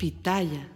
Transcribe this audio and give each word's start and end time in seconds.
Pitaya. 0.00 0.66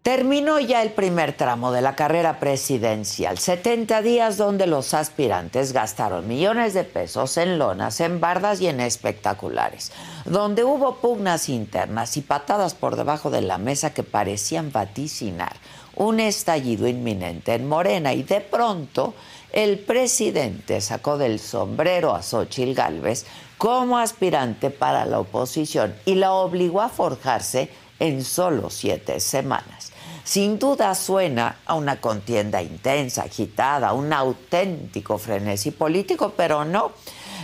Terminó 0.00 0.58
ya 0.58 0.82
el 0.82 0.92
primer 0.92 1.36
tramo 1.36 1.72
de 1.72 1.82
la 1.82 1.94
carrera 1.94 2.40
presidencial, 2.40 3.36
70 3.36 4.00
días 4.00 4.38
donde 4.38 4.66
los 4.66 4.94
aspirantes 4.94 5.74
gastaron 5.74 6.26
millones 6.26 6.72
de 6.72 6.82
pesos 6.84 7.36
en 7.36 7.58
lonas, 7.58 8.00
en 8.00 8.18
bardas 8.18 8.62
y 8.62 8.68
en 8.68 8.80
espectaculares, 8.80 9.92
donde 10.24 10.64
hubo 10.64 10.96
pugnas 10.96 11.50
internas 11.50 12.16
y 12.16 12.22
patadas 12.22 12.72
por 12.72 12.96
debajo 12.96 13.30
de 13.30 13.42
la 13.42 13.58
mesa 13.58 13.92
que 13.92 14.04
parecían 14.04 14.72
vaticinar 14.72 15.52
un 15.94 16.18
estallido 16.18 16.88
inminente 16.88 17.52
en 17.52 17.68
Morena 17.68 18.14
y 18.14 18.22
de 18.22 18.40
pronto 18.40 19.12
el 19.52 19.80
presidente 19.80 20.80
sacó 20.80 21.18
del 21.18 21.38
sombrero 21.38 22.14
a 22.14 22.22
Xochitl 22.22 22.72
Gálvez 22.72 23.26
como 23.58 23.98
aspirante 23.98 24.70
para 24.70 25.04
la 25.04 25.20
oposición 25.20 25.94
y 26.06 26.14
la 26.14 26.32
obligó 26.32 26.80
a 26.80 26.88
forjarse 26.88 27.68
en 28.02 28.24
solo 28.24 28.68
siete 28.68 29.20
semanas. 29.20 29.92
Sin 30.24 30.58
duda 30.58 30.92
suena 30.96 31.58
a 31.64 31.76
una 31.76 32.00
contienda 32.00 32.60
intensa, 32.60 33.22
agitada, 33.22 33.92
un 33.92 34.12
auténtico 34.12 35.18
frenesí 35.18 35.70
político, 35.70 36.34
pero 36.36 36.64
no. 36.64 36.90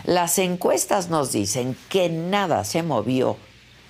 Las 0.04 0.36
encuestas 0.40 1.10
nos 1.10 1.30
dicen 1.30 1.76
que 1.88 2.08
nada 2.08 2.64
se 2.64 2.82
movió 2.82 3.36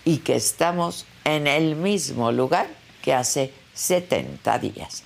y 0.05 0.19
que 0.19 0.37
estamos 0.37 1.07
en 1.25 1.47
el 1.47 1.75
mismo 1.75 2.33
lugar 2.33 2.67
que 3.01 3.15
hace 3.15 3.51
70 3.73 4.59
días. 4.59 5.05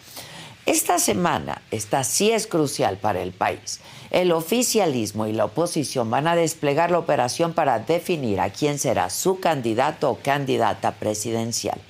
Esta 0.66 0.98
semana, 0.98 1.62
esta 1.70 2.02
sí 2.02 2.32
es 2.32 2.48
crucial 2.48 2.98
para 2.98 3.22
el 3.22 3.30
país. 3.30 3.78
El 4.12 4.30
oficialismo 4.30 5.26
y 5.26 5.32
la 5.32 5.46
oposición 5.46 6.10
van 6.10 6.28
a 6.28 6.36
desplegar 6.36 6.90
la 6.90 6.98
operación 6.98 7.54
para 7.54 7.78
definir 7.78 8.40
a 8.40 8.50
quién 8.50 8.78
será 8.78 9.08
su 9.08 9.40
candidato 9.40 10.10
o 10.10 10.18
candidata 10.18 10.92
presidencial. 10.96 11.80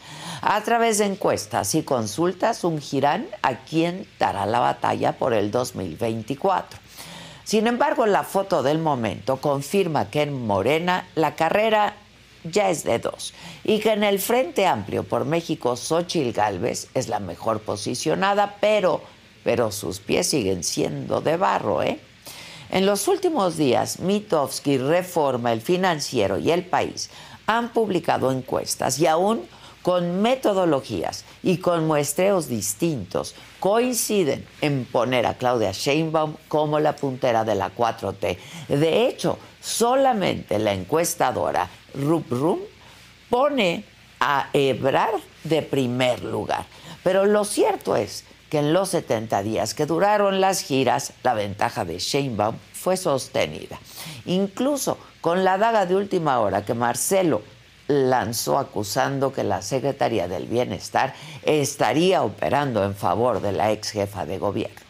A 0.40 0.60
través 0.60 0.98
de 0.98 1.06
encuestas 1.06 1.74
y 1.74 1.82
consultas 1.82 2.62
ungirán 2.62 3.26
a 3.42 3.64
quién 3.64 4.06
dará 4.20 4.46
la 4.46 4.60
batalla 4.60 5.18
por 5.18 5.34
el 5.34 5.50
2024. 5.50 6.78
Sin 7.42 7.66
embargo, 7.66 8.06
la 8.06 8.22
foto 8.22 8.62
del 8.62 8.78
momento 8.78 9.38
confirma 9.38 10.08
que 10.08 10.22
en 10.22 10.46
Morena 10.46 11.08
la 11.16 11.34
carrera 11.34 11.96
ya 12.44 12.70
es 12.70 12.84
de 12.84 13.00
dos 13.00 13.34
y 13.64 13.80
que 13.80 13.94
en 13.94 14.04
el 14.04 14.20
Frente 14.20 14.64
Amplio 14.68 15.02
por 15.02 15.24
México 15.24 15.74
Xochitl 15.74 16.30
Gálvez 16.30 16.86
es 16.94 17.08
la 17.08 17.18
mejor 17.18 17.62
posicionada, 17.62 18.58
pero, 18.60 19.02
pero 19.42 19.72
sus 19.72 19.98
pies 19.98 20.28
siguen 20.28 20.62
siendo 20.62 21.20
de 21.20 21.36
barro, 21.36 21.82
¿eh? 21.82 21.98
En 22.72 22.86
los 22.86 23.06
últimos 23.06 23.58
días, 23.58 24.00
Mitofsky, 24.00 24.78
Reforma, 24.78 25.52
El 25.52 25.60
Financiero 25.60 26.38
y 26.38 26.50
El 26.50 26.64
País 26.64 27.10
han 27.46 27.68
publicado 27.68 28.32
encuestas 28.32 28.98
y 28.98 29.06
aún 29.06 29.42
con 29.82 30.22
metodologías 30.22 31.26
y 31.42 31.58
con 31.58 31.86
muestreos 31.86 32.48
distintos, 32.48 33.34
coinciden 33.60 34.46
en 34.62 34.86
poner 34.86 35.26
a 35.26 35.34
Claudia 35.34 35.72
Sheinbaum 35.72 36.36
como 36.48 36.80
la 36.80 36.96
puntera 36.96 37.44
de 37.44 37.56
la 37.56 37.74
4T. 37.74 38.38
De 38.68 39.06
hecho, 39.06 39.38
solamente 39.60 40.58
la 40.58 40.72
encuestadora 40.72 41.68
Rubrum 41.92 42.60
pone 43.28 43.84
a 44.18 44.48
Ebrard 44.54 45.20
de 45.44 45.60
primer 45.60 46.24
lugar. 46.24 46.64
Pero 47.04 47.26
lo 47.26 47.44
cierto 47.44 47.96
es 47.96 48.24
que 48.52 48.58
en 48.58 48.74
los 48.74 48.90
70 48.90 49.42
días 49.44 49.72
que 49.72 49.86
duraron 49.86 50.42
las 50.42 50.60
giras, 50.60 51.14
la 51.22 51.32
ventaja 51.32 51.86
de 51.86 51.98
Sheinbaum 51.98 52.54
fue 52.74 52.98
sostenida. 52.98 53.78
Incluso 54.26 54.98
con 55.22 55.42
la 55.42 55.56
daga 55.56 55.86
de 55.86 55.96
última 55.96 56.38
hora 56.38 56.62
que 56.62 56.74
Marcelo 56.74 57.40
lanzó 57.88 58.58
acusando 58.58 59.32
que 59.32 59.42
la 59.42 59.62
Secretaría 59.62 60.28
del 60.28 60.44
Bienestar 60.44 61.14
estaría 61.44 62.22
operando 62.22 62.84
en 62.84 62.94
favor 62.94 63.40
de 63.40 63.52
la 63.52 63.72
ex 63.72 63.92
jefa 63.92 64.26
de 64.26 64.36
gobierno. 64.36 64.82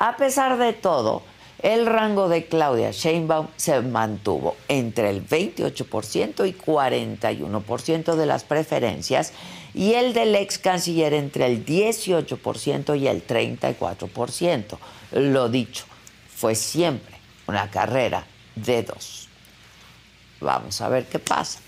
A 0.00 0.16
pesar 0.16 0.58
de 0.58 0.72
todo, 0.72 1.22
el 1.62 1.86
rango 1.86 2.28
de 2.28 2.46
Claudia 2.46 2.90
Sheinbaum 2.90 3.46
se 3.56 3.80
mantuvo 3.80 4.56
entre 4.66 5.10
el 5.10 5.24
28% 5.24 6.48
y 6.48 6.52
41% 6.52 8.14
de 8.16 8.26
las 8.26 8.42
preferencias 8.42 9.32
y 9.74 9.94
el 9.94 10.12
del 10.12 10.34
ex 10.34 10.58
canciller 10.58 11.14
entre 11.14 11.46
el 11.46 11.64
18% 11.64 12.98
y 12.98 13.06
el 13.06 13.26
34%. 13.26 14.78
Lo 15.12 15.48
dicho, 15.48 15.84
fue 16.34 16.54
siempre 16.54 17.16
una 17.46 17.70
carrera 17.70 18.26
de 18.54 18.82
dos. 18.82 19.28
Vamos 20.40 20.80
a 20.80 20.88
ver 20.88 21.06
qué 21.06 21.18
pasa 21.18 21.60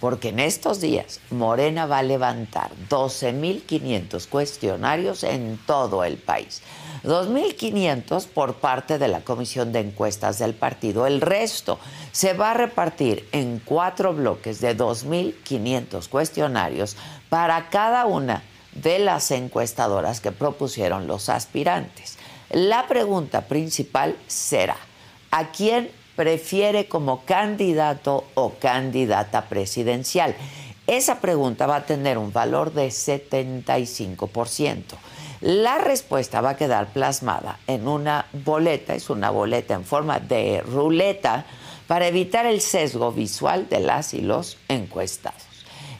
porque 0.00 0.28
en 0.28 0.40
estos 0.40 0.80
días 0.80 1.20
Morena 1.30 1.86
va 1.86 1.98
a 1.98 2.02
levantar 2.02 2.70
12.500 2.88 4.28
cuestionarios 4.28 5.24
en 5.24 5.58
todo 5.66 6.04
el 6.04 6.18
país. 6.18 6.62
2.500 7.04 8.26
por 8.26 8.54
parte 8.54 8.98
de 8.98 9.08
la 9.08 9.20
Comisión 9.22 9.72
de 9.72 9.80
Encuestas 9.80 10.38
del 10.38 10.54
partido. 10.54 11.06
El 11.06 11.20
resto 11.20 11.78
se 12.12 12.34
va 12.34 12.50
a 12.50 12.54
repartir 12.54 13.28
en 13.32 13.60
cuatro 13.64 14.12
bloques 14.12 14.60
de 14.60 14.76
2.500 14.76 16.08
cuestionarios 16.08 16.96
para 17.28 17.68
cada 17.68 18.06
una 18.06 18.42
de 18.72 18.98
las 18.98 19.30
encuestadoras 19.30 20.20
que 20.20 20.32
propusieron 20.32 21.06
los 21.06 21.28
aspirantes. 21.28 22.18
La 22.50 22.86
pregunta 22.86 23.42
principal 23.42 24.16
será, 24.26 24.76
¿a 25.30 25.50
quién 25.50 25.90
prefiere 26.14 26.86
como 26.88 27.24
candidato 27.24 28.24
o 28.34 28.54
candidata 28.54 29.46
presidencial? 29.46 30.34
Esa 30.86 31.20
pregunta 31.20 31.66
va 31.66 31.76
a 31.76 31.86
tener 31.86 32.16
un 32.18 32.32
valor 32.32 32.72
de 32.72 32.88
75%. 32.88 34.82
La 35.40 35.78
respuesta 35.78 36.40
va 36.40 36.50
a 36.50 36.56
quedar 36.56 36.92
plasmada 36.92 37.58
en 37.66 37.88
una 37.88 38.26
boleta, 38.32 38.94
es 38.94 39.10
una 39.10 39.30
boleta 39.30 39.74
en 39.74 39.84
forma 39.84 40.20
de 40.20 40.62
ruleta 40.62 41.44
para 41.86 42.06
evitar 42.06 42.46
el 42.46 42.60
sesgo 42.60 43.12
visual 43.12 43.68
de 43.68 43.80
las 43.80 44.14
y 44.14 44.20
los 44.20 44.56
encuestados. 44.68 45.45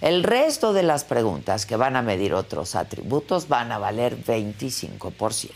El 0.01 0.23
resto 0.23 0.73
de 0.73 0.83
las 0.83 1.05
preguntas 1.05 1.65
que 1.65 1.77
van 1.77 1.97
a 1.97 2.03
medir 2.03 2.35
otros 2.35 2.75
atributos 2.75 3.49
van 3.49 3.73
a 3.73 3.79
valer 3.79 4.17
25%. 4.23 5.51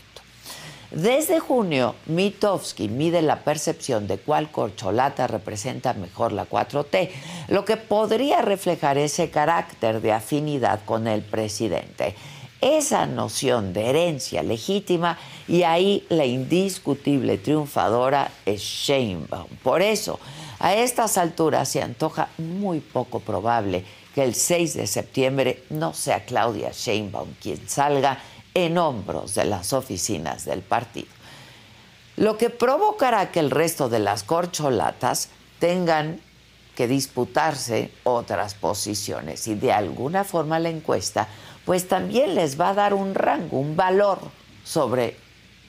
Desde 0.91 1.39
junio, 1.39 1.95
Mitofsky 2.07 2.89
mide 2.89 3.21
la 3.21 3.43
percepción 3.43 4.07
de 4.07 4.17
cuál 4.17 4.51
corcholata 4.51 5.25
representa 5.25 5.93
mejor 5.93 6.33
la 6.33 6.49
4T, 6.49 7.09
lo 7.47 7.63
que 7.63 7.77
podría 7.77 8.41
reflejar 8.41 8.97
ese 8.97 9.29
carácter 9.29 10.01
de 10.01 10.11
afinidad 10.11 10.81
con 10.83 11.07
el 11.07 11.21
presidente, 11.21 12.13
esa 12.59 13.05
noción 13.05 13.71
de 13.71 13.89
herencia 13.89 14.43
legítima 14.43 15.17
y 15.47 15.63
ahí 15.63 16.05
la 16.09 16.25
indiscutible 16.25 17.37
triunfadora 17.37 18.29
es 18.45 18.61
Sheinbaum. 18.61 19.47
Por 19.63 19.81
eso, 19.81 20.19
a 20.59 20.75
estas 20.75 21.17
alturas 21.17 21.69
se 21.69 21.81
antoja 21.81 22.27
muy 22.37 22.81
poco 22.81 23.21
probable 23.21 23.85
que 24.13 24.23
el 24.23 24.35
6 24.35 24.73
de 24.73 24.87
septiembre 24.87 25.63
no 25.69 25.93
sea 25.93 26.25
Claudia 26.25 26.71
Sheinbaum 26.71 27.33
quien 27.41 27.67
salga 27.69 28.19
en 28.53 28.77
hombros 28.77 29.35
de 29.35 29.45
las 29.45 29.73
oficinas 29.73 30.45
del 30.45 30.61
partido. 30.61 31.07
Lo 32.17 32.37
que 32.37 32.49
provocará 32.49 33.31
que 33.31 33.39
el 33.39 33.49
resto 33.49 33.89
de 33.89 33.99
las 33.99 34.23
corcholatas 34.23 35.29
tengan 35.59 36.19
que 36.75 36.87
disputarse 36.87 37.91
otras 38.03 38.53
posiciones 38.53 39.47
y 39.47 39.55
de 39.55 39.71
alguna 39.71 40.23
forma 40.23 40.59
la 40.59 40.69
encuesta 40.69 41.27
pues 41.65 41.87
también 41.87 42.35
les 42.35 42.59
va 42.59 42.69
a 42.69 42.73
dar 42.73 42.93
un 42.93 43.13
rango, 43.13 43.59
un 43.59 43.75
valor 43.75 44.19
sobre 44.63 45.15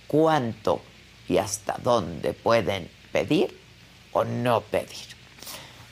cuánto 0.07 0.81
y 1.29 1.39
hasta 1.39 1.77
dónde 1.83 2.33
pueden 2.33 2.91
pedir 3.13 3.59
o 4.13 4.25
no 4.25 4.63
pedir. 4.63 5.12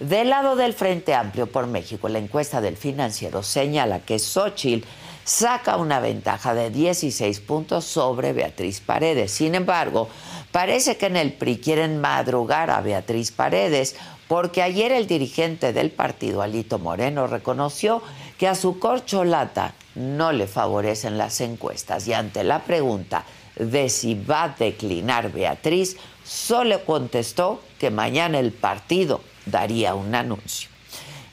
Del 0.01 0.31
lado 0.31 0.57
del 0.57 0.73
Frente 0.73 1.13
Amplio 1.13 1.47
por 1.47 1.67
México, 1.67 2.09
la 2.09 2.19
encuesta 2.19 2.63
del 2.63 2.79
financiero 2.79 3.43
señala 3.43 4.01
que 4.01 4.19
Xochitl 4.19 4.89
saca 5.25 5.77
una 5.77 6.01
ventaja 6.01 6.55
de 6.55 6.71
16 6.71 7.41
puntos 7.41 7.85
sobre 7.85 8.33
Beatriz 8.33 8.81
Paredes. 8.81 9.31
Sin 9.31 9.55
embargo, 9.55 10.09
parece 10.53 10.97
que 10.97 11.05
en 11.05 11.19
el 11.19 11.35
PRI 11.35 11.59
quieren 11.59 12.01
madrugar 12.01 12.71
a 12.71 12.81
Beatriz 12.81 13.31
Paredes 13.31 13.95
porque 14.27 14.63
ayer 14.63 14.91
el 14.91 15.07
dirigente 15.07 15.75
del 15.75 15.91
partido, 15.91 16.41
Alito 16.41 16.79
Moreno, 16.79 17.27
reconoció 17.27 18.03
que 18.39 18.49
a 18.49 18.55
su 18.55 18.79
corcholata 18.79 19.75
no 19.97 20.33
le 20.33 20.47
favorecen 20.47 21.19
las 21.19 21.43
encuestas 21.43 22.09
y 22.09 22.15
ante 22.15 22.43
la 22.43 22.61
pregunta 22.61 23.27
de 23.55 23.91
si 23.91 24.15
va 24.15 24.45
a 24.45 24.49
declinar 24.49 25.31
Beatriz, 25.31 25.99
solo 26.25 26.87
contestó 26.87 27.61
que 27.79 27.91
mañana 27.91 28.39
el 28.39 28.53
partido 28.53 29.21
daría 29.51 29.95
un 29.95 30.15
anuncio. 30.15 30.69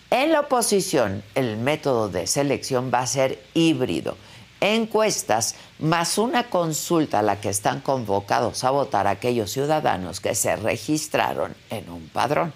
En 0.10 0.31
la 0.31 0.42
oposición, 0.42 1.22
el 1.36 1.58
método 1.58 2.08
de 2.08 2.28
selección 2.28 2.92
va 2.94 3.00
a 3.00 3.08
ser 3.08 3.44
híbrido. 3.54 4.16
Encuestas 4.62 5.56
más 5.80 6.18
una 6.18 6.50
consulta 6.50 7.19
a 7.19 7.24
la 7.24 7.42
que 7.42 7.50
están 7.50 7.81
convocados 7.81 8.64
a 8.64 8.72
votar 8.72 9.06
aquellos 9.06 9.52
ciudadanos 9.52 10.19
que 10.22 10.34
se 10.34 10.56
registraron 10.56 11.56
en 11.69 11.90
un 11.90 12.08
padrón. 12.08 12.54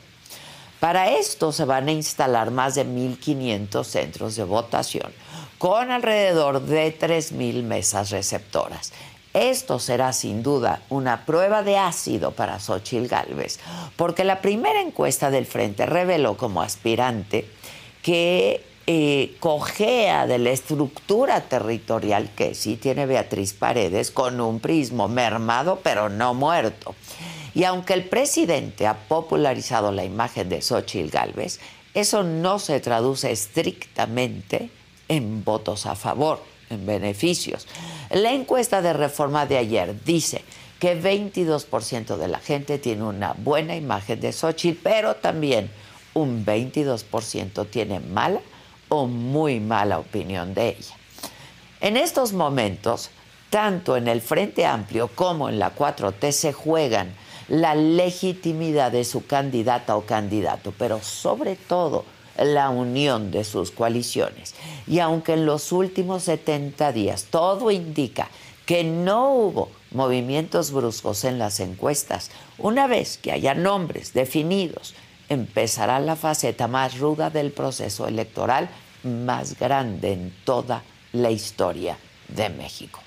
Para 0.80 1.12
esto 1.12 1.52
se 1.52 1.66
van 1.66 1.90
a 1.90 1.92
instalar 1.92 2.50
más 2.50 2.74
de 2.74 2.88
1.500 2.88 3.84
centros 3.84 4.36
de 4.36 4.44
votación, 4.46 5.12
con 5.60 5.92
alrededor 5.92 6.62
de 6.62 6.98
3.000 6.98 7.62
mesas 7.62 8.10
receptoras. 8.10 8.92
Esto 9.33 9.80
será 9.80 10.12
sin 10.12 10.44
duda 10.44 10.81
una 10.89 11.25
prueba 11.25 11.63
de 11.63 11.78
ácido 11.78 12.31
para 12.31 12.60
Xochitl 12.60 13.07
Gálvez, 13.07 13.60
porque 13.95 14.25
la 14.25 14.42
primera 14.42 14.81
encuesta 14.81 15.31
del 15.31 15.45
Frente 15.45 15.86
reveló 15.86 16.36
como 16.36 16.62
aspirante 16.62 17.48
que 18.01 18.66
eh, 18.88 19.36
cojea 19.39 20.28
de 20.28 20.38
la 20.38 20.50
estructura 20.50 21.42
territorial 21.42 22.31
que 22.36 22.56
sí 22.56 22.75
tiene 22.75 23.06
Beatriz 23.06 23.54
Paredes 23.54 24.12
con 24.12 24.42
un 24.42 24.60
prismo 24.60 25.07
mermado 25.07 25.80
pero 25.81 26.10
no 26.10 26.34
muerto. 26.34 26.94
Y 27.54 27.63
aunque 27.63 27.94
el 27.94 28.06
presidente 28.06 28.88
ha 28.88 28.95
popularizado 28.95 29.92
la 29.92 30.04
imagen 30.04 30.50
de 30.50 30.62
Xochitl 30.62 31.10
Gálvez, 31.10 31.60
eso 31.94 32.24
no 32.24 32.60
se 32.60 32.80
traduce 32.80 33.31
estrictamente 33.31 34.69
en 35.07 35.44
votos 35.44 35.86
a 35.86 35.95
favor, 35.95 36.42
en 36.71 36.85
beneficios. 36.85 37.68
La 38.09 38.31
encuesta 38.31 38.81
de 38.81 38.94
reforma 38.94 39.45
de 39.45 39.57
ayer 39.57 40.03
dice 40.03 40.44
que 40.79 41.01
22% 41.01 42.18
de 42.18 42.27
la 42.27 42.39
gente 42.39 42.79
tiene 42.79 43.03
una 43.03 43.33
buena 43.33 43.75
imagen 43.75 44.19
de 44.19 44.33
Xochitl, 44.33 44.79
pero 44.81 45.15
también 45.15 45.69
un 46.13 46.45
22% 46.45 47.68
tiene 47.69 48.00
mala 48.00 48.41
o 48.89 49.06
muy 49.07 49.59
mala 49.59 50.00
opinión 50.00 50.53
de 50.53 50.69
ella. 50.69 50.95
En 51.79 51.97
estos 51.97 52.33
momentos, 52.33 53.09
tanto 53.50 53.95
en 53.95 54.07
el 54.07 54.21
Frente 54.21 54.65
Amplio 54.65 55.07
como 55.07 55.50
en 55.50 55.59
la 55.59 55.75
4T 55.75 56.31
se 56.31 56.53
juegan 56.53 57.13
la 57.47 57.75
legitimidad 57.75 58.91
de 58.91 59.03
su 59.03 59.25
candidata 59.25 59.95
o 59.95 60.06
candidato, 60.06 60.74
pero 60.77 61.01
sobre 61.01 61.56
todo 61.56 62.06
la 62.43 62.69
unión 62.69 63.31
de 63.31 63.43
sus 63.43 63.71
coaliciones. 63.71 64.55
Y 64.88 64.99
aunque 64.99 65.33
en 65.33 65.45
los 65.45 65.71
últimos 65.71 66.23
70 66.23 66.91
días 66.91 67.25
todo 67.29 67.71
indica 67.71 68.29
que 68.65 68.83
no 68.83 69.33
hubo 69.33 69.69
movimientos 69.91 70.71
bruscos 70.71 71.23
en 71.23 71.39
las 71.39 71.59
encuestas, 71.59 72.31
una 72.57 72.88
vez 72.88 73.17
que 73.17 73.31
haya 73.31 73.53
nombres 73.53 74.13
definidos, 74.13 74.93
empezará 75.29 75.99
la 75.99 76.15
faceta 76.15 76.67
más 76.67 76.97
ruda 76.97 77.29
del 77.29 77.51
proceso 77.51 78.07
electoral 78.07 78.69
más 79.03 79.57
grande 79.57 80.13
en 80.13 80.33
toda 80.45 80.83
la 81.13 81.31
historia 81.31 81.97
de 82.27 82.49
México. 82.49 82.99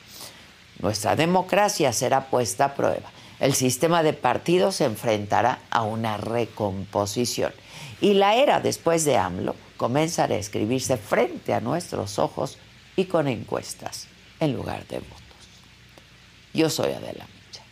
Nuestra 0.80 1.16
democracia 1.16 1.92
será 1.92 2.26
puesta 2.28 2.66
a 2.66 2.74
prueba. 2.74 3.10
El 3.40 3.54
sistema 3.54 4.02
de 4.02 4.12
partidos 4.12 4.76
se 4.76 4.84
enfrentará 4.84 5.60
a 5.70 5.82
una 5.82 6.16
recomposición 6.16 7.52
y 8.04 8.12
la 8.12 8.34
era 8.34 8.60
después 8.60 9.06
de 9.06 9.16
AMLO 9.16 9.56
comenzará 9.78 10.34
a 10.34 10.38
escribirse 10.38 10.98
frente 10.98 11.54
a 11.54 11.60
nuestros 11.60 12.18
ojos 12.18 12.58
y 12.96 13.06
con 13.06 13.28
encuestas 13.28 14.08
en 14.40 14.52
lugar 14.52 14.86
de 14.88 14.98
votos. 14.98 15.22
Yo 16.52 16.68
soy 16.68 16.92
Adela 16.92 17.26
Micha. 17.34 17.62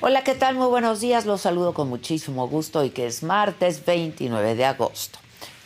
Hola, 0.00 0.24
¿qué 0.24 0.34
tal? 0.34 0.54
Muy 0.54 0.68
buenos 0.68 1.00
días. 1.00 1.26
Los 1.26 1.42
saludo 1.42 1.74
con 1.74 1.90
muchísimo 1.90 2.48
gusto 2.48 2.82
y 2.82 2.88
que 2.88 3.06
es 3.06 3.22
martes 3.22 3.84
29 3.84 4.54
de 4.54 4.64
agosto. 4.64 5.18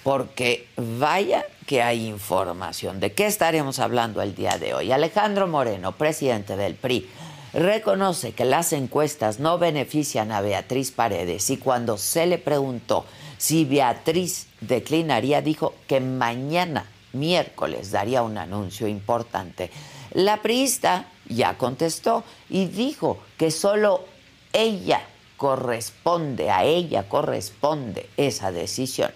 Porque 0.02 0.66
vaya 0.76 1.44
hay 1.80 2.06
información. 2.06 3.00
¿De 3.00 3.12
qué 3.12 3.26
estaremos 3.26 3.78
hablando 3.78 4.20
el 4.20 4.34
día 4.34 4.58
de 4.58 4.74
hoy? 4.74 4.92
Alejandro 4.92 5.46
Moreno, 5.46 5.92
presidente 5.92 6.56
del 6.56 6.74
PRI, 6.74 7.08
reconoce 7.52 8.32
que 8.32 8.44
las 8.44 8.72
encuestas 8.72 9.38
no 9.38 9.58
benefician 9.58 10.32
a 10.32 10.40
Beatriz 10.40 10.90
Paredes 10.90 11.48
y 11.50 11.58
cuando 11.58 11.98
se 11.98 12.26
le 12.26 12.38
preguntó 12.38 13.04
si 13.38 13.64
Beatriz 13.64 14.48
declinaría, 14.60 15.42
dijo 15.42 15.74
que 15.86 16.00
mañana, 16.00 16.86
miércoles, 17.12 17.90
daría 17.90 18.22
un 18.22 18.38
anuncio 18.38 18.86
importante. 18.86 19.70
La 20.12 20.42
priista 20.42 21.06
ya 21.28 21.56
contestó 21.58 22.24
y 22.48 22.66
dijo 22.66 23.18
que 23.38 23.50
solo 23.50 24.04
ella 24.52 25.02
corresponde, 25.36 26.50
a 26.50 26.64
ella 26.64 27.08
corresponde 27.08 28.08
esa 28.16 28.52
decisión. 28.52 29.10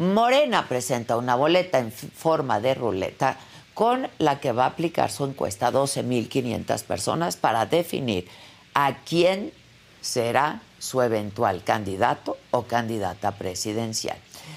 Morena 0.00 0.66
presenta 0.66 1.18
una 1.18 1.34
boleta 1.34 1.78
en 1.78 1.92
forma 1.92 2.58
de 2.58 2.72
ruleta 2.72 3.36
con 3.74 4.08
la 4.16 4.40
que 4.40 4.50
va 4.50 4.64
a 4.64 4.68
aplicar 4.68 5.10
su 5.10 5.26
encuesta 5.26 5.66
a 5.66 5.72
12.500 5.72 6.84
personas 6.84 7.36
para 7.36 7.66
definir 7.66 8.26
a 8.72 8.96
quién 9.04 9.52
será 10.00 10.62
su 10.78 11.02
eventual 11.02 11.62
candidato 11.64 12.38
o 12.50 12.62
candidata 12.62 13.32
presidencial. 13.32 14.16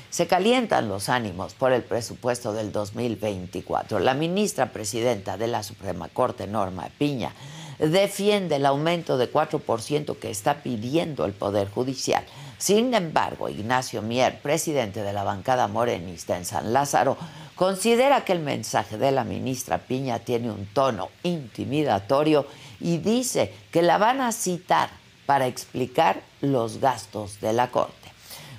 Se 0.09 0.27
calientan 0.27 0.87
los 0.87 1.09
ánimos 1.09 1.55
por 1.55 1.73
el 1.73 1.83
presupuesto 1.83 2.53
del 2.53 2.71
2024. 2.71 3.99
La 3.99 4.13
ministra 4.13 4.71
presidenta 4.71 5.35
de 5.35 5.47
la 5.47 5.63
Suprema 5.63 6.07
Corte, 6.07 6.47
Norma 6.47 6.87
Piña, 6.97 7.33
defiende 7.79 8.55
el 8.55 8.65
aumento 8.65 9.17
de 9.17 9.29
4% 9.29 10.17
que 10.19 10.29
está 10.29 10.63
pidiendo 10.63 11.25
el 11.25 11.33
Poder 11.33 11.69
Judicial. 11.69 12.23
Sin 12.63 12.93
embargo, 12.93 13.49
Ignacio 13.49 14.01
Mier, 14.01 14.39
presidente 14.39 15.03
de 15.03 15.11
la 15.11 15.25
bancada 15.25 15.67
morenista 15.67 16.37
en 16.37 16.45
San 16.45 16.71
Lázaro, 16.71 17.17
considera 17.55 18.23
que 18.23 18.31
el 18.31 18.39
mensaje 18.39 18.97
de 18.97 19.11
la 19.11 19.25
ministra 19.25 19.79
Piña 19.79 20.19
tiene 20.19 20.49
un 20.49 20.65
tono 20.67 21.09
intimidatorio 21.23 22.47
y 22.79 22.99
dice 22.99 23.53
que 23.69 23.81
la 23.81 23.97
van 23.97 24.21
a 24.21 24.31
citar 24.31 24.91
para 25.25 25.47
explicar 25.47 26.21
los 26.39 26.77
gastos 26.77 27.41
de 27.41 27.51
la 27.51 27.69
Corte. 27.69 28.09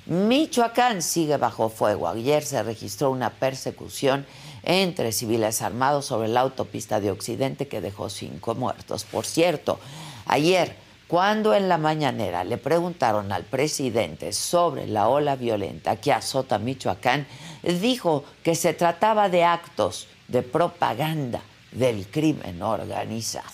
Michoacán 0.05 1.01
sigue 1.01 1.37
bajo 1.37 1.69
fuego. 1.69 2.07
Ayer 2.07 2.45
se 2.45 2.61
registró 2.61 3.09
una 3.09 3.31
persecución 3.31 4.27
entre 4.61 5.13
civiles 5.13 5.63
armados 5.63 6.05
sobre 6.05 6.27
la 6.27 6.41
autopista 6.41 6.99
de 6.99 7.09
Occidente 7.09 7.67
que 7.67 7.81
dejó 7.81 8.11
cinco 8.11 8.53
muertos. 8.53 9.03
Por 9.03 9.25
cierto, 9.25 9.79
ayer 10.27 10.84
cuando 11.07 11.53
en 11.53 11.69
la 11.69 11.77
mañanera 11.77 12.43
le 12.43 12.57
preguntaron 12.57 13.31
al 13.31 13.43
presidente 13.43 14.33
sobre 14.33 14.87
la 14.87 15.07
ola 15.07 15.35
violenta 15.35 15.97
que 15.97 16.11
azota 16.11 16.57
Michoacán, 16.57 17.27
dijo 17.63 18.23
que 18.43 18.55
se 18.55 18.73
trataba 18.73 19.29
de 19.29 19.43
actos 19.43 20.07
de 20.27 20.41
propaganda 20.41 21.41
del 21.71 22.07
crimen 22.07 22.61
organizado. 22.61 23.49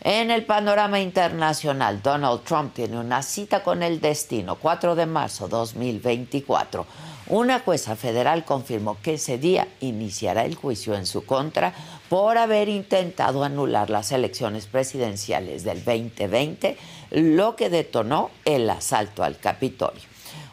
En 0.00 0.30
el 0.30 0.44
panorama 0.44 1.00
internacional, 1.00 2.02
Donald 2.02 2.42
Trump 2.44 2.74
tiene 2.74 2.98
una 2.98 3.22
cita 3.22 3.62
con 3.62 3.82
el 3.82 4.00
destino, 4.00 4.56
4 4.56 4.94
de 4.94 5.06
marzo 5.06 5.48
2024 5.48 6.86
una 7.26 7.60
jueza 7.60 7.96
federal 7.96 8.44
confirmó 8.44 8.98
que 9.02 9.14
ese 9.14 9.38
día 9.38 9.66
iniciará 9.80 10.44
el 10.44 10.56
juicio 10.56 10.94
en 10.94 11.06
su 11.06 11.24
contra 11.24 11.72
por 12.14 12.38
haber 12.38 12.68
intentado 12.68 13.42
anular 13.42 13.90
las 13.90 14.12
elecciones 14.12 14.68
presidenciales 14.68 15.64
del 15.64 15.84
2020, 15.84 16.78
lo 17.10 17.56
que 17.56 17.70
detonó 17.70 18.30
el 18.44 18.70
asalto 18.70 19.24
al 19.24 19.36
Capitolio. 19.40 20.04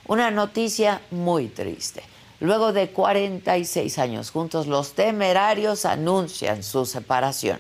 Una 0.08 0.32
noticia 0.32 1.02
muy 1.12 1.50
triste. 1.50 2.02
Luego 2.40 2.74
de 2.74 2.90
46 2.90 4.00
años 4.00 4.32
juntos, 4.32 4.66
los 4.66 4.94
temerarios 4.94 5.86
anuncian 5.86 6.64
su 6.64 6.88
separación. 6.88 7.60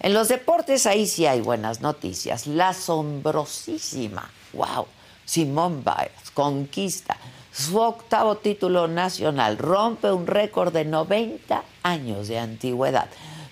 En 0.00 0.14
los 0.14 0.26
deportes 0.26 0.84
ahí 0.86 1.06
sí 1.06 1.24
hay 1.24 1.40
buenas 1.40 1.80
noticias. 1.80 2.48
La 2.48 2.70
asombrosísima, 2.70 4.28
wow, 4.52 4.84
Simone 5.24 5.76
Biles 5.76 6.32
conquista 6.34 7.16
su 7.58 7.80
octavo 7.80 8.36
título 8.36 8.86
nacional, 8.86 9.58
rompe 9.58 10.12
un 10.12 10.28
récord 10.28 10.72
de 10.72 10.84
90 10.84 11.64
años 11.82 12.28
de 12.28 12.38
antigüedad. 12.38 13.08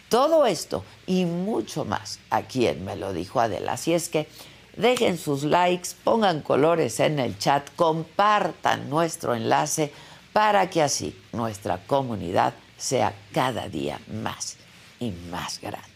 Todo 0.09 0.47
esto 0.47 0.85
y 1.07 1.25
mucho 1.25 1.85
más 1.85 2.21
aquí 2.31 2.67
en 2.67 2.85
Me 2.85 2.97
lo 2.97 3.13
dijo 3.13 3.41
Adela. 3.41 3.73
Así 3.73 3.93
es 3.93 4.09
que 4.09 4.29
dejen 4.77 5.19
sus 5.19 5.43
likes, 5.43 5.91
pongan 6.05 6.43
colores 6.43 7.01
en 7.01 7.19
el 7.19 7.39
chat, 7.39 7.69
compartan 7.75 8.89
nuestro 8.89 9.35
enlace 9.35 9.93
para 10.33 10.69
que 10.71 10.83
así 10.83 11.19
nuestra 11.33 11.79
comunidad 11.87 12.55
sea 12.77 13.15
cada 13.33 13.69
día 13.69 13.99
más 14.23 14.57
y 15.01 15.11
más 15.31 15.61
grande. 15.61 15.87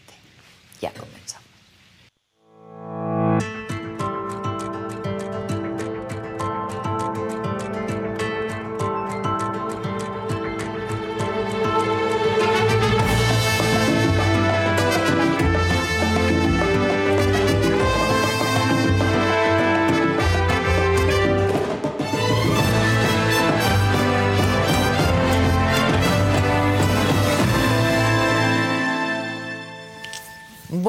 Ya 0.81 0.91
comenzamos. 0.91 1.20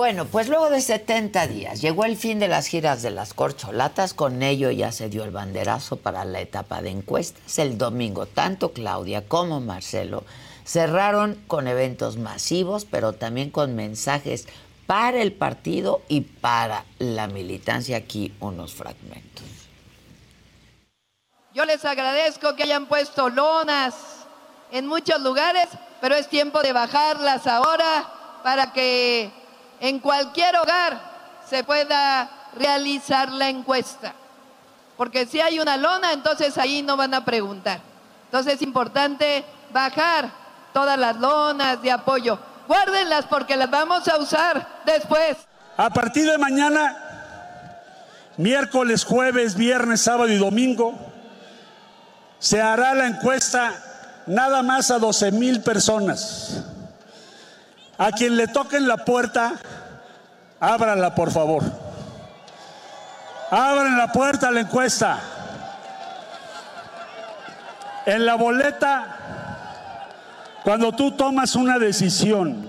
Bueno, 0.02 0.24
pues 0.24 0.48
luego 0.48 0.68
de 0.68 0.80
70 0.80 1.46
días 1.46 1.80
llegó 1.80 2.04
el 2.04 2.16
fin 2.16 2.40
de 2.40 2.48
las 2.48 2.66
giras 2.66 3.02
de 3.02 3.12
las 3.12 3.34
corcholatas, 3.34 4.14
con 4.14 4.42
ello 4.42 4.72
ya 4.72 4.90
se 4.90 5.08
dio 5.08 5.22
el 5.22 5.30
banderazo 5.30 5.96
para 5.96 6.24
la 6.24 6.40
etapa 6.40 6.82
de 6.82 6.90
encuestas. 6.90 7.60
El 7.60 7.78
domingo, 7.78 8.26
tanto 8.26 8.72
Claudia 8.72 9.28
como 9.28 9.60
Marcelo 9.60 10.24
cerraron 10.64 11.36
con 11.46 11.68
eventos 11.68 12.16
masivos, 12.16 12.84
pero 12.84 13.12
también 13.12 13.50
con 13.50 13.76
mensajes 13.76 14.48
para 14.88 15.22
el 15.22 15.32
partido 15.32 16.02
y 16.08 16.22
para 16.22 16.84
la 16.98 17.28
militancia. 17.28 17.96
Aquí 17.98 18.34
unos 18.40 18.74
fragmentos. 18.74 19.46
Yo 21.54 21.64
les 21.64 21.84
agradezco 21.84 22.56
que 22.56 22.64
hayan 22.64 22.86
puesto 22.86 23.28
lonas 23.28 23.94
en 24.72 24.88
muchos 24.88 25.20
lugares, 25.20 25.68
pero 26.00 26.16
es 26.16 26.28
tiempo 26.28 26.60
de 26.60 26.72
bajarlas 26.72 27.46
ahora 27.46 28.40
para 28.42 28.72
que 28.72 29.40
en 29.82 29.98
cualquier 29.98 30.56
hogar 30.56 31.00
se 31.50 31.64
pueda 31.64 32.30
realizar 32.56 33.30
la 33.32 33.48
encuesta. 33.48 34.14
Porque 34.96 35.26
si 35.26 35.40
hay 35.40 35.58
una 35.58 35.76
lona, 35.76 36.12
entonces 36.12 36.56
ahí 36.56 36.82
no 36.82 36.96
van 36.96 37.12
a 37.14 37.24
preguntar. 37.24 37.80
Entonces 38.26 38.54
es 38.54 38.62
importante 38.62 39.44
bajar 39.72 40.30
todas 40.72 40.96
las 40.96 41.16
lonas 41.16 41.82
de 41.82 41.90
apoyo. 41.90 42.38
Guárdenlas 42.68 43.26
porque 43.28 43.56
las 43.56 43.68
vamos 43.70 44.06
a 44.06 44.18
usar 44.18 44.64
después. 44.86 45.38
A 45.76 45.90
partir 45.90 46.30
de 46.30 46.38
mañana, 46.38 46.96
miércoles, 48.36 49.04
jueves, 49.04 49.56
viernes, 49.56 50.00
sábado 50.00 50.28
y 50.28 50.38
domingo, 50.38 50.94
se 52.38 52.62
hará 52.62 52.94
la 52.94 53.08
encuesta 53.08 53.74
nada 54.28 54.62
más 54.62 54.92
a 54.92 55.00
12 55.00 55.32
mil 55.32 55.60
personas. 55.60 56.71
A 58.02 58.10
quien 58.10 58.36
le 58.36 58.48
toquen 58.48 58.88
la 58.88 58.96
puerta, 58.96 59.54
ábrala 60.58 61.14
por 61.14 61.30
favor. 61.30 61.62
Abran 63.48 63.96
la 63.96 64.10
puerta 64.10 64.48
a 64.48 64.50
la 64.50 64.62
encuesta. 64.62 65.20
En 68.04 68.26
la 68.26 68.34
boleta, 68.34 69.06
cuando 70.64 70.90
tú 70.90 71.12
tomas 71.12 71.54
una 71.54 71.78
decisión, 71.78 72.66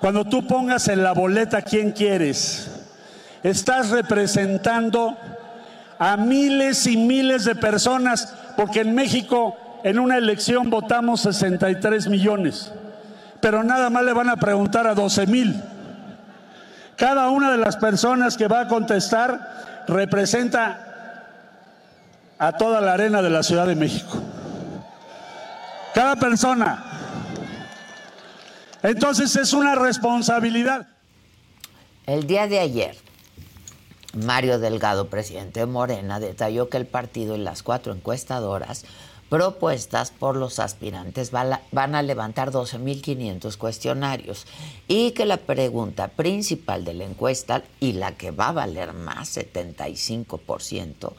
cuando 0.00 0.26
tú 0.26 0.46
pongas 0.46 0.88
en 0.88 1.02
la 1.02 1.12
boleta 1.12 1.62
quién 1.62 1.92
quieres, 1.92 2.84
estás 3.42 3.88
representando 3.88 5.16
a 5.98 6.18
miles 6.18 6.86
y 6.86 6.98
miles 6.98 7.46
de 7.46 7.54
personas, 7.54 8.34
porque 8.54 8.80
en 8.80 8.94
México 8.94 9.56
en 9.82 9.98
una 9.98 10.18
elección 10.18 10.68
votamos 10.68 11.22
63 11.22 12.08
millones 12.08 12.70
pero 13.44 13.62
nada 13.62 13.90
más 13.90 14.02
le 14.04 14.14
van 14.14 14.30
a 14.30 14.36
preguntar 14.36 14.86
a 14.86 14.94
12 14.94 15.26
mil. 15.26 15.62
Cada 16.96 17.28
una 17.28 17.50
de 17.52 17.58
las 17.58 17.76
personas 17.76 18.38
que 18.38 18.48
va 18.48 18.60
a 18.60 18.68
contestar 18.68 19.84
representa 19.86 21.26
a 22.38 22.52
toda 22.52 22.80
la 22.80 22.94
arena 22.94 23.20
de 23.20 23.28
la 23.28 23.42
Ciudad 23.42 23.66
de 23.66 23.74
México. 23.74 24.18
Cada 25.92 26.16
persona. 26.16 26.84
Entonces 28.82 29.36
es 29.36 29.52
una 29.52 29.74
responsabilidad. 29.74 30.86
El 32.06 32.26
día 32.26 32.48
de 32.48 32.60
ayer, 32.60 32.96
Mario 34.14 34.58
Delgado, 34.58 35.10
presidente 35.10 35.60
de 35.60 35.66
Morena, 35.66 36.18
detalló 36.18 36.70
que 36.70 36.78
el 36.78 36.86
partido 36.86 37.36
y 37.36 37.40
las 37.40 37.62
cuatro 37.62 37.92
encuestadoras 37.92 38.86
propuestas 39.34 40.12
por 40.12 40.36
los 40.36 40.60
aspirantes 40.60 41.32
van 41.32 41.94
a 41.96 42.02
levantar 42.02 42.52
12.500 42.52 43.56
cuestionarios 43.56 44.46
y 44.86 45.10
que 45.10 45.26
la 45.26 45.38
pregunta 45.38 46.06
principal 46.06 46.84
de 46.84 46.94
la 46.94 47.02
encuesta 47.02 47.64
y 47.80 47.94
la 47.94 48.12
que 48.12 48.30
va 48.30 48.50
a 48.50 48.52
valer 48.52 48.92
más, 48.92 49.36
75%, 49.36 51.14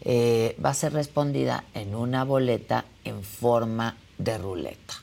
eh, 0.00 0.56
va 0.64 0.70
a 0.70 0.74
ser 0.74 0.94
respondida 0.94 1.62
en 1.72 1.94
una 1.94 2.24
boleta 2.24 2.86
en 3.04 3.22
forma 3.22 3.96
de 4.18 4.36
ruleta. 4.36 4.94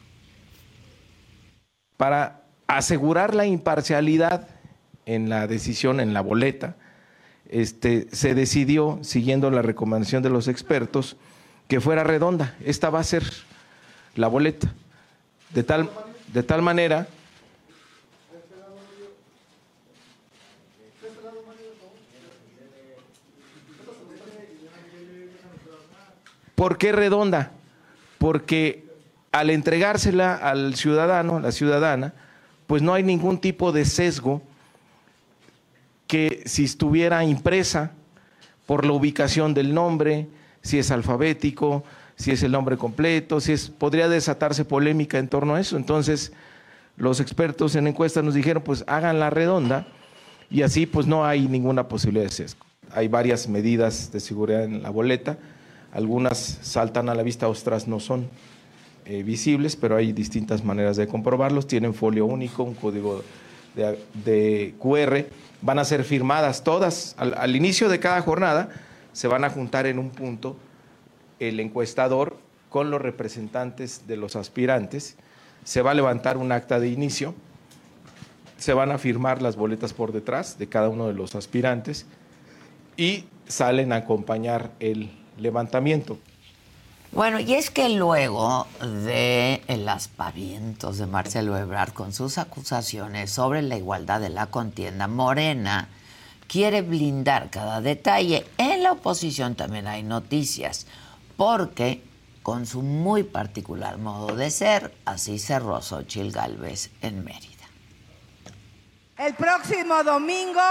Para 1.95 2.43
asegurar 2.67 3.33
la 3.33 3.45
imparcialidad 3.45 4.49
en 5.05 5.29
la 5.29 5.47
decisión, 5.47 6.01
en 6.01 6.13
la 6.13 6.19
boleta, 6.19 6.75
este, 7.47 8.07
se 8.11 8.35
decidió, 8.35 8.99
siguiendo 9.03 9.51
la 9.51 9.61
recomendación 9.61 10.21
de 10.21 10.29
los 10.29 10.49
expertos, 10.49 11.15
que 11.67 11.81
fuera 11.81 12.03
redonda. 12.03 12.55
Esta 12.63 12.89
va 12.89 12.99
a 12.99 13.03
ser 13.03 13.23
la 14.15 14.27
boleta. 14.27 14.73
De 15.53 15.63
tal, 15.63 15.89
de 16.33 16.43
tal 16.43 16.61
manera 16.61 17.07
¿Por 26.57 26.79
qué 26.79 26.91
redonda? 26.91 27.51
Porque 28.17 28.83
al 29.31 29.51
entregársela 29.51 30.33
al 30.33 30.73
ciudadano, 30.73 31.39
la 31.39 31.51
ciudadana, 31.51 32.15
pues 32.65 32.81
no 32.81 32.95
hay 32.95 33.03
ningún 33.03 33.37
tipo 33.37 33.71
de 33.71 33.85
sesgo 33.85 34.41
que 36.07 36.41
si 36.47 36.63
estuviera 36.63 37.23
impresa 37.23 37.91
por 38.65 38.87
la 38.87 38.93
ubicación 38.93 39.53
del 39.53 39.75
nombre, 39.75 40.29
si 40.67 40.79
es 40.79 40.91
alfabético, 40.91 41.83
si 42.17 42.31
es 42.31 42.43
el 42.43 42.51
nombre 42.51 42.77
completo, 42.77 43.39
si 43.39 43.53
es, 43.53 43.69
podría 43.69 44.09
desatarse 44.09 44.65
polémica 44.65 45.17
en 45.17 45.29
torno 45.29 45.55
a 45.55 45.61
eso. 45.61 45.77
Entonces, 45.77 46.33
los 46.97 47.21
expertos 47.21 47.75
en 47.75 47.87
encuestas 47.87 48.23
nos 48.23 48.33
dijeron, 48.33 48.63
pues 48.63 48.83
hagan 48.87 49.19
la 49.19 49.29
redonda 49.29 49.87
y 50.49 50.63
así 50.63 50.85
pues 50.85 51.07
no 51.07 51.25
hay 51.25 51.47
ninguna 51.47 51.87
posibilidad 51.87 52.25
de 52.25 52.31
sesgo. 52.31 52.65
Hay 52.91 53.07
varias 53.07 53.47
medidas 53.47 54.11
de 54.11 54.19
seguridad 54.19 54.65
en 54.65 54.83
la 54.83 54.89
boleta, 54.89 55.37
algunas 55.93 56.37
saltan 56.61 57.07
a 57.07 57.15
la 57.15 57.23
vista, 57.23 57.47
otras 57.47 57.87
no 57.87 58.01
son 58.01 58.27
eh, 59.05 59.23
visibles, 59.23 59.77
pero 59.77 59.95
hay 59.95 60.11
distintas 60.11 60.65
maneras 60.65 60.97
de 60.97 61.07
comprobarlos. 61.07 61.65
Tienen 61.65 61.93
folio 61.93 62.25
único, 62.25 62.63
un 62.63 62.73
código 62.73 63.23
de, 63.73 64.73
QR, 64.79 65.27
van 65.61 65.79
a 65.79 65.85
ser 65.85 66.03
firmadas 66.03 66.63
todas 66.63 67.15
al 67.17 67.55
inicio 67.55 67.87
de 67.89 67.99
cada 67.99 68.21
jornada 68.21 68.69
se 69.17 69.27
van 69.27 69.43
a 69.43 69.49
juntar 69.49 69.87
en 69.87 69.97
un 69.97 70.11
punto 70.11 70.55
el 71.39 71.59
encuestador 71.59 72.37
con 72.69 72.91
los 72.91 73.01
representantes 73.01 74.05
de 74.05 74.15
los 74.15 74.35
aspirantes, 74.35 75.15
se 75.63 75.81
va 75.81 75.89
a 75.89 75.93
levantar 75.95 76.37
un 76.37 76.51
acta 76.51 76.79
de 76.79 76.89
inicio, 76.89 77.33
se 78.59 78.73
van 78.73 78.91
a 78.91 78.99
firmar 78.99 79.41
las 79.41 79.55
boletas 79.55 79.91
por 79.91 80.11
detrás 80.11 80.59
de 80.59 80.69
cada 80.69 80.89
uno 80.89 81.07
de 81.07 81.15
los 81.15 81.33
aspirantes 81.33 82.05
y 82.95 83.23
salen 83.47 83.91
a 83.91 83.95
acompañar 83.95 84.69
el 84.79 85.09
levantamiento. 85.35 86.19
Bueno, 87.11 87.39
y 87.39 87.55
es 87.55 87.71
que 87.71 87.89
luego 87.89 88.67
de 89.03 89.63
el 89.65 89.89
aspavientos 89.89 90.99
de 90.99 91.07
Marcelo 91.07 91.57
Ebrard 91.57 91.93
con 91.93 92.13
sus 92.13 92.37
acusaciones 92.37 93.31
sobre 93.31 93.63
la 93.63 93.77
igualdad 93.77 94.21
de 94.21 94.29
la 94.29 94.45
contienda, 94.45 95.07
Morena 95.07 95.89
quiere 96.47 96.81
blindar 96.81 97.49
cada 97.49 97.81
detalle. 97.81 98.47
En 98.57 98.83
la 98.83 98.93
oposición 98.93 99.55
también 99.55 99.87
hay 99.87 100.03
noticias, 100.03 100.87
porque 101.35 102.03
con 102.41 102.65
su 102.65 102.81
muy 102.81 103.23
particular 103.23 103.97
modo 103.97 104.35
de 104.35 104.49
ser. 104.49 104.95
Así 105.05 105.37
cerró 105.37 105.81
Xochil 105.81 106.31
Gálvez 106.31 106.91
en 107.01 107.23
Mérida. 107.23 107.65
El 109.17 109.33
próximo 109.33 110.03
domingo 110.03 110.61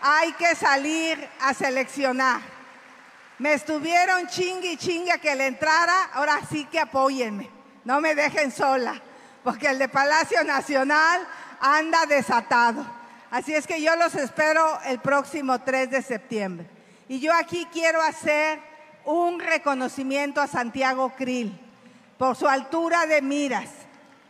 hay 0.00 0.32
que 0.34 0.54
salir 0.54 1.28
a 1.40 1.54
seleccionar. 1.54 2.40
Me 3.38 3.54
estuvieron 3.54 4.26
chingue 4.28 4.72
y 4.72 4.76
chingue 4.76 5.18
que 5.20 5.34
le 5.34 5.46
entrara, 5.46 6.04
ahora 6.12 6.40
sí 6.50 6.66
que 6.66 6.80
apóyenme, 6.80 7.48
no 7.84 8.00
me 8.00 8.14
dejen 8.14 8.50
sola, 8.50 9.00
porque 9.44 9.68
el 9.68 9.78
de 9.78 9.88
Palacio 9.88 10.42
Nacional 10.44 11.20
anda 11.60 12.04
desatado. 12.06 12.97
Así 13.30 13.54
es 13.54 13.66
que 13.66 13.82
yo 13.82 13.94
los 13.96 14.14
espero 14.14 14.78
el 14.86 15.00
próximo 15.00 15.60
3 15.60 15.90
de 15.90 16.02
septiembre. 16.02 16.66
Y 17.08 17.20
yo 17.20 17.32
aquí 17.34 17.66
quiero 17.72 18.00
hacer 18.00 18.58
un 19.04 19.40
reconocimiento 19.40 20.40
a 20.40 20.46
Santiago 20.46 21.12
Krill 21.16 21.58
por 22.16 22.36
su 22.36 22.48
altura 22.48 23.06
de 23.06 23.22
miras, 23.22 23.70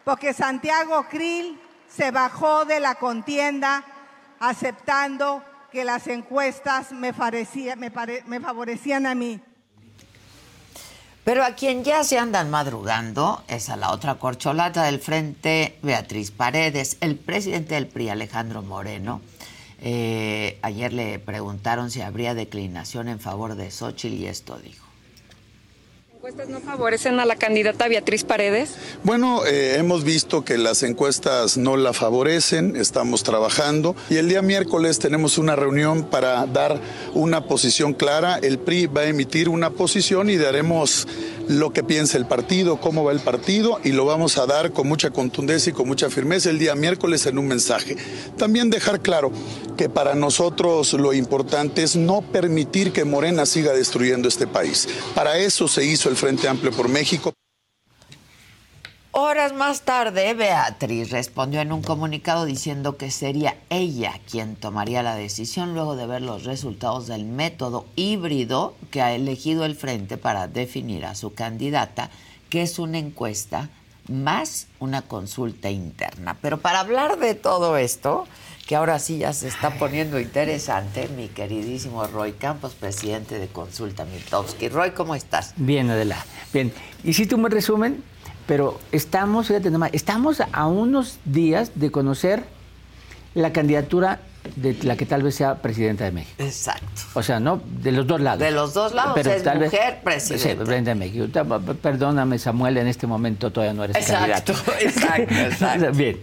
porque 0.04 0.32
Santiago 0.32 1.06
Krill 1.08 1.60
se 1.88 2.10
bajó 2.10 2.64
de 2.64 2.80
la 2.80 2.96
contienda 2.96 3.84
aceptando 4.40 5.44
que 5.72 5.84
las 5.84 6.06
encuestas 6.06 6.92
me, 6.92 7.12
me, 8.26 8.40
favorecían 8.40 9.06
a 9.06 9.14
mí. 9.14 9.40
Pero 11.28 11.44
a 11.44 11.50
quien 11.56 11.84
ya 11.84 12.04
se 12.04 12.18
andan 12.18 12.48
madrugando 12.48 13.42
es 13.48 13.68
a 13.68 13.76
la 13.76 13.92
otra 13.92 14.14
corcholata 14.14 14.84
del 14.84 14.98
frente, 14.98 15.78
Beatriz 15.82 16.30
Paredes. 16.30 16.96
El 17.02 17.16
presidente 17.16 17.74
del 17.74 17.86
PRI, 17.86 18.08
Alejandro 18.08 18.62
Moreno, 18.62 19.20
eh, 19.82 20.58
ayer 20.62 20.94
le 20.94 21.18
preguntaron 21.18 21.90
si 21.90 22.00
habría 22.00 22.32
declinación 22.32 23.08
en 23.08 23.20
favor 23.20 23.56
de 23.56 23.70
Xochitl 23.70 24.14
y 24.14 24.26
esto 24.26 24.56
dijo 24.56 24.87
encuestas 26.28 26.48
no 26.50 26.60
favorecen 26.60 27.20
a 27.20 27.24
la 27.24 27.36
candidata 27.36 27.88
Beatriz 27.88 28.22
Paredes? 28.22 28.74
Bueno, 29.02 29.46
eh, 29.46 29.76
hemos 29.78 30.04
visto 30.04 30.44
que 30.44 30.58
las 30.58 30.82
encuestas 30.82 31.56
no 31.56 31.78
la 31.78 31.94
favorecen, 31.94 32.76
estamos 32.76 33.22
trabajando 33.22 33.96
y 34.10 34.16
el 34.16 34.28
día 34.28 34.42
miércoles 34.42 34.98
tenemos 34.98 35.38
una 35.38 35.56
reunión 35.56 36.04
para 36.04 36.44
dar 36.44 36.78
una 37.14 37.44
posición 37.44 37.94
clara. 37.94 38.38
El 38.42 38.58
PRI 38.58 38.88
va 38.88 39.02
a 39.02 39.06
emitir 39.06 39.48
una 39.48 39.70
posición 39.70 40.28
y 40.28 40.36
daremos 40.36 41.08
lo 41.48 41.72
que 41.72 41.82
piensa 41.82 42.18
el 42.18 42.26
partido, 42.26 42.78
cómo 42.78 43.04
va 43.04 43.12
el 43.12 43.20
partido 43.20 43.80
y 43.82 43.92
lo 43.92 44.04
vamos 44.04 44.36
a 44.36 44.44
dar 44.44 44.72
con 44.72 44.86
mucha 44.86 45.10
contundencia 45.10 45.70
y 45.70 45.72
con 45.72 45.88
mucha 45.88 46.10
firmeza 46.10 46.50
el 46.50 46.58
día 46.58 46.74
miércoles 46.74 47.24
en 47.24 47.38
un 47.38 47.46
mensaje. 47.46 47.96
También 48.36 48.68
dejar 48.68 49.00
claro 49.00 49.32
que 49.78 49.88
para 49.88 50.14
nosotros 50.14 50.92
lo 50.92 51.14
importante 51.14 51.82
es 51.82 51.96
no 51.96 52.20
permitir 52.20 52.92
que 52.92 53.04
Morena 53.04 53.46
siga 53.46 53.72
destruyendo 53.72 54.28
este 54.28 54.46
país. 54.46 54.88
Para 55.14 55.38
eso 55.38 55.68
se 55.68 55.84
hizo 55.84 56.10
el 56.10 56.16
Frente 56.18 56.48
Amplio 56.48 56.72
por 56.72 56.88
México. 56.88 57.32
Horas 59.12 59.52
más 59.52 59.82
tarde, 59.82 60.34
Beatriz 60.34 61.10
respondió 61.10 61.60
en 61.60 61.70
un 61.70 61.80
comunicado 61.80 62.44
diciendo 62.44 62.96
que 62.96 63.12
sería 63.12 63.56
ella 63.70 64.18
quien 64.28 64.56
tomaría 64.56 65.04
la 65.04 65.14
decisión 65.14 65.74
luego 65.74 65.94
de 65.94 66.06
ver 66.08 66.22
los 66.22 66.42
resultados 66.42 67.06
del 67.06 67.24
método 67.24 67.86
híbrido 67.94 68.74
que 68.90 69.00
ha 69.00 69.14
elegido 69.14 69.64
el 69.64 69.76
Frente 69.76 70.18
para 70.18 70.48
definir 70.48 71.04
a 71.06 71.14
su 71.14 71.34
candidata, 71.34 72.10
que 72.50 72.62
es 72.62 72.80
una 72.80 72.98
encuesta 72.98 73.70
más 74.08 74.66
una 74.80 75.02
consulta 75.02 75.70
interna. 75.70 76.36
Pero 76.42 76.58
para 76.58 76.80
hablar 76.80 77.18
de 77.18 77.34
todo 77.34 77.76
esto, 77.76 78.26
que 78.68 78.76
ahora 78.76 79.00
sí 79.00 79.18
ya 79.18 79.32
se 79.32 79.48
está 79.48 79.70
poniendo 79.78 80.20
interesante, 80.20 81.08
mi 81.16 81.26
queridísimo 81.26 82.06
Roy 82.06 82.32
Campos, 82.32 82.74
presidente 82.74 83.40
de 83.40 83.48
Consulta 83.48 84.04
Mitowski. 84.04 84.68
Roy, 84.68 84.92
¿cómo 84.92 85.16
estás? 85.16 85.54
Bien, 85.56 85.90
Adela. 85.90 86.24
Bien. 86.52 86.72
Hiciste 87.02 87.34
un 87.34 87.40
buen 87.40 87.52
resumen 87.52 88.04
pero 88.48 88.80
estamos, 88.92 89.48
fíjate 89.48 89.70
estamos 89.92 90.42
a 90.52 90.66
unos 90.66 91.18
días 91.26 91.72
de 91.74 91.90
conocer 91.90 92.44
la 93.34 93.52
candidatura 93.52 94.20
de 94.56 94.72
la 94.84 94.96
que 94.96 95.04
tal 95.04 95.22
vez 95.22 95.34
sea 95.34 95.56
presidenta 95.56 96.04
de 96.04 96.12
México. 96.12 96.42
Exacto. 96.42 97.02
O 97.12 97.22
sea, 97.22 97.40
¿no? 97.40 97.60
De 97.82 97.92
los 97.92 98.06
dos 98.06 98.22
lados. 98.22 98.40
De 98.40 98.50
los 98.50 98.72
dos 98.72 98.94
lados, 98.94 99.12
pero 99.14 99.32
es 99.32 99.42
tal 99.42 99.60
mujer 99.60 99.96
vez, 99.96 100.02
presidenta. 100.02 100.48
Sí, 100.48 100.54
presidenta 100.54 100.90
de 100.90 100.94
México. 100.94 101.74
Perdóname, 101.82 102.38
Samuel, 102.38 102.78
en 102.78 102.86
este 102.86 103.06
momento 103.06 103.52
todavía 103.52 103.74
no 103.74 103.84
eres 103.84 103.96
exacto, 103.96 104.54
candidato. 104.54 104.72
Exacto, 104.80 105.34
exacto. 105.34 105.92
Bien. 105.92 106.18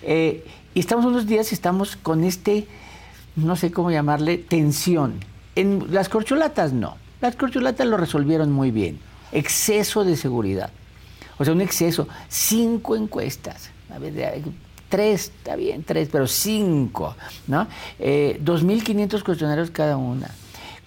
Eh, 0.00 0.46
y 0.76 0.80
estamos 0.80 1.06
unos 1.06 1.26
días 1.26 1.52
y 1.52 1.54
estamos 1.54 1.96
con 1.96 2.22
este, 2.22 2.68
no 3.34 3.56
sé 3.56 3.72
cómo 3.72 3.90
llamarle, 3.90 4.36
tensión. 4.36 5.14
En 5.54 5.86
las 5.90 6.10
corcholatas 6.10 6.74
no. 6.74 6.98
Las 7.22 7.34
corcholatas 7.34 7.86
lo 7.86 7.96
resolvieron 7.96 8.52
muy 8.52 8.70
bien. 8.70 9.00
Exceso 9.32 10.04
de 10.04 10.18
seguridad. 10.18 10.68
O 11.38 11.46
sea, 11.46 11.54
un 11.54 11.62
exceso. 11.62 12.06
Cinco 12.28 12.94
encuestas. 12.94 13.70
A 13.88 13.98
ver, 13.98 14.42
tres, 14.90 15.32
está 15.38 15.56
bien, 15.56 15.82
tres, 15.82 16.10
pero 16.12 16.26
cinco, 16.26 17.16
¿no? 17.46 17.66
Eh, 17.98 18.38
2.500 18.44 19.24
cuestionarios 19.24 19.70
cada 19.70 19.96
una. 19.96 20.30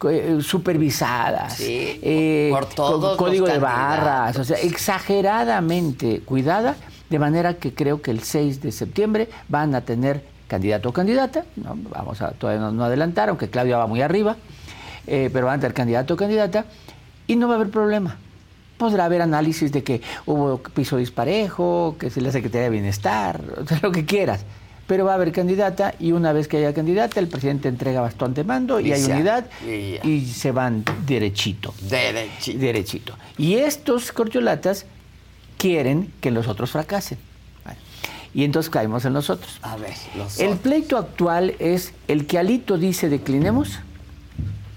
Eh, 0.07 0.37
supervisadas, 0.41 1.55
sí, 1.55 1.99
eh, 2.01 2.49
por 2.53 2.67
todos 2.67 3.17
código 3.17 3.47
de 3.47 3.59
barras, 3.59 4.37
o 4.37 4.45
sea, 4.45 4.57
exageradamente 4.59 6.21
cuidada, 6.21 6.77
de 7.09 7.19
manera 7.19 7.55
que 7.55 7.73
creo 7.73 8.01
que 8.01 8.11
el 8.11 8.21
6 8.21 8.61
de 8.61 8.71
septiembre 8.71 9.29
van 9.47 9.75
a 9.75 9.81
tener 9.81 10.23
candidato 10.47 10.89
o 10.89 10.93
candidata, 10.93 11.45
¿no? 11.55 11.77
vamos 11.89 12.21
a 12.21 12.31
todavía 12.31 12.69
no, 12.69 12.83
adelantar, 12.83 13.29
aunque 13.29 13.49
Claudia 13.49 13.77
va 13.77 13.87
muy 13.87 14.01
arriba, 14.01 14.35
eh, 15.07 15.29
pero 15.31 15.45
van 15.45 15.57
a 15.57 15.61
tener 15.61 15.73
candidato 15.73 16.13
o 16.13 16.17
candidata 16.17 16.65
y 17.27 17.35
no 17.35 17.47
va 17.47 17.53
a 17.53 17.57
haber 17.57 17.69
problema 17.69 18.17
podrá 18.79 19.05
haber 19.05 19.21
análisis 19.21 19.71
de 19.71 19.83
que 19.83 20.01
hubo 20.25 20.57
piso 20.57 20.97
disparejo, 20.97 21.97
que 21.99 22.09
si 22.09 22.21
la 22.21 22.31
Secretaría 22.31 22.63
de 22.63 22.69
Bienestar, 22.69 23.43
o 23.61 23.67
sea, 23.67 23.79
lo 23.83 23.91
que 23.91 24.05
quieras. 24.05 24.45
Pero 24.87 25.05
va 25.05 25.11
a 25.11 25.15
haber 25.15 25.31
candidata 25.31 25.93
y 25.99 26.13
una 26.13 26.33
vez 26.33 26.47
que 26.47 26.57
haya 26.57 26.73
candidata, 26.73 27.19
el 27.19 27.27
presidente 27.27 27.67
entrega 27.67 28.01
bastante 28.01 28.43
mando 28.43 28.79
y, 28.79 28.91
hay 28.91 29.03
unidad 29.03 29.45
y, 29.63 30.25
se 30.25 30.51
van 30.51 30.83
derechito. 31.05 31.75
Derechito. 31.81 32.57
Derechito. 32.57 33.13
Y 33.37 33.55
estos 33.55 34.11
corcholatas 34.11 34.87
quieren 35.59 36.11
que 36.21 36.31
los 36.31 36.47
otros 36.47 36.71
fracasen. 36.71 37.19
Y 38.33 38.43
entonces 38.43 38.69
caemos 38.69 39.05
en 39.05 39.13
nosotros. 39.13 39.59
A 39.63 39.75
ver, 39.75 39.93
los 40.15 40.39
El 40.39 40.57
pleito 40.57 40.97
actual 40.97 41.55
es 41.59 41.93
el 42.07 42.27
que 42.27 42.37
Alito 42.37 42.77
dice 42.77 43.09
declinemos 43.09 43.79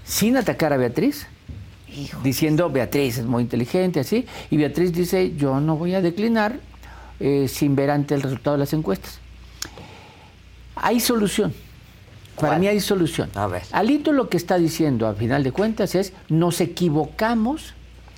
sin 0.05 0.37
atacar 0.37 0.73
a 0.73 0.77
Beatriz 0.77 1.27
diciendo 2.23 2.71
Beatriz 2.71 3.19
es 3.19 3.25
muy 3.25 3.43
inteligente, 3.43 3.99
así, 3.99 4.25
y 4.49 4.57
Beatriz 4.57 4.91
dice 4.91 5.35
yo 5.35 5.59
no 5.59 5.77
voy 5.77 5.93
a 5.93 6.01
declinar 6.01 6.59
eh, 7.19 7.47
sin 7.47 7.75
ver 7.75 7.91
ante 7.91 8.15
el 8.15 8.23
resultado 8.23 8.55
de 8.55 8.59
las 8.59 8.73
encuestas. 8.73 9.19
Hay 10.75 10.99
solución. 10.99 11.53
Para 12.39 12.57
mí 12.57 12.67
hay 12.67 12.79
solución. 12.79 13.29
A 13.35 13.45
ver. 13.45 13.61
Alito 13.71 14.11
lo 14.11 14.27
que 14.27 14.37
está 14.37 14.57
diciendo, 14.57 15.07
a 15.07 15.13
final 15.13 15.43
de 15.43 15.51
cuentas, 15.51 15.93
es 15.93 16.13
nos 16.29 16.59
equivocamos 16.59 17.75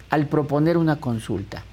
al 0.09 0.27
proponer 0.27 0.77
una 0.77 0.95
consulta. 0.95 1.63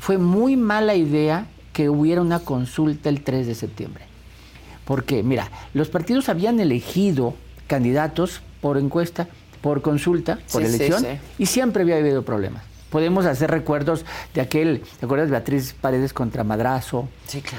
Fue 0.00 0.18
muy 0.18 0.56
mala 0.56 0.96
idea 0.96 1.46
que 1.72 1.88
hubiera 1.88 2.20
una 2.20 2.40
consulta 2.40 3.08
el 3.08 3.22
3 3.22 3.46
de 3.46 3.54
septiembre. 3.54 4.04
Porque, 4.84 5.22
mira, 5.22 5.48
los 5.72 5.88
partidos 5.88 6.28
habían 6.28 6.58
elegido 6.58 7.34
candidatos 7.68 8.42
por 8.60 8.76
encuesta 8.76 9.28
por 9.60 9.82
consulta, 9.82 10.38
por 10.52 10.62
elección, 10.62 11.04
y 11.38 11.46
siempre 11.46 11.82
había 11.82 11.96
habido 11.96 12.22
problemas. 12.22 12.62
Podemos 12.90 13.24
hacer 13.24 13.50
recuerdos 13.50 14.04
de 14.34 14.40
aquel, 14.40 14.82
¿te 14.98 15.06
acuerdas? 15.06 15.30
Beatriz 15.30 15.74
Paredes 15.80 16.12
contra 16.12 16.42
Madrazo, 16.42 17.08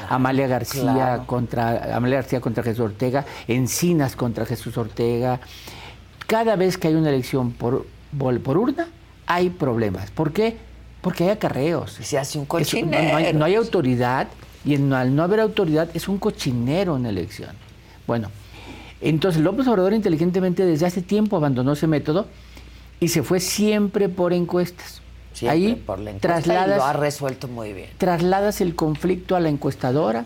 Amalia 0.09 0.47
García 0.47 1.23
contra 1.25 1.95
Amalia 1.95 2.17
García 2.17 2.41
contra 2.41 2.63
Jesús 2.63 2.81
Ortega, 2.81 3.25
Encinas 3.47 4.17
contra 4.17 4.45
Jesús 4.45 4.77
Ortega. 4.77 5.39
Cada 6.27 6.55
vez 6.57 6.77
que 6.77 6.89
hay 6.89 6.95
una 6.95 7.09
elección 7.09 7.51
por, 7.51 7.85
por 8.17 8.57
urna, 8.57 8.87
hay 9.25 9.51
problemas. 9.51 10.11
¿Por 10.11 10.33
qué? 10.33 10.57
Porque 11.01 11.25
hay 11.25 11.29
acarreos. 11.31 11.93
Se 12.01 12.17
hace 12.17 12.37
un 12.37 12.45
cochinero. 12.45 13.03
no, 13.03 13.15
hay, 13.17 13.33
no, 13.33 13.45
hay, 13.45 13.55
autoridad 13.55 14.27
y 14.63 14.75
al 14.75 15.15
no 15.15 15.23
haber 15.23 15.39
autoridad 15.39 15.89
es 15.93 16.07
un 16.07 16.17
cochinero 16.17 16.95
en 16.95 17.05
elección. 17.05 17.51
Bueno, 18.05 18.29
entonces 19.01 19.41
López 19.41 19.67
Obrador 19.67 19.93
inteligentemente 19.93 20.63
desde 20.65 20.85
hace 20.85 21.01
tiempo 21.01 21.37
abandonó 21.37 21.73
ese 21.73 21.87
método 21.87 22.27
y 22.99 23.07
se 23.07 23.23
fue 23.23 23.39
siempre 23.39 24.09
por 24.09 24.31
encuestas. 24.31 25.01
Ahí 25.47 25.75
por 25.75 25.99
la 25.99 26.13
trasladas, 26.13 26.77
lo 26.77 26.83
ha 26.83 26.93
resuelto 26.93 27.47
muy 27.47 27.73
bien. 27.73 27.89
Trasladas 27.97 28.61
el 28.61 28.75
conflicto 28.75 29.35
a 29.35 29.39
la 29.39 29.49
encuestadora, 29.49 30.25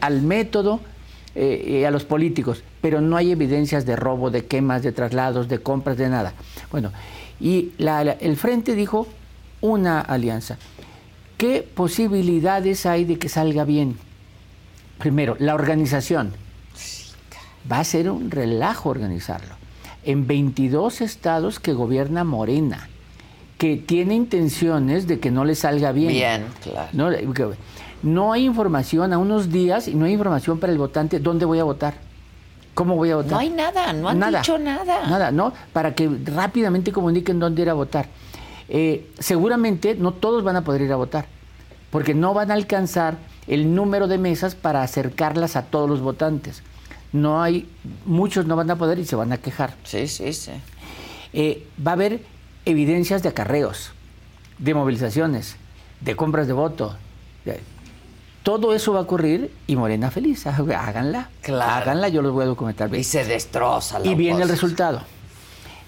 al 0.00 0.22
método 0.22 0.80
eh, 1.34 1.80
y 1.80 1.84
a 1.84 1.90
los 1.90 2.04
políticos, 2.04 2.64
pero 2.80 3.00
no 3.00 3.16
hay 3.16 3.30
evidencias 3.30 3.86
de 3.86 3.94
robo, 3.94 4.30
de 4.30 4.46
quemas, 4.46 4.82
de 4.82 4.90
traslados, 4.90 5.48
de 5.48 5.60
compras, 5.60 5.96
de 5.96 6.08
nada. 6.08 6.32
Bueno, 6.72 6.90
y 7.40 7.72
el 7.78 8.36
Frente 8.36 8.74
dijo 8.74 9.06
una 9.62 10.00
alianza. 10.00 10.58
¿Qué 11.38 11.66
posibilidades 11.74 12.84
hay 12.84 13.04
de 13.04 13.18
que 13.18 13.30
salga 13.30 13.64
bien? 13.64 13.96
Primero, 14.98 15.36
la 15.38 15.54
organización 15.54 16.34
va 17.70 17.80
a 17.80 17.84
ser 17.84 18.10
un 18.10 18.30
relajo 18.30 18.90
organizarlo. 18.90 19.54
En 20.04 20.26
22 20.26 21.00
estados 21.00 21.58
que 21.60 21.72
gobierna 21.72 22.24
Morena, 22.24 22.88
que 23.56 23.76
tiene 23.76 24.14
intenciones 24.14 25.06
de 25.06 25.20
que 25.20 25.30
no 25.30 25.44
le 25.44 25.54
salga 25.54 25.92
bien. 25.92 26.12
Bien, 26.12 26.44
claro. 26.62 26.88
No, 26.92 27.10
no 28.02 28.32
hay 28.32 28.44
información 28.44 29.12
a 29.12 29.18
unos 29.18 29.50
días 29.50 29.86
y 29.86 29.94
no 29.94 30.04
hay 30.04 30.12
información 30.12 30.58
para 30.58 30.72
el 30.72 30.78
votante 30.78 31.20
dónde 31.20 31.44
voy 31.44 31.60
a 31.60 31.64
votar. 31.64 31.94
¿Cómo 32.74 32.96
voy 32.96 33.10
a 33.10 33.16
votar? 33.16 33.32
No 33.32 33.38
hay 33.38 33.50
nada, 33.50 33.92
no 33.92 34.08
han 34.08 34.32
dicho 34.32 34.58
nada. 34.58 35.08
Nada, 35.08 35.30
¿no? 35.30 35.52
Para 35.72 35.94
que 35.94 36.10
rápidamente 36.24 36.90
comuniquen 36.90 37.38
dónde 37.38 37.62
ir 37.62 37.70
a 37.70 37.74
votar. 37.74 38.08
Eh, 38.74 39.06
seguramente 39.18 39.94
no 39.96 40.12
todos 40.12 40.42
van 40.42 40.56
a 40.56 40.64
poder 40.64 40.80
ir 40.80 40.92
a 40.92 40.96
votar, 40.96 41.26
porque 41.90 42.14
no 42.14 42.32
van 42.32 42.50
a 42.50 42.54
alcanzar 42.54 43.18
el 43.46 43.74
número 43.74 44.08
de 44.08 44.16
mesas 44.16 44.54
para 44.54 44.82
acercarlas 44.82 45.56
a 45.56 45.64
todos 45.66 45.90
los 45.90 46.00
votantes. 46.00 46.62
No 47.12 47.42
hay, 47.42 47.68
muchos 48.06 48.46
no 48.46 48.56
van 48.56 48.70
a 48.70 48.76
poder 48.76 48.98
y 48.98 49.04
se 49.04 49.14
van 49.14 49.30
a 49.30 49.36
quejar. 49.36 49.74
Sí, 49.84 50.08
sí, 50.08 50.32
sí. 50.32 50.52
Eh, 51.34 51.66
va 51.86 51.90
a 51.90 51.94
haber 51.94 52.22
evidencias 52.64 53.22
de 53.22 53.28
acarreos, 53.28 53.90
de 54.58 54.72
movilizaciones, 54.72 55.56
de 56.00 56.16
compras 56.16 56.46
de 56.46 56.54
voto. 56.54 56.96
de- 57.44 57.60
todo 58.42 58.74
eso 58.74 58.92
va 58.94 59.00
a 59.00 59.02
ocurrir 59.02 59.52
y 59.66 59.76
Morena 59.76 60.10
feliz. 60.10 60.46
Háganla. 60.46 61.28
Háganla, 61.46 62.08
yo 62.08 62.22
los 62.22 62.32
voy 62.32 62.44
a 62.44 62.46
documentar 62.46 62.88
bien. 62.88 63.02
Y 63.02 63.04
se 63.04 63.24
destroza 63.26 63.98
la 63.98 64.06
Y 64.06 64.14
viene 64.14 64.42
el 64.42 64.48
resultado 64.48 65.02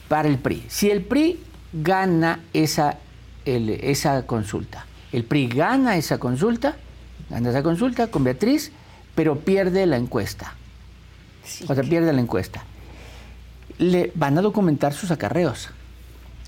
para 0.09 0.29
el 0.29 0.37
PRI. 0.39 0.65
Si 0.69 0.91
el 0.91 1.03
PRI 1.03 1.41
gana 1.83 2.41
esa, 2.53 2.99
el- 3.45 3.71
esa 3.71 4.27
consulta, 4.27 4.87
el 5.13 5.25
PRI 5.25 5.49
gana 5.49 5.97
esa 5.97 6.19
consulta, 6.19 6.77
gana 7.31 7.51
esa 7.51 7.63
consulta 7.63 8.07
con 8.09 8.25
Beatriz, 8.25 8.71
pero 9.15 9.39
pierde 9.41 9.87
la 9.87 9.97
encuesta. 9.97 10.55
O 11.69 11.75
sea, 11.75 11.85
pierde 11.85 12.13
la 12.13 12.21
encuesta. 12.21 12.65
Le 13.79 14.13
van 14.15 14.39
a 14.39 14.43
documentar 14.43 14.93
sus 14.95 15.11
acarreos. 15.11 15.69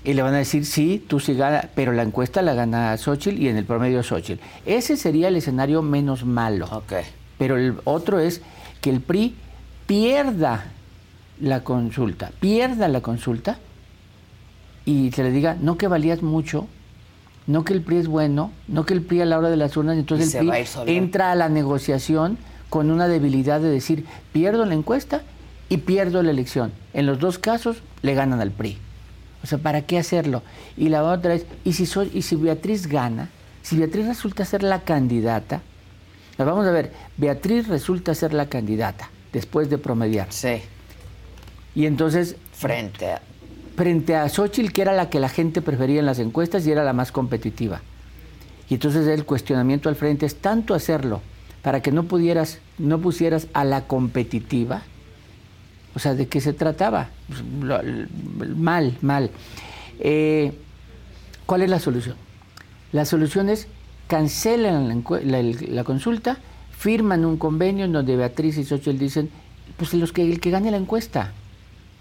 Y 0.03 0.13
le 0.13 0.21
van 0.21 0.33
a 0.33 0.37
decir, 0.37 0.65
sí, 0.65 1.03
tú 1.05 1.19
sí 1.19 1.33
gana, 1.33 1.69
pero 1.75 1.91
la 1.91 2.03
encuesta 2.03 2.41
la 2.41 2.53
gana 2.53 2.95
Xochitl 2.97 3.41
y 3.41 3.49
en 3.49 3.57
el 3.57 3.65
promedio 3.65 4.01
Xochitl. 4.03 4.41
Ese 4.65 4.95
sería 4.95 5.27
el 5.27 5.35
escenario 5.35 5.81
menos 5.81 6.23
malo. 6.25 6.83
Pero 7.37 7.57
el 7.57 7.75
otro 7.83 8.19
es 8.19 8.41
que 8.79 8.89
el 8.89 9.01
PRI 9.01 9.35
pierda 9.85 10.65
la 11.41 11.63
consulta, 11.63 12.31
pierda 12.39 12.87
la 12.87 13.01
consulta 13.01 13.57
y 14.87 15.11
se 15.11 15.21
le 15.21 15.31
diga, 15.31 15.57
no 15.59 15.77
que 15.77 15.89
valías 15.89 16.23
mucho, 16.23 16.65
no 17.45 17.65
que 17.65 17.73
el 17.73 17.81
PRI 17.81 17.97
es 17.97 18.07
bueno, 18.07 18.53
no 18.69 18.85
que 18.85 18.93
el 18.93 19.01
PRI 19.01 19.19
a 19.19 19.25
la 19.25 19.37
hora 19.37 19.49
de 19.49 19.57
las 19.57 19.75
urnas, 19.75 19.97
entonces 19.97 20.33
el 20.33 20.49
a 20.49 20.53
PRI 20.53 20.65
entra 20.95 21.33
a 21.33 21.35
la 21.35 21.49
negociación 21.49 22.37
con 22.69 22.89
una 22.89 23.09
debilidad 23.09 23.59
de 23.59 23.67
decir, 23.67 24.05
pierdo 24.31 24.65
la 24.65 24.75
encuesta 24.75 25.23
y 25.67 25.77
pierdo 25.79 26.23
la 26.23 26.31
elección. 26.31 26.71
En 26.93 27.05
los 27.05 27.19
dos 27.19 27.37
casos 27.37 27.83
le 28.01 28.13
ganan 28.13 28.39
al 28.39 28.51
PRI. 28.51 28.77
O 29.43 29.47
sea, 29.47 29.57
¿para 29.57 29.81
qué 29.81 29.97
hacerlo? 29.97 30.41
Y 30.77 30.87
la 30.87 31.03
otra 31.03 31.33
es, 31.33 31.45
¿y 31.65 31.73
si, 31.73 31.85
soy, 31.85 32.09
y 32.13 32.21
si 32.21 32.37
Beatriz 32.37 32.87
gana? 32.87 33.27
Si 33.63 33.75
Beatriz 33.77 34.07
resulta 34.07 34.45
ser 34.45 34.63
la 34.63 34.83
candidata, 34.83 35.61
nos 36.37 36.47
vamos 36.47 36.65
a 36.65 36.71
ver, 36.71 36.93
Beatriz 37.17 37.67
resulta 37.67 38.15
ser 38.15 38.33
la 38.33 38.45
candidata 38.45 39.09
después 39.33 39.69
de 39.69 39.79
promediar. 39.79 40.27
Sí. 40.31 40.61
Y 41.75 41.87
entonces... 41.87 42.37
Frente 42.53 43.11
a... 43.11 43.21
Frente 43.77 44.15
a 44.15 44.27
Xochitl, 44.27 44.71
que 44.73 44.81
era 44.81 44.91
la 44.93 45.09
que 45.09 45.19
la 45.19 45.29
gente 45.29 45.61
prefería 45.61 45.99
en 45.99 46.05
las 46.07 46.17
encuestas 46.19 46.65
y 46.65 46.71
era 46.71 46.83
la 46.83 46.93
más 46.93 47.11
competitiva. 47.11 47.81
Y 48.69 48.73
entonces 48.73 49.07
el 49.07 49.23
cuestionamiento 49.23 49.87
al 49.87 49.95
frente 49.95 50.25
es 50.25 50.35
tanto 50.35 50.73
hacerlo 50.73 51.21
para 51.61 51.81
que 51.81 51.91
no 51.91 52.03
pudieras, 52.03 52.57
no 52.79 52.99
pusieras 52.99 53.47
a 53.53 53.63
la 53.63 53.85
competitiva. 53.87 54.81
O 55.95 55.99
sea, 55.99 56.15
¿de 56.15 56.27
qué 56.27 56.41
se 56.41 56.53
trataba? 56.53 57.09
Pues, 57.27 57.43
mal, 58.57 58.97
mal. 59.01 59.29
Eh, 59.99 60.51
¿Cuál 61.45 61.61
es 61.61 61.69
la 61.69 61.79
solución? 61.79 62.15
La 62.91 63.05
solución 63.05 63.47
es 63.49 63.67
cancelan 64.07 65.03
la, 65.23 65.41
la- 65.41 65.53
la 65.69 65.83
consulta, 65.83 66.37
firman 66.77 67.25
un 67.25 67.37
convenio 67.37 67.85
en 67.85 67.91
donde 67.93 68.15
Beatriz 68.15 68.57
y 68.57 68.63
Xochitl 68.65 68.97
dicen, 68.97 69.29
pues 69.77 69.93
los 69.93 70.11
que, 70.13 70.23
el 70.23 70.39
que 70.39 70.49
gane 70.49 70.71
la 70.71 70.77
encuesta. 70.77 71.31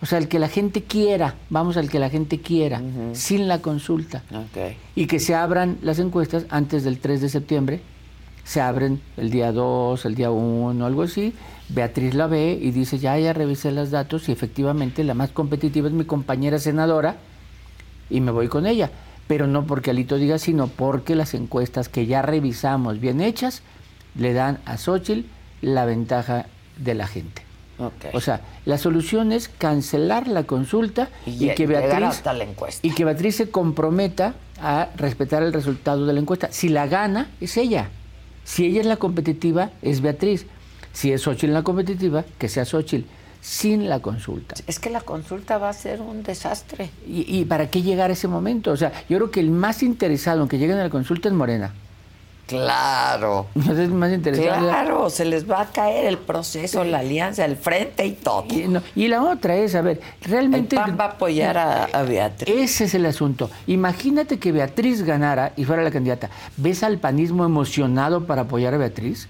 O 0.03 0.07
sea, 0.07 0.19
el 0.19 0.29
que 0.29 0.39
la 0.39 0.49
gente 0.49 0.83
quiera, 0.83 1.37
vamos 1.49 1.77
al 1.77 1.89
que 1.89 1.99
la 1.99 2.11
gente 2.11 2.41
quiera, 2.41 2.83
sin 3.13 3.49
la 3.49 3.61
consulta. 3.61 4.23
Y 4.95 5.07
que 5.07 5.19
se 5.21 5.35
abran 5.35 5.79
las 5.83 5.99
encuestas 5.99 6.45
antes 6.51 6.85
del 6.85 6.99
3 6.99 7.23
de 7.23 7.29
septiembre. 7.29 7.81
Se 8.45 8.61
abren 8.61 9.01
el 9.17 9.31
día 9.31 9.53
2, 9.53 10.05
el 10.05 10.15
día 10.15 10.31
1, 10.31 10.85
algo 10.85 11.03
así. 11.03 11.33
Beatriz 11.69 12.15
la 12.15 12.27
ve 12.27 12.59
y 12.61 12.71
dice, 12.71 12.99
ya, 12.99 13.19
ya 13.19 13.33
revisé 13.33 13.73
los 13.73 13.91
datos 13.91 14.29
y 14.29 14.33
efectivamente 14.33 15.03
la 15.03 15.15
más 15.15 15.31
competitiva 15.31 15.89
es 15.89 15.95
mi 15.95 16.05
compañera 16.05 16.59
senadora 16.59 17.17
y 18.09 18.21
me 18.21 18.31
voy 18.31 18.49
con 18.49 18.67
ella. 18.67 18.91
Pero 19.27 19.49
no 19.49 19.67
porque 19.67 19.91
Alito 19.91 20.17
diga, 20.17 20.39
sino 20.39 20.69
porque 20.69 21.17
las 21.17 21.35
encuestas 21.35 21.89
que 21.89 22.07
ya 22.07 22.23
revisamos 22.23 23.01
bien 23.01 23.21
hechas 23.21 23.63
le 24.15 24.33
dan 24.33 24.61
a 24.65 24.77
Xochitl 24.77 25.27
la 25.63 25.85
ventaja 25.85 26.47
de 26.77 26.95
la 26.95 27.09
gente. 27.09 27.46
O 28.15 28.21
sea, 28.21 28.41
la 28.65 28.79
solución 28.79 29.33
es 29.33 29.49
cancelar 29.49 30.29
la 30.29 30.45
consulta 30.45 31.09
y, 31.27 31.51
Y 31.51 31.55
que 31.55 31.67
Beatriz 31.67 32.09
hasta 32.09 32.33
la 32.33 32.45
encuesta. 32.45 32.87
y 32.87 32.91
que 32.93 33.05
Beatriz 33.05 33.37
se 33.37 33.51
comprometa 33.51 34.35
a 34.61 34.89
respetar 34.97 35.43
el 35.43 35.53
resultado 35.53 36.07
de 36.07 36.13
la 36.15 36.21
encuesta. 36.21 36.49
Si 36.51 36.69
la 36.69 36.87
gana, 36.87 37.29
es 37.41 37.57
ella. 37.57 37.91
Si 38.45 38.65
ella 38.65 38.81
es 38.81 38.87
la 38.87 38.97
competitiva, 38.97 39.71
es 39.83 40.01
Beatriz. 40.01 40.47
Si 40.93 41.13
es 41.13 41.23
Xochitl 41.23 41.53
la 41.53 41.63
competitiva, 41.63 42.25
que 42.39 42.49
sea 42.49 42.65
Xochitl, 42.65 43.07
sin 43.43 43.89
la 43.89 44.01
consulta. 44.01 44.55
Es 44.67 44.79
que 44.81 44.89
la 44.89 45.03
consulta 45.03 45.59
va 45.59 45.69
a 45.69 45.73
ser 45.75 46.01
un 46.01 46.23
desastre. 46.23 46.91
¿Y, 47.07 47.39
y 47.41 47.45
para 47.45 47.69
qué 47.71 47.83
llegar 47.83 48.09
a 48.11 48.15
ese 48.15 48.27
momento? 48.29 48.71
O 48.73 48.77
sea, 48.77 48.93
yo 49.09 49.19
creo 49.19 49.31
que 49.31 49.41
el 49.41 49.51
más 49.51 49.83
interesado 49.83 50.43
en 50.43 50.49
que 50.49 50.59
lleguen 50.59 50.79
a 50.79 50.85
la 50.85 50.91
consulta 50.91 51.29
es 51.29 51.35
Morena. 51.35 51.75
Claro. 52.47 53.47
Es 53.57 53.91
más 53.91 54.13
interesado. 54.13 54.69
Claro, 54.69 55.11
se 55.11 55.25
les 55.25 55.51
va 55.51 55.63
a 55.63 55.67
caer 55.67 56.07
el 56.07 56.19
proceso, 56.19 56.85
la 56.85 57.01
alianza, 57.01 57.45
el 57.45 57.57
frente 57.57 58.07
y 58.07 58.13
todo. 58.13 58.47
Y, 58.51 58.69
no, 58.69 58.83
y 58.95 59.09
la 59.09 59.23
otra 59.23 59.57
es, 59.57 59.75
a 59.75 59.83
ver, 59.83 60.01
realmente... 60.23 60.77
El 60.77 60.83
PAN 60.83 60.97
va 60.99 61.05
a 61.05 61.09
apoyar 61.09 61.59
a, 61.59 61.85
a 61.85 62.03
Beatriz. 62.03 62.55
Ese 62.55 62.85
es 62.85 62.95
el 62.95 63.07
asunto. 63.07 63.51
Imagínate 63.67 64.39
que 64.39 64.53
Beatriz 64.53 65.03
ganara 65.03 65.53
y 65.57 65.65
fuera 65.65 65.83
la 65.83 65.91
candidata. 65.91 66.31
¿Ves 66.57 66.83
al 66.83 66.99
panismo 66.99 67.45
emocionado 67.45 68.27
para 68.27 68.43
apoyar 68.43 68.75
a 68.75 68.79
Beatriz? 68.79 69.29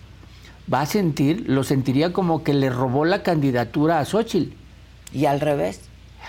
Va 0.73 0.83
a 0.83 0.87
sentir, 0.87 1.45
lo 1.49 1.65
sentiría 1.65 2.13
como 2.13 2.43
que 2.43 2.53
le 2.53 2.71
robó 2.71 3.05
la 3.05 3.23
candidatura 3.23 4.01
a 4.01 4.05
Xochitl. 4.05 4.53
¿Y 5.13 5.27
al 5.27 5.41
revés? 5.41 5.81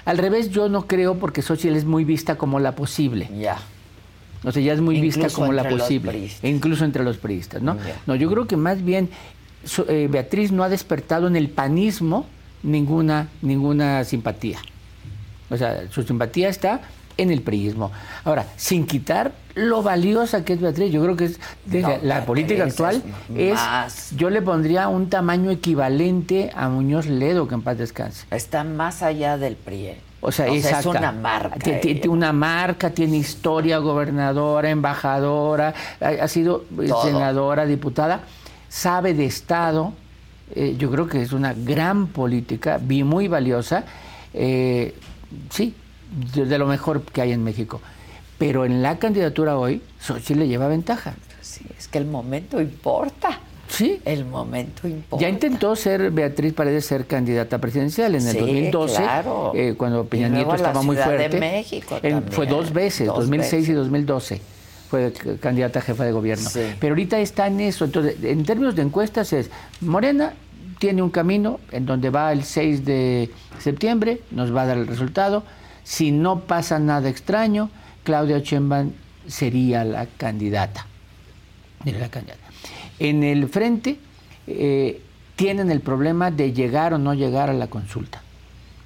Al 0.05 0.17
revés 0.17 0.51
yo 0.51 0.69
no 0.69 0.87
creo 0.87 1.15
porque 1.15 1.41
Xochitl 1.41 1.75
es 1.75 1.85
muy 1.85 2.05
vista 2.05 2.35
como 2.35 2.59
la 2.59 2.73
posible. 2.73 3.29
Ya. 3.37 3.57
O 4.43 4.51
sea, 4.51 4.61
ya 4.61 4.73
es 4.73 4.81
muy 4.81 5.01
vista 5.01 5.29
como 5.29 5.51
la 5.51 5.67
posible. 5.67 6.29
E 6.41 6.49
incluso 6.49 6.85
entre 6.85 7.03
los 7.03 7.17
priistas, 7.17 7.61
¿no? 7.61 7.77
No, 8.05 8.15
yo 8.15 8.29
creo 8.29 8.47
que 8.47 8.57
más 8.57 8.83
bien 8.83 9.09
so- 9.65 9.85
eh, 9.89 10.07
Beatriz 10.09 10.51
no 10.51 10.63
ha 10.63 10.69
despertado 10.69 11.27
en 11.27 11.35
el 11.35 11.49
panismo 11.49 12.25
ninguna, 12.63 13.27
ninguna 13.41 14.03
simpatía. 14.03 14.59
O 15.49 15.57
sea, 15.57 15.89
su 15.89 16.03
simpatía 16.03 16.49
está 16.49 16.81
en 17.17 17.31
el 17.31 17.41
priismo. 17.41 17.91
Ahora, 18.23 18.45
sin 18.57 18.85
quitar 18.85 19.31
lo 19.55 19.81
valiosa 19.81 20.45
que 20.45 20.53
es 20.53 20.61
Beatriz, 20.61 20.91
yo 20.91 21.01
creo 21.01 21.15
que 21.15 21.25
es 21.25 21.39
de 21.65 21.81
No, 21.81 21.97
la, 22.03 22.25
política 22.25 22.65
actual 22.65 23.01
es, 23.35 23.55
más. 23.55 24.11
yo 24.15 24.29
le 24.29 24.41
pondría 24.43 24.87
un 24.87 25.09
tamaño 25.09 25.49
equivalente 25.49 26.51
a 26.55 26.69
Muñoz 26.69 27.07
Ledo, 27.07 27.47
que 27.47 27.55
en 27.55 27.63
paz 27.63 27.77
descanse. 27.77 28.25
Está 28.29 28.63
más 28.63 29.01
allá 29.01 29.37
del 29.37 29.55
PRI. 29.55 29.93
O 30.27 30.31
sea, 30.31 30.47
es 30.47 30.65
exacta. 30.65 30.89
una 30.89 31.11
marca. 31.13 31.55
Ti- 31.57 31.71
ti- 31.81 31.89
ella. 31.91 32.01
ti- 32.01 32.07
una 32.09 32.33
marca, 32.33 32.89
tiene 32.89 33.15
historia, 33.17 33.77
gobernadora, 33.77 34.69
embajadora, 34.69 35.73
ha, 36.01 36.27
sido 36.27 36.65
eh, 36.81 36.87
Todo. 36.87 37.03
senadora, 37.03 37.65
diputada, 37.65 38.21
sabe 38.67 39.13
de 39.13 39.25
Estado. 39.25 39.93
eh, 40.53 40.75
yo 40.77 40.89
creo 40.91 41.07
que 41.07 41.21
es 41.21 41.31
una 41.31 41.53
gran 41.53 42.07
política, 42.07 42.77
muy 42.79 43.27
valiosa. 43.29 43.85
eh, 44.33 44.93
sí, 45.49 45.73
de, 46.33 46.45
de 46.45 46.57
lo 46.57 46.67
mejor 46.67 47.01
que 47.03 47.21
hay 47.21 47.31
en 47.31 47.43
México. 47.43 47.79
Pero 48.37 48.65
en 48.65 48.81
la 48.83 48.97
candidatura 48.99 49.57
hoy, 49.57 49.81
Xochitl 49.99 50.39
le 50.39 50.47
lleva 50.47 50.67
ventaja. 50.67 51.13
Sí, 51.41 51.65
es 51.77 51.87
que 51.87 51.97
el 51.99 52.05
momento 52.05 52.59
importa. 52.61 53.39
Sí. 53.69 53.99
El 54.05 54.25
momento 54.25 54.87
importa. 54.87 55.21
Ya 55.21 55.29
intentó 55.29 55.75
ser 55.75 56.11
Beatriz 56.11 56.53
Paredes 56.53 56.85
ser 56.85 57.05
candidata 57.05 57.57
presidencial 57.59 58.15
en 58.15 58.25
el 58.25 58.31
Sí, 58.33 58.39
2012, 58.39 58.95
claro. 59.01 59.51
eh, 59.55 59.75
cuando 59.77 60.05
Peña 60.05 60.27
Y 60.27 60.29
luego 60.31 60.45
Nieto 60.51 60.63
la 60.63 60.69
estaba 60.69 60.83
muy 60.83 60.95
Ciudad 60.95 61.09
de 61.11 61.17
fuerte. 61.17 61.39
México 61.39 61.99
En- 62.01 62.23
fue 62.31 62.47
dos 62.47 62.71
veces, 62.71 63.07
Dos 63.07 63.17
2006 63.19 63.53
y 63.53 63.57
veces. 63.71 63.75
2012. 63.75 64.41
Fue 64.89 65.11
candidata 65.41 65.79
a 65.79 65.81
jefa 65.81 66.05
de 66.05 66.11
gobierno. 66.13 66.49
Sí. 66.49 66.61
Pero 66.79 66.93
ahorita 66.93 67.19
está 67.19 67.47
en 67.47 67.59
eso. 67.59 67.83
Entonces, 67.85 68.15
en 68.23 68.45
términos 68.45 68.73
de 68.75 68.83
encuestas 68.83 69.33
es, 69.33 69.49
Morena 69.81 70.33
tiene 70.79 71.01
un 71.01 71.09
camino 71.09 71.59
en 71.71 71.85
donde 71.85 72.09
va 72.09 72.31
el 72.31 72.43
6 72.45 72.85
de 72.85 73.29
septiembre, 73.59 74.21
nos 74.31 74.55
va 74.55 74.61
a 74.61 74.65
dar 74.67 74.77
el 74.77 74.87
resultado. 74.87 75.43
Si 75.83 76.11
no 76.11 76.41
pasa 76.41 76.79
nada 76.79 77.09
extraño, 77.09 77.69
Claudia 78.03 78.39
Sheinbaum 78.39 78.91
sería 79.27 79.83
la 79.83 80.05
candidata. 80.05 80.85
Sería 81.83 81.99
la 81.99 82.09
candidata. 82.09 82.46
En 82.99 83.23
el 83.23 83.47
frente 83.47 83.97
eh, 84.47 85.01
tienen 85.35 85.71
el 85.71 85.81
problema 85.81 86.31
de 86.31 86.53
llegar 86.53 86.93
o 86.93 86.97
no 86.97 87.13
llegar 87.13 87.49
a 87.49 87.53
la 87.53 87.67
consulta. 87.67 88.21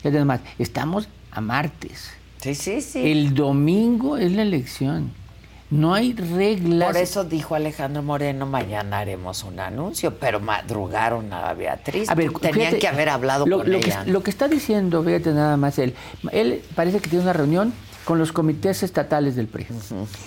Es 0.03 0.25
más, 0.25 0.41
estamos 0.57 1.07
a 1.31 1.41
martes. 1.41 2.11
Sí, 2.37 2.55
sí, 2.55 2.81
sí. 2.81 3.11
El 3.11 3.33
domingo 3.33 4.17
es 4.17 4.31
la 4.31 4.41
elección. 4.41 5.11
No 5.69 5.93
hay 5.93 6.13
reglas. 6.13 6.91
Por 6.91 7.01
eso 7.01 7.23
dijo 7.23 7.55
Alejandro 7.55 8.03
Moreno, 8.03 8.45
mañana 8.45 8.99
haremos 8.99 9.43
un 9.43 9.59
anuncio, 9.59 10.15
pero 10.15 10.41
madrugaron 10.41 11.31
a 11.31 11.53
Beatriz. 11.53 12.09
A 12.09 12.15
ver, 12.15 12.33
Tenían 12.33 12.53
fíjate, 12.53 12.79
que 12.79 12.87
haber 12.89 13.07
hablado 13.07 13.45
lo, 13.45 13.59
con 13.59 13.71
lo 13.71 13.77
ella. 13.77 14.03
Que, 14.03 14.11
lo 14.11 14.21
que 14.21 14.31
está 14.31 14.49
diciendo, 14.49 15.01
fíjate 15.01 15.31
nada 15.31 15.55
más 15.55 15.79
él. 15.79 15.95
Él 16.33 16.61
parece 16.75 16.99
que 16.99 17.09
tiene 17.09 17.23
una 17.23 17.33
reunión 17.33 17.73
con 18.03 18.19
los 18.19 18.33
comités 18.33 18.83
estatales 18.83 19.37
del 19.37 19.47
PRI. 19.47 19.67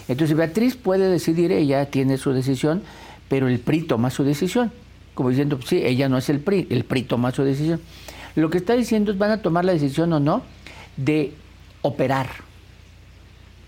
Entonces 0.09 0.35
Beatriz 0.35 0.77
puede 0.77 1.11
decidir, 1.11 1.53
ella 1.53 1.85
tiene 1.87 2.17
su 2.17 2.33
decisión, 2.33 2.83
pero 3.29 3.49
el 3.49 3.59
PRI 3.59 3.83
toma 3.83 4.11
su 4.11 4.25
decisión. 4.25 4.71
Como 5.15 5.31
diciendo, 5.31 5.59
sí, 5.65 5.81
ella 5.85 6.09
no 6.09 6.19
es 6.19 6.29
el 6.29 6.41
PRI, 6.41 6.67
el 6.71 6.85
PRI 6.85 7.03
toma 7.05 7.31
su 7.31 7.43
decisión. 7.45 7.81
Lo 8.35 8.51
que 8.51 8.59
está 8.59 8.75
diciendo 8.75 9.13
es 9.13 9.19
van 9.19 9.31
a 9.31 9.43
tomar 9.43 9.65
la 9.65 9.73
decisión 9.73 10.13
o 10.13 10.21
no 10.21 10.43
de 10.97 11.33
operar. 11.83 12.29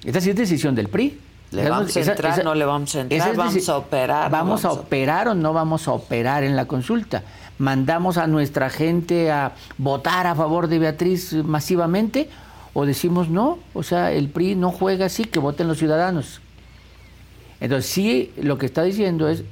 Esta 0.04 0.20
sí 0.20 0.30
es 0.30 0.36
decisión 0.36 0.74
del 0.74 0.88
PRI. 0.88 1.20
¿Le 1.52 1.60
Esa- 1.62 1.70
vamos 1.70 1.96
a 1.96 2.00
entrar, 2.00 2.32
esa- 2.32 2.42
no 2.42 2.54
le 2.54 2.64
vamos 2.64 2.94
a 2.96 3.00
entrar? 3.02 3.30
es 3.30 3.36
¿Vamos 3.36 3.68
a 3.68 3.76
operar? 3.76 4.24
no 4.30 4.36
¿Vamos 4.36 4.64
a 4.64 4.72
operar 4.72 5.28
o 5.28 5.34
no 5.34 5.52
vamos 5.52 5.86
a 5.88 5.92
operar 5.92 6.42
en 6.42 6.56
la 6.56 6.64
consulta? 6.66 7.22
¿Mandamos 7.58 8.18
a 8.18 8.26
nuestra 8.26 8.68
gente 8.68 9.30
a 9.30 9.52
votar 9.78 10.26
a 10.26 10.34
favor 10.34 10.66
de 10.66 10.78
Beatriz 10.80 11.32
masivamente? 11.32 12.28
¿O 12.74 12.84
decimos 12.84 13.28
no? 13.30 13.58
O 13.74 13.82
sea, 13.84 14.12
el 14.12 14.28
PRI 14.28 14.56
no 14.56 14.70
juega 14.72 15.06
así, 15.06 15.24
que 15.24 15.38
voten 15.38 15.68
los 15.68 15.78
ciudadanos. 15.78 16.40
Entonces, 17.60 17.90
sí, 17.90 18.32
lo 18.36 18.58
que 18.58 18.66
está 18.66 18.82
diciendo 18.82 19.28
es 19.28 19.42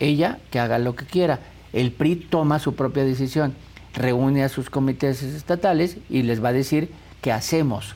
ella 0.00 0.38
que 0.50 0.58
haga 0.60 0.78
lo 0.78 0.94
que 0.96 1.06
quiera. 1.06 1.40
El 1.72 1.92
PRI 1.92 2.16
toma 2.16 2.58
su 2.58 2.74
propia 2.74 3.04
decisión, 3.04 3.54
reúne 3.94 4.44
a 4.44 4.48
sus 4.48 4.70
comités 4.70 5.22
estatales 5.22 5.96
y 6.10 6.22
les 6.22 6.42
va 6.44 6.48
a 6.50 6.52
decir 6.52 6.90
qué 7.22 7.32
hacemos. 7.32 7.94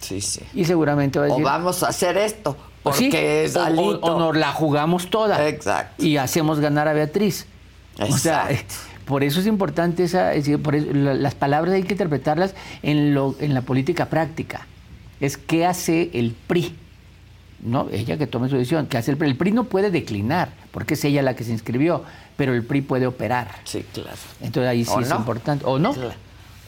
Sí, 0.00 0.20
sí. 0.20 0.42
Y 0.54 0.64
seguramente 0.66 1.18
va 1.18 1.24
a 1.24 1.28
O 1.28 1.30
decir... 1.32 1.44
vamos 1.44 1.82
a 1.82 1.88
hacer 1.88 2.16
esto, 2.16 2.56
porque 2.82 2.98
Sí, 3.10 3.10
es 3.16 3.56
o- 3.56 3.60
o- 3.60 3.64
Alito. 3.64 4.00
o 4.02 4.18
nos 4.20 4.36
la 4.36 4.52
jugamos 4.52 5.10
toda. 5.10 5.48
Exacto. 5.48 6.04
Y 6.04 6.16
hacemos 6.18 6.60
ganar 6.60 6.86
a 6.86 6.92
Beatriz. 6.92 7.46
O 8.00 8.16
sea, 8.16 8.48
Exacto. 8.50 8.74
por 9.06 9.24
eso 9.24 9.40
es 9.40 9.46
importante 9.46 10.04
esa, 10.04 10.34
es 10.34 10.44
decir, 10.44 10.62
por 10.62 10.76
eso 10.76 10.86
la- 10.92 11.14
las 11.14 11.34
palabras 11.34 11.74
hay 11.74 11.82
que 11.82 11.94
interpretarlas 11.94 12.54
en 12.82 13.14
lo 13.14 13.34
en 13.40 13.54
la 13.54 13.62
política 13.62 14.06
práctica. 14.06 14.66
Es 15.20 15.36
qué 15.36 15.66
hace 15.66 16.10
el 16.12 16.36
PRI. 16.46 16.76
No, 17.60 17.88
ella 17.90 18.16
que 18.16 18.26
tome 18.26 18.48
su 18.48 18.56
decisión. 18.56 18.86
¿Qué 18.86 18.98
hace 18.98 19.10
el 19.10 19.16
PRI? 19.16 19.30
El 19.30 19.36
PRI 19.36 19.52
no 19.52 19.64
puede 19.64 19.90
declinar, 19.90 20.50
porque 20.70 20.94
es 20.94 21.04
ella 21.04 21.22
la 21.22 21.34
que 21.34 21.42
se 21.44 21.50
inscribió, 21.52 22.04
pero 22.36 22.54
el 22.54 22.62
PRI 22.64 22.82
puede 22.82 23.06
operar. 23.06 23.48
Sí, 23.64 23.84
claro. 23.92 24.10
Entonces 24.40 24.68
ahí 24.70 24.84
sí 24.84 24.92
¿O 24.94 25.00
es 25.00 25.08
no? 25.08 25.16
importante. 25.16 25.64
O 25.66 25.78
no. 25.78 25.92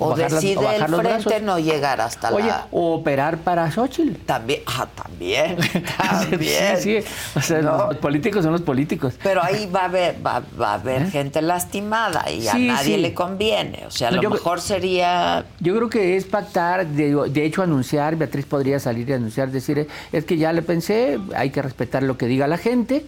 O 0.02 0.16
las- 0.16 0.32
decide 0.32 0.56
o 0.58 0.70
el 0.70 0.84
frente 0.86 1.40
no 1.40 1.58
llegar 1.58 2.00
hasta 2.00 2.32
Oye, 2.32 2.46
la... 2.48 2.66
o 2.70 2.94
operar 2.94 3.38
para 3.38 3.70
Xochitl. 3.70 4.16
También, 4.24 4.60
ah, 4.66 4.86
también, 4.94 5.56
también. 5.98 6.76
Sí, 6.78 7.00
sí. 7.02 7.08
O 7.36 7.40
sea, 7.40 7.60
No. 7.62 7.86
los 7.88 7.96
políticos 7.98 8.42
son 8.42 8.52
los 8.52 8.62
políticos. 8.62 9.14
Pero 9.22 9.42
ahí 9.42 9.66
va 9.66 9.80
a 9.82 9.84
haber, 9.84 10.16
va, 10.26 10.42
va 10.60 10.70
a 10.70 10.74
haber 10.74 11.10
gente 11.10 11.42
lastimada 11.42 12.30
y 12.30 12.48
a 12.48 12.52
¿Eh? 12.52 12.58
Nadie 12.60 12.96
sí. 12.96 13.00
le 13.00 13.14
conviene. 13.14 13.84
O 13.86 13.90
sea, 13.90 14.08
a 14.08 14.10
No, 14.10 14.16
lo 14.16 14.22
yo- 14.22 14.30
mejor 14.30 14.60
sería... 14.60 15.44
Yo 15.60 15.76
creo 15.76 15.88
que 15.90 16.16
es 16.16 16.24
pactar, 16.24 16.86
de, 16.86 17.14
de 17.30 17.44
hecho 17.44 17.62
anunciar, 17.62 18.16
Beatriz 18.16 18.46
podría 18.46 18.78
salir 18.80 19.08
y 19.08 19.12
anunciar, 19.12 19.50
decir, 19.50 19.86
es 20.12 20.24
que 20.24 20.36
ya 20.38 20.52
le 20.52 20.62
pensé, 20.62 21.18
hay 21.36 21.50
que 21.50 21.60
respetar 21.62 22.02
lo 22.02 22.16
que 22.16 22.26
diga 22.26 22.46
la 22.46 22.56
gente, 22.58 23.04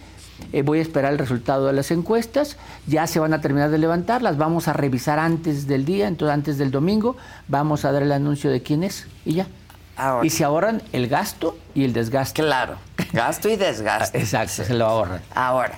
eh, 0.51 0.61
voy 0.61 0.79
a 0.79 0.81
esperar 0.81 1.13
el 1.13 1.19
resultado 1.19 1.67
de 1.67 1.73
las 1.73 1.91
encuestas, 1.91 2.57
ya 2.87 3.07
se 3.07 3.19
van 3.19 3.33
a 3.33 3.41
terminar 3.41 3.69
de 3.69 3.77
levantar, 3.77 4.21
las 4.21 4.37
vamos 4.37 4.67
a 4.67 4.73
revisar 4.73 5.19
antes 5.19 5.67
del 5.67 5.85
día, 5.85 6.07
entonces 6.07 6.33
antes 6.33 6.57
del 6.57 6.71
domingo, 6.71 7.15
vamos 7.47 7.85
a 7.85 7.91
dar 7.91 8.03
el 8.03 8.11
anuncio 8.11 8.51
de 8.51 8.61
quién 8.61 8.83
es 8.83 9.07
y 9.25 9.35
ya. 9.35 9.47
Ahora. 9.95 10.25
Y 10.25 10.29
se 10.31 10.43
ahorran 10.43 10.81
el 10.91 11.07
gasto 11.07 11.57
y 11.75 11.83
el 11.83 11.93
desgaste. 11.93 12.41
Claro, 12.41 12.77
gasto 13.11 13.47
y 13.47 13.55
desgaste. 13.57 14.17
Exacto, 14.19 14.63
se 14.63 14.73
lo 14.73 14.85
ahorran. 14.85 15.21
Ahora, 15.35 15.77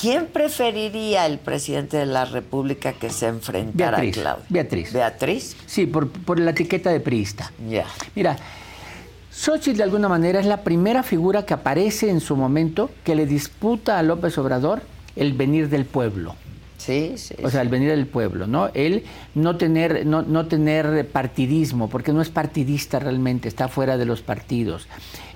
¿quién 0.00 0.26
preferiría 0.26 1.26
el 1.26 1.38
presidente 1.38 1.96
de 1.96 2.06
la 2.06 2.24
República 2.24 2.92
que 2.92 3.10
se 3.10 3.26
enfrentara 3.26 3.98
Beatriz. 3.98 4.18
a 4.18 4.20
Claudia? 4.20 4.46
Beatriz. 4.48 4.92
¿Beatriz? 4.92 5.56
Sí, 5.66 5.86
por, 5.86 6.08
por 6.08 6.38
la 6.38 6.52
etiqueta 6.52 6.90
de 6.90 7.00
priista. 7.00 7.50
Ya. 7.68 7.86
Mira, 8.14 8.36
Xochitl 9.40 9.78
de 9.78 9.84
alguna 9.84 10.06
manera 10.06 10.38
es 10.38 10.44
la 10.44 10.58
primera 10.58 11.02
figura 11.02 11.46
que 11.46 11.54
aparece 11.54 12.10
en 12.10 12.20
su 12.20 12.36
momento 12.36 12.90
que 13.04 13.14
le 13.14 13.24
disputa 13.24 13.98
a 13.98 14.02
López 14.02 14.36
Obrador 14.36 14.82
el 15.16 15.32
venir 15.32 15.70
del 15.70 15.86
pueblo. 15.86 16.34
Sí, 16.76 17.14
sí. 17.16 17.34
O 17.42 17.48
sea, 17.48 17.62
el 17.62 17.70
venir 17.70 17.88
del 17.88 18.06
pueblo, 18.06 18.46
¿no? 18.46 18.68
Él 18.74 19.02
no 19.34 19.56
tener, 19.56 20.04
no, 20.04 20.20
no 20.20 20.44
tener 20.44 21.08
partidismo, 21.08 21.88
porque 21.88 22.12
no 22.12 22.20
es 22.20 22.28
partidista 22.28 22.98
realmente, 22.98 23.48
está 23.48 23.68
fuera 23.68 23.96
de 23.96 24.04
los 24.04 24.20
partidos. 24.20 24.88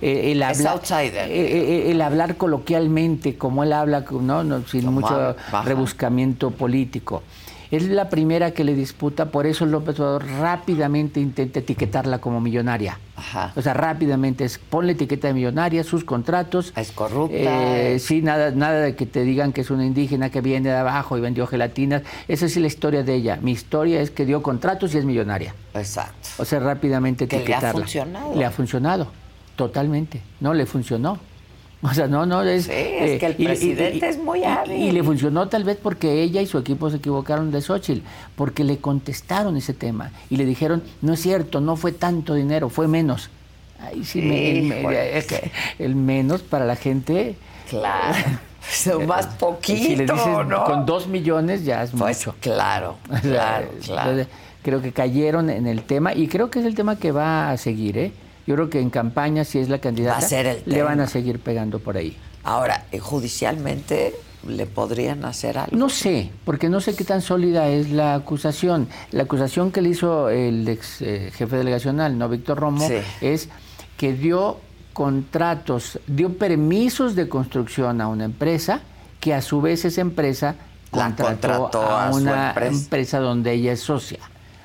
Eh, 0.03 0.33
el, 0.33 0.43
Es 0.43 0.59
habla- 0.59 0.73
outsider. 0.73 1.31
eh, 1.31 1.87
eh, 1.87 1.91
el 1.91 2.01
hablar 2.03 2.37
coloquialmente, 2.37 3.37
como 3.37 3.63
él 3.65 3.73
habla, 3.73 4.05
¿no? 4.11 4.45
No, 4.45 4.67
sin 4.67 4.85
mucho 4.93 5.35
baja. 5.51 5.63
rebuscamiento 5.63 6.51
político. 6.51 7.23
Es 7.75 7.89
la 7.89 8.09
primera 8.09 8.53
que 8.53 8.63
le 8.63 8.75
disputa, 8.75 9.27
por 9.33 9.47
eso 9.47 9.67
López 9.67 9.99
Obrador 9.99 10.27
rápidamente 10.41 11.19
intenta 11.21 11.59
etiquetarla 11.59 12.19
como 12.19 12.41
millonaria. 12.41 12.99
Ajá. 13.17 13.53
O 13.57 13.63
sea, 13.63 13.75
rápidamente 13.75 14.45
es 14.45 14.59
ponle 14.59 14.93
etiqueta 14.93 15.29
de 15.29 15.35
millonaria, 15.35 15.83
sus 15.83 16.05
contratos. 16.05 16.73
Es 16.77 16.93
corrupta. 16.93 17.35
Eh, 17.37 17.99
sí, 17.99 18.23
nada, 18.23 18.53
nada 18.53 18.81
de 18.81 18.95
que 18.95 19.07
te 19.07 19.23
digan 19.25 19.53
que 19.53 19.63
es 19.63 19.71
una 19.71 19.85
indígena 19.85 20.31
que 20.31 20.41
viene 20.41 20.69
de 20.69 20.77
abajo 20.77 21.19
y 21.19 21.21
vendió 21.21 21.47
gelatinas. 21.49 22.03
Esa 22.29 22.47
es 22.47 22.57
la 22.57 22.67
historia 22.69 23.03
de 23.03 23.15
ella. 23.15 23.39
Mi 23.43 23.51
historia 23.53 24.01
es 24.01 24.11
que 24.13 24.25
dio 24.25 24.43
contratos 24.43 24.95
y 24.95 24.99
es 24.99 25.05
millonaria. 25.05 25.55
Exacto. 25.75 26.29
O 26.39 26.45
sea, 26.45 26.61
rápidamente 26.61 27.27
Que 27.27 27.37
le 27.37 27.43
ha 27.43 27.45
etiquetarla. 27.45 27.81
funcionado. 27.81 28.35
Le 28.37 28.45
ha 28.45 28.51
funcionado, 28.51 29.09
totalmente. 29.57 30.21
No, 30.41 30.55
le 30.55 30.67
funcionó. 30.67 31.19
O 31.85 31.93
sea, 31.93 32.07
no, 32.09 32.25
no 32.25 32.43
es... 32.43 32.67
eh, 32.69 32.97
Sí, 32.99 33.05
es 33.05 33.21
que 33.21 33.27
el 33.27 33.35
presidente 33.35 34.09
es 34.09 34.19
muy 34.19 34.43
hábil. 34.43 34.73
Y, 34.81 34.91
le 34.91 35.03
funcionó 35.03 35.49
tal 35.49 35.65
vez 35.65 35.77
porque 35.83 36.23
ella 36.23 36.41
y 36.41 36.47
su 36.47 36.57
equipo 36.59 36.89
se 36.91 36.97
equivocaron 36.97 37.51
de 37.51 37.61
Xochitl, 37.61 38.01
porque 38.37 38.65
le 38.65 38.79
contestaron 38.79 39.57
ese 39.57 39.75
tema 39.75 40.11
y 40.31 40.37
le 40.39 40.47
dijeron, 40.47 40.83
no 41.03 41.13
es 41.13 41.21
cierto, 41.21 41.61
no 41.61 41.77
fue 41.77 41.93
tanto 41.93 42.33
dinero, 42.35 42.71
fue 42.71 42.89
menos. 42.89 43.29
Ay, 43.79 44.03
sí, 44.05 44.23
me- 44.23 44.51
el, 44.59 44.63
me- 44.65 44.81
Híjole. 44.81 45.19
es 45.19 45.27
que 45.27 45.51
el 45.79 45.95
menos 45.95 46.41
para 46.43 46.65
la 46.65 46.77
gente... 46.77 47.37
Claro. 47.69 48.17
Es 48.67 48.87
más 49.07 49.27
poquito, 49.27 49.77
si 49.79 49.95
le 49.95 50.07
dices 50.07 50.47
¿no? 50.49 50.65
con 50.65 50.87
dos 50.87 51.07
millones 51.07 51.67
ya 51.67 51.83
es 51.83 51.91
Pues 51.91 52.17
mucho. 52.27 52.35
claro, 52.41 52.97
claro, 53.21 53.69
claro. 53.85 54.11
entonces, 54.13 54.27
creo 54.63 54.81
que 54.81 54.91
cayeron 54.91 55.51
en 55.51 55.67
el 55.67 55.83
tema 55.83 56.15
y 56.15 56.29
creo 56.29 56.51
que 56.51 56.61
es 56.61 56.65
el 56.65 56.75
tema 56.75 56.97
que 56.97 57.13
va 57.13 57.51
a 57.51 57.59
seguir, 57.59 57.99
¿eh? 57.99 58.13
Yo 58.47 58.55
creo 58.57 58.71
que 58.71 58.81
en 58.81 58.91
campaña, 58.91 59.45
si 59.45 59.59
es 59.59 59.69
la 59.69 59.79
candidata, 59.79 60.19
Va 60.21 60.25
a 60.27 60.29
ser 60.29 60.47
el 60.47 60.63
le 60.67 60.83
van 60.83 61.01
a 61.01 61.07
seguir 61.07 61.41
pegando 61.41 61.79
por 61.79 61.97
ahí. 61.97 62.17
Ahora, 62.43 62.85
eh, 62.93 62.99
judicialmente 62.99 64.15
le 64.47 64.67
podrían 64.67 65.25
hacer 65.25 65.57
algo. 65.57 65.75
No 65.77 65.89
sé, 65.89 66.31
porque 66.45 66.69
no 66.69 66.81
sé 66.83 66.95
qué 66.95 67.05
tan 67.05 67.23
sólida 67.23 67.69
es 67.69 67.91
la 67.91 68.15
acusación. 68.15 68.89
La 69.13 69.23
acusación 69.23 69.73
que 69.73 69.81
le 69.81 69.89
hizo 69.89 70.29
el 70.29 70.69
ex 70.69 71.01
eh, 71.01 71.31
jefe 71.35 71.57
delegacional, 71.57 72.19
no 72.19 72.29
Víctor 72.29 72.59
Romo, 72.59 72.87
Sí. 72.87 72.97
es 73.23 73.49
que 73.97 74.13
dio 74.13 74.59
contratos, 74.93 75.99
dio 76.07 76.37
permisos 76.37 77.15
de 77.15 77.29
construcción 77.29 78.01
a 78.01 78.09
una 78.09 78.25
empresa 78.25 78.81
que 79.21 79.33
a 79.35 79.41
su 79.43 79.61
vez 79.61 79.85
esa 79.85 80.01
empresa 80.03 80.57
La 80.93 81.05
contrató, 81.07 81.49
contrató 81.71 81.83
a, 81.83 82.11
una 82.11 82.49
empresa. 82.49 82.75
empresa 82.83 83.19
donde 83.21 83.53
ella 83.53 83.73
es 83.73 83.81
socia, 83.81 84.21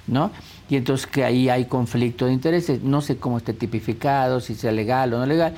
¿no? 0.08 0.32
Y 0.70 0.76
entonces 0.76 1.08
que 1.08 1.24
ahí 1.24 1.50
hay 1.50 1.66
conflicto 1.66 2.26
de 2.28 2.34
intereses. 2.34 2.84
No 2.84 3.02
sé 3.02 3.18
cómo 3.18 3.38
esté 3.38 3.54
tipificado, 3.54 4.40
si 4.40 4.56
sea 4.56 4.72
legal 4.72 5.14
o 5.14 5.20
no 5.20 5.26
legal, 5.26 5.56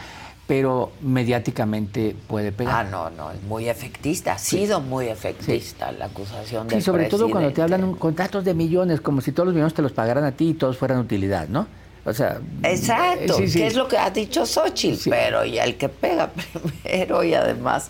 pero 0.47 0.91
mediáticamente 1.02 2.15
puede 2.28 2.52
pegar. 2.52 2.86
Ah, 2.86 2.89
no, 2.89 3.10
no, 3.10 3.32
es 3.32 3.41
muy 3.43 3.69
efectista, 3.69 4.34
ha 4.34 4.38
sido 4.38 4.82
muy 4.82 5.08
efectista 5.08 5.91
la 5.91 6.06
acusación 6.06 6.67
Sí, 6.69 6.76
del 6.76 6.84
sobre 6.84 7.06
todo 7.06 7.30
cuando 7.30 7.54
te 7.54 7.62
hablan 7.62 7.93
contratos 7.93 8.43
de 8.43 8.54
millones, 8.54 9.02
como 9.02 9.21
si 9.21 9.32
todos 9.32 9.47
los 9.47 9.56
millones 9.56 9.74
te 9.74 9.82
los 9.82 9.91
pagaran 9.91 10.24
a 10.24 10.32
ti 10.32 10.50
y 10.50 10.54
todos 10.54 10.78
fueran 10.78 11.00
utilidad, 11.00 11.47
¿no? 11.47 11.67
O 12.04 12.13
sea, 12.13 12.41
Exacto, 12.63 13.36
sí, 13.36 13.47
sí. 13.47 13.60
que 13.60 13.67
es 13.67 13.76
lo 13.76 13.88
que 13.88 13.97
ha 13.97 14.10
dicho 14.10 14.45
Xochitl, 14.45 15.10
pero 15.10 15.45
ya 15.45 15.63
el 15.63 15.78
que 15.78 15.88
pega 15.88 16.32
primero 16.84 17.24
y 17.24 17.34
además, 17.34 17.89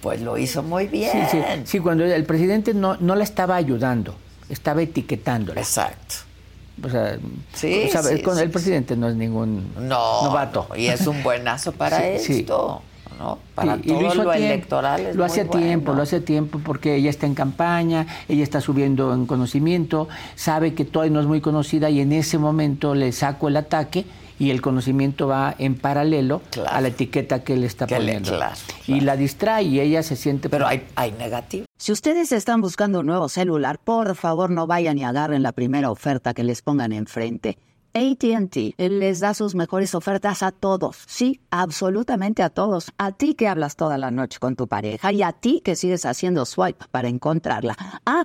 pues 0.00 0.20
lo 0.20 0.36
hizo 0.36 0.62
muy 0.62 0.88
bien. 0.88 1.12
Sí, 1.30 1.38
sí, 1.38 1.62
sí, 1.64 1.78
cuando 1.78 2.04
el 2.04 2.24
presidente 2.24 2.74
no, 2.74 2.96
no 2.98 3.14
la 3.14 3.24
estaba 3.24 3.56
ayudando, 3.56 4.16
estaba 4.48 4.82
etiquetándola. 4.82 5.60
Exacto. 5.60 6.16
O 6.84 6.88
sea, 6.88 7.18
Sí, 7.52 7.84
o 7.86 7.90
sea, 7.92 8.02
sí, 8.02 8.22
con 8.22 8.36
sí, 8.36 8.42
el 8.42 8.50
presidente 8.50 8.96
no 8.96 9.08
es 9.08 9.14
ningún 9.14 9.72
No, 9.76 10.22
novato. 10.24 10.66
no, 10.70 10.76
y 10.76 10.86
es 10.86 11.06
un 11.06 11.22
buenazo 11.22 11.72
para 11.72 12.06
esto, 12.08 12.82
¿no? 13.18 13.38
Para 13.54 13.76
y 13.76 13.80
todo 13.88 14.00
hizo 14.00 14.14
lo 14.14 14.30
tiempo, 14.32 14.32
electoral 14.32 15.00
es 15.06 15.16
Lo 15.16 15.24
hace 15.24 15.42
a 15.42 15.44
tiempo, 15.48 15.86
bueno. 15.86 15.96
lo 15.98 16.02
hace 16.02 16.16
a 16.16 16.20
tiempo 16.24 16.60
porque 16.64 16.96
ella 16.96 17.10
está 17.10 17.26
en 17.26 17.34
campaña, 17.34 18.06
ella 18.28 18.42
está 18.42 18.60
subiendo 18.60 19.12
en 19.14 19.26
conocimiento, 19.26 20.08
sabe 20.34 20.74
que 20.74 20.84
todavía 20.84 21.12
no 21.12 21.20
es 21.20 21.26
muy 21.26 21.40
conocida 21.40 21.90
y 21.90 22.00
en 22.00 22.12
ese 22.12 22.38
momento 22.38 22.94
le 22.94 23.12
saco 23.12 23.48
el 23.48 23.56
ataque 23.58 24.04
y 24.42 24.50
el 24.50 24.60
conocimiento 24.60 25.28
va 25.28 25.54
en 25.58 25.76
paralelo 25.76 26.42
a 26.68 26.80
la 26.80 26.88
etiqueta 26.88 27.44
que 27.44 27.56
le 27.56 27.66
está 27.66 27.86
Que 27.86 27.94
le- 28.00 28.00
poniendo. 28.00 28.36
claro, 28.36 28.56
Y 28.88 29.00
la 29.00 29.16
distrae 29.16 29.62
y 29.62 29.78
ella 29.78 30.02
se 30.02 30.16
siente... 30.16 30.48
Pero 30.48 30.66
hay, 30.66 30.84
hay 30.96 31.12
negativo. 31.12 31.64
Si 31.78 31.92
ustedes 31.92 32.32
están 32.32 32.60
buscando 32.60 33.00
un 33.00 33.06
nuevo 33.06 33.28
celular, 33.28 33.78
por 33.78 34.16
favor 34.16 34.50
no 34.50 34.66
vayan 34.66 34.98
y 34.98 35.04
agarren 35.04 35.42
la 35.44 35.52
primera 35.52 35.90
oferta 35.92 36.34
que 36.34 36.42
les 36.42 36.60
pongan 36.62 36.92
enfrente. 36.92 37.56
ATT 37.94 38.74
les 38.78 39.20
da 39.20 39.34
sus 39.34 39.54
mejores 39.54 39.94
ofertas 39.94 40.42
a 40.42 40.50
todos. 40.50 40.96
Sí, 41.06 41.40
absolutamente 41.50 42.42
a 42.42 42.48
todos. 42.48 42.90
A 42.98 43.12
ti 43.12 43.34
que 43.34 43.48
hablas 43.48 43.76
toda 43.76 43.98
la 43.98 44.10
noche 44.10 44.38
con 44.40 44.56
tu 44.56 44.66
pareja 44.66 45.12
y 45.12 45.22
a 45.22 45.32
ti 45.32 45.60
que 45.62 45.76
sigues 45.76 46.06
haciendo 46.06 46.46
swipe 46.46 46.86
para 46.90 47.08
encontrarla. 47.08 47.76
Ah, 48.06 48.24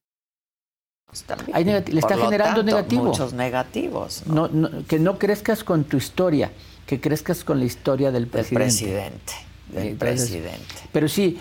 Hay 1.53 1.65
negati- 1.65 1.91
le 1.91 1.99
está 1.99 2.15
generando 2.17 2.61
tanto, 2.61 2.63
negativo. 2.63 3.03
Muchos 3.05 3.33
negativos. 3.33 4.23
No, 4.27 4.47
no, 4.47 4.69
que 4.87 4.97
no 4.99 5.17
crezcas 5.17 5.63
con 5.63 5.83
tu 5.83 5.97
historia, 5.97 6.51
que 6.85 6.99
crezcas 7.01 7.43
con 7.43 7.59
la 7.59 7.65
historia 7.65 8.11
del 8.11 8.29
Del 8.31 8.45
presidente. 8.45 9.33
Del 9.69 9.87
Entonces, 9.87 10.29
presidente. 10.29 10.65
Pero 10.91 11.07
sí, 11.07 11.37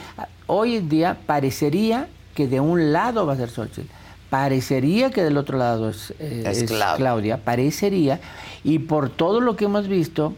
hoy 0.47 0.77
en 0.77 0.89
día 0.89 1.19
parecería 1.27 2.09
que 2.35 2.47
de 2.49 2.61
un 2.61 2.93
lado 2.93 3.27
va 3.27 3.33
a 3.35 3.37
ser 3.37 3.51
Xochitl, 3.51 3.89
parecería 4.29 5.11
que 5.11 5.23
del 5.25 5.37
otro 5.37 5.59
lado 5.59 5.91
es, 5.91 6.13
eh, 6.21 6.45
Es 6.47 6.59
es 6.63 6.71
Claudia. 6.71 6.97
Claudia, 6.97 7.37
parecería, 7.45 8.21
y 8.63 8.79
por 8.81 9.11
todo 9.11 9.41
lo 9.41 9.57
que 9.57 9.65
hemos 9.67 9.89
visto, 9.89 10.35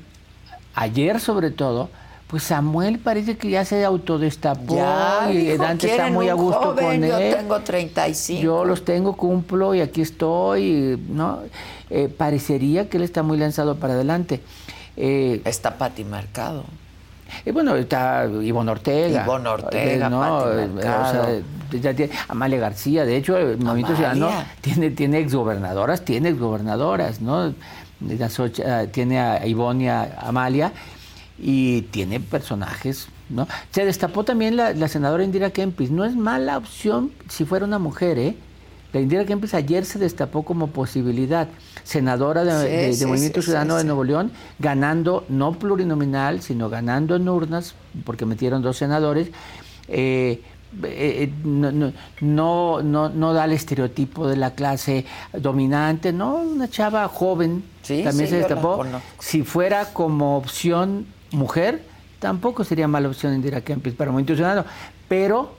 ayer 0.74 1.20
sobre 1.20 1.50
todo, 1.50 1.90
pues 2.32 2.42
Samuel 2.44 2.98
parece 2.98 3.36
que 3.36 3.50
ya 3.50 3.64
se 3.64 3.84
autodestapó 3.84 4.74
Ya, 4.74 5.30
y 5.30 5.54
Dante 5.56 5.86
está 5.86 5.96
"Quieren 5.96 6.14
muy 6.14 6.28
a 6.30 6.34
gusto 6.34 6.60
joven, 6.60 7.00
con 7.02 7.08
yo 7.10 7.18
él. 7.18 7.36
tengo 7.36 7.60
35. 7.60 8.42
Yo 8.42 8.64
los 8.64 8.84
tengo, 8.84 9.14
cumplo 9.16 9.74
y 9.74 9.80
aquí 9.82 10.00
estoy, 10.00 10.98
¿no? 11.10 11.40
Eh, 11.90 12.08
parecería 12.08 12.88
que 12.88 12.96
él 12.96 13.02
está 13.02 13.22
muy 13.22 13.36
lanzado 13.36 13.76
para 13.76 13.92
adelante. 13.92 14.40
Eh, 14.96 15.42
Está 15.44 15.76
Pati 15.76 16.04
Mercado. 16.04 16.64
y 17.44 17.50
bueno, 17.50 17.76
está 17.76 18.24
Ivonne 18.42 18.70
Ortega. 18.72 19.22
Ivonne 19.24 19.48
Ortega, 19.50 20.06
Eh, 20.06 20.10
no, 20.10 20.20
Pati 20.20 20.58
eh, 20.58 20.66
Mercado. 20.74 21.02
o 21.02 21.12
sea, 21.70 21.80
ya 21.82 21.94
tiene- 21.94 22.12
Amalia 22.28 22.58
García, 22.58 23.04
de 23.04 23.16
hecho, 23.16 23.36
el 23.36 23.58
Movimiento. 23.58 23.94
Ciudadano 23.94 24.30
tiene, 24.62 24.90
tiene 24.90 25.18
exgobernadoras, 25.18 26.02
tiene 26.02 26.30
exgobernadoras, 26.30 27.20
¿no? 27.20 27.52
Ah, 28.66 28.84
tiene 28.90 29.20
a 29.20 29.46
Ivonne 29.46 29.84
y 29.84 29.88
a 29.88 30.16
Amalia 30.22 30.72
y 31.38 31.82
tiene 31.90 32.20
personajes, 32.20 33.08
¿no? 33.28 33.48
Se 33.70 33.84
destapó 33.84 34.24
también 34.24 34.56
la, 34.56 34.72
la 34.74 34.88
senadora 34.88 35.24
Indira 35.24 35.50
Kempis. 35.50 35.90
No 35.90 36.04
es 36.04 36.14
mala 36.14 36.58
opción 36.58 37.10
si 37.28 37.44
fuera 37.44 37.64
una 37.64 37.78
mujer, 37.78 38.18
¿eh? 38.18 38.36
La 38.92 39.00
Indira 39.00 39.24
Kempis 39.24 39.54
ayer 39.54 39.84
se 39.86 39.98
destapó 39.98 40.42
como 40.44 40.66
posibilidad. 40.68 41.48
Senadora 41.82 42.44
de, 42.44 42.52
Sí, 42.52 42.68
de- 42.68 42.86
de 42.88 42.92
sí, 42.92 43.06
Movimiento 43.06 43.40
sí, 43.40 43.46
Ciudadano 43.46 43.76
de. 43.76 43.84
Nuevo 43.84 44.04
León, 44.04 44.30
ganando 44.58 45.24
no 45.28 45.52
plurinominal, 45.58 46.42
sino 46.42 46.68
ganando 46.68 47.16
en 47.16 47.28
urnas, 47.28 47.74
porque 48.04 48.26
metieron 48.26 48.60
dos 48.62 48.76
senadores. 48.76 49.28
eh, 49.88 50.42
eh, 50.84 51.30
no, 51.44 51.70
no, 51.70 51.92
no, 52.22 52.82
no, 52.82 53.08
no 53.10 53.32
da 53.34 53.44
el 53.44 53.52
estereotipo 53.52 54.26
de 54.26 54.36
la 54.36 54.52
clase 54.54 55.04
dominante, 55.38 56.14
no, 56.14 56.36
una 56.36 56.68
chava 56.70 57.06
joven 57.08 57.62
Sí, 57.82 58.02
también 58.04 58.26
sí, 58.28 58.32
se 58.34 58.38
destapó. 58.38 58.82
Si 59.18 59.42
fuera 59.42 59.92
como 59.92 60.38
opción 60.38 61.04
mujer, 61.32 61.82
tampoco 62.18 62.64
sería 62.64 62.88
mala 62.88 63.08
opción 63.08 63.34
Indira 63.34 63.60
Kempis 63.60 63.94
para 63.94 64.10
Movimiento 64.10 64.34
Ciudadano, 64.36 64.64
pero, 65.08 65.54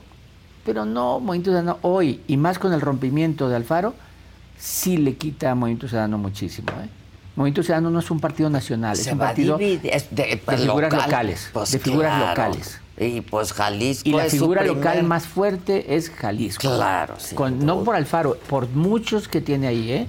pero 0.64 0.84
no, 0.84 1.20
Movimiento 1.20 1.50
Ciudadano 1.50 1.78
hoy, 1.82 2.20
y 2.26 2.36
más 2.36 2.58
con 2.58 2.72
el 2.72 2.80
rompimiento 2.80 3.48
de 3.48 3.56
Alfaro, 3.56 3.94
sí 4.58 4.96
le 4.96 5.16
quita 5.16 5.50
a 5.50 5.54
Movimiento 5.54 5.88
Ciudadano 5.88 6.18
muchísimo. 6.18 6.68
¿eh? 6.82 6.88
Movimiento 7.36 7.62
Ciudadano 7.62 7.90
no 7.90 7.98
es 7.98 8.10
un 8.10 8.20
partido 8.20 8.48
nacional, 8.48 8.96
es 8.98 9.06
un 9.08 9.18
partido 9.18 9.58
dividir. 9.58 9.90
Es 9.92 10.08
de, 10.14 10.22
de 10.46 10.56
figuras 10.56 10.92
local. 10.92 11.10
locales, 11.10 11.50
Pues 11.52 11.72
de 11.72 11.78
figuras 11.78 12.16
claro. 12.16 12.28
locales. 12.30 12.80
Y 12.96 13.22
pues 13.22 13.52
Jalisco 13.52 14.08
Y 14.08 14.12
la 14.12 14.26
es 14.26 14.30
su 14.30 14.38
figura 14.38 14.60
primer- 14.62 14.76
local 14.76 15.02
más 15.02 15.26
fuerte 15.26 15.96
es 15.96 16.10
Jalisco. 16.10 16.60
Claro, 16.60 17.16
Con- 17.34 17.66
no 17.66 17.82
por 17.82 17.96
Alfaro, 17.96 18.36
por 18.48 18.68
muchos 18.68 19.26
que 19.26 19.40
tiene 19.40 19.66
ahí, 19.66 19.90
¿eh? 19.90 20.06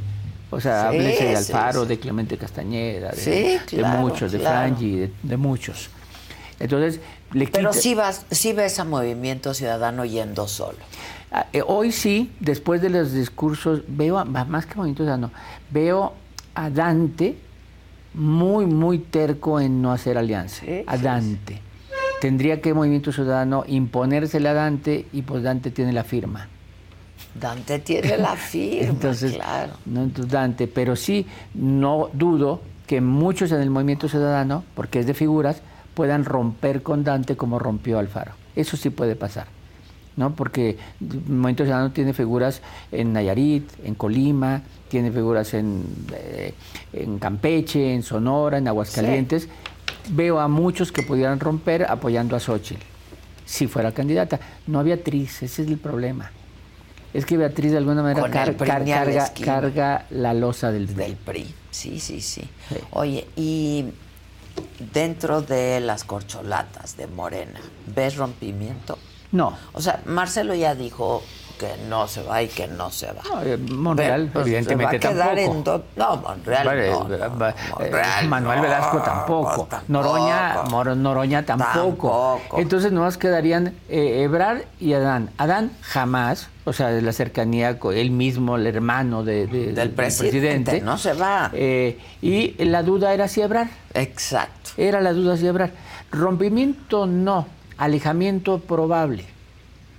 O 0.56 0.62
sea, 0.62 0.90
Sí, 0.92 0.98
háblese 0.98 1.24
de 1.26 1.36
Alfaro, 1.36 1.82
sí. 1.84 1.88
de 1.90 2.00
Clemente 2.00 2.38
Castañeda, 2.38 3.10
de, 3.12 3.18
Sí, 3.18 3.32
de 3.32 3.60
claro, 3.82 4.00
muchos, 4.00 4.32
de 4.32 4.40
claro. 4.40 4.56
Frangi, 4.76 4.96
de, 4.96 5.12
de 5.22 5.38
muchos. 5.38 5.90
Entonces, 6.60 7.02
le 7.34 7.48
Pero 7.48 7.72
quita- 7.72 7.82
sí, 7.82 7.94
vas, 7.96 8.26
sí 8.32 8.54
ves 8.54 8.80
a 8.80 8.86
Movimiento 8.86 9.54
Ciudadano 9.54 10.06
yendo 10.06 10.48
solo. 10.48 10.78
Ah, 11.32 11.48
eh, 11.52 11.62
hoy 11.68 11.92
sí, 11.92 12.32
después 12.40 12.82
de 12.82 12.90
los 12.90 13.12
discursos, 13.12 13.82
veo, 13.88 14.18
a- 14.18 14.24
más 14.24 14.66
que 14.66 14.76
Movimiento 14.76 15.04
Ciudadano, 15.04 15.32
veo 15.72 16.14
a 16.54 16.70
Dante 16.70 17.36
muy, 18.14 18.66
muy 18.66 19.00
terco 19.00 19.60
en 19.60 19.82
no 19.82 19.92
hacer 19.92 20.18
alianza. 20.18 20.64
a 20.88 20.98
Dante. 20.98 21.60
Tendría 22.22 22.62
que 22.62 22.74
Movimiento 22.74 23.12
Ciudadano 23.12 23.66
imponérsele 23.68 24.48
a 24.48 24.54
Dante 24.54 25.06
y 25.12 25.22
pues 25.24 25.44
Dante 25.44 25.70
tiene 25.72 25.92
la 25.92 26.06
firma. 26.06 26.48
Dante 27.40 27.80
tiene 27.80 28.18
la 28.18 28.36
firma, 28.36 28.90
Entonces, 28.90 29.34
claro. 29.34 29.74
no 29.86 30.08
Dante, 30.08 30.68
pero 30.68 30.96
sí 30.96 31.26
no 31.54 32.10
dudo 32.14 32.62
que 32.88 33.02
muchos 33.02 33.52
en 33.52 33.62
el 33.62 33.70
Movimiento 33.70 34.08
Ciudadano, 34.08 34.64
porque 34.76 35.00
es 35.00 35.08
de 35.08 35.14
figuras, 35.14 35.62
puedan 35.94 36.26
romper 36.26 36.84
con 36.84 37.04
Dante 37.04 37.36
como 37.36 37.60
rompió 37.60 38.00
Alfaro. 38.00 38.34
Eso 38.56 38.78
sí 38.78 38.90
puede 38.90 39.16
pasar. 39.16 39.48
¿no? 40.16 40.34
Porque 40.34 40.78
el 41.02 41.22
Movimiento 41.28 41.64
Ciudadano 41.64 41.92
tiene 41.92 42.14
figuras 42.14 42.62
en 42.92 43.12
Nayarit, 43.14 43.70
en 43.84 43.96
Colima, 43.96 44.62
tiene 44.88 45.12
figuras 45.12 45.54
en, 45.54 45.84
eh, 46.14 46.54
en 46.94 47.20
Campeche, 47.20 47.94
en 47.94 48.04
Sonora, 48.04 48.58
en 48.58 48.68
Aguascalientes. 48.68 49.50
Veo 50.12 50.40
a 50.40 50.48
muchos 50.48 50.92
que 50.92 51.04
pudieran 51.04 51.40
romper 51.40 51.86
apoyando 51.90 52.36
a 52.36 52.40
Xochitl, 52.40 52.82
si 53.46 53.68
fuera 53.68 53.92
candidata. 53.92 54.40
No 54.68 54.80
a 54.80 54.84
Beatriz, 54.84 55.44
ese 55.44 55.64
es 55.64 55.68
el 55.68 55.78
problema. 55.78 56.32
Es 57.18 57.26
que 57.26 57.38
Beatriz 57.38 57.72
de 57.72 57.78
alguna 57.78 58.02
manera 58.04 58.30
car- 58.30 58.56
car- 58.58 59.32
carga, 59.44 60.06
la 60.10 60.34
losa 60.34 60.72
del 60.72 60.86
PRI. 60.88 60.96
Del 60.96 61.16
PRI, 61.16 61.56
sí, 61.72 62.00
sí, 62.00 62.20
sí. 62.22 62.42
Oye, 62.92 63.28
y 63.36 63.86
dentro 64.94 65.42
de 65.42 65.80
las 65.80 66.04
corcholatas 66.04 66.98
de 66.98 67.08
Morena, 67.08 67.60
¿ves 67.96 68.18
rompimiento? 68.18 68.98
No. 69.32 69.54
O 69.74 69.82
sea, 69.82 70.02
Marcelo 70.06 70.54
ya 70.56 70.76
dijo 70.76 71.24
que 71.60 71.70
no 71.88 72.08
se 72.10 72.22
va 72.22 72.42
y 72.44 72.48
que 72.50 72.68
no 72.68 72.92
se 72.92 73.08
va. 73.14 73.22
No, 73.34 73.42
eh, 73.42 73.58
Monreal, 73.58 74.30
pues, 74.32 74.46
evidentemente 74.46 75.00
se 75.00 75.08
va 75.08 75.12
a 75.12 75.14
quedar 75.34 75.36
tampoco. 75.38 75.58
en 75.58 75.64
do- 75.64 75.84
No, 75.96 76.18
Monreal 76.18 76.68
Vale, 76.68 76.90
no, 76.92 76.96
eh, 77.14 77.18
no, 77.18 77.48
eh, 77.48 77.54
Monreal 77.80 78.28
Manuel 78.28 78.58
no, 78.58 78.62
Velasco 78.64 78.98
tampoco. 79.02 79.68
pues, 79.70 79.82
Noroña, 79.88 80.54
tampoco. 80.54 80.70
Mor- 80.72 80.98
Noroña 80.98 81.46
tampoco. 81.46 82.10
Tampoco. 82.10 82.60
Entonces 82.60 82.92
nomás 82.92 83.18
quedarían 83.18 83.68
eh, 83.88 84.24
Ebrard 84.24 84.64
y 84.82 84.92
Adán. 84.94 85.30
Adán 85.38 85.72
jamás, 85.82 86.50
o 86.66 86.74
sea, 86.74 86.90
de 86.90 87.02
la 87.02 87.14
cercanía 87.14 87.78
con 87.80 87.96
él 87.96 88.12
mismo, 88.12 88.56
el 88.58 88.66
hermano 88.68 89.24
de- 89.24 89.48
de- 89.48 89.72
Del 89.74 89.92
presidente, 89.92 90.82
no 90.82 90.98
se 90.98 91.14
va. 91.14 91.52
Eh, 91.54 92.00
y 92.22 92.54
la 92.66 92.82
duda 92.84 93.14
era 93.14 93.28
si 93.28 93.42
Ebrard. 93.42 93.70
Exacto. 93.94 94.72
Era 94.78 95.00
la 95.00 95.14
duda 95.14 95.38
si 95.38 95.46
Ebrard. 95.48 95.72
Rompimiento 96.12 97.06
no, 97.06 97.48
alejamiento 97.78 98.60
probable. 98.60 99.26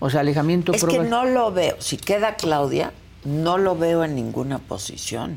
O 0.01 0.11
sea, 0.11 0.21
alejamiento 0.21 0.73
Es 0.73 0.81
que 0.83 0.87
probable. 0.87 1.11
no 1.11 1.25
lo 1.25 1.53
veo. 1.53 1.77
Si 1.79 1.97
queda 1.97 2.35
Claudia, 2.35 2.93
no 3.25 3.59
lo 3.59 3.77
veo 3.77 4.03
en 4.05 4.15
ninguna 4.15 4.59
posición. 4.59 5.37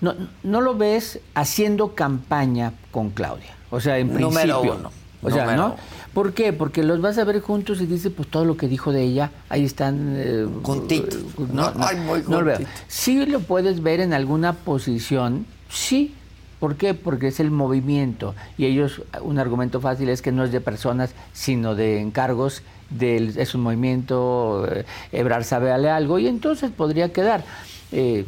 No, 0.00 0.14
no 0.42 0.60
lo 0.60 0.74
ves 0.76 1.20
haciendo 1.34 1.94
campaña 1.94 2.72
con 2.90 3.10
Claudia. 3.10 3.54
O 3.70 3.80
sea, 3.80 3.98
en 3.98 4.08
Número 4.08 4.30
principio. 4.60 4.74
uno. 4.78 4.92
O 5.22 5.30
sea, 5.30 5.44
Número 5.44 5.62
¿no? 5.62 5.66
uno. 5.74 5.76
¿Por 6.14 6.32
qué? 6.32 6.52
Porque 6.52 6.82
los 6.82 7.00
vas 7.00 7.18
a 7.18 7.24
ver 7.24 7.40
juntos 7.40 7.80
y 7.80 7.86
dices, 7.86 8.12
pues 8.14 8.28
todo 8.28 8.44
lo 8.44 8.56
que 8.56 8.66
dijo 8.68 8.92
de 8.92 9.02
ella, 9.02 9.30
ahí 9.48 9.64
están. 9.64 10.14
eh, 10.16 10.46
Juntitos. 10.62 11.14
eh, 11.14 11.24
No, 11.52 11.70
no, 11.72 11.84
Ay, 11.86 11.96
muy 11.98 12.22
no 12.28 12.40
lo 12.40 12.46
veo. 12.46 12.58
Sí 12.88 13.24
lo 13.26 13.40
puedes 13.40 13.82
ver 13.82 14.00
en 14.00 14.12
alguna 14.12 14.52
posición, 14.54 15.46
sí, 15.68 16.14
¿Por 16.58 16.76
qué? 16.76 16.92
Porque 16.92 17.28
es 17.28 17.40
el 17.40 17.50
movimiento. 17.50 18.34
Y 18.58 18.66
ellos, 18.66 19.00
un 19.22 19.38
argumento 19.38 19.80
fácil 19.80 20.10
es 20.10 20.20
que 20.20 20.30
no 20.30 20.44
es 20.44 20.52
de 20.52 20.60
personas, 20.60 21.12
sino 21.32 21.74
de 21.74 22.00
encargos. 22.02 22.60
Del, 22.90 23.38
es 23.38 23.54
un 23.54 23.62
movimiento, 23.62 24.66
eh, 24.70 24.84
Ebrar 25.10 25.44
sabe 25.44 25.72
algo, 25.72 26.18
y 26.18 26.26
entonces 26.26 26.70
podría 26.70 27.14
quedar. 27.14 27.44
Eh, 27.92 28.26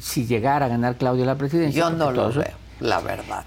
si 0.00 0.24
llegara 0.26 0.64
a 0.64 0.68
ganar 0.70 0.96
Claudia 0.96 1.26
la 1.26 1.34
presidencia. 1.36 1.78
Yo 1.78 1.90
no 1.90 2.10
lo 2.10 2.30
eso- 2.30 2.38
veo, 2.40 2.52
la 2.82 3.00
verdad. 3.00 3.44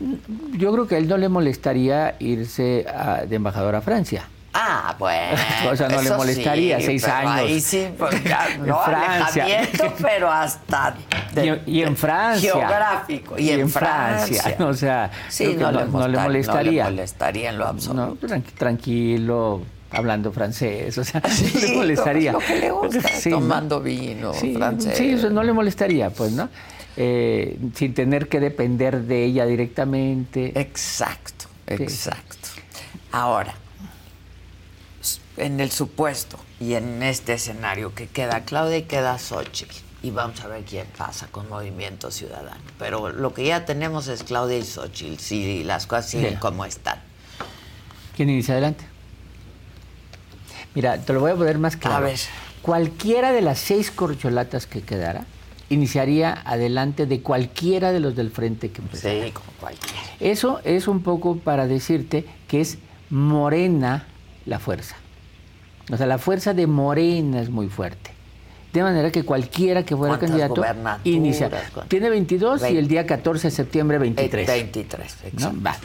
Yo 0.53 0.71
creo 0.73 0.87
que 0.87 0.95
a 0.95 0.97
él 0.97 1.07
no 1.07 1.17
le 1.17 1.29
molestaría 1.29 2.15
irse 2.19 2.85
a- 2.87 3.25
de 3.25 3.35
embajador 3.35 3.75
a 3.75 3.81
Francia. 3.81 4.25
Ah, 4.57 4.95
bueno. 4.97 5.37
O 5.71 5.75
sea, 5.75 5.89
no 5.89 6.01
le 6.01 6.11
molestaría, 6.11 6.79
sí, 6.79 6.85
seis 6.85 7.01
pero 7.03 7.15
años. 7.17 7.35
Ahí 7.49 7.59
sí, 7.59 7.87
pues 7.99 8.23
ya, 8.23 8.47
no 8.65 8.79
Francia. 8.79 9.43
alejamiento, 9.43 9.93
pero 10.01 10.31
hasta 10.31 10.95
de- 11.33 11.61
y, 11.65 11.79
y 11.79 11.83
en 11.83 11.97
Francia. 11.97 12.53
geográfico. 12.53 13.37
Y, 13.37 13.49
en, 13.49 13.69
Francia. 13.69 14.55
O 14.59 14.73
sea, 14.73 15.11
Sí, 15.27 15.43
creo 15.43 15.57
que 15.57 15.63
no, 15.63 15.71
le 15.71 15.85
molesta- 15.87 16.23
molestaría. 16.23 16.83
No 16.85 16.89
le 16.89 16.95
molestaría 16.95 17.49
en 17.49 17.57
lo 17.57 17.67
absoluto. 17.67 18.27
No, 18.27 18.35
tranqui- 18.35 18.53
tranquilo, 18.57 19.61
hablando 19.91 20.31
francés, 20.31 20.97
o 20.97 21.03
sea, 21.03 21.21
no 21.21 21.29
Sí, 21.29 21.59
le 21.59 21.75
molestaría. 21.75 22.31
lo 22.31 22.39
que 22.39 22.55
le 22.59 22.71
gusta, 22.71 23.09
Sí, 23.09 23.29
¿no? 23.29 23.37
tomando 23.39 23.81
vino 23.81 24.33
Sí, 24.33 24.53
francés. 24.55 24.97
sí, 24.97 25.09
eso 25.11 25.29
no 25.29 25.43
le 25.43 25.51
molestaría, 25.53 26.09
pues, 26.11 26.31
¿no? 26.31 26.47
Eh, 26.97 27.57
sin 27.75 27.93
tener 27.93 28.29
que 28.29 28.39
depender 28.39 29.01
de 29.01 29.25
ella 29.25 29.45
directamente. 29.45 30.57
Exacto, 30.59 31.45
exacto. 31.67 32.47
Ahora, 33.11 33.53
en 35.37 35.59
el 35.59 35.71
supuesto 35.71 36.39
y 36.59 36.75
en 36.75 37.03
este 37.03 37.33
escenario 37.33 37.93
que 37.93 38.07
queda 38.07 38.45
Claudia 38.45 38.77
y 38.77 38.83
queda 38.83 39.19
Xochitl, 39.19 39.75
y 40.03 40.11
vamos 40.11 40.39
a 40.41 40.47
ver 40.47 40.63
quién 40.63 40.87
pasa 40.97 41.27
con 41.27 41.49
Movimiento 41.49 42.11
Ciudadano. 42.11 42.61
Pero 42.79 43.09
lo 43.09 43.33
que 43.33 43.45
ya 43.45 43.65
tenemos 43.65 44.07
es 44.07 44.23
Claudia 44.23 44.57
y 44.57 44.63
Xochitl, 44.63 45.19
si 45.19 45.63
las 45.63 45.87
cosas 45.87 46.09
siguen 46.09 46.35
como 46.35 46.63
están. 46.63 47.01
¿Quién 48.15 48.29
inicia 48.29 48.53
adelante? 48.53 48.85
Mira, 50.75 50.97
te 50.99 51.11
lo 51.11 51.19
voy 51.19 51.31
a 51.31 51.35
poner 51.35 51.57
más 51.57 51.75
claro. 51.75 51.97
A 51.97 51.99
ver. 51.99 52.19
Cualquiera 52.61 53.33
de 53.33 53.41
las 53.41 53.59
seis 53.59 53.91
corcholatas 53.91 54.65
que 54.65 54.81
quedara 54.81 55.25
iniciaría 55.69 56.41
adelante 56.45 57.05
de 57.05 57.21
cualquiera 57.21 57.91
de 57.91 57.99
los 57.99 58.15
del 58.15 58.31
frente 58.31 58.69
que 58.71 58.81
empezara. 58.81 59.25
Sí, 59.25 59.31
como 59.31 59.47
cualquiera. 59.59 59.97
Eso 60.19 60.61
es 60.63 60.87
un 60.87 61.01
poco 61.01 61.37
para 61.37 61.67
decirte 61.67 62.25
que 62.47 62.61
es 62.61 62.77
morena 63.09 64.05
la 64.45 64.59
fuerza. 64.59 64.95
O 65.91 65.97
sea, 65.97 66.07
la 66.07 66.17
fuerza 66.17 66.53
de 66.53 66.67
Morena 66.67 67.41
es 67.41 67.49
muy 67.49 67.67
fuerte. 67.67 68.11
De 68.73 68.83
manera 68.83 69.09
que 69.11 69.23
cualquiera 69.23 69.85
que 69.85 69.95
fuera 69.95 70.17
¿Cuántas 70.17 70.31
candidato 70.31 70.61
inicia. 71.05 71.49
Tiene 71.87 72.09
22 72.09 72.59
y 72.59 72.63
Veinte. 72.63 72.79
el 72.79 72.87
día 72.87 73.05
14 73.05 73.47
de 73.47 73.51
septiembre 73.51 73.97
23. 73.99 74.47
23, 74.47 75.17
¿no? 75.21 75.29
exacto. 75.29 75.61
Va. 75.65 75.77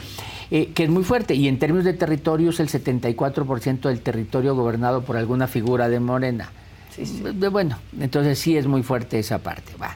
Eh, 0.49 0.71
que 0.73 0.83
es 0.83 0.89
muy 0.89 1.03
fuerte. 1.03 1.33
Y 1.33 1.47
en 1.47 1.57
términos 1.57 1.85
de 1.85 1.93
territorios, 1.93 2.59
el 2.59 2.67
74% 2.67 3.81
del 3.81 4.01
territorio 4.01 4.55
gobernado 4.55 5.03
por 5.03 5.15
alguna 5.15 5.47
figura 5.47 5.87
de 5.87 6.01
Morena. 6.01 6.51
De- 6.97 7.47
bueno, 7.49 7.77
entonces 7.99 8.37
sí 8.39 8.57
es 8.57 8.67
muy 8.67 8.83
fuerte 8.83 9.19
esa 9.19 9.39
parte. 9.39 9.73
Va. 9.81 9.95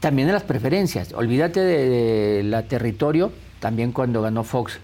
También 0.00 0.28
en 0.28 0.34
las 0.34 0.42
preferencias. 0.42 1.12
Olvídate 1.12 1.60
de, 1.60 1.88
de 1.88 2.42
la 2.44 2.62
territorio. 2.64 3.32
También 3.60 3.92
cuando 3.92 4.20
ganó 4.22 4.44
Fox 4.44 4.78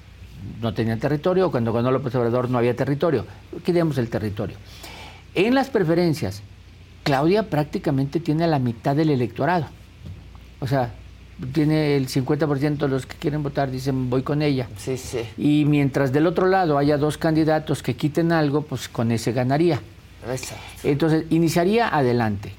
no 0.61 0.73
tenía 0.75 0.97
territorio. 0.99 1.51
Cuando 1.51 1.73
ganó 1.73 1.91
López 1.91 2.15
Obrador 2.15 2.49
no 2.51 2.59
había 2.59 2.75
territorio. 2.75 3.27
Quitemos 3.65 3.99
el 3.99 4.09
territorio. 4.09 4.57
En 5.35 5.55
las 5.55 5.71
preferencias, 5.71 6.43
Claudia 7.05 7.49
prácticamente 7.51 8.21
tiene 8.21 8.47
la 8.47 8.59
mitad 8.59 8.95
del 8.97 9.11
electorado. 9.11 9.67
O 10.61 10.67
sea, 10.67 10.93
tiene 11.53 11.97
el 11.97 12.07
50% 12.09 12.77
de 12.77 12.89
los 12.89 13.07
que 13.07 13.17
quieren 13.17 13.43
votar 13.43 13.71
dicen 13.71 14.09
voy 14.11 14.23
con 14.23 14.43
ella. 14.43 14.69
Sí, 14.79 14.97
sí. 14.97 15.21
Y 15.37 15.65
mientras 15.67 16.13
del 16.13 16.27
otro 16.27 16.47
lado 16.47 16.79
haya 16.79 16.97
dos 16.99 17.19
candidatos 17.19 17.83
que 17.83 17.97
quiten 17.97 18.31
algo, 18.33 18.63
pues 18.63 18.89
con 18.89 19.11
ese 19.11 19.33
ganaría. 19.33 19.81
Entonces, 20.85 21.25
iniciaría 21.31 21.89
adelante. 21.89 22.53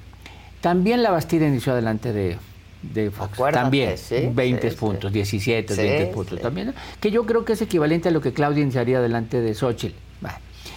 También 0.62 1.04
la 1.04 1.12
Bastida 1.12 1.48
inició 1.48 1.74
adelante 1.74 2.14
de, 2.14 2.38
de 2.82 3.12
Fox. 3.12 3.34
Acuérdate, 3.34 3.64
también, 3.64 3.98
sí, 3.98 4.30
20 4.34 4.70
sí, 4.72 4.76
puntos, 4.78 5.12
sí. 5.12 5.14
17, 5.16 5.76
Sí, 5.76 5.82
20 5.82 6.06
puntos 6.14 6.40
también. 6.42 6.74
Que 7.00 7.12
yo 7.12 7.26
creo 7.26 7.44
que 7.46 7.54
es 7.54 7.62
equivalente 7.62 8.10
a 8.10 8.12
lo 8.12 8.22
que 8.22 8.34
Claudia 8.34 8.64
iniciaría 8.64 8.98
adelante 9.00 9.42
de 9.42 9.54
Xochitl. 9.54 9.96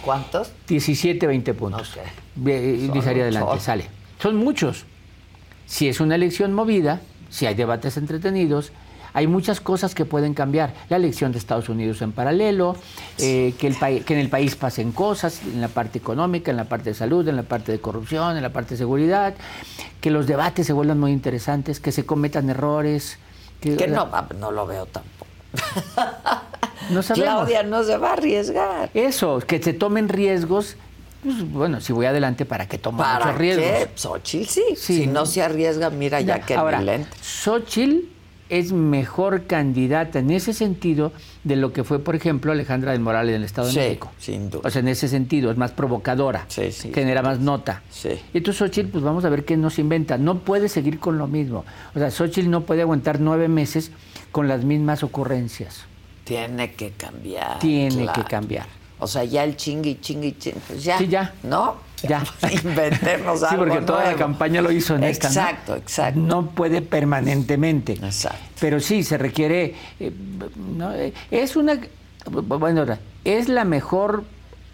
¿Cuántos? 0.03 0.51
17, 0.67 1.27
20 1.27 1.53
puntos. 1.53 1.91
Ok. 1.97 2.03
Ve- 2.35 2.75
Son 2.77 2.85
Iniciaría 2.95 3.23
adelante, 3.23 3.59
sale. 3.59 3.85
Son 4.21 4.35
muchos. 4.37 4.85
Si 5.65 5.87
es 5.89 5.99
una 5.99 6.15
elección 6.15 6.53
movida, 6.53 7.01
si 7.29 7.45
hay 7.45 7.55
debates 7.55 7.97
entretenidos, 7.97 8.71
hay 9.17 9.25
muchas 9.25 9.59
cosas 9.59 9.95
que 9.95 10.05
pueden 10.05 10.35
cambiar. 10.35 10.75
La 10.89 10.97
elección 10.97 11.31
de 11.31 11.39
Estados 11.39 11.69
Unidos 11.69 12.03
en 12.03 12.11
paralelo, 12.11 12.75
eh, 13.17 13.55
que, 13.57 13.65
el 13.65 13.75
que 14.05 14.13
en 14.13 14.19
el 14.19 14.29
país 14.29 14.55
pasen 14.55 14.91
cosas, 14.91 15.41
en 15.41 15.59
la 15.59 15.69
parte 15.69 15.97
económica, 15.97 16.51
en 16.51 16.57
la 16.57 16.65
parte 16.65 16.91
de 16.91 16.93
salud, 16.93 17.27
en 17.27 17.35
la 17.35 17.41
parte 17.41 17.71
de 17.71 17.79
corrupción, 17.79 18.37
en 18.37 18.43
la 18.43 18.53
parte 18.53 18.75
de 18.75 18.77
seguridad, 18.77 19.33
que 20.01 20.11
los 20.11 20.27
debates 20.27 20.67
se 20.67 20.73
vuelvan 20.73 20.99
muy 20.99 21.11
interesantes, 21.13 21.79
que 21.79 21.91
se 21.91 22.05
cometan 22.05 22.47
errores. 22.51 23.17
Que, 23.59 23.87
no, 23.87 24.07
va- 24.07 24.27
no 24.37 24.51
lo 24.51 24.67
veo 24.67 24.85
tampoco. 24.85 25.25
no. 26.91 27.01
Claudia 27.01 27.63
no 27.63 27.83
se 27.83 27.97
va 27.97 28.11
a 28.11 28.13
arriesgar. 28.13 28.91
Eso, 28.93 29.39
que 29.39 29.59
se 29.63 29.73
tomen 29.73 30.09
riesgos. 30.09 30.75
pues, 31.23 31.51
bueno, 31.51 31.81
si 31.81 31.91
voy 31.91 32.05
adelante, 32.05 32.45
¿para 32.45 32.67
qué 32.67 32.77
tomo 32.77 32.99
¿Para 32.99 33.25
muchos 33.25 33.39
riesgos? 33.39 33.65
qué? 33.65 33.89
Xochitl 33.95 34.47
sí. 34.47 34.63
Sí. 34.75 34.97
Si 34.97 35.07
no 35.07 35.25
se 35.25 35.41
arriesga, 35.41 35.89
mira 35.89 36.21
ya, 36.21 36.37
Ya, 36.37 36.45
que 36.45 36.53
Ahora. 36.53 36.83
Xochitl 37.19 38.15
es 38.49 38.71
mejor 38.71 39.45
candidata 39.45 40.19
en 40.19 40.31
ese 40.31 40.53
sentido 40.53 41.11
de 41.43 41.55
lo 41.55 41.73
que 41.73 41.83
fue, 41.83 41.99
por 41.99 42.15
ejemplo, 42.15 42.51
Alejandra 42.51 42.91
del 42.91 43.01
Moral 43.01 43.29
en 43.29 43.35
el 43.35 43.43
Estado 43.43 43.69
Sí, 43.69 43.79
de 43.79 43.87
México. 43.89 44.11
sin 44.17 44.49
duda. 44.49 44.61
O 44.65 44.69
sea, 44.69 44.79
en 44.79 44.87
ese 44.87 45.07
sentido, 45.07 45.51
es 45.51 45.57
más 45.57 45.71
provocadora, 45.71 46.45
Sí, 46.47 46.71
sí, 46.71 46.91
genera 46.93 47.21
más 47.21 47.39
nota. 47.39 47.81
Sí. 47.89 48.09
Y 48.33 48.37
entonces 48.37 48.59
Xochitl, 48.59 48.89
pues 48.89 49.03
vamos 49.03 49.25
a 49.25 49.29
ver 49.29 49.45
qué 49.45 49.57
nos 49.57 49.79
inventa. 49.79 50.17
No 50.17 50.39
puede 50.39 50.69
seguir 50.69 50.99
con 50.99 51.17
lo 51.17 51.27
mismo. 51.27 51.65
O 51.95 51.99
sea, 51.99 52.09
Xochitl 52.11 52.49
no 52.49 52.61
puede 52.61 52.81
aguantar 52.81 53.19
nueve 53.19 53.47
meses 53.47 53.91
con 54.31 54.47
las 54.47 54.63
mismas 54.63 55.03
ocurrencias. 55.03 55.85
Tiene 56.23 56.73
que 56.73 56.91
cambiar. 56.91 57.59
Tiene 57.59 58.03
claro. 58.03 58.13
que 58.23 58.29
cambiar. 58.29 58.65
O 58.99 59.07
sea, 59.07 59.23
ya 59.23 59.43
el 59.43 59.55
chingui, 59.55 59.99
chingui, 60.01 60.33
chingui, 60.37 60.59
pues 60.67 60.83
ya. 60.83 60.97
Sí, 60.97 61.07
ya. 61.07 61.33
¿No? 61.43 61.75
Ya. 62.03 62.23
Inventemos 62.63 63.39
Sí, 63.39 63.45
algo 63.49 63.65
porque 63.65 63.81
toda 63.81 64.11
la 64.11 64.15
campaña 64.15 64.61
lo 64.61 64.71
hizo 64.71 64.95
en 64.95 65.03
esta, 65.03 65.27
¿no? 65.29 65.33
Exacto, 65.33 65.75
exacto. 65.75 66.19
No 66.19 66.47
puede 66.51 66.81
permanentemente. 66.81 67.93
Exacto. 67.93 68.37
Pero 68.59 68.79
sí, 68.79 69.03
se 69.03 69.17
requiere... 69.17 69.75
eh, 69.99 70.11
¿no? 70.75 70.93
Eh, 70.93 71.13
Es 71.31 71.55
una... 71.55 71.79
Bueno, 72.29 72.85
es 73.23 73.49
la 73.49 73.63
mejor 73.63 74.23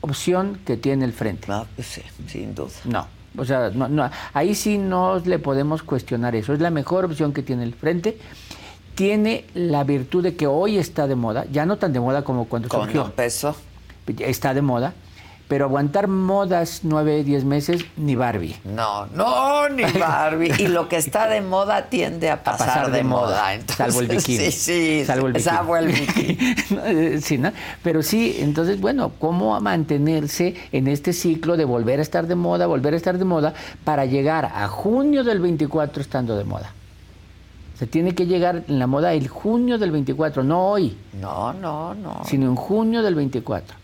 opción 0.01 0.59
que 0.65 0.75
tiene 0.75 1.05
el 1.05 1.13
frente. 1.13 1.47
No, 1.47 1.65
pues 1.75 1.87
sí, 1.87 2.01
sin 2.27 2.53
duda. 2.55 2.71
No. 2.85 3.07
O 3.37 3.45
sea, 3.45 3.69
no, 3.69 3.87
no, 3.87 4.09
ahí 4.33 4.53
sí 4.53 4.77
no 4.77 5.19
le 5.19 5.39
podemos 5.39 5.81
cuestionar 5.83 6.35
eso. 6.35 6.53
Es 6.53 6.59
la 6.59 6.69
mejor 6.71 7.05
opción 7.05 7.31
que 7.33 7.41
tiene 7.41 7.63
el 7.63 7.73
frente. 7.73 8.17
Tiene 8.95 9.45
la 9.55 9.83
virtud 9.83 10.21
de 10.23 10.35
que 10.35 10.45
hoy 10.45 10.77
está 10.77 11.07
de 11.07 11.15
moda, 11.15 11.45
ya 11.51 11.65
no 11.65 11.77
tan 11.77 11.93
de 11.93 11.99
moda 11.99 12.23
como 12.23 12.45
cuando 12.45 12.69
Cuando 12.69 12.85
surgió. 12.87 13.05
empezó. 13.05 13.55
Está 14.19 14.53
de 14.53 14.61
moda, 14.61 14.93
pero 15.47 15.65
aguantar 15.65 16.07
modas 16.07 16.79
nueve, 16.83 17.23
diez 17.23 17.43
meses, 17.43 17.85
ni 17.97 18.15
Barbie. 18.15 18.55
No, 18.63 19.05
no, 19.07 19.69
ni 19.69 19.83
Barbie. 19.99 20.51
y 20.57 20.67
lo 20.67 20.87
que 20.89 20.95
está 20.97 21.27
de 21.27 21.41
moda 21.41 21.83
tiende 21.89 22.29
a 22.31 22.43
pasar, 22.43 22.89
de, 22.91 23.03
moda. 23.03 23.53
entonces, 23.53 23.75
salvo 23.77 23.99
el 24.01 24.07
bikini. 24.17 24.37
Sí, 24.45 24.51
sí, 24.51 25.05
salvo 25.05 25.27
el 25.27 25.33
bikini. 25.33 25.55
salvo 25.55 25.77
el 25.77 25.87
bikini. 25.87 26.37
Eh, 26.85 27.19
sí, 27.21 27.37
¿no? 27.37 27.51
Pero 27.83 28.01
sí, 28.01 28.37
entonces, 28.39 28.79
bueno, 28.81 29.11
¿cómo 29.19 29.59
mantenerse 29.61 30.55
en 30.71 30.87
este 30.87 31.13
ciclo 31.13 31.55
de 31.57 31.65
volver 31.65 31.99
a 31.99 32.01
estar 32.01 32.25
de 32.27 32.35
moda, 32.35 32.65
volver 32.65 32.93
a 32.93 32.97
estar 32.97 33.17
de 33.17 33.25
moda, 33.25 33.53
para 33.83 34.05
llegar 34.05 34.45
a 34.45 34.67
junio 34.67 35.23
del 35.23 35.39
24 35.39 36.01
estando 36.01 36.35
de 36.35 36.43
moda? 36.45 36.71
Se 37.77 37.85
tiene 37.87 38.15
que 38.15 38.25
llegar 38.25 38.63
en 38.67 38.79
la 38.79 38.87
moda 38.87 39.13
el 39.13 39.27
junio 39.27 39.77
del 39.77 39.91
24, 39.91 40.43
no 40.43 40.67
hoy, 40.69 40.97
No, 41.19 41.53
no, 41.53 41.93
no. 41.93 42.21
sino 42.25 42.45
en 42.47 42.55
junio 42.55 43.01
del 43.03 43.15
24. 43.15 43.75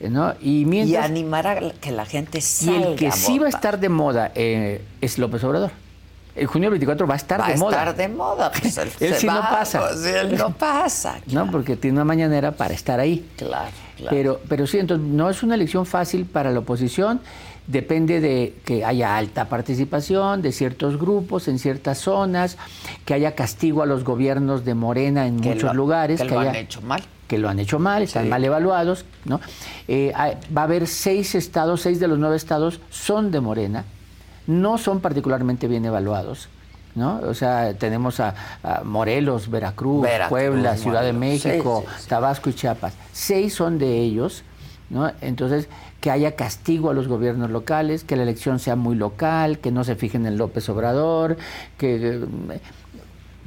¿No? 0.00 0.34
Y 0.40 0.66
Y 0.66 0.96
animar 0.96 1.46
a 1.46 1.60
que 1.72 1.90
la 1.92 2.06
gente 2.06 2.38
Y 2.38 2.40
salga. 2.40 2.86
el 2.88 2.96
que 2.96 3.08
a 3.08 3.12
sí 3.12 3.38
va 3.38 3.46
a 3.46 3.50
estar 3.50 3.78
de 3.78 3.88
moda 3.88 4.32
eh, 4.34 4.82
es 5.00 5.18
López 5.18 5.44
Obrador. 5.44 5.70
El 6.36 6.46
junio 6.46 6.66
del 6.70 6.78
24 6.78 7.06
va 7.08 7.14
a 7.14 7.16
estar 7.16 7.40
Va 7.40 7.48
de 7.48 7.54
a 7.54 7.56
moda. 7.56 7.78
estar 7.78 7.96
de 7.96 8.08
moda. 8.08 8.52
Pues 8.52 8.78
él 8.78 8.88
Él 9.00 9.14
sí 9.14 9.26
no 9.26 9.34
va, 9.34 9.50
pasa. 9.50 9.80
pues, 9.80 10.04
él 10.06 10.38
no 10.38 10.50
pasa. 10.50 11.18
No, 11.26 11.50
porque 11.50 11.76
tiene 11.76 11.96
una 11.96 12.04
mañanera 12.04 12.52
para 12.52 12.72
estar 12.72 13.00
ahí. 13.00 13.28
Claro, 13.36 13.70
claro. 13.96 14.10
Pero, 14.16 14.40
pero 14.48 14.66
sí, 14.66 14.78
entonces 14.78 15.06
no 15.06 15.28
es 15.28 15.42
una 15.42 15.56
elección 15.56 15.84
fácil 15.86 16.24
para 16.24 16.50
la 16.52 16.60
oposición. 16.60 17.20
Depende 17.66 18.20
de 18.20 18.54
que 18.64 18.84
haya 18.84 19.16
alta 19.16 19.44
participación 19.48 20.40
de 20.40 20.50
ciertos 20.52 20.98
grupos 20.98 21.46
en 21.48 21.58
ciertas 21.58 21.98
zonas, 21.98 22.56
que 23.04 23.12
haya 23.14 23.34
castigo 23.34 23.82
a 23.82 23.86
los 23.86 24.02
gobiernos 24.02 24.64
de 24.64 24.74
Morena 24.74 25.26
en 25.26 25.40
Que 25.40 25.50
muchos 25.50 25.64
lo- 25.64 25.74
lugares. 25.74 26.20
que 26.20 26.28
lo 26.28 26.40
han 26.40 26.48
haya- 26.48 26.58
hecho 26.60 26.80
mal. 26.80 27.02
Que 27.30 27.38
lo 27.38 27.48
han 27.48 27.60
hecho 27.60 27.78
mal, 27.78 28.02
están 28.02 28.24
Sí. 28.24 28.28
mal 28.28 28.44
evaluados, 28.44 29.04
¿no? 29.24 29.40
Eh, 29.86 30.10
hay- 30.16 30.36
va 30.56 30.62
a 30.62 30.64
haber 30.64 30.88
seis 30.88 31.36
estados, 31.36 31.80
seis 31.80 32.00
de 32.00 32.08
los 32.08 32.18
nueve 32.18 32.34
estados 32.36 32.80
son 32.90 33.30
de 33.30 33.38
Morena, 33.40 33.84
no 34.48 34.78
son 34.78 34.98
particularmente 34.98 35.68
bien 35.68 35.84
evaluados, 35.84 36.48
¿no? 36.96 37.20
O 37.20 37.34
sea, 37.34 37.72
tenemos 37.74 38.18
a, 38.18 38.34
a 38.64 38.82
Morelos, 38.82 39.48
Veracruz, 39.48 40.02
Veracruz, 40.02 40.28
Puebla, 40.28 40.76
Ciudad 40.76 41.02
de. 41.04 41.12
México, 41.12 41.84
Sí, 41.86 41.92
sí, 41.98 42.02
sí. 42.02 42.08
Tabasco 42.08 42.50
y 42.50 42.54
Chiapas. 42.54 42.94
Seis 43.12 43.54
son 43.54 43.78
de 43.78 43.98
ellos, 44.00 44.42
¿no? 44.90 45.12
Entonces, 45.20 45.68
que 46.00 46.10
haya 46.10 46.34
castigo 46.34 46.90
a 46.90 46.94
los 46.94 47.06
gobiernos 47.06 47.50
locales, 47.50 48.02
que 48.02 48.16
la 48.16 48.24
elección 48.24 48.58
sea 48.58 48.74
muy 48.74 48.96
local, 48.96 49.58
que 49.60 49.70
no 49.70 49.84
se 49.84 49.94
fijen 49.94 50.26
en 50.26 50.36
López 50.36 50.68
Obrador, 50.68 51.36
que 51.78 51.94
eh, 51.94 52.60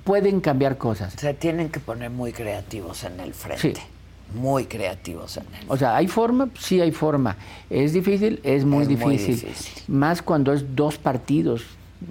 pueden 0.03 0.41
cambiar 0.41 0.77
cosas. 0.77 1.13
Se 1.17 1.33
tienen 1.33 1.69
que 1.69 1.79
poner 1.79 2.09
muy 2.09 2.31
creativos 2.33 3.03
en 3.03 3.19
el 3.19 3.33
frente. 3.33 3.75
Sí. 3.75 3.81
Muy 4.35 4.65
creativos 4.65 5.37
en 5.37 5.43
el 5.43 5.65
O 5.67 5.77
sea, 5.77 5.95
¿hay 5.95 6.07
forma? 6.07 6.49
Sí 6.59 6.81
hay 6.81 6.91
forma. 6.91 7.35
¿Es 7.69 7.93
difícil? 7.93 8.39
Es 8.43 8.65
muy, 8.65 8.83
Es 8.83 8.89
muy 8.89 9.17
difícil. 9.17 9.47
difícil. 9.49 9.83
Más 9.87 10.21
cuando 10.21 10.53
es 10.53 10.75
dos 10.75 10.97
partidos. 10.97 11.63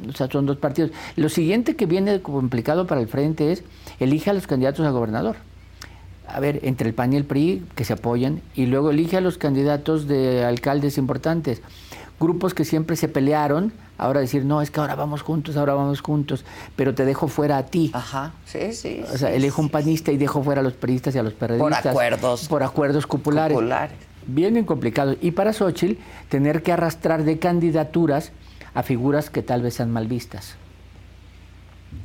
O 0.09 0.13
sea, 0.13 0.29
son 0.31 0.47
dos 0.47 0.57
partidos. 0.57 0.93
Lo 1.17 1.29
siguiente 1.29 1.75
que 1.77 1.87
viene 1.87 2.21
complicado 2.23 2.87
para 2.87 3.01
el 3.01 3.09
frente 3.09 3.53
es 3.53 3.63
elige 4.01 4.31
a 4.31 4.33
los 4.35 4.47
candidatos 4.47 4.87
a 4.87 4.91
gobernador. 4.91 5.37
A 6.29 6.41
ver, 6.41 6.61
entre 6.63 6.89
el 6.89 6.95
PAN 6.95 7.13
y 7.13 7.17
el 7.17 7.25
PRI, 7.25 7.65
que 7.75 7.85
se 7.85 7.93
apoyan, 7.93 8.41
y 8.55 8.67
luego 8.67 8.91
elige 8.91 9.17
a 9.19 9.21
los 9.21 9.37
candidatos 9.37 10.07
de 10.07 10.45
alcaldes 10.45 10.97
importantes. 10.97 11.61
Grupos 12.19 12.55
que 12.55 12.65
siempre 12.65 12.97
se 12.97 13.09
pelearon, 13.09 13.73
ahora 14.03 14.21
decir, 14.21 14.45
no, 14.45 14.63
es 14.63 14.71
que 14.71 14.81
ahora 14.81 14.95
vamos 14.95 15.23
juntos, 15.23 15.57
ahora 15.57 15.75
vamos 15.75 16.01
juntos, 16.01 16.45
pero 16.77 16.95
te 16.95 17.05
dejo 17.05 17.29
fuera 17.29 17.59
a 17.59 17.67
ti. 17.67 17.91
Ajá, 17.95 18.33
sí, 18.45 18.73
sí. 18.73 19.05
O 19.13 19.17
sea, 19.17 19.31
sí, 19.31 19.37
elijo 19.37 19.63
un 19.63 19.69
panista 19.69 20.13
y 20.13 20.17
dejo 20.17 20.43
fuera 20.43 20.61
a 20.61 20.65
los 20.65 20.75
periodistas 20.75 21.15
y 21.15 21.19
a 21.19 21.23
los 21.23 21.35
periodistas. 21.35 21.87
acuerdos. 21.87 22.49
Por 22.49 22.63
acuerdos 22.63 23.07
cupulares. 23.07 23.57
Cupulares. 23.57 23.97
Bien, 24.27 24.53
bien 24.53 24.67
complicado. 24.67 25.17
Y 25.21 25.33
para 25.33 25.53
Xochitl, 25.53 26.01
tener 26.29 26.63
que 26.63 26.73
arrastrar 26.73 27.25
de 27.25 27.39
candidaturas 27.39 28.33
a 28.75 28.83
figuras 28.83 29.31
que 29.31 29.43
tal 29.43 29.63
vez 29.63 29.75
sean 29.75 29.91
mal 29.91 30.07
vistas. 30.07 30.57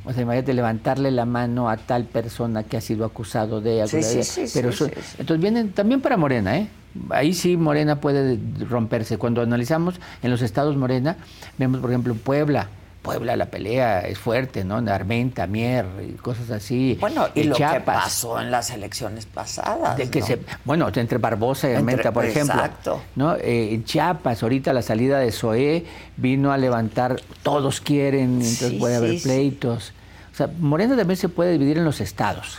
O 0.04 0.12
sea, 0.12 0.22
imagínate 0.22 0.52
levantarle 0.54 1.10
la 1.10 1.24
mano 1.24 1.68
a 1.68 1.76
tal 1.76 2.04
persona 2.04 2.62
que 2.64 2.76
ha 2.76 2.80
sido 2.80 3.04
acusado 3.04 3.60
de... 3.60 3.86
Sí, 3.86 3.96
acusado 3.96 4.22
sí, 4.24 4.46
sí, 4.46 4.48
sí. 4.48 4.84
Entonces 5.18 5.40
vienen 5.40 5.72
también 5.72 6.00
para 6.00 6.16
Morena, 6.16 6.56
¿eh? 6.58 6.68
Ahí 7.10 7.34
sí 7.34 7.56
Morena 7.56 8.00
puede 8.00 8.38
romperse. 8.68 9.18
Cuando 9.18 9.42
analizamos 9.42 9.96
en 10.22 10.30
los 10.30 10.42
estados 10.42 10.76
Morena, 10.76 11.16
vemos 11.58 11.80
por 11.80 11.90
ejemplo 11.90 12.14
Puebla. 12.14 12.68
Puebla 13.02 13.36
la 13.36 13.46
pelea 13.46 14.00
es 14.00 14.18
fuerte, 14.18 14.64
¿no? 14.64 14.76
Armenta, 14.76 15.46
Mier 15.46 15.86
cosas 16.20 16.50
así. 16.50 16.98
Bueno, 17.00 17.28
y 17.34 17.44
lo 17.44 17.54
que 17.54 17.64
pasó 17.84 18.40
en 18.40 18.50
las 18.50 18.70
elecciones 18.70 19.24
pasadas. 19.24 19.96
De 19.96 20.10
que 20.10 20.20
¿no? 20.20 20.26
se, 20.26 20.40
bueno, 20.64 20.88
entre 20.92 21.16
Barbosa 21.18 21.68
y 21.68 21.70
Entre- 21.70 21.78
Armenta, 21.78 22.12
por 22.12 22.24
ejemplo. 22.24 22.54
exacto. 22.56 23.00
¿no? 23.14 23.36
Eh, 23.36 23.72
en 23.72 23.84
Chiapas, 23.84 24.42
ahorita 24.42 24.72
la 24.72 24.82
salida 24.82 25.20
de 25.20 25.30
Zoé 25.32 25.86
vino 26.16 26.52
a 26.52 26.58
levantar, 26.58 27.22
todos 27.42 27.80
quieren, 27.80 28.32
entonces 28.42 28.70
Sí, 28.72 28.76
puede 28.78 28.96
haber 28.96 29.12
sí, 29.12 29.20
pleitos. 29.22 29.92
O 30.32 30.36
sea, 30.36 30.50
Morena 30.58 30.96
también 30.96 31.16
se 31.16 31.28
puede 31.28 31.52
dividir 31.52 31.78
en 31.78 31.84
los 31.84 32.00
estados. 32.00 32.58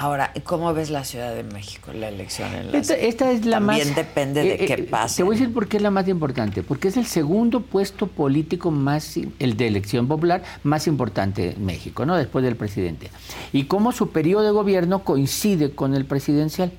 Ahora, 0.00 0.32
¿cómo 0.44 0.72
ves 0.74 0.90
la 0.90 1.02
Ciudad 1.02 1.34
de 1.34 1.42
México, 1.42 1.92
la 1.92 2.08
elección 2.08 2.54
en 2.54 2.70
la 2.70 2.78
Esta, 2.78 2.94
esta 2.94 3.32
es 3.32 3.44
la 3.44 3.58
También 3.58 3.88
más. 3.88 3.96
depende 3.96 4.42
de 4.44 4.54
eh, 4.54 4.66
qué 4.66 4.74
eh, 4.74 4.82
pase. 4.84 5.16
Te 5.16 5.22
voy 5.24 5.34
a 5.34 5.38
decir 5.40 5.52
por 5.52 5.66
qué 5.66 5.78
es 5.78 5.82
la 5.82 5.90
más 5.90 6.06
importante. 6.06 6.62
Porque 6.62 6.86
es 6.86 6.96
el 6.96 7.04
segundo 7.04 7.62
puesto 7.62 8.06
político 8.06 8.70
más, 8.70 9.16
el 9.40 9.56
de 9.56 9.66
elección 9.66 10.06
popular 10.06 10.44
más 10.62 10.86
importante 10.86 11.54
en 11.56 11.66
México, 11.66 12.06
¿no? 12.06 12.16
Después 12.16 12.44
del 12.44 12.54
presidente. 12.54 13.10
Y 13.52 13.64
cómo 13.64 13.90
su 13.90 14.10
periodo 14.10 14.44
de 14.44 14.52
gobierno 14.52 15.02
coincide 15.02 15.72
con 15.72 15.96
el 15.96 16.04
presidencial. 16.04 16.70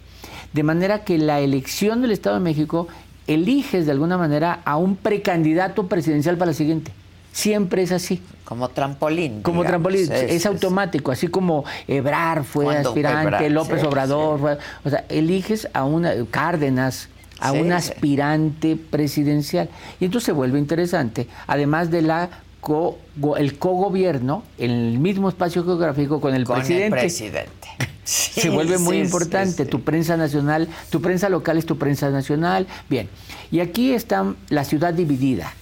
De 0.54 0.64
manera 0.64 1.04
que 1.04 1.18
la 1.18 1.42
elección 1.42 2.02
del 2.02 2.12
Estado 2.12 2.38
de 2.38 2.42
México 2.42 2.88
eliges 3.28 3.86
de 3.86 3.92
alguna 3.92 4.18
manera 4.18 4.62
a 4.64 4.78
un 4.78 4.96
precandidato 4.96 5.88
presidencial 5.88 6.38
para 6.38 6.52
la 6.52 6.56
siguiente. 6.56 6.94
Siempre 7.32 7.84
es 7.84 7.92
así. 7.92 8.22
Como 8.44 8.70
trampolín. 8.70 9.42
Como 9.44 9.62
digamos. 9.64 9.68
trampolín, 9.94 10.12
es 10.12 10.46
automático, 10.46 11.12
así 11.12 11.28
como 11.28 11.64
Ebrar 11.88 12.44
fue 12.44 12.76
aspirante, 12.78 13.50
López 13.50 13.82
sí, 13.82 13.88
Obrador, 13.88 14.40
fue- 14.40 14.58
o 14.84 14.90
sea, 14.90 15.06
eliges 15.10 15.68
a 15.74 15.84
una 15.86 16.14
Cárdenas, 16.32 17.10
a 17.40 17.52
Sí, 17.52 17.60
un 17.60 17.72
aspirante 17.72 18.76
presidencial. 18.76 19.70
Y 20.00 20.06
entonces 20.06 20.26
se 20.26 20.32
vuelve 20.32 20.58
interesante, 20.58 21.28
además 21.46 21.92
de 21.92 22.02
la 22.02 22.30
co- 22.60 22.98
go- 23.18 23.38
el 23.38 23.58
cogobierno 23.60 24.44
en 24.58 24.72
el 24.72 25.00
mismo 25.00 25.30
espacio 25.30 25.64
geográfico 25.64 26.20
con 26.20 26.34
el 26.34 26.44
Con 26.46 26.58
presidente. 26.58 26.86
el 26.86 26.92
presidente. 27.02 27.50
Sí, 28.10 28.42
se 28.42 28.50
vuelve 28.50 28.80
muy 28.80 28.96
sí, 28.98 29.04
importante. 29.04 29.66
sí. 29.66 29.70
Tu 29.70 29.82
prensa 29.84 30.18
nacional, 30.18 30.68
tu 30.90 31.00
prensa 31.00 31.30
local 31.30 31.60
es 31.60 31.68
tu 31.68 31.78
prensa 31.78 32.10
nacional. 32.10 32.66
Bien. 32.90 33.08
Y 33.52 33.60
aquí 33.60 33.92
está 33.94 34.34
la 34.50 34.64
ciudad 34.64 34.96
dividida, 34.96 35.54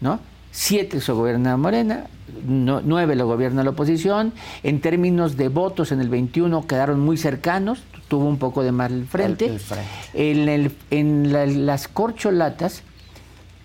¿no? 0.00 0.18
Siete 0.58 1.02
se 1.02 1.12
gobierna 1.12 1.58
Morena, 1.58 2.06
no- 2.46 2.80
nueve 2.82 3.14
lo 3.14 3.26
gobierna 3.26 3.62
la 3.62 3.70
oposición. 3.70 4.32
En 4.62 4.80
términos 4.80 5.36
de 5.36 5.50
votos 5.50 5.92
en 5.92 6.00
el 6.00 6.08
21 6.08 6.66
quedaron 6.66 6.98
muy 6.98 7.18
cercanos, 7.18 7.80
tuvo 8.08 8.24
un 8.24 8.38
poco 8.38 8.62
de 8.62 8.72
mal 8.72 9.04
frente. 9.04 9.44
El- 9.48 9.60
frente. 9.60 9.84
En, 10.14 10.48
el- 10.48 10.72
en 10.90 11.30
la- 11.30 11.44
las 11.44 11.88
corcholatas, 11.88 12.82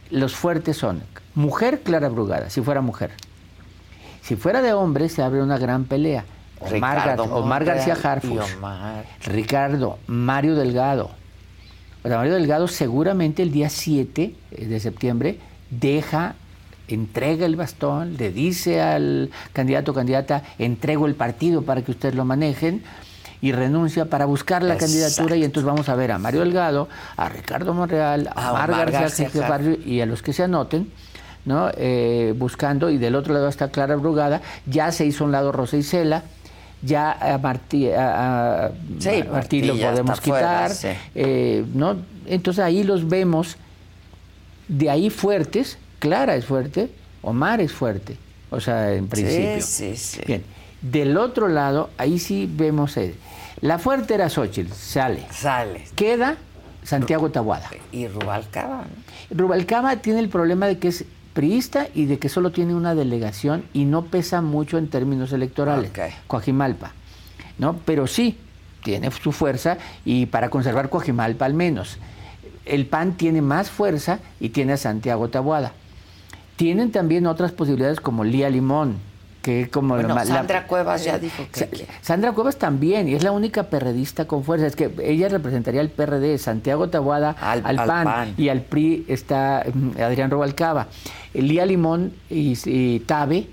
los 0.10 0.36
fuertes 0.36 0.76
son 0.76 1.02
mujer 1.34 1.80
Clara 1.82 2.10
Brugada, 2.10 2.50
si 2.50 2.60
fuera 2.60 2.82
mujer. 2.82 3.12
Si 4.22 4.36
fuera 4.36 4.62
de 4.62 4.74
hombre, 4.74 5.08
se 5.08 5.22
abre 5.24 5.42
una 5.42 5.58
gran 5.58 5.86
pelea. 5.86 6.26
Omar, 6.60 6.98
García. 7.64 7.96
Omar. 8.58 9.06
Ricardo, 9.28 9.98
Mario 10.08 10.56
Delgado. 10.56 11.10
O 12.04 12.08
sea, 12.10 12.18
Mario 12.18 12.34
Delgado 12.34 12.68
seguramente 12.68 13.44
el 13.44 13.52
día 13.54 13.70
7 13.70 14.36
de 14.52 14.80
septiembre 14.82 15.40
deja, 15.70 16.36
entrega 16.96 17.46
el 17.46 17.56
bastón, 17.56 18.18
le 18.18 18.32
dice 18.32 18.82
al 18.82 19.30
candidato 19.54 19.92
o 19.92 19.94
candidata, 19.96 20.44
entrego 20.60 21.08
el 21.08 21.16
partido 21.16 21.62
para 21.64 21.82
que 21.82 21.92
ustedes 21.92 22.16
lo 22.16 22.26
manejen 22.26 22.84
y 23.42 23.52
renuncia 23.54 24.06
para 24.06 24.26
buscar 24.26 24.62
la 24.62 24.78
candidatura 24.78 25.36
y 25.36 25.44
entonces 25.44 25.66
vamos 25.66 25.90
a 25.90 25.96
ver 25.96 26.12
a 26.12 26.18
Mario 26.20 26.42
Delgado, 26.42 26.88
a 27.18 27.28
Ricardo 27.30 27.74
Monreal, 27.74 28.30
a 28.36 28.50
A 28.50 28.52
Omar, 28.54 28.92
García, 28.92 29.30
García 29.34 29.48
Harfuch 29.48 29.86
y 29.88 30.02
a 30.02 30.06
los 30.06 30.22
que 30.22 30.34
se 30.34 30.44
anoten. 30.44 30.92
¿no? 31.44 31.72
Eh, 31.76 32.36
buscando, 32.38 32.92
y 32.92 33.00
del 33.00 33.16
otro 33.16 33.34
lado 33.34 33.48
está 33.48 33.70
Clara 33.70 33.96
Brugada, 33.96 34.42
ya 34.68 34.92
se 34.92 35.08
hizo 35.08 35.24
a 35.24 35.26
un 35.26 35.32
lado 35.32 35.52
Rosa 35.52 35.76
Isela, 35.76 36.22
ya 36.84 37.12
a 37.14 37.40
Martí, 37.40 37.90
a, 37.90 38.66
a- 38.68 38.72
Sí, 39.00 39.10
a 39.10 39.14
Martí 39.14 39.30
Martí 39.32 39.62
lo 39.64 39.74
podemos 39.76 40.20
fuera, 40.22 40.48
quitar, 40.68 40.70
sí. 40.72 40.88
eh, 41.16 41.66
¿no? 41.74 41.96
Entonces 42.28 42.64
ahí 42.64 42.84
los 42.84 43.10
vemos, 43.10 43.58
de 44.68 44.92
ahí 44.92 45.10
fuertes, 45.10 45.80
Clara 46.02 46.36
es 46.36 46.46
fuerte, 46.46 46.90
Omar 47.22 47.62
es 47.62 47.72
fuerte, 47.72 48.18
o 48.50 48.60
sea, 48.60 48.94
en 48.94 49.08
principio. 49.08 49.62
sí, 49.62 49.96
sí. 49.96 50.22
Bien, 50.26 50.44
del 50.82 51.16
otro 51.16 51.48
lado, 51.48 51.92
ahí 51.98 52.18
sí 52.18 52.50
vemos, 52.52 52.98
eh, 52.98 53.14
la 53.62 53.78
fuerte 53.78 54.16
era 54.16 54.28
Xochitl, 54.30 54.74
sale. 54.74 55.24
Sale. 55.32 55.86
Queda 55.96 56.38
Santiago 56.84 57.30
Tabuada. 57.30 57.70
Y 57.92 58.08
Rubalcaba. 58.08 58.86
Rubalcaba 59.30 59.98
tiene 59.98 60.20
el 60.20 60.30
problema 60.30 60.66
de 60.66 60.80
que 60.80 60.88
es 60.88 61.06
priista 61.34 61.88
y 61.94 62.06
de 62.06 62.18
que 62.18 62.28
solo 62.28 62.52
tiene 62.52 62.74
una 62.74 62.96
delegación 62.96 63.64
y 63.72 63.86
no 63.86 64.06
pesa 64.06 64.42
mucho 64.42 64.80
en 64.80 64.90
términos 64.90 65.32
electorales. 65.32 65.92
Ok. 65.92 66.00
Coajimalpa. 66.26 66.94
¿no? 67.60 67.78
Pero 67.86 68.08
sí, 68.08 68.40
tiene 68.84 69.12
su 69.12 69.32
fuerza 69.32 69.78
y 70.04 70.26
para 70.26 70.50
conservar 70.50 70.90
Coajimalpa 70.90 71.46
al 71.46 71.54
menos. 71.54 72.00
El 72.66 72.88
PAN 72.88 73.18
tiene 73.18 73.42
más 73.42 73.70
fuerza 73.70 74.20
y 74.40 74.50
tiene 74.50 74.74
a 74.74 74.78
Santiago 74.78 75.30
Tabuada. 75.30 75.74
Tienen 76.62 76.92
también 76.92 77.26
otras 77.26 77.52
posibilidades 77.52 78.00
como 78.00 78.24
Lía 78.24 78.48
Limón, 78.48 78.98
que 79.42 79.62
es 79.62 79.70
como 79.70 79.96
Bueno, 79.96 80.10
la- 80.10 80.24
la- 80.24 80.26
Sandra 80.26 80.68
Cuevas 80.68 81.04
ya 81.04 81.18
dijo 81.18 81.42
que 81.52 81.60
Sa- 81.60 81.68
Sandra 82.04 82.34
Cuevas 82.34 82.58
también, 82.58 83.08
y 83.10 83.16
es 83.16 83.24
la 83.24 83.32
única 83.32 83.64
perredista 83.64 84.26
con 84.28 84.44
fuerza. 84.44 84.68
Es 84.68 84.76
que 84.76 84.92
ella 85.02 85.28
representaría 85.28 85.82
al 85.82 85.90
PRD, 85.90 86.38
Santiago 86.38 86.88
Tabuada 86.88 87.32
al, 87.42 87.66
al 87.66 87.76
PAN, 87.78 88.04
PAN. 88.06 88.34
y 88.38 88.50
al 88.50 88.62
PRI 88.62 89.06
está 89.08 89.66
mm, 89.74 90.00
Adrián 90.04 90.30
Robalcaba. 90.30 90.86
Lía 91.34 91.66
Limón 91.66 92.14
y, 92.30 92.56
y 92.66 93.00
Tabe, 93.00 93.48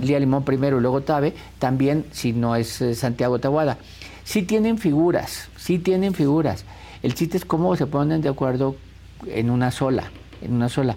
Lía 0.00 0.18
Limón 0.18 0.42
primero 0.42 0.78
y 0.78 0.80
luego 0.80 1.02
Tabe, 1.02 1.34
también 1.58 2.06
si 2.12 2.32
no 2.32 2.56
es 2.56 2.80
eh, 2.80 2.94
Santiago 2.94 3.38
Tabuada. 3.38 3.76
Sí 4.24 4.44
tienen 4.44 4.78
figuras, 4.78 5.50
sí 5.58 5.78
tienen 5.78 6.14
figuras. 6.14 6.64
El 7.02 7.12
chiste 7.14 7.36
es 7.36 7.44
cómo 7.44 7.76
se 7.76 7.84
ponen 7.86 8.22
de 8.22 8.30
acuerdo 8.30 8.76
en 9.26 9.50
una 9.50 9.70
sola, 9.70 10.04
en 10.40 10.54
una 10.54 10.70
sola. 10.70 10.96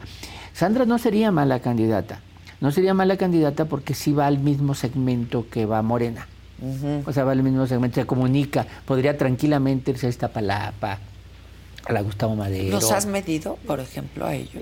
Sandra 0.60 0.84
no 0.84 0.98
sería 0.98 1.32
mala 1.32 1.62
candidata. 1.62 2.20
No 2.60 2.74
sería 2.74 2.94
mala 2.94 3.16
candidata 3.16 3.64
porque 3.64 3.94
sí 3.94 4.12
va 4.12 4.28
al 4.28 4.40
mismo 4.40 4.76
segmento 4.76 5.46
que 5.50 5.66
va 5.66 5.82
Morena. 5.82 6.28
O 7.06 7.14
sea, 7.14 7.24
va 7.24 7.32
al 7.32 7.42
mismo 7.42 7.66
segmento, 7.66 8.02
se 8.02 8.06
comunica. 8.06 8.68
Podría 8.84 9.18
tranquilamente 9.18 9.92
irse 9.92 10.08
a 10.08 10.10
Iztapalapa, 10.10 10.98
a 11.86 11.94
la 11.94 12.02
Gustavo 12.02 12.36
Madero. 12.36 12.72
¿Los 12.72 12.92
has 12.92 13.06
medido, 13.06 13.58
por 13.66 13.80
ejemplo, 13.80 14.26
a 14.26 14.36
ellos? 14.36 14.62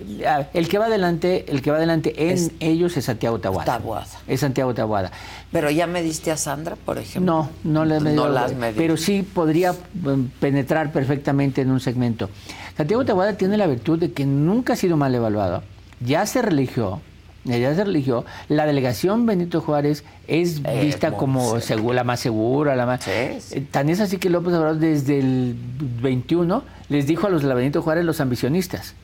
El 0.54 0.68
que 0.68 0.78
va 0.78 0.86
adelante, 0.86 1.46
el 1.48 1.64
que 1.64 1.72
va 1.72 1.78
adelante 1.78 2.14
en 2.32 2.52
ellos 2.60 2.96
es 2.96 3.06
Santiago 3.06 3.40
Tabuada. 3.40 3.80
Tabuada. 3.80 4.06
Es 4.28 4.42
Santiago 4.42 4.76
Tabuada. 4.76 5.12
Pero 5.52 5.72
ya 5.72 5.88
me 5.88 6.04
diste 6.04 6.30
a 6.30 6.38
Sandra, 6.38 6.76
por 6.76 7.00
ejemplo. 7.00 7.26
No, 7.34 7.50
no 7.64 7.86
le 7.86 7.98
he 7.98 8.00
medido, 8.02 8.28
No 8.28 8.32
la 8.32 8.46
has 8.46 8.54
medido. 8.54 8.78
Pero 8.78 8.98
sí 8.98 9.24
podría 9.24 9.74
em, 10.06 10.30
penetrar 10.40 10.92
perfectamente 10.92 11.62
en 11.62 11.72
un 11.72 11.80
segmento. 11.80 12.30
Santiago 12.78 13.04
Tabuada 13.04 13.34
tiene 13.34 13.58
la 13.58 13.66
virtud 13.66 13.98
de 13.98 14.12
que 14.12 14.28
nunca 14.28 14.74
ha 14.74 14.76
sido 14.76 14.96
mal 14.96 15.16
evaluado. 15.16 15.64
Ya 16.00 16.26
se 16.26 16.42
religió, 16.42 17.02
ya 17.46 17.74
se 17.76 17.82
eligió. 17.82 18.26
La 18.50 18.66
delegación 18.66 19.26
Benito 19.26 19.62
Juárez 19.62 20.04
es 20.28 20.62
vista 20.82 21.12
como 21.12 21.58
la 21.94 22.04
más 22.04 22.20
segura, 22.20 22.76
la 22.76 22.86
más... 22.86 23.08
Eh, 23.08 23.40
Tan 23.72 23.90
es 23.90 24.00
así 24.00 24.18
que 24.18 24.30
López 24.30 24.54
Obrador 24.54 24.78
desde 24.78 25.20
el 25.20 25.56
21 26.02 26.64
les 26.90 27.08
dijo 27.08 27.28
a 27.28 27.30
los 27.30 27.42
de 27.42 27.48
la 27.48 27.56
Benito 27.56 27.82
Juárez 27.82 28.06
los 28.06 28.20
ambicionistas. 28.22 28.96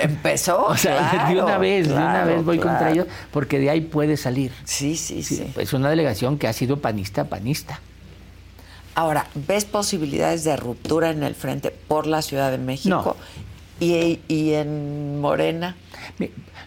Empezó, 0.00 0.64
O 0.66 0.76
sea, 0.76 1.28
de 1.28 1.40
una 1.40 1.58
vez, 1.58 1.88
de 1.88 1.94
una 1.94 2.24
vez 2.24 2.44
voy 2.44 2.58
contra 2.58 2.90
ellos 2.90 3.06
porque 3.32 3.58
de 3.58 3.70
ahí 3.70 3.80
puede 3.80 4.16
salir. 4.16 4.52
Sí, 4.64 4.96
sí, 4.96 5.22
sí. 5.22 5.52
Es 5.56 5.72
una 5.72 5.90
delegación 5.90 6.38
que 6.38 6.48
ha 6.48 6.52
sido 6.52 6.78
panista, 6.78 7.24
panista. 7.24 7.80
Ahora, 8.94 9.26
¿ves 9.34 9.64
posibilidades 9.64 10.44
de 10.44 10.56
ruptura 10.56 11.10
en 11.10 11.22
el 11.22 11.34
frente 11.34 11.70
por 11.70 12.06
la 12.06 12.22
Ciudad 12.22 12.50
de 12.50 12.58
México? 12.58 13.16
Y, 13.80 14.20
y 14.28 14.52
en 14.52 15.20
Morena. 15.20 15.74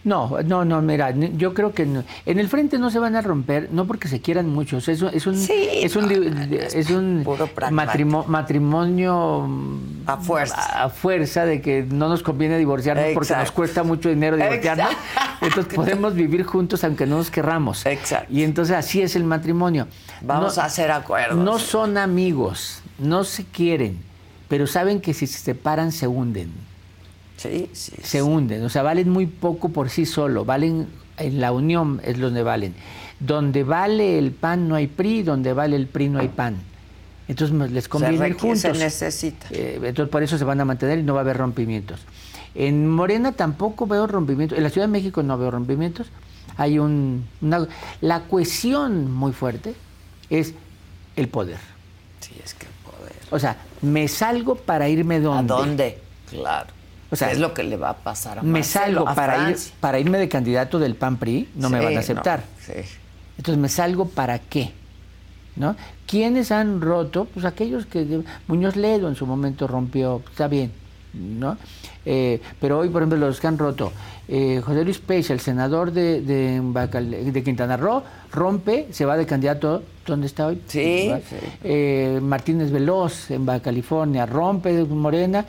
No, 0.04 0.36
no, 0.44 0.66
no, 0.66 0.82
mira, 0.82 1.12
yo 1.12 1.54
creo 1.54 1.72
que 1.72 1.86
no. 1.86 2.04
en 2.26 2.38
el 2.38 2.48
frente 2.48 2.76
no 2.78 2.90
se 2.90 2.98
van 2.98 3.16
a 3.16 3.22
romper, 3.22 3.70
no 3.72 3.86
porque 3.86 4.06
se 4.08 4.20
quieran 4.20 4.50
muchos, 4.50 4.86
es, 4.88 5.00
un- 5.00 5.08
es 5.14 5.26
un, 5.26 5.34
es 5.34 5.96
un, 5.96 6.10
es 6.52 6.90
un 6.90 7.24
matrimo- 7.70 8.24
matrimonio 8.26 9.48
a 10.06 10.18
fuerza. 10.18 10.84
a 10.84 10.90
fuerza 10.90 11.46
de 11.46 11.62
que 11.62 11.86
no 11.88 12.08
nos 12.10 12.22
conviene 12.22 12.58
divorciarnos 12.58 13.06
porque 13.14 13.32
nos 13.32 13.40
Exacto. 13.40 13.54
cuesta 13.54 13.82
mucho 13.82 14.10
dinero 14.10 14.36
divorciarnos. 14.36 14.90
Exacto. 14.92 15.46
Entonces 15.46 15.74
podemos 15.74 16.14
vivir 16.14 16.42
juntos 16.44 16.84
aunque 16.84 17.06
no 17.06 17.16
nos 17.16 17.30
querramos. 17.30 17.84
Y 18.28 18.42
entonces 18.42 18.76
así 18.76 19.00
es 19.00 19.16
el 19.16 19.24
matrimonio. 19.24 19.86
Vamos 20.20 20.58
a 20.58 20.66
hacer 20.66 20.90
acuerdos. 20.90 21.38
No 21.38 21.58
son 21.58 21.96
amigos, 21.96 22.82
no 22.98 23.24
se 23.24 23.44
quieren, 23.44 23.98
pero 24.48 24.66
saben 24.66 25.00
que 25.00 25.14
si 25.14 25.26
se 25.26 25.38
separan 25.38 25.92
se 25.92 26.06
hunden 26.06 26.52
Sí, 27.50 27.70
sí. 27.72 27.92
se 28.02 28.22
hunden, 28.22 28.64
o 28.64 28.68
sea, 28.68 28.82
valen 28.82 29.08
muy 29.10 29.26
poco 29.26 29.68
por 29.68 29.90
sí 29.90 30.06
solo, 30.06 30.44
valen 30.44 30.86
en 31.18 31.40
la 31.40 31.52
unión 31.52 32.00
es 32.04 32.18
donde 32.18 32.42
valen. 32.42 32.74
Donde 33.20 33.62
vale 33.64 34.18
el 34.18 34.32
pan 34.32 34.68
no 34.68 34.74
hay 34.74 34.86
PRI, 34.88 35.22
donde 35.22 35.52
vale 35.52 35.76
el 35.76 35.86
PRI 35.86 36.08
no 36.08 36.18
hay 36.18 36.28
pan. 36.28 36.56
Entonces 37.28 37.56
me- 37.56 37.68
les 37.68 37.88
conviene 37.88 38.28
ir 38.28 38.34
se 38.34 38.40
juntos. 38.40 38.78
necesita. 38.78 39.46
Eh, 39.50 39.78
entonces 39.82 40.10
por 40.10 40.22
eso 40.22 40.36
se 40.36 40.44
van 40.44 40.60
a 40.60 40.64
mantener 40.64 40.98
y 40.98 41.02
no 41.02 41.14
va 41.14 41.20
a 41.20 41.22
haber 41.22 41.36
rompimientos. 41.36 42.00
En 42.54 42.88
Morena 42.88 43.32
tampoco 43.32 43.86
veo 43.86 44.06
rompimientos, 44.06 44.58
en 44.58 44.64
la 44.64 44.70
Ciudad 44.70 44.86
de 44.88 44.92
México 44.92 45.22
no 45.22 45.38
veo 45.38 45.50
rompimientos. 45.50 46.08
Hay 46.56 46.78
un 46.78 47.24
una, 47.40 47.66
la 48.00 48.20
cohesión 48.22 49.10
muy 49.12 49.32
fuerte 49.32 49.74
es 50.30 50.54
el 51.16 51.28
poder. 51.28 51.58
Sí, 52.20 52.32
es 52.44 52.54
que 52.54 52.66
el 52.66 52.72
poder. 52.84 53.12
O 53.30 53.38
sea, 53.38 53.56
me 53.82 54.06
salgo 54.08 54.54
para 54.56 54.88
irme 54.88 55.20
donde. 55.20 55.52
¿A 55.52 55.56
dónde? 55.56 55.98
Claro. 56.30 56.73
O 57.14 57.16
sea, 57.16 57.32
es 57.32 57.38
lo 57.38 57.54
que 57.54 57.62
le 57.62 57.76
va 57.76 57.90
a 57.90 57.96
pasar 57.96 58.38
a 58.38 58.42
me 58.42 58.50
Marcelo, 58.60 58.84
salgo 59.00 59.08
a 59.08 59.14
para, 59.14 59.50
ir, 59.50 59.56
para 59.80 59.98
irme 59.98 60.18
de 60.18 60.28
candidato 60.28 60.78
del 60.78 60.94
PAN 60.94 61.16
PRI, 61.16 61.48
no 61.56 61.70
me 61.70 61.80
van 61.82 61.96
a 61.96 62.00
aceptar. 62.00 62.40
no, 62.40 62.74
sí. 62.74 62.80
Entonces, 63.38 63.60
¿me 63.60 63.68
salgo 63.68 64.08
para 64.08 64.38
qué? 64.38 64.72
¿No? 65.56 65.74
¿Quiénes 66.06 66.50
han 66.52 66.80
roto? 66.80 67.26
Pues 67.32 67.44
aquellos 67.46 67.86
que 67.86 68.22
Muñoz 68.48 68.76
Ledo 68.76 69.08
en 69.08 69.14
su 69.16 69.26
momento 69.26 69.66
rompió, 69.66 70.22
está 70.30 70.48
bien, 70.48 70.72
¿no? 71.14 71.56
Eh, 72.06 72.40
pero 72.60 72.80
hoy, 72.80 72.88
por 72.90 73.02
ejemplo, 73.02 73.18
los 73.18 73.40
que 73.40 73.46
han 73.46 73.56
roto, 73.56 73.90
eh, 74.28 74.60
José 74.64 74.84
Luis 74.84 74.98
Peix, 74.98 75.30
el 75.30 75.40
senador 75.40 75.90
de, 75.92 76.20
de, 76.20 76.60
Bacal- 76.62 77.32
de 77.32 77.42
Quintana 77.42 77.76
Roo, 77.76 78.02
rompe, 78.32 78.88
se 78.90 79.04
va 79.04 79.16
de 79.16 79.24
candidato, 79.26 79.82
¿dónde 80.06 80.26
está 80.26 80.46
hoy? 80.48 80.60
Sí. 80.66 81.10
Eh, 81.62 82.18
Martínez 82.22 82.70
Veloz 82.70 83.30
en 83.30 83.46
Baja 83.46 83.60
California, 83.60 84.26
rompe 84.26 84.72
de 84.74 84.84
Morena, 84.84 85.44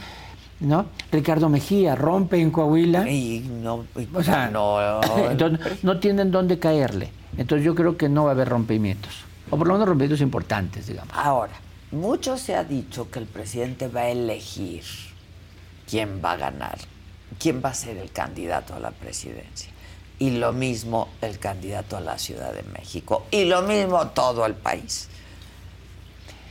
¿no? 0.60 0.88
Ricardo 1.12 1.50
Mejía 1.50 1.96
rompe 1.96 2.40
en 2.40 2.52
Coahuila. 2.52 3.10
Y 3.10 3.40
no, 3.40 3.86
y 3.96 4.08
O 4.14 4.24
sea, 4.24 4.50
no, 4.50 5.02
entonces, 5.32 5.84
no 5.84 6.00
tienen 6.00 6.32
dónde 6.32 6.60
caerle. 6.60 7.12
Entonces 7.38 7.66
yo 7.66 7.76
creo 7.76 7.98
que 7.98 8.10
no 8.10 8.24
va 8.26 8.32
a 8.32 8.34
haber 8.34 8.50
rompimientos. 8.50 9.14
O 9.50 9.58
por 9.58 9.68
lo 9.68 9.74
menos 9.74 9.88
rompimientos 9.88 10.22
importantes, 10.22 10.88
digamos. 10.88 11.14
Ahora, 11.16 11.54
mucho 11.92 12.38
se 12.38 12.56
ha 12.56 12.64
dicho 12.64 13.12
que 13.12 13.20
el 13.20 13.26
presidente 13.26 13.88
va 13.88 14.02
a 14.02 14.10
elegir 14.10 14.84
quién 15.90 16.22
va 16.24 16.34
a 16.34 16.38
ganar, 16.38 16.78
quién 17.40 17.62
va 17.64 17.70
a 17.70 17.74
ser 17.74 17.98
el 17.98 18.12
candidato 18.12 18.74
a 18.74 18.80
la 18.80 18.92
presidencia. 18.92 19.72
Y 20.18 20.32
lo 20.32 20.54
mismo 20.54 21.10
el 21.22 21.40
candidato 21.40 21.98
a 21.98 22.00
la 22.00 22.18
Ciudad 22.18 22.54
de 22.54 22.64
México. 22.64 23.26
Y 23.32 23.46
lo 23.46 23.62
mismo 23.64 24.08
todo 24.08 24.46
el 24.46 24.56
país. 24.56 25.10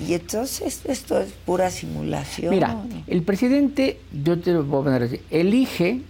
Y 0.00 0.14
entonces 0.14 0.80
esto 0.84 1.20
es 1.20 1.32
pura 1.46 1.70
simulación. 1.70 2.50
Mira, 2.50 2.76
el 3.06 3.22
presidente, 3.22 4.00
yo 4.24 4.38
te 4.38 4.52
lo 4.52 4.64
puedo 4.64 4.84
poner 4.84 5.04
así, 5.04 5.20
elige 5.30 6.00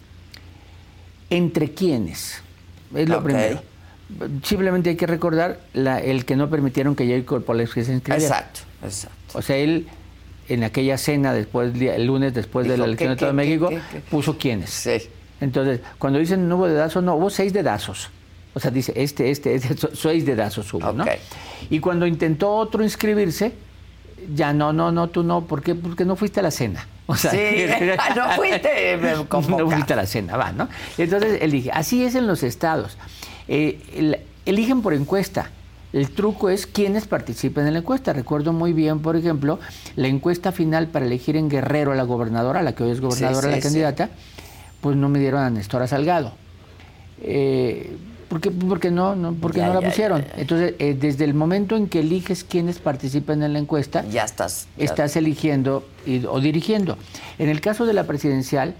entre 1.30 1.72
quiénes. 1.72 2.42
Es 2.94 3.08
lo 3.08 3.22
primero. 3.22 3.60
Simplemente 4.42 4.90
hay 4.90 4.96
que 4.96 5.06
recordar 5.06 5.60
la- 5.72 5.98
el 6.00 6.24
que 6.24 6.36
no 6.36 6.48
permitieron 6.50 6.94
que 6.94 7.06
Jacob 7.08 7.42
Poleski 7.44 7.84
se 7.84 7.92
inscribiera. 7.94 8.22
Exacto, 8.24 8.60
exacto. 8.82 9.38
O 9.38 9.42
sea, 9.42 9.56
él 9.56 9.86
en 10.48 10.62
aquella 10.62 10.98
cena 10.98 11.32
después 11.32 11.74
el 11.80 12.06
lunes 12.06 12.34
después 12.34 12.68
de 12.68 12.76
la 12.76 12.84
elección 12.84 13.08
¿qué, 13.08 13.14
de 13.14 13.16
todo 13.16 13.30
qué, 13.30 13.34
México 13.34 13.68
qué, 13.70 13.76
qué, 13.76 13.82
qué? 13.92 14.00
puso 14.10 14.36
quiénes. 14.36 14.70
Sí. 14.70 14.98
Entonces, 15.40 15.80
cuando 15.98 16.18
dicen 16.18 16.48
no 16.48 16.56
hubo 16.56 16.68
dedazos, 16.68 17.02
no, 17.02 17.16
hubo 17.16 17.30
seis 17.30 17.52
dedazos. 17.52 18.10
O 18.52 18.60
sea, 18.60 18.70
dice 18.70 18.92
este, 18.94 19.30
este, 19.30 19.54
este, 19.54 19.74
seis 19.94 20.24
dedazos 20.24 20.72
hubo, 20.74 20.92
¿no? 20.92 21.04
Ok. 21.04 21.10
Y 21.70 21.80
cuando 21.80 22.06
intentó 22.06 22.52
otro 22.54 22.84
inscribirse, 22.84 23.52
ya 24.34 24.52
no, 24.52 24.72
no, 24.72 24.92
no, 24.92 25.08
tú 25.08 25.22
no, 25.22 25.42
¿por 25.46 25.62
qué? 25.62 25.74
Porque 25.74 26.04
no 26.04 26.16
fuiste 26.16 26.40
a 26.40 26.42
la 26.42 26.50
cena. 26.50 26.86
O 27.06 27.14
sea, 27.16 27.32
Sí, 27.32 27.36
no 28.16 28.30
fuiste 28.30 28.94
eh, 28.94 29.14
convocado. 29.28 29.58
no 29.68 29.70
fuiste 29.70 29.92
a 29.92 29.96
la 29.96 30.06
cena, 30.06 30.38
va, 30.38 30.52
¿no? 30.52 30.68
Entonces 30.96 31.42
elige. 31.42 31.70
Así 31.70 32.02
es 32.02 32.14
en 32.14 32.26
los 32.26 32.42
estados. 32.42 32.96
Eh, 33.46 33.78
el- 33.94 34.18
eligen 34.46 34.80
por 34.80 34.94
encuesta. 34.94 35.50
El 35.92 36.08
truco 36.10 36.48
es 36.48 36.66
quiénes 36.66 37.06
participen 37.06 37.66
en 37.66 37.74
la 37.74 37.80
encuesta. 37.80 38.12
Recuerdo 38.14 38.52
muy 38.54 38.72
bien, 38.72 39.00
por 39.00 39.16
ejemplo, 39.16 39.60
la 39.96 40.08
encuesta 40.08 40.50
final 40.50 40.88
para 40.88 41.04
elegir 41.04 41.36
en 41.36 41.50
Guerrero 41.50 41.92
a 41.92 41.94
la 41.94 42.04
gobernadora, 42.04 42.62
la 42.62 42.74
que 42.74 42.84
hoy 42.84 42.90
es 42.92 43.00
gobernadora, 43.02 43.48
sí, 43.48 43.54
la 43.54 43.60
candidata, 43.60 44.08
pues 44.80 44.96
no 44.96 45.08
me 45.10 45.18
dieron 45.18 45.42
a 45.42 45.50
Nestora 45.50 45.86
Salgado. 45.86 46.32
Eh, 47.20 47.96
¿Por 48.28 48.40
qué? 48.40 48.50
Porque 48.50 48.90
no, 48.90 49.14
no, 49.16 49.34
porque 49.34 49.58
Ya, 49.58 49.66
no 49.68 49.74
la 49.74 49.80
ya, 49.80 49.88
pusieron. 49.88 50.22
ya. 50.22 50.32
Entonces, 50.40 50.74
eh, 50.78 50.96
desde 50.98 51.24
el 51.24 51.34
momento 51.34 51.76
en 51.76 51.88
que 51.88 52.00
eliges 52.00 52.44
quiénes 52.44 52.78
participan 52.78 53.42
en 53.42 53.52
la 53.52 53.58
encuesta, 53.58 54.04
Ya 54.10 54.24
estás. 54.24 54.66
estás 54.76 55.16
eligiendo 55.16 55.86
y- 56.06 56.24
o 56.26 56.40
dirigiendo. 56.40 56.96
En 57.38 57.48
el 57.48 57.60
caso 57.60 57.86
de 57.86 57.92
la 57.92 58.04
presidencial, 58.04 58.74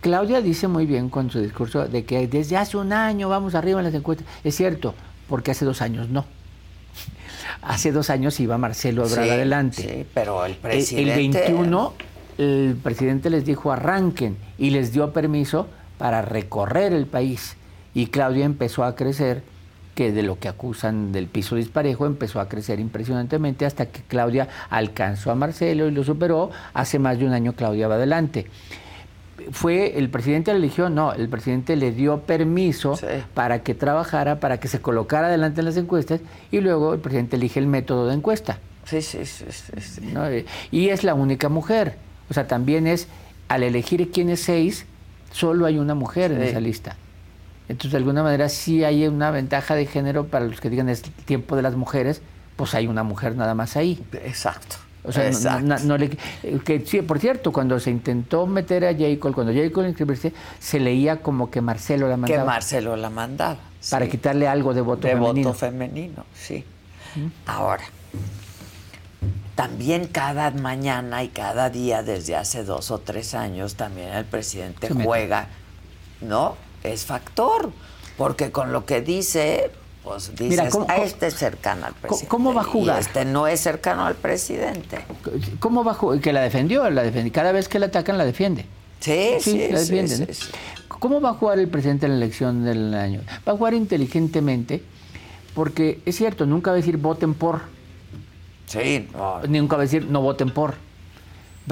Claudia 0.00 0.40
dice 0.40 0.68
muy 0.68 0.86
bien 0.86 1.08
con 1.08 1.30
su 1.30 1.40
discurso 1.40 1.86
de 1.86 2.04
que 2.04 2.26
desde 2.28 2.56
hace 2.56 2.76
un 2.76 2.92
año 2.92 3.28
vamos 3.28 3.54
arriba 3.54 3.80
en 3.80 3.84
las 3.86 3.94
encuestas. 3.94 4.26
Es 4.44 4.56
cierto, 4.56 4.94
porque 5.28 5.50
hace 5.52 5.64
dos 5.64 5.80
años 5.82 6.08
no. 6.08 6.24
Hace 7.62 7.92
dos 7.92 8.10
años 8.10 8.38
iba 8.40 8.58
Marcelo 8.58 9.06
Ebrard 9.06 9.24
Sí, 9.24 9.30
adelante. 9.30 9.82
sí, 9.82 10.06
pero 10.14 10.44
el 10.44 10.52
El- 10.52 10.58
presidente. 10.58 11.10
El 11.10 11.16
21, 11.16 11.92
el 12.38 12.76
presidente 12.82 13.30
les 13.30 13.44
dijo 13.44 13.72
arranquen 13.72 14.36
y 14.58 14.70
les 14.70 14.92
dio 14.92 15.12
permiso 15.12 15.68
para 15.98 16.22
recorrer 16.22 16.92
el 16.92 17.06
país. 17.06 17.56
Y 17.96 18.08
Claudia 18.08 18.44
empezó 18.44 18.84
a 18.84 18.94
crecer, 18.94 19.42
que 19.94 20.12
de 20.12 20.22
lo 20.22 20.38
que 20.38 20.48
acusan 20.48 21.12
del 21.12 21.28
piso 21.28 21.56
disparejo, 21.56 22.04
empezó 22.04 22.40
a 22.40 22.46
crecer 22.46 22.78
impresionantemente 22.78 23.64
hasta 23.64 23.86
que 23.86 24.02
Claudia 24.02 24.48
alcanzó 24.68 25.30
a 25.30 25.34
Marcelo 25.34 25.88
y 25.88 25.92
lo 25.92 26.04
superó. 26.04 26.50
Hace 26.74 26.98
más 26.98 27.18
de 27.18 27.24
un 27.24 27.32
año 27.32 27.54
Claudia 27.54 27.88
va 27.88 27.94
adelante. 27.94 28.48
¿Fue 29.50 29.96
el 29.96 30.10
presidente 30.10 30.52
la 30.52 30.58
eligió? 30.58 30.90
No, 30.90 31.14
el 31.14 31.30
presidente 31.30 31.74
le 31.74 31.90
dio 31.90 32.20
permiso 32.20 32.98
para 33.32 33.62
que 33.62 33.74
trabajara, 33.74 34.40
para 34.40 34.60
que 34.60 34.68
se 34.68 34.82
colocara 34.82 35.28
adelante 35.28 35.62
en 35.62 35.64
las 35.64 35.78
encuestas 35.78 36.20
y 36.50 36.60
luego 36.60 36.92
el 36.92 37.00
presidente 37.00 37.36
elige 37.36 37.60
el 37.60 37.66
método 37.66 38.08
de 38.08 38.14
encuesta. 38.14 38.58
Sí, 38.84 39.00
sí, 39.00 39.24
sí, 39.24 39.46
sí, 39.48 39.80
sí. 39.80 40.00
¿no? 40.12 40.26
Eh, 40.26 40.44
Y 40.70 40.90
es 40.90 41.02
la 41.02 41.14
única 41.14 41.48
mujer. 41.48 41.96
O 42.28 42.34
sea, 42.34 42.46
también 42.46 42.86
es, 42.86 43.08
al 43.48 43.62
elegir 43.62 44.10
quién 44.10 44.28
es 44.28 44.42
seis, 44.42 44.84
solo 45.32 45.64
hay 45.64 45.78
una 45.78 45.94
mujer 45.94 46.32
en 46.32 46.42
esa 46.42 46.60
lista. 46.60 46.96
Entonces, 47.68 47.92
de 47.92 47.96
alguna 47.98 48.22
manera, 48.22 48.48
sí 48.48 48.84
hay 48.84 49.06
una 49.06 49.30
ventaja 49.30 49.74
de 49.74 49.86
género 49.86 50.26
para 50.28 50.44
los 50.46 50.60
que 50.60 50.70
digan 50.70 50.88
es 50.88 51.02
tiempo 51.02 51.56
de 51.56 51.62
las 51.62 51.74
mujeres, 51.74 52.22
pues 52.56 52.74
hay 52.74 52.86
una 52.86 53.02
mujer 53.02 53.34
nada 53.36 53.54
más 53.54 53.76
ahí. 53.76 54.02
Exacto. 54.24 54.76
O 55.04 55.12
sea, 55.12 55.22
no- 55.24 55.28
Exacto. 55.30 55.66
no- 55.66 55.78
no 55.80 55.98
le- 55.98 56.16
eh, 56.42 56.58
que 56.64 56.84
sí, 56.84 57.00
por 57.02 57.18
cierto, 57.20 57.52
cuando 57.52 57.78
se 57.78 57.90
intentó 57.90 58.46
meter 58.46 58.84
a 58.84 58.92
Jacob, 58.96 59.34
cuando 59.34 59.52
Jacob 59.52 59.84
inscribirse, 59.86 60.32
se 60.58 60.80
leía 60.80 61.22
como 61.22 61.50
que 61.50 61.60
Marcelo 61.60 62.08
la 62.08 62.14
Que 62.14 62.20
mandaba 62.22 62.44
Marcelo 62.44 62.96
la 62.96 63.10
mandaba. 63.10 63.58
para 63.90 64.04
sí. 64.06 64.10
quitarle 64.10 64.48
algo 64.48 64.74
de 64.74 64.80
voto 64.80 65.06
de 65.06 65.14
femenino. 65.14 65.48
voto 65.48 65.58
femenino, 65.58 66.24
sí. 66.34 66.64
Ahora, 67.46 67.84
también 69.54 70.06
cada 70.06 70.50
mañana 70.50 71.22
y 71.22 71.28
cada 71.28 71.70
día 71.70 72.02
desde 72.02 72.36
hace 72.36 72.62
dos 72.64 72.90
o 72.90 72.98
tres 72.98 73.34
años 73.34 73.74
también 73.76 74.08
el 74.10 74.24
presidente 74.24 74.88
Se 74.88 74.94
mete. 74.94 75.06
juega, 75.06 75.46
¿no? 76.20 76.56
Es 76.82 77.04
factor, 77.04 77.70
porque 78.16 78.50
con 78.52 78.72
lo 78.72 78.84
que 78.86 79.00
dice, 79.00 79.70
pues 80.04 80.30
dices, 80.30 80.48
Mira, 80.48 80.68
¿cómo- 80.70 80.86
"Ah, 80.88 80.98
este 80.98 81.26
es 81.28 81.34
cercano 81.34 81.86
al 81.86 81.94
presidente. 81.94 82.28
cómo 82.28 82.54
va 82.54 82.60
a 82.60 82.64
jugar? 82.64 82.96
Y 82.98 83.00
este 83.00 83.24
no 83.24 83.46
es 83.46 83.60
cercano 83.60 84.06
al 84.06 84.14
presidente. 84.14 84.98
¿Cómo 85.58 85.82
bajo? 85.84 86.18
Que 86.20 86.32
la 86.32 86.42
defendió, 86.42 86.88
la 86.90 87.02
defendió. 87.02 87.32
Cada 87.32 87.52
vez 87.52 87.68
que 87.68 87.78
la 87.78 87.86
atacan 87.86 88.16
la 88.18 88.24
defiende. 88.24 88.66
Sí, 89.00 89.30
sí, 89.40 89.68
la 89.70 89.78
sí, 89.78 89.94
defiende. 89.94 90.16
sí, 90.16 90.24
¿no? 90.28 90.32
sí. 90.34 90.52
¿Cómo 90.88 91.20
va 91.20 91.30
a 91.30 91.34
jugar 91.34 91.58
el 91.58 91.68
presidente 91.68 92.06
en 92.06 92.12
la 92.12 92.24
elección 92.24 92.64
del 92.64 92.94
año? 92.94 93.20
Va 93.46 93.52
a 93.52 93.56
jugar 93.56 93.74
inteligentemente, 93.74 94.82
porque 95.54 96.00
es 96.06 96.16
cierto, 96.16 96.46
nunca 96.46 96.70
va 96.70 96.76
a 96.76 96.78
decir 96.78 96.96
voten 96.96 97.34
por. 97.34 97.62
Sí, 98.66 99.08
no. 99.12 99.40
Nunca 99.48 99.76
va 99.76 99.82
a 99.82 99.84
decir 99.86 100.06
no 100.06 100.22
voten 100.22 100.50
por. 100.50 100.74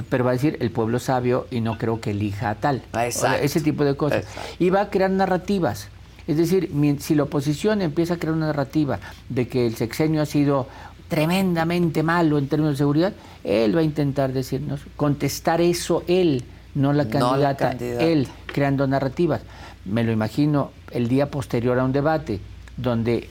Pero 0.09 0.23
va 0.23 0.31
a 0.31 0.33
decir 0.33 0.57
el 0.59 0.71
pueblo 0.71 0.99
sabio 0.99 1.47
y 1.51 1.61
no 1.61 1.77
creo 1.77 2.01
que 2.01 2.11
elija 2.11 2.49
a 2.49 2.55
tal. 2.55 2.83
Exacto. 2.93 3.43
ese 3.43 3.61
tipo 3.61 3.83
de 3.83 3.95
cosas. 3.95 4.25
Y 4.59 4.69
va 4.69 4.81
a 4.81 4.89
crear 4.89 5.09
narrativas. 5.09 5.89
Es 6.27 6.37
decir, 6.37 6.71
si 6.99 7.15
la 7.15 7.23
oposición 7.23 7.81
empieza 7.81 8.15
a 8.15 8.17
crear 8.17 8.35
una 8.35 8.47
narrativa 8.47 8.99
de 9.29 9.47
que 9.47 9.67
el 9.67 9.75
sexenio 9.75 10.21
ha 10.21 10.25
sido 10.25 10.67
tremendamente 11.07 12.01
malo 12.03 12.37
en 12.37 12.47
términos 12.47 12.73
de 12.73 12.77
seguridad, 12.77 13.13
él 13.43 13.75
va 13.75 13.81
a 13.81 13.83
intentar 13.83 14.33
decirnos, 14.33 14.81
contestar 14.95 15.61
eso 15.61 16.03
él, 16.07 16.43
no 16.73 16.93
la 16.93 17.03
No 17.03 17.09
la 17.09 17.19
candidata, 17.19 17.69
candidata. 17.69 18.03
él, 18.03 18.27
creando 18.47 18.87
narrativas. 18.87 19.41
Me 19.85 20.03
lo 20.03 20.11
imagino 20.11 20.71
el 20.91 21.07
día 21.07 21.29
posterior 21.29 21.77
a 21.77 21.83
un 21.83 21.91
debate 21.91 22.39
donde 22.75 23.29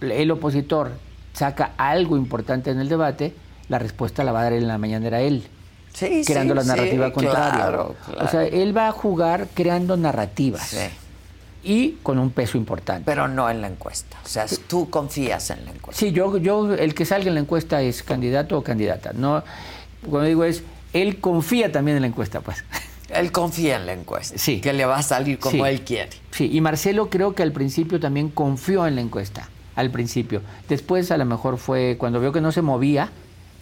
el 0.00 0.30
opositor 0.30 0.92
saca 1.32 1.72
algo 1.78 2.16
importante 2.16 2.70
en 2.70 2.78
el 2.78 2.88
debate, 2.88 3.32
la 3.68 3.78
respuesta 3.78 4.22
la 4.22 4.32
va 4.32 4.40
a 4.40 4.44
dar 4.44 4.52
en 4.52 4.68
la 4.68 4.76
mañanera 4.76 5.22
él. 5.22 5.44
Sí, 5.92 6.22
creando 6.24 6.54
sí, 6.54 6.56
la 6.56 6.62
sí, 6.62 6.68
narrativa 6.68 7.12
contraria. 7.12 7.52
claro, 7.52 7.96
claro. 8.06 8.26
O 8.26 8.28
sea, 8.28 8.44
él 8.44 8.76
va 8.76 8.88
a 8.88 8.92
jugar 8.92 9.48
creando 9.54 9.96
narrativas. 9.96 10.74
Y 11.64 11.98
con 12.02 12.18
un 12.18 12.30
peso 12.30 12.58
importante. 12.58 13.04
Pero 13.06 13.28
no 13.28 13.48
en 13.48 13.60
la 13.60 13.68
encuesta. 13.68 14.16
O 14.24 14.28
sea, 14.28 14.46
tú 14.66 14.90
confías 14.90 15.50
en 15.50 15.64
la 15.64 15.70
encuesta. 15.70 16.00
Sí, 16.00 16.10
yo, 16.10 16.36
yo, 16.38 16.74
el 16.74 16.92
que 16.94 17.04
salga 17.04 17.28
en 17.28 17.34
la 17.34 17.40
encuesta 17.40 17.80
es 17.82 18.02
candidato 18.02 18.58
o 18.58 18.64
candidata. 18.64 19.12
No, 19.12 19.44
cuando 20.08 20.28
digo 20.28 20.42
es, 20.42 20.64
él 20.92 21.20
confía 21.20 21.70
también 21.70 21.98
en 21.98 22.02
la 22.02 22.08
encuesta, 22.08 22.40
pues. 22.40 22.64
Él 23.12 23.30
confía 23.30 23.76
en 23.76 23.84
la 23.84 23.92
encuesta. 23.92 24.38
Sí. 24.38 24.62
Que 24.62 24.72
le 24.72 24.86
va 24.86 24.96
a 24.96 25.02
salir 25.02 25.38
como 25.38 25.66
él 25.66 25.82
quiere. 25.82 26.08
Sí, 26.30 26.48
y 26.50 26.62
Marcelo 26.62 27.10
creo 27.10 27.34
que 27.34 27.42
al 27.42 27.52
principio 27.52 28.00
también 28.00 28.30
confió 28.30 28.86
en 28.86 28.94
la 28.94 29.02
encuesta, 29.02 29.50
al 29.76 29.90
principio. 29.90 30.40
Después 30.66 31.10
a 31.10 31.18
lo 31.18 31.26
mejor 31.26 31.58
fue, 31.58 31.96
cuando 31.98 32.20
vio 32.20 32.32
que 32.32 32.40
no 32.40 32.52
se 32.52 32.62
movía, 32.62 33.10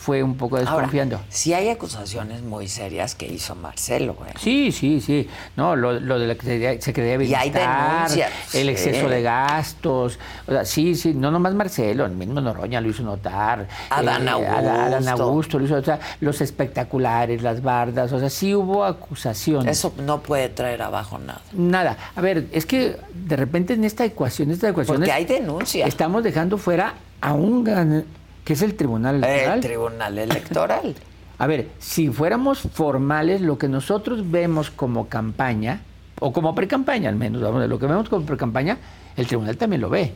fue 0.01 0.22
un 0.22 0.34
poco 0.34 0.57
desconfiando. 0.57 1.16
Ahora, 1.16 1.28
sí 1.28 1.53
hay 1.53 1.68
acusaciones 1.68 2.40
muy 2.40 2.68
serias 2.68 3.14
que 3.14 3.26
hizo 3.26 3.55
Marcelo, 3.55 4.14
güey. 4.14 4.30
Sí, 4.38 4.72
sí, 4.72 4.98
sí. 4.98 5.28
No, 5.57 5.76
lo, 5.76 6.01
lo 6.01 6.18
de 6.18 6.26
la 6.26 6.32
Secretaría 6.32 6.80
Secretaría 6.80 7.18
de 7.18 7.24
Y 7.26 7.34
hay 7.34 7.51
Bienestar, 7.51 8.09
denuncias, 8.09 8.55
el 8.55 8.62
sí. 8.62 8.68
exceso 8.70 9.11
de 9.11 9.20
gastos. 9.20 10.18
O 10.46 10.53
sea, 10.53 10.64
sí, 10.64 10.94
sí, 10.94 11.12
no 11.12 11.30
nomás 11.30 11.53
Marcelo, 11.53 12.07
el 12.07 12.12
mismo 12.12 12.40
Noroña 12.40 12.80
lo 12.80 12.88
hizo 12.88 13.03
notar. 13.03 13.68
Adán 13.90 14.26
eh, 14.26 14.30
Augusto. 14.30 14.57
Adán 14.57 15.09
Augusto 15.09 15.59
lo 15.59 15.66
hizo, 15.66 15.74
o 15.74 15.84
sea, 15.84 16.01
los 16.20 16.40
espectaculares, 16.40 17.42
las 17.42 17.62
bardas, 17.62 18.11
o 18.12 18.18
sea, 18.18 18.30
sí 18.30 18.55
hubo 18.55 18.86
acusaciones. 18.86 19.76
Eso 19.76 19.92
no 19.98 20.22
puede 20.22 20.48
traer 20.48 20.80
abajo 20.80 21.18
nada. 21.18 21.42
Nada. 21.53 21.98
A 22.16 22.20
ver, 22.22 22.46
es 22.53 22.64
que 22.64 22.96
de 23.12 23.36
repente 23.36 23.74
en 23.74 23.84
esta 23.84 24.07
ecuación, 24.07 24.51
esta 24.51 24.70
ecuación 24.70 24.96
Porque 24.96 25.12
hay 25.12 25.26
denuncias. 25.26 25.86
Estamos 25.86 26.24
dejando 26.24 26.57
fuera 26.57 26.94
a 27.20 27.34
un 27.34 27.64
gran, 27.64 28.07
que 28.51 28.55
es 28.55 28.62
el 28.62 28.74
Tribunal 28.74 29.22
Electoral. 29.22 29.55
El 29.55 29.61
Tribunal 29.61 30.18
Electoral. 30.18 30.94
A 31.38 31.46
ver, 31.46 31.68
si 31.78 32.09
fuéramos 32.09 32.59
formales, 32.59 33.40
lo 33.42 33.59
que 33.59 33.68
nosotros 33.68 34.28
vemos 34.28 34.72
como 34.72 35.07
campaña, 35.07 35.82
o 36.18 36.32
como 36.32 36.53
pre-campaña 36.53 37.11
al 37.11 37.14
menos, 37.14 37.40
vamos, 37.42 37.68
lo 37.68 37.78
que 37.78 37.86
vemos 37.86 38.09
como 38.09 38.26
pre-campaña, 38.26 38.76
el 39.14 39.28
tribunal 39.28 39.57
también 39.57 39.82
lo 39.82 39.88
ve. 39.88 40.14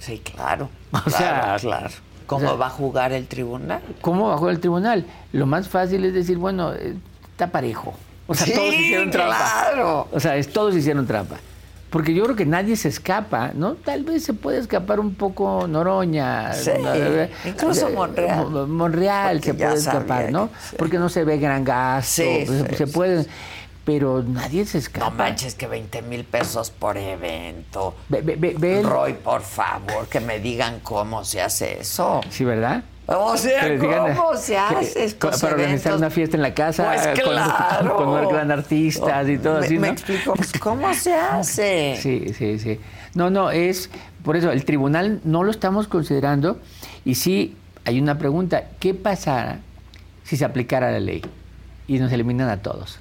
Sí, 0.00 0.18
claro. 0.18 0.68
O 1.06 1.10
sea, 1.10 1.58
claro, 1.58 1.60
claro. 1.60 1.90
¿Cómo 2.26 2.46
o 2.46 2.48
sea, 2.48 2.58
va 2.58 2.66
a 2.66 2.70
jugar 2.70 3.12
el 3.12 3.28
tribunal? 3.28 3.80
¿Cómo 4.00 4.30
bajó 4.30 4.50
el 4.50 4.58
tribunal? 4.58 5.06
Lo 5.32 5.46
más 5.46 5.68
fácil 5.68 6.04
es 6.04 6.12
decir, 6.12 6.38
bueno, 6.38 6.74
eh, 6.74 6.96
está 7.30 7.52
parejo. 7.52 7.94
O 8.26 8.34
sea, 8.34 8.46
Sí, 8.46 8.52
todos 8.52 8.74
hicieron 8.74 9.12
trampa. 9.12 9.36
claro. 9.36 10.08
O 10.10 10.18
sea, 10.18 10.36
es, 10.36 10.52
todos 10.52 10.74
hicieron 10.74 11.06
trampa. 11.06 11.36
Porque 11.90 12.14
yo 12.14 12.22
creo 12.24 12.36
que 12.36 12.46
nadie 12.46 12.76
se 12.76 12.88
escapa, 12.88 13.50
¿no? 13.54 13.74
Tal 13.74 14.04
vez 14.04 14.22
se 14.24 14.32
puede 14.32 14.58
escapar 14.58 15.00
un 15.00 15.14
poco 15.14 15.66
Noroña. 15.66 16.52
Sí, 16.54 16.70
incluso 17.44 17.90
Monreal. 17.90 18.48
Mo- 18.48 18.66
Monreal 18.66 19.42
se 19.42 19.54
puede 19.54 19.74
escapar, 19.74 20.30
¿no? 20.30 20.50
sí. 20.70 20.76
Porque 20.78 20.98
no 20.98 21.08
se 21.08 21.24
ve 21.24 21.38
gran 21.38 21.64
gasto. 21.64 22.22
Sí, 22.22 22.46
se, 22.46 22.68
sí, 22.68 22.74
se 22.76 22.86
puede. 22.86 23.26
Pero 23.84 24.22
nadie 24.22 24.66
se 24.66 24.78
escapa. 24.78 25.10
No 25.10 25.16
manches 25.16 25.54
que 25.54 25.66
20 25.66 26.02
mil 26.02 26.24
pesos 26.24 26.70
por 26.70 26.96
evento. 26.96 27.96
Ve, 28.08 28.20
ve- 28.20 28.36
ve- 28.38 28.54
ve 28.56 28.80
el- 28.80 28.86
Roy, 28.86 29.14
por 29.14 29.40
favor, 29.42 30.06
que 30.08 30.20
me 30.20 30.38
digan 30.38 30.80
cómo 30.80 31.24
se 31.24 31.40
hace 31.42 31.80
eso. 31.80 32.20
Sí, 32.30 32.44
¿verdad? 32.44 32.84
O 33.12 33.36
sea, 33.36 33.62
Que 33.62 33.68
les 33.70 33.80
digan, 33.80 34.14
¿cómo 34.14 34.34
eh, 34.34 34.36
se 34.36 34.56
hace 34.56 35.04
estos 35.04 35.40
Para 35.40 35.54
organizar 35.54 35.96
una 35.96 36.10
fiesta 36.10 36.36
en 36.36 36.42
la 36.42 36.54
casa 36.54 36.92
Pues 36.94 37.20
con, 37.20 37.32
claro. 37.32 37.96
con, 37.96 38.06
con 38.06 38.28
gran 38.28 38.50
artistas 38.50 39.28
y 39.28 39.38
todo 39.38 39.58
me, 39.58 39.66
así, 39.66 39.74
¿no? 39.74 39.80
me 39.80 39.88
explico, 39.88 40.34
pues, 40.34 40.52
¿cómo 40.60 40.94
se 40.94 41.14
hace? 41.14 41.98
Sí, 42.00 42.32
sí, 42.36 42.58
sí. 42.58 42.78
No, 43.14 43.28
no, 43.30 43.50
es 43.50 43.90
por 44.22 44.36
eso 44.36 44.52
el 44.52 44.64
tribunal 44.64 45.20
no 45.24 45.42
lo 45.42 45.50
estamos 45.50 45.88
considerando 45.88 46.60
y 47.04 47.16
sí 47.16 47.56
hay 47.84 48.00
una 48.00 48.18
pregunta, 48.18 48.64
¿qué 48.78 48.94
pasará 48.94 49.58
si 50.24 50.36
se 50.36 50.44
aplicara 50.44 50.92
la 50.92 51.00
ley 51.00 51.22
y 51.88 51.98
nos 51.98 52.12
eliminan 52.12 52.48
a 52.48 52.58
todos? 52.58 53.00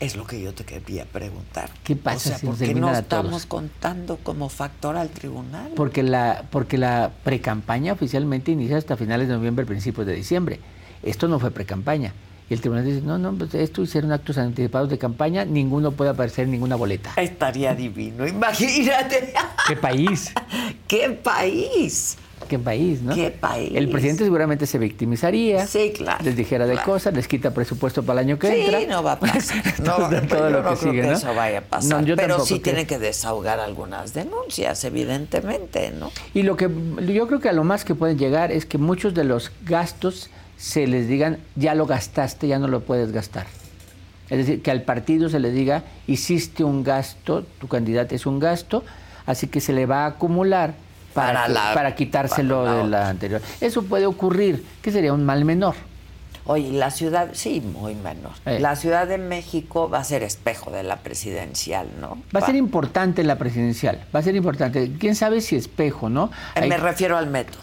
Es- 0.00 0.16
lo 0.16 0.26
que 0.26 0.40
yo 0.40 0.52
te 0.52 0.64
quería 0.64 1.04
preguntar. 1.04 1.70
¿Qué 1.84 1.94
pasa 1.94 2.16
o 2.16 2.20
sea, 2.30 2.38
si 2.38 2.46
¿por 2.46 2.56
qué 2.58 2.74
no 2.74 2.92
estamos 2.92 3.46
contando 3.46 4.16
como 4.18 4.48
factor 4.48 4.96
al 4.96 5.10
tribunal? 5.10 5.70
Porque 5.76 6.02
la 6.02 6.44
porque 6.50 6.78
la 6.78 7.12
precampaña 7.22 7.92
oficialmente 7.92 8.50
inicia 8.50 8.76
hasta 8.76 8.96
finales 8.96 9.28
de 9.28 9.34
noviembre, 9.34 9.64
principios 9.64 10.06
de 10.06 10.14
diciembre. 10.14 10.58
Esto 11.02 11.28
no 11.28 11.38
fue 11.38 11.50
precampaña. 11.52 12.12
Y 12.50 12.54
el 12.54 12.60
tribunal 12.60 12.84
dice, 12.84 13.00
no, 13.00 13.18
no, 13.18 13.32
pues 13.32 13.54
esto 13.54 13.82
hicieron 13.82 14.12
actos 14.12 14.36
anticipados 14.36 14.90
de 14.90 14.98
campaña, 14.98 15.44
ninguno 15.44 15.92
puede 15.92 16.10
aparecer 16.10 16.44
en 16.44 16.50
ninguna 16.50 16.76
boleta. 16.76 17.12
Estaría 17.16 17.74
divino, 17.74 18.26
imagínate. 18.26 19.32
¿Qué 19.66 19.76
país? 19.76 20.34
¿Qué 20.88 21.08
país? 21.10 22.18
¿Qué 22.48 22.58
país, 22.58 23.02
no? 23.02 23.14
¿Qué 23.14 23.30
país? 23.30 23.70
El 23.74 23.88
presidente 23.90 24.24
seguramente 24.24 24.66
se 24.66 24.78
victimizaría. 24.78 25.66
Sí, 25.66 25.92
claro. 25.96 26.24
Les 26.24 26.36
dijera 26.36 26.66
de 26.66 26.74
claro. 26.74 26.90
cosas, 26.92 27.14
les 27.14 27.26
quita 27.28 27.52
presupuesto 27.52 28.02
para 28.02 28.20
el 28.20 28.26
año 28.28 28.38
que 28.38 28.48
Sí, 28.48 28.60
entra. 28.60 28.80
no 28.96 29.02
va 29.02 29.12
a 29.12 29.18
pasar. 29.20 29.62
No, 29.80 29.96
Todo- 29.96 30.08
pero 30.10 30.26
todo 30.26 30.38
yo 30.38 30.50
lo 30.50 30.62
no 30.62 30.70
que 30.70 30.76
creo 30.76 30.90
sigue, 30.92 31.02
que 31.02 31.08
¿no? 31.08 31.12
eso 31.14 31.34
vaya 31.34 31.58
a 31.58 31.62
pasar. 31.62 32.04
No, 32.06 32.16
pero 32.16 32.40
sí 32.44 32.54
creo. 32.60 32.62
tiene 32.62 32.86
que 32.86 32.98
desahogar 32.98 33.60
algunas 33.60 34.14
denuncias, 34.14 34.84
evidentemente, 34.84 35.92
¿no? 35.98 36.10
Y 36.34 36.42
lo 36.42 36.56
que 36.56 36.68
yo 37.12 37.26
creo 37.26 37.40
que 37.40 37.48
a 37.48 37.52
lo 37.52 37.64
más 37.64 37.84
que 37.84 37.94
pueden 37.94 38.18
llegar 38.18 38.52
es 38.52 38.66
que 38.66 38.78
muchos 38.78 39.14
de 39.14 39.24
los 39.24 39.50
gastos 39.64 40.30
se 40.56 40.86
les 40.86 41.08
digan, 41.08 41.38
ya 41.56 41.74
lo 41.74 41.86
gastaste, 41.86 42.46
ya 42.48 42.58
no 42.58 42.68
lo 42.68 42.80
puedes 42.80 43.12
gastar. 43.12 43.46
Es 44.30 44.38
decir, 44.38 44.62
que 44.62 44.70
al 44.70 44.82
partido 44.82 45.28
se 45.28 45.40
le 45.40 45.50
diga, 45.50 45.82
hiciste 46.06 46.64
un 46.64 46.84
gasto, 46.84 47.44
tu 47.60 47.68
candidato 47.68 48.14
es 48.14 48.24
un 48.24 48.38
gasto, 48.38 48.82
así 49.26 49.46
que 49.48 49.60
se 49.60 49.72
le 49.72 49.84
va 49.86 50.04
a 50.04 50.06
acumular 50.06 50.74
para, 51.14 51.42
Para 51.42 51.48
la- 51.48 51.74
para 51.74 51.94
quitárselo 51.94 52.64
para 52.64 52.76
de 52.78 52.84
la 52.88 53.08
anterior. 53.08 53.40
Eso 53.60 53.82
puede 53.84 54.06
ocurrir, 54.06 54.64
que 54.82 54.90
sería 54.90 55.12
un 55.12 55.24
mal 55.24 55.44
menor. 55.44 55.74
Oye, 56.44 56.72
la 56.72 56.90
ciudad, 56.90 57.28
sí, 57.34 57.60
muy 57.60 57.94
menor. 57.94 58.32
Eh. 58.46 58.58
La 58.58 58.74
Ciudad 58.74 59.06
de 59.06 59.16
México 59.16 59.88
va 59.88 59.98
a 60.00 60.04
ser 60.04 60.24
espejo 60.24 60.72
de 60.72 60.82
la 60.82 60.96
presidencial, 60.96 61.86
¿no? 62.00 62.18
Va 62.34 62.40
a 62.40 62.46
ser 62.46 62.56
importante 62.56 63.22
la 63.22 63.36
presidencial, 63.38 64.00
va 64.12 64.18
a 64.18 64.22
ser 64.24 64.34
importante. 64.34 64.90
¿Quién 64.98 65.14
sabe 65.14 65.40
si 65.40 65.54
espejo, 65.54 66.08
no? 66.08 66.32
Eh, 66.56 66.62
Hay- 66.62 66.68
Me 66.68 66.78
refiero 66.78 67.16
al 67.16 67.28
método. 67.28 67.60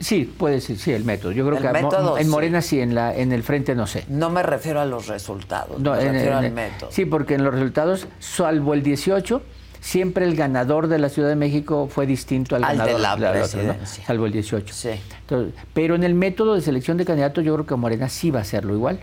Sí, 0.00 0.32
puede 0.38 0.60
ser, 0.60 0.76
sí, 0.78 0.92
el 0.92 1.04
método. 1.04 1.32
Yo 1.32 1.44
creo 1.44 1.56
El 1.58 1.62
que 1.62 1.72
método, 1.72 2.18
en 2.18 2.24
sí. 2.26 2.30
Morena 2.30 2.62
sí, 2.62 2.78
en, 2.80 2.94
la, 2.94 3.16
en 3.16 3.32
el 3.32 3.42
frente 3.42 3.74
no 3.74 3.86
sé. 3.88 4.04
No 4.08 4.30
me 4.30 4.44
refiero 4.44 4.80
a 4.80 4.84
los 4.84 5.08
resultados, 5.08 5.80
No, 5.80 5.92
me 5.94 6.02
en- 6.02 6.12
refiero 6.12 6.38
en- 6.38 6.44
al 6.44 6.52
método. 6.52 6.90
Sí, 6.92 7.04
porque 7.04 7.34
en 7.34 7.42
los 7.42 7.52
resultados, 7.52 8.06
salvo 8.20 8.74
el 8.74 8.84
18, 8.84 9.42
siempre 9.80 10.24
el 10.24 10.36
ganador 10.36 10.88
de 10.88 10.98
la 10.98 11.08
Ciudad 11.08 11.28
de 11.28 11.36
México 11.36 11.88
fue 11.90 12.06
distinto 12.06 12.56
al, 12.56 12.64
Al 12.64 12.78
de 12.78 12.92
ganador 12.92 13.00
la 13.00 13.32
del 13.32 13.42
otro, 13.42 13.62
¿no? 13.62 13.68
presidencia. 13.72 14.04
salvo 14.06 14.26
el 14.26 14.32
18. 14.32 14.74
Sí. 14.74 14.90
Entonces, 15.20 15.54
pero 15.74 15.94
en 15.94 16.04
el 16.04 16.14
método 16.14 16.54
de 16.54 16.60
selección 16.60 16.96
de 16.96 17.04
candidatos 17.04 17.44
yo 17.44 17.54
creo 17.54 17.66
que 17.66 17.74
Morena 17.76 18.08
sí 18.08 18.30
va 18.30 18.40
a 18.40 18.42
hacerlo 18.42 18.74
igual. 18.74 19.00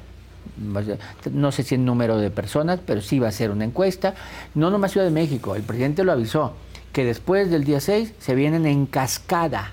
No 1.32 1.52
sé 1.52 1.64
si 1.64 1.76
en 1.76 1.86
número 1.86 2.18
de 2.18 2.30
personas, 2.30 2.80
pero 2.86 3.02
sí 3.02 3.20
va 3.20 3.28
a 3.28 3.32
ser 3.32 3.52
una 3.52 3.66
encuesta. 3.66 4.14
No 4.54 4.70
nomás 4.70 4.92
Ciudad 4.92 5.06
de 5.06 5.12
México, 5.12 5.56
el 5.56 5.64
presidente 5.64 6.04
lo 6.04 6.12
avisó, 6.12 6.54
que 6.94 7.04
después 7.04 7.50
del 7.50 7.64
día 7.64 7.80
6 7.80 8.14
se 8.20 8.36
vienen 8.36 8.66
en 8.66 8.86
cascada. 8.86 9.72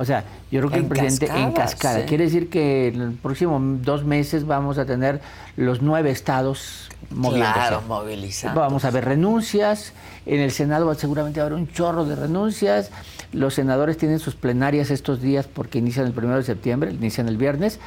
O 0.00 0.04
sea, 0.06 0.24
yo 0.50 0.60
creo 0.60 0.70
que 0.70 0.78
En 0.78 0.84
el 0.84 0.88
presidente 0.88 1.26
en 1.26 1.52
cascada, 1.52 2.00
sí. 2.00 2.06
Quiere 2.06 2.24
decir 2.24 2.48
que 2.48 2.88
en 2.88 2.98
los 2.98 3.14
próximos 3.16 3.60
dos 3.82 4.02
meses 4.02 4.46
vamos 4.46 4.78
a 4.78 4.86
tener 4.86 5.20
los 5.56 5.82
nueve 5.82 6.10
estados 6.10 6.88
moviéndose. 7.10 7.52
Claro, 7.52 7.82
movilizando. 7.86 8.58
Vamos 8.58 8.86
a 8.86 8.90
ver 8.90 9.04
renuncias. 9.04 9.92
En 10.24 10.40
el 10.40 10.52
Senado 10.52 10.94
seguramente 10.94 11.40
va 11.40 11.44
a 11.44 11.46
haber 11.48 11.58
un 11.58 11.68
chorro 11.68 12.06
de 12.06 12.16
renuncias. 12.16 12.90
Los 13.34 13.52
senadores 13.52 13.98
tienen 13.98 14.20
sus 14.20 14.34
plenarias 14.34 14.90
estos 14.90 15.20
días 15.20 15.46
porque 15.46 15.80
inician 15.80 16.06
el 16.06 16.14
primero 16.14 16.38
de 16.38 16.44
septiembre, 16.44 16.92
inician 16.92 17.28
el 17.28 17.36
viernes. 17.36 17.78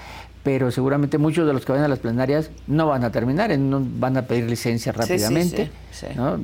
Pero 0.44 0.72
seguramente 0.72 1.18
muchos 1.18 1.48
de 1.48 1.54
los 1.54 1.64
que 1.64 1.72
van 1.72 1.84
a 1.84 1.88
las 1.88 2.00
plenarias 2.00 2.50
no 2.68 2.88
van 2.88 3.06
a 3.06 3.12
terminar, 3.12 3.58
no 3.58 3.82
van 3.82 4.18
a 4.18 4.24
pedir 4.24 4.44
licencia 4.50 4.92
sí, 4.92 5.00
rápidamente. 5.00 5.72
sí, 5.92 6.08
sí. 6.08 6.14
¿no? 6.18 6.38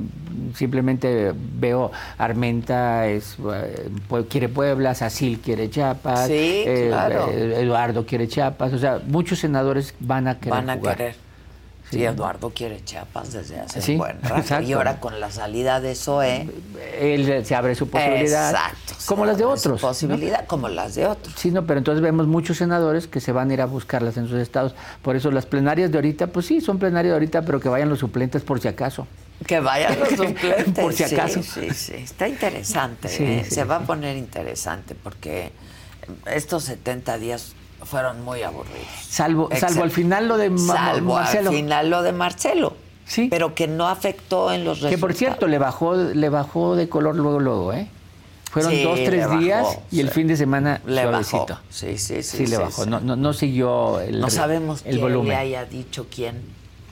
Simplemente 0.54 1.32
veo 1.58 1.92
Armenta 2.16 3.06
es, 3.08 3.36
eh, 3.52 3.90
quiere 4.30 4.48
Puebla, 4.48 4.94
Sacil 4.94 5.38
quiere 5.40 5.68
Chiapas, 5.68 6.28
claro. 6.28 7.28
eh, 7.30 7.60
Eduardo 7.60 8.06
quiere 8.06 8.26
Chiapas, 8.26 8.72
o 8.72 8.78
sea, 8.78 9.00
muchos 9.06 9.38
senadores 9.38 9.94
van 10.00 10.28
a 10.28 10.38
querer 10.38 10.50
Van 10.58 10.70
a 10.70 10.76
jugar. 10.76 10.96
querer. 10.96 11.29
Sí, 11.90 12.04
Eduardo 12.04 12.50
quiere 12.50 12.84
Chiapas 12.84 13.32
desde 13.32 13.58
hace 13.60 13.82
Sí, 13.82 13.92
un 13.92 13.98
buen 13.98 14.22
rato. 14.22 14.36
exacto. 14.36 14.68
Y 14.68 14.72
ahora 14.74 15.00
con 15.00 15.18
la 15.18 15.30
salida 15.30 15.80
de 15.80 15.94
Zoe, 15.96 16.48
Él 17.00 17.44
se 17.44 17.54
abre 17.54 17.74
su 17.74 17.88
posibilidad. 17.88 18.50
Exacto, 18.50 18.94
Como 19.06 19.26
las 19.26 19.38
de 19.38 19.44
otros. 19.44 19.82
¿no? 19.82 19.88
posibilidad, 19.88 20.46
como 20.46 20.68
las 20.68 20.94
de 20.94 21.06
otros. 21.06 21.34
Sí, 21.36 21.50
no, 21.50 21.66
pero 21.66 21.78
entonces 21.78 22.00
vemos 22.00 22.26
muchos 22.28 22.58
senadores 22.58 23.06
que 23.08 23.18
se 23.20 23.32
van 23.32 23.50
a 23.50 23.54
ir 23.54 23.60
a 23.60 23.66
buscarlas 23.66 24.16
en 24.16 24.28
sus 24.28 24.38
estados. 24.38 24.74
Por 25.02 25.16
eso 25.16 25.30
las 25.32 25.46
plenarias 25.46 25.90
de 25.90 25.98
ahorita, 25.98 26.28
pues 26.28 26.46
sí, 26.46 26.60
son 26.60 26.78
plenarias 26.78 27.10
de 27.10 27.14
ahorita, 27.14 27.42
pero 27.42 27.58
que 27.58 27.68
vayan 27.68 27.88
los 27.88 27.98
suplentes 27.98 28.42
por 28.42 28.60
si 28.60 28.68
acaso. 28.68 29.08
Que 29.46 29.58
vayan 29.58 29.98
los 29.98 30.08
suplentes. 30.16 30.78
Por 30.84 30.92
si 30.92 31.04
sí, 31.04 31.14
acaso. 31.14 31.42
Sí, 31.42 31.70
sí, 31.74 31.94
está 31.94 32.28
interesante. 32.28 33.08
Sí, 33.08 33.24
¿eh? 33.24 33.42
sí, 33.44 33.54
Se 33.54 33.64
va 33.64 33.76
a 33.76 33.80
poner 33.80 34.16
interesante 34.16 34.94
porque 34.94 35.50
estos 36.26 36.64
70 36.64 37.18
días 37.18 37.54
fueron 37.84 38.24
muy 38.24 38.42
aburridos. 38.42 38.86
Salvo, 39.08 39.48
salvo 39.58 39.82
al 39.82 39.90
final 39.90 40.28
lo 40.28 40.36
de 40.36 40.50
Ma- 40.50 40.74
Salvo 40.74 41.14
Marcelo. 41.14 41.50
al 41.50 41.56
final 41.56 41.90
lo 41.90 42.02
de 42.02 42.12
Marcelo. 42.12 42.76
Sí. 43.06 43.26
Pero 43.28 43.54
que 43.54 43.66
no 43.66 43.88
afectó 43.88 44.52
en 44.52 44.64
los 44.64 44.78
resultados. 44.78 44.94
Que 44.94 44.98
por 45.00 45.14
cierto, 45.14 45.46
le 45.48 45.58
bajó, 45.58 45.94
le 45.96 46.28
bajó 46.28 46.76
de 46.76 46.88
color 46.88 47.16
luego, 47.16 47.40
luego, 47.40 47.72
¿eh? 47.72 47.88
Fueron 48.52 48.72
Sí, 48.72 48.82
dos, 48.82 48.98
tres 49.04 49.26
bajó, 49.28 49.38
días 49.40 49.78
y 49.92 50.00
el 50.00 50.10
fin 50.10 50.26
de 50.26 50.36
semana 50.36 50.80
Le 50.86 51.02
suavecito. 51.02 51.46
bajó. 51.48 51.60
Sí, 51.70 51.98
sí, 51.98 52.22
sí. 52.22 52.38
Sí, 52.38 52.46
le 52.46 52.58
bajó. 52.58 52.84
No, 52.86 53.00
no, 53.00 53.14
no 53.16 53.32
siguió 53.32 54.00
el, 54.00 54.20
No 54.20 54.28
sabemos 54.30 54.80
el 54.84 54.90
quién 54.92 55.00
volumen. 55.02 55.28
le 55.30 55.36
haya 55.36 55.64
dicho 55.64 56.06
quién. 56.12 56.42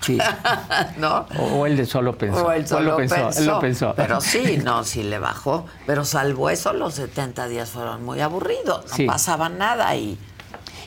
Sí. 0.01 0.19
¿No? 0.99 1.27
O, 1.41 1.67
él 1.67 1.77
de 1.77 1.85
solo 1.85 2.17
pensó. 2.17 2.47
O 2.47 2.53
él 2.53 2.67
solo 2.67 2.91
lo 2.93 2.97
pensó, 2.97 3.15
pensó. 3.17 3.41
Él 3.41 3.47
lo 3.47 3.59
pensó. 3.61 3.95
Pero 3.97 4.21
sí, 4.21 4.61
no, 4.65 4.85
sí 4.85 5.03
le 5.03 5.19
bajó. 5.19 5.67
Pero 5.87 6.05
salvo 6.05 6.49
eso, 6.51 6.73
los 6.73 6.95
70 6.95 7.49
días 7.49 7.71
fueron 7.71 8.05
muy 8.05 8.21
aburridos. 8.21 8.85
No 8.91 8.95
Sí. 8.97 9.07
pasaba 9.07 9.49
nada 9.49 9.95
y... 9.97 10.17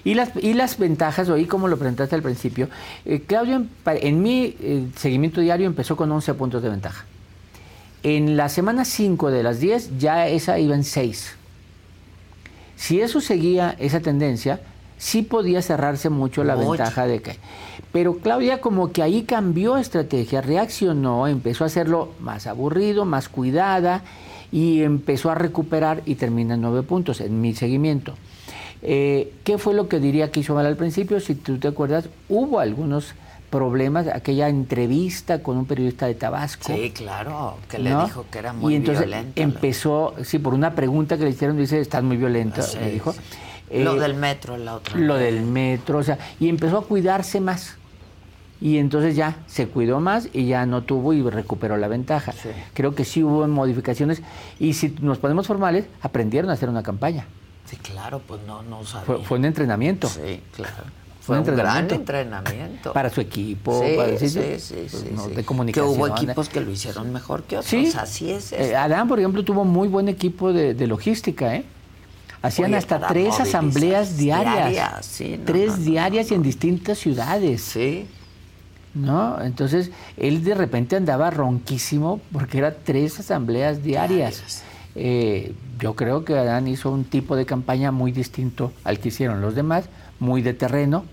Y 0.04 0.16
las, 0.16 0.32
y 0.42 0.54
las 0.54 0.78
ventajas, 0.78 1.30
oí 1.30 1.46
como 1.46 1.68
lo 1.68 1.78
presentaste 1.78 2.16
al 2.16 2.24
principio, 2.24 2.70
eh, 3.06 3.22
Claudio, 3.22 3.66
en, 3.86 4.22
mi 4.22 4.56
eh, 4.60 4.88
seguimiento 4.96 5.42
diario 5.42 5.68
empezó 5.68 5.96
con 5.96 6.12
11 6.12 6.34
puntos 6.34 6.64
de 6.64 6.70
ventaja. 6.70 7.06
En 8.04 8.36
la 8.36 8.50
semana 8.50 8.84
5 8.84 9.30
de 9.30 9.44
las 9.44 9.60
10 9.60 10.00
ya 10.00 10.28
esa 10.28 10.58
iba 10.58 10.74
en 10.74 10.84
6. 10.84 11.36
Si 12.76 13.00
eso 13.00 13.22
seguía 13.22 13.76
esa 13.78 14.00
tendencia, 14.00 14.60
sí 14.98 15.22
podía 15.22 15.62
cerrarse 15.62 16.10
mucho 16.10 16.44
la 16.44 16.56
ventaja 16.56 17.06
de 17.06 17.22
que... 17.22 17.38
Pero 17.92 18.18
Claudia 18.18 18.62
como 18.62 18.92
que 18.92 19.04
ahí 19.04 19.24
cambió 19.24 19.78
estrategia, 19.78 20.42
reaccionó, 20.42 21.28
empezó 21.28 21.64
a 21.64 21.68
hacerlo 21.68 22.14
más 22.22 22.48
aburrido, 22.48 23.06
más 23.06 23.30
cuidada 23.30 24.02
y 24.52 24.82
empezó 24.82 25.30
a 25.30 25.36
recuperar 25.36 26.02
y 26.06 26.16
termina 26.16 26.56
en 26.56 26.62
9 26.62 26.84
puntos 26.84 27.22
en 27.22 27.40
mi 27.40 27.54
seguimiento. 27.54 28.16
Eh, 28.84 29.34
¿Qué 29.44 29.58
fue 29.58 29.74
lo 29.74 29.88
que 29.88 30.00
diría 30.00 30.32
que 30.32 30.40
hizo 30.40 30.56
mal 30.56 30.66
al 30.66 30.76
principio? 30.78 31.20
Si 31.20 31.36
tú 31.36 31.58
te 31.58 31.68
acuerdas, 31.68 32.10
hubo 32.30 32.60
algunos 32.60 33.14
problemas, 33.50 34.08
aquella 34.08 34.48
entrevista 34.50 35.44
con 35.44 35.58
un 35.58 35.66
periodista 35.66 36.08
de 36.08 36.16
Tabasco. 36.16 36.74
Sí, 36.74 36.92
claro, 36.92 37.58
que 37.70 37.80
le 37.80 37.90
¿no? 37.90 38.06
dijo 38.06 38.26
que 38.32 38.40
era 38.40 38.54
muy 38.54 38.74
y 38.74 38.78
entonces 38.78 39.08
empezó, 39.36 40.14
sí, 40.24 40.40
por 40.40 40.54
una 40.54 40.74
pregunta 40.74 41.18
que 41.18 41.26
le 41.26 41.32
hicieron, 41.32 41.58
dice, 41.58 41.80
estás 41.82 42.02
muy 42.02 42.16
violento, 42.18 42.62
Ah, 42.62 42.64
sí, 42.64 42.78
me 42.80 42.92
dijo. 42.92 43.12
sí. 43.14 43.20
Lo 43.84 43.96
Eh, 43.96 44.00
del 44.00 44.16
metro, 44.16 44.58
la 44.58 44.76
otra. 44.76 44.98
Lo 44.98 45.14
vez. 45.16 45.24
del 45.34 45.46
metro, 45.46 45.98
o 46.00 46.04
sea, 46.04 46.18
y 46.40 46.50
empezó 46.50 46.78
a 46.80 46.84
cuidarse 46.86 47.40
más. 47.40 47.76
Y 48.60 48.78
entonces 48.78 49.16
ya 49.16 49.38
se 49.48 49.68
cuidó 49.68 50.00
más 50.00 50.30
y 50.34 50.46
ya 50.46 50.66
no 50.66 50.84
tuvo 50.84 51.14
y 51.14 51.22
recuperó 51.24 51.78
la 51.78 51.88
ventaja. 51.88 52.34
Creo 52.74 52.94
que 52.96 53.06
sí 53.06 53.24
hubo 53.24 53.48
modificaciones 53.48 54.22
y 54.60 54.74
si 54.74 54.96
nos 55.02 55.18
ponemos 55.18 55.48
formales, 55.48 55.86
aprendieron 56.02 56.50
a 56.52 56.54
hacer 56.54 56.70
una 56.70 56.84
campaña. 56.84 57.26
Sí, 57.72 57.78
claro, 57.78 58.22
pues 58.28 58.42
no, 58.46 58.62
no 58.64 58.84
sabía. 58.86 59.06
Fue, 59.06 59.24
fue 59.24 59.38
un 59.40 59.46
entrenamiento. 59.46 60.08
Sí, 60.08 60.42
claro. 60.56 60.84
Fue 61.22 61.40
un 61.40 61.48
un 61.50 61.56
gran 61.56 61.78
entrenamiento. 61.90 61.96
entrenamiento. 61.96 62.94
Para 62.94 63.10
su 63.10 63.22
equipo, 63.22 63.82
Sí, 63.84 63.94
para 63.96 64.18
sí, 64.18 64.30
sí, 64.30 64.30
sí, 64.30 64.40
pues, 64.90 65.04
sí, 65.04 65.10
no, 65.16 65.26
sí. 65.26 65.32
de 65.36 65.44
comunicación. 65.46 65.94
Que 65.94 66.00
hubo 66.00 66.08
equipos 66.08 66.50
que 66.50 66.62
lo 66.62 66.72
hicieron 66.72 67.14
mejor 67.14 67.44
que 67.44 67.58
otros. 67.58 67.70
Sí. 67.70 67.92
Así 67.98 68.32
es. 68.32 68.52
Eh. 68.54 68.76
Adán, 68.76 69.08
por 69.08 69.20
ejemplo, 69.20 69.44
tuvo 69.46 69.64
muy 69.64 69.88
buen 69.88 70.10
equipo 70.10 70.52
de, 70.52 70.74
de 70.74 70.88
logística, 70.88 71.56
¿eh? 71.56 71.64
Hacían 72.42 72.70
Oye, 72.72 72.78
hasta 72.78 73.08
tres 73.08 73.40
asambleas 73.40 74.18
diarias. 74.18 74.56
diarias, 74.72 75.06
sí, 75.06 75.38
no, 75.38 75.46
tres 75.46 75.68
no, 75.74 75.78
no, 75.78 75.84
diarias 75.84 76.32
y 76.32 76.34
en 76.34 76.42
distintas 76.42 76.98
ciudades. 76.98 77.62
Sí. 77.62 78.08
¿No? 78.96 79.40
Entonces, 79.42 79.92
él 80.18 80.44
de 80.44 80.56
repente 80.56 80.96
andaba 80.96 81.30
ronquísimo 81.30 82.20
porque 82.34 82.58
era 82.58 82.74
tres 82.76 83.20
asambleas 83.20 83.84
diarias. 83.84 84.64
Eh, 84.96 85.54
yo 85.80 85.96
creo 85.96 86.26
que 86.26 86.38
Adán 86.38 86.68
hizo 86.68 86.92
un 86.92 87.06
tipo 87.06 87.36
de 87.36 87.46
campaña 87.46 87.92
muy 87.92 88.12
distinto 88.12 88.72
al 88.84 89.00
que 89.00 89.10
hicieron 89.10 89.42
los 89.42 89.56
demás, 89.56 89.86
muy 90.20 90.42
de 90.42 90.54
terreno, 90.54 91.06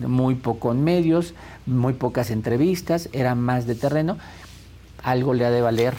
muy 0.00 0.34
poco 0.34 0.72
en 0.72 0.84
medios, 0.84 1.34
muy 1.66 1.94
pocas 1.94 2.30
entrevistas, 2.30 3.08
era 3.12 3.34
más 3.34 3.66
de 3.66 3.74
terreno. 3.74 4.18
Algo 5.02 5.34
le 5.34 5.44
ha 5.44 5.50
de 5.50 5.60
valer 5.60 5.94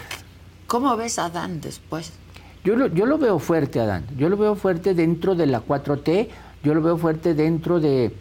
¿Cómo 0.68 0.98
ves 0.98 1.20
a 1.20 1.30
Dan 1.30 1.62
después? 1.62 2.12
yo 2.64 2.76
lo, 2.76 2.88
yo 2.88 3.06
lo 3.06 3.20
veo 3.20 3.38
fuerte, 3.38 3.80
Adán. 3.80 4.06
Yo 4.18 4.30
lo 4.30 4.38
veo 4.38 4.56
fuerte 4.56 4.96
dentro 4.96 5.36
de 5.36 5.46
la 5.46 5.64
4T. 5.64 6.28
Yo 6.64 6.74
lo 6.74 6.82
veo 6.82 6.98
fuerte 6.98 7.36
dentro 7.36 7.80
de 7.80 8.12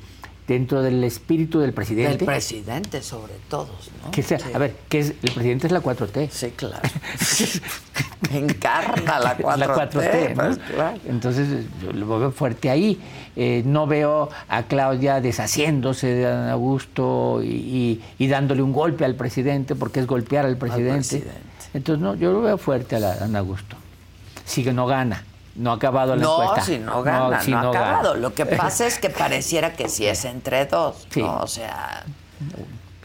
dentro 0.47 0.83
del 0.83 1.03
espíritu 1.05 1.59
del 1.61 1.73
presidente. 1.73 2.19
Del 2.19 2.27
presidente, 2.27 3.03
sobre 3.03 3.33
todos, 3.49 3.91
¿no? 4.05 4.11
que 4.11 4.23
sea, 4.23 4.39
Sí. 4.39 4.51
A 4.55 4.59
ver, 4.59 4.77
que 4.89 4.99
es, 4.99 5.11
el 5.23 5.31
presidente 5.33 5.67
es 5.69 5.73
la 5.73 5.81
4T. 5.83 6.29
Sí, 6.31 6.51
claro. 6.51 6.83
Encarna 8.33 9.19
la 9.21 9.37
4T. 9.39 9.57
la 9.57 9.67
4T, 9.75 10.29
¿no? 10.31 10.35
pues, 10.35 10.59
claro. 10.75 10.99
Entonces 11.09 11.65
yo 11.83 11.93
lo 11.93 12.19
veo 12.19 12.31
fuerte 12.33 12.71
ahí. 12.71 13.01
Eh, 13.37 13.63
no 13.67 13.87
veo 13.87 14.29
a 14.49 14.63
Claudia 14.65 15.21
deshaciéndose 15.21 16.07
de 16.09 16.51
Augusto 16.51 17.43
y, 17.43 17.47
y- 17.49 18.03
y 18.19 18.27
dándole 18.29 18.63
un 18.63 18.73
golpe 18.73 19.05
al 19.05 19.15
presidente, 19.17 19.75
porque 19.75 20.01
es 20.01 20.07
golpear 20.07 20.47
al 20.47 20.57
presidente. 20.57 20.97
presidente. 21.19 21.41
Entonces 21.75 22.03
no, 22.03 22.15
yo 22.15 22.33
lo 22.33 22.43
veo 22.43 22.59
fuerte 22.59 22.97
a 22.97 23.01
la- 23.01 23.11
a 23.11 23.15
Adán 23.15 23.37
Augusto. 23.37 23.77
Que 24.55 24.73
no 24.73 24.87
gana. 24.87 25.25
No 25.57 25.71
ha 25.71 25.75
acabado 25.75 26.17
la 26.17 26.23
No, 26.23 26.43
encuesta. 26.43 26.65
si 26.65 26.79
no 26.79 27.03
gana, 27.03 27.37
no, 27.37 27.43
si 27.43 27.53
ha 27.53 27.63
no 27.63 27.73
gana. 27.73 27.87
acabado. 27.91 28.15
Lo 28.17 28.35
que 28.35 28.45
pasa 28.47 28.87
es 28.87 28.99
que 28.99 29.09
pareciera 29.11 29.73
que 29.75 29.89
sí 29.89 30.07
es 30.07 30.25
entre 30.25 30.67
dos, 30.67 31.07
Sí. 31.11 31.23
¿no? 31.23 31.39
O 31.41 31.47
sea, 31.47 32.05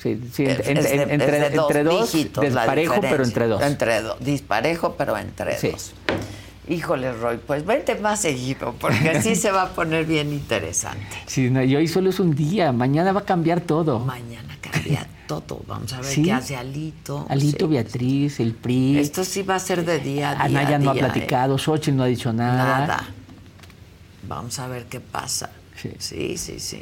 Sí, 0.02 0.20
sí, 0.34 0.46
es 0.46 0.60
entre, 0.68 0.74
de- 0.82 1.14
entre- 1.14 1.26
es 1.26 1.30
de 1.30 1.58
entre 1.58 1.84
dos 1.84 2.00
dos, 2.00 2.12
dígitos 2.14 2.42
desparejo, 2.44 2.96
pero 3.02 3.24
entre 3.24 3.48
dos. 3.48 3.62
Entre 3.62 4.02
dos, 4.02 4.16
disparejo, 4.20 4.96
pero 4.98 5.18
entre 5.18 5.58
Sí. 5.60 5.72
dos. 5.72 5.92
Híjole, 6.70 7.12
Roy, 7.14 7.38
pues 7.38 7.66
vente 7.66 7.96
más 7.96 8.22
seguido, 8.22 8.74
porque 8.80 9.10
así 9.10 9.36
se 9.36 9.52
va 9.52 9.64
a 9.64 9.70
poner 9.70 10.06
bien 10.06 10.32
interesante. 10.32 11.04
Sí, 11.26 11.50
no, 11.50 11.62
y 11.64 11.76
hoy 11.76 11.88
solo 11.88 12.10
es 12.12 12.20
un 12.20 12.34
día, 12.36 12.72
mañana 12.72 13.12
va 13.12 13.22
a 13.22 13.26
cambiar 13.26 13.62
todo. 13.62 14.00
Mañana 14.00 14.56
cambia 14.62 15.06
todo. 15.38 15.62
Vamos 15.68 15.94
a 15.94 15.98
ver 16.02 16.06
Sí. 16.12 16.24
qué 16.24 16.32
hace 16.34 16.56
Alito. 16.56 17.26
Alito, 17.30 17.66
Sí. 17.68 17.72
Beatriz, 17.72 18.40
el 18.40 18.54
PRI. 18.54 18.98
Esto 19.00 19.24
sí 19.24 19.44
va 19.44 19.56
a 19.56 19.60
ser 19.60 19.86
de 19.86 20.00
día 20.00 20.32
a 20.32 20.48
día. 20.48 20.60
Anaya 20.60 20.80
no 20.80 20.90
ha 20.90 20.94
día, 20.94 21.02
¿eh? 21.02 21.06
platicado, 21.06 21.58
Xochitl 21.58 21.96
no 21.98 22.04
ha 22.04 22.08
dicho 22.08 22.34
nada. 22.34 22.80
Nada. 22.88 23.04
Vamos 24.28 24.58
a 24.60 24.68
ver 24.68 24.86
qué 24.86 25.00
pasa. 25.00 25.50
Sí. 25.76 25.92
Sí, 26.00 26.38
sí, 26.60 26.82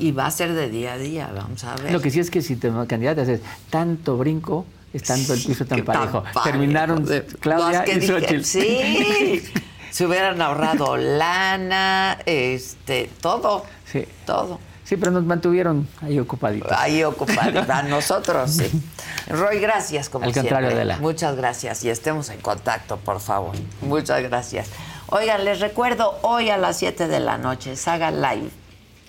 Y 0.00 0.10
va 0.12 0.26
a 0.26 0.30
ser 0.30 0.52
de 0.54 0.68
día 0.68 0.94
a 0.94 0.98
día, 0.98 1.30
vamos 1.34 1.62
a 1.64 1.76
ver. 1.76 1.92
Lo 1.92 2.00
que 2.00 2.10
sí 2.10 2.20
es 2.20 2.30
que 2.30 2.42
si 2.42 2.56
te 2.56 2.70
candidatas 2.86 3.28
es 3.28 3.40
tanto 3.70 4.16
brinco, 4.18 4.66
estando 4.92 5.34
el 5.34 5.42
piso 5.42 5.64
tan 5.64 5.84
parejo. 5.84 6.24
Terminaron 6.44 7.04
de- 7.04 7.24
Claudia 7.24 7.84
que 7.84 7.94
y 7.98 8.06
Xochitl. 8.06 8.42
Sí. 8.44 9.42
Se 9.90 10.04
hubieran 10.06 10.40
ahorrado 10.42 10.96
lana, 10.96 12.18
este, 12.26 13.10
todo. 13.20 13.64
Sí. 13.90 14.04
Todo. 14.26 14.60
Sí, 14.88 14.96
pero 14.96 15.12
nos 15.12 15.24
mantuvieron 15.24 15.86
ahí 16.00 16.18
ocupaditos. 16.18 16.72
Ahí 16.72 17.04
ocupados, 17.04 17.68
a 17.68 17.82
nosotros, 17.82 18.50
sí. 18.50 18.70
Roy, 19.28 19.60
gracias 19.60 20.08
como 20.08 20.24
Al 20.24 20.32
contrario, 20.32 20.70
siempre. 20.70 20.92
Adela. 20.92 20.96
Muchas 21.02 21.36
gracias 21.36 21.84
y 21.84 21.90
estemos 21.90 22.30
en 22.30 22.40
contacto, 22.40 22.96
por 22.96 23.20
favor. 23.20 23.54
Muchas 23.82 24.22
gracias. 24.22 24.70
Oigan, 25.08 25.44
les 25.44 25.60
recuerdo, 25.60 26.18
hoy 26.22 26.48
a 26.48 26.56
las 26.56 26.78
7 26.78 27.06
de 27.06 27.20
la 27.20 27.36
noche, 27.36 27.76
Saga 27.76 28.10
Live 28.10 28.48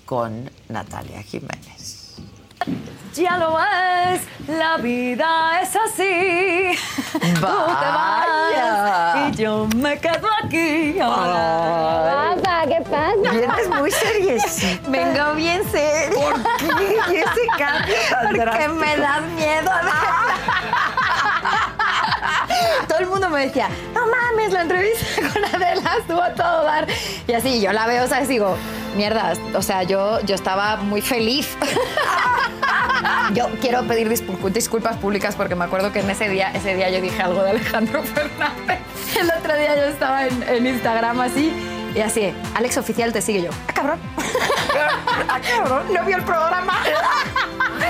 con 0.05 0.51
Natalia 0.67 1.23
Jiménez. 1.23 1.78
Ya 3.15 3.37
lo 3.37 3.55
ves, 3.57 4.21
la 4.47 4.77
vida 4.77 5.61
es 5.61 5.75
así. 5.75 6.77
Tú 7.11 7.19
te 7.19 7.39
Vaya. 7.41 8.83
vas 8.83 9.15
y 9.33 9.35
yo 9.35 9.67
me 9.75 9.97
quedo 9.99 10.27
aquí. 10.43 10.95
Pasa? 10.99 12.61
¿Qué 12.67 12.81
pasa? 12.89 13.31
Vienes 13.31 13.69
muy 13.69 13.91
seriecita. 13.91 14.89
Vengo 14.89 15.33
bien 15.35 15.61
serio. 15.71 16.19
¿Por 16.19 16.77
qué? 16.77 16.97
¿Y 17.11 17.15
ese 17.17 17.47
cambio 17.57 17.95
tan 18.09 18.25
Porque 18.27 18.39
drástico? 18.39 18.73
me 18.75 18.97
das 18.97 19.21
miedo. 19.35 19.71
Todo 22.87 22.99
el 22.99 23.07
mundo 23.07 23.29
me 23.29 23.45
decía, 23.45 23.69
no 23.93 24.01
mames, 24.05 24.51
la 24.51 24.61
entrevista 24.61 25.05
con 25.33 25.45
Adela 25.45 25.97
estuvo 25.99 26.21
a 26.21 26.33
todo 26.33 26.63
dar. 26.63 26.87
Y 27.27 27.33
así, 27.33 27.61
yo 27.61 27.71
la 27.71 27.87
veo, 27.87 28.07
¿sabes? 28.07 28.27
Digo, 28.27 28.57
mierda, 28.95 29.33
o 29.53 29.61
sea, 29.61 29.83
yo, 29.83 30.19
yo 30.21 30.35
estaba 30.35 30.77
muy 30.77 31.01
feliz. 31.01 31.57
Yo 33.33 33.47
quiero 33.61 33.83
pedir 33.83 34.09
disculpas 34.09 34.97
públicas 34.97 35.35
porque 35.35 35.55
me 35.55 35.63
acuerdo 35.63 35.93
que 35.93 35.99
en 35.99 36.09
ese 36.09 36.27
día, 36.27 36.51
ese 36.51 36.75
día 36.75 36.89
yo 36.89 36.99
dije 36.99 37.21
algo 37.21 37.43
de 37.43 37.51
Alejandro 37.51 38.01
Fernández. 38.15 38.79
El 39.15 39.29
otro 39.29 39.55
día 39.55 39.75
yo 39.75 39.83
estaba 39.83 40.25
en 40.25 40.65
Instagram 40.65 41.21
así 41.21 41.78
y 41.95 41.99
así, 41.99 42.33
Alex 42.55 42.77
Oficial 42.77 43.13
te 43.13 43.21
sigue 43.21 43.43
yo. 43.43 43.49
¡Ah, 43.67 43.73
cabrón! 43.73 43.99
¡Ah, 45.27 45.39
cabrón! 45.41 45.93
¿No 45.93 46.05
vio 46.05 46.17
el 46.17 46.23
programa? 46.23 46.73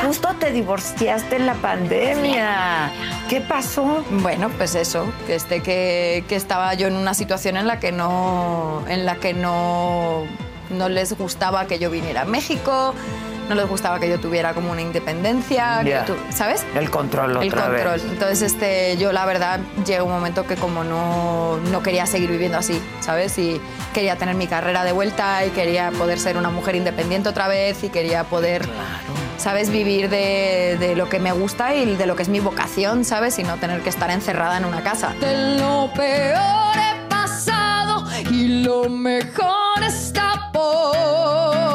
justo 0.05 0.29
te 0.39 0.51
divorciaste 0.51 1.35
en 1.35 1.45
la 1.45 1.55
pandemia. 1.55 2.91
¿Qué 3.27 3.41
pasó? 3.41 4.03
Bueno, 4.09 4.49
pues 4.49 4.75
eso, 4.75 5.11
que, 5.27 5.35
este, 5.35 5.61
que, 5.61 6.23
que 6.27 6.35
estaba 6.35 6.73
yo 6.73 6.87
en 6.87 6.95
una 6.95 7.13
situación 7.13 7.57
en 7.57 7.67
la 7.67 7.79
que 7.79 7.91
no, 7.91 8.83
en 8.87 9.05
la 9.05 9.15
que 9.15 9.33
no, 9.33 10.23
no 10.69 10.89
les 10.89 11.17
gustaba 11.17 11.65
que 11.67 11.79
yo 11.79 11.89
viniera 11.89 12.21
a 12.21 12.25
México, 12.25 12.93
no 13.49 13.55
les 13.55 13.67
gustaba 13.67 13.99
que 13.99 14.07
yo 14.07 14.19
tuviera 14.19 14.53
como 14.53 14.71
una 14.71 14.81
independencia, 14.81 15.81
que 15.83 15.99
tu- 16.05 16.15
¿sabes? 16.33 16.63
El 16.75 16.89
control 16.89 17.31
otra 17.31 17.43
El 17.43 17.51
control. 17.53 17.93
vez. 17.93 18.03
Entonces, 18.05 18.41
este, 18.43 18.95
yo 18.97 19.11
la 19.11 19.25
verdad 19.25 19.59
llegó 19.85 20.05
un 20.05 20.11
momento 20.11 20.45
que 20.45 20.55
como 20.55 20.83
no, 20.83 21.57
no 21.57 21.83
quería 21.83 22.05
seguir 22.05 22.29
viviendo 22.29 22.57
así, 22.57 22.81
¿sabes? 23.01 23.37
Y 23.37 23.59
quería 23.93 24.15
tener 24.17 24.35
mi 24.35 24.47
carrera 24.47 24.83
de 24.83 24.91
vuelta 24.91 25.43
y 25.45 25.49
quería 25.49 25.91
poder 25.91 26.19
ser 26.19 26.37
una 26.37 26.49
mujer 26.49 26.75
independiente 26.75 27.27
otra 27.29 27.47
vez 27.47 27.83
y 27.83 27.89
quería 27.89 28.23
poder, 28.23 28.67
¿sabes? 29.37 29.69
Vivir 29.71 30.09
de, 30.09 30.77
de 30.79 30.95
lo 30.95 31.09
que 31.09 31.19
me 31.19 31.31
gusta 31.31 31.73
y 31.75 31.95
de 31.95 32.05
lo 32.05 32.15
que 32.15 32.21
es 32.23 32.29
mi 32.29 32.39
vocación, 32.39 33.03
¿sabes? 33.03 33.39
Y 33.39 33.43
no 33.43 33.55
tener 33.57 33.81
que 33.81 33.89
estar 33.89 34.11
encerrada 34.11 34.57
en 34.57 34.65
una 34.65 34.83
casa. 34.83 35.13
De 35.19 35.57
lo 35.59 35.91
peor 35.93 36.75
he 36.77 37.07
pasado 37.09 38.05
y 38.31 38.63
lo 38.63 38.87
mejor 38.89 39.83
está 39.85 40.49
por 40.53 41.68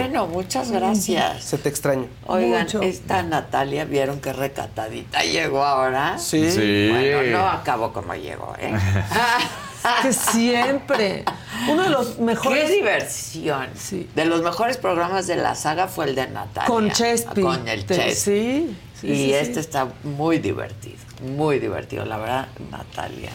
bueno, 0.00 0.26
muchas 0.26 0.70
gracias. 0.70 1.44
Se 1.44 1.58
te 1.58 1.68
extraña. 1.68 2.06
Oigan, 2.26 2.62
Mucho. 2.64 2.82
esta 2.82 3.22
Natalia, 3.22 3.84
¿vieron 3.84 4.20
qué 4.20 4.32
recatadita 4.32 5.22
llegó 5.22 5.64
ahora? 5.64 6.18
Sí. 6.18 6.50
Sí. 6.50 6.88
Bueno, 6.90 7.38
no 7.38 7.48
acabó 7.48 7.92
como 7.92 8.14
llegó, 8.14 8.54
¿eh? 8.58 8.72
Que 10.02 10.14
siempre. 10.14 11.24
Uno 11.70 11.82
de 11.82 11.90
los 11.90 12.08
¡Qué 12.12 12.22
mejores. 12.22 12.70
diversión! 12.70 13.68
Sí. 13.76 14.08
De 14.14 14.24
los 14.24 14.42
mejores 14.42 14.78
programas 14.78 15.26
de 15.26 15.36
la 15.36 15.54
saga 15.54 15.88
fue 15.88 16.06
el 16.06 16.14
de 16.14 16.26
Natalia. 16.26 16.68
Con 16.68 16.90
Chespi. 16.90 17.42
Con 17.42 17.68
el 17.68 17.86
Chespi. 17.86 18.14
Sí. 18.14 18.76
sí, 18.98 19.06
y 19.06 19.14
sí, 19.14 19.16
sí. 19.24 19.34
este 19.34 19.60
está 19.60 19.88
muy 20.02 20.38
divertido, 20.38 20.96
muy 21.36 21.58
divertido. 21.58 22.06
La 22.06 22.16
verdad, 22.16 22.48
Natalia 22.70 23.32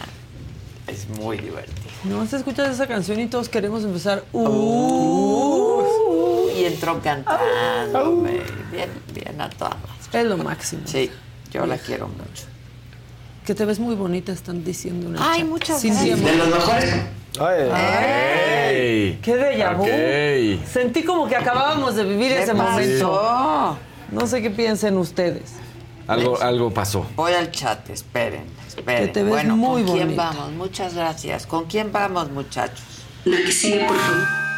es 0.88 1.08
muy 1.08 1.38
divertido. 1.38 1.78
No 2.06 2.26
se 2.26 2.38
escuchas 2.38 2.70
esa 2.70 2.88
canción 2.88 3.20
y 3.20 3.28
todos 3.28 3.48
queremos 3.48 3.84
empezar. 3.84 4.24
Uh, 4.34 5.84
Y 6.60 6.66
entró 6.66 7.00
cantándome. 7.02 8.42
Bien, 8.72 8.90
bien 9.14 9.40
a 9.42 9.50
todas. 9.50 9.76
es 10.14 10.26
lo 10.26 10.38
máximo. 10.38 10.82
Sí, 10.86 11.10
yo 11.52 11.66
la 11.66 11.78
quiero 11.78 12.08
mucho. 12.08 12.46
Que 13.46 13.56
te 13.56 13.66
ves 13.66 13.80
muy 13.80 13.96
bonita, 13.96 14.32
están 14.32 14.64
diciendo 14.64 15.10
una 15.10 15.32
Ay, 15.32 15.40
chat. 15.42 15.48
muchas 15.50 15.82
Cintia 15.82 16.16
gracias. 16.16 16.26
De 16.32 16.38
los 16.38 16.48
mejores. 16.50 16.96
¡Ey! 17.40 19.20
¡Qué 19.24 19.36
déjà 19.36 19.76
vu! 19.76 19.84
Ok. 19.84 20.68
Sentí 20.68 21.04
como 21.04 21.28
que 21.28 21.36
acabábamos 21.36 21.96
de 21.96 22.04
vivir 22.04 22.30
¿Qué 22.32 22.44
ese 22.44 22.54
momento. 22.54 23.12
pasó? 23.12 23.78
No 24.12 24.28
sé 24.28 24.42
qué 24.42 24.50
piensen 24.50 24.98
ustedes. 24.98 25.54
Algo, 26.08 26.42
algo 26.42 26.72
pasó. 26.72 27.06
Voy 27.16 27.34
al 27.34 27.52
chat, 27.52 27.88
esperen, 27.90 28.46
esperen. 28.68 29.08
Que 29.08 29.14
te 29.14 29.22
ves 29.24 29.32
bueno, 29.32 29.56
muy 29.56 29.84
¿con 29.84 29.94
quién 29.94 30.08
bonita. 30.08 30.24
vamos? 30.34 30.52
Muchas 30.54 30.96
gracias. 30.96 31.46
¿Con 31.46 31.66
quién 31.66 31.92
vamos, 31.92 32.32
muchachos? 32.32 32.82
La 33.26 33.38
que 33.38 33.52
sigue, 33.52 33.86
por 33.86 33.96
favor. 33.96 34.49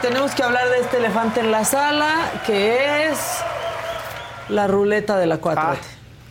Tenemos 0.00 0.32
que 0.34 0.42
hablar 0.42 0.68
de 0.68 0.78
este 0.80 0.98
elefante 0.98 1.40
en 1.40 1.50
la 1.50 1.64
sala, 1.64 2.32
que 2.46 3.06
es 3.06 3.18
la 4.48 4.66
ruleta 4.66 5.18
de 5.18 5.26
la 5.26 5.38
4 5.38 5.76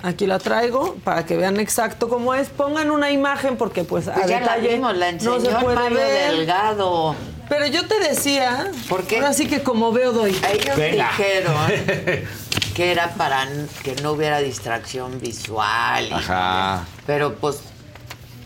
Aquí 0.04 0.28
la 0.28 0.38
traigo 0.38 0.96
para 1.04 1.26
que 1.26 1.36
vean 1.36 1.60
exacto 1.60 2.08
cómo 2.08 2.36
es. 2.36 2.50
Pongan 2.50 2.92
una 2.92 3.10
imagen 3.12 3.58
porque 3.58 3.84
pues, 3.84 4.08
a 4.08 4.14
Pues 4.14 4.28
ya 4.28 4.40
la 4.42 4.54
detalle 4.56 4.76
vimos, 4.76 4.96
la 4.96 5.10
enseñó 5.10 5.40
no 5.40 5.42
se 5.42 5.56
puede 5.56 5.76
Mario 5.76 5.98
ver. 5.98 6.32
Delgado. 6.32 7.16
Pero 7.50 7.66
yo 7.66 7.88
te 7.88 8.00
decía, 8.00 8.72
¿Por 8.90 9.04
qué? 9.06 9.18
ahora 9.18 9.34
sí 9.34 9.48
que 9.48 9.64
como 9.64 9.92
veo 9.92 10.12
doy. 10.12 10.40
Ellos 10.54 10.76
Venga. 10.78 11.10
dijeron 11.18 11.56
que 12.76 12.92
era 12.92 13.10
para 13.16 13.48
que 13.84 13.96
no 14.04 14.12
hubiera 14.12 14.38
distracción 14.40 15.20
visual. 15.20 16.08
y- 16.10 16.14
Ajá. 16.14 16.86
Pero 17.08 17.34
pues 17.36 17.60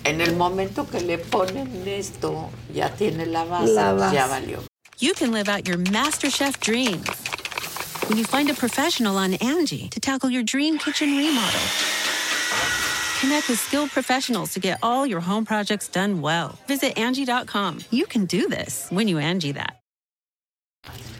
en 0.05 0.21
el 0.21 0.35
momento 0.37 0.87
que 0.89 1.01
le 1.01 1.17
ponen 1.17 1.83
esto, 1.85 2.49
ya 2.73 2.89
tiene 2.91 3.25
la 3.25 3.43
base, 3.43 3.73
La 3.73 3.93
pues, 3.93 4.11
ya 4.13 4.21
base. 4.27 4.29
valió. 4.29 4.70
You 5.01 5.13
can 5.15 5.31
live 5.31 5.49
out 5.49 5.67
your 5.67 5.77
MasterChef 5.77 6.59
dreams 6.59 7.07
when 8.07 8.17
you 8.17 8.23
find 8.23 8.49
a 8.49 8.53
professional 8.53 9.17
on 9.17 9.33
Angie 9.35 9.87
to 9.89 9.99
tackle 9.99 10.29
your 10.29 10.43
dream 10.43 10.77
kitchen 10.77 11.17
remodel. 11.17 11.59
Connect 13.19 13.49
with 13.49 13.59
skilled 13.59 13.89
professionals 13.91 14.53
to 14.53 14.59
get 14.59 14.77
all 14.83 15.05
your 15.07 15.19
home 15.19 15.43
projects 15.45 15.87
done 15.87 16.21
well. 16.21 16.57
Visit 16.67 16.97
Angie.com. 16.97 17.79
You 17.89 18.05
can 18.05 18.25
do 18.25 18.47
this 18.47 18.87
when 18.91 19.07
you 19.07 19.17
Angie 19.17 19.53
that. 19.53 19.77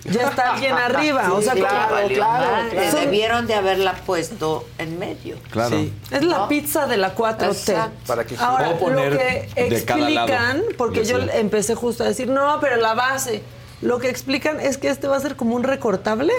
Ya 0.04 0.30
está 0.30 0.54
alguien 0.56 0.74
arriba. 0.76 1.32
o 1.32 1.42
sea, 1.42 1.54
Sí, 1.54 1.62
como- 1.62 1.72
ya 1.72 1.88
valió 1.90 2.20
madre. 2.24 2.72
claro. 2.76 3.00
Debieron 3.02 3.46
de 3.48 3.54
haberla 3.54 3.94
puesto 4.06 4.68
en 4.80 4.98
medio. 4.98 5.38
Claro. 5.52 5.78
Sí. 5.78 5.94
Es 6.10 6.24
la 6.24 6.38
¿No? 6.40 6.48
pizza 6.48 6.88
de 6.88 6.98
la 6.98 7.14
4T. 7.14 7.74
Exacto. 7.74 7.98
Para 8.08 8.26
que 8.26 8.36
Ahora, 8.38 8.78
poner 8.80 9.14
lo 9.14 9.20
que 9.20 9.70
de 9.70 9.86
cada 9.86 10.10
lado. 10.10 10.28
explican, 10.28 10.64
porque 10.78 11.06
yo 11.06 11.20
Sí. 11.22 11.28
empecé 11.34 11.76
justo 11.76 12.04
a 12.04 12.08
decir, 12.08 12.28
no, 12.28 12.58
pero 12.60 12.78
la 12.78 12.96
base. 12.96 13.44
Lo 13.82 14.00
que 14.00 14.10
explican 14.10 14.60
es 14.60 14.78
que 14.78 14.90
este 14.90 15.08
va 15.08 15.18
a 15.18 15.20
ser 15.20 15.36
como 15.36 15.56
un 15.56 15.64
recortable. 15.64 16.34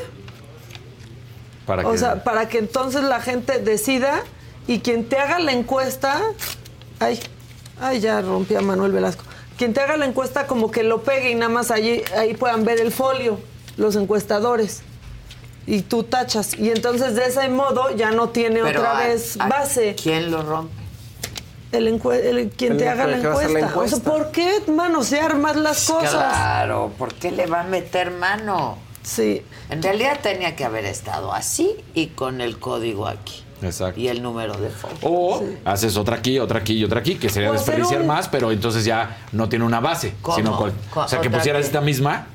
Para 1.67 1.87
O 1.87 1.93
que- 1.93 1.99
sea, 1.99 2.25
para 2.25 2.49
que 2.49 2.59
entonces 2.59 3.03
la 3.03 3.21
gente 3.21 3.59
decida 3.59 4.23
y 4.67 4.81
quien 4.81 5.09
te 5.09 5.17
haga 5.19 5.39
la 5.39 5.53
encuesta. 5.53 6.21
Ay, 7.01 7.19
ay, 7.81 8.01
ya 8.01 8.21
rompí 8.21 8.55
a 8.55 8.61
Manuel 8.61 8.93
Velasco. 8.93 9.25
Quien 9.57 9.73
te 9.75 9.81
haga 9.81 9.97
la 9.97 10.07
encuesta, 10.07 10.47
como 10.47 10.71
que 10.71 10.83
lo 10.83 11.03
pegue 11.03 11.31
y 11.31 11.35
nada 11.35 11.49
más 11.53 11.71
allí, 11.71 12.03
ahí 12.17 12.35
puedan 12.35 12.65
ver 12.65 12.81
el 12.81 12.91
folio, 12.93 13.39
los 13.77 13.97
encuestadores. 13.97 14.83
Y 15.67 15.83
tú 15.83 16.03
tachas. 16.03 16.55
Y 16.59 16.71
entonces 16.71 17.15
de 17.15 17.27
ese 17.27 17.49
modo 17.49 17.95
ya 17.95 18.11
no 18.11 18.31
tiene 18.31 18.61
Pero 18.63 18.81
otra 18.81 18.99
a- 18.99 19.07
vez 19.07 19.37
a- 19.39 19.47
base. 19.49 19.95
¿Quién 20.01 20.31
lo 20.33 20.43
rompe? 20.43 20.82
El, 21.73 21.89
el- 21.89 22.51
quien 22.51 22.73
El 22.73 22.79
te 22.79 22.89
haga 22.89 23.07
la 23.07 23.17
encuesta. 23.17 23.77
O 23.77 23.89
sea. 23.89 23.99
¿por 24.01 24.31
qué 24.31 24.63
manosear 24.69 25.37
más 25.39 25.57
las 25.57 25.87
cosas? 25.89 26.11
Claro, 26.13 26.93
¿por 26.99 27.15
qué 27.15 27.31
le 27.31 27.47
va 27.47 27.61
a 27.61 27.65
meter 27.65 28.11
mano? 28.11 28.79
Sí. 29.03 29.43
En 29.71 29.83
realidad 29.83 30.21
tenía 30.23 30.55
que 30.55 30.65
haber 30.65 30.85
estado 30.85 31.33
así 31.33 31.75
y 31.95 32.09
con 32.09 32.41
el 32.41 32.59
código 32.59 33.09
aquí. 33.09 33.43
Exacto. 33.63 33.99
Y 34.01 34.09
el 34.09 34.23
número 34.23 34.55
de 34.57 34.71
folio. 34.71 34.97
O 35.03 35.43
haces 35.65 35.97
otra 35.97 36.17
aquí, 36.17 36.39
otra 36.39 36.59
aquí 36.61 36.75
y 36.75 36.85
otra 36.85 37.01
aquí, 37.01 37.15
que 37.15 37.29
sería 37.29 37.51
desperdiciar 37.53 38.01
un- 38.03 38.07
más, 38.09 38.29
pero 38.29 38.51
entonces 38.53 38.85
ya 38.85 39.19
no 39.33 39.49
tiene 39.49 39.65
una 39.65 39.81
base. 39.81 40.15
¿Cómo? 40.21 40.37
Sino 40.37 40.59
o 40.95 41.09
sea, 41.09 41.21
que 41.21 41.31
pusieras 41.31 41.65
esta 41.65 41.81
misma, 41.81 42.27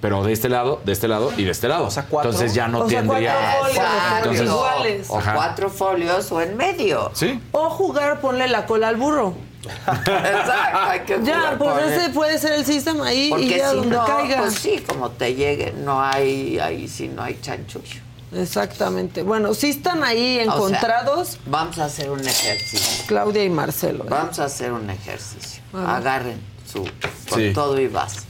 pero 0.00 0.22
de 0.24 0.32
este 0.32 0.48
lado, 0.48 0.80
de 0.84 0.92
este 0.92 1.08
lado 1.08 1.32
y 1.36 1.44
de 1.44 1.50
este 1.50 1.68
lado. 1.68 1.86
O 1.86 1.90
sea, 1.90 2.04
cuatro. 2.08 2.30
Entonces 2.30 2.54
ya 2.54 2.68
no 2.68 2.80
O 2.80 2.88
sea, 2.88 3.00
tendría. 3.00 3.34
cuatro 3.34 3.58
folios, 3.60 3.76
Exacto. 3.76 4.16
Entonces- 4.30 4.46
iguales. 4.48 5.06
O 5.08 5.20
cuatro 5.34 5.70
folios 5.70 6.32
o 6.32 6.40
en 6.40 6.56
medio. 6.56 7.10
Sí. 7.14 7.40
O 7.52 7.70
jugar, 7.70 8.20
ponle 8.20 8.48
la 8.48 8.66
cola 8.66 8.88
al 8.88 8.96
burro. 8.96 9.34
Exacto, 9.66 10.78
hay 10.78 11.00
que 11.00 11.18
Ya, 11.24 11.56
pues 11.58 11.84
ese 11.90 12.04
él. 12.06 12.12
puede 12.12 12.38
ser 12.38 12.52
el 12.52 12.64
sistema 12.64 13.08
ahí 13.08 13.32
y 13.38 13.48
ya 13.56 13.70
si 13.70 13.76
donde 13.76 13.96
no, 13.96 14.04
caiga. 14.04 14.38
pues 14.38 14.54
sí, 14.54 14.84
como 14.86 15.10
te 15.10 15.34
llegue, 15.34 15.72
no 15.72 16.00
hay, 16.00 16.58
ahí 16.60 16.86
sí 16.88 17.08
no 17.08 17.22
hay 17.22 17.38
chanchullo. 17.40 18.00
Exactamente. 18.32 19.22
Bueno, 19.22 19.54
sí 19.54 19.70
están 19.70 20.04
ahí 20.04 20.38
O 20.40 20.44
sea, 20.44 20.54
encontrados 20.54 21.38
vamos 21.46 21.78
a 21.78 21.86
hacer 21.86 22.10
un 22.10 22.20
ejercicio. 22.20 23.04
Claudia 23.06 23.44
y 23.44 23.50
Marcelo. 23.50 24.04
¿eh? 24.04 24.08
Vamos 24.10 24.38
a 24.38 24.44
hacer 24.44 24.72
un 24.72 24.88
ejercicio. 24.90 25.62
Agarren 25.72 26.40
su 26.70 26.84
con 27.30 27.40
Sí. 27.40 27.52
todo 27.52 27.80
y 27.80 27.88
vas. 27.88 28.24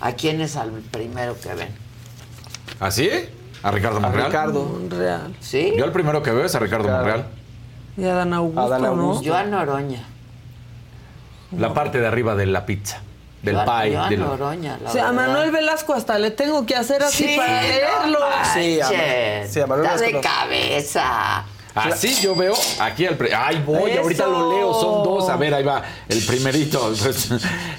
¿A 0.00 0.12
quién 0.12 0.40
es 0.40 0.56
al 0.56 0.70
primero 0.70 1.38
que 1.40 1.52
ven? 1.54 1.68
¿Así? 2.78 3.10
¿A 3.62 3.70
Ricardo 3.70 3.98
A 3.98 4.00
Monreal? 4.00 4.26
Ricardo. 4.28 4.64
Monreal. 4.64 5.34
¿Sí? 5.40 5.74
Yo 5.76 5.84
el 5.84 5.92
primero 5.92 6.22
que 6.22 6.30
veo 6.30 6.44
es 6.44 6.54
a 6.54 6.58
Ricardo 6.58 6.84
Claro. 6.84 6.98
Monreal. 6.98 7.26
Y 7.96 8.04
Adán 8.04 8.32
Augusto, 8.32 8.60
Adán 8.62 8.82
¿no? 8.82 8.88
Augusto. 8.88 9.22
Yo 9.24 9.36
a 9.36 9.42
Noroña. 9.44 10.04
La 11.58 11.74
parte 11.74 11.98
de 12.00 12.06
arriba 12.06 12.34
de 12.36 12.46
la 12.46 12.64
pizza. 12.64 13.00
del 13.42 13.54
Yo 13.54 13.60
a- 13.62 13.80
pie. 13.82 13.92
yo 13.92 14.02
a 14.02 14.08
de 14.10 14.16
Noroña, 14.18 14.78
la 14.82 14.90
O 14.90 14.92
sea, 14.92 15.08
a. 15.08 15.12
Manuel 15.12 15.50
Velasco 15.50 15.94
hasta 15.94 16.18
le 16.18 16.30
tengo 16.30 16.66
que 16.66 16.76
hacer 16.76 17.02
así 17.02 17.24
Sí, 17.26 17.36
para 17.38 17.60
no 17.62 17.68
leerlo. 17.68 18.18
Sí, 18.54 18.80
a 18.80 18.86
sí, 19.48 19.60
a 19.60 19.66
Manuel 19.66 19.86
Está 19.86 19.96
de 19.98 20.06
Velasco 20.12 20.28
no. 20.28 20.34
cabeza. 20.38 21.44
Así 21.84 22.14
yo 22.22 22.34
veo 22.34 22.54
aquí 22.80 23.06
al... 23.06 23.16
pre- 23.16 23.34
Ay, 23.34 23.62
voy, 23.64 23.90
Eso. 23.92 24.00
ahorita 24.02 24.26
lo 24.26 24.52
leo, 24.52 24.74
son 24.74 25.02
dos. 25.04 25.28
A 25.28 25.36
ver, 25.36 25.54
ahí 25.54 25.64
va, 25.64 25.82
el 26.08 26.22
primerito. 26.24 26.92
Pues, 27.02 27.28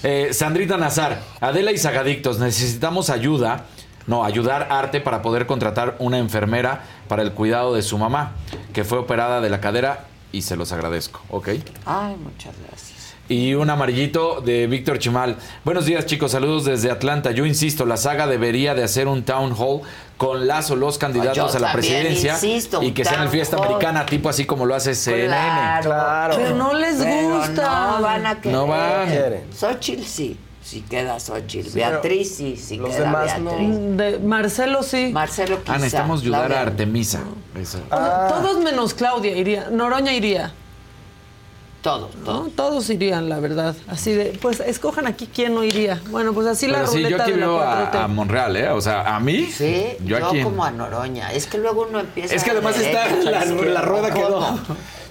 eh, 0.04 0.30
Sandrita 0.34 0.78
Nazar, 0.78 1.22
Adela 1.40 1.72
y 1.72 1.78
Sagadictos, 1.78 2.40
necesitamos 2.40 3.10
ayuda, 3.10 3.66
no, 4.08 4.24
ayudar 4.26 4.68
arte 4.72 5.00
para 5.02 5.22
poder 5.22 5.46
contratar 5.46 5.96
una 6.00 6.18
enfermera 6.18 6.84
para 7.08 7.22
el 7.22 7.34
cuidado 7.34 7.74
de 7.76 7.82
su 7.82 7.98
mamá, 7.98 8.34
que 8.74 8.84
fue 8.84 8.98
operada 8.98 9.42
de 9.42 9.50
la 9.50 9.60
cadera 9.62 10.06
y 10.32 10.42
se 10.44 10.56
los 10.56 10.72
agradezco, 10.72 11.22
¿ok? 11.30 11.50
Ay, 11.86 12.16
muchas 12.16 12.54
gracias. 12.68 12.91
Y 13.32 13.54
un 13.54 13.70
amarillito 13.70 14.42
de 14.42 14.68
Víctor 14.68 15.00
Chimal. 15.00 15.38
Buenos 15.64 15.86
días, 15.86 16.06
chicos. 16.06 16.32
Saludos 16.32 16.66
desde 16.66 16.92
Atlanta. 16.92 17.32
Yo 17.32 17.46
insisto, 17.46 17.86
la 17.86 17.96
saga 17.96 18.28
debería 18.28 18.76
de 18.76 18.84
hacer 18.84 19.08
un 19.08 19.24
town 19.24 19.56
hall 19.58 19.84
con 20.18 20.48
Lazo 20.48 20.76
los 20.76 20.98
candidatos 20.98 21.54
Yo 21.54 21.58
a 21.58 21.62
la 21.62 21.72
presidencia 21.72 22.34
insisto, 22.34 22.84
y 22.84 22.92
que 22.92 23.06
sea 23.06 23.14
en 23.14 23.20
town 23.20 23.32
fiesta 23.32 23.56
hall. 23.56 23.68
americana, 23.68 24.06
tipo 24.06 24.28
así 24.28 24.44
como 24.44 24.66
lo 24.66 24.76
hace 24.76 24.96
CNN. 24.96 25.80
Claro. 25.82 26.36
Pero 26.36 26.56
no 26.58 26.74
les 26.74 26.98
Pero 26.98 27.30
gusta. 27.30 27.96
No 27.96 28.02
van 28.02 28.26
a 28.26 28.42
querer. 28.42 28.58
No 28.58 28.68
van. 28.68 29.10
Xochitl 29.58 30.04
sí. 30.04 30.38
Si 30.62 30.82
queda 30.82 31.18
Xochitl. 31.18 31.70
Sí, 31.70 31.76
Beatriz 31.76 32.36
sí. 32.36 32.58
Si 32.58 32.76
los 32.76 32.90
queda 32.90 33.06
demás 33.06 33.40
no. 33.40 33.52
Beatriz. 33.52 33.98
De 33.98 34.20
Marcelo 34.20 34.84
sí. 34.84 35.10
Marcelo 35.14 35.62
quizá. 35.62 35.76
Ah, 35.76 35.78
necesitamos 35.78 36.20
ayudar 36.20 36.52
a. 36.52 36.62
Artemisa. 36.64 37.22
Eso. 37.58 37.80
O 37.90 37.96
sea, 37.96 38.28
todos 38.28 38.58
menos 38.62 38.94
Claudia 38.94 39.38
iría. 39.38 39.70
Noroña 39.70 40.12
iría. 40.12 40.52
Todos, 41.82 42.14
¿no? 42.26 42.50
Todos 42.56 42.90
irían, 42.92 43.28
la 43.28 43.40
verdad. 43.40 43.76
Así 43.88 44.14
de, 44.14 44.38
pues 44.40 44.60
escojan 44.60 45.08
aquí 45.08 45.28
quién 45.34 45.56
no 45.56 45.64
iría. 45.64 46.00
Bueno, 46.12 46.32
pues 46.32 46.46
así 46.46 46.68
la 46.68 46.80
Pero 46.80 46.92
sí, 46.92 47.00
yo 47.02 47.06
ruleta 47.08 47.24
aquí 47.24 47.32
de 47.32 47.38
la 47.40 47.48
veo 47.48 47.60
4T. 47.60 47.96
a, 47.96 48.04
a 48.04 48.08
Monreal, 48.08 48.56
¿eh? 48.56 48.70
O 48.70 48.82
sea, 48.82 49.16
a 49.16 49.20
mí. 49.20 49.46
Sí, 49.48 49.88
Yo 50.06 50.20
yo, 50.20 50.28
aquí. 50.28 50.42
como 50.44 50.64
a 50.64 50.70
Noroña. 50.70 51.34
Es 51.34 51.48
que 51.48 51.58
luego 51.58 51.88
uno 51.90 52.00
empieza 52.00 52.36
Es 52.36 52.44
que 52.44 52.52
a 52.52 52.54
además 52.54 52.78
está 52.78 53.10
la, 53.24 53.46
la 53.46 53.82
rueda 53.82 54.14
quedó. 54.14 54.40
¿cómo? 54.40 54.60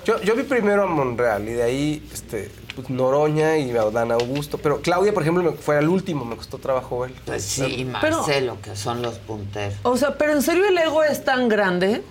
Yo, 0.04 0.20
yo 0.22 0.34
vi 0.36 0.44
primero 0.44 0.84
a 0.84 0.86
Monreal 0.86 1.42
y 1.48 1.52
de 1.52 1.62
ahí 1.62 2.08
este, 2.12 2.50
pues, 2.76 2.88
Noroña 2.88 3.58
y 3.58 3.70
a 3.76 3.90
Dan 3.90 4.12
Augusto. 4.12 4.56
Pero 4.58 4.80
Claudia, 4.80 5.12
por 5.12 5.22
ejemplo, 5.24 5.42
me- 5.42 5.52
fue 5.56 5.76
al 5.76 5.88
último, 5.88 6.24
me 6.24 6.36
costó 6.36 6.58
trabajo 6.58 7.04
él. 7.04 7.12
Pues 7.26 7.42
sí, 7.44 7.64
y 7.64 7.84
Pero- 8.00 8.18
Marcelo, 8.18 8.56
que 8.62 8.76
son 8.76 9.02
los 9.02 9.14
punteros. 9.18 9.74
O 9.82 9.96
sea, 9.96 10.16
pero 10.16 10.32
en 10.34 10.42
serio 10.42 10.66
el 10.68 10.78
ego 10.78 11.02
es 11.02 11.24
tan 11.24 11.48
grande. 11.48 12.02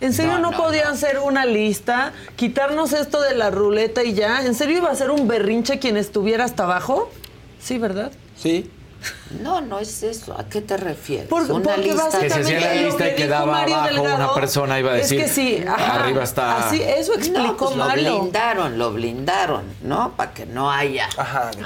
¿En 0.00 0.12
serio 0.12 0.32
no, 0.32 0.38
No, 0.38 0.50
no, 0.50 0.56
podían 0.56 0.88
hacer 0.88 1.18
una 1.18 1.46
lista, 1.46 2.12
quitarnos 2.36 2.92
esto 2.92 3.20
de 3.20 3.34
la 3.34 3.50
ruleta 3.50 4.02
y 4.04 4.14
ya? 4.14 4.44
¿En 4.44 4.54
serio 4.54 4.78
iba 4.78 4.90
a 4.90 4.94
ser 4.94 5.10
un 5.10 5.28
berrinche 5.28 5.78
quien 5.78 5.96
estuviera 5.96 6.44
hasta 6.44 6.64
abajo? 6.64 7.10
Sí, 7.60 7.78
¿verdad? 7.78 8.12
Sí. 8.36 8.70
No, 9.42 9.60
no 9.60 9.78
es 9.80 10.02
eso. 10.02 10.38
¿A 10.38 10.44
qué 10.48 10.60
te 10.60 10.76
refieres? 10.76 11.26
Por- 11.28 11.42
una 11.50 11.74
porque 11.74 11.92
lista. 11.92 12.20
Que 12.20 12.30
se 12.30 12.40
hacía 12.40 12.60
la 12.60 12.74
lista 12.74 13.08
y 13.08 13.14
quedaba 13.14 13.52
Mario 13.52 13.74
abajo 13.76 13.94
Delgado 13.94 14.16
una 14.16 14.34
persona 14.34 14.78
iba 14.78 14.92
a 14.92 14.94
decir. 14.94 15.20
Es 15.20 15.26
que 15.28 15.34
sí, 15.34 15.64
ajá, 15.66 15.94
arriba 16.04 16.22
está. 16.22 16.68
Así, 16.68 16.80
eso 16.82 17.14
explicó 17.14 17.42
no, 17.42 17.56
pues 17.56 17.70
lo 17.76 17.76
malo. 17.84 18.18
blindaron, 18.20 18.78
lo 18.78 18.92
blindaron, 18.92 19.62
¿no? 19.82 20.12
Para 20.16 20.32
que 20.32 20.46
no 20.46 20.70
haya. 20.70 21.08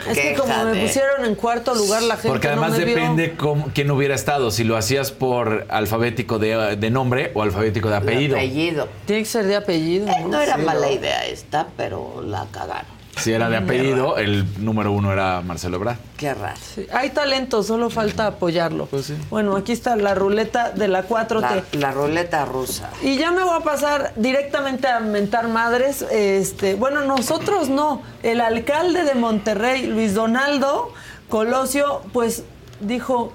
Es 0.09 0.19
que 0.19 0.35
como 0.35 0.65
me 0.65 0.73
de- 0.73 0.83
pusieron 0.87 1.25
en 1.25 1.35
cuarto 1.35 1.75
lugar 1.75 2.03
la 2.03 2.15
gente 2.15 2.29
Porque 2.29 2.49
además 2.49 2.73
no 2.73 2.79
me 2.79 2.85
vio. 2.87 2.95
depende 2.97 3.37
cómo- 3.37 3.71
quién 3.75 3.91
hubiera 3.91 4.15
estado, 4.15 4.51
si 4.51 4.65
lo 4.65 4.77
hacías 4.77 5.11
por 5.13 5.67
alfabético 5.69 6.39
de, 6.39 6.77
de 6.77 6.91
nombre 6.91 7.31
o 7.35 7.43
alfabético 7.43 7.89
de 7.91 7.97
apellido. 7.97 8.37
apellido. 8.37 8.89
Tiene 9.07 9.23
que 9.23 9.29
ser 9.29 9.45
de 9.47 9.57
apellido. 9.57 10.07
Eh, 10.09 10.25
no 10.27 10.41
era 10.41 10.57
Sí, 10.57 10.63
mala 10.63 10.87
no. 10.87 10.93
idea 10.93 11.27
esta, 11.27 11.67
pero 11.77 12.23
la 12.25 12.47
cagaron. 12.51 12.98
Si 13.19 13.33
era 13.33 13.49
de 13.49 13.57
apellido, 13.57 14.17
el 14.17 14.45
número 14.65 14.93
uno 14.93 15.13
era 15.13 15.41
Marcelo 15.41 15.77
Ebrard. 15.77 15.97
Qué 16.17 16.35
raro. 16.35 16.59
Sí, 16.75 16.87
Hay 16.93 17.11
talento, 17.11 17.63
solo 17.63 17.91
falta 17.91 18.27
apoyarlo. 18.27 18.87
Pues 18.87 19.13
Bueno, 19.31 19.57
aquí 19.57 19.73
está 19.73 19.97
la 19.97 20.15
ruleta 20.15 20.71
de 20.71 20.89
la 20.89 21.07
4T. 21.07 21.41
La, 21.73 21.81
la 21.81 21.91
ruleta 21.93 22.45
rusa. 22.45 22.91
Y 23.03 23.17
ya 23.17 23.31
me 23.33 23.43
voy 23.43 23.57
a 23.57 23.65
pasar 23.65 24.13
directamente 24.17 24.89
a 24.89 25.01
mentar 25.01 25.49
madres. 25.49 26.03
Este, 26.11 26.75
bueno, 26.75 27.05
nosotros 27.05 27.69
no. 27.69 28.03
El 28.23 28.41
alcalde 28.41 29.05
de 29.05 29.15
Monterrey, 29.15 29.87
Luis 29.87 30.15
Donaldo 30.15 30.93
Colosio, 31.29 32.03
pues 32.13 32.45
dijo, 32.81 33.33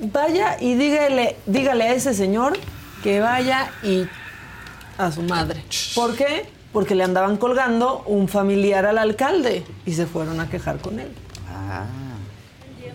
vaya 0.00 0.56
y 0.60 0.74
dígale, 0.74 1.36
dígale 1.46 1.84
a 1.84 1.94
ese 1.94 2.14
señor 2.14 2.54
que 3.02 3.20
vaya 3.20 3.70
y 3.82 4.06
a 4.96 5.10
su 5.12 5.22
madre. 5.22 5.62
¿Por 5.94 6.16
qué? 6.16 6.46
Porque 6.74 6.94
le 6.94 7.04
andaban 7.04 7.38
colgando 7.38 8.02
un 8.06 8.28
familiar 8.28 8.84
al 8.84 8.98
alcalde 8.98 9.64
y 9.86 9.92
se 9.94 10.04
fueron 10.06 10.40
a 10.40 10.48
quejar 10.50 10.76
con 10.78 11.00
él. 11.00 11.08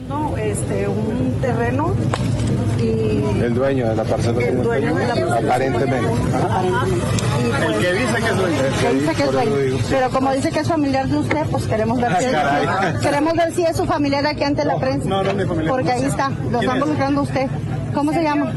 No, 0.08 0.36
este, 0.38 0.88
un 0.88 1.38
terreno 1.42 1.94
y 2.80 3.42
El 3.44 3.54
dueño 3.54 3.90
de 3.90 3.96
la 3.96 4.04
parcela. 4.04 4.42
El 4.44 4.64
dueño 4.64 4.96
de 4.96 5.08
la 5.08 5.14
parcela. 5.16 5.36
Aparentemente. 5.38 6.10
El 7.68 7.82
que 7.82 7.94
dice 7.94 8.16
que 8.16 8.30
es 8.30 8.38
dueño. 8.38 8.58
que 8.82 8.94
dice 8.94 9.14
que 9.16 9.24
es 9.24 9.32
dueño. 9.32 9.78
Pero 9.90 10.10
como 10.10 10.32
dice 10.34 10.52
que 10.52 10.60
es 10.60 10.68
familiar 10.68 11.08
de 11.08 11.18
usted, 11.18 11.46
pues 11.52 11.68
queremos 11.68 12.00
ver 12.02 12.12
Ah, 12.12 12.20
si 12.20 12.26
es, 12.26 13.02
queremos 13.02 13.34
ver 13.36 13.54
si 13.54 13.64
es 13.64 13.78
su 13.78 13.86
familiar 13.86 14.26
aquí 14.26 14.44
ante 14.44 14.66
la 14.66 14.78
prensa. 14.78 15.08
no, 15.08 15.24
no 15.24 15.30
es 15.30 15.36
mi 15.36 15.46
familiar. 15.46 15.72
Porque 15.76 15.92
ahí 15.92 16.04
está, 16.04 16.30
lo 16.30 16.36
¿Quién 16.60 16.62
están 16.72 16.78
es? 16.78 16.86
buscando 16.86 17.22
usted. 17.22 17.48
¿Cómo 17.94 18.14
se 18.14 18.24
llama? 18.24 18.52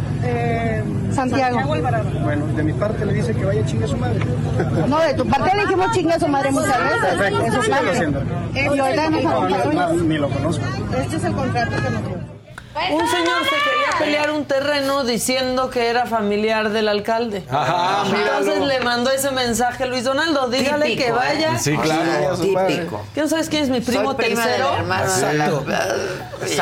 Santiago. 1.13 1.61
Bueno, 1.67 2.47
de 2.57 2.63
mi 2.63 2.73
parte 2.73 3.05
le 3.07 3.13
dice 3.15 3.35
que 3.35 3.45
vaya 3.45 3.61
a 3.63 3.65
chingar 3.67 3.85
a 3.85 3.89
su 3.89 3.97
madre. 3.97 4.21
No, 4.89 4.99
de 5.01 5.15
tu 5.15 5.27
parte 5.27 5.57
le 5.57 5.63
dijimos 5.63 5.91
chingue 5.93 6.13
a 6.15 6.19
su 6.21 6.29
madre 6.29 6.51
muchas 6.51 6.79
veces. 6.79 7.01
Perfecto, 7.03 7.63
sígalo 7.63 7.69
parte. 7.71 7.91
haciendo. 7.91 8.23
Y 8.55 8.79
ahorita 8.79 9.11
nos 9.11 9.23
No, 9.23 9.31
no, 9.31 9.57
acompaña. 9.57 9.87
no, 9.89 9.93
ni 10.05 10.19
lo 10.19 10.29
conozco. 10.31 10.65
Este 10.99 11.17
es 11.17 11.25
el 11.25 11.33
contrato 11.33 11.71
que 11.77 11.91
nos 11.91 12.03
dio. 12.07 12.42
Un 12.91 13.09
señor 13.09 13.45
se 13.45 13.51
quería 13.51 13.99
pelear 13.99 14.31
un 14.31 14.45
terreno 14.47 15.05
diciendo 15.05 15.69
que 15.71 15.89
era 15.89 16.07
familiar 16.07 16.71
del 16.71 16.89
alcalde. 16.89 17.45
Ajá, 17.51 18.03
Entonces 18.07 18.47
míralo. 18.59 18.67
le 18.67 18.81
mandó 18.81 19.11
ese 19.11 19.31
mensaje 19.31 19.85
a 19.85 19.87
Luis 19.87 20.05
Donaldo, 20.05 20.49
dígale 20.49 20.87
Típico, 20.87 21.05
que 21.05 21.13
vaya. 21.13 21.55
¿eh? 21.55 21.59
Sí, 21.61 21.77
claro. 21.77 22.37
Típico. 22.39 23.05
¿Qué 23.15 23.21
no 23.21 23.29
sabes 23.29 23.49
quién 23.49 23.65
es 23.65 23.69
mi 23.69 23.81
primo 23.81 24.05
Soy 24.13 24.15
prima 24.17 24.43
tercero? 24.45 24.71
del 24.71 24.79
hermano 24.81 25.17
de 25.17 25.35
la- 25.35 25.51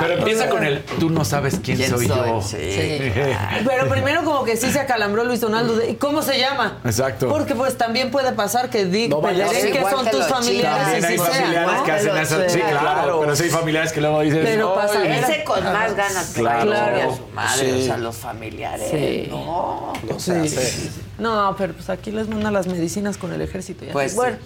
Pero 0.00 0.14
empieza 0.14 0.48
con 0.48 0.64
el, 0.64 0.82
tú 0.98 1.10
no 1.10 1.24
sabes 1.24 1.58
quién, 1.62 1.76
¿Quién 1.78 1.90
soy, 1.90 2.06
soy? 2.08 2.16
yo. 2.18 2.42
Sí. 2.42 3.12
Pero 3.66 3.88
primero 3.88 4.24
como 4.24 4.44
que 4.44 4.56
sí 4.56 4.70
se 4.72 4.80
acalambró 4.80 5.24
Luis 5.24 5.40
Donaldo. 5.40 5.76
de, 5.76 5.90
¿y 5.90 5.94
¿Cómo 5.94 6.22
se 6.22 6.38
llama? 6.38 6.78
Exacto. 6.84 7.28
Porque 7.28 7.54
pues 7.54 7.78
también 7.78 8.10
puede 8.10 8.32
pasar 8.32 8.68
que 8.68 8.84
di, 8.84 9.08
No 9.08 9.20
vaya 9.20 9.46
a 9.46 9.48
pediré 9.48 9.62
ser. 9.62 9.72
que 9.72 9.78
Igual 9.78 9.94
son 9.94 10.04
que 10.04 10.10
tus 10.10 10.20
los 10.20 10.28
familiares 10.28 10.82
También 10.82 11.02
y 11.02 11.06
hay 11.06 11.18
sí 11.18 11.24
sean, 11.24 11.34
familiares 11.40 11.72
¿no? 11.78 11.84
que 11.84 11.92
hacen 11.92 12.10
Pero 12.10 12.22
eso. 12.22 12.36
Sí, 12.48 12.60
claro. 12.60 13.20
Pero 13.20 13.36
sí 13.36 13.42
hay 13.44 13.50
familiares 13.50 13.92
que 13.92 14.00
luego 14.00 14.20
dices. 14.20 14.40
Pero 14.44 14.74
"Ay, 14.80 14.86
pasa- 14.86 15.04
Ese 15.32 15.44
con 15.44 15.64
más 15.64 15.96
ganas 16.00 16.30
que 16.30 16.40
Claro. 16.40 16.72
a 17.12 17.16
su 17.16 17.26
madre, 17.34 17.72
Sí. 17.74 17.80
o 17.82 17.84
sea, 17.86 17.96
los 17.98 18.16
familiares. 18.16 18.88
Sí. 18.90 19.26
No. 19.30 19.92
No 20.08 20.18
se 20.20 20.38
hace. 20.40 20.90
No, 21.20 21.54
pero 21.58 21.74
pues 21.74 21.88
aquí 21.90 22.10
les 22.10 22.28
mandan 22.28 22.52
las 22.52 22.66
medicinas 22.66 23.16
con 23.18 23.32
el 23.32 23.40
ejército. 23.42 23.84
ya. 23.84 23.92
Pues 23.92 24.12
sí. 24.12 24.16
bueno, 24.16 24.36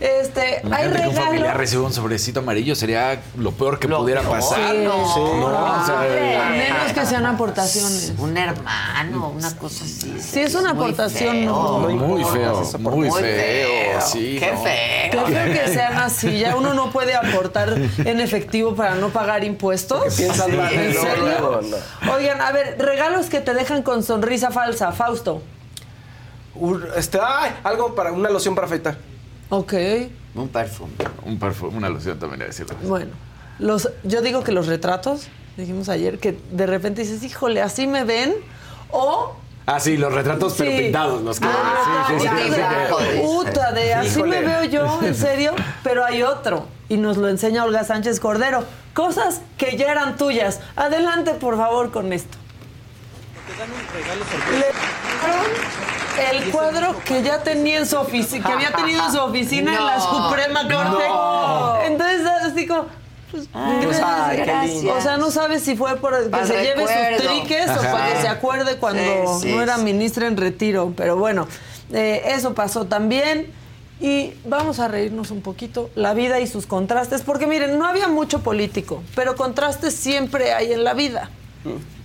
este, 0.00 0.40
hay 0.40 0.60
Imagínate 0.64 1.02
que 1.02 1.08
un 1.08 1.14
familiar 1.14 1.56
reciba 1.56 1.82
un 1.84 1.92
sobrecito 1.92 2.40
amarillo, 2.40 2.74
sería 2.74 3.20
lo 3.38 3.52
peor 3.52 3.78
que 3.78 3.86
Lo 3.88 3.98
pudiera 3.98 4.22
peor, 4.22 4.32
pasar. 4.32 4.74
no. 4.74 5.14
Sí, 5.14 5.20
no, 5.20 5.46
o 5.46 5.86
sea, 5.86 5.94
Hombre. 6.00 6.36
A 6.36 6.48
menos 6.50 6.92
que 6.92 7.06
sean 7.06 7.26
aportaciones. 7.26 8.12
Un 8.18 8.36
hermano, 8.36 9.28
una 9.36 9.56
cosa 9.56 9.84
así. 9.84 10.16
Si 10.20 10.40
es 10.40 10.54
una 10.54 10.70
aportación, 10.70 11.36
feo. 11.36 11.46
no. 11.46 11.78
muy 11.90 12.24
feo, 12.24 12.62
muy, 12.80 13.10
feo. 13.10 14.00
Sí, 14.00 14.36
Qué 14.40 14.52
no. 14.52 14.62
feo. 14.62 15.10
Qué 15.26 15.32
feo 15.34 15.52
que 15.52 15.72
sean 15.72 15.98
así. 15.98 16.38
Ya 16.38 16.56
uno 16.56 16.74
no 16.74 16.90
puede 16.90 17.14
aportar 17.14 17.74
en 17.98 18.20
efectivo 18.20 18.74
para 18.74 18.94
no 18.96 19.10
pagar 19.10 19.44
impuestos. 19.44 20.14
Piensan 20.14 20.56
mal, 20.56 20.72
¿En 20.72 20.94
no, 20.94 21.00
serio? 21.00 21.60
no, 22.02 22.12
Oigan, 22.14 22.40
a 22.40 22.50
ver, 22.52 22.76
regalos 22.78 23.26
que 23.26 23.40
te 23.40 23.54
dejan 23.54 23.82
con 23.82 24.02
sonrisa 24.02 24.50
falsa, 24.50 24.90
Fausto. 24.92 25.42
Un- 26.56 26.84
Este, 26.96 27.18
ay, 27.22 27.52
algo 27.64 27.94
para 27.94 28.12
una 28.12 28.28
loción 28.30 28.54
para 28.54 28.66
afeitar. 28.66 28.96
Ok, 29.50 29.74
Un 30.34 30.48
perfume. 30.48 30.92
Un 31.24 31.38
perfume, 31.38 31.76
una 31.78 31.88
loción 31.88 32.18
también, 32.18 32.42
a 32.42 32.46
decirlo. 32.46 32.74
bueno. 32.82 33.12
Los, 33.60 33.88
yo 34.02 34.20
digo 34.20 34.42
que 34.42 34.50
los 34.50 34.66
retratos, 34.66 35.28
dijimos 35.56 35.88
ayer, 35.88 36.18
que 36.18 36.36
de 36.50 36.66
repente 36.66 37.02
dices, 37.02 37.22
híjole, 37.22 37.62
así 37.62 37.86
me 37.86 38.02
ven. 38.04 38.34
O 38.90 39.36
Ah, 39.66 39.80
sí, 39.80 39.96
los 39.96 40.12
retratos 40.12 40.54
pero 40.58 40.70
Sí. 40.72 40.76
pintados, 40.78 41.22
los 41.22 41.40
que. 41.40 41.46
Ah, 41.48 42.06
sí, 42.18 43.20
Puta, 43.22 43.72
de 43.72 43.94
así 43.94 44.18
Híjole. 44.18 44.40
me 44.40 44.46
veo 44.46 44.64
yo, 44.64 45.00
en 45.02 45.14
serio, 45.14 45.52
pero 45.82 46.04
hay 46.04 46.22
otro. 46.22 46.66
Y 46.88 46.96
nos 46.98 47.16
lo 47.16 47.28
enseña 47.28 47.64
Olga 47.64 47.82
Sánchez 47.84 48.20
Cordero. 48.20 48.64
Cosas 48.92 49.40
que 49.56 49.76
ya 49.78 49.90
eran 49.90 50.16
tuyas. 50.16 50.60
Adelante, 50.76 51.32
por 51.32 51.56
favor, 51.56 51.90
con 51.92 52.12
esto. 52.12 52.36
Le 54.50 54.66
dieron 54.66 56.42
el 56.44 56.50
cuadro 56.50 56.94
que 57.04 57.22
ya 57.22 57.42
tenía 57.42 57.78
en 57.78 57.86
su 57.86 57.96
oficina, 57.96 58.46
que 58.46 58.52
había 58.52 58.72
tenido 58.72 59.04
en 59.06 59.12
su 59.12 59.18
oficina 59.20 59.76
en 59.76 59.84
la 59.86 60.00
Suprema 60.00 60.60
Corte. 60.62 61.08
no. 61.08 61.82
Entonces, 61.82 62.26
así 62.42 62.66
como. 62.66 62.86
pues, 63.30 63.48
Ay, 63.52 63.86
ay, 64.04 64.36
qué 64.36 64.42
gracias. 64.44 64.74
lindo. 64.76 64.94
o 64.94 65.00
sea, 65.00 65.16
no 65.16 65.30
sabes 65.30 65.62
si 65.62 65.76
fue 65.76 65.96
por 65.96 66.20
que 66.22 66.28
Para 66.30 66.46
se 66.46 66.62
lleve 66.62 66.82
sus 66.82 67.26
triques 67.28 67.70
o 67.70 67.80
para 67.80 68.12
que 68.12 68.20
se 68.20 68.28
acuerde 68.28 68.76
cuando 68.78 69.38
Sí, 69.40 69.48
sí, 69.48 69.52
no 69.54 69.62
era 69.62 69.76
sí. 69.76 69.82
ministra 69.84 70.26
en 70.26 70.36
retiro. 70.36 70.92
Pero 70.96 71.16
bueno, 71.16 71.46
eh, 71.92 72.22
eso 72.26 72.54
pasó 72.54 72.86
también. 72.86 73.52
Y 74.00 74.34
vamos 74.44 74.80
a 74.80 74.88
reírnos 74.88 75.30
un 75.30 75.40
poquito, 75.40 75.88
la 75.94 76.14
vida 76.14 76.40
y 76.40 76.48
sus 76.48 76.66
contrastes, 76.66 77.22
porque 77.22 77.46
miren, 77.46 77.78
no 77.78 77.86
había 77.86 78.08
mucho 78.08 78.40
político, 78.40 79.02
pero 79.14 79.36
contrastes 79.36 79.94
siempre 79.94 80.52
hay 80.52 80.72
en 80.72 80.82
la 80.82 80.94
vida, 80.94 81.30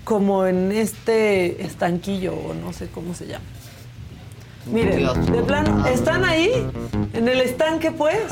como 0.10 0.48
en 0.48 0.72
este 0.72 1.64
estanquillo 1.64 2.34
o 2.34 2.56
no 2.56 2.74
sé 2.74 2.88
cómo 2.88 3.14
se 3.14 3.28
llama. 3.28 3.46
Miren, 4.66 5.06
de 5.32 5.44
plano, 5.44 5.86
están 5.86 6.26
ahí, 6.26 6.68
en 7.14 7.28
el 7.28 7.40
estanque 7.42 7.92
pues, 7.92 8.24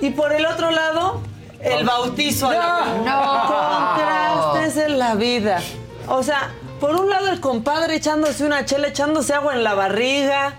y 0.00 0.10
por 0.10 0.32
el 0.32 0.46
otro 0.46 0.70
lado, 0.70 1.20
el 1.60 1.84
bautizo 1.84 2.50
a 2.50 2.54
la 2.54 2.84
No. 3.04 4.52
Contrastes 4.52 4.76
en 4.76 5.00
la 5.00 5.16
vida. 5.16 5.60
O 6.06 6.22
sea, 6.22 6.52
por 6.78 6.94
un 6.94 7.10
lado 7.10 7.30
el 7.30 7.40
compadre 7.40 7.96
echándose 7.96 8.46
una 8.46 8.64
chela, 8.64 8.86
echándose 8.86 9.34
agua 9.34 9.54
en 9.54 9.64
la 9.64 9.74
barriga, 9.74 10.54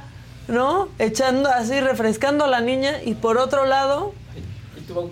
¿no? 0.49 0.89
Echando 0.99 1.49
así, 1.49 1.79
refrescando 1.79 2.43
a 2.43 2.47
la 2.47 2.59
niña, 2.59 3.01
y 3.01 3.13
por 3.13 3.37
otro 3.37 3.65
lado, 3.65 4.13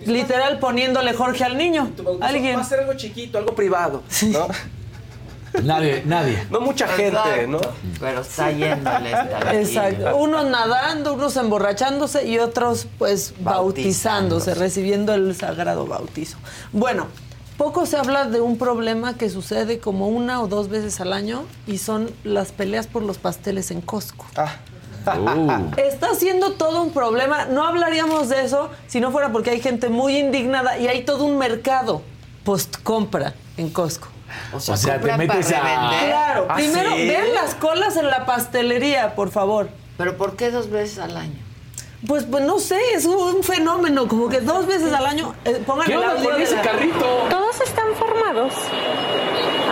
literal 0.04 0.58
poniéndole 0.58 1.14
Jorge 1.14 1.42
al 1.44 1.56
niño. 1.56 1.90
Alguien. 2.20 2.58
Va 2.58 2.60
a 2.60 2.64
ser 2.64 2.80
algo 2.80 2.92
chiquito, 2.98 3.38
algo 3.38 3.54
privado, 3.54 4.02
¿no? 4.30 4.48
Nadie, 5.62 6.02
nadie. 6.06 6.46
No 6.50 6.60
mucha 6.60 6.88
gente, 6.88 7.46
¿no? 7.46 7.60
Pero 8.00 8.22
está 8.22 8.50
estanquillo. 8.50 9.52
Exacto. 9.52 10.16
Unos 10.16 10.46
nadando, 10.46 11.14
unos 11.14 11.36
emborrachándose 11.36 12.26
y 12.26 12.38
otros 12.38 12.86
pues 12.98 13.34
bautizándose, 13.40 14.54
recibiendo 14.54 15.14
el 15.14 15.34
sagrado 15.34 15.86
bautizo. 15.86 16.38
Bueno, 16.72 17.06
poco 17.58 17.86
se 17.86 17.96
habla 17.96 18.26
de 18.26 18.40
un 18.40 18.56
problema 18.56 19.14
que 19.16 19.28
sucede 19.28 19.78
como 19.78 20.08
una 20.08 20.40
o 20.40 20.48
dos 20.48 20.68
veces 20.68 21.00
al 21.00 21.12
año 21.12 21.44
y 21.66 21.78
son 21.78 22.10
las 22.24 22.52
peleas 22.52 22.86
por 22.86 23.02
los 23.02 23.18
pasteles 23.18 23.70
en 23.70 23.80
Costco. 23.82 24.24
Está 25.76 26.14
siendo 26.14 26.52
todo 26.52 26.82
un 26.82 26.92
problema. 26.92 27.46
No 27.46 27.66
hablaríamos 27.66 28.28
de 28.28 28.44
eso 28.44 28.70
si 28.86 29.00
no 29.00 29.10
fuera 29.10 29.32
porque 29.32 29.50
hay 29.50 29.60
gente 29.60 29.88
muy 29.88 30.16
indignada 30.16 30.78
y 30.78 30.86
hay 30.86 31.04
todo 31.04 31.24
un 31.24 31.38
mercado 31.38 32.02
post 32.44 32.76
compra 32.82 33.34
en 33.56 33.70
Costco. 33.70 34.11
O 34.52 34.60
sea, 34.60 34.74
O 34.74 34.76
sea, 34.76 35.00
te 35.00 35.16
metes 35.16 35.52
para 35.52 35.58
a- 35.58 35.62
revender. 35.90 36.08
Claro, 36.10 36.46
¿Ah, 36.48 36.54
primero 36.56 36.90
sí? 36.96 37.06
vean 37.08 37.34
las 37.34 37.54
colas 37.54 37.96
en 37.96 38.06
la 38.08 38.24
pastelería, 38.26 39.14
por 39.14 39.30
favor. 39.30 39.68
¿Pero 39.96 40.16
por 40.16 40.36
qué 40.36 40.50
dos 40.50 40.70
veces 40.70 40.98
al 40.98 41.16
año? 41.16 41.38
Pues, 42.06 42.24
pues 42.24 42.42
no 42.44 42.58
sé, 42.58 42.78
es 42.94 43.04
un, 43.06 43.42
fenómeno, 43.44 44.08
como 44.08 44.28
que 44.28 44.40
dos 44.40 44.66
veces 44.66 44.92
al 44.92 45.06
año 45.06 45.34
eh, 45.44 45.62
pongan 45.64 45.86
¿Qué 45.86 45.92
el 45.94 45.98
onda 46.00 46.14
con 46.24 46.36
de 46.36 46.42
ese 46.42 46.56
la- 46.56 46.62
carrito? 46.62 47.06
Todos 47.30 47.60
están 47.60 47.86
formados. 47.98 48.52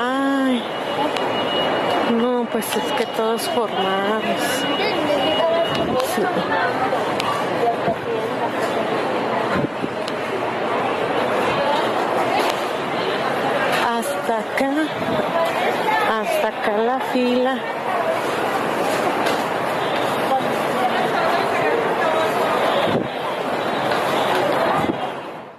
Ay. 0.01 0.63
No, 2.15 2.47
pues 2.53 2.67
es 2.77 2.93
que 2.99 3.07
todos 3.17 3.43
formados. 3.51 4.23
Sí. 6.15 6.23
Acá. 14.41 14.71
Hasta 16.21 16.49
acá 16.49 16.77
la 16.79 17.01
fila. 17.13 17.59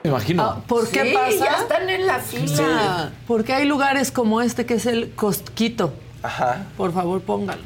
Me 0.03 0.09
imagino. 0.09 0.41
Ah, 0.43 0.61
¿Por 0.67 0.89
qué 0.89 1.03
Sí, 1.09 1.13
pasa? 1.13 1.45
ya 1.45 1.51
están 1.61 1.89
en 1.89 2.07
la 2.07 2.19
fila. 2.19 3.11
Porque 3.27 3.53
hay 3.53 3.65
lugares 3.65 4.11
como 4.11 4.41
este 4.41 4.65
que 4.65 4.75
es 4.75 4.85
el 4.87 5.11
Costquito. 5.13 5.93
Ajá. 6.23 6.65
Por 6.75 6.91
favor, 6.91 7.21
póngalo. 7.21 7.61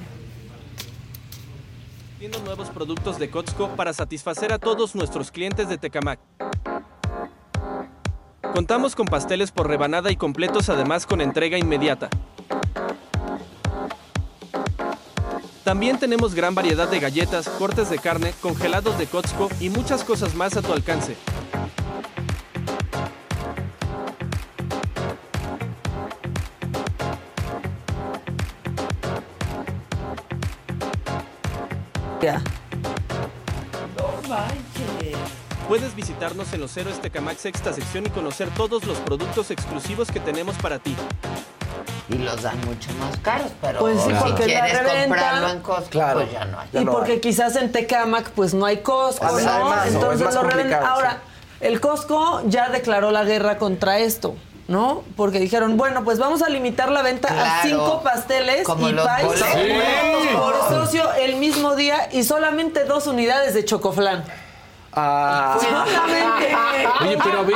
Viendo 2.19 2.39
nuevos 2.39 2.69
productos 2.69 3.19
de 3.19 3.29
Costco 3.29 3.69
para 3.69 3.93
satisfacer 3.93 4.51
a 4.51 4.59
todos 4.59 4.95
nuestros 4.95 5.31
clientes 5.31 5.69
de 5.69 5.77
Tecamac. 5.77 6.19
Contamos 8.56 8.95
con 8.95 9.06
pasteles 9.06 9.52
por 9.52 9.68
rebanada 9.68 10.11
y 10.11 10.15
completos, 10.15 10.69
además 10.69 11.06
con 11.06 11.19
entrega 11.19 11.57
inmediata. 11.57 12.07
También 15.65 15.99
tenemos 15.99 16.34
gran 16.34 16.56
variedad 16.56 16.88
de 16.88 17.02
galletas, 17.02 17.49
cortes 17.49 17.90
de 17.90 17.99
carne, 17.99 18.34
congelados 18.41 18.98
de 18.98 19.07
Costco 19.07 19.49
y 19.60 19.69
muchas 19.69 20.06
cosas 20.06 20.36
más 20.36 20.56
a 20.56 20.61
tu 20.61 20.72
alcance. 20.72 21.18
Ya. 32.22 32.41
Puedes 35.67 35.95
visitarnos 35.95 36.53
en 36.53 36.61
los 36.61 36.75
Héroes 36.77 37.01
Tecamac 37.01 37.37
sexta 37.37 37.73
sección 37.73 38.05
y 38.05 38.09
conocer 38.09 38.49
todos 38.55 38.83
los 38.85 38.97
productos 38.99 39.49
exclusivos 39.49 40.11
que 40.11 40.19
tenemos 40.19 40.55
para 40.57 40.77
ti. 40.79 40.95
Y 42.07 42.19
los 42.19 42.43
dan 42.43 42.59
mucho 42.65 42.91
más 42.99 43.17
caros, 43.23 43.51
pero 43.61 43.79
Pues 43.79 43.99
sí, 43.99 44.11
si 44.11 44.33
quieres 44.33 44.73
reventa- 44.77 45.07
comprarlo 45.07 45.49
en 45.49 45.59
Costco, 45.61 45.89
Claro. 45.89 46.19
pues 46.19 46.31
ya 46.31 46.45
no 46.45 46.59
hay. 46.59 46.69
y 46.71 46.85
porque 46.85 47.19
quizás 47.19 47.55
en 47.55 47.71
Tecamac 47.71 48.29
pues 48.31 48.53
no 48.53 48.65
hay 48.67 48.77
Costco, 48.77 49.25
Además, 49.25 49.59
¿no? 49.59 49.69
¿no? 49.71 49.83
Es 49.83 49.93
Entonces 49.95 50.35
lo 50.35 50.43
revenden. 50.43 50.83
Ahora, 50.83 51.21
el 51.61 51.79
Costco 51.81 52.43
ya 52.45 52.69
declaró 52.69 53.09
la 53.11 53.23
guerra 53.23 53.57
contra 53.57 53.97
esto. 53.99 54.35
¿No? 54.67 55.03
Porque 55.15 55.39
dijeron, 55.39 55.77
bueno, 55.77 56.03
pues 56.03 56.17
vamos 56.17 56.41
a 56.41 56.49
limitar 56.49 56.89
la 56.91 57.03
venta 57.03 57.27
a 57.27 57.61
cinco 57.61 58.01
pasteles 58.03 58.65
Como 58.65 58.89
y 58.89 58.93
boletos. 58.93 59.13
por- 59.21 60.41
por 60.41 60.69
socio 60.69 61.13
el 61.13 61.35
mismo 61.35 61.75
día 61.75 62.09
y 62.11 62.23
solamente 62.23 62.83
dos 62.85 63.05
unidades 63.05 63.53
de 63.53 63.63
chocoflán. 63.63 64.23
Ah. 64.95 65.57
Oye, 67.01 67.17
pero 67.23 67.39
a 67.39 67.43
ver, 67.43 67.55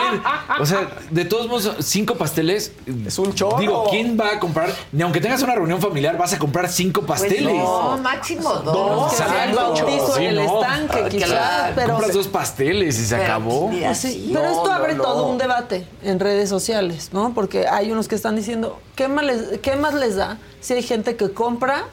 o 0.60 0.66
sea, 0.66 0.90
de 1.10 1.26
todos 1.26 1.48
modos, 1.48 1.74
cinco 1.80 2.16
pasteles. 2.16 2.74
Es 3.06 3.18
un 3.18 3.34
chorro. 3.34 3.58
Digo, 3.60 3.88
¿quién 3.90 4.18
va 4.20 4.32
a 4.34 4.40
comprar? 4.40 4.70
Ni 4.92 5.02
aunque 5.04 5.22
tengas 5.22 5.42
una 5.42 5.56
reunión 5.56 5.80
familiar, 5.82 6.18
vas 6.18 6.34
a 6.34 6.40
comprar 6.40 6.68
cinco 6.70 7.04
pasteles. 7.04 7.44
Pues 7.44 7.56
no, 7.64 7.98
máximo 8.00 8.50
dos. 8.50 8.66
Dos, 8.66 9.12
Que 9.12 9.18
sea 9.18 9.44
el 9.46 9.50
exacto. 9.52 9.74
bautizo 9.86 10.16
Sí, 10.16 10.24
en 10.26 10.30
el 10.32 10.46
no. 10.46 10.62
estanque, 10.62 11.10
quizás, 11.10 11.30
Claro. 11.30 11.74
pero... 11.76 11.90
Compras 11.94 12.14
dos 12.14 12.28
pasteles 12.28 13.00
y 13.00 13.06
se 13.06 13.16
Pero, 13.16 13.26
acabó. 13.26 13.70
pues, 13.70 13.84
Pues 13.86 13.98
sí, 14.00 14.30
No, 14.32 14.40
pero 14.40 14.52
esto 14.52 14.66
no, 14.68 14.74
abre 14.74 14.96
no. 14.96 15.04
todo 15.04 15.28
un 15.28 15.38
debate 15.38 15.88
en 16.04 16.20
redes 16.20 16.50
sociales, 16.50 17.10
¿no? 17.14 17.34
Porque 17.34 17.68
hay 17.68 17.92
unos 17.92 18.08
que 18.08 18.16
están 18.16 18.36
diciendo, 18.36 18.80
¿qué 18.96 19.08
más 19.08 19.24
les, 19.26 19.60
qué 19.60 19.76
más 19.76 19.94
les 19.94 20.16
da 20.16 20.38
si 20.60 20.74
hay 20.74 20.84
gente 20.84 21.16
que 21.16 21.32
compra 21.32 21.86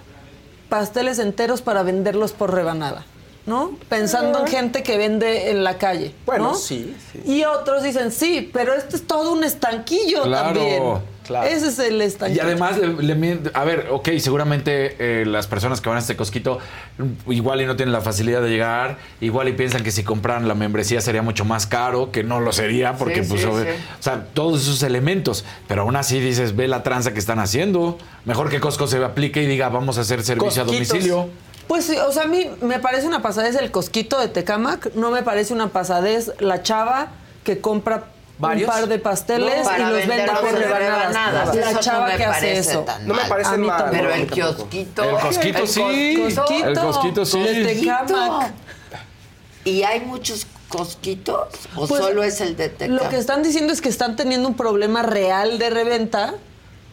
pasteles 0.69 1.19
enteros 1.19 1.63
para 1.63 1.83
venderlos 1.83 2.33
por 2.33 2.53
rebanada? 2.53 3.05
¿No? 3.47 3.71
Pensando 3.89 4.41
en 4.41 4.49
gente 4.49 4.83
que 4.83 4.99
vende 4.99 5.51
en 5.51 5.63
la 5.63 5.79
calle. 5.79 6.13
Bueno, 6.27 6.45
¿no? 6.51 6.55
sí, 6.57 6.97
sí. 7.13 7.21
Y 7.25 7.45
otros 7.45 7.85
dicen, 7.85 8.11
sí, 8.11 8.51
pero 8.53 8.75
esto 8.75 8.97
es 8.97 9.07
todo 9.07 9.33
un 9.33 9.45
estanquillo 9.45 10.25
Claro, 10.25 10.47
también. 10.59 10.83
claro. 11.25 11.47
Ese 11.49 11.69
es 11.69 11.79
el 11.79 12.03
Y 12.03 12.05
estanquillo. 12.07 12.43
además, 12.43 12.77
le- 12.79 13.41
a 13.55 13.63
ver, 13.63 13.87
ok, 13.93 14.09
seguramente 14.19 14.97
eh, 14.99 15.25
las 15.27 15.47
personas 15.47 15.81
que 15.81 15.89
van 15.89 15.99
a 15.99 16.01
este 16.01 16.17
cosquito 16.17 16.59
mm, 16.99 17.31
igual 17.31 17.61
y 17.61 17.67
no 17.67 17.77
tienen 17.77 17.93
la 17.93 18.01
facilidad 18.01 18.43
de 18.43 18.49
llegar, 18.51 18.99
igual 19.21 19.47
y 19.49 19.53
piensan 19.53 19.85
que 19.85 19.93
si 19.93 20.03
compran 20.03 20.49
la 20.49 20.57
membresía 20.57 21.01
sería 21.01 21.23
mucho 21.23 21.45
más 21.45 21.69
caro, 21.69 22.11
que 22.11 22.25
no 22.25 22.41
lo 22.41 22.53
sería, 22.53 22.95
porque 22.97 23.23
Sí, 23.23 23.29
pues, 23.31 23.43
sí, 23.43 23.47
obvio- 23.47 23.63
sí. 23.63 23.81
o 24.01 24.03
sea, 24.03 24.25
todos 24.35 24.63
esos 24.63 24.83
elementos, 24.83 25.45
pero 25.69 25.83
aún 25.83 25.95
así 25.95 26.19
dices, 26.19 26.57
ve 26.57 26.67
la 26.67 26.83
tranza 26.83 27.13
que 27.13 27.21
están 27.21 27.39
haciendo, 27.39 27.97
mejor 28.25 28.51
que 28.51 28.59
Costco 28.59 28.89
se 28.89 29.03
aplique 29.05 29.41
y 29.45 29.47
diga, 29.47 29.69
vamos 29.69 29.99
a 29.99 30.01
hacer 30.01 30.25
servicio 30.25 30.65
Cosquitos. 30.65 30.73
a 30.91 30.97
domicilio. 30.97 31.29
Pues 31.69 31.85
sí, 31.85 31.97
o 31.99 32.13
sea, 32.13 32.25
a 32.25 32.27
mí 32.27 32.49
me 32.61 32.79
parece 32.79 33.07
una 33.07 33.23
pasadez 33.23 33.57
el 33.57 33.71
cosquito 33.71 34.19
de 34.21 34.29
Tecamac, 34.29 34.95
no 34.95 35.11
me 35.11 35.23
parece 35.23 35.53
una 35.53 35.69
pasadez 35.69 36.33
la 36.39 36.63
chava 36.63 37.09
que 37.45 37.61
compra 37.61 38.05
¿Varios? 38.39 38.69
un 38.69 38.75
par 38.75 38.87
de 38.89 38.99
pasteles 38.99 39.65
No, 39.65 39.77
y 39.77 39.81
los 39.93 40.07
vende 40.07 40.31
por 40.41 40.53
rebanadas. 40.53 41.09
rebanadas. 41.09 41.55
La 41.57 41.71
Eso 41.71 41.81
chava 41.81 42.01
no 42.07 42.13
me 42.13 42.17
que 42.19 42.25
hace 42.25 42.41
parece 42.41 42.59
eso. 42.71 42.85
No 43.05 43.15
me 43.15 43.25
parece 43.25 43.51
A 43.51 43.57
mí 43.57 43.67
mal. 43.67 43.79
tampoco. 43.79 43.97
Pero 43.99 44.15
el 44.15 44.27
kiosquito. 44.31 45.03
El 45.05 45.17
cosquito 45.19 45.59
el 45.63 45.69
sí. 45.69 46.25
cosquito. 46.37 46.69
El 46.69 46.79
cosquito 46.79 47.25
sí. 47.25 47.41
De 47.43 47.65
Tecamac. 47.65 48.53
¿Y 49.65 49.83
hay 49.83 50.01
muchos 50.01 50.47
cosquitos 50.69 51.49
o 51.75 51.87
Pues, 51.89 52.01
solo 52.03 52.23
es 52.23 52.41
el 52.41 52.57
de 52.57 52.69
Tecamac? 52.69 53.03
Lo 53.03 53.09
que 53.09 53.17
están 53.17 53.43
diciendo 53.43 53.73
es 53.73 53.81
que 53.81 53.89
están 53.89 54.15
teniendo 54.17 54.47
un 54.49 54.55
problema 54.55 55.03
real 55.03 55.59
de 55.59 55.71
reventa 55.71 56.35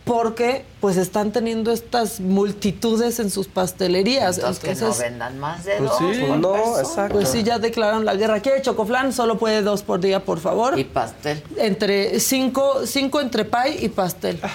porque 0.05 0.65
pues 0.81 0.97
están 0.97 1.31
teniendo 1.31 1.71
estas 1.71 2.19
multitudes 2.19 3.19
en 3.19 3.29
sus 3.29 3.47
pastelerías. 3.47 4.37
Entonces, 4.37 4.79
que 4.79 4.85
no 4.85 4.93
vendan 4.97 5.39
más 5.39 5.63
de 5.63 5.75
Pues 5.77 5.89
dos. 5.91 5.99
sí. 5.99 6.23
por 6.27 6.37
No, 6.39 6.51
persona. 6.51 6.79
exacto. 6.81 7.13
pues 7.15 7.29
sí, 7.29 7.43
ya 7.43 7.57
declararon 7.57 8.03
la 8.03 8.15
guerra. 8.15 8.41
¿Quiere 8.41 8.61
chocoflán? 8.61 9.13
Solo 9.13 9.37
puede 9.37 9.61
dos 9.61 9.81
por 9.83 10.01
día, 10.01 10.25
por 10.25 10.39
favor. 10.39 10.77
Y 10.77 10.83
pastel. 10.83 11.41
Entre 11.57 12.19
cinco, 12.19 12.85
cinco 12.85 13.21
entre 13.21 13.45
pie 13.45 13.77
y 13.79 13.87
pastel. 13.89 14.41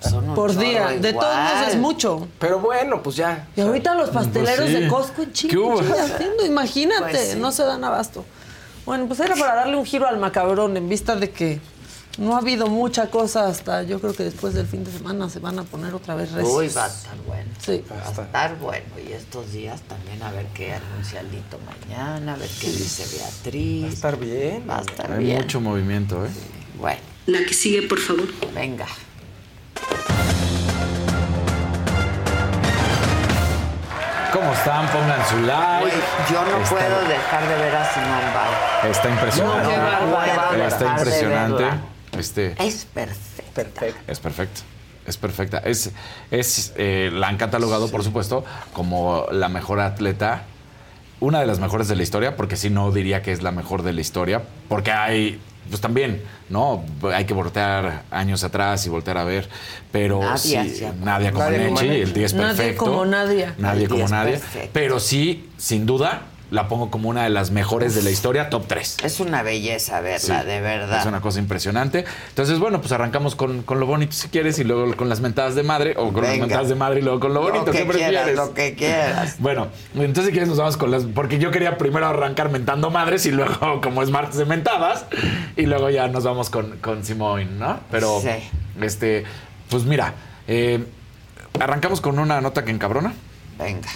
Son 0.00 0.28
un 0.28 0.34
por 0.34 0.54
día. 0.56 0.88
De 0.88 1.12
todos 1.12 1.36
modos 1.36 1.68
es 1.68 1.76
mucho. 1.76 2.28
Pero 2.38 2.60
bueno, 2.60 3.02
pues 3.02 3.16
ya. 3.16 3.46
Y 3.56 3.60
ahorita 3.62 3.94
los 3.94 4.10
pasteleros 4.10 4.66
Pues 4.66 4.70
sí. 4.76 4.80
de 4.82 4.88
Costco 4.88 5.22
en 5.22 5.28
¿Qué 5.28 5.32
Chile 5.32 5.62
haciendo, 5.98 6.44
imagínate, 6.46 7.10
Pues 7.12 7.30
sí. 7.32 7.38
no 7.38 7.52
se 7.52 7.64
dan 7.64 7.82
abasto. 7.84 8.24
Bueno, 8.84 9.06
pues 9.06 9.20
era 9.20 9.34
para 9.36 9.54
darle 9.54 9.76
un 9.76 9.84
giro 9.84 10.06
al 10.06 10.18
macabrón 10.18 10.76
en 10.76 10.88
vista 10.88 11.14
de 11.16 11.30
que 11.30 11.60
No 12.18 12.34
ha 12.34 12.38
habido 12.38 12.66
mucha 12.66 13.08
cosa 13.10 13.46
hasta, 13.46 13.84
yo 13.84 14.00
creo 14.00 14.12
que 14.12 14.24
después 14.24 14.52
del 14.52 14.66
fin 14.66 14.82
de 14.82 14.90
semana 14.90 15.30
se 15.30 15.38
van 15.38 15.56
a 15.60 15.62
poner 15.62 15.94
otra 15.94 16.16
vez 16.16 16.32
recios. 16.32 16.52
Uy, 16.52 16.68
va 16.76 16.84
a 16.86 16.88
estar 16.88 17.16
bueno. 17.24 17.48
Sí. 17.64 17.84
Va 17.88 17.96
a 18.04 18.10
estar 18.10 18.56
bueno. 18.58 18.86
Y 19.08 19.12
estos 19.12 19.52
días 19.52 19.80
también 19.82 20.20
a 20.24 20.32
ver 20.32 20.46
qué 20.46 20.74
anuncia 20.74 21.22
Lito 21.22 21.58
mañana, 21.64 22.34
a 22.34 22.36
ver 22.36 22.50
qué 22.60 22.66
dice 22.66 23.04
Beatriz. 23.16 23.84
Va 23.84 23.88
a 23.88 23.92
estar 23.92 24.16
bien. 24.18 24.64
Va 24.68 24.78
a 24.78 24.80
estar 24.80 25.12
Hay 25.12 25.24
bien. 25.24 25.38
mucho 25.42 25.60
movimiento, 25.60 26.26
¿eh? 26.26 26.30
Bueno. 26.76 27.00
La 27.26 27.38
que 27.44 27.54
sigue, 27.54 27.82
por 27.82 28.00
favor. 28.00 28.26
Venga. 28.52 28.86
¿Cómo 34.32 34.52
están? 34.52 34.86
Pongan 34.88 35.26
su 35.28 35.36
like. 35.40 35.96
Yo 36.30 36.44
no 36.44 36.58
Está- 36.58 36.68
puedo 36.70 37.08
dejar 37.08 37.48
de 37.48 37.56
ver 37.56 37.74
a 37.74 37.92
Simón 37.92 38.20
Ball. 38.34 38.90
Está 38.90 39.08
impresionante. 39.08 39.76
No. 39.76 40.64
Está 40.66 40.86
impresionante. 40.96 41.64
Este, 42.18 42.54
Es 42.58 42.84
perfecto. 42.84 43.62
es 44.06 44.18
perfecto. 44.20 44.60
Es 45.06 45.16
perfecta. 45.16 45.58
Es, 45.58 45.90
es, 46.30 46.72
eh, 46.76 47.10
la 47.12 47.28
han 47.28 47.38
catalogado, 47.38 47.90
por 47.90 48.04
supuesto, 48.04 48.44
como 48.74 49.26
la 49.32 49.48
mejor 49.48 49.80
atleta, 49.80 50.42
una 51.20 51.40
de 51.40 51.46
las 51.46 51.58
mejores 51.60 51.88
de 51.88 51.96
la 51.96 52.02
historia, 52.02 52.36
porque 52.36 52.56
si 52.56 52.68
no 52.70 52.92
diría 52.92 53.22
que 53.22 53.32
es 53.32 53.42
la 53.42 53.50
mejor 53.50 53.82
de 53.82 53.92
la 53.94 54.00
historia, 54.02 54.42
porque 54.68 54.92
hay, 54.92 55.40
pues 55.70 55.80
también, 55.80 56.22
¿no? 56.50 56.84
Hay 57.12 57.24
que 57.24 57.32
voltear 57.34 58.02
años 58.10 58.44
atrás 58.44 58.84
y 58.86 58.90
voltear 58.90 59.16
a 59.18 59.24
ver, 59.24 59.48
pero 59.90 60.20
Nadie 60.20 60.38
sí, 60.68 60.80
como- 60.84 61.04
nadie 61.04 61.32
como 61.32 61.44
Nadie 61.44 61.66
como 61.68 61.80
el 61.80 62.12
10 62.12 62.34
Nadie 62.34 62.46
perfecto. 62.56 62.84
como 62.84 63.04
Nadia. 63.06 63.54
Nadie 63.58 63.82
El 63.84 63.88
como 63.88 63.98
10 64.00 64.10
nadie. 64.10 64.32
perfecto. 64.32 64.70
Pero 64.74 65.00
sí, 65.00 65.48
sin 65.56 65.86
duda, 65.86 66.22
la 66.50 66.66
pongo 66.68 66.90
como 66.90 67.08
una 67.10 67.24
de 67.24 67.30
las 67.30 67.50
mejores 67.50 67.94
de 67.94 68.02
la 68.02 68.10
historia, 68.10 68.48
top 68.48 68.64
3. 68.66 68.96
Es 69.04 69.20
una 69.20 69.42
belleza 69.42 70.00
verla, 70.00 70.40
Sí, 70.40 70.46
de 70.46 70.60
verdad. 70.62 71.00
Es 71.00 71.06
una 71.06 71.20
cosa 71.20 71.38
impresionante. 71.40 72.04
Entonces, 72.30 72.58
bueno, 72.58 72.80
pues 72.80 72.90
arrancamos 72.92 73.34
con, 73.34 73.62
con 73.62 73.80
lo 73.80 73.86
bonito 73.86 74.12
si 74.12 74.28
quieres 74.28 74.58
y 74.58 74.64
luego 74.64 74.96
con 74.96 75.08
las 75.10 75.20
mentadas 75.20 75.54
de 75.54 75.62
madre 75.62 75.94
o 75.98 76.12
con 76.12 76.22
las 76.24 76.38
mentadas 76.38 76.68
de 76.70 76.74
madre 76.74 77.00
y 77.00 77.02
luego 77.02 77.20
con 77.20 77.34
lo 77.34 77.40
bonito. 77.42 77.66
Lo 77.66 77.72
que 77.72 77.78
¿Qué 77.78 77.84
prefieres? 77.84 78.22
quieras, 78.22 78.46
lo 78.48 78.54
que 78.54 78.74
quieras. 78.74 79.36
Bueno, 79.40 79.68
entonces 79.94 80.26
si 80.26 80.30
quieres 80.30 80.48
nos 80.48 80.58
vamos 80.58 80.76
con 80.76 80.90
las... 80.90 81.04
Porque 81.04 81.38
yo 81.38 81.50
quería 81.50 81.76
primero 81.78 82.06
arrancar 82.06 82.50
mentando 82.50 82.90
madres 82.90 83.26
y 83.26 83.30
luego, 83.30 83.80
como 83.82 84.02
es 84.02 84.10
martes 84.10 84.36
de 84.38 84.44
mentadas, 84.46 85.04
y 85.56 85.66
luego 85.66 85.90
ya 85.90 86.08
nos 86.08 86.24
vamos 86.24 86.48
con, 86.50 86.78
con 86.78 87.04
Simone, 87.04 87.44
¿no? 87.44 87.80
Pero, 87.90 88.20
Sí. 88.22 88.30
este, 88.80 89.24
pues 89.68 89.84
mira, 89.84 90.14
eh, 90.46 90.82
arrancamos 91.60 92.00
con 92.00 92.18
una 92.18 92.40
nota 92.40 92.64
que 92.64 92.70
encabrona. 92.70 93.12
Venga. 93.58 93.88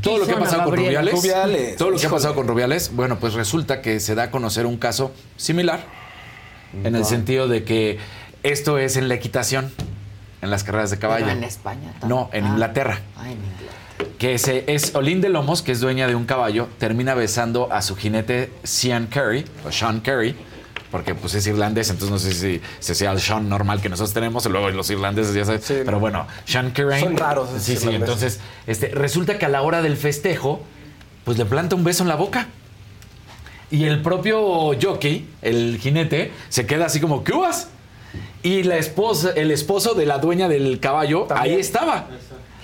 Todo 0.00 0.18
lo 0.18 0.26
que 0.26 0.32
ha 0.32 0.38
pasado 0.38 0.64
con? 0.64 0.76
Rubiales, 0.76 1.14
Rubiales, 1.14 1.76
todo 1.76 1.90
lo 1.90 1.98
que 1.98 2.06
ha 2.06 2.10
pasado 2.10 2.34
con 2.34 2.48
Rubiales, 2.48 2.90
bueno, 2.94 3.18
pues 3.18 3.34
resulta 3.34 3.80
que 3.82 4.00
se 4.00 4.14
da 4.14 4.24
a 4.24 4.30
conocer 4.30 4.66
un 4.66 4.76
caso 4.76 5.12
similar 5.36 5.84
en 6.84 6.96
el 6.96 7.04
sentido 7.04 7.48
de 7.48 7.64
que 7.64 7.98
esto 8.42 8.78
es 8.78 8.96
en 8.96 9.08
la 9.08 9.14
equitación, 9.14 9.72
en 10.40 10.50
las 10.50 10.64
carreras 10.64 10.90
de 10.90 10.98
caballo. 10.98 11.26
Pero 11.26 11.38
en 11.38 11.44
España 11.44 11.92
también. 12.00 12.08
No, 12.08 12.30
en 12.32 12.44
Ah. 12.44 12.48
Inglaterra. 12.48 13.00
Ah, 13.16 13.26
en 13.26 13.32
Inglaterra. 13.32 13.72
Que 14.18 14.38
se, 14.38 14.64
es 14.66 14.94
Olin 14.94 15.20
de 15.20 15.28
Lomos, 15.28 15.62
que 15.62 15.72
es 15.72 15.80
dueña 15.80 16.06
de 16.08 16.14
un 16.16 16.24
caballo, 16.24 16.68
termina 16.78 17.14
besando 17.14 17.72
a 17.72 17.82
su 17.82 17.94
jinete 17.96 18.50
Sean 18.64 19.06
Curry, 19.06 19.44
o 19.66 19.70
Sean 19.70 20.00
Curry, 20.00 20.34
porque 20.92 21.14
pues 21.14 21.34
es 21.34 21.46
irlandés, 21.46 21.88
entonces 21.88 22.10
no 22.10 22.18
sé 22.18 22.34
si, 22.34 22.60
si 22.78 22.94
sea 22.94 23.12
el 23.12 23.20
Sean 23.20 23.48
normal 23.48 23.80
que 23.80 23.88
nosotros 23.88 24.12
tenemos, 24.12 24.44
y 24.44 24.50
luego 24.50 24.68
los 24.68 24.90
irlandeses 24.90 25.34
ya 25.34 25.46
sabes. 25.46 25.64
Pero 25.66 25.98
bueno, 25.98 26.26
Sean 26.44 26.70
Curry. 26.70 27.00
Son 27.00 27.16
raros 27.16 27.48
Sí, 27.58 27.76
sí, 27.76 27.88
entonces 27.88 28.40
este, 28.66 28.88
resulta 28.88 29.38
que 29.38 29.46
a 29.46 29.48
la 29.48 29.62
hora 29.62 29.80
del 29.80 29.96
festejo, 29.96 30.62
pues 31.24 31.38
le 31.38 31.46
planta 31.46 31.74
un 31.76 31.82
beso 31.82 32.02
en 32.02 32.10
la 32.10 32.16
boca. 32.16 32.46
Y 33.70 33.84
el 33.84 34.02
propio 34.02 34.78
jockey, 34.80 35.26
el 35.40 35.78
jinete, 35.80 36.30
se 36.50 36.66
queda 36.66 36.84
así 36.84 37.00
como, 37.00 37.24
¿qué 37.24 37.32
uvas? 37.32 37.68
Y 38.42 38.62
la 38.64 38.76
esposa, 38.76 39.30
el 39.34 39.50
esposo 39.50 39.94
de 39.94 40.04
la 40.04 40.18
dueña 40.18 40.46
del 40.46 40.78
caballo, 40.78 41.26
ahí 41.34 41.54
estaba. 41.54 42.06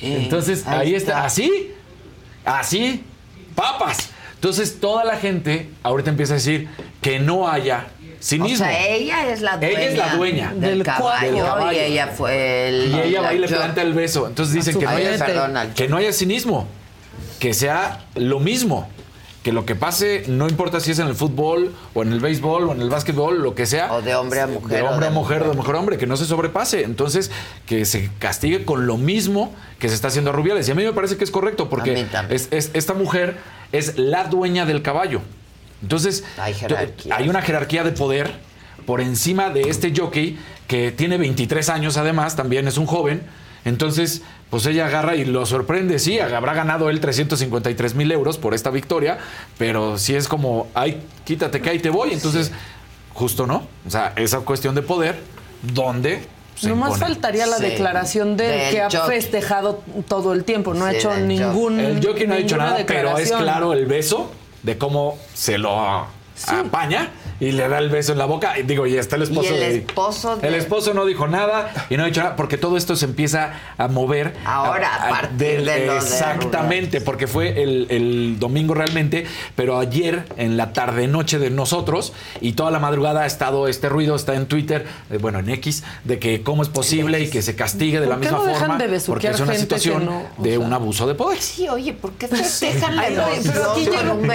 Entonces, 0.02 0.66
ahí 0.66 0.88
ahí 0.88 0.94
está, 0.96 1.12
está. 1.12 1.24
así, 1.24 1.72
así, 2.44 3.04
papas. 3.54 4.10
Entonces, 4.34 4.80
toda 4.80 5.02
la 5.04 5.16
gente 5.16 5.70
ahorita 5.82 6.10
empieza 6.10 6.34
a 6.34 6.36
decir 6.36 6.68
que 7.00 7.18
no 7.20 7.48
haya 7.48 7.86
cinismo. 8.20 8.66
O 8.66 8.68
sea, 8.68 8.86
ella 8.88 9.28
es 9.32 9.40
la 9.40 9.56
dueña. 9.56 9.78
Ella 9.80 9.88
es 9.90 9.96
la 9.98 10.16
dueña 10.16 10.50
del, 10.52 10.60
del 10.60 10.82
caballo, 10.82 11.32
del 11.34 11.44
caballo. 11.44 11.72
y 11.78 11.80
ella 11.80 12.06
fue 12.08 12.68
el. 12.68 12.92
Y 12.94 13.00
ella 13.00 13.20
va 13.22 13.32
y 13.34 13.38
le 13.38 13.48
planta 13.48 13.82
el 13.82 13.92
beso. 13.94 14.26
Entonces 14.26 14.54
dicen 14.54 14.78
que 14.78 14.84
no, 14.84 14.90
haya. 14.90 15.18
Perdón, 15.24 15.54
que 15.74 15.88
no 15.88 15.96
haya 15.96 16.12
cinismo, 16.12 16.66
que 17.38 17.54
sea 17.54 18.04
lo 18.14 18.40
mismo. 18.40 18.88
Que 19.42 19.52
lo 19.52 19.64
que 19.64 19.76
pase, 19.76 20.24
no 20.26 20.48
importa 20.48 20.80
si 20.80 20.90
es 20.90 20.98
en 20.98 21.06
el 21.06 21.14
fútbol, 21.14 21.72
o 21.94 22.02
en 22.02 22.12
el 22.12 22.18
béisbol, 22.20 22.64
o 22.68 22.72
en 22.72 22.82
el 22.82 22.90
básquetbol, 22.90 23.40
lo 23.40 23.54
que 23.54 23.66
sea. 23.66 23.92
O 23.94 24.02
de 24.02 24.14
hombre 24.16 24.40
a 24.40 24.46
mujer, 24.48 24.68
De 24.68 24.82
hombre 24.82 25.06
de 25.06 25.06
a 25.06 25.10
mujer, 25.14 25.38
mujer. 25.38 25.50
de 25.52 25.56
mujer 25.56 25.74
a 25.76 25.78
hombre, 25.78 25.96
que 25.96 26.06
no 26.06 26.16
se 26.18 26.26
sobrepase. 26.26 26.82
Entonces, 26.82 27.30
que 27.64 27.84
se 27.86 28.10
castigue 28.18 28.64
con 28.64 28.86
lo 28.86 28.98
mismo 28.98 29.54
que 29.78 29.88
se 29.88 29.94
está 29.94 30.08
haciendo 30.08 30.30
a 30.30 30.34
Rubiales. 30.34 30.68
Y 30.68 30.72
a 30.72 30.74
mí 30.74 30.84
me 30.84 30.92
parece 30.92 31.16
que 31.16 31.24
es 31.24 31.30
correcto, 31.30 31.70
porque 31.70 32.04
es- 32.30 32.48
esta 32.74 32.94
mujer 32.94 33.36
es 33.72 33.96
la 33.96 34.24
dueña 34.24 34.66
del 34.66 34.82
caballo. 34.82 35.22
Entonces, 35.82 36.24
Hay 37.10 37.28
una 37.28 37.42
jerarquía 37.42 37.84
de 37.84 37.92
poder 37.92 38.32
por 38.86 39.00
encima 39.00 39.50
de 39.50 39.62
este 39.62 39.92
jockey 39.96 40.38
que 40.66 40.92
tiene 40.92 41.18
23 41.18 41.68
años 41.68 41.96
además, 41.96 42.36
también 42.36 42.66
es 42.68 42.78
un 42.78 42.86
joven. 42.86 43.22
Entonces, 43.64 44.22
pues 44.50 44.64
ella 44.66 44.86
agarra 44.86 45.14
y 45.16 45.24
lo 45.24 45.44
sorprende. 45.44 45.98
Sí, 45.98 46.18
habrá 46.20 46.54
ganado 46.54 46.88
él 46.90 47.00
353 47.00 47.94
mil 47.94 48.10
euros 48.12 48.38
por 48.38 48.54
esta 48.54 48.70
victoria, 48.70 49.18
pero 49.58 49.98
sí 49.98 50.14
es 50.14 50.26
como, 50.28 50.68
ay, 50.74 51.02
quítate 51.24 51.60
que 51.60 51.70
ahí 51.70 51.78
te 51.78 51.90
voy. 51.90 52.12
Entonces, 52.12 52.50
justo 53.12 53.46
no. 53.46 53.66
O 53.86 53.90
sea, 53.90 54.12
esa 54.16 54.40
cuestión 54.40 54.74
de 54.74 54.82
poder, 54.82 55.18
donde 55.62 56.22
se 56.56 56.68
Nomás 56.68 56.92
impone. 56.94 57.06
faltaría 57.14 57.46
la 57.46 57.58
Sí. 57.58 57.64
declaración 57.64 58.36
de 58.36 58.48
Del 58.48 58.70
que 58.70 58.80
ha 58.80 58.90
jockey. 58.90 59.16
festejado 59.16 59.82
todo 60.08 60.32
el 60.32 60.44
tiempo, 60.44 60.72
no 60.74 60.84
ha 60.86 60.92
hecho 60.94 61.14
ningún. 61.16 61.78
El 61.78 62.04
jockey 62.04 62.26
no 62.26 62.34
ha 62.34 62.38
dicho 62.38 62.56
ninguna 62.56 62.72
nada, 62.72 62.84
pero 62.86 63.18
es 63.18 63.30
claro 63.32 63.72
el 63.74 63.86
beso 63.86 64.30
de 64.62 64.78
cómo 64.78 65.18
se 65.34 65.58
lo 65.58 65.78
apaña 66.46 67.10
y 67.40 67.52
le 67.52 67.68
da 67.68 67.78
el 67.78 67.88
beso 67.90 68.12
en 68.12 68.18
la 68.18 68.24
boca. 68.26 68.58
Y 68.58 68.62
digo, 68.62 68.86
y 68.86 68.96
está 68.96 69.16
el 69.16 69.22
esposo 69.22 69.50
Y 69.52 69.54
el 69.54 69.60
de- 69.60 69.76
esposo 69.78 70.36
de- 70.36 70.48
El 70.48 70.54
esposo 70.54 70.94
no 70.94 71.04
dijo 71.04 71.26
nada 71.28 71.72
y 71.90 71.96
no 71.96 72.02
ha 72.04 72.06
dicho 72.06 72.22
nada 72.22 72.36
porque 72.36 72.58
todo 72.58 72.76
esto 72.76 72.96
se 72.96 73.04
empieza 73.04 73.52
a 73.78 73.88
mover. 73.88 74.34
Ahora, 74.44 74.94
a 74.96 75.08
partir 75.08 75.62
de 75.64 75.86
lo 75.86 75.92
de 75.94 75.96
Exactamente, 75.98 77.00
porque 77.00 77.26
fue 77.26 77.62
el, 77.62 77.86
el 77.90 78.36
domingo 78.38 78.74
realmente, 78.74 79.26
pero 79.56 79.78
ayer 79.78 80.24
en 80.36 80.56
la 80.56 80.72
tarde-noche 80.72 81.38
de 81.38 81.50
nosotros 81.50 82.12
y 82.40 82.52
toda 82.52 82.70
la 82.70 82.78
madrugada 82.78 83.22
ha 83.22 83.26
estado 83.26 83.68
este 83.68 83.88
ruido, 83.88 84.16
está 84.16 84.34
en 84.34 84.46
Twitter, 84.46 84.86
eh, 85.10 85.18
bueno, 85.18 85.38
en 85.38 85.48
X, 85.50 85.84
de 86.04 86.18
que 86.18 86.42
cómo 86.42 86.62
es 86.62 86.68
posible 86.68 87.20
y 87.20 87.30
que 87.30 87.42
se 87.42 87.54
castigue 87.56 88.00
de 88.00 88.06
la 88.06 88.14
¿Por 88.16 88.20
qué 88.24 88.28
misma 88.30 88.38
no 88.38 88.44
dejan 88.44 88.60
forma. 88.60 88.78
de 88.86 89.00
Porque 89.00 89.28
es 89.28 89.40
una 89.40 89.54
situación 89.54 90.04
no, 90.06 90.22
de 90.38 90.50
sea? 90.50 90.58
un 90.58 90.72
abuso 90.72 91.06
de 91.06 91.14
poder. 91.14 91.40
Sí, 91.40 91.68
oye, 91.68 91.92
¿por 91.92 92.12
qué 92.12 92.28
la 92.28 92.38
Ay, 92.38 93.14
no, 93.14 93.24
pero 93.52 93.72
aquí 93.72 93.84
llega 93.84 94.12
un 94.12 94.26
la 94.26 94.34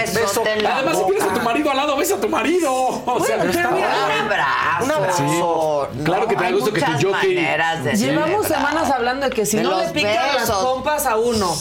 Además, 0.76 0.98
si 0.98 1.04
tienes 1.04 1.22
a 1.24 1.34
tu 1.34 1.40
marido 1.40 1.70
al 1.70 1.76
lado, 1.76 1.96
besa 1.96 2.16
a 2.16 2.20
tu 2.20 2.28
marido. 2.28 2.93
O 3.06 3.24
sea, 3.24 3.36
Bueno, 3.38 3.52
pero 3.54 3.70
mira, 3.72 3.88
Un 3.88 4.10
abrazo. 4.10 4.84
Un 4.84 4.90
abrazo. 4.90 5.88
Claro 6.04 6.28
que 6.28 6.36
te 6.36 6.44
da 6.44 6.50
gusto 6.50 6.72
que 6.72 6.80
tu 6.80 6.92
jockey- 6.92 7.34
de 7.82 7.96
Llevamos 7.96 8.46
semanas 8.46 8.90
hablando 8.90 9.26
de 9.28 9.32
que 9.32 9.46
si 9.46 9.56
De 9.58 9.62
no 9.62 9.78
le 9.78 9.88
pican 9.90 10.34
las 10.36 10.50
pompas 10.50 11.06
a 11.06 11.16
uno, 11.16 11.52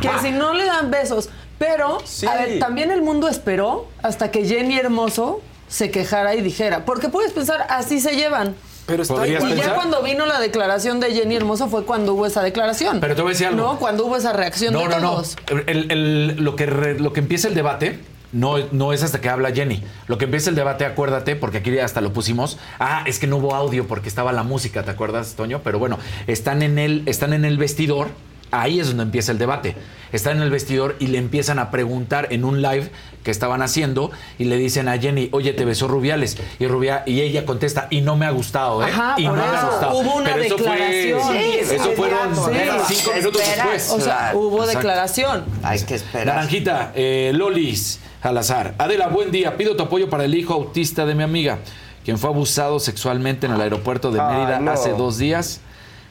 que 0.00 0.10
si 0.20 0.30
no 0.30 0.52
le 0.54 0.64
dan 0.64 0.90
besos. 0.90 1.28
Pero, 1.58 1.98
Sí. 2.04 2.26
a 2.26 2.34
ver, 2.34 2.58
también 2.58 2.90
el 2.90 3.02
mundo 3.02 3.28
esperó 3.28 3.86
hasta 4.02 4.30
que 4.32 4.44
Jenny 4.46 4.78
Hermoso 4.78 5.40
se 5.68 5.90
quejara 5.92 6.34
y 6.34 6.40
dijera, 6.40 6.84
porque 6.84 7.08
puedes 7.08 7.32
pensar, 7.32 7.66
así 7.68 8.00
se 8.00 8.16
llevan. 8.16 8.56
Pero 8.84 9.02
está 9.02 9.14
¿Podrías 9.14 9.42
igual. 9.44 9.56
Y 9.58 9.62
ya 9.62 9.74
cuando 9.76 10.02
vino 10.02 10.26
la 10.26 10.40
declaración 10.40 10.98
de 10.98 11.14
Jenny 11.14 11.36
Hermoso 11.36 11.68
fue 11.68 11.84
cuando 11.84 12.14
hubo 12.14 12.26
esa 12.26 12.42
declaración. 12.42 12.98
Pero 13.00 13.14
te 13.14 13.22
voy 13.22 13.30
a 13.30 13.34
decir 13.34 13.46
algo. 13.46 13.62
No, 13.62 13.78
cuando 13.78 14.04
hubo 14.06 14.16
esa 14.16 14.32
reacción 14.32 14.72
No, 14.74 14.80
de 14.80 14.88
no, 14.88 14.98
no. 14.98 15.10
todos. 15.12 15.36
El- 15.66 15.90
el- 15.92 16.36
lo, 16.44 16.56
que 16.56 16.66
re- 16.66 16.98
lo 16.98 17.12
que 17.12 17.20
empieza 17.20 17.46
el 17.46 17.54
debate 17.54 18.00
no, 18.32 18.56
no 18.72 18.92
es 18.92 19.02
hasta 19.02 19.20
que 19.20 19.28
habla 19.28 19.52
Jenny. 19.52 19.82
Lo 20.08 20.18
que 20.18 20.24
empieza 20.24 20.50
el 20.50 20.56
debate, 20.56 20.84
acuérdate, 20.84 21.36
porque 21.36 21.58
aquí 21.58 21.78
hasta 21.78 22.00
lo 22.00 22.12
pusimos. 22.12 22.58
Ah, 22.78 23.04
es 23.06 23.18
que 23.18 23.26
no 23.26 23.36
hubo 23.36 23.54
audio 23.54 23.86
porque 23.86 24.08
estaba 24.08 24.32
la 24.32 24.42
música, 24.42 24.82
¿te 24.82 24.90
acuerdas, 24.90 25.34
Toño? 25.34 25.60
Pero 25.62 25.78
bueno, 25.78 25.98
están 26.26 26.62
en 26.62 26.78
el, 26.78 27.02
están 27.06 27.32
en 27.32 27.44
el 27.44 27.58
vestidor. 27.58 28.08
Ahí 28.52 28.78
es 28.78 28.86
donde 28.88 29.02
empieza 29.02 29.32
el 29.32 29.38
debate. 29.38 29.74
Están 30.12 30.36
en 30.36 30.42
el 30.42 30.50
vestidor 30.50 30.96
y 31.00 31.06
le 31.06 31.16
empiezan 31.16 31.58
a 31.58 31.70
preguntar 31.70 32.28
en 32.30 32.44
un 32.44 32.60
live 32.60 32.90
que 33.24 33.30
estaban 33.30 33.62
haciendo 33.62 34.10
y 34.38 34.44
le 34.44 34.56
dicen 34.58 34.86
a 34.88 34.98
Jenny, 34.98 35.30
oye, 35.32 35.54
te 35.54 35.64
besó 35.64 35.88
Rubiales. 35.88 36.36
Y, 36.58 36.66
Rubia, 36.66 37.02
y 37.06 37.22
ella 37.22 37.46
contesta, 37.46 37.86
y 37.88 38.02
no 38.02 38.14
me 38.16 38.26
ha 38.26 38.30
gustado, 38.30 38.82
¿eh? 38.82 38.90
Ajá, 38.90 39.14
y 39.16 39.24
no 39.24 39.34
me 39.34 39.42
ha 39.42 39.64
gustado. 39.64 39.96
Hubo 39.98 40.16
una 40.16 40.30
Pero 40.32 40.42
eso 40.42 40.58
fue, 40.58 40.70
declaración. 40.70 41.20
Sí, 41.32 41.74
eso 41.74 41.92
fueron 41.96 42.36
inmediato, 42.36 42.84
cinco 42.88 43.12
minutos 43.16 43.40
Espera. 43.42 43.64
después. 43.72 43.90
O 43.90 44.00
sea, 44.00 44.32
hubo 44.34 44.56
Exacto. 44.58 44.78
declaración. 44.78 45.44
Hay 45.62 45.80
que 45.80 45.94
esperar. 45.94 46.26
Naranjita, 46.26 46.92
eh, 46.94 47.32
Lolis, 47.34 48.00
al 48.20 48.36
azar. 48.36 48.74
Adela, 48.76 49.08
buen 49.08 49.30
día. 49.30 49.56
Pido 49.56 49.76
tu 49.76 49.82
apoyo 49.82 50.10
para 50.10 50.24
el 50.24 50.34
hijo 50.34 50.52
autista 50.52 51.06
de 51.06 51.14
mi 51.14 51.22
amiga, 51.22 51.58
quien 52.04 52.18
fue 52.18 52.28
abusado 52.28 52.80
sexualmente 52.80 53.46
en 53.46 53.52
el 53.52 53.60
aeropuerto 53.62 54.10
de 54.10 54.20
Mérida 54.20 54.58
no. 54.60 54.72
hace 54.72 54.90
dos 54.90 55.16
días. 55.16 55.60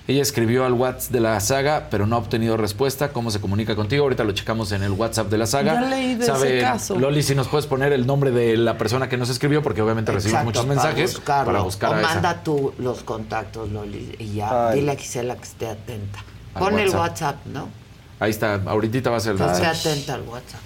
Ella 0.07 0.23
escribió 0.23 0.65
al 0.65 0.73
WhatsApp 0.73 1.11
de 1.11 1.19
la 1.19 1.39
saga, 1.39 1.87
pero 1.91 2.07
no 2.07 2.15
ha 2.15 2.19
obtenido 2.19 2.57
respuesta. 2.57 3.09
¿Cómo 3.09 3.29
se 3.31 3.39
comunica 3.39 3.75
contigo? 3.75 4.03
Ahorita 4.03 4.23
lo 4.23 4.31
checamos 4.33 4.71
en 4.71 4.81
el 4.83 4.91
WhatsApp 4.91 5.29
de 5.29 5.37
la 5.37 5.45
saga. 5.45 5.75
Ya 5.75 5.81
leí 5.89 6.15
de 6.15 6.25
ese 6.25 6.59
caso. 6.59 6.97
Loli, 6.99 7.21
si 7.23 7.35
nos 7.35 7.47
puedes 7.47 7.67
poner 7.67 7.93
el 7.93 8.05
nombre 8.07 8.31
de 8.31 8.57
la 8.57 8.77
persona 8.77 9.07
que 9.07 9.15
nos 9.17 9.29
escribió, 9.29 9.61
porque 9.61 9.81
obviamente 9.81 10.11
recibimos 10.11 10.41
Exacto, 10.41 10.65
muchos 10.65 10.67
mensajes 10.67 11.11
Para 11.19 11.19
buscarlo. 11.19 11.45
para 11.45 11.61
buscar 11.63 11.89
o 11.91 11.93
a 11.95 11.99
esa. 12.01 12.13
manda 12.13 12.43
tú 12.43 12.73
los 12.79 13.03
contactos, 13.03 13.71
Loli, 13.71 14.15
y 14.17 14.33
ya. 14.33 14.69
Ay. 14.69 14.79
Dile 14.79 14.91
a 14.91 14.95
Gisela 14.95 15.35
que 15.35 15.43
esté 15.43 15.67
atenta. 15.67 16.19
Al 16.55 16.59
Pon 16.63 16.79
el 16.79 16.89
WhatsApp. 16.89 16.99
WhatsApp, 16.99 17.45
¿no? 17.45 17.69
Ahí 18.19 18.31
está, 18.31 18.55
ahorita 18.65 19.09
va 19.11 19.17
a 19.17 19.19
ser 19.19 19.33
el 19.33 19.37
Que 19.37 19.45
esté 19.45 19.61
WhatsApp. 19.61 19.75
atenta 19.91 20.13
al 20.15 20.21
WhatsApp. 20.23 20.59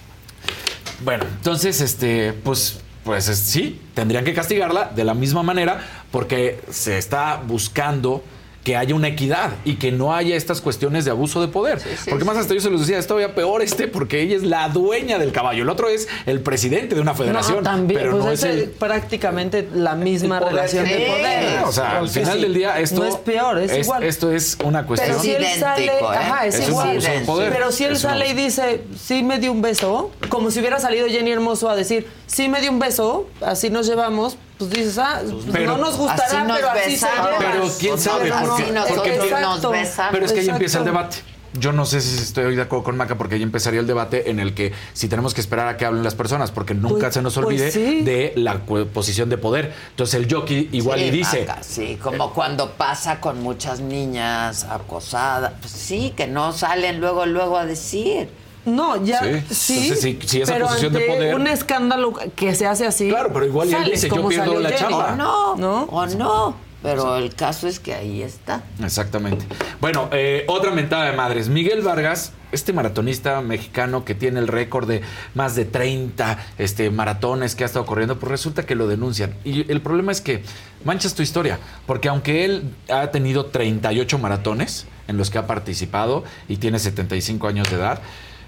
Bueno, 1.03 1.25
entonces, 1.25 1.81
este, 1.81 2.31
pues, 2.33 2.79
pues 3.03 3.27
es- 3.27 3.37
sí, 3.39 3.81
tendrían 3.93 4.23
que 4.23 4.33
castigarla 4.33 4.91
de 4.95 5.03
la 5.03 5.13
misma 5.13 5.43
manera 5.43 5.79
porque 6.11 6.61
se 6.71 6.97
está 6.97 7.41
buscando 7.45 8.23
que 8.65 8.75
haya 8.75 8.95
una 8.95 9.09
equidad 9.09 9.51
y 9.63 9.75
que 9.75 9.91
no 9.91 10.15
haya 10.15 10.35
estas 10.35 10.59
cuestiones 10.59 11.05
de 11.05 11.11
abuso 11.11 11.39
de 11.39 11.47
poder. 11.47 11.79
porque 12.09 12.25
más 12.25 12.35
hasta 12.35 12.55
yo 12.55 12.59
se 12.59 12.71
los 12.71 12.81
decía, 12.81 12.97
es 12.97 13.05
todavía 13.05 13.35
peor 13.35 13.61
este 13.61 13.87
porque 13.87 14.21
ella 14.21 14.35
es 14.35 14.41
la 14.41 14.69
dueña 14.69 15.19
del 15.19 15.31
caballo. 15.31 15.61
El 15.61 15.69
otro 15.69 15.87
es 15.87 16.07
el 16.25 16.41
presidente 16.41 16.95
de 16.95 17.01
una 17.01 17.13
federación. 17.13 17.57
No, 17.57 17.63
también, 17.63 18.01
pero 18.01 18.13
pues 18.13 18.25
no 18.25 18.31
es 18.31 18.43
es 18.43 18.55
el... 18.55 18.69
prácticamente 18.71 19.69
la 19.71 19.93
misma 19.93 20.39
relación 20.39 20.83
de 20.83 20.95
poder. 20.95 21.63
O 21.63 21.71
sea, 21.71 21.99
al 21.99 22.09
final 22.09 22.37
sí, 22.37 22.41
del 22.41 22.53
día 22.55 22.79
esto 22.79 23.01
no 23.01 23.05
es 23.05 23.15
peor, 23.17 23.59
es, 23.59 23.85
igual. 23.85 24.03
Esto 24.03 24.31
es 24.31 24.57
una 24.63 24.87
cuestión. 24.87 25.11
Pero 25.11 25.23
si 25.23 25.31
él 25.31 25.45
sale, 25.59 25.91
ajá, 26.01 26.47
es, 26.47 26.67
igual. 26.67 26.89
abuso 26.89 27.11
de 27.11 27.19
poder. 27.19 27.53
Pero 27.53 27.71
si 27.71 27.83
él 27.83 27.91
Es 27.93 28.03
un 28.03 28.09
sale 28.09 28.29
y 28.29 28.33
dice, 28.33 28.81
sí 28.99 29.21
me 29.21 29.37
dio 29.37 29.51
un 29.51 29.61
beso, 29.61 30.09
como 30.29 30.49
si 30.49 30.59
hubiera 30.59 30.79
salido 30.79 31.07
Jenny 31.07 31.31
Hermoso 31.31 31.69
a 31.69 31.75
decir, 31.75 32.07
sí 32.25 32.49
me 32.49 32.61
dio 32.61 32.71
un 32.71 32.79
beso, 32.79 33.29
así 33.41 33.69
nos 33.69 33.85
llevamos, 33.85 34.39
pues 34.57 34.69
dices, 34.69 34.97
ah, 34.97 35.21
pues 35.29 35.45
Pero- 35.51 35.71
no 35.71 35.77
nos 35.77 35.97
gustará, 35.97 36.25
Así 36.25 36.37
nos 36.47 36.57
pero 36.57 36.69
así 36.71 36.95
se. 36.97 37.07
Pero 37.39 37.69
quién 37.79 37.97
sabe, 37.99 38.31
porque, 38.31 38.71
nosotros 38.71 38.97
porque- 39.17 39.41
nos 39.41 39.71
besamos. 39.71 40.11
Pero 40.13 40.25
es 40.25 40.33
que 40.33 40.39
ahí 40.41 40.49
empieza 40.49 40.79
el 40.79 40.85
debate. 40.85 41.17
Yo 41.57 41.71
no 41.71 41.85
sé 41.85 42.01
si 42.01 42.17
estoy 42.21 42.53
de 42.53 42.61
acuerdo 42.63 42.83
con 42.83 42.97
Maca 42.97 43.17
porque 43.17 43.35
ahí 43.35 43.41
empezaría 43.43 43.79
el 43.79 43.87
debate 43.87 44.29
en 44.29 44.41
el 44.41 44.53
que 44.53 44.73
si 44.91 45.07
tenemos 45.07 45.33
que 45.33 45.39
esperar 45.39 45.69
a 45.69 45.77
que 45.77 45.85
hablen 45.85 46.03
las 46.03 46.13
personas, 46.13 46.51
porque 46.51 46.73
nunca 46.73 46.99
Pues- 46.99 47.13
se 47.13 47.21
nos 47.21 47.35
pues 47.35 47.45
olvide 47.45 47.71
sí. 47.71 48.01
de 48.01 48.33
la 48.35 48.59
posición 48.65 49.29
de 49.29 49.37
poder. 49.37 49.73
Entonces 49.91 50.15
el 50.15 50.29
jockey 50.29 50.67
igual 50.73 50.99
Sí, 50.99 51.05
y 51.05 51.11
dice, 51.11 51.45
Maca, 51.47 51.63
sí, 51.63 51.97
como 52.03 52.33
cuando 52.33 52.71
pasa 52.71 53.21
con 53.21 53.41
muchas 53.41 53.79
niñas 53.79 54.65
acosadas. 54.65 55.53
Pues 55.61 55.71
sí, 55.71 56.13
que 56.17 56.27
no 56.27 56.51
salen 56.51 56.99
luego, 56.99 57.25
luego 57.25 57.57
a 57.57 57.65
decir. 57.65 58.27
No, 58.65 59.03
ya 59.03 59.21
Sí. 59.49 59.93
sí. 59.95 60.17
Si 60.25 60.41
esa 60.41 60.53
pero 60.53 60.67
posición 60.67 60.93
de 60.93 60.99
poder- 61.01 61.35
un 61.35 61.47
escándalo 61.47 62.13
que 62.35 62.55
se 62.55 62.65
hace 62.65 62.85
así. 62.85 63.09
Claro, 63.09 63.31
pero 63.33 63.45
igual 63.45 63.73
él 63.73 63.91
dice, 63.91 64.09
yo 64.09 64.27
pierdo 64.27 64.59
la 64.59 64.75
chamba. 64.75 65.13
O 65.13 65.15
no, 65.15 65.55
¿No? 65.55 65.83
o 65.83 66.05
no. 66.07 66.65
Pero 66.81 67.15
el 67.17 67.33
caso 67.33 67.67
es 67.67 67.79
que 67.79 67.95
ahí 67.95 68.21
está. 68.21 68.61
Exactamente. 68.83 69.43
Bueno, 69.81 70.07
eh, 70.11 70.45
otra 70.47 70.69
mentada 70.69 71.05
de 71.09 71.13
madres. 71.17 71.49
Miguel 71.49 71.81
Vargas, 71.81 72.31
este 72.51 72.73
maratonista 72.73 73.41
mexicano 73.41 74.05
que 74.05 74.13
tiene 74.13 74.39
el 74.39 74.47
récord 74.47 74.87
de 74.87 75.01
más 75.33 75.55
de 75.55 75.65
30 75.65 76.37
este, 76.59 76.91
maratones 76.91 77.55
que 77.55 77.63
ha 77.63 77.65
estado 77.65 77.87
corriendo, 77.87 78.19
pues 78.19 78.29
resulta 78.29 78.67
que 78.67 78.75
lo 78.75 78.85
denuncian. 78.87 79.33
Y 79.43 79.69
el 79.71 79.81
problema 79.81 80.11
es 80.11 80.21
que 80.21 80.43
manchas 80.83 81.15
tu 81.15 81.23
historia, 81.23 81.57
porque 81.87 82.07
aunque 82.07 82.45
él 82.45 82.75
ha 82.91 83.07
tenido 83.09 83.47
38 83.47 84.19
maratones 84.19 84.85
en 85.07 85.17
los 85.17 85.31
que 85.31 85.39
ha 85.39 85.47
participado 85.47 86.23
y 86.47 86.57
tiene 86.57 86.77
75 86.77 87.47
años 87.47 87.67
de 87.71 87.77
edad, 87.77 87.99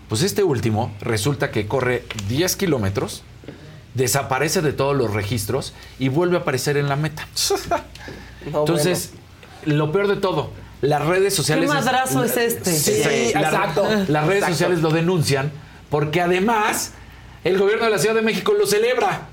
pues 0.09 0.21
este 0.23 0.43
último 0.43 0.93
resulta 1.01 1.51
que 1.51 1.67
corre 1.67 2.03
10 2.29 2.55
kilómetros, 2.55 3.23
desaparece 3.93 4.61
de 4.61 4.73
todos 4.73 4.95
los 4.95 5.13
registros 5.13 5.73
y 5.99 6.09
vuelve 6.09 6.37
a 6.37 6.41
aparecer 6.41 6.77
en 6.77 6.87
la 6.89 6.95
meta. 6.95 7.27
Entonces, 8.45 9.11
lo 9.65 9.91
peor 9.91 10.07
de 10.07 10.15
todo, 10.17 10.51
las 10.81 11.05
redes 11.05 11.33
sociales. 11.35 11.69
¿Qué 11.69 11.73
madrazo 11.75 12.23
es 12.23 12.37
este? 12.37 12.71
Sí, 12.71 12.93
Sí, 13.03 13.33
la- 13.33 13.41
exacto. 13.41 13.83
Las 14.07 14.25
redes 14.25 14.43
Exacto. 14.43 14.47
sociales 14.53 14.81
lo 14.81 14.89
denuncian 14.91 15.51
porque 15.89 16.21
además 16.21 16.93
el 17.43 17.57
gobierno 17.57 17.85
de 17.85 17.91
la 17.91 17.97
Ciudad 17.97 18.15
de 18.15 18.21
México 18.21 18.53
lo 18.53 18.67
celebra 18.67 19.27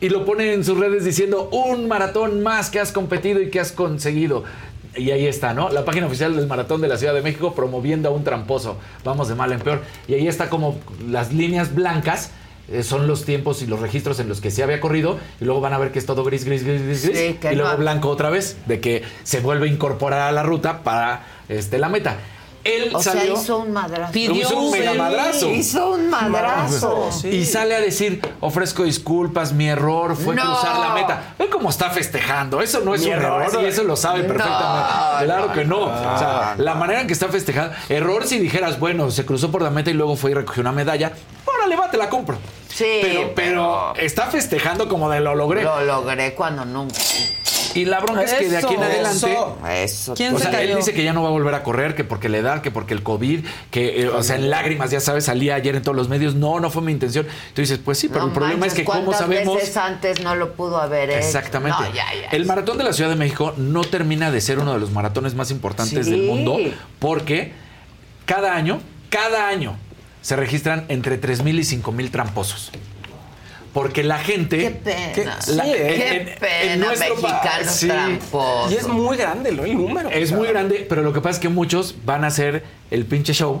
y 0.00 0.08
lo 0.10 0.24
pone 0.24 0.52
en 0.52 0.64
sus 0.64 0.78
redes 0.78 1.04
diciendo 1.04 1.48
un 1.50 1.88
maratón 1.88 2.42
más 2.42 2.68
que 2.70 2.80
has 2.80 2.92
competido 2.92 3.40
y 3.40 3.50
que 3.50 3.60
has 3.60 3.72
conseguido. 3.72 4.44
Y 4.96 5.10
ahí 5.10 5.26
está, 5.26 5.54
¿no? 5.54 5.70
La 5.70 5.84
página 5.84 6.06
oficial 6.06 6.36
del 6.36 6.46
Maratón 6.46 6.80
de 6.80 6.88
la 6.88 6.96
Ciudad 6.96 7.14
de 7.14 7.22
México 7.22 7.54
promoviendo 7.54 8.08
a 8.08 8.12
un 8.12 8.22
tramposo. 8.24 8.76
Vamos 9.04 9.28
de 9.28 9.34
mal 9.34 9.50
en 9.52 9.60
peor. 9.60 9.82
Y 10.08 10.14
ahí 10.14 10.28
está 10.28 10.48
como 10.48 10.78
las 11.08 11.32
líneas 11.32 11.74
blancas 11.74 12.30
eh, 12.68 12.82
son 12.82 13.06
los 13.06 13.24
tiempos 13.24 13.60
y 13.60 13.66
los 13.66 13.80
registros 13.80 14.20
en 14.20 14.28
los 14.28 14.40
que 14.40 14.50
se 14.50 14.62
había 14.62 14.80
corrido 14.80 15.18
y 15.40 15.44
luego 15.44 15.60
van 15.60 15.74
a 15.74 15.78
ver 15.78 15.92
que 15.92 15.98
es 15.98 16.06
todo 16.06 16.24
gris, 16.24 16.44
gris, 16.46 16.64
gris, 16.64 16.80
gris, 16.82 17.04
gris 17.06 17.18
Sí, 17.18 17.38
y 17.50 17.54
luego 17.56 17.72
no- 17.72 17.76
blanco 17.76 18.08
otra 18.08 18.30
vez 18.30 18.56
de 18.66 18.80
que 18.80 19.02
se 19.22 19.40
vuelve 19.40 19.68
a 19.68 19.70
incorporar 19.70 20.22
a 20.22 20.32
la 20.32 20.42
ruta 20.42 20.82
para 20.82 21.24
este, 21.50 21.76
la 21.78 21.88
meta. 21.90 22.16
Él 22.64 22.90
O 22.94 23.02
sea, 23.02 23.24
hizo 23.26 23.58
un 23.58 23.72
madrazo. 23.72 24.18
hizo 24.18 24.58
un 24.58 24.70
mega 24.70 24.94
madrazo. 24.94 25.50
Hizo 25.50 25.90
un 25.90 26.08
madrazo. 26.08 27.10
Y 27.24 27.44
sale 27.44 27.74
a 27.74 27.80
decir, 27.80 28.22
ofrezco 28.40 28.84
disculpas, 28.84 29.52
mi 29.52 29.68
error 29.68 30.16
fue 30.16 30.34
No. 30.34 30.42
cruzar 30.42 30.78
la 30.78 30.94
meta. 30.94 31.34
Ve 31.38 31.48
cómo 31.50 31.68
está 31.68 31.90
festejando. 31.90 32.62
Eso 32.62 32.80
no 32.80 32.94
es 32.94 33.02
Mi 33.02 33.08
un 33.08 33.12
error. 33.14 33.42
error 33.42 33.62
y 33.62 33.66
eso 33.66 33.84
lo 33.84 33.96
sabe 33.96 34.20
No, 34.22 34.28
perfectamente. 34.28 35.24
claro 35.26 35.52
que 35.52 35.64
no. 35.66 35.80
o 35.84 36.18
sea, 36.18 36.54
la 36.56 36.74
manera 36.74 37.02
en 37.02 37.06
que 37.06 37.12
está 37.12 37.28
festejando. 37.28 37.74
Error 37.90 38.26
si 38.26 38.38
dijeras, 38.38 38.80
bueno, 38.80 39.10
se 39.10 39.26
cruzó 39.26 39.50
por 39.50 39.60
la 39.62 39.70
meta 39.70 39.90
y 39.90 39.94
luego 39.94 40.16
fue 40.16 40.30
y 40.30 40.34
recogió 40.34 40.62
una 40.62 40.72
medalla. 40.72 41.12
Órale, 41.44 41.76
va, 41.76 41.90
te 41.90 41.98
la 41.98 42.08
compro. 42.08 42.38
Sí, 42.68 42.84
Pero, 43.02 43.32
pero 43.36 43.94
está 43.96 44.26
festejando 44.26 44.88
como 44.88 45.08
de 45.10 45.20
lo 45.20 45.34
logré. 45.36 45.62
Lo 45.62 45.80
logré 45.84 46.34
cuando 46.34 46.64
nunca. 46.64 46.98
Y 47.74 47.84
la 47.84 48.00
bronca 48.00 48.22
es 48.22 48.32
que 48.34 48.48
de 48.48 48.56
aquí 48.56 48.74
en 48.74 48.82
adelante. 48.82 49.32
Eso. 49.32 49.58
Eso. 49.68 50.14
¿Quién 50.14 50.34
O 50.34 50.38
se 50.38 50.44
sea, 50.50 50.62
él 50.62 50.76
dice 50.76 50.92
que 50.92 51.02
ya 51.04 51.12
no 51.12 51.22
va 51.22 51.28
a 51.28 51.32
volver 51.32 51.54
a 51.54 51.62
correr, 51.62 51.94
que 51.94 52.04
porque 52.04 52.28
la 52.28 52.38
edad, 52.38 52.62
que 52.62 52.70
porque 52.70 52.94
el 52.94 53.02
COVID, 53.02 53.44
que, 53.70 54.02
eh, 54.02 54.08
o 54.08 54.22
sea, 54.22 54.36
en 54.36 54.50
lágrimas, 54.50 54.90
ya 54.90 55.00
sabes, 55.00 55.24
salía 55.24 55.54
ayer 55.56 55.74
en 55.76 55.82
todos 55.82 55.96
los 55.96 56.08
medios. 56.08 56.34
No, 56.34 56.60
no 56.60 56.70
fue 56.70 56.82
mi 56.82 56.92
intención. 56.92 57.26
Tú 57.54 57.60
dices, 57.62 57.78
pues 57.84 57.98
sí, 57.98 58.08
pero 58.08 58.20
No 58.20 58.26
el 58.28 58.32
problema 58.32 58.60
manches, 58.60 58.72
es 58.74 58.78
que, 58.78 58.84
¿cómo 58.84 59.04
¿cuántas 59.04 59.20
sabemos? 59.20 59.56
veces 59.56 59.76
antes 59.76 60.20
no 60.22 60.34
lo 60.36 60.52
pudo 60.54 60.78
haber 60.80 61.10
hecho? 61.10 61.18
Exactamente. 61.18 61.78
No, 61.80 61.86
ya, 61.94 62.04
ya. 62.14 62.28
El 62.30 62.46
maratón 62.46 62.78
de 62.78 62.84
la 62.84 62.92
Ciudad 62.92 63.10
de 63.10 63.16
México 63.16 63.54
no 63.56 63.82
termina 63.84 64.30
de 64.30 64.40
ser 64.40 64.58
uno 64.58 64.72
de 64.74 64.80
los 64.80 64.90
maratones 64.90 65.34
más 65.34 65.50
importantes 65.50 66.06
Sí. 66.06 66.10
del 66.10 66.22
mundo 66.22 66.56
porque 66.98 67.52
cada 68.26 68.54
año, 68.54 68.80
cada 69.10 69.48
año 69.48 69.76
se 70.22 70.36
registran 70.36 70.84
entre 70.88 71.20
3.000 71.20 71.58
y 71.58 71.64
5.000 71.64 72.10
tramposos. 72.10 72.70
Porque 73.74 74.02
la 74.04 74.18
gente... 74.18 74.56
Qué 74.58 74.70
pena. 74.70 75.36
La- 75.48 75.64
Sí, 75.64 75.70
en- 75.72 75.76
qué 75.76 76.08
en- 76.16 76.28
en 76.28 76.38
pena, 76.38 76.86
nuestro 76.86 77.16
mexicano 77.16 77.70
sí. 77.70 77.88
tramposo. 77.88 78.70
Y 78.70 78.74
es 78.76 78.86
muy 78.88 79.16
grande 79.16 79.52
¿no? 79.52 79.64
el 79.64 79.74
número. 79.76 80.08
Es 80.10 80.24
o 80.24 80.28
sea, 80.28 80.36
muy 80.38 80.48
grande, 80.48 80.86
pero 80.88 81.02
lo 81.02 81.12
que 81.12 81.20
pasa 81.20 81.34
es 81.34 81.38
que 81.40 81.48
muchos 81.48 81.96
van 82.06 82.22
a 82.24 82.28
hacer 82.28 82.64
el 82.92 83.04
pinche 83.04 83.34
show 83.34 83.60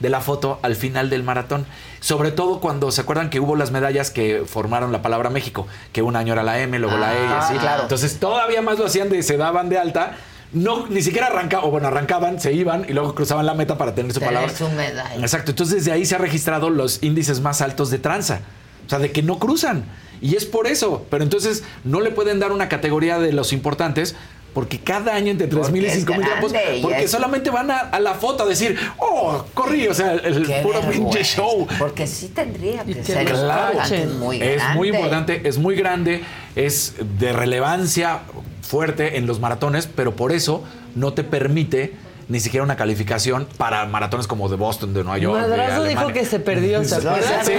de 0.00 0.10
la 0.10 0.20
foto 0.20 0.60
al 0.62 0.76
final 0.76 1.08
del 1.10 1.22
maratón. 1.24 1.66
Sobre 2.00 2.30
todo 2.30 2.60
cuando 2.60 2.92
se 2.92 3.00
acuerdan 3.00 3.30
que 3.30 3.40
hubo 3.40 3.56
las 3.56 3.70
medallas 3.72 4.10
que 4.10 4.42
formaron 4.46 4.92
la 4.92 5.00
palabra 5.02 5.30
México, 5.30 5.66
que 5.92 6.02
un 6.02 6.14
año 6.14 6.34
era 6.34 6.42
la 6.44 6.60
M, 6.60 6.78
luego 6.78 6.96
la 6.98 7.14
E 7.16 7.22
y 7.24 7.26
Ah, 7.26 7.38
así. 7.40 7.54
claro. 7.56 7.82
Entonces 7.84 8.20
todavía 8.20 8.60
más 8.62 8.78
lo 8.78 8.84
hacían 8.86 9.08
de 9.08 9.22
se 9.22 9.36
daban 9.38 9.68
de 9.70 9.78
alta. 9.78 10.12
No, 10.52 10.86
ni 10.86 11.02
siquiera 11.02 11.26
arrancaban, 11.26 11.66
o 11.66 11.70
bueno, 11.70 11.88
arrancaban, 11.88 12.38
se 12.40 12.52
iban 12.52 12.86
y 12.88 12.92
luego 12.92 13.14
cruzaban 13.14 13.44
la 13.44 13.54
meta 13.54 13.76
para 13.76 13.94
tener 13.94 14.12
su 14.12 14.20
Tener 14.20 14.34
palabra. 14.34 14.56
su 14.56 14.68
medalla. 14.70 15.16
Exacto. 15.20 15.50
Entonces 15.50 15.76
desde 15.76 15.92
ahí 15.92 16.04
se 16.06 16.14
ha 16.14 16.18
registrado 16.18 16.70
los 16.70 17.02
índices 17.02 17.40
más 17.40 17.60
altos 17.62 17.90
de 17.90 17.98
tranza. 17.98 18.40
O 18.88 18.90
sea, 18.90 18.98
de 18.98 19.12
que 19.12 19.22
no 19.22 19.38
cruzan. 19.38 19.84
Y 20.20 20.34
es 20.34 20.44
por 20.46 20.66
eso. 20.66 21.06
Pero 21.10 21.22
entonces 21.22 21.62
no 21.84 22.00
le 22.00 22.10
pueden 22.10 22.40
dar 22.40 22.50
una 22.52 22.68
categoría 22.68 23.18
de 23.20 23.32
los 23.32 23.52
importantes 23.52 24.16
porque 24.54 24.80
cada 24.80 25.14
año 25.14 25.30
entre 25.30 25.48
3.000 25.48 25.52
y 25.52 25.60
Porque 25.60 25.86
es 25.86 26.06
5.000 26.06 26.28
campos, 26.28 26.52
grande 26.52 26.78
y 26.78 26.82
porque 26.82 27.04
es- 27.04 27.10
solamente 27.10 27.50
van 27.50 27.70
a, 27.70 27.78
a 27.78 28.00
la 28.00 28.14
foto 28.14 28.42
a 28.42 28.46
decir, 28.46 28.76
oh, 28.96 29.44
corrí, 29.54 29.86
o 29.86 29.94
sea, 29.94 30.14
el 30.14 30.46
Qué 30.46 30.60
puro 30.62 30.80
pinche 30.90 31.22
show. 31.22 31.66
Porque 31.78 32.06
sí 32.08 32.28
tendría 32.34 32.82
que 32.82 32.94
que 32.94 33.04
ser 33.04 33.22
importante, 33.28 33.76
escuchen. 33.76 34.18
muy 34.18 34.42
es 34.42 34.56
grande. 34.56 34.74
muy 34.76 34.88
importante, 34.88 35.42
es 35.48 35.58
muy 35.58 35.76
grande, 35.76 36.24
es 36.56 36.94
de 37.20 37.32
relevancia 37.32 38.20
fuerte 38.62 39.18
en 39.18 39.26
los 39.26 39.38
maratones, 39.38 39.86
pero 39.86 40.16
por 40.16 40.32
eso 40.32 40.64
no 40.96 41.12
te 41.12 41.22
permite 41.24 41.92
ni 42.28 42.40
siquiera 42.40 42.62
una 42.62 42.76
calificación 42.76 43.46
para 43.56 43.86
maratones 43.86 44.26
como 44.26 44.48
de 44.48 44.56
Boston, 44.56 44.92
de 44.92 45.02
Nueva 45.02 45.18
York. 45.18 45.42
de 45.42 45.48
Madrazo 45.48 45.84
dijo 45.84 46.08
que 46.08 46.24
se 46.26 46.38
perdió, 46.40 46.84
¿se 46.84 46.94
acuerdan? 46.96 47.44
Sí, 47.44 47.52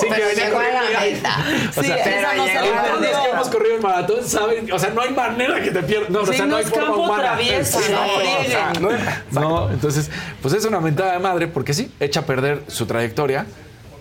sí, 0.00 0.06
que 0.08 0.24
venía 0.24 0.46
a 0.46 0.92
la 0.92 1.00
meta. 1.00 1.36
O 1.76 1.82
sea, 1.82 1.96
pero 2.02 2.36
no 2.36 2.44
se 2.44 2.52
que 2.52 3.30
hemos 3.30 3.48
corrido 3.48 3.76
el 3.76 3.82
maratón 3.82 4.24
saben, 4.24 4.72
o 4.72 4.78
sea, 4.78 4.90
no 4.90 5.00
hay 5.00 5.10
manera 5.12 5.60
que 5.62 5.70
te 5.70 5.82
pierdas. 5.82 6.10
No, 6.10 6.20
o 6.22 6.26
sea, 6.26 6.38
no, 6.40 6.46
no 6.46 6.56
hay 6.56 6.64
es 6.64 6.70
forma 6.70 6.96
humana. 6.96 7.36
no 7.36 7.40
o 7.40 7.64
sea, 7.64 8.72
frieguen. 8.72 8.82
no, 9.30 9.40
no, 9.40 9.70
entonces, 9.70 10.10
pues 10.42 10.54
es 10.54 10.64
una 10.64 10.80
mentada 10.80 11.12
de 11.12 11.18
madre 11.20 11.46
porque 11.46 11.72
sí, 11.72 11.90
echa 12.00 12.20
a 12.20 12.26
perder 12.26 12.62
su 12.66 12.86
trayectoria 12.86 13.46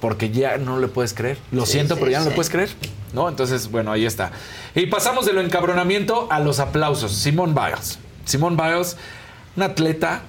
porque 0.02 0.32
ya 0.32 0.58
no 0.58 0.80
le 0.80 0.88
puedes 0.88 1.14
creer. 1.14 1.38
Lo 1.52 1.66
Sí, 1.66 1.74
siento, 1.74 1.94
sí, 1.96 2.00
pero 2.02 2.12
ya 2.12 2.18
no 2.18 2.24
sí. 2.26 2.30
le 2.32 2.36
puedes 2.36 2.50
creer. 2.50 2.70
¿No? 3.14 3.30
Entonces, 3.30 3.70
bueno, 3.70 3.92
ahí 3.92 4.06
está. 4.06 4.32
Y 4.76 4.88
pasamos 4.88 5.26
de 5.26 5.34
lo 5.34 5.40
encabronamiento 5.40 6.28
a 6.32 6.40
los 6.40 6.60
aplausos. 6.60 7.14
Simone 7.14 7.54
Biles. 7.54 8.00
Simone 8.26 8.56
Biles, 8.58 8.98
una 9.56 9.66
atleta 9.68 10.24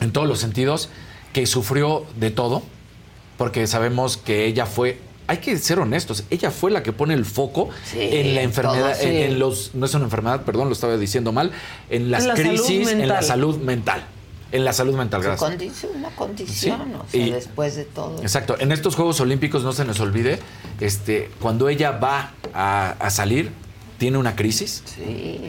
en 0.00 0.12
todos 0.12 0.26
los 0.28 0.38
sentidos 0.38 0.88
que 1.32 1.46
sufrió 1.46 2.04
de 2.16 2.30
todo, 2.30 2.62
porque 3.38 3.66
sabemos 3.66 4.16
que 4.16 4.46
ella 4.46 4.66
fue 4.66 4.98
hay 5.26 5.38
que 5.38 5.56
ser 5.56 5.78
honestos, 5.78 6.24
ella 6.28 6.50
fue 6.50 6.70
la 6.70 6.82
que 6.82 6.92
pone 6.92 7.14
el 7.14 7.24
foco 7.24 7.70
Sí, 7.90 7.96
en 7.98 8.34
la 8.34 8.42
enfermedad, 8.42 8.92
todo, 8.92 9.00
sí. 9.00 9.06
en, 9.08 9.14
en 9.32 9.38
los, 9.38 9.74
no 9.74 9.86
es 9.86 9.94
una 9.94 10.04
enfermedad, 10.04 10.42
perdón, 10.42 10.66
lo 10.68 10.74
estaba 10.74 10.98
diciendo 10.98 11.32
mal, 11.32 11.50
en 11.88 12.10
las 12.10 12.26
la 12.26 12.34
crisis, 12.34 12.88
en 12.90 13.08
la 13.08 13.22
salud 13.22 13.56
mental. 13.56 14.04
En 14.52 14.66
la 14.66 14.74
salud 14.74 14.94
mental, 14.94 15.22
gracias. 15.22 15.48
condición, 15.50 15.92
una 15.96 16.10
condición, 16.10 16.80
o 16.94 17.06
sea, 17.10 17.26
y- 17.26 17.30
después 17.30 17.74
de 17.74 17.86
todo. 17.86 18.20
Exacto. 18.20 18.56
En 18.60 18.70
estos 18.70 18.96
Juegos 18.96 19.18
Olímpicos, 19.20 19.64
no 19.64 19.72
se 19.72 19.86
nos 19.86 19.98
olvide, 19.98 20.38
este, 20.78 21.30
cuando 21.40 21.70
ella 21.70 21.92
va 21.92 22.32
a, 22.52 22.90
a 23.00 23.08
salir, 23.08 23.50
tiene 23.96 24.18
una 24.18 24.36
crisis, 24.36 24.84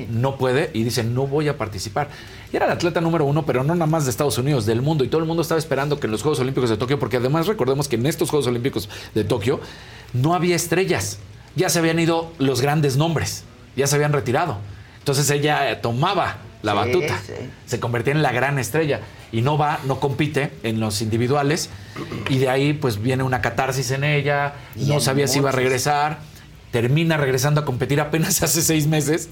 no 0.09 0.37
puede 0.37 0.71
y 0.73 0.83
dice, 0.85 1.03
no 1.03 1.27
voy 1.27 1.49
a 1.49 1.57
participar. 1.57 2.07
Y 2.55 2.57
era 2.57 2.67
la 2.67 2.73
atleta 2.75 3.01
número 3.01 3.25
uno, 3.25 3.45
pero 3.45 3.65
no 3.65 3.75
nada 3.75 3.85
más 3.85 4.05
de 4.05 4.11
Estados 4.11 4.37
Unidos, 4.37 4.65
del 4.65 4.81
mundo. 4.81 5.03
Y 5.03 5.09
todo 5.09 5.19
el 5.19 5.27
mundo 5.27 5.41
estaba 5.41 5.59
esperando 5.59 5.99
que 5.99 6.07
en 6.07 6.11
los 6.11 6.21
Juegos 6.21 6.39
Olímpicos 6.39 6.69
de 6.69 6.77
Tokio, 6.77 6.97
porque 6.97 7.17
además 7.17 7.47
recordemos 7.47 7.89
que 7.89 7.97
en 7.97 8.05
estos 8.05 8.29
Juegos 8.29 8.47
Olímpicos 8.47 8.87
de 9.13 9.25
Tokio 9.25 9.59
no 10.13 10.33
había 10.33 10.55
estrellas. 10.55 11.17
Ya 11.57 11.67
se 11.67 11.79
habían 11.79 11.99
ido 11.99 12.31
los 12.37 12.61
grandes 12.61 12.95
nombres, 12.95 13.43
ya 13.75 13.87
se 13.87 13.95
habían 13.95 14.13
retirado. 14.13 14.59
Entonces 14.99 15.29
ella 15.31 15.69
eh, 15.69 15.75
tomaba 15.75 16.37
la 16.63 16.71
Sí, 16.71 16.77
batuta, 16.77 17.19
sí. 17.27 17.33
se 17.65 17.81
convertía 17.81 18.13
en 18.13 18.23
la 18.23 18.31
gran 18.31 18.57
estrella. 18.57 19.01
Y 19.33 19.41
no 19.41 19.57
va, 19.57 19.81
no 19.85 19.99
compite 19.99 20.53
en 20.63 20.79
los 20.79 21.01
individuales. 21.01 21.69
Y 22.29 22.37
de 22.37 22.47
ahí 22.47 22.71
pues 22.71 23.01
viene 23.01 23.23
una 23.23 23.41
catarsis 23.41 23.91
en 23.91 24.05
ella, 24.05 24.53
Y 24.77 24.85
no 24.85 24.93
en 24.93 25.01
sabía 25.01 25.27
si 25.27 25.39
iba 25.39 25.49
a 25.49 25.51
regresar, 25.51 26.19
termina 26.71 27.17
regresando 27.17 27.59
a 27.59 27.65
competir 27.65 27.99
apenas 27.99 28.41
hace 28.43 28.61
seis 28.61 28.87
meses. 28.87 29.27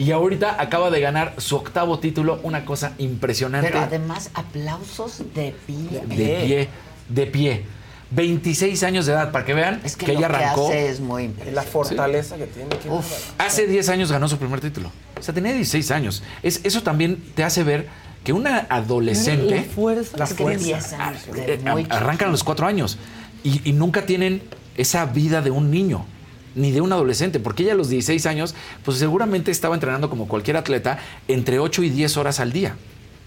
Y 0.00 0.12
ahorita 0.12 0.56
acaba 0.58 0.90
de 0.90 0.98
ganar 0.98 1.34
su 1.36 1.56
octavo 1.56 1.98
título, 1.98 2.40
una 2.42 2.64
cosa 2.64 2.94
impresionante. 2.96 3.68
Pero 3.68 3.82
además, 3.82 4.30
aplausos 4.32 5.18
de 5.34 5.54
pie. 5.66 6.00
de 6.06 6.16
pie, 6.16 6.68
de 7.10 7.26
pie. 7.26 7.64
26 8.10 8.82
años 8.82 9.04
de 9.04 9.12
edad, 9.12 9.30
para 9.30 9.44
que 9.44 9.52
vean 9.52 9.82
Es 9.84 9.96
que, 9.96 10.06
que, 10.06 10.14
lo 10.14 10.18
ella 10.20 10.28
arrancó. 10.28 10.70
que 10.70 10.78
hace 10.78 10.88
es 10.88 11.00
muy 11.00 11.30
La 11.52 11.62
fortaleza 11.62 12.38
que 12.38 12.46
tiene. 12.46 12.70
qué 12.82 12.88
bárbaro. 12.88 13.14
Hace 13.36 13.66
10 13.66 13.88
años 13.90 14.10
ganó 14.10 14.26
su 14.26 14.38
primer 14.38 14.62
título. 14.62 14.90
O 15.18 15.22
sea, 15.22 15.34
tenía 15.34 15.52
16 15.52 15.90
años. 15.90 16.22
Es, 16.42 16.62
eso 16.64 16.82
también 16.82 17.22
te 17.34 17.44
hace 17.44 17.62
ver 17.62 17.86
que 18.24 18.32
una 18.32 18.66
adolescente. 18.70 19.54
La 19.54 19.62
fuerza. 19.64 20.16
La 20.16 20.26
fuerza. 20.26 20.96
Ah, 20.98 21.12
de 21.34 21.54
eh, 21.54 21.58
muy 21.58 21.86
arrancan 21.90 22.28
a 22.28 22.30
los 22.30 22.42
cuatro 22.42 22.66
años 22.66 22.96
y, 23.44 23.60
y 23.68 23.74
nunca 23.74 24.06
tienen 24.06 24.40
esa 24.78 25.04
vida 25.04 25.42
de 25.42 25.50
un 25.50 25.70
niño 25.70 26.06
ni 26.54 26.72
de 26.72 26.80
un 26.80 26.92
adolescente, 26.92 27.40
porque 27.40 27.62
ella 27.64 27.72
a 27.72 27.76
los 27.76 27.88
16 27.88 28.26
años, 28.26 28.54
pues 28.84 28.98
seguramente 28.98 29.50
estaba 29.50 29.74
entrenando 29.74 30.10
como 30.10 30.28
cualquier 30.28 30.56
atleta 30.56 30.98
entre 31.28 31.58
8 31.58 31.82
y 31.82 31.90
10 31.90 32.16
horas 32.16 32.40
al 32.40 32.52
día. 32.52 32.76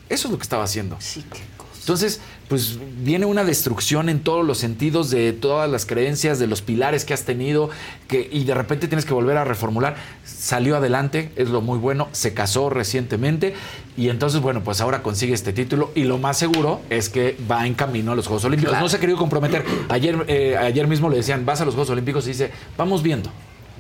Eso 0.10 0.28
es 0.28 0.32
lo 0.32 0.38
que 0.38 0.44
estaba 0.44 0.64
haciendo. 0.64 0.98
Sí, 1.00 1.24
cosa. 1.30 1.44
Entonces, 1.84 2.22
pues 2.48 2.80
viene 3.04 3.26
una 3.26 3.44
destrucción 3.44 4.08
en 4.08 4.22
todos 4.22 4.46
los 4.46 4.58
sentidos 4.58 5.10
de 5.10 5.34
todas 5.34 5.70
las 5.70 5.86
creencias, 5.86 6.40
de 6.40 6.48
los 6.48 6.62
pilares 6.62 7.04
que 7.04 7.14
has 7.14 7.24
tenido, 7.24 7.70
que, 8.08 8.30
y 8.32 8.46
de 8.46 8.54
repente 8.54 8.88
tienes 8.88 9.04
que 9.04 9.14
volver 9.14 9.36
a 9.36 9.44
reformular. 9.44 9.98
Salió 10.24 10.78
adelante, 10.78 11.34
es 11.36 11.50
lo 11.50 11.60
muy 11.60 11.78
bueno, 11.78 12.08
se 12.14 12.34
casó 12.34 12.70
recientemente 12.70 13.54
y 13.98 14.08
entonces, 14.08 14.40
bueno, 14.40 14.64
pues 14.64 14.80
ahora 14.80 15.04
consigue 15.04 15.34
este 15.34 15.52
título 15.52 15.92
y 15.94 16.06
lo 16.06 16.18
más 16.18 16.38
seguro 16.38 16.80
es 16.90 17.10
que 17.10 17.38
va 17.52 17.68
en 17.68 17.74
camino 17.74 18.14
a 18.14 18.16
los 18.16 18.28
Juegos 18.28 18.46
Olímpicos. 18.46 18.72
Claro. 18.72 18.86
No 18.86 18.90
se 18.90 18.96
ha 18.96 19.00
querido 19.02 19.18
comprometer. 19.18 19.66
Ayer, 19.90 20.24
eh, 20.30 20.56
ayer 20.56 20.88
mismo 20.88 21.10
le 21.10 21.18
decían, 21.18 21.46
vas 21.46 21.60
a 21.60 21.66
los 21.66 21.74
Juegos 21.74 21.90
Olímpicos 21.90 22.26
y 22.28 22.30
dice, 22.30 22.52
vamos 22.78 23.04
viendo. 23.04 23.30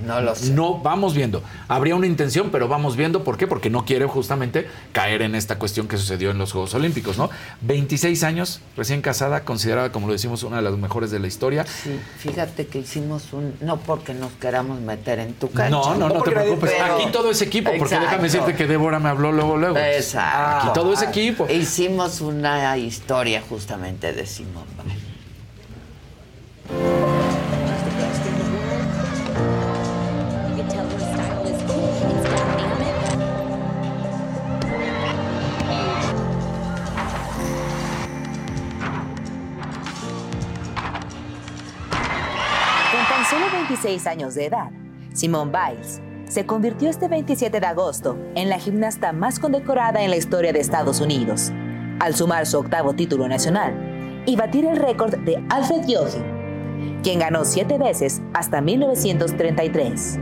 No 0.03 0.21
lo 0.21 0.33
sé. 0.33 0.49
No, 0.51 0.79
vamos 0.79 1.13
viendo. 1.13 1.43
Habría 1.67 1.95
una 1.95 2.07
intención, 2.07 2.49
pero 2.51 2.67
vamos 2.67 2.95
viendo. 2.95 3.23
¿Por 3.23 3.37
qué? 3.37 3.45
Porque 3.45 3.69
no 3.69 3.85
quiere 3.85 4.07
justamente 4.07 4.67
caer 4.91 5.21
en 5.21 5.35
esta 5.35 5.59
cuestión 5.59 5.87
que 5.87 5.97
sucedió 5.97 6.31
en 6.31 6.39
los 6.39 6.51
Juegos 6.51 6.73
Olímpicos, 6.73 7.19
¿no? 7.19 7.29
26 7.61 8.23
años, 8.23 8.59
recién 8.75 9.01
casada, 9.03 9.43
considerada, 9.45 9.91
como 9.91 10.07
lo 10.07 10.13
decimos, 10.13 10.41
una 10.43 10.57
de 10.57 10.63
las 10.63 10.75
mejores 10.77 11.11
de 11.11 11.19
la 11.19 11.27
historia. 11.27 11.65
Sí, 11.67 11.99
fíjate 12.17 12.65
que 12.65 12.79
hicimos 12.79 13.31
un. 13.33 13.53
No 13.61 13.77
porque 13.77 14.15
nos 14.15 14.31
queramos 14.33 14.81
meter 14.81 15.19
en 15.19 15.33
tu 15.35 15.51
cancha. 15.51 15.69
No, 15.69 15.93
no, 15.93 16.07
no 16.07 16.09
te 16.13 16.13
porque 16.19 16.31
nadie- 16.35 16.43
preocupes. 16.47 16.71
pero- 16.75 16.95
Aquí 16.95 17.11
todo 17.11 17.29
es 17.29 17.41
equipo, 17.43 17.69
porque 17.69 17.83
Exacto. 17.95 18.05
déjame 18.05 18.23
decirte 18.23 18.55
que 18.55 18.65
Débora 18.65 18.99
me 18.99 19.09
habló 19.09 19.31
luego, 19.31 19.57
luego. 19.57 19.77
Exacto. 19.77 20.69
Aquí 20.69 20.73
todo 20.73 20.93
es 20.93 21.03
equipo. 21.03 21.47
Hicimos 21.47 22.19
una 22.19 22.75
historia 22.77 23.43
justamente 23.47 24.11
de 24.11 24.25
Simón 24.25 24.65
Biles. 24.83 25.03
16 43.83 44.07
años 44.07 44.35
de 44.35 44.45
edad, 44.45 44.71
Simone 45.13 45.51
Biles, 45.51 46.01
se 46.29 46.45
convirtió 46.45 46.89
este 46.89 47.09
27 47.09 47.59
de 47.59 47.65
agosto 47.65 48.17
en 48.33 48.47
la 48.47 48.57
gimnasta 48.57 49.11
más 49.11 49.39
condecorada 49.39 50.01
en 50.01 50.09
la 50.09 50.15
historia 50.15 50.53
de 50.53 50.59
Estados 50.59 51.01
Unidos, 51.01 51.51
al 51.99 52.15
sumar 52.15 52.45
su 52.45 52.59
octavo 52.59 52.93
título 52.93 53.27
nacional 53.27 54.23
y 54.25 54.37
batir 54.37 54.65
el 54.65 54.77
récord 54.77 55.17
de 55.25 55.43
Alfred 55.49 55.85
Yogi, 55.85 56.23
quien 57.03 57.19
ganó 57.19 57.43
siete 57.43 57.77
veces 57.77 58.21
hasta 58.33 58.61
1933. 58.61 60.17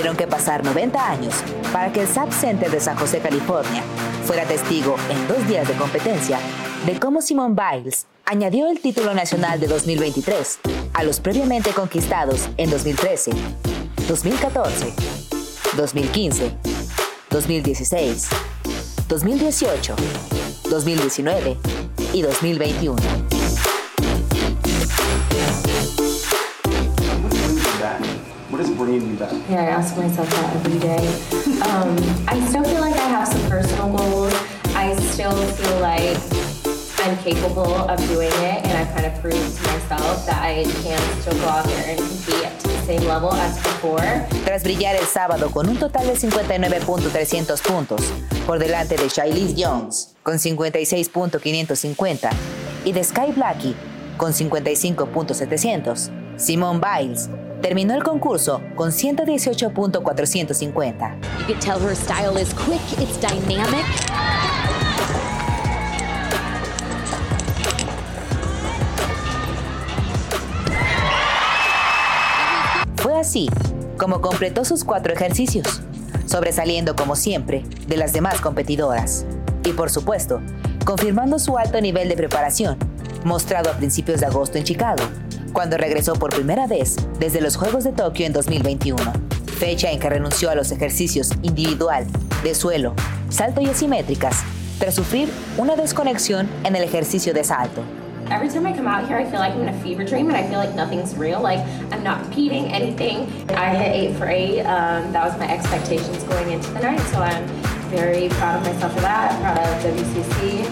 Tuvieron 0.00 0.16
que 0.16 0.26
pasar 0.26 0.64
90 0.64 1.10
años 1.10 1.34
para 1.74 1.92
que 1.92 2.00
el 2.00 2.08
SAP 2.08 2.32
Center 2.32 2.70
de 2.70 2.80
San 2.80 2.96
José, 2.96 3.18
California, 3.18 3.82
fuera 4.24 4.46
testigo 4.46 4.96
en 5.10 5.28
dos 5.28 5.46
días 5.46 5.68
de 5.68 5.74
competencia 5.74 6.38
de 6.86 6.98
cómo 6.98 7.20
Simone 7.20 7.54
Biles 7.54 8.06
añadió 8.24 8.70
el 8.70 8.80
título 8.80 9.12
nacional 9.12 9.60
de 9.60 9.66
2023 9.66 10.60
a 10.94 11.02
los 11.02 11.20
previamente 11.20 11.72
conquistados 11.72 12.48
en 12.56 12.70
2013, 12.70 13.32
2014, 14.08 14.94
2015, 15.76 16.50
2016, 17.28 18.28
2018, 19.06 19.96
2019 20.70 21.58
y 22.14 22.22
2021. 22.22 23.39
What 28.60 28.66
does 28.66 28.76
bringing 28.76 29.08
you 29.08 29.16
back? 29.16 29.32
Yeah, 29.48 29.62
I 29.62 29.66
ask 29.72 29.96
myself 29.96 30.28
that 30.28 30.54
every 30.56 30.78
day. 30.80 31.00
Um, 31.64 31.96
I 32.28 32.38
still 32.44 32.62
feel 32.62 32.82
like 32.82 32.92
I 32.92 33.08
have 33.08 33.26
some 33.26 33.40
personal 33.48 33.88
goals. 33.96 34.34
I 34.76 34.94
still 34.96 35.32
feel 35.32 35.80
like 35.80 36.20
I'm 37.00 37.16
capable 37.24 37.72
of 37.88 37.98
doing 38.08 38.28
it, 38.28 38.60
and 38.66 38.76
I've 38.76 38.94
kind 38.94 39.06
of 39.06 39.18
proved 39.22 39.56
to 39.56 39.62
myself 39.64 40.26
that 40.26 40.42
I 40.42 40.64
can 40.84 41.00
still 41.22 41.40
go 41.40 41.48
out 41.48 41.64
there 41.64 41.88
and 41.88 41.98
compete 42.00 42.52
to 42.60 42.68
the 42.68 42.82
same 42.84 43.08
level 43.08 43.32
as 43.32 43.56
before. 43.62 44.26
Tras 44.44 44.62
brillar 44.62 44.94
el 44.94 45.06
sábado 45.06 45.50
con 45.50 45.66
un 45.66 45.78
total 45.78 46.08
de 46.08 46.16
59.300 46.16 47.62
puntos, 47.62 48.02
por 48.46 48.58
delante 48.58 48.98
de 48.98 49.08
Shailis 49.08 49.54
Jones 49.56 50.16
con 50.22 50.34
56.550 50.34 52.30
y 52.84 52.92
de 52.92 53.04
Sky 53.04 53.32
Blackie 53.34 53.74
con 54.18 54.34
55.700, 54.34 56.10
Simone 56.36 56.78
Biles 56.78 57.30
terminó 57.60 57.94
el 57.94 58.02
concurso 58.02 58.60
con 58.74 58.90
118.450. 58.90 61.14
You 61.38 61.44
could 61.46 61.60
tell 61.60 61.78
her 61.78 61.94
style 61.94 62.36
is 62.40 62.52
quick, 62.54 62.80
it's 62.98 63.20
dynamic. 63.20 63.84
Fue 72.96 73.16
así 73.18 73.48
como 73.96 74.20
completó 74.20 74.64
sus 74.64 74.84
cuatro 74.84 75.12
ejercicios, 75.12 75.82
sobresaliendo 76.24 76.96
como 76.96 77.14
siempre 77.16 77.64
de 77.86 77.98
las 77.98 78.14
demás 78.14 78.40
competidoras. 78.40 79.26
Y 79.64 79.72
por 79.72 79.90
supuesto, 79.90 80.40
confirmando 80.86 81.38
su 81.38 81.58
alto 81.58 81.78
nivel 81.80 82.08
de 82.08 82.16
preparación, 82.16 82.78
mostrado 83.24 83.70
a 83.70 83.74
principios 83.74 84.20
de 84.20 84.26
agosto 84.26 84.56
en 84.56 84.64
Chicago, 84.64 85.02
cuando 85.52 85.76
regresó 85.76 86.14
por 86.14 86.30
primera 86.30 86.66
vez 86.66 86.96
desde 87.18 87.40
los 87.40 87.56
Juegos 87.56 87.84
de 87.84 87.92
Tokio 87.92 88.26
en 88.26 88.32
2021, 88.32 88.96
fecha 89.58 89.90
en 89.90 89.98
que 89.98 90.08
renunció 90.08 90.50
a 90.50 90.54
los 90.54 90.72
ejercicios 90.72 91.30
individual, 91.42 92.06
de 92.42 92.54
suelo, 92.54 92.94
salto 93.28 93.60
y 93.60 93.66
asimétricas, 93.66 94.42
tras 94.78 94.94
sufrir 94.94 95.28
una 95.58 95.76
desconexión 95.76 96.48
en 96.64 96.76
el 96.76 96.84
ejercicio 96.84 97.34
de 97.34 97.44
salto. 97.44 97.82
Every 98.30 98.48
time 98.48 98.64
I 98.64 98.72
come 98.72 98.86
out 98.86 99.08
here, 99.08 99.18
I 99.18 99.24
feel 99.24 99.40
like 99.40 99.54
I'm 99.54 99.62
in 99.62 99.68
a 99.68 99.82
fever 99.82 100.04
dream 100.04 100.28
and 100.28 100.36
I 100.36 100.46
feel 100.46 100.58
like 100.58 100.74
nothing's 100.76 101.16
real. 101.16 101.42
Like 101.42 101.58
I'm 101.90 102.04
not 102.04 102.22
competing 102.22 102.72
anything. 102.72 103.26
I 103.50 103.74
hit 103.74 103.92
eight 103.92 104.16
for 104.16 104.28
eight. 104.28 104.60
Um, 104.60 105.12
that 105.12 105.24
was 105.24 105.36
my 105.36 105.52
expectations 105.52 106.22
going 106.24 106.52
into 106.52 106.70
the 106.70 106.80
night, 106.80 107.00
so 107.10 107.18
I'm 107.18 107.44
very 107.90 108.28
proud 108.28 108.58
of 108.58 108.72
myself 108.72 108.94
for 108.94 109.00
that. 109.00 109.34
Proud 109.40 109.58
of 109.58 109.82
WCC. 109.82 110.64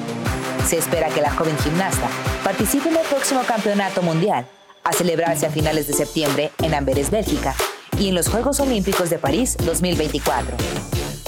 Se 0.65 0.79
espera 0.79 1.09
que 1.09 1.21
la 1.21 1.31
joven 1.31 1.57
gimnasta 1.59 2.09
participe 2.45 2.91
en 2.91 2.97
el 2.97 3.07
próximo 3.07 3.43
campeonato 3.43 4.03
mundial, 4.03 4.47
a 4.85 4.93
celebrarse 4.93 5.47
a 5.47 5.51
finales 5.51 5.87
de 5.87 5.95
septiembre 5.95 6.51
en 6.63 6.75
Amberes, 6.75 7.11
Bélgica, 7.11 7.55
y 7.99 8.09
en 8.09 8.15
los 8.15 8.29
Juegos 8.29 8.61
Olímpicos 8.61 9.11
de 9.11 9.19
París 9.19 9.57
2024. 9.65 10.57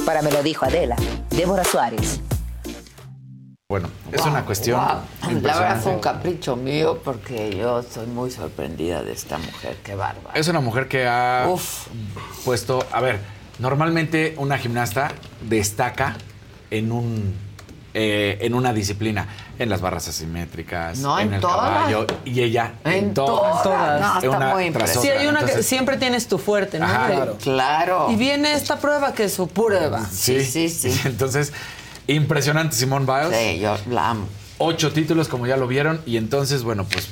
Para 0.05 0.23
me 0.23 0.31
lo 0.31 0.43
dijo 0.43 0.65
Adela, 0.65 0.97
Débora 1.31 1.65
Suárez. 1.65 2.21
Bueno, 3.71 3.89
es 4.11 4.27
una 4.27 4.45
cuestión. 4.45 4.81
Wow. 4.81 5.41
La 5.43 5.59
verdad 5.61 5.81
fue 5.81 5.93
un 5.93 6.01
capricho 6.01 6.57
mío 6.57 7.01
porque 7.05 7.57
yo 7.57 7.79
estoy 7.79 8.07
muy 8.09 8.33
sorprendida 8.33 9.05
de 9.05 9.13
esta 9.13 9.39
mujer. 9.39 9.77
Qué 9.85 9.95
bárbara. 9.95 10.33
Es 10.35 10.49
una 10.49 10.59
mujer 10.59 10.89
que 10.89 11.07
ha 11.07 11.47
puesto. 12.45 12.85
A 12.91 13.01
ver, 13.01 13.21
normalmente 13.61 14.35
una 14.39 14.59
gimnasta 14.59 15.13
destaca 15.49 16.17
en 16.73 16.91
un. 16.91 17.50
Eh, 17.95 18.39
en 18.43 18.55
una 18.55 18.73
disciplina, 18.73 19.27
en 19.59 19.69
las 19.69 19.81
barras 19.81 20.07
asimétricas, 20.09 20.99
No, 20.99 21.19
en 21.19 21.35
el 21.35 21.41
todas. 21.41 21.57
caballo, 21.57 22.07
y 22.25 22.41
ella 22.43 22.75
en, 22.85 22.93
En 22.93 23.15
todas. 23.15 23.63
todas. 23.63 24.01
No, 24.01 24.15
está 24.19 24.31
Una 24.37 24.55
muy 24.55 24.65
impresionante. 24.67 25.09
Sí, 25.13 25.19
hay 25.19 25.27
una 25.27 25.45
que 25.45 25.63
siempre 25.63 25.97
tienes 25.97 26.29
tu 26.29 26.39
fuerte, 26.39 26.79
¿no? 26.79 26.87
Ajá. 26.87 27.07
Que- 27.09 27.15
Claro. 27.15 27.37
Claro. 27.43 28.07
Y 28.11 28.17
viene 28.17 28.53
esta 28.53 28.79
prueba 28.79 29.13
que 29.13 29.25
es 29.25 29.35
su 29.35 29.49
prueba. 29.49 30.07
Sí, 30.07 30.45
sí, 30.45 30.69
sí. 30.69 30.99
Entonces, 31.05 31.53
impresionante 32.07 32.77
Simón 32.77 33.07
Biles. 33.07 33.37
Sí, 33.37 33.59
yo 33.59 33.77
la 33.91 34.11
amo. 34.11 34.27
Ocho 34.59 34.93
títulos, 34.93 35.29
como 35.29 35.47
ya 35.47 35.57
lo 35.57 35.67
vieron, 35.67 36.01
y 36.07 36.17
entonces, 36.17 36.63
bueno, 36.63 36.85
pues 36.85 37.09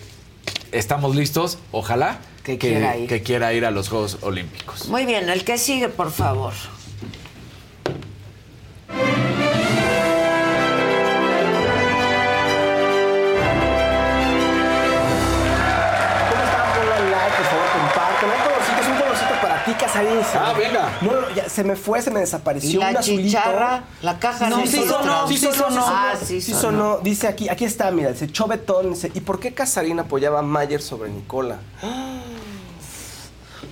estamos 0.71 1.17
listos. 1.17 1.59
Ojalá 1.73 2.19
Que 2.45 2.59
quiera 2.59 2.97
ir. 2.97 3.09
que 3.09 3.23
quiera 3.23 3.53
ir 3.55 3.65
a 3.65 3.71
los 3.71 3.89
Juegos 3.89 4.19
Olímpicos. 4.21 4.87
Muy 4.89 5.07
bien, 5.07 5.29
el 5.31 5.45
que 5.45 5.57
sigue, 5.59 5.89
por 5.89 6.11
favor. 6.13 6.53
Ah, 20.35 20.53
venga. 20.57 20.89
No, 21.01 21.12
no, 21.20 21.31
ya 21.35 21.49
se 21.49 21.65
me 21.65 21.77
fue, 21.77 22.01
se 22.03 22.11
me 22.11 22.20
desapareció. 22.20 22.81
¿Y 22.81 22.93
la 22.93 22.99
un 22.99 23.05
chicharra? 23.05 23.83
La 24.03 24.19
caja 24.19 24.49
No, 24.49 24.59
no 24.59 24.66
sí 24.66 24.85
sonó. 24.85 25.29
sí 25.29 25.37
Sí 25.39 25.47
sonó, 25.47 25.55
sí 25.55 25.61
sonó. 25.61 25.85
Ah, 25.89 26.15
sí 26.23 26.41
Sí 26.41 26.53
sonó. 26.55 26.99
Dice 26.99 27.29
aquí, 27.29 27.49
aquí 27.49 27.65
está, 27.65 27.91
mira, 27.91 28.11
dice 28.12 28.31
Chobetón, 28.31 28.91
dice, 28.95 29.11
¿y 29.15 29.20
por 29.20 29.41
qué 29.41 29.53
Casarín 29.55 29.99
apoyaba 30.01 30.41
a 30.41 30.43
Mayer 30.43 30.81
sobre 30.83 31.11
Nicola? 31.11 31.59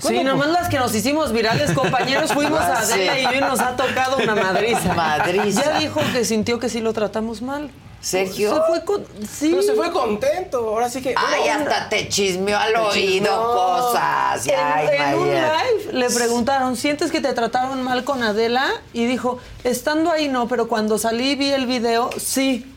Sí, 0.01 0.23
nomás 0.23 0.49
las 0.49 0.69
que 0.69 0.79
nos 0.79 0.95
hicimos 0.95 1.33
virales, 1.33 1.73
compañeros, 1.73 2.33
fuimos 2.33 2.61
a 2.61 2.73
Ah, 2.79 2.83
sí. 2.85 2.93
Adela 3.09 3.35
y 3.35 3.41
nos 3.41 3.61
ha 3.61 3.77
tocado 3.77 4.19
una 4.19 4.35
madriza. 4.35 4.93
Madriza. 4.95 5.63
Ya 5.65 5.79
dijo 5.79 6.01
que 6.13 6.25
sintió 6.25 6.59
que 6.59 6.69
sí 6.69 6.81
lo 6.81 6.93
tratamos 6.93 7.41
mal. 7.41 7.71
¿Sergio? 8.07 8.55
Se 8.55 8.61
fue 8.69 8.85
con... 8.85 9.05
Sí. 9.29 9.49
Pero 9.51 9.63
se 9.63 9.75
fue 9.75 9.91
contento, 9.91 10.59
ahora 10.59 10.89
sí 10.89 11.03
que... 11.03 11.13
Ay, 11.17 11.49
hasta 11.49 11.89
te 11.89 12.09
chismeó 12.09 12.57
al 12.57 12.73
Te 12.73 12.79
oído 12.79 12.93
chismeó. 13.27 13.53
cosas. 13.53 14.47
En, 14.47 14.55
Ay, 14.57 14.87
en 14.97 15.19
un 15.19 15.27
live 15.29 15.93
le 15.93 16.11
preguntaron, 16.11 16.77
¿sientes 16.77 17.11
que 17.11 17.21
te 17.21 17.33
trataron 17.33 17.83
mal 17.83 18.05
con 18.05 18.23
Adela? 18.23 18.69
Y 18.93 19.07
dijo, 19.07 19.39
estando 19.65 20.13
ahí 20.13 20.29
no, 20.29 20.47
pero 20.47 20.69
cuando 20.69 20.99
salí 20.99 21.31
y 21.31 21.35
vi 21.35 21.51
el 21.51 21.67
video, 21.67 22.11
sí. 22.17 22.73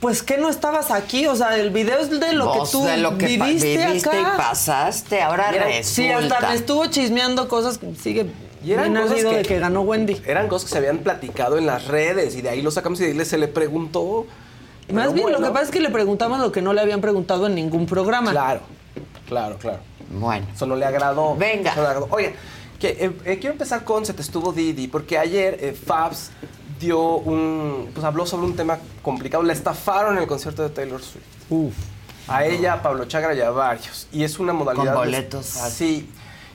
Pues 0.00 0.22
que 0.22 0.38
no 0.38 0.48
estabas 0.48 0.90
aquí, 0.92 1.26
o 1.26 1.34
sea, 1.36 1.56
el 1.56 1.70
video 1.70 1.98
es 1.98 2.08
de 2.10 2.32
lo 2.32 2.52
que 2.52 2.60
tú 2.70 2.84
de 2.84 2.96
lo 2.98 3.18
que 3.18 3.36
pa- 3.38 3.46
viviste, 3.46 3.86
viviste 3.86 4.08
acá. 4.08 4.32
y 4.34 4.36
pasaste, 4.38 5.20
ahora 5.22 5.48
Mira, 5.52 5.64
resulta. 5.66 5.84
Sí, 5.84 6.08
hasta 6.10 6.48
me 6.48 6.54
estuvo 6.54 6.86
chismeando 6.86 7.48
cosas 7.48 7.78
que 7.78 7.92
sigue 7.96 8.26
Y 8.64 8.72
eran 8.72 8.92
bien 8.92 9.02
cosas 9.08 9.24
que, 9.24 9.36
de 9.38 9.42
que 9.42 9.58
ganó 9.58 9.80
Wendy. 9.82 10.20
Eran 10.26 10.46
cosas 10.48 10.66
que 10.68 10.72
se 10.72 10.78
habían 10.78 10.98
platicado 10.98 11.58
en 11.58 11.66
las 11.66 11.86
redes 11.88 12.36
y 12.36 12.42
de 12.42 12.48
ahí 12.48 12.62
lo 12.62 12.70
sacamos 12.70 13.00
y 13.00 13.06
de 13.06 13.18
ahí 13.20 13.24
se 13.24 13.38
le 13.38 13.46
preguntó. 13.48 14.26
Más 14.92 15.04
Pero 15.08 15.12
bien, 15.12 15.32
lo 15.32 15.38
que 15.38 15.50
pasa 15.52 15.64
es 15.64 15.70
que 15.70 15.80
le 15.80 15.90
preguntamos 15.90 16.38
lo 16.40 16.50
que 16.50 16.62
no 16.62 16.72
le 16.72 16.80
habían 16.80 17.00
preguntado 17.00 17.46
en 17.46 17.54
ningún 17.54 17.86
programa. 17.86 18.30
Claro, 18.30 18.60
claro, 19.26 19.58
claro. 19.58 19.80
Bueno. 20.10 20.46
Eso 20.54 20.66
no 20.66 20.76
le 20.76 20.86
agradó. 20.86 21.36
Venga. 21.36 21.74
Le 21.74 21.80
agradó. 21.80 22.08
Oigan, 22.10 22.32
que, 22.80 22.88
eh, 22.88 23.12
eh, 23.24 23.38
quiero 23.38 23.52
empezar 23.52 23.84
con 23.84 24.06
Se 24.06 24.14
te 24.14 24.22
estuvo 24.22 24.52
Didi, 24.52 24.88
porque 24.88 25.18
ayer 25.18 25.58
eh, 25.60 25.72
Fabs 25.72 26.30
dio 26.80 27.16
un. 27.16 27.90
Pues 27.92 28.04
habló 28.04 28.24
sobre 28.24 28.46
un 28.46 28.56
tema 28.56 28.78
complicado. 29.02 29.42
Le 29.42 29.52
estafaron 29.52 30.16
en 30.16 30.22
el 30.22 30.28
concierto 30.28 30.62
de 30.62 30.70
Taylor 30.70 31.02
Swift. 31.02 31.24
Uf. 31.50 31.74
A 32.28 32.44
ella, 32.44 32.74
a 32.74 32.82
Pablo 32.82 33.06
Chagra 33.06 33.34
y 33.34 33.40
a 33.40 33.50
varios. 33.50 34.06
Y 34.12 34.22
es 34.22 34.38
una 34.38 34.52
modalidad. 34.52 34.94
Con 34.94 35.02
de- 35.10 35.16
boletos. 35.16 35.56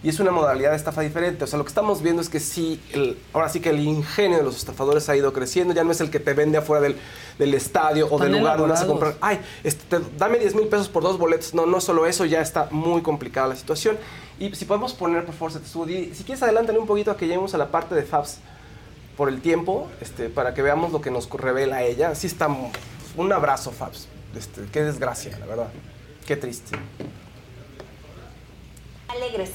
Y 0.04 0.10
es 0.10 0.20
una 0.20 0.32
modalidad 0.32 0.72
de 0.72 0.76
estafa 0.76 1.00
diferente. 1.02 1.46
O 1.46 1.48
sea, 1.48 1.58
lo 1.58 1.64
que 1.64 1.70
estamos 1.70 2.02
viendo 2.02 2.22
es 2.22 2.28
que 2.28 2.42
sí, 2.42 2.82
el- 2.92 3.18
ahora 3.32 3.48
sí 3.48 3.62
que 3.62 3.70
el 3.70 3.80
ingenio 3.80 4.38
de 4.38 4.44
los 4.44 4.58
estafadores 4.58 5.08
ha 5.08 5.16
ido 5.16 5.32
creciendo. 5.32 5.74
Ya 5.74 5.86
no 5.86 5.92
es 5.94 6.02
el 6.02 6.12
que 6.12 6.20
te 6.20 6.34
vende 6.34 6.58
afuera 6.58 6.82
del, 6.82 6.98
del 7.40 7.54
estadio 7.54 8.08
o 8.12 8.20
del 8.20 8.34
lugar 8.40 8.58
donde 8.58 8.74
vas 8.74 8.82
a 8.82 8.88
comprar. 8.88 9.16
Ay, 9.22 9.40
este, 9.64 10.00
te- 10.00 10.06
dame 10.18 10.40
10 10.40 10.56
mil 10.56 10.68
pesos 10.68 10.90
por 10.90 11.04
dos 11.04 11.18
boletos. 11.18 11.54
No, 11.54 11.66
no 11.66 11.80
solo 11.80 12.06
eso, 12.06 12.26
ya 12.26 12.42
está 12.42 12.68
muy 12.70 13.02
complicada 13.02 13.48
la 13.48 13.56
situación. 13.56 13.98
Y 14.40 14.54
si 14.56 14.66
podemos 14.66 14.94
poner, 14.94 15.26
por 15.26 15.36
favor, 15.36 15.54
se 15.54 15.60
te 15.60 15.66
estuvo 15.68 15.86
Didi. 15.86 16.14
Si 16.14 16.26
quieres, 16.26 16.44
adelántale 16.44 16.80
un 16.80 16.86
poquito 16.88 17.10
a 17.12 17.16
que 17.16 17.26
lleguemos 17.26 17.54
a 17.54 17.58
la 17.58 17.72
parte 17.72 17.96
de 17.96 18.04
Fabs 18.04 18.40
por 19.16 19.30
el 19.30 19.40
tiempo, 19.42 19.88
este, 20.02 20.28
para 20.28 20.54
que 20.54 20.62
veamos 20.62 20.92
lo 20.92 21.00
que 21.00 21.12
nos 21.12 21.30
revela 21.30 21.82
ella. 21.84 22.10
Así 22.10 22.28
está. 22.28 22.50
Un 23.16 23.32
abrazo, 23.32 23.72
Fabs. 23.72 24.08
Este, 24.36 24.64
qué 24.72 24.84
desgracia, 24.84 25.38
la 25.40 25.46
verdad. 25.46 25.68
Qué 26.28 26.36
triste. 26.36 26.78
Alegres. 29.15 29.52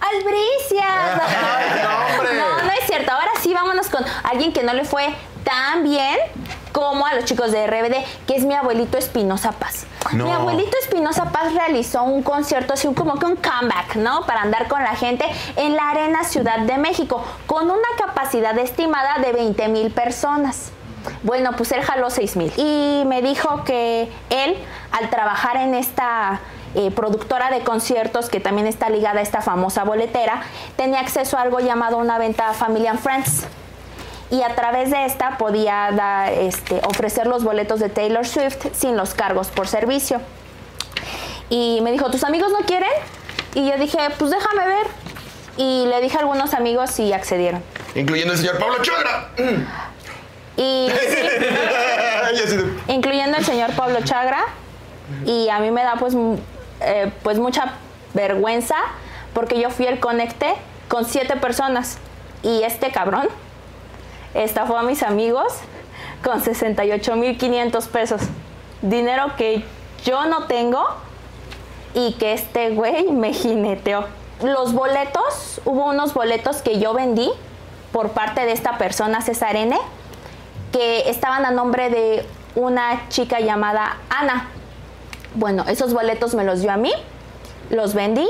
¡Albricias! 0.00 1.16
no, 2.36 2.62
no 2.64 2.72
es 2.72 2.86
cierto. 2.86 3.10
Ahora 3.10 3.30
sí, 3.40 3.52
vámonos 3.52 3.88
con 3.88 4.04
alguien 4.22 4.52
que 4.52 4.62
no 4.62 4.72
le 4.72 4.84
fue 4.84 5.08
tan 5.42 5.82
bien 5.82 6.18
como 6.70 7.04
a 7.04 7.14
los 7.14 7.24
chicos 7.24 7.50
de 7.50 7.66
RBD, 7.66 8.26
que 8.26 8.36
es 8.36 8.44
mi 8.44 8.54
abuelito 8.54 8.98
Espinosa 8.98 9.50
Paz. 9.52 9.86
No. 10.12 10.26
Mi 10.26 10.30
abuelito 10.30 10.76
Espinosa 10.82 11.32
Paz 11.32 11.52
realizó 11.54 12.04
un 12.04 12.22
concierto, 12.22 12.74
así 12.74 12.86
como 12.94 13.18
que 13.18 13.26
un 13.26 13.36
comeback, 13.36 13.96
¿no? 13.96 14.26
Para 14.26 14.42
andar 14.42 14.68
con 14.68 14.82
la 14.82 14.94
gente 14.94 15.24
en 15.56 15.74
la 15.74 15.90
Arena 15.90 16.22
Ciudad 16.22 16.60
de 16.60 16.78
México, 16.78 17.24
con 17.46 17.64
una 17.64 17.88
capacidad 17.98 18.56
estimada 18.58 19.18
de 19.18 19.32
20 19.32 19.68
mil 19.68 19.90
personas. 19.90 20.70
Bueno, 21.22 21.52
pues 21.56 21.72
él 21.72 21.82
jaló 21.82 22.10
6 22.10 22.36
mil. 22.36 22.52
Y 22.56 23.02
me 23.06 23.22
dijo 23.22 23.64
que 23.64 24.12
él, 24.28 24.56
al 24.92 25.10
trabajar 25.10 25.56
en 25.56 25.74
esta 25.74 26.40
eh, 26.74 26.90
productora 26.90 27.50
de 27.50 27.60
conciertos, 27.60 28.28
que 28.28 28.40
también 28.40 28.66
está 28.66 28.90
ligada 28.90 29.20
a 29.20 29.22
esta 29.22 29.42
famosa 29.42 29.84
boletera, 29.84 30.42
tenía 30.76 31.00
acceso 31.00 31.36
a 31.36 31.42
algo 31.42 31.60
llamado 31.60 31.98
una 31.98 32.18
venta 32.18 32.52
Family 32.52 32.86
and 32.86 33.00
Friends. 33.00 33.46
Y 34.30 34.42
a 34.42 34.54
través 34.54 34.90
de 34.90 35.04
esta 35.06 35.38
podía 35.38 35.90
dar, 35.92 36.32
este, 36.32 36.80
ofrecer 36.86 37.26
los 37.26 37.42
boletos 37.42 37.80
de 37.80 37.88
Taylor 37.88 38.24
Swift 38.24 38.66
sin 38.72 38.96
los 38.96 39.14
cargos 39.14 39.48
por 39.48 39.66
servicio. 39.66 40.20
Y 41.48 41.80
me 41.82 41.90
dijo, 41.90 42.10
¿tus 42.10 42.22
amigos 42.22 42.52
no 42.52 42.64
quieren? 42.64 42.90
Y 43.54 43.68
yo 43.68 43.76
dije, 43.76 43.98
pues 44.18 44.30
déjame 44.30 44.66
ver. 44.66 44.86
Y 45.56 45.86
le 45.86 46.00
dije 46.00 46.16
a 46.16 46.20
algunos 46.20 46.54
amigos 46.54 46.96
y 47.00 47.12
accedieron. 47.12 47.62
Incluyendo 47.96 48.34
el 48.34 48.38
señor 48.38 48.58
Pablo 48.58 48.76
Chagra. 48.82 49.30
Y 50.56 50.88
incluyendo 52.92 53.38
el 53.38 53.44
señor 53.44 53.72
Pablo 53.72 53.98
Chagra. 54.04 54.44
Y 55.26 55.48
a 55.48 55.58
mí 55.58 55.72
me 55.72 55.82
da 55.82 55.96
pues, 55.98 56.14
eh, 56.80 57.12
pues 57.22 57.38
mucha 57.38 57.74
vergüenza 58.14 58.76
porque 59.32 59.60
yo 59.60 59.70
fui 59.70 59.86
el 59.86 60.00
conecte 60.00 60.54
con 60.88 61.04
siete 61.04 61.36
personas 61.36 61.98
y 62.42 62.62
este 62.62 62.90
cabrón 62.90 63.28
estafó 64.34 64.76
a 64.76 64.82
mis 64.82 65.02
amigos 65.02 65.52
con 66.22 66.42
68.500 66.42 67.88
pesos. 67.88 68.22
Dinero 68.82 69.36
que 69.36 69.64
yo 70.04 70.24
no 70.26 70.46
tengo 70.46 70.84
y 71.94 72.12
que 72.14 72.32
este 72.32 72.70
güey 72.70 73.12
me 73.12 73.32
jineteó. 73.32 74.06
Los 74.42 74.72
boletos, 74.72 75.60
hubo 75.64 75.86
unos 75.86 76.14
boletos 76.14 76.62
que 76.62 76.78
yo 76.78 76.94
vendí 76.94 77.30
por 77.92 78.10
parte 78.10 78.46
de 78.46 78.52
esta 78.52 78.78
persona, 78.78 79.20
César 79.20 79.56
N., 79.56 79.76
que 80.72 81.10
estaban 81.10 81.44
a 81.44 81.50
nombre 81.50 81.90
de 81.90 82.26
una 82.54 83.08
chica 83.08 83.40
llamada 83.40 83.96
Ana. 84.08 84.48
Bueno, 85.34 85.64
esos 85.68 85.92
boletos 85.92 86.34
me 86.34 86.44
los 86.44 86.60
dio 86.60 86.72
a 86.72 86.76
mí, 86.76 86.92
los 87.70 87.94
vendí 87.94 88.26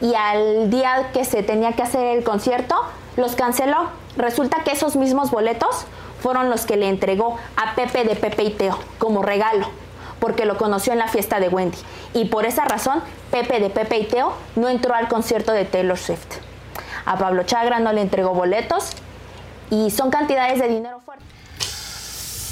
y 0.00 0.14
al 0.14 0.70
día 0.70 1.10
que 1.12 1.24
se 1.24 1.42
tenía 1.42 1.72
que 1.72 1.82
hacer 1.82 2.16
el 2.16 2.24
concierto, 2.24 2.74
los 3.16 3.36
canceló. 3.36 3.88
Resulta 4.16 4.64
que 4.64 4.72
esos 4.72 4.96
mismos 4.96 5.30
boletos 5.30 5.84
fueron 6.20 6.50
los 6.50 6.66
que 6.66 6.76
le 6.76 6.88
entregó 6.88 7.38
a 7.56 7.74
Pepe 7.74 8.04
de 8.04 8.16
Pepe 8.16 8.44
y 8.44 8.50
Teo 8.50 8.78
como 8.98 9.22
regalo, 9.22 9.66
porque 10.18 10.44
lo 10.44 10.56
conoció 10.58 10.92
en 10.92 10.98
la 10.98 11.08
fiesta 11.08 11.38
de 11.38 11.48
Wendy. 11.48 11.78
Y 12.14 12.26
por 12.26 12.44
esa 12.44 12.64
razón, 12.64 13.02
Pepe 13.30 13.60
de 13.60 13.70
Pepe 13.70 13.98
y 13.98 14.06
Teo 14.06 14.32
no 14.56 14.68
entró 14.68 14.94
al 14.94 15.08
concierto 15.08 15.52
de 15.52 15.64
Taylor 15.64 15.98
Swift. 15.98 16.38
A 17.04 17.16
Pablo 17.16 17.44
Chagra 17.44 17.78
no 17.78 17.92
le 17.92 18.02
entregó 18.02 18.34
boletos 18.34 18.90
y 19.70 19.90
son 19.90 20.10
cantidades 20.10 20.58
de 20.58 20.68
dinero 20.68 21.00
fuertes. 21.00 21.26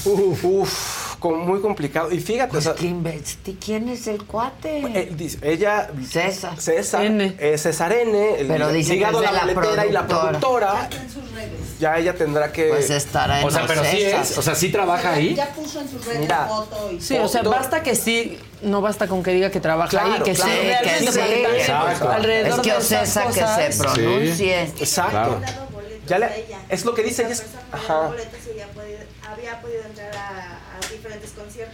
Uf, 0.07 0.45
uf, 0.45 1.08
con- 1.19 1.41
muy 1.41 1.61
complicado. 1.61 2.11
Y 2.13 2.21
fíjate, 2.21 2.57
o 2.57 2.61
sea, 2.61 2.75
¿Quién 2.75 3.89
es 3.89 4.07
el 4.07 4.23
cuate? 4.25 4.79
eh, 4.81 5.13
dice, 5.17 5.39
ella. 5.43 5.91
César. 6.09 6.61
César. 6.61 7.05
N. 7.05 7.37
eh, 7.39 7.59
César 7.59 7.93
N. 7.93 8.41
el 8.41 8.47
Pero 8.47 8.69
dice 8.73 8.91
que 8.91 8.97
ligado 8.97 9.23
es 9.23 9.29
a 9.29 9.31
de 9.33 9.37
la 9.37 9.45
la 9.47 9.55
boletera 9.55 9.87
y 9.87 9.93
la 9.93 10.07
productora. 10.07 10.39
productora. 10.71 10.89
en 11.03 11.11
sus 11.11 11.33
redes. 11.33 11.79
ya 11.79 11.97
ella 11.99 12.15
tendrá 12.15 12.51
que... 12.53 12.69
Pues 12.69 12.91
estará 12.91 13.41
en 13.41 13.47
O 13.47 13.51
sea, 13.51 13.67
pero 13.67 13.85
sí 13.85 13.97
Ocesas. 13.99 14.31
es, 14.33 14.39
o 14.39 14.43
sea, 14.43 14.55
sí 14.55 14.71
trabaja 14.71 15.13
ahí. 15.13 15.35
Ya 15.35 15.47
puso 15.55 15.81
en 15.81 15.89
sus 15.89 16.05
redes 16.05 16.21
Mira, 16.21 16.47
foto 16.47 16.91
y 16.93 17.01
Sí, 17.01 17.17
o 17.19 17.29
sea, 17.29 17.43
basta 17.43 17.83
que 17.83 17.95
sí, 17.95 18.39
no 18.63 18.81
basta 18.81 19.07
con 19.07 19.23
que 19.23 19.31
diga 19.33 19.51
que 19.51 19.61
trabaja 19.61 19.91
Claro, 19.91 20.15
ahí, 20.15 20.23
que 20.23 20.33
claro. 20.33 20.51
sí, 20.53 20.59
Sí, 20.99 21.07
que 21.07 21.13
sí. 21.13 21.21
Exacto. 21.59 22.11
alrededor 22.11 22.59
Es 22.59 22.65
que 22.65 22.71
de 22.73 22.77
Ocesa 22.79 23.27
que 23.29 23.33
se 23.73 23.79
pronuncie. 23.83 24.63
Exacto. 24.63 25.11
Claro. 25.13 25.41
Ya 26.07 26.19
le- 26.19 26.47
es 26.71 26.85
lo 26.85 26.95
que 26.95 27.03
dicen. 27.03 27.27
es- 27.31 27.45
ajá. 27.71 28.11
había 29.31 29.61
podido 29.61 29.83
entrar 29.85 30.17
a. 30.17 30.58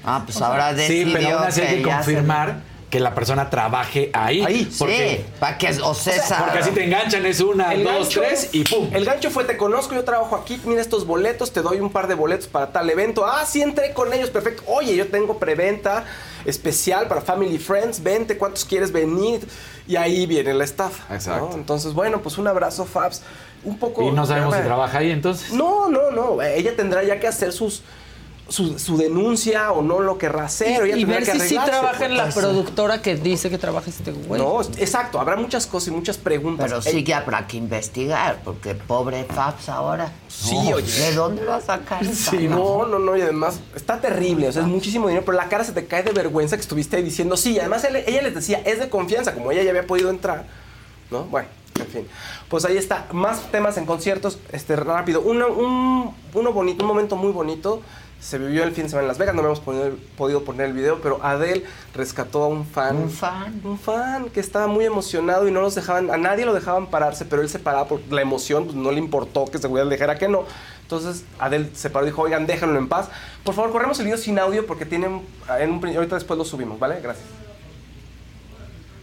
Ah, 0.04 0.22
pues 0.24 0.40
ahora 0.40 0.70
Sí, 0.70 0.76
decidió 1.04 1.12
pero 1.14 1.38
aún 1.38 1.48
así 1.48 1.60
hay 1.60 1.76
que 1.82 1.88
ya 1.88 2.02
se- 2.02 2.12
confirmar 2.12 2.74
que 2.90 3.00
la 3.00 3.12
persona 3.12 3.50
trabaje 3.50 4.10
ahí. 4.12 4.44
Ahí, 4.44 4.72
porque, 4.78 5.24
Sí, 5.26 5.32
para 5.40 5.58
que 5.58 5.68
Ocesa... 5.82 6.38
porque 6.44 6.58
así 6.60 6.70
te 6.70 6.84
enganchan, 6.84 7.26
es 7.26 7.40
una, 7.40 7.74
El 7.74 7.82
dos, 7.82 7.92
gancho- 8.08 8.20
tres 8.20 8.50
y 8.52 8.62
¡pum! 8.62 8.88
El 8.92 9.04
gancho 9.04 9.30
fue, 9.30 9.42
te 9.42 9.56
conozco, 9.56 9.96
yo 9.96 10.04
trabajo 10.04 10.36
aquí, 10.36 10.60
mira 10.64 10.80
estos 10.80 11.04
boletos, 11.04 11.52
te 11.52 11.60
doy 11.60 11.80
un 11.80 11.90
par 11.90 12.06
de 12.06 12.14
boletos 12.14 12.46
para 12.46 12.70
tal 12.70 12.88
evento. 12.88 13.26
Ah, 13.26 13.44
sí, 13.46 13.62
entré 13.62 13.92
con 13.94 14.12
ellos, 14.12 14.30
perfecto. 14.30 14.62
Oye, 14.68 14.94
yo 14.94 15.08
tengo 15.08 15.38
preventa 15.40 16.04
especial 16.44 17.08
para 17.08 17.20
Family 17.20 17.58
Friends, 17.58 18.00
vente, 18.00 18.38
¿cuántos 18.38 18.64
quieres 18.64 18.92
venir? 18.92 19.40
Y 19.88 19.96
ahí 19.96 20.26
viene 20.26 20.54
la 20.54 20.62
estafa. 20.62 21.02
¿no? 21.08 21.14
Exacto. 21.16 21.50
Entonces, 21.54 21.94
bueno, 21.94 22.20
pues 22.22 22.38
un 22.38 22.46
abrazo, 22.46 22.84
Fabs. 22.84 23.22
Un 23.64 23.76
poco... 23.78 24.02
Y 24.06 24.12
no 24.12 24.24
sabemos 24.24 24.54
si 24.54 24.62
trabaja 24.62 24.98
ahí 24.98 25.10
entonces. 25.10 25.52
No, 25.52 25.88
no, 25.88 26.10
no. 26.12 26.40
Ella 26.42 26.76
tendrá 26.76 27.02
ya 27.02 27.18
que 27.18 27.26
hacer 27.26 27.52
sus... 27.52 27.82
Su, 28.46 28.78
su 28.78 28.98
denuncia 28.98 29.72
o 29.72 29.80
no 29.80 30.00
lo 30.00 30.18
querrá 30.18 30.44
hacer. 30.44 30.82
o 30.82 30.86
Y, 30.86 31.04
ver 31.06 31.24
que 31.24 31.32
si 31.32 31.40
sí 31.40 31.54
trabaja 31.64 32.04
en 32.04 32.16
la 32.16 32.24
pues. 32.24 32.34
productora 32.34 33.00
que 33.00 33.16
dice 33.16 33.48
que 33.48 33.56
trabaja 33.56 33.88
este 33.88 34.12
güey. 34.12 34.38
No, 34.40 34.60
exacto. 34.60 35.18
Habrá 35.18 35.36
muchas 35.36 35.66
cosas 35.66 35.88
y 35.88 35.90
muchas 35.92 36.18
preguntas. 36.18 36.66
Pero 36.66 36.82
Ey, 36.84 36.92
sí 36.92 37.04
que 37.04 37.14
habrá 37.14 37.46
que 37.46 37.56
investigar, 37.56 38.40
porque 38.44 38.74
pobre 38.74 39.24
Fabs 39.24 39.70
ahora. 39.70 40.12
Sí, 40.28 40.54
No, 40.56 40.76
oye. 40.76 40.92
¿De 40.92 41.14
dónde 41.14 41.44
va 41.44 41.56
a 41.56 41.60
sacar 41.62 42.04
Sí, 42.14 42.46
no, 42.46 42.84
no, 42.84 42.98
no, 42.98 43.16
y 43.16 43.22
además 43.22 43.60
está 43.74 43.98
terrible, 44.00 44.48
o 44.48 44.52
sea, 44.52 44.60
es 44.62 44.68
muchísimo 44.68 45.08
dinero, 45.08 45.24
pero 45.24 45.38
la 45.38 45.48
cara 45.48 45.64
se 45.64 45.72
te 45.72 45.86
cae 45.86 46.02
de 46.02 46.12
vergüenza 46.12 46.56
que 46.56 46.62
estuviste 46.62 46.96
ahí 46.98 47.02
diciendo, 47.02 47.38
sí, 47.38 47.58
además 47.58 47.82
él- 47.84 47.96
ella 48.06 48.20
les 48.20 48.34
decía, 48.34 48.60
es 48.66 48.78
de 48.78 48.90
confianza, 48.90 49.32
como 49.32 49.52
ella 49.52 49.62
ya 49.62 49.70
había 49.70 49.86
podido 49.86 50.10
entrar, 50.10 50.44
¿no? 51.10 51.24
Bueno, 51.24 51.48
en 51.80 51.86
fin, 51.86 52.06
pues 52.50 52.64
ahí 52.66 52.76
está, 52.76 53.06
más 53.12 53.50
temas 53.50 53.78
en 53.78 53.86
conciertos, 53.86 54.38
este, 54.52 54.76
rápido, 54.76 55.22
uno, 55.22 55.48
un, 55.48 56.14
uno 56.34 56.52
bonito, 56.52 56.82
un 56.84 56.88
momento 56.88 57.16
muy 57.16 57.32
bonito, 57.32 57.80
se 58.24 58.38
vivió 58.38 58.64
el 58.64 58.72
fin 58.72 58.84
de 58.84 58.88
semana 58.88 59.02
en 59.02 59.08
Las 59.08 59.18
Vegas, 59.18 59.34
no 59.34 59.42
hemos 59.42 59.60
podido, 59.60 59.90
podido 60.16 60.44
poner 60.44 60.68
el 60.68 60.72
video, 60.72 60.98
pero 61.02 61.22
Adele 61.22 61.62
rescató 61.94 62.44
a 62.44 62.46
un 62.48 62.64
fan. 62.64 62.96
Un 62.96 63.10
fan. 63.10 63.60
Un 63.62 63.78
fan 63.78 64.30
que 64.30 64.40
estaba 64.40 64.66
muy 64.66 64.86
emocionado 64.86 65.46
y 65.46 65.50
no 65.50 65.60
los 65.60 65.74
dejaban, 65.74 66.10
a 66.10 66.16
nadie 66.16 66.46
lo 66.46 66.54
dejaban 66.54 66.86
pararse, 66.86 67.26
pero 67.26 67.42
él 67.42 67.50
se 67.50 67.58
paraba 67.58 67.86
por 67.86 68.00
la 68.10 68.22
emoción, 68.22 68.64
pues 68.64 68.76
no 68.76 68.90
le 68.92 68.98
importó 68.98 69.44
que 69.44 69.58
seguridad 69.58 69.84
le 69.84 69.96
dijera 69.96 70.16
que 70.16 70.28
no. 70.28 70.44
Entonces 70.80 71.24
Adel 71.38 71.70
se 71.74 71.90
paró 71.90 72.06
y 72.06 72.10
dijo, 72.10 72.22
oigan, 72.22 72.46
déjenlo 72.46 72.78
en 72.78 72.88
paz. 72.88 73.10
Por 73.44 73.54
favor, 73.54 73.72
corremos 73.72 73.98
el 73.98 74.06
video 74.06 74.16
sin 74.16 74.38
audio 74.38 74.66
porque 74.66 74.86
tienen, 74.86 75.20
en 75.60 75.70
un, 75.72 75.86
ahorita 75.86 76.14
después 76.14 76.38
lo 76.38 76.46
subimos, 76.46 76.78
¿vale? 76.78 77.00
Gracias. 77.02 77.26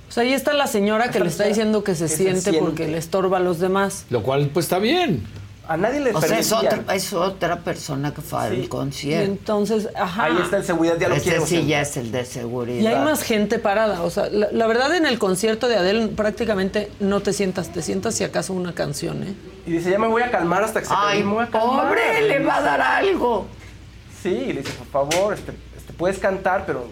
O 0.10 0.11
sea, 0.11 0.23
ahí 0.23 0.34
está 0.34 0.53
la 0.53 0.65
señora 0.65 1.11
que 1.11 1.19
le 1.19 1.27
está 1.27 1.43
diciendo 1.43 1.84
que 1.84 1.93
se 1.93 2.06
que 2.06 2.10
se 2.10 2.18
siente 2.18 2.41
siente. 2.41 2.60
porque 2.60 2.88
le 2.88 2.98
estorba 2.98 3.38
a 3.38 3.39
los 3.39 3.60
demás. 3.60 4.07
Lo 4.10 4.23
cual, 4.23 4.49
pues 4.52 4.65
está 4.65 4.80
bien. 4.80 5.23
A 5.72 5.77
nadie 5.77 6.02
le 6.02 6.11
O 6.14 6.19
sea, 6.22 6.38
es 6.39 6.52
otra, 6.52 6.84
es 6.93 7.14
otra 7.14 7.60
persona 7.60 8.14
que 8.14 8.22
fue 8.22 8.39
al 8.41 8.57
Y 8.60 8.68
concierto. 8.68 9.31
entonces, 9.31 9.88
ajá. 9.95 10.26
Ahí 10.26 10.38
está 10.43 10.57
el 10.57 10.65
seguridad, 10.65 10.98
ya 10.99 11.07
lo 11.07 11.15
Este 11.15 11.30
quiere. 11.30 11.45
sí 11.45 11.65
ya 11.65 11.81
es 11.81 11.95
el 11.95 12.11
de 12.11 12.26
seguridad. 12.26 12.81
Y 12.81 12.88
hay 12.88 12.95
más 13.03 13.23
gente 13.23 13.57
parada. 13.57 14.02
O 14.02 14.10
sea, 14.10 14.27
la, 14.30 14.49
la 14.52 14.68
verdad 14.68 14.93
en 14.95 15.06
el 15.06 15.18
concierto 15.18 15.68
de 15.69 15.77
Adele 15.77 16.07
prácticamente 16.10 16.91
no 16.99 17.22
te 17.22 17.31
sientas, 17.31 17.72
te 17.72 17.81
sientas 17.81 18.15
si 18.15 18.23
acaso 18.26 18.52
una 18.53 18.73
canción, 18.73 19.23
¿eh? 19.23 19.34
Y 19.65 19.72
dice, 19.72 19.91
ya 19.91 19.98
me 19.99 20.07
voy 20.07 20.23
a 20.23 20.30
calmar 20.31 20.64
hasta 20.64 20.81
que 20.81 20.88
se 20.88 20.93
Ay, 20.95 21.23
me 21.23 21.34
voy 21.35 21.43
a 21.43 21.48
calmar". 21.48 21.88
pobre, 21.88 22.22
le 22.27 22.39
va 22.43 22.57
a 22.57 22.61
dar 22.61 22.81
algo. 22.81 23.48
Sí, 24.22 24.30
y 24.30 24.53
le 24.53 24.61
dice, 24.64 24.73
por 24.91 25.10
favor, 25.10 25.34
este, 25.35 25.53
este, 25.77 25.93
puedes 25.93 26.19
cantar, 26.19 26.65
pero 26.65 26.88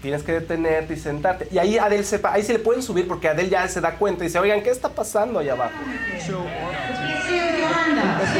tienes 0.00 0.22
que 0.22 0.32
detenerte 0.32 0.94
y 0.94 0.96
sentarte. 0.96 1.48
Y 1.52 1.58
ahí 1.58 1.78
Adel 1.78 2.04
sepa, 2.04 2.32
ahí 2.32 2.42
se 2.42 2.52
le 2.54 2.58
pueden 2.58 2.82
subir 2.82 3.06
porque 3.06 3.28
Adel 3.28 3.50
ya 3.50 3.68
se 3.68 3.80
da 3.80 3.96
cuenta 3.96 4.24
y 4.24 4.28
dice, 4.28 4.38
oigan, 4.38 4.62
¿qué 4.62 4.70
está 4.70 4.88
pasando 4.88 5.38
allá 5.38 5.52
abajo? 5.52 5.74
You 8.32 8.38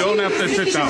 don't 0.00 0.18
have 0.18 0.32
to 0.38 0.48
sit 0.48 0.72
down. 0.72 0.88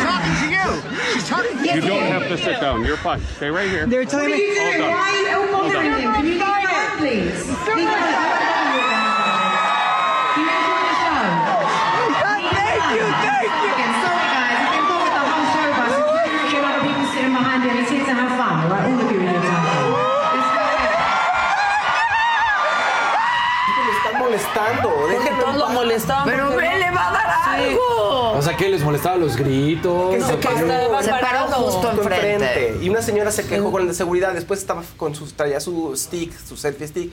You 1.65 1.81
don't 1.81 2.03
have 2.03 2.29
to 2.29 2.39
sit 2.39 2.61
down. 2.61 2.85
You're 2.85 2.97
fine. 2.97 3.21
Stay 3.37 3.51
right 3.51 3.69
here. 3.69 3.87
They're 3.87 4.05
telling 4.05 4.31
me, 4.31 4.57
Hold 4.59 4.81
on. 4.83 4.91
why 4.91 5.11
are 5.11 5.21
you 5.21 5.29
Hold 5.53 5.73
bothering 5.73 5.93
on. 5.93 6.01
him? 6.01 6.13
Can 6.13 6.27
you 6.27 6.39
get 6.39 6.49
out, 6.49 6.99
please? 6.99 8.54
Molestaban. 25.95 26.25
Pero 26.25 26.49
ve, 26.51 26.69
no- 26.71 26.79
le 26.79 26.91
va 26.91 27.09
a 27.09 27.13
dar 27.13 27.25
Sí. 27.59 27.63
algo. 27.71 28.33
O 28.39 28.43
sea, 28.43 28.57
que 28.57 28.69
les 28.69 28.83
molestaba 28.83 29.17
los 29.17 29.37
gritos. 29.37 30.15
Que 30.15 30.21
se 30.21 30.35
paró, 30.35 31.03
Se 31.03 31.11
paró 31.11 31.47
justo 31.53 31.91
enfrente. 31.91 32.79
Y 32.83 32.89
una 32.91 33.03
señora 33.03 33.31
se 33.31 33.47
quejó 33.47 33.71
con 33.71 33.83
el 33.83 33.89
de 33.89 33.95
seguridad, 33.95 34.33
después 34.33 34.61
estaba 34.61 34.83
con 34.97 35.15
sus, 35.15 35.35
traía 35.35 35.61
su 35.61 35.97
stick, 35.97 36.33
su 36.47 36.57
selfie 36.57 36.89
stick. 36.89 37.13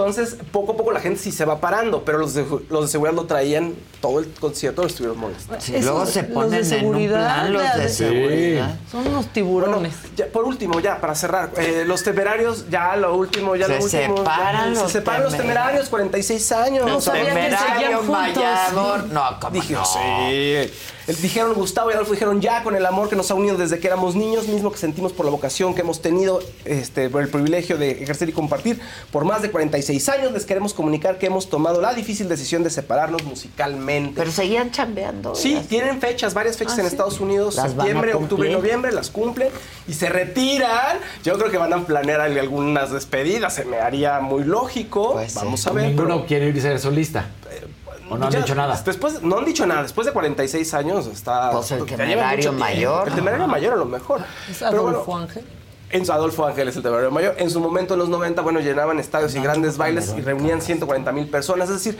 Entonces, 0.00 0.36
poco 0.50 0.72
a 0.72 0.76
poco 0.76 0.92
la 0.92 1.00
gente 1.00 1.20
sí 1.20 1.30
se 1.30 1.44
va 1.44 1.60
parando, 1.60 2.04
pero 2.04 2.16
los 2.18 2.32
de, 2.34 2.44
los 2.70 2.82
de 2.82 2.88
seguridad 2.88 3.14
lo 3.14 3.26
traían 3.26 3.74
todo 4.00 4.18
el 4.20 4.32
concierto, 4.32 4.80
lo 4.82 4.88
estuvieron 4.88 5.18
molestando. 5.18 5.60
Sí, 5.60 5.74
luego 5.82 6.06
se 6.06 6.24
ponen 6.24 6.72
en 6.72 6.86
un 6.86 7.06
plan 7.08 7.52
los 7.52 7.62
de 7.76 7.88
Sí. 7.90 7.94
seguridad. 8.04 8.78
Son 8.90 9.06
unos 9.06 9.26
tiburones. 9.32 9.94
Ya, 10.16 10.26
por 10.26 10.44
último, 10.44 10.80
ya, 10.80 11.00
para 11.00 11.14
cerrar, 11.14 11.50
eh, 11.58 11.84
los 11.86 12.02
temerarios, 12.02 12.64
ya 12.70 12.96
lo 12.96 13.14
último, 13.14 13.56
ya 13.56 13.66
Se 13.66 13.76
lo 13.78 13.84
último. 13.84 14.16
separan 14.18 14.74
ya, 14.74 14.80
los 14.80 14.90
se 14.90 14.98
separan 14.98 15.22
los 15.24 15.36
temerarios, 15.36 15.88
46 15.90 16.52
años. 16.52 16.86
No 16.86 17.00
sabía 17.00 17.24
que 17.24 17.30
seguían 17.32 17.50
Temerario, 17.58 17.96
juntos. 17.98 18.12
Mayador. 18.12 19.04
No, 19.08 19.22
¿cómo 19.40 19.52
Dije, 19.52 19.74
no? 19.74 19.84
sí. 19.84 20.72
Eh, 21.08 21.14
Dijeron 21.20 21.54
Gustavo 21.54 21.90
y 21.90 21.94
Adolfo, 21.94 22.12
dijeron 22.12 22.40
ya 22.40 22.62
con 22.62 22.76
el 22.76 22.84
amor 22.86 23.08
que 23.08 23.16
nos 23.16 23.30
ha 23.30 23.34
unido 23.34 23.56
desde 23.56 23.78
que 23.78 23.86
éramos 23.86 24.14
niños, 24.16 24.48
mismo 24.48 24.70
que 24.72 24.78
sentimos 24.78 25.12
por 25.12 25.24
la 25.26 25.30
vocación 25.32 25.74
que 25.74 25.80
hemos 25.80 26.00
tenido, 26.02 26.40
este, 26.64 27.08
por 27.10 27.22
el 27.22 27.28
privilegio 27.28 27.76
de 27.78 28.02
ejercer 28.02 28.28
y 28.28 28.32
compartir 28.32 28.80
por 29.10 29.24
más 29.24 29.42
de 29.42 29.50
46 29.50 30.08
años, 30.08 30.32
les 30.32 30.44
queremos 30.46 30.74
comunicar 30.74 31.18
que 31.18 31.26
hemos 31.26 31.48
tomado 31.48 31.80
la 31.80 31.94
difícil 31.94 32.28
decisión 32.28 32.62
de 32.62 32.70
separarnos 32.70 33.24
musicalmente. 33.24 34.14
Pero 34.16 34.30
seguían 34.32 34.70
chambeando. 34.70 35.34
Sí, 35.34 35.60
tienen 35.68 36.00
fechas, 36.00 36.34
varias 36.34 36.56
fechas 36.56 36.74
Ah, 36.78 36.82
en 36.82 36.86
sí. 36.86 36.92
Estados 36.92 37.20
Unidos, 37.20 37.56
Las 37.56 37.72
septiembre, 37.72 38.14
octubre 38.14 38.48
y 38.48 38.52
noviembre, 38.52 38.92
las 38.92 39.10
cumplen 39.10 39.48
y 39.88 39.94
se 39.94 40.08
retiran. 40.08 40.98
Yo 41.24 41.38
creo 41.38 41.50
que 41.50 41.58
van 41.58 41.72
a 41.72 41.84
planear 41.86 42.20
algunas 42.20 42.92
despedidas, 42.92 43.54
se 43.54 43.64
me 43.64 43.78
haría 43.78 44.20
muy 44.20 44.44
lógico. 44.44 45.12
Pues 45.12 45.34
Vamos 45.34 45.66
a 45.66 45.72
ver. 45.72 45.88
Ninguno 45.88 46.14
pero- 46.16 46.26
quiere 46.26 46.48
irse 46.48 46.68
de 46.68 46.78
solista. 46.78 47.26
¿O 48.10 48.18
no 48.18 48.26
han 48.26 48.32
ya, 48.32 48.40
dicho 48.40 48.54
nada? 48.54 48.80
Después, 48.84 49.22
no 49.22 49.38
han 49.38 49.44
dicho 49.44 49.66
nada. 49.66 49.82
Después 49.82 50.06
de 50.06 50.12
46 50.12 50.74
años 50.74 51.06
está. 51.06 51.52
Pues 51.52 51.70
el 51.70 51.86
temerario 51.86 52.52
mayor. 52.52 53.08
El 53.08 53.14
temerario 53.14 53.46
mayor 53.46 53.74
a 53.74 53.76
lo 53.76 53.86
mejor. 53.86 54.20
¿Es 54.50 54.58
Pero 54.58 54.82
bueno, 54.82 54.98
Adolfo 54.98 55.16
Ángel? 55.16 55.44
En 55.90 56.06
su 56.06 56.12
Adolfo 56.12 56.46
Ángeles, 56.46 56.76
el 56.76 56.82
Temario 56.82 57.10
Mayor. 57.10 57.34
En 57.38 57.50
su 57.50 57.58
momento, 57.58 57.94
en 57.94 58.00
los 58.00 58.08
90, 58.08 58.42
bueno, 58.42 58.60
llenaban 58.60 59.00
estadios 59.00 59.34
y 59.34 59.40
grandes 59.40 59.76
bailes 59.76 60.14
y 60.16 60.20
reunían 60.20 60.60
140 60.60 61.10
mil 61.10 61.26
personas. 61.28 61.68
Es 61.68 61.82
decir, 61.82 61.98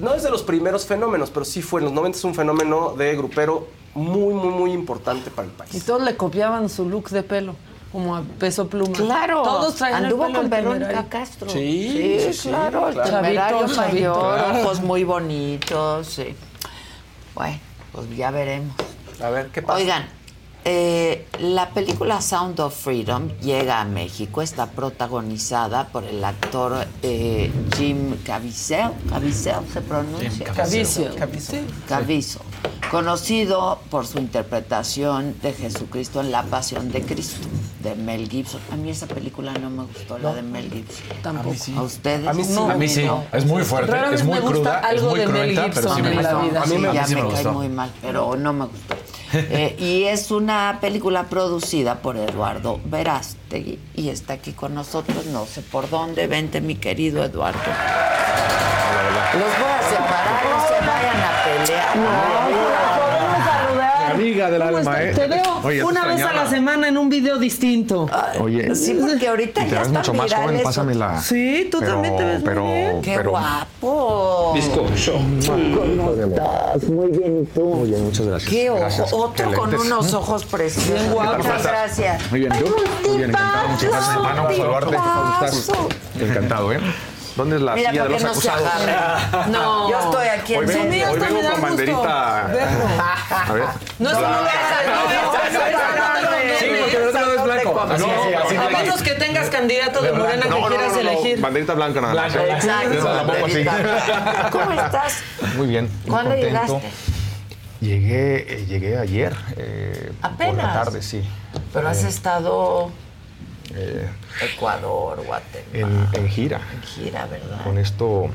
no 0.00 0.14
es 0.14 0.22
de 0.22 0.30
los 0.30 0.42
primeros 0.42 0.86
fenómenos, 0.86 1.30
pero 1.30 1.44
sí 1.44 1.60
fue 1.60 1.80
en 1.80 1.86
los 1.86 1.92
90 1.92 2.18
es 2.18 2.24
un 2.24 2.34
fenómeno 2.34 2.94
de 2.96 3.14
grupero 3.16 3.68
muy, 3.94 4.32
muy, 4.32 4.48
muy 4.48 4.72
importante 4.72 5.30
para 5.30 5.46
el 5.46 5.52
país. 5.52 5.74
Y 5.74 5.80
todos 5.80 6.02
le 6.02 6.16
copiaban 6.16 6.68
su 6.68 6.88
look 6.88 7.10
de 7.10 7.22
pelo, 7.22 7.54
como 7.92 8.16
a 8.16 8.22
peso 8.22 8.68
pluma. 8.68 8.92
Claro, 8.92 9.42
Todos 9.42 9.80
anduvo 9.82 10.26
el 10.26 10.32
pelo 10.32 10.40
con 10.40 10.50
Verónica. 10.50 11.04
Castro. 11.08 11.48
Sí, 11.48 12.18
sí, 12.20 12.32
sí, 12.32 12.48
claro, 12.48 12.88
el 12.88 12.94
claro. 12.94 13.10
temerario 13.10 13.58
Chavito, 13.60 13.74
chavito. 13.74 14.14
mayor, 14.20 14.56
ojos 14.62 14.80
muy 14.80 15.04
bonitos, 15.04 16.06
sí. 16.06 16.34
Bueno, 17.34 17.58
pues 17.92 18.16
ya 18.16 18.30
veremos. 18.30 18.74
A 19.22 19.30
ver, 19.30 19.48
¿qué 19.48 19.62
pasa? 19.62 19.78
Oigan, 19.78 20.06
eh, 20.64 21.26
la 21.40 21.70
película 21.70 22.20
Sound 22.20 22.60
of 22.60 22.74
Freedom 22.76 23.28
llega 23.40 23.80
a 23.80 23.84
México, 23.84 24.42
está 24.42 24.66
protagonizada 24.66 25.86
por 25.88 26.04
el 26.04 26.22
actor 26.22 26.86
eh, 27.02 27.50
Jim 27.76 28.16
Caviezel, 28.22 28.90
Caviezel 29.08 29.66
se 29.72 29.80
pronuncia. 29.80 30.46
Caviezel. 30.52 31.12
Sí. 31.40 31.64
Caviezel, 31.88 32.42
conocido 32.90 33.78
por 33.90 34.06
su 34.06 34.18
interpretación 34.18 35.34
de 35.42 35.52
Jesucristo 35.52 36.20
en 36.20 36.30
La 36.32 36.42
Pasión 36.44 36.90
de 36.90 37.02
Cristo, 37.02 37.46
de 37.82 37.94
Mel 37.94 38.28
Gibson. 38.30 38.60
A 38.72 38.76
mí 38.76 38.88
esa 38.90 39.06
película 39.06 39.52
no 39.52 39.68
me 39.68 39.84
gustó, 39.84 40.18
la 40.18 40.32
de 40.34 40.42
Mel 40.42 40.70
Gibson. 40.72 41.04
Tampoco. 41.22 41.54
¿A 41.76 41.82
ustedes? 41.82 42.26
A 42.26 42.32
mí 42.32 42.44
sí. 42.44 42.56
A 42.58 42.74
mí 42.74 42.88
sí. 42.88 43.04
No. 43.04 43.24
Es 43.32 43.44
muy 43.44 43.62
fuerte, 43.64 43.92
Rara 43.92 44.14
es 44.14 44.24
muy 44.24 44.34
me 44.36 44.40
gusta 44.40 44.56
cruda, 44.56 44.80
es 44.80 44.86
algo 44.86 45.10
muy 45.10 45.20
de 45.20 45.26
Mel 45.26 45.56
sí 45.56 45.62
Gibson 45.62 46.02
me 46.02 46.08
en 46.12 46.22
la 46.22 46.34
vida. 46.34 46.62
A 46.62 46.66
mí 46.66 46.78
me- 46.78 46.94
ya 46.94 47.06
sí 47.06 47.14
me, 47.14 47.22
me 47.24 47.32
cae 47.34 47.44
muy 47.48 47.68
mal, 47.68 47.90
pero 48.00 48.36
no 48.36 48.52
me 48.54 48.64
gustó. 48.66 48.94
Eh, 49.34 49.76
y 49.78 50.04
es 50.04 50.30
una 50.30 50.78
película 50.80 51.24
producida 51.24 51.96
por 51.96 52.16
Eduardo 52.16 52.80
Verástegui 52.86 53.78
y 53.94 54.08
está 54.08 54.32
aquí 54.32 54.52
con 54.52 54.74
nosotros, 54.74 55.26
no 55.26 55.44
sé 55.44 55.60
por 55.60 55.90
dónde. 55.90 56.26
Vente, 56.26 56.62
mi 56.62 56.76
querido 56.76 57.22
Eduardo. 57.22 57.58
Los 59.34 59.42
voy 59.58 59.70
a 59.70 59.82
separar, 59.90 60.37
no. 61.66 62.78
Amiga 64.14 64.50
del 64.50 64.62
¿Cómo 64.62 64.78
alma? 64.78 65.02
¿eh? 65.02 65.12
Te 65.14 65.26
veo 65.28 65.42
Oye, 65.62 65.84
una 65.84 66.06
vez 66.06 66.22
a 66.22 66.32
la 66.32 66.46
semana 66.48 66.88
en 66.88 66.96
un 66.98 67.08
video 67.08 67.38
distinto. 67.38 68.08
Oye, 68.40 68.74
Sí, 68.74 68.96
porque 69.00 69.28
ahorita 69.28 69.62
te 69.64 69.70
ya 69.70 69.80
ves 69.80 69.88
mucho 69.90 70.12
más 70.14 70.32
joven, 70.32 70.40
virales. 70.46 70.62
pásamela. 70.62 71.20
Sí, 71.20 71.68
tú 71.70 71.78
Pero- 71.80 71.92
también 71.92 72.16
te 72.16 72.24
ves 72.24 72.34
muy 72.40 72.44
pero, 72.48 72.64
bien. 72.66 73.02
¡Qué 73.02 73.16
pero, 73.16 73.30
guapo! 73.30 74.52
Bizcocho. 74.54 75.12
¿Cómo 75.12 76.12
estás? 76.12 76.82
Muy 76.88 77.10
bien, 77.12 77.42
¿y 77.42 77.46
tú? 77.46 77.64
Muy 77.64 77.90
bien, 77.90 78.04
muchas 78.04 78.26
gracias. 78.26 78.50
¿Qué 78.50 78.70
ojo? 78.70 78.80
Gracias. 78.80 79.12
Otro 79.12 79.50
Qué 79.50 79.56
con 79.56 79.74
unos 79.74 80.14
ojos 80.14 80.44
preciosos. 80.46 80.92
Bien 80.94 81.12
guapo. 81.12 81.38
Muchas 81.38 81.62
gracias. 81.62 82.30
Muy 82.30 82.40
bien, 82.40 82.52
¿tú? 82.58 82.66
Muy 83.08 83.18
bien, 83.18 83.30
encantado. 83.30 83.68
Muchas 83.68 83.90
gracias, 83.90 84.16
hermano. 84.16 84.42
por 84.44 84.56
saludarte. 84.56 84.96
Encantado, 86.20 86.72
¿eh? 86.72 86.80
¿Dónde 87.38 87.54
es 87.56 87.62
la 87.62 87.74
Mira, 87.76 87.90
silla 87.90 88.02
de 88.02 88.08
los 88.10 88.22
no 88.24 88.30
acusados? 88.30 88.62
No. 89.48 89.88
Yo 89.90 89.98
estoy 90.00 90.26
aquí 90.26 90.56
Hoy 90.56 90.64
en 90.64 90.66
vengo, 90.66 90.84
medio. 90.90 91.10
hoy 91.12 91.18
vengo 91.20 91.50
con 91.52 91.60
banderita. 91.62 92.40
A 92.40 92.46
ver. 93.52 93.64
No 94.00 94.10
es 94.10 94.18
Blanca. 94.18 94.40
veas 94.42 94.54
Sí, 96.58 96.66
porque 96.80 96.98
del 96.98 97.08
otro 97.08 97.20
lado 97.20 97.34
es 97.34 97.42
blanco. 97.44 97.80
A 97.80 98.68
menos 98.82 99.02
que 99.02 99.12
tengas 99.12 99.48
candidato 99.50 100.02
de 100.02 100.12
Morena 100.12 100.46
No, 100.46 100.56
que 100.56 100.60
no, 100.62 100.68
quieras 100.68 100.92
no, 100.96 101.02
no, 101.02 101.10
elegir. 101.10 101.40
Banderita 101.40 101.74
blanca 101.74 102.00
nada 102.00 102.14
más. 102.14 102.34
Exacto. 102.34 103.30
¿Cómo 104.50 104.72
estás? 104.72 105.22
Muy 105.56 105.66
bien. 105.68 105.88
¿Cuándo 106.08 106.34
llegaste? 106.34 106.80
Llegué, 107.80 108.62
eh, 108.62 108.66
llegué 108.66 108.98
ayer. 108.98 109.32
eh, 109.56 110.10
Por 110.20 110.30
¿Apenas? 110.32 110.66
la 110.66 110.72
tarde, 110.84 111.02
sí. 111.02 111.22
Pero 111.72 111.88
has 111.88 112.02
Eh, 112.02 112.08
estado 112.08 112.90
eh, 113.74 114.08
Ecuador, 114.54 115.22
Guatemala. 115.24 116.10
en, 116.14 116.20
en 116.24 116.28
gira. 116.28 116.60
En 116.74 116.82
gira, 116.82 117.26
¿verdad? 117.26 117.64
Con 117.64 117.78
esto 117.78 118.30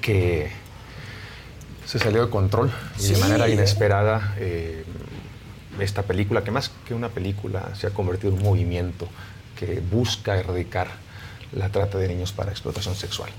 que 0.00 0.50
se 1.84 1.98
salió 1.98 2.24
de 2.24 2.30
control 2.30 2.70
y 2.98 3.02
Sí. 3.02 3.14
de 3.14 3.20
manera 3.20 3.48
inesperada 3.48 4.34
eh, 4.38 4.84
esta 5.80 6.02
película, 6.02 6.42
que 6.44 6.50
más 6.50 6.70
que 6.86 6.94
una 6.94 7.08
película 7.08 7.74
se 7.74 7.86
ha 7.86 7.90
convertido 7.90 8.32
en 8.32 8.38
un 8.38 8.44
movimiento 8.44 9.08
que 9.58 9.80
busca 9.80 10.36
erradicar 10.38 10.88
la 11.52 11.68
trata 11.70 11.98
de 11.98 12.08
niños 12.08 12.32
para 12.32 12.50
explotación 12.50 12.94
sexual. 12.94 13.30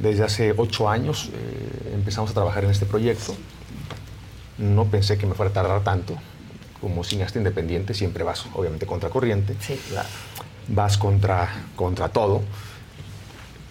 Desde 0.00 0.24
hace 0.24 0.54
ocho 0.56 0.88
años 0.88 1.30
eh, 1.32 1.92
empezamos 1.94 2.30
a 2.30 2.34
trabajar 2.34 2.64
en 2.64 2.70
este 2.70 2.86
proyecto. 2.86 3.34
No 4.58 4.84
pensé 4.86 5.18
que 5.18 5.26
me 5.26 5.34
fuera 5.34 5.50
a 5.50 5.54
tardar 5.54 5.82
tanto. 5.82 6.16
Como 6.84 7.02
cineasta 7.02 7.38
independiente 7.38 7.94
siempre 7.94 8.24
vas, 8.24 8.44
obviamente, 8.52 8.84
contra 8.84 9.08
corriente. 9.08 9.56
Sí, 9.58 9.80
claro. 9.88 10.06
Vas 10.68 10.98
contra, 10.98 11.48
contra 11.76 12.10
todo. 12.10 12.42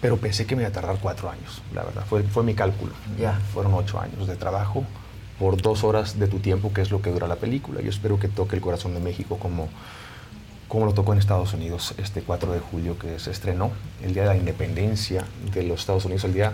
Pero 0.01 0.17
pensé 0.17 0.47
que 0.47 0.55
me 0.55 0.63
iba 0.63 0.69
a 0.69 0.73
tardar 0.73 0.97
cuatro 0.99 1.29
años, 1.29 1.61
la 1.75 1.83
verdad. 1.83 2.03
Fue, 2.09 2.23
fue 2.23 2.41
mi 2.41 2.55
cálculo. 2.55 2.93
Ya. 3.19 3.39
Fueron 3.53 3.75
ocho 3.75 3.99
años 3.99 4.27
de 4.27 4.35
trabajo 4.35 4.83
por 5.37 5.61
dos 5.61 5.83
horas 5.83 6.17
de 6.17 6.27
tu 6.27 6.39
tiempo, 6.39 6.73
que 6.73 6.81
es 6.81 6.89
lo 6.89 7.03
que 7.03 7.11
dura 7.11 7.27
la 7.27 7.35
película. 7.35 7.81
Yo 7.81 7.91
espero 7.91 8.19
que 8.19 8.29
toque 8.29 8.55
el 8.55 8.63
corazón 8.63 8.95
de 8.95 8.99
México 8.99 9.37
como, 9.37 9.69
como 10.67 10.87
lo 10.87 10.95
tocó 10.95 11.13
en 11.13 11.19
Estados 11.19 11.53
Unidos 11.53 11.93
este 11.99 12.23
4 12.23 12.51
de 12.51 12.61
julio 12.61 12.97
que 12.97 13.19
se 13.19 13.29
estrenó, 13.29 13.69
el 14.01 14.15
Día 14.15 14.23
de 14.23 14.29
la 14.29 14.37
Independencia 14.37 15.23
de 15.53 15.61
los 15.61 15.81
Estados 15.81 16.05
Unidos, 16.05 16.23
el 16.23 16.33
día 16.33 16.53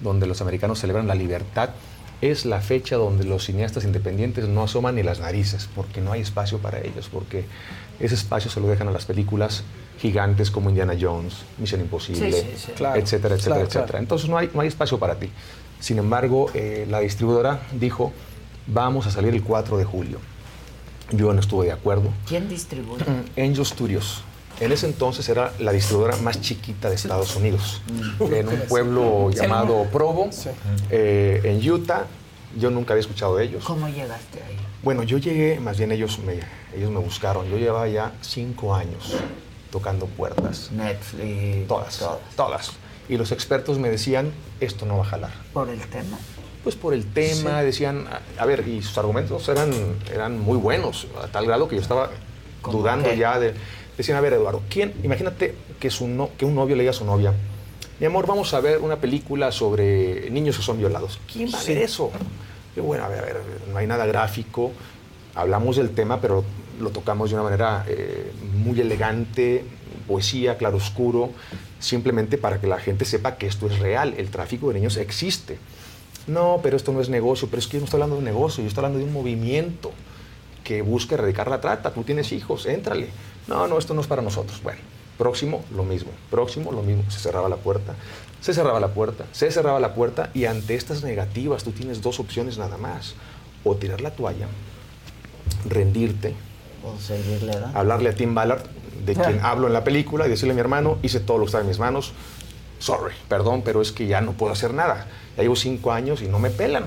donde 0.00 0.26
los 0.26 0.40
americanos 0.40 0.80
celebran 0.80 1.06
la 1.06 1.14
libertad. 1.14 1.70
Es 2.20 2.44
la 2.44 2.60
fecha 2.60 2.96
donde 2.96 3.24
los 3.24 3.44
cineastas 3.46 3.84
independientes 3.84 4.46
no 4.46 4.62
asoman 4.62 4.94
ni 4.96 5.02
las 5.02 5.20
narices, 5.20 5.68
porque 5.74 6.00
no 6.00 6.12
hay 6.12 6.20
espacio 6.20 6.58
para 6.58 6.78
ellos, 6.80 7.08
porque 7.10 7.44
ese 7.98 8.14
espacio 8.14 8.50
se 8.50 8.60
lo 8.60 8.68
dejan 8.68 8.88
a 8.88 8.90
las 8.90 9.06
películas 9.06 9.62
gigantes 10.00 10.50
como 10.50 10.68
Indiana 10.68 10.94
Jones, 10.98 11.34
Misión 11.58 11.80
Imposible, 11.80 12.32
Sí, 12.32 12.38
sí, 12.40 12.64
sí. 12.66 12.72
Claro, 12.72 13.00
etcétera, 13.00 13.34
etcétera, 13.34 13.56
claro, 13.56 13.66
etcétera. 13.66 13.86
claro. 13.86 14.02
Entonces 14.02 14.28
no 14.28 14.38
hay, 14.38 14.50
no 14.52 14.60
hay 14.60 14.68
espacio 14.68 14.98
para 14.98 15.18
ti. 15.18 15.30
Sin 15.78 15.98
embargo, 15.98 16.50
eh, 16.54 16.86
la 16.88 17.00
distribuidora 17.00 17.62
dijo, 17.72 18.12
vamos 18.66 19.06
a 19.06 19.10
salir 19.10 19.34
el 19.34 19.42
4 19.42 19.78
de 19.78 19.84
julio. 19.84 20.18
Yo 21.12 21.32
no 21.32 21.40
estuve 21.40 21.66
de 21.66 21.72
acuerdo. 21.72 22.10
¿Quién 22.26 22.48
distribuye? 22.48 23.04
Angel 23.36 23.64
Studios. 23.66 24.22
En 24.60 24.72
ese 24.72 24.86
entonces 24.86 25.26
era 25.28 25.52
la 25.58 25.72
distribuidora 25.72 26.16
más 26.18 26.40
chiquita 26.40 26.90
de 26.90 26.96
Estados 26.96 27.34
Unidos, 27.34 27.80
en 28.20 28.46
un 28.46 28.60
pueblo 28.68 29.30
llamado 29.30 29.84
Provo, 29.84 30.28
eh, 30.90 31.40
en 31.44 31.70
Utah. 31.70 32.04
Yo 32.58 32.70
nunca 32.70 32.92
había 32.92 33.00
escuchado 33.00 33.36
de 33.36 33.44
ellos. 33.44 33.64
¿Cómo 33.64 33.88
llegaste 33.88 34.42
ahí? 34.42 34.56
Bueno, 34.82 35.02
yo 35.02 35.18
llegué, 35.18 35.60
más 35.60 35.78
bien 35.78 35.92
ellos 35.92 36.18
me, 36.18 36.40
ellos 36.76 36.90
me 36.90 36.98
buscaron. 36.98 37.48
Yo 37.48 37.56
llevaba 37.56 37.88
ya 37.88 38.12
cinco 38.20 38.74
años 38.74 39.14
tocando 39.70 40.06
puertas. 40.06 40.70
Netflix. 40.72 41.66
Todas, 41.66 41.98
todas. 41.98 42.18
todas. 42.36 42.72
Y 43.08 43.16
los 43.16 43.32
expertos 43.32 43.78
me 43.78 43.88
decían, 43.88 44.30
esto 44.60 44.84
no 44.84 44.98
va 44.98 45.04
a 45.04 45.08
jalar. 45.08 45.32
¿Por 45.54 45.70
el 45.70 45.80
tema? 45.80 46.18
Pues 46.64 46.76
por 46.76 46.92
el 46.92 47.06
tema, 47.06 47.62
decían, 47.62 48.06
a, 48.08 48.42
a 48.42 48.44
ver, 48.46 48.66
y 48.68 48.82
sus 48.82 48.98
argumentos 48.98 49.48
eran, 49.48 49.72
eran 50.12 50.38
muy 50.38 50.58
buenos, 50.58 51.06
a 51.22 51.28
tal 51.28 51.46
grado 51.46 51.66
que 51.68 51.76
yo 51.76 51.82
estaba 51.82 52.10
¿Cómo 52.60 52.78
dudando 52.78 53.08
qué? 53.08 53.16
ya 53.16 53.38
de... 53.38 53.54
Decían, 54.00 54.16
a 54.16 54.22
ver, 54.22 54.32
Eduardo, 54.32 54.62
¿quién? 54.70 54.94
Imagínate 55.02 55.54
que, 55.78 55.90
su 55.90 56.08
no- 56.08 56.30
que 56.38 56.46
un 56.46 56.54
novio 56.54 56.74
le 56.74 56.84
diga 56.84 56.90
a 56.92 56.94
su 56.94 57.04
novia, 57.04 57.34
mi 57.98 58.06
amor, 58.06 58.26
vamos 58.26 58.54
a 58.54 58.60
ver 58.60 58.78
una 58.80 58.96
película 58.96 59.52
sobre 59.52 60.30
niños 60.30 60.56
que 60.56 60.62
son 60.62 60.78
violados. 60.78 61.20
¿Quién 61.30 61.50
va 61.52 61.60
a 61.60 61.64
ver 61.64 61.76
eso? 61.78 62.10
Yo, 62.74 62.82
bueno, 62.82 63.04
a 63.04 63.08
ver, 63.08 63.18
a 63.18 63.22
ver, 63.26 63.36
no 63.70 63.76
hay 63.76 63.86
nada 63.86 64.06
gráfico, 64.06 64.72
hablamos 65.34 65.76
del 65.76 65.90
tema, 65.90 66.18
pero 66.18 66.42
lo 66.80 66.88
tocamos 66.88 67.28
de 67.28 67.36
una 67.36 67.42
manera 67.44 67.84
eh, 67.88 68.32
muy 68.64 68.80
elegante, 68.80 69.64
poesía, 70.08 70.56
claroscuro, 70.56 71.32
simplemente 71.78 72.38
para 72.38 72.58
que 72.58 72.66
la 72.66 72.78
gente 72.78 73.04
sepa 73.04 73.36
que 73.36 73.48
esto 73.48 73.66
es 73.66 73.80
real, 73.80 74.14
el 74.16 74.30
tráfico 74.30 74.68
de 74.68 74.76
niños 74.76 74.96
existe. 74.96 75.58
No, 76.26 76.60
pero 76.62 76.78
esto 76.78 76.90
no 76.92 77.02
es 77.02 77.10
negocio, 77.10 77.48
pero 77.50 77.60
es 77.60 77.66
que 77.66 77.74
yo 77.74 77.80
no 77.80 77.84
estoy 77.84 77.98
hablando 78.00 78.16
de 78.16 78.22
negocio, 78.22 78.62
yo 78.62 78.68
estoy 78.68 78.82
hablando 78.82 78.98
de 78.98 79.04
un 79.04 79.12
movimiento 79.12 79.92
que 80.64 80.80
busca 80.80 81.16
erradicar 81.16 81.50
la 81.50 81.60
trata. 81.60 81.90
Tú 81.92 82.02
tienes 82.02 82.32
hijos, 82.32 82.64
éntrale. 82.64 83.08
No, 83.50 83.66
no, 83.66 83.78
esto 83.78 83.92
no 83.94 84.00
es 84.00 84.06
para 84.06 84.22
nosotros. 84.22 84.62
Bueno, 84.62 84.78
próximo, 85.18 85.64
lo 85.74 85.82
mismo. 85.84 86.12
Próximo, 86.30 86.72
lo 86.72 86.82
mismo. 86.82 87.02
Se 87.10 87.18
cerraba 87.18 87.48
la 87.48 87.56
puerta, 87.56 87.94
se 88.40 88.54
cerraba 88.54 88.78
la 88.80 88.88
puerta, 88.94 89.26
se 89.32 89.50
cerraba 89.50 89.80
la 89.80 89.92
puerta 89.94 90.30
y 90.32 90.44
ante 90.46 90.76
estas 90.76 91.02
negativas 91.02 91.64
tú 91.64 91.72
tienes 91.72 92.00
dos 92.00 92.20
opciones 92.20 92.56
nada 92.56 92.78
más. 92.78 93.14
O 93.64 93.74
tirar 93.76 94.00
la 94.00 94.12
toalla, 94.12 94.46
rendirte, 95.68 96.34
¿O 96.82 96.98
seguirle 96.98 97.52
dando? 97.52 97.78
hablarle 97.78 98.08
a 98.08 98.14
Tim 98.14 98.34
Ballard, 98.34 98.62
de 99.04 99.14
quien 99.14 99.40
hablo 99.42 99.66
en 99.66 99.74
la 99.74 99.84
película, 99.84 100.26
y 100.26 100.30
decirle 100.30 100.52
a 100.52 100.54
mi 100.54 100.60
hermano, 100.60 100.98
hice 101.02 101.20
todo 101.20 101.36
lo 101.36 101.44
que 101.44 101.48
está 101.48 101.60
en 101.60 101.66
mis 101.66 101.78
manos, 101.78 102.12
sorry, 102.78 103.12
perdón, 103.28 103.60
pero 103.62 103.82
es 103.82 103.92
que 103.92 104.06
ya 104.06 104.22
no 104.22 104.32
puedo 104.32 104.52
hacer 104.52 104.72
nada. 104.72 105.06
Ya 105.36 105.42
llevo 105.42 105.56
cinco 105.56 105.92
años 105.92 106.22
y 106.22 106.28
no 106.28 106.38
me 106.38 106.48
pelan, 106.48 106.84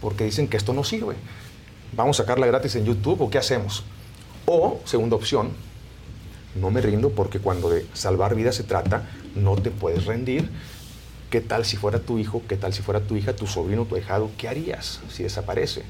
porque 0.00 0.24
dicen 0.24 0.48
que 0.48 0.56
esto 0.56 0.72
no 0.72 0.82
sirve. 0.82 1.14
Vamos 1.92 2.18
a 2.18 2.24
sacarla 2.24 2.46
gratis 2.46 2.74
en 2.74 2.84
YouTube 2.84 3.20
o 3.22 3.30
qué 3.30 3.38
hacemos. 3.38 3.84
O, 4.46 4.80
segunda 4.84 5.14
opción, 5.14 5.50
no 6.60 6.70
me 6.70 6.80
rindo 6.80 7.10
porque 7.10 7.38
cuando 7.38 7.70
de 7.70 7.86
salvar 7.94 8.34
vidas 8.34 8.56
se 8.56 8.64
trata, 8.64 9.08
no 9.34 9.56
te 9.56 9.70
puedes 9.70 10.04
rendir. 10.04 10.50
¿Qué 11.30 11.40
tal 11.40 11.64
si 11.64 11.76
fuera 11.76 11.98
tu 11.98 12.18
hijo? 12.18 12.42
¿Qué 12.48 12.56
tal 12.56 12.72
si 12.72 12.82
fuera 12.82 13.00
tu 13.00 13.16
hija, 13.16 13.34
tu 13.34 13.46
sobrino, 13.46 13.84
tu 13.84 13.96
ahijado? 13.96 14.30
¿Qué 14.38 14.48
harías 14.48 15.00
si 15.10 15.22
desaparece? 15.22 15.82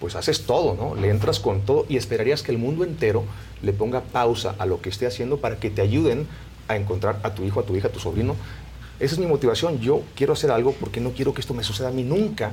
pues 0.00 0.16
haces 0.16 0.46
todo, 0.46 0.74
¿no? 0.74 0.94
Le 1.00 1.10
entras 1.10 1.38
con 1.38 1.60
todo 1.60 1.84
y 1.88 1.96
esperarías 1.96 2.42
que 2.42 2.50
el 2.50 2.58
mundo 2.58 2.84
entero 2.84 3.24
le 3.62 3.72
ponga 3.72 4.00
pausa 4.00 4.56
a 4.58 4.64
lo 4.64 4.80
que 4.80 4.88
esté 4.88 5.06
haciendo 5.06 5.36
para 5.36 5.56
que 5.60 5.70
te 5.70 5.82
ayuden 5.82 6.26
a 6.68 6.76
encontrar 6.76 7.20
a 7.22 7.34
tu 7.34 7.44
hijo, 7.44 7.60
a 7.60 7.64
tu 7.64 7.76
hija, 7.76 7.88
a 7.88 7.92
tu 7.92 8.00
sobrino. 8.00 8.34
Esa 8.98 9.14
es 9.14 9.20
mi 9.20 9.26
motivación. 9.26 9.78
Yo 9.78 10.02
quiero 10.16 10.32
hacer 10.32 10.50
algo 10.50 10.72
porque 10.72 11.00
no 11.00 11.10
quiero 11.10 11.34
que 11.34 11.42
esto 11.42 11.54
me 11.54 11.62
suceda 11.62 11.88
a 11.88 11.92
mí 11.92 12.02
nunca 12.02 12.52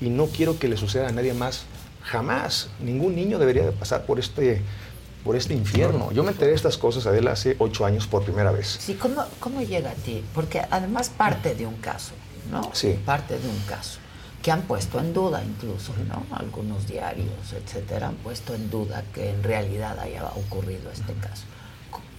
y 0.00 0.08
no 0.08 0.26
quiero 0.26 0.58
que 0.58 0.68
le 0.68 0.76
suceda 0.76 1.08
a 1.08 1.12
nadie 1.12 1.34
más 1.34 1.66
jamás. 2.02 2.70
Ningún 2.80 3.16
niño 3.16 3.38
debería 3.38 3.64
de 3.64 3.72
pasar 3.72 4.06
por 4.06 4.20
este, 4.20 4.62
por 5.24 5.36
este 5.36 5.54
infierno. 5.54 6.12
Yo 6.12 6.22
me 6.22 6.30
enteré 6.32 6.50
de 6.50 6.56
estas 6.56 6.76
cosas, 6.78 7.06
Adela, 7.06 7.32
hace 7.32 7.56
ocho 7.58 7.84
años 7.86 8.06
por 8.06 8.22
primera 8.24 8.52
vez. 8.52 8.76
Sí, 8.80 8.94
¿cómo, 8.94 9.24
¿cómo 9.40 9.62
llega 9.62 9.90
a 9.90 9.94
ti? 9.94 10.22
Porque 10.34 10.60
además 10.70 11.08
parte 11.08 11.54
de 11.54 11.66
un 11.66 11.76
caso, 11.76 12.12
¿no? 12.50 12.70
Sí. 12.74 12.98
Parte 13.04 13.38
de 13.38 13.48
un 13.48 13.58
caso 13.66 13.98
que 14.42 14.50
han 14.52 14.60
puesto 14.62 14.98
en 15.00 15.14
duda 15.14 15.42
incluso, 15.42 15.94
¿no? 16.06 16.36
Algunos 16.36 16.86
diarios, 16.86 17.54
etcétera, 17.56 18.08
han 18.08 18.16
puesto 18.16 18.54
en 18.54 18.68
duda 18.68 19.02
que 19.14 19.30
en 19.30 19.42
realidad 19.42 19.98
haya 19.98 20.26
ocurrido 20.36 20.90
este 20.92 21.14
caso. 21.14 21.44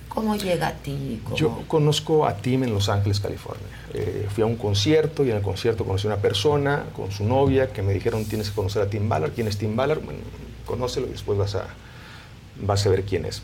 ¿Cómo 0.09 0.35
llega 0.35 0.67
a 0.69 0.73
ti? 0.73 1.21
¿Cómo- 1.23 1.35
Yo 1.35 1.63
conozco 1.67 2.25
a 2.25 2.37
Tim 2.37 2.63
en 2.63 2.73
Los 2.73 2.87
Ángeles, 2.89 3.19
California. 3.19 3.67
Eh, 3.93 4.27
fui 4.33 4.43
a 4.43 4.47
un 4.47 4.55
concierto 4.55 5.23
y 5.25 5.29
en 5.29 5.35
el 5.37 5.41
concierto 5.43 5.83
conocí 5.85 6.07
a 6.07 6.13
una 6.13 6.21
persona 6.21 6.85
con 6.95 7.11
su 7.11 7.25
novia 7.25 7.71
que 7.73 7.81
me 7.83 7.93
dijeron 7.93 8.25
tienes 8.25 8.49
que 8.49 8.55
conocer 8.55 8.81
a 8.81 8.89
Tim 8.89 9.07
Ballard. 9.09 9.31
¿Quién 9.33 9.47
es 9.47 9.57
Tim 9.57 9.75
Ballard? 9.75 9.99
Bueno, 10.03 10.21
conócelo 10.65 11.05
y 11.07 11.11
después 11.11 11.37
vas 11.37 11.55
a, 11.55 11.65
vas 12.61 12.85
a 12.85 12.89
ver 12.89 13.03
quién 13.03 13.25
es. 13.25 13.41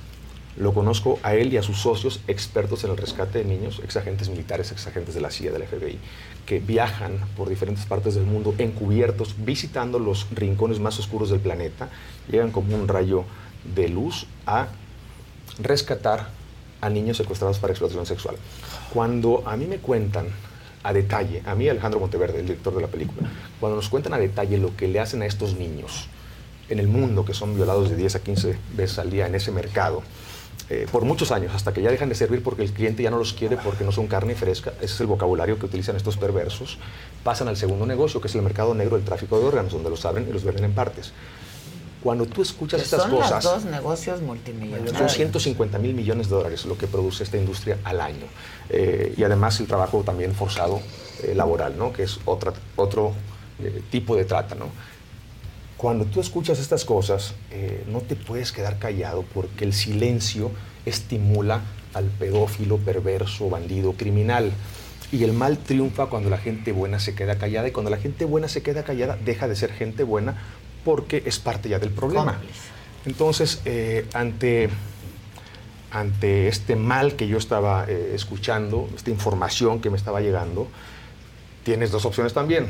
Lo 0.58 0.74
conozco 0.74 1.18
a 1.24 1.34
él 1.34 1.54
y 1.54 1.58
a 1.58 1.64
sus 1.64 1.78
socios 1.78 2.20
expertos 2.28 2.84
en 2.84 2.92
el 2.92 2.98
rescate 2.98 3.40
de 3.40 3.46
niños, 3.46 3.80
exagentes 3.84 4.30
militares, 4.30 4.72
exagentes 4.72 5.16
de 5.16 5.22
la 5.22 5.32
CIA, 5.32 5.52
del 5.52 5.64
FBI, 5.64 5.98
que 6.46 6.60
viajan 6.60 7.20
por 7.38 7.48
diferentes 7.48 7.86
partes 7.86 8.16
del 8.16 8.26
mundo 8.26 8.54
encubiertos, 8.58 9.36
visitando 9.38 9.98
los 9.98 10.28
rincones 10.32 10.80
más 10.80 11.00
oscuros 11.00 11.30
del 11.30 11.40
planeta, 11.40 11.90
llegan 12.30 12.52
como 12.52 12.76
un 12.76 12.90
rayo 12.90 13.24
de 13.76 13.88
luz 13.88 14.28
a 14.46 14.68
rescatar 15.58 16.30
a 16.82 16.90
niños 16.90 17.18
secuestrados 17.18 17.60
para 17.60 17.72
explotación 17.72 18.06
sexual. 18.06 18.36
Cuando 18.94 19.48
a 19.48 19.56
mí 19.56 19.66
me 19.68 19.78
cuentan 19.78 20.28
a 20.84 20.92
detalle, 20.92 21.44
a 21.46 21.56
mí 21.56 21.70
Alejandro 21.70 22.00
Monteverde, 22.00 22.40
el 22.40 22.48
director 22.48 22.76
de 22.76 22.82
la 22.82 22.88
película, 22.88 23.30
cuando 23.60 23.78
nos 23.78 23.88
cuentan 23.88 24.14
a 24.14 24.18
detalle 24.18 24.58
lo 24.58 24.76
que 24.76 24.90
le 24.90 25.00
hacen 25.00 25.22
a 25.22 25.28
estos 25.28 25.56
niños 25.56 26.10
en 26.72 26.80
el 26.80 26.88
mundo, 26.88 27.26
que 27.26 27.34
son 27.34 27.56
violados 27.56 27.90
de 27.90 27.96
10 27.96 28.16
a 28.16 28.20
15 28.20 28.58
veces 28.76 29.00
al 29.00 29.10
día 29.10 29.28
en 29.28 29.36
ese 29.36 29.52
mercado, 29.52 30.04
eh, 30.70 30.88
por 30.92 31.04
muchos 31.04 31.32
años, 31.32 31.54
hasta 31.54 31.74
que 31.74 31.82
ya 31.82 31.92
dejan 31.92 32.08
de 32.08 32.16
servir 32.16 32.42
porque 32.42 32.64
el 32.64 32.72
cliente 32.72 33.04
ya 33.04 33.12
no 33.12 33.18
los 33.18 33.34
quiere 33.34 33.58
porque 33.58 33.84
no 33.84 33.92
son 33.92 34.08
carne 34.08 34.36
fresca, 34.36 34.72
ese 34.78 34.94
es 34.94 35.02
el 35.02 35.08
vocabulario 35.08 35.60
que 35.60 35.66
utilizan 35.66 35.98
estos 35.98 36.16
perversos, 36.18 36.78
pasan 37.24 37.50
al 37.50 37.58
segundo 37.58 37.86
negocio, 37.86 38.22
que 38.22 38.28
es 38.28 38.36
el 38.36 38.42
mercado 38.42 38.74
negro 38.74 38.96
del 38.96 39.06
tráfico 39.06 39.38
de 39.38 39.46
órganos, 39.46 39.74
donde 39.74 39.90
los 39.90 40.06
abren 40.06 40.28
y 40.30 40.32
los 40.32 40.44
venden 40.44 40.66
en 40.66 40.74
partes. 40.74 41.12
Cuando 42.02 42.26
tú 42.26 42.42
escuchas 42.42 42.80
que 42.80 42.86
estas 42.86 43.04
son 43.04 43.12
cosas... 43.12 43.44
los 43.44 43.54
dos 43.54 43.66
negocios 43.66 44.22
multimillonarios. 44.22 44.98
Son 44.98 45.10
150 45.10 45.78
mil 45.78 45.94
millones 45.94 46.30
de 46.30 46.36
dólares 46.36 46.66
lo 46.66 46.78
que 46.78 46.88
produce 46.88 47.24
esta 47.24 47.38
industria 47.38 47.78
al 47.84 48.02
año. 48.02 48.26
Eh, 48.70 49.14
y 49.18 49.24
además 49.24 49.60
el 49.60 49.68
trabajo 49.68 50.02
también 50.04 50.34
forzado 50.34 50.82
eh, 51.24 51.36
laboral, 51.36 51.78
¿no? 51.78 51.94
que 51.94 52.04
es 52.04 52.20
otra, 52.26 52.54
otro 52.76 53.14
eh, 53.60 53.84
tipo 53.92 54.16
de 54.16 54.26
trata. 54.26 54.56
¿no? 54.56 54.70
Cuando 55.82 56.06
tú 56.06 56.22
escuchas 56.22 56.60
estas 56.60 56.86
cosas, 56.86 57.34
eh, 57.50 57.84
no 57.88 58.02
te 58.02 58.16
puedes 58.16 58.52
quedar 58.52 58.78
callado 58.78 59.26
porque 59.34 59.66
el 59.66 59.74
silencio 59.74 60.52
estimula 60.86 61.62
al 61.96 62.06
pedófilo, 62.06 62.78
perverso, 62.78 63.50
bandido, 63.50 63.94
criminal. 63.94 64.52
Y 65.12 65.24
el 65.24 65.34
mal 65.34 65.58
triunfa 65.58 66.06
cuando 66.06 66.30
la 66.30 66.38
gente 66.38 66.72
buena 66.72 67.00
se 67.00 67.16
queda 67.16 67.40
callada 67.40 67.68
y 67.68 67.72
cuando 67.72 67.90
la 67.90 67.98
gente 67.98 68.26
buena 68.26 68.48
se 68.48 68.62
queda 68.62 68.84
callada 68.84 69.18
deja 69.26 69.48
de 69.48 69.56
ser 69.56 69.74
gente 69.74 70.04
buena 70.04 70.36
porque 70.86 71.24
es 71.26 71.40
parte 71.40 71.68
ya 71.68 71.80
del 71.80 71.90
problema. 71.90 72.40
Entonces, 73.08 73.60
eh, 73.66 74.06
ante, 74.14 74.70
ante 75.90 76.48
este 76.48 76.76
mal 76.76 77.16
que 77.16 77.28
yo 77.28 77.40
estaba 77.40 77.86
eh, 77.88 78.12
escuchando, 78.14 78.88
esta 78.96 79.10
información 79.10 79.82
que 79.82 79.90
me 79.90 79.98
estaba 79.98 80.22
llegando, 80.22 80.68
tienes 81.64 81.90
dos 81.90 82.06
opciones 82.06 82.34
también. 82.34 82.68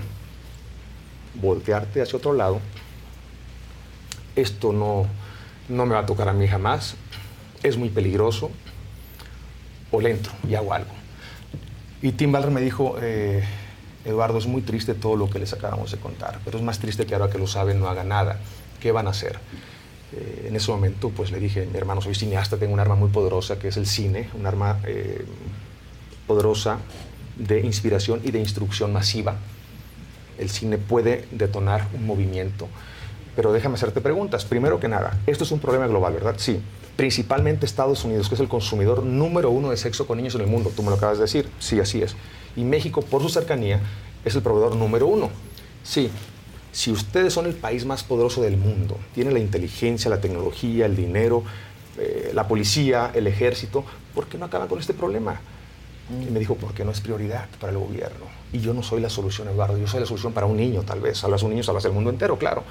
Voltearte 1.34 2.02
hacia 2.02 2.16
otro 2.16 2.32
lado. 2.32 2.62
Esto 4.36 4.74
no, 4.74 5.06
no 5.70 5.86
me 5.86 5.94
va 5.94 6.02
a 6.02 6.06
tocar 6.06 6.30
a 6.30 6.34
mí 6.34 6.48
jamás. 6.48 6.95
Es 7.64 7.78
muy 7.78 7.90
peligroso. 7.90 8.52
O 9.91 9.99
le 9.99 10.12
entro 10.12 10.32
y 10.48 10.56
hago 10.56 10.74
algo. 10.74 10.91
Y 12.02 12.14
Tim 12.14 12.32
Ballard 12.32 12.52
me 12.52 12.62
dijo, 12.62 12.95
eh, 13.02 13.44
Eduardo, 14.06 14.38
es 14.38 14.48
muy 14.48 14.62
triste 14.62 14.95
todo 14.95 15.16
lo 15.16 15.30
que 15.30 15.38
les 15.38 15.53
acabamos 15.53 15.91
de 15.91 15.98
contar, 15.98 16.40
pero 16.44 16.58
es 16.58 16.64
más 16.64 16.80
triste 16.80 17.06
que 17.06 17.14
ahora 17.14 17.30
que 17.30 17.38
lo 17.38 17.45
saben 17.45 17.80
no 17.80 17.88
haga 17.88 18.03
nada. 18.03 18.40
¿Qué 18.80 18.91
van 18.91 19.08
a 19.08 19.12
hacer? 19.12 19.38
Eh, 20.14 20.48
en 20.48 20.56
ese 20.56 20.72
momento, 20.72 21.10
pues 21.10 21.32
le 21.32 21.40
dije, 21.40 21.68
mi 21.72 21.78
hermano, 21.78 22.02
soy 22.02 22.16
cineasta, 22.16 22.58
tengo 22.58 22.74
un 22.74 22.80
arma 22.80 22.95
muy 22.95 23.10
poderosa 23.10 23.60
que 23.60 23.68
es 23.68 23.78
el 23.78 23.86
cine, 23.86 24.30
un 24.34 24.48
arma 24.48 24.80
eh, 24.86 25.24
poderosa 26.26 26.80
de 27.38 27.60
inspiración 27.62 28.22
y 28.24 28.32
de 28.32 28.40
instrucción 28.40 28.91
masiva. 28.91 29.36
El 30.40 30.49
cine 30.49 30.80
puede 30.80 31.28
detonar 31.32 31.88
un 31.94 32.08
movimiento. 32.08 32.68
Pero 33.41 33.53
déjame 33.53 33.73
hacerte 33.73 34.01
preguntas. 34.01 34.45
Primero 34.45 34.80
que 34.80 34.88
nada, 34.88 35.18
esto 35.26 35.45
es 35.45 35.51
un 35.51 35.57
problema 35.57 35.88
global, 35.88 36.13
¿verdad? 36.13 36.35
Sí. 36.38 36.61
Principalmente 36.95 37.65
Estados 37.65 38.05
Unidos, 38.05 38.30
que 38.30 38.35
es 38.35 38.41
el 38.41 38.47
consumidor 38.47 39.01
número 39.01 39.49
uno 39.49 39.72
de 39.72 39.77
sexo 39.77 40.05
con 40.05 40.18
niños 40.18 40.35
en 40.35 40.41
el 40.41 40.47
mundo. 40.47 40.72
Tú 40.76 40.84
me 40.84 40.91
lo 40.91 40.97
acabas 40.97 41.18
de 41.18 41.23
decir. 41.23 41.49
Sí, 41.57 41.80
así 41.80 42.03
es. 42.03 42.15
Y 42.55 42.63
México, 42.63 43.01
por 43.01 43.23
su 43.23 43.30
cercanía, 43.30 43.80
es 44.23 44.35
el 44.35 44.43
proveedor 44.43 44.76
número 44.76 45.07
uno. 45.07 45.31
Sí. 45.84 46.11
Si 46.72 46.91
ustedes 46.91 47.34
son 47.34 47.47
el 47.47 47.55
país 47.55 47.84
más 47.84 48.03
poderoso 48.03 48.43
del 48.43 48.57
mundo, 48.57 48.99
tienen 49.15 49.34
la 49.34 49.39
inteligencia, 49.39 50.07
la 50.11 50.22
tecnología, 50.22 50.85
el 50.85 50.95
dinero, 50.95 51.43
eh, 51.97 52.30
la 52.35 52.47
policía, 52.47 53.09
el 53.15 53.26
ejército, 53.26 53.84
¿por 54.13 54.27
qué 54.27 54.38
no 54.38 54.45
acaban 54.45 54.68
con 54.68 54.77
este 54.77 54.93
problema? 54.93 55.41
Y 56.11 56.30
me 56.30 56.39
dijo, 56.39 56.53
porque 56.55 56.85
no 56.85 56.91
es 56.91 57.01
prioridad 57.01 57.47
para 57.59 57.72
el 57.72 57.80
gobierno. 57.80 58.26
Y 58.53 58.59
yo 58.59 58.73
no 58.73 58.84
soy 58.84 59.01
la 59.01 59.09
solución, 59.09 59.47
Eduardo. 59.47 59.77
Yo 59.77 59.88
soy 59.88 60.01
la 60.01 60.05
solución 60.05 60.34
para 60.34 60.45
un 60.45 60.57
niño, 60.57 60.84
tal 60.84 60.99
vez. 60.99 61.22
De 61.22 61.27
un 61.27 61.49
niño, 61.49 61.63
hablas 61.68 61.84
del 61.84 61.93
mundo 61.93 62.09
entero, 62.09 62.38
claro. 62.38 62.63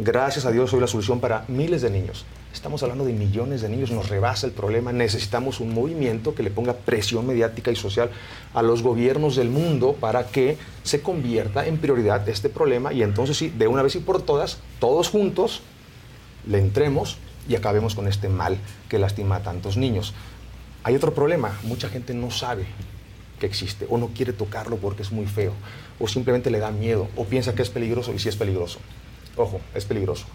Gracias 0.00 0.44
a 0.44 0.52
Dios 0.52 0.70
soy 0.70 0.80
la 0.80 0.86
solución 0.86 1.18
para 1.18 1.44
miles 1.48 1.82
de 1.82 1.90
niños. 1.90 2.24
Estamos 2.52 2.84
hablando 2.84 3.04
de 3.04 3.12
millones 3.12 3.62
de 3.62 3.68
niños, 3.68 3.90
nos 3.90 4.08
rebasa 4.08 4.46
el 4.46 4.52
problema. 4.52 4.92
Necesitamos 4.92 5.58
un 5.58 5.74
movimiento 5.74 6.36
que 6.36 6.44
le 6.44 6.52
ponga 6.52 6.74
presión 6.74 7.26
mediática 7.26 7.72
y 7.72 7.76
social 7.76 8.08
a 8.54 8.62
los 8.62 8.84
gobiernos 8.84 9.34
del 9.34 9.50
mundo 9.50 9.96
para 9.98 10.28
que 10.28 10.56
se 10.84 11.02
convierta 11.02 11.66
en 11.66 11.78
prioridad 11.78 12.28
este 12.28 12.48
problema 12.48 12.92
y 12.92 13.02
entonces 13.02 13.36
sí, 13.36 13.48
de 13.50 13.66
una 13.66 13.82
vez 13.82 13.96
y 13.96 13.98
por 13.98 14.22
todas, 14.22 14.58
todos 14.78 15.08
juntos, 15.08 15.62
le 16.46 16.58
entremos 16.58 17.18
y 17.48 17.56
acabemos 17.56 17.96
con 17.96 18.06
este 18.06 18.28
mal 18.28 18.56
que 18.88 19.00
lastima 19.00 19.34
a 19.36 19.42
tantos 19.42 19.76
niños. 19.76 20.14
Hay 20.84 20.94
otro 20.94 21.12
problema, 21.12 21.58
mucha 21.64 21.88
gente 21.88 22.14
no 22.14 22.30
sabe 22.30 22.66
que 23.40 23.46
existe 23.46 23.84
o 23.90 23.98
no 23.98 24.10
quiere 24.14 24.32
tocarlo 24.32 24.76
porque 24.76 25.02
es 25.02 25.10
muy 25.10 25.26
feo 25.26 25.54
o 25.98 26.06
simplemente 26.06 26.52
le 26.52 26.60
da 26.60 26.70
miedo 26.70 27.08
o 27.16 27.24
piensa 27.24 27.56
que 27.56 27.62
es 27.62 27.70
peligroso 27.70 28.14
y 28.14 28.20
sí 28.20 28.28
es 28.28 28.36
peligroso. 28.36 28.78
Ojo, 29.38 29.60
es 29.74 29.84
peligroso, 29.84 30.26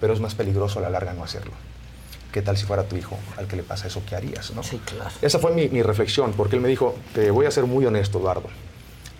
pero 0.00 0.14
es 0.14 0.20
más 0.20 0.34
peligroso 0.34 0.78
a 0.78 0.82
la 0.82 0.90
larga 0.90 1.12
no 1.12 1.24
hacerlo. 1.24 1.52
¿Qué 2.32 2.40
tal 2.40 2.56
si 2.56 2.64
fuera 2.64 2.84
tu 2.84 2.96
hijo 2.96 3.18
al 3.36 3.46
que 3.46 3.56
le 3.56 3.62
pasa 3.62 3.86
eso? 3.86 4.02
¿Qué 4.08 4.16
harías? 4.16 4.52
No? 4.52 4.62
Sí, 4.62 4.80
claro. 4.84 5.10
Esa 5.20 5.38
fue 5.38 5.52
mi, 5.52 5.68
mi 5.68 5.82
reflexión, 5.82 6.32
porque 6.32 6.56
él 6.56 6.62
me 6.62 6.68
dijo, 6.68 6.96
te 7.14 7.30
voy 7.30 7.46
a 7.46 7.50
ser 7.50 7.64
muy 7.64 7.84
honesto, 7.84 8.18
Eduardo. 8.18 8.48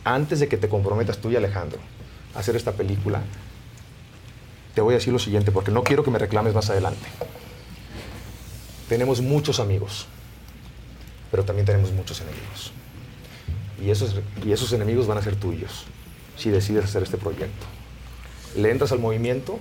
Antes 0.05 0.41
de 0.41 0.49
que 0.49 0.57
te 0.57 0.69
comprometas 0.69 1.19
tú 1.19 1.31
y 1.31 1.37
Alejandro 1.37 1.79
a 2.35 2.41
hacer 2.41 2.57
esta 2.57 2.73
película, 2.73 3.23
te 4.75 4.81
voy 4.81 4.95
a 4.95 4.97
decir 4.97 5.13
lo 5.13 5.19
siguiente, 5.19 5.53
porque 5.53 5.71
no 5.71 5.85
quiero 5.85 6.03
que 6.03 6.11
me 6.11 6.19
reclames 6.19 6.55
más 6.55 6.71
adelante. 6.71 7.07
Tenemos 8.89 9.21
muchos 9.21 9.61
amigos, 9.61 10.07
pero 11.31 11.45
también 11.45 11.67
tenemos 11.67 11.93
muchos 11.93 12.21
enemigos. 12.21 12.73
Y 13.81 13.91
esos, 13.91 14.17
y 14.45 14.53
esos 14.53 14.73
enemigos 14.73 15.07
van 15.07 15.19
a 15.19 15.23
ser 15.23 15.37
tuyos 15.37 15.85
si 16.37 16.51
decides 16.51 16.85
hacer 16.85 17.03
este 17.03 17.17
proyecto. 17.17 17.67
Le 18.57 18.71
entras 18.71 18.93
al 18.93 18.99
movimiento, 18.99 19.59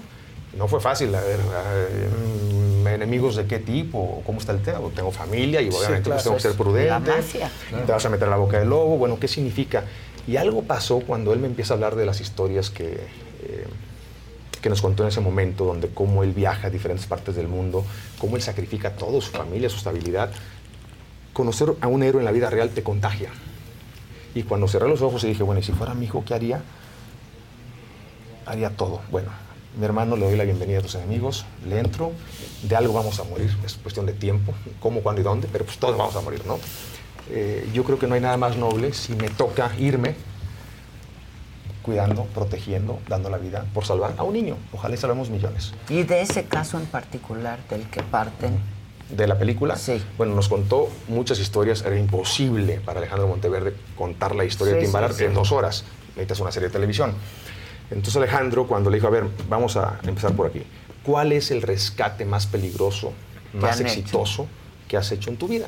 no 0.57 0.67
fue 0.67 0.79
fácil, 0.79 1.13
a 1.15 1.21
ver, 1.21 1.39
mm, 1.39 2.87
enemigos 2.87 3.35
de 3.35 3.45
qué 3.45 3.59
tipo, 3.59 4.21
cómo 4.25 4.39
está 4.39 4.51
el 4.51 4.61
tema. 4.61 4.79
Tengo 4.95 5.11
familia 5.11 5.61
y 5.61 5.71
Sí, 5.71 5.77
obviamente 5.77 6.09
pues, 6.09 6.21
claro, 6.21 6.23
tengo 6.23 6.35
que 6.35 6.41
ser 6.41 6.53
prudente. 6.53 7.11
Te 7.85 7.91
vas 7.91 8.05
a 8.05 8.09
meter 8.09 8.27
a 8.27 8.31
la 8.31 8.37
boca 8.37 8.59
del 8.59 8.69
lobo, 8.69 8.97
bueno, 8.97 9.19
¿qué 9.19 9.27
significa? 9.27 9.83
Y 10.27 10.37
algo 10.37 10.63
pasó 10.63 10.99
cuando 10.99 11.33
él 11.33 11.39
me 11.39 11.47
empieza 11.47 11.73
a 11.73 11.75
hablar 11.75 11.95
de 11.95 12.05
las 12.05 12.21
historias 12.21 12.69
que, 12.69 12.93
eh, 12.93 13.67
que 14.61 14.69
nos 14.69 14.81
contó 14.81 15.03
en 15.03 15.09
ese 15.09 15.19
momento, 15.19 15.65
donde 15.65 15.89
cómo 15.89 16.23
él 16.23 16.31
viaja 16.31 16.67
a 16.67 16.69
diferentes 16.69 17.07
partes 17.07 17.35
del 17.35 17.47
mundo, 17.47 17.83
cómo 18.19 18.35
él 18.35 18.41
sacrifica 18.41 18.91
todo, 18.91 19.19
su 19.21 19.31
familia, 19.31 19.69
su 19.69 19.77
estabilidad. 19.77 20.31
Conocer 21.33 21.73
a 21.81 21.87
un 21.87 22.03
héroe 22.03 22.21
en 22.21 22.25
la 22.25 22.31
vida 22.31 22.49
real 22.49 22.69
te 22.69 22.83
contagia. 22.83 23.29
Y 24.35 24.43
cuando 24.43 24.67
cerré 24.67 24.87
los 24.87 25.01
ojos 25.01 25.23
y 25.23 25.27
dije, 25.27 25.43
bueno, 25.43 25.59
¿y 25.59 25.63
si 25.63 25.73
fuera 25.73 25.93
mi 25.93 26.05
hijo, 26.05 26.23
qué 26.25 26.33
haría? 26.33 26.61
Haría 28.45 28.69
todo. 28.71 29.01
Bueno, 29.11 29.29
mi 29.77 29.85
hermano 29.85 30.15
le 30.15 30.25
doy 30.25 30.35
la 30.35 30.43
bienvenida 30.43 30.79
a 30.79 30.81
tus 30.81 30.95
enemigos, 30.95 31.45
le 31.67 31.79
entro, 31.79 32.11
de 32.63 32.75
algo 32.75 32.93
vamos 32.93 33.19
a 33.19 33.23
morir, 33.23 33.55
es 33.65 33.75
cuestión 33.75 34.05
de 34.05 34.13
tiempo, 34.13 34.53
cómo, 34.79 35.01
cuándo 35.01 35.21
y 35.21 35.23
dónde, 35.23 35.47
pero 35.51 35.65
pues 35.65 35.77
todos 35.77 35.97
vamos 35.97 36.15
a 36.15 36.21
morir, 36.21 36.45
¿no? 36.45 36.59
Eh, 37.29 37.69
yo 37.73 37.83
creo 37.83 37.97
que 37.97 38.07
no 38.07 38.15
hay 38.15 38.21
nada 38.21 38.37
más 38.37 38.57
noble 38.57 38.93
si 38.93 39.13
me 39.15 39.29
toca 39.29 39.71
irme 39.79 40.15
cuidando, 41.81 42.23
protegiendo, 42.25 42.99
dando 43.07 43.29
la 43.29 43.37
vida 43.37 43.65
por 43.73 43.85
salvar 43.85 44.13
a 44.17 44.23
un 44.23 44.33
niño. 44.33 44.57
Ojalá 44.71 44.95
y 44.95 44.97
salvemos 44.97 45.29
millones. 45.29 45.73
Y 45.89 46.03
de 46.03 46.21
ese 46.21 46.45
caso 46.45 46.77
en 46.77 46.85
particular, 46.85 47.59
del 47.69 47.89
que 47.89 48.01
parten, 48.03 48.57
de 49.09 49.27
la 49.27 49.37
película. 49.37 49.77
Bueno, 50.17 50.33
nos 50.33 50.47
contó 50.49 50.89
muchas 51.07 51.39
historias. 51.39 51.83
Era 51.83 51.97
imposible 51.99 52.79
para 52.79 52.99
Alejandro 52.99 53.27
Monteverde 53.27 53.75
contar 53.97 54.33
la 54.33 54.45
historia 54.45 54.73
Sí, 54.73 54.79
de 54.79 54.85
Timbalar 54.85 55.11
sí, 55.11 55.19
sí. 55.19 55.23
en 55.25 55.33
dos 55.33 55.51
horas. 55.51 55.83
Necesitas 56.15 56.39
una 56.39 56.51
serie 56.51 56.69
de 56.69 56.73
televisión. 56.73 57.13
Entonces 57.89 58.15
Alejandro, 58.17 58.67
cuando 58.67 58.89
le 58.89 58.97
dijo, 58.97 59.07
a 59.07 59.11
ver, 59.11 59.25
vamos 59.49 59.77
a 59.77 59.99
empezar 60.05 60.33
por 60.33 60.47
aquí. 60.47 60.63
¿Cuál 61.03 61.31
es 61.31 61.51
el 61.51 61.61
rescate 61.61 62.25
más 62.25 62.47
peligroso, 62.47 63.11
más 63.53 63.79
hecho? 63.79 63.87
exitoso 63.89 64.47
que 64.87 64.97
has 64.97 65.11
hecho 65.11 65.29
en 65.29 65.37
tu 65.37 65.47
vida? 65.47 65.67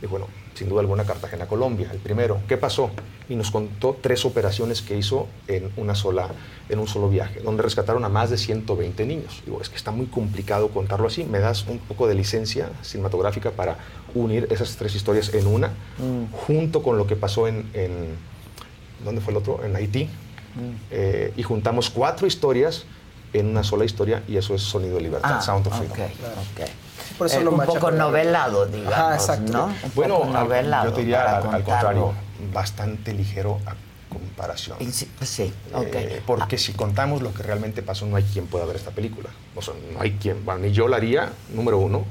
Dijo, 0.00 0.10
bueno, 0.12 0.26
sin 0.54 0.68
duda 0.68 0.80
alguna 0.80 1.04
Cartagena, 1.04 1.46
Colombia, 1.46 1.88
el 1.92 1.98
primero. 1.98 2.40
¿Qué 2.48 2.56
pasó? 2.56 2.90
Y 3.28 3.36
nos 3.36 3.50
contó 3.50 3.96
tres 4.02 4.24
operaciones 4.26 4.82
que 4.82 4.98
hizo 4.98 5.28
en, 5.48 5.70
una 5.78 5.94
sola, 5.94 6.28
en 6.68 6.78
un 6.78 6.86
solo 6.86 7.08
viaje, 7.08 7.40
donde 7.40 7.62
rescataron 7.62 8.04
a 8.04 8.08
más 8.10 8.28
de 8.28 8.36
120 8.36 9.06
niños. 9.06 9.42
Digo, 9.46 9.62
es 9.62 9.70
que 9.70 9.76
está 9.76 9.92
muy 9.92 10.06
complicado 10.06 10.68
contarlo 10.68 11.06
así. 11.06 11.24
¿Me 11.24 11.38
das 11.38 11.64
un 11.66 11.78
poco 11.78 12.06
de 12.06 12.14
licencia 12.14 12.68
cinematográfica 12.82 13.50
para 13.52 13.78
unir 14.14 14.46
esas 14.50 14.76
tres 14.76 14.94
historias 14.94 15.32
en 15.32 15.46
una, 15.46 15.70
junto 16.46 16.82
con 16.82 16.98
lo 16.98 17.06
que 17.06 17.16
pasó 17.16 17.48
en, 17.48 17.70
en- 17.72 18.08
¿dónde 19.04 19.20
fue 19.22 19.32
el 19.32 19.38
otro? 19.38 19.64
En 19.64 19.74
Haití. 19.76 20.08
Eh, 20.90 21.32
y 21.36 21.42
juntamos 21.42 21.90
cuatro 21.90 22.26
historias 22.26 22.84
en 23.32 23.46
una 23.48 23.64
sola 23.64 23.84
historia 23.84 24.22
y 24.28 24.36
eso 24.36 24.54
es 24.54 24.62
Sonido 24.62 24.96
de 24.96 25.02
Libertad, 25.02 25.36
Ah, 25.38 25.40
Sound 25.42 25.66
of 25.66 25.76
Freedom. 25.76 25.96
ok, 26.00 26.60
ok. 26.60 26.68
Por 27.18 27.26
eso 27.26 27.40
Eh, 27.40 27.44
no 27.44 27.50
un 27.50 27.60
poco 27.64 27.90
novelado, 27.90 28.66
digamos, 28.66 28.92
Ajá, 28.94 29.14
exacto. 29.14 29.52
¿no? 29.52 29.64
Un 29.66 29.74
Bueno, 29.94 30.18
poco 30.20 30.30
novelado 30.32 30.90
yo 30.90 30.92
te 30.94 31.00
diría 31.00 31.38
al, 31.38 31.54
al 31.54 31.62
contrario, 31.64 32.12
bastante 32.52 33.12
ligero 33.12 33.58
a 33.66 33.74
comparación. 34.12 34.76
Sí, 34.92 35.10
pues 35.18 35.28
sí. 35.30 35.52
Eh, 35.74 36.22
porque 36.26 36.56
si 36.58 36.72
contamos 36.72 37.20
lo 37.22 37.34
que 37.34 37.42
realmente 37.42 37.82
pasó, 37.82 38.06
no 38.06 38.14
hay 38.16 38.22
quien 38.22 38.46
pueda 38.46 38.64
ver 38.64 38.76
esta 38.76 38.90
película. 38.92 39.28
O 39.56 39.62
sea, 39.62 39.74
no 39.92 40.00
hay 40.00 40.12
quien. 40.12 40.44
Bueno, 40.44 40.60
ni 40.60 40.70
yo 40.72 40.86
la 40.86 40.96
haría, 40.98 41.32
número 41.52 41.78
uno. 41.78 42.04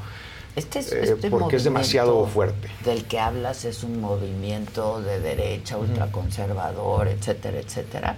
Este 0.56 0.80
es- 0.80 0.92
eh, 0.92 1.04
este 1.04 1.30
porque 1.30 1.56
es 1.56 1.64
demasiado 1.64 2.26
fuerte. 2.28 2.70
Del 2.86 3.06
que 3.06 3.20
hablas 3.20 3.66
es 3.66 3.84
un 3.84 4.00
movimiento 4.00 5.02
de 5.02 5.20
derecha, 5.20 5.78
ultraconservador, 5.78 7.08
etcétera, 7.08 7.60
etcétera. 7.60 8.16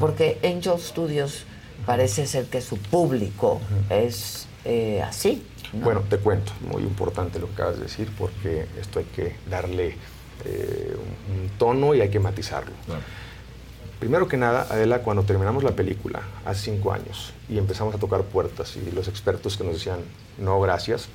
Porque 0.00 0.38
Angel 0.42 0.78
Studios 0.80 1.44
parece 1.84 2.26
ser 2.26 2.46
que 2.46 2.60
su 2.60 2.76
público 2.78 3.60
es 3.90 4.46
eh, 4.64 5.00
así. 5.02 5.46
¿no? 5.72 5.84
Bueno, 5.84 6.00
te 6.08 6.18
cuento, 6.18 6.52
muy 6.68 6.82
importante 6.82 7.38
lo 7.38 7.46
que 7.46 7.52
acabas 7.54 7.76
de 7.76 7.84
decir, 7.84 8.10
porque 8.18 8.66
esto 8.80 8.98
hay 8.98 9.04
que 9.04 9.36
darle 9.48 9.96
eh, 10.44 10.96
un, 11.30 11.40
un 11.42 11.48
tono 11.50 11.94
y 11.94 12.00
hay 12.00 12.08
que 12.08 12.18
matizarlo. 12.20 12.72
Primero 14.00 14.28
que 14.28 14.36
nada, 14.36 14.66
Adela, 14.68 14.98
cuando 15.02 15.22
terminamos 15.22 15.64
la 15.64 15.70
película, 15.70 16.20
hace 16.44 16.70
cinco 16.72 16.92
años, 16.92 17.32
y 17.48 17.56
empezamos 17.56 17.94
a 17.94 17.98
tocar 17.98 18.22
puertas, 18.24 18.76
y 18.76 18.90
los 18.90 19.08
expertos 19.08 19.56
que 19.56 19.64
nos 19.64 19.74
decían, 19.74 20.00
no, 20.36 20.60
gracias, 20.60 21.08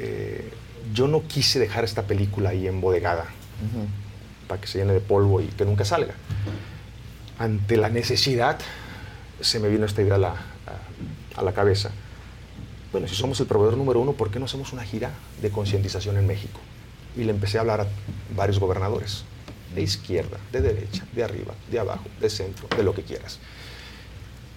eh, 0.00 0.50
yo 0.94 1.06
no 1.08 1.22
quise 1.26 1.58
dejar 1.58 1.84
esta 1.84 2.02
película 2.02 2.50
ahí 2.50 2.66
embodegada, 2.66 3.26
para 4.48 4.60
que 4.60 4.66
se 4.66 4.78
llene 4.78 4.92
de 4.94 5.00
polvo 5.00 5.40
y 5.40 5.46
que 5.46 5.64
nunca 5.64 5.84
salga. 5.84 6.14
Ante 7.38 7.76
la 7.76 7.88
necesidad, 7.88 8.58
se 9.40 9.58
me 9.60 9.68
vino 9.68 9.86
esta 9.86 10.02
idea 10.02 10.16
a 10.16 10.18
la, 10.18 10.28
a- 10.30 11.40
a 11.40 11.42
la 11.42 11.52
cabeza. 11.52 11.90
Bueno, 12.92 13.06
si 13.08 13.14
somos 13.14 13.38
el 13.40 13.46
proveedor 13.46 13.76
número 13.78 14.00
uno, 14.00 14.12
¿por 14.12 14.30
qué 14.30 14.38
no 14.38 14.44
hacemos 14.46 14.72
una 14.72 14.82
gira 14.84 15.10
de 15.40 15.50
concientización 15.50 16.16
en 16.18 16.26
México? 16.26 16.58
Y 17.16 17.24
le 17.24 17.30
empecé 17.30 17.58
a 17.58 17.60
hablar 17.62 17.80
a 17.82 17.86
varios 18.36 18.58
gobernadores, 18.58 19.24
de 19.74 19.82
izquierda, 19.82 20.38
de 20.52 20.60
derecha, 20.60 21.04
de 21.12 21.22
arriba, 21.24 21.54
de 21.70 21.78
abajo, 21.78 22.04
de 22.20 22.28
centro, 22.28 22.66
de 22.76 22.82
lo 22.82 22.94
que 22.94 23.02
quieras. 23.02 23.38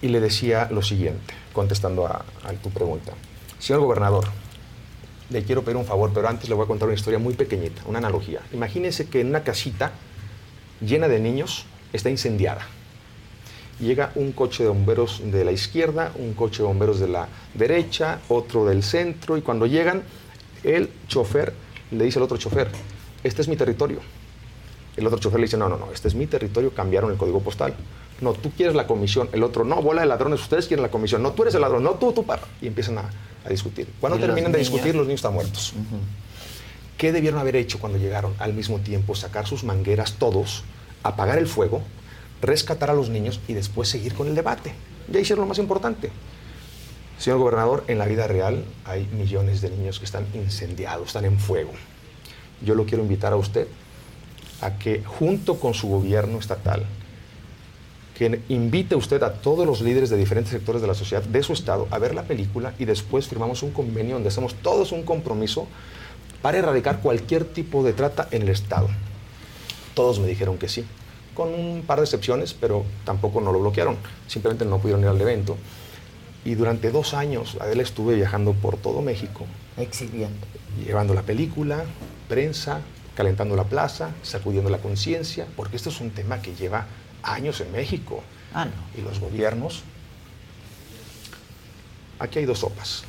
Y 0.02 0.08
le 0.08 0.20
decía 0.20 0.68
lo 0.70 0.82
siguiente, 0.82 1.32
contestando 1.52 2.06
a, 2.06 2.24
a 2.42 2.52
tu 2.54 2.70
pregunta. 2.70 3.12
Señor 3.60 3.80
gobernador, 3.82 4.28
le 5.30 5.42
quiero 5.42 5.62
pedir 5.62 5.76
un 5.76 5.84
favor, 5.84 6.10
pero 6.14 6.28
antes 6.28 6.48
le 6.48 6.54
voy 6.54 6.64
a 6.64 6.68
contar 6.68 6.88
una 6.88 6.96
historia 6.96 7.18
muy 7.18 7.34
pequeñita, 7.34 7.82
una 7.86 7.98
analogía. 7.98 8.40
Imagínense 8.52 9.06
que 9.06 9.20
en 9.20 9.28
una 9.28 9.42
casita 9.42 9.92
llena 10.80 11.08
de 11.08 11.20
niños 11.20 11.66
está 11.92 12.10
incendiada. 12.10 12.66
Llega 13.80 14.12
un 14.14 14.32
coche 14.32 14.62
de 14.62 14.68
bomberos 14.68 15.20
de 15.24 15.44
la 15.44 15.52
izquierda, 15.52 16.12
un 16.16 16.34
coche 16.34 16.58
de 16.58 16.68
bomberos 16.68 17.00
de 17.00 17.08
la 17.08 17.28
derecha, 17.54 18.20
otro 18.28 18.64
del 18.64 18.82
centro, 18.82 19.36
y 19.36 19.42
cuando 19.42 19.66
llegan, 19.66 20.02
el 20.62 20.90
chofer 21.08 21.52
le 21.90 22.04
dice 22.04 22.18
al 22.18 22.24
otro 22.24 22.36
chofer, 22.36 22.68
este 23.22 23.42
es 23.42 23.48
mi 23.48 23.56
territorio. 23.56 23.98
El 24.96 25.06
otro 25.06 25.18
chofer 25.18 25.40
le 25.40 25.46
dice, 25.46 25.56
no, 25.56 25.68
no, 25.68 25.76
no, 25.76 25.90
este 25.92 26.06
es 26.06 26.14
mi 26.14 26.26
territorio, 26.26 26.72
cambiaron 26.72 27.10
el 27.10 27.16
código 27.16 27.40
postal. 27.40 27.74
No, 28.20 28.32
tú 28.32 28.52
quieres 28.56 28.76
la 28.76 28.86
comisión. 28.86 29.28
El 29.32 29.42
otro, 29.42 29.64
no, 29.64 29.82
bola 29.82 30.02
de 30.02 30.06
ladrones, 30.06 30.40
ustedes 30.40 30.68
quieren 30.68 30.82
la 30.82 30.90
comisión. 30.90 31.20
No, 31.20 31.32
tú 31.32 31.42
eres 31.42 31.54
el 31.56 31.62
ladrón, 31.62 31.82
no, 31.82 31.94
tú, 31.94 32.12
tú, 32.12 32.24
para. 32.24 32.42
Y 32.60 32.68
empiezan 32.68 32.98
a, 32.98 33.10
a 33.44 33.48
discutir. 33.48 33.88
Cuando 34.00 34.18
terminan 34.18 34.52
de 34.52 34.58
discutir, 34.58 34.94
los 34.94 35.06
niños 35.06 35.18
están 35.18 35.34
muertos. 35.34 35.74
¿Qué 36.96 37.12
debieron 37.12 37.40
haber 37.40 37.56
hecho 37.56 37.78
cuando 37.78 37.98
llegaron 37.98 38.34
al 38.38 38.54
mismo 38.54 38.78
tiempo? 38.78 39.14
Sacar 39.14 39.46
sus 39.46 39.64
mangueras 39.64 40.14
todos, 40.14 40.64
apagar 41.02 41.38
el 41.38 41.46
fuego, 41.46 41.82
rescatar 42.40 42.90
a 42.90 42.94
los 42.94 43.08
niños 43.08 43.40
y 43.48 43.54
después 43.54 43.88
seguir 43.88 44.14
con 44.14 44.28
el 44.28 44.34
debate. 44.34 44.72
Ya 45.08 45.20
hicieron 45.20 45.44
lo 45.44 45.48
más 45.48 45.58
importante. 45.58 46.10
Señor 47.18 47.38
gobernador, 47.38 47.84
en 47.88 47.98
la 47.98 48.06
vida 48.06 48.26
real 48.26 48.64
hay 48.84 49.06
millones 49.12 49.60
de 49.60 49.70
niños 49.70 49.98
que 49.98 50.04
están 50.04 50.26
incendiados, 50.34 51.08
están 51.08 51.24
en 51.24 51.38
fuego. 51.38 51.72
Yo 52.64 52.74
lo 52.74 52.86
quiero 52.86 53.02
invitar 53.02 53.32
a 53.32 53.36
usted 53.36 53.68
a 54.60 54.78
que 54.78 55.02
junto 55.04 55.60
con 55.60 55.74
su 55.74 55.88
gobierno 55.88 56.38
estatal, 56.38 56.84
que 58.14 58.40
invite 58.48 58.94
usted 58.94 59.22
a 59.22 59.34
todos 59.34 59.66
los 59.66 59.80
líderes 59.80 60.08
de 60.08 60.16
diferentes 60.16 60.52
sectores 60.52 60.80
de 60.80 60.88
la 60.88 60.94
sociedad 60.94 61.22
de 61.22 61.42
su 61.42 61.52
estado 61.52 61.88
a 61.90 61.98
ver 61.98 62.14
la 62.14 62.22
película 62.22 62.72
y 62.78 62.84
después 62.84 63.26
firmamos 63.26 63.62
un 63.62 63.72
convenio 63.72 64.14
donde 64.14 64.28
hacemos 64.28 64.54
todos 64.54 64.92
un 64.92 65.02
compromiso 65.02 65.66
para 66.40 66.58
erradicar 66.58 67.00
cualquier 67.00 67.44
tipo 67.44 67.82
de 67.82 67.92
trata 67.92 68.28
en 68.30 68.42
el 68.42 68.50
estado. 68.50 68.88
Todos 69.94 70.20
me 70.20 70.28
dijeron 70.28 70.58
que 70.58 70.68
sí, 70.68 70.84
con 71.34 71.52
un 71.52 71.82
par 71.86 71.98
de 71.98 72.04
excepciones, 72.04 72.54
pero 72.54 72.84
tampoco 73.04 73.40
no 73.40 73.52
lo 73.52 73.60
bloquearon, 73.60 73.96
simplemente 74.28 74.64
no 74.64 74.78
pudieron 74.78 75.02
ir 75.02 75.08
al 75.08 75.20
evento. 75.20 75.56
Y 76.44 76.54
durante 76.54 76.90
dos 76.90 77.14
años, 77.14 77.56
Adela 77.60 77.82
estuve 77.82 78.14
viajando 78.14 78.52
por 78.52 78.76
todo 78.76 79.00
México, 79.00 79.46
Exhibiendo. 79.76 80.46
llevando 80.84 81.14
la 81.14 81.22
película, 81.22 81.84
prensa, 82.28 82.82
calentando 83.16 83.56
la 83.56 83.64
plaza, 83.64 84.10
sacudiendo 84.22 84.70
la 84.70 84.78
conciencia, 84.78 85.46
porque 85.56 85.76
esto 85.76 85.88
es 85.88 86.00
un 86.00 86.10
tema 86.10 86.42
que 86.42 86.54
lleva 86.54 86.86
años 87.24 87.60
en 87.60 87.72
México. 87.72 88.22
Ah, 88.52 88.66
no. 88.66 89.00
Y 89.00 89.02
los 89.02 89.18
gobiernos, 89.18 89.82
aquí 92.18 92.38
hay 92.38 92.44
dos 92.44 92.60
sopas. 92.60 93.04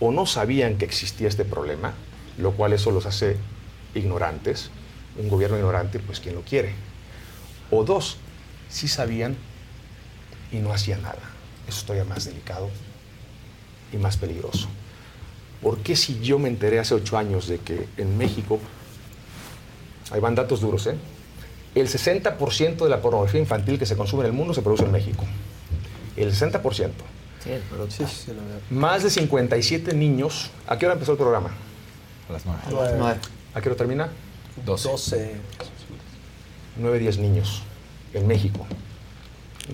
O 0.00 0.12
no 0.12 0.26
sabían 0.26 0.78
que 0.78 0.84
existía 0.84 1.28
este 1.28 1.44
problema, 1.44 1.94
lo 2.36 2.52
cual 2.52 2.72
eso 2.72 2.90
los 2.90 3.06
hace 3.06 3.36
ignorantes. 3.94 4.70
Un 5.16 5.28
gobierno 5.28 5.56
ignorante, 5.56 5.98
pues 5.98 6.20
quien 6.20 6.36
lo 6.36 6.42
quiere. 6.42 6.74
O 7.70 7.84
dos, 7.84 8.18
sí 8.68 8.86
sabían 8.86 9.36
y 10.52 10.58
no 10.58 10.72
hacían 10.72 11.02
nada. 11.02 11.18
Eso 11.66 11.80
es 11.80 11.84
todavía 11.84 12.04
más 12.04 12.24
delicado 12.24 12.70
y 13.92 13.96
más 13.96 14.16
peligroso. 14.16 14.68
¿Por 15.62 15.78
qué 15.78 15.96
si 15.96 16.20
yo 16.20 16.38
me 16.38 16.48
enteré 16.48 16.78
hace 16.78 16.94
ocho 16.94 17.18
años 17.18 17.48
de 17.48 17.58
que 17.58 17.88
en 17.96 18.16
México, 18.16 18.60
ahí 20.12 20.20
van 20.20 20.36
datos 20.36 20.60
duros, 20.60 20.86
¿eh? 20.86 20.96
El 21.74 21.88
60% 21.88 22.76
de 22.76 22.88
la 22.88 23.00
pornografía 23.00 23.40
infantil 23.40 23.78
que 23.78 23.86
se 23.86 23.96
consume 23.96 24.22
en 24.22 24.28
el 24.28 24.32
mundo 24.32 24.54
se 24.54 24.62
produce 24.62 24.84
en 24.84 24.92
México. 24.92 25.24
El 26.16 26.32
60%. 26.32 26.90
Sí, 27.42 27.52
es 27.52 27.70
brutal. 27.70 28.08
Más 28.70 29.02
de 29.02 29.10
57 29.10 29.94
niños. 29.94 30.50
¿A 30.66 30.76
qué 30.76 30.86
hora 30.86 30.94
empezó 30.94 31.12
el 31.12 31.18
programa? 31.18 31.50
A 32.28 32.32
las 32.32 32.44
nueve. 32.44 32.60
A 32.66 32.70
las 32.70 32.98
nueve. 32.98 33.20
¿A 33.54 33.60
qué 33.60 33.68
hora 33.68 33.76
termina? 33.76 34.08
12. 34.64 34.88
12. 34.88 35.36
9, 36.78 36.98
10 36.98 37.18
niños 37.18 37.62
en 38.12 38.26
México 38.26 38.66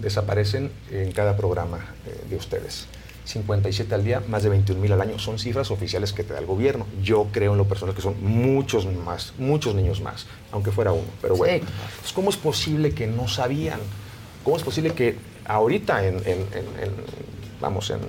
desaparecen 0.00 0.70
en 0.90 1.12
cada 1.12 1.36
programa 1.36 1.78
eh, 2.06 2.24
de 2.28 2.36
ustedes. 2.36 2.86
57 3.24 3.94
al 3.94 4.04
día, 4.04 4.22
más 4.28 4.42
de 4.42 4.50
21 4.50 4.80
mil 4.80 4.92
al 4.92 5.00
año. 5.00 5.18
Son 5.18 5.38
cifras 5.38 5.70
oficiales 5.70 6.12
que 6.12 6.24
te 6.24 6.32
da 6.34 6.38
el 6.40 6.46
gobierno. 6.46 6.86
Yo 7.02 7.28
creo 7.32 7.52
en 7.52 7.58
lo 7.58 7.64
personal 7.66 7.94
que 7.94 8.02
son 8.02 8.22
muchos 8.22 8.86
más, 8.86 9.32
muchos 9.38 9.74
niños 9.74 10.00
más, 10.00 10.26
aunque 10.52 10.70
fuera 10.70 10.92
uno. 10.92 11.06
Pero 11.22 11.36
bueno, 11.36 11.54
Sí. 11.64 11.72
Entonces, 11.88 12.12
¿cómo 12.12 12.30
es 12.30 12.36
posible 12.36 12.92
que 12.92 13.06
no 13.06 13.26
sabían? 13.28 13.80
¿Cómo 14.44 14.56
es 14.56 14.62
posible 14.62 14.92
que 14.92 15.16
ahorita 15.46 16.04
en, 16.06 16.16
en- 16.18 16.24
en- 16.52 16.82
en- 16.82 16.94
vamos, 17.60 17.88
en, 17.90 18.00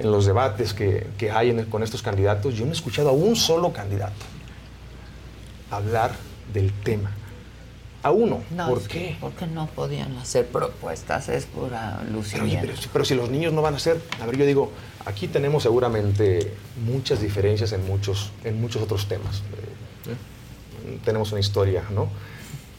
en 0.00 0.10
los 0.10 0.26
debates 0.26 0.74
que, 0.74 1.06
que 1.16 1.30
hay 1.30 1.50
en- 1.50 1.66
con 1.66 1.82
estos 1.84 2.02
candidatos, 2.02 2.54
yo 2.54 2.64
no 2.64 2.72
he 2.72 2.74
escuchado 2.74 3.10
a 3.10 3.12
un 3.12 3.36
solo 3.36 3.72
candidato 3.72 4.14
hablar 5.70 6.12
del 6.52 6.72
tema? 6.72 7.12
A 8.04 8.10
uno. 8.12 8.42
No, 8.50 8.68
¿Por 8.68 8.82
qué? 8.82 8.88
que- 8.88 9.16
Porque 9.20 9.46
no 9.46 9.66
podían 9.66 10.16
hacer 10.18 10.46
propuestas, 10.46 11.28
es 11.28 11.46
pura 11.46 12.02
lucimiento. 12.12 12.60
pero, 12.66 12.78
pero 12.92 13.04
si 13.04 13.14
los 13.14 13.30
niños 13.30 13.52
no 13.52 13.62
van 13.62 13.74
a 13.74 13.78
ser, 13.78 14.00
a 14.22 14.26
ver, 14.26 14.36
yo 14.36 14.44
digo, 14.46 14.70
aquí 15.06 15.26
tenemos 15.26 15.62
seguramente 15.64 16.54
muchas 16.86 17.20
diferencias 17.20 17.72
en 17.72 17.84
muchos, 17.86 18.30
en 18.44 18.60
muchos 18.60 18.82
otros 18.82 19.08
temas. 19.08 19.38
Eh, 20.06 20.98
tenemos 21.04 21.32
una 21.32 21.40
historia, 21.40 21.82
¿no? 21.90 22.08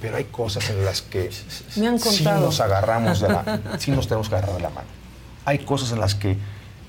pero 0.02 0.18
hay 0.18 0.26
cosas 0.26 0.70
en 0.70 0.86
las 0.86 1.02
que 1.02 1.32
Me 1.78 1.88
han 1.88 2.00
sí 2.00 2.24
nos 2.24 2.60
agarramos 2.60 3.22
de 3.22 3.30
la, 3.30 3.62
sí 3.80 3.90
nos 3.90 4.08
tenemos 4.08 4.30
que 4.30 4.36
agarrar 4.36 4.56
de 4.58 4.62
la 4.62 4.70
mano. 4.70 4.88
Hay 5.46 5.60
cosas 5.60 5.92
en 5.92 6.00
las 6.00 6.14
que 6.14 6.38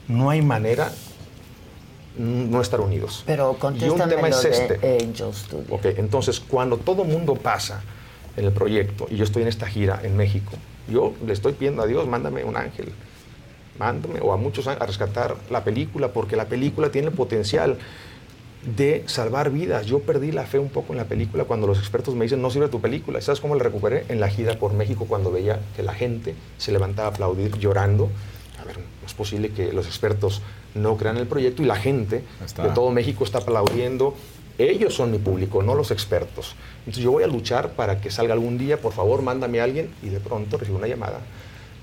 no 0.08 0.28
hay 0.28 0.42
manera 0.42 0.92
no 2.18 2.60
estar 2.60 2.80
unidos. 2.80 3.22
Pero 3.26 3.56
y 3.78 3.88
un 3.88 4.08
tema 4.08 4.28
es 4.28 4.44
este. 4.44 4.74
Angel 5.02 5.32
Studio. 5.34 5.74
Ok, 5.74 5.86
entonces 5.96 6.40
cuando 6.40 6.76
todo 6.76 7.04
mundo 7.04 7.34
pasa 7.34 7.82
en 8.36 8.44
el 8.44 8.52
proyecto 8.52 9.06
y 9.10 9.16
yo 9.16 9.24
estoy 9.24 9.42
en 9.42 9.48
esta 9.48 9.66
gira 9.66 10.00
en 10.02 10.16
México, 10.16 10.52
yo 10.88 11.14
le 11.24 11.32
estoy 11.32 11.52
pidiendo 11.52 11.82
a 11.82 11.86
Dios, 11.86 12.06
mándame 12.06 12.44
un 12.44 12.56
ángel, 12.56 12.92
mándame 13.78 14.20
o 14.20 14.32
a 14.32 14.36
muchos 14.36 14.66
a 14.66 14.74
rescatar 14.76 15.36
la 15.50 15.64
película, 15.64 16.12
porque 16.12 16.36
la 16.36 16.46
película 16.46 16.90
tiene 16.90 17.08
el 17.08 17.14
potencial 17.14 17.78
de 18.66 19.04
salvar 19.06 19.50
vidas. 19.50 19.86
Yo 19.86 20.00
perdí 20.00 20.32
la 20.32 20.44
fe 20.44 20.58
un 20.58 20.68
poco 20.68 20.92
en 20.92 20.98
la 20.98 21.04
película 21.04 21.44
cuando 21.44 21.66
los 21.66 21.78
expertos 21.78 22.14
me 22.14 22.24
dicen 22.24 22.42
no 22.42 22.50
sirve 22.50 22.68
tu 22.68 22.80
película. 22.80 23.20
¿Sabes 23.20 23.40
cómo 23.40 23.54
la 23.54 23.62
recuperé? 23.62 24.04
En 24.08 24.20
la 24.20 24.28
gira 24.28 24.58
por 24.58 24.72
México 24.72 25.06
cuando 25.08 25.30
veía 25.30 25.60
que 25.76 25.82
la 25.82 25.94
gente 25.94 26.34
se 26.58 26.72
levantaba 26.72 27.08
a 27.08 27.10
aplaudir 27.12 27.56
llorando. 27.58 28.10
A 28.60 28.64
ver, 28.64 28.78
no 28.78 29.06
es 29.06 29.14
posible 29.14 29.50
que 29.50 29.72
los 29.72 29.86
expertos 29.86 30.42
no 30.74 30.96
crean 30.96 31.16
el 31.16 31.26
proyecto 31.26 31.62
y 31.62 31.66
la 31.66 31.76
gente 31.76 32.24
está. 32.44 32.64
de 32.64 32.70
todo 32.70 32.90
México 32.90 33.24
está 33.24 33.38
aplaudiendo. 33.38 34.14
Ellos 34.58 34.94
son 34.94 35.10
mi 35.10 35.18
público, 35.18 35.62
no 35.62 35.74
los 35.74 35.90
expertos. 35.90 36.54
Entonces 36.80 37.02
yo 37.04 37.12
voy 37.12 37.22
a 37.24 37.26
luchar 37.26 37.70
para 37.72 38.00
que 38.00 38.10
salga 38.10 38.32
algún 38.32 38.56
día, 38.58 38.78
por 38.80 38.92
favor, 38.92 39.20
mándame 39.22 39.60
a 39.60 39.64
alguien 39.64 39.90
y 40.02 40.08
de 40.08 40.20
pronto 40.20 40.56
recibo 40.56 40.78
una 40.78 40.86
llamada 40.86 41.20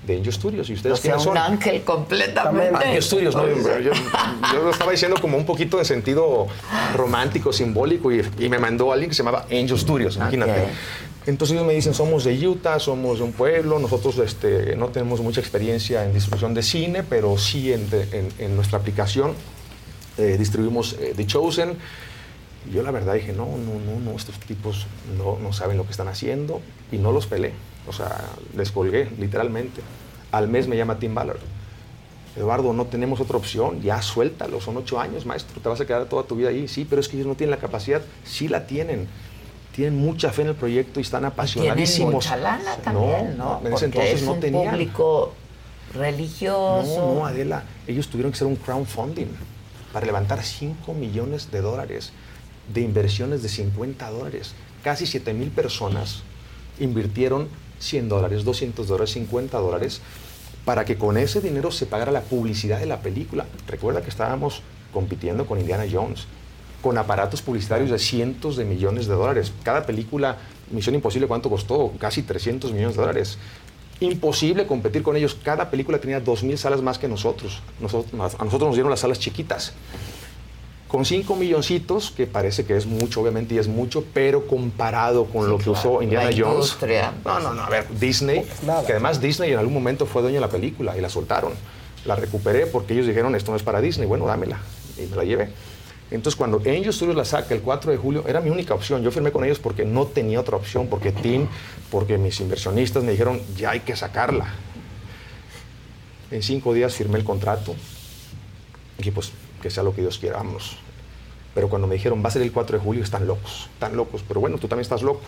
de 0.06 0.16
Angel 0.18 0.32
Studios. 0.32 0.68
¿Y 0.68 0.74
ustedes 0.74 0.98
O 0.98 1.02
sea, 1.02 1.14
un 1.16 1.20
son? 1.22 1.38
ángel 1.38 1.82
completamente. 1.82 2.74
Angel 2.84 3.02
Studios, 3.02 3.34
¿no? 3.36 3.46
Yo, 3.46 3.78
yo- 3.78 3.92
yo 4.52 4.62
lo 4.62 4.70
estaba 4.70 4.90
diciendo 4.90 5.16
como 5.20 5.36
un 5.36 5.46
poquito 5.46 5.78
de 5.78 5.84
sentido 5.84 6.46
romántico, 6.96 7.52
simbólico, 7.52 8.10
y, 8.12 8.22
y 8.38 8.48
me 8.48 8.58
mandó 8.58 8.92
alguien 8.92 9.08
que 9.08 9.14
se 9.14 9.22
llamaba 9.22 9.44
Angel 9.50 9.78
Studios, 9.78 10.16
imagínate. 10.16 10.52
Ok. 10.62 10.68
Entonces 11.26 11.54
ellos 11.54 11.66
me 11.66 11.72
dicen, 11.74 11.94
somos 11.94 12.24
de 12.24 12.46
Utah, 12.46 12.78
somos 12.78 13.16
de 13.18 13.24
un 13.24 13.32
pueblo, 13.32 13.78
nosotros 13.78 14.18
este, 14.18 14.76
no 14.76 14.88
tenemos 14.88 15.20
mucha 15.20 15.40
experiencia 15.40 16.04
en 16.04 16.12
distribución 16.12 16.52
de 16.52 16.62
cine, 16.62 17.02
pero 17.02 17.38
sí 17.38 17.72
en, 17.72 17.88
en- 18.12 18.28
en 18.38 18.56
nuestra 18.56 18.78
aplicación 18.78 19.32
eh, 20.18 20.36
distribuimos 20.38 20.96
eh, 21.00 21.14
The 21.16 21.26
Chosen. 21.26 21.78
Yo 22.72 22.82
la 22.82 22.90
verdad 22.90 23.14
dije, 23.14 23.32
no, 23.32 23.44
no, 23.46 23.78
no, 23.78 24.00
no, 24.00 24.16
estos 24.16 24.38
tipos 24.40 24.86
no, 25.18 25.38
no 25.38 25.52
saben 25.52 25.76
lo 25.76 25.84
que 25.84 25.90
están 25.90 26.08
haciendo 26.08 26.60
y 26.90 26.96
no 26.98 27.12
los 27.12 27.26
pelé. 27.26 27.52
O 27.86 27.92
sea, 27.92 28.16
les 28.56 28.70
colgué, 28.72 29.10
literalmente. 29.18 29.82
Al 30.32 30.48
mes 30.48 30.66
me 30.66 30.76
llama 30.76 30.98
Tim 30.98 31.14
Ballard. 31.14 31.38
Eduardo, 32.36 32.72
no 32.72 32.86
tenemos 32.86 33.20
otra 33.20 33.36
opción, 33.36 33.80
ya 33.80 34.02
suéltalo, 34.02 34.60
son 34.60 34.76
ocho 34.78 34.98
años, 34.98 35.24
maestro, 35.24 35.60
te 35.60 35.68
vas 35.68 35.80
a 35.80 35.86
quedar 35.86 36.06
toda 36.06 36.24
tu 36.24 36.34
vida 36.34 36.48
ahí. 36.48 36.66
Sí, 36.66 36.84
pero 36.88 37.00
es 37.00 37.08
que 37.08 37.16
ellos 37.16 37.28
no 37.28 37.36
tienen 37.36 37.52
la 37.52 37.58
capacidad, 37.58 38.02
sí 38.24 38.48
la 38.48 38.66
tienen. 38.66 39.06
Tienen 39.72 39.96
mucha 39.98 40.30
fe 40.30 40.42
en 40.42 40.48
el 40.48 40.54
proyecto 40.54 41.00
y 41.00 41.02
están 41.02 41.20
Tienen 41.20 41.32
apasionadísimos. 41.32 42.14
mucha 42.14 42.36
lana 42.36 42.76
también, 42.76 43.36
¿no? 43.36 43.60
En 43.64 43.72
ese 43.72 43.84
entonces 43.86 44.14
es 44.14 44.22
no 44.22 44.32
un 44.34 44.40
tenían. 44.40 44.70
público 44.70 45.32
religioso. 45.94 46.96
No, 46.98 47.14
no, 47.14 47.26
Adela, 47.26 47.64
ellos 47.86 48.08
tuvieron 48.08 48.32
que 48.32 48.36
hacer 48.36 48.46
un 48.46 48.56
crowdfunding 48.56 49.26
para 49.92 50.06
levantar 50.06 50.42
5 50.42 50.92
millones 50.94 51.50
de 51.50 51.60
dólares 51.60 52.12
de 52.72 52.80
inversiones 52.80 53.42
de 53.42 53.48
50 53.48 54.10
dólares. 54.10 54.54
Casi 54.82 55.06
7 55.06 55.32
mil 55.34 55.50
personas 55.50 56.22
invirtieron 56.78 57.48
100 57.78 58.08
dólares, 58.08 58.44
200 58.44 58.86
dólares, 58.86 59.12
50 59.12 59.58
dólares 59.58 60.00
para 60.64 60.84
que 60.84 60.96
con 60.96 61.16
ese 61.16 61.40
dinero 61.40 61.70
se 61.70 61.86
pagara 61.86 62.10
la 62.12 62.22
publicidad 62.22 62.80
de 62.80 62.86
la 62.86 63.00
película. 63.00 63.46
Recuerda 63.66 64.02
que 64.02 64.10
estábamos 64.10 64.62
compitiendo 64.92 65.46
con 65.46 65.60
Indiana 65.60 65.84
Jones, 65.90 66.26
con 66.82 66.96
aparatos 66.96 67.42
publicitarios 67.42 67.90
de 67.90 67.98
cientos 67.98 68.56
de 68.56 68.64
millones 68.64 69.06
de 69.06 69.14
dólares. 69.14 69.52
Cada 69.62 69.84
película, 69.84 70.38
Misión 70.70 70.94
Imposible, 70.94 71.26
¿cuánto 71.26 71.50
costó? 71.50 71.92
Casi 71.98 72.22
300 72.22 72.72
millones 72.72 72.96
de 72.96 73.02
dólares. 73.02 73.38
Imposible 74.00 74.66
competir 74.66 75.02
con 75.02 75.16
ellos. 75.16 75.36
Cada 75.42 75.70
película 75.70 75.98
tenía 75.98 76.22
2.000 76.22 76.56
salas 76.56 76.82
más 76.82 76.98
que 76.98 77.08
nosotros. 77.08 77.60
nosotros. 77.80 78.12
A 78.14 78.44
nosotros 78.44 78.68
nos 78.68 78.74
dieron 78.74 78.90
las 78.90 79.00
salas 79.00 79.18
chiquitas. 79.18 79.72
Con 80.94 81.04
5 81.04 81.34
milloncitos, 81.34 82.12
que 82.12 82.28
parece 82.28 82.64
que 82.64 82.76
es 82.76 82.86
mucho, 82.86 83.20
obviamente, 83.20 83.56
y 83.56 83.58
es 83.58 83.66
mucho, 83.66 84.04
pero 84.14 84.46
comparado 84.46 85.24
con 85.24 85.50
lo 85.50 85.58
que 85.58 85.68
usó 85.68 86.00
Indiana 86.00 86.26
La 86.26 86.30
Jones. 86.30 86.54
industria. 86.54 87.12
No, 87.24 87.40
no, 87.40 87.52
no. 87.52 87.64
A 87.64 87.68
ver, 87.68 87.88
Disney, 87.98 88.46
que 88.86 88.92
además 88.92 89.20
Disney 89.20 89.50
en 89.50 89.58
algún 89.58 89.74
momento 89.74 90.06
fue 90.06 90.22
dueño 90.22 90.36
de 90.36 90.42
la 90.42 90.48
película 90.50 90.96
y 90.96 91.00
la 91.00 91.08
soltaron. 91.08 91.52
La 92.04 92.14
recuperé 92.14 92.66
porque 92.66 92.92
ellos 92.92 93.08
dijeron, 93.08 93.34
esto 93.34 93.50
no 93.50 93.56
es 93.56 93.64
para 93.64 93.80
Disney. 93.80 94.06
Bueno, 94.06 94.24
dámela. 94.24 94.60
Y 94.96 95.10
me 95.10 95.16
la 95.16 95.24
llevé. 95.24 95.48
Entonces, 96.12 96.36
cuando 96.36 96.58
Angel 96.58 96.92
Studios 96.92 97.16
la 97.16 97.24
saca 97.24 97.52
el 97.56 97.62
4 97.62 97.90
de 97.90 97.96
julio, 97.96 98.24
era 98.28 98.40
mi 98.40 98.50
única 98.50 98.72
opción. 98.72 99.02
Yo 99.02 99.10
firmé 99.10 99.32
con 99.32 99.42
ellos 99.42 99.58
porque 99.58 99.84
no 99.84 100.06
tenía 100.06 100.38
otra 100.38 100.56
opción, 100.56 100.86
porque 100.86 101.10
Tim, 101.10 101.48
porque 101.90 102.18
mis 102.18 102.38
inversionistas 102.38 103.02
me 103.02 103.10
dijeron, 103.10 103.40
ya 103.56 103.70
hay 103.70 103.80
que 103.80 103.96
sacarla. 103.96 104.46
En 106.30 106.40
cinco 106.40 106.72
días 106.72 106.94
firmé 106.94 107.18
el 107.18 107.24
contrato. 107.24 107.74
Y 108.94 108.98
dije, 108.98 109.10
pues, 109.10 109.32
que 109.60 109.70
sea 109.70 109.82
lo 109.82 109.92
que 109.92 110.02
Dios 110.02 110.20
quiera, 110.20 110.36
vámonos. 110.36 110.83
Pero 111.54 111.68
cuando 111.68 111.86
me 111.86 111.94
dijeron, 111.94 112.22
va 112.22 112.28
a 112.28 112.32
ser 112.32 112.42
el 112.42 112.52
4 112.52 112.78
de 112.78 112.84
julio, 112.84 113.02
están 113.02 113.26
locos, 113.26 113.68
están 113.72 113.96
locos. 113.96 114.24
Pero 114.26 114.40
bueno, 114.40 114.58
tú 114.58 114.68
también 114.68 114.82
estás 114.82 115.02
loco. 115.02 115.22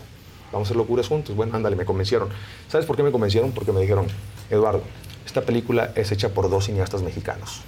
Vamos 0.52 0.66
a 0.66 0.68
hacer 0.68 0.76
locuras 0.76 1.08
juntos. 1.08 1.36
Bueno, 1.36 1.54
ándale, 1.54 1.76
me 1.76 1.84
convencieron. 1.84 2.28
¿Sabes 2.68 2.86
por 2.86 2.96
qué 2.96 3.02
me 3.02 3.12
convencieron? 3.12 3.52
Porque 3.52 3.72
me 3.72 3.80
dijeron, 3.80 4.06
Eduardo, 4.50 4.82
esta 5.24 5.42
película 5.42 5.92
es 5.94 6.12
hecha 6.12 6.30
por 6.30 6.50
dos 6.50 6.66
cineastas 6.66 7.02
mexicanos. 7.02 7.60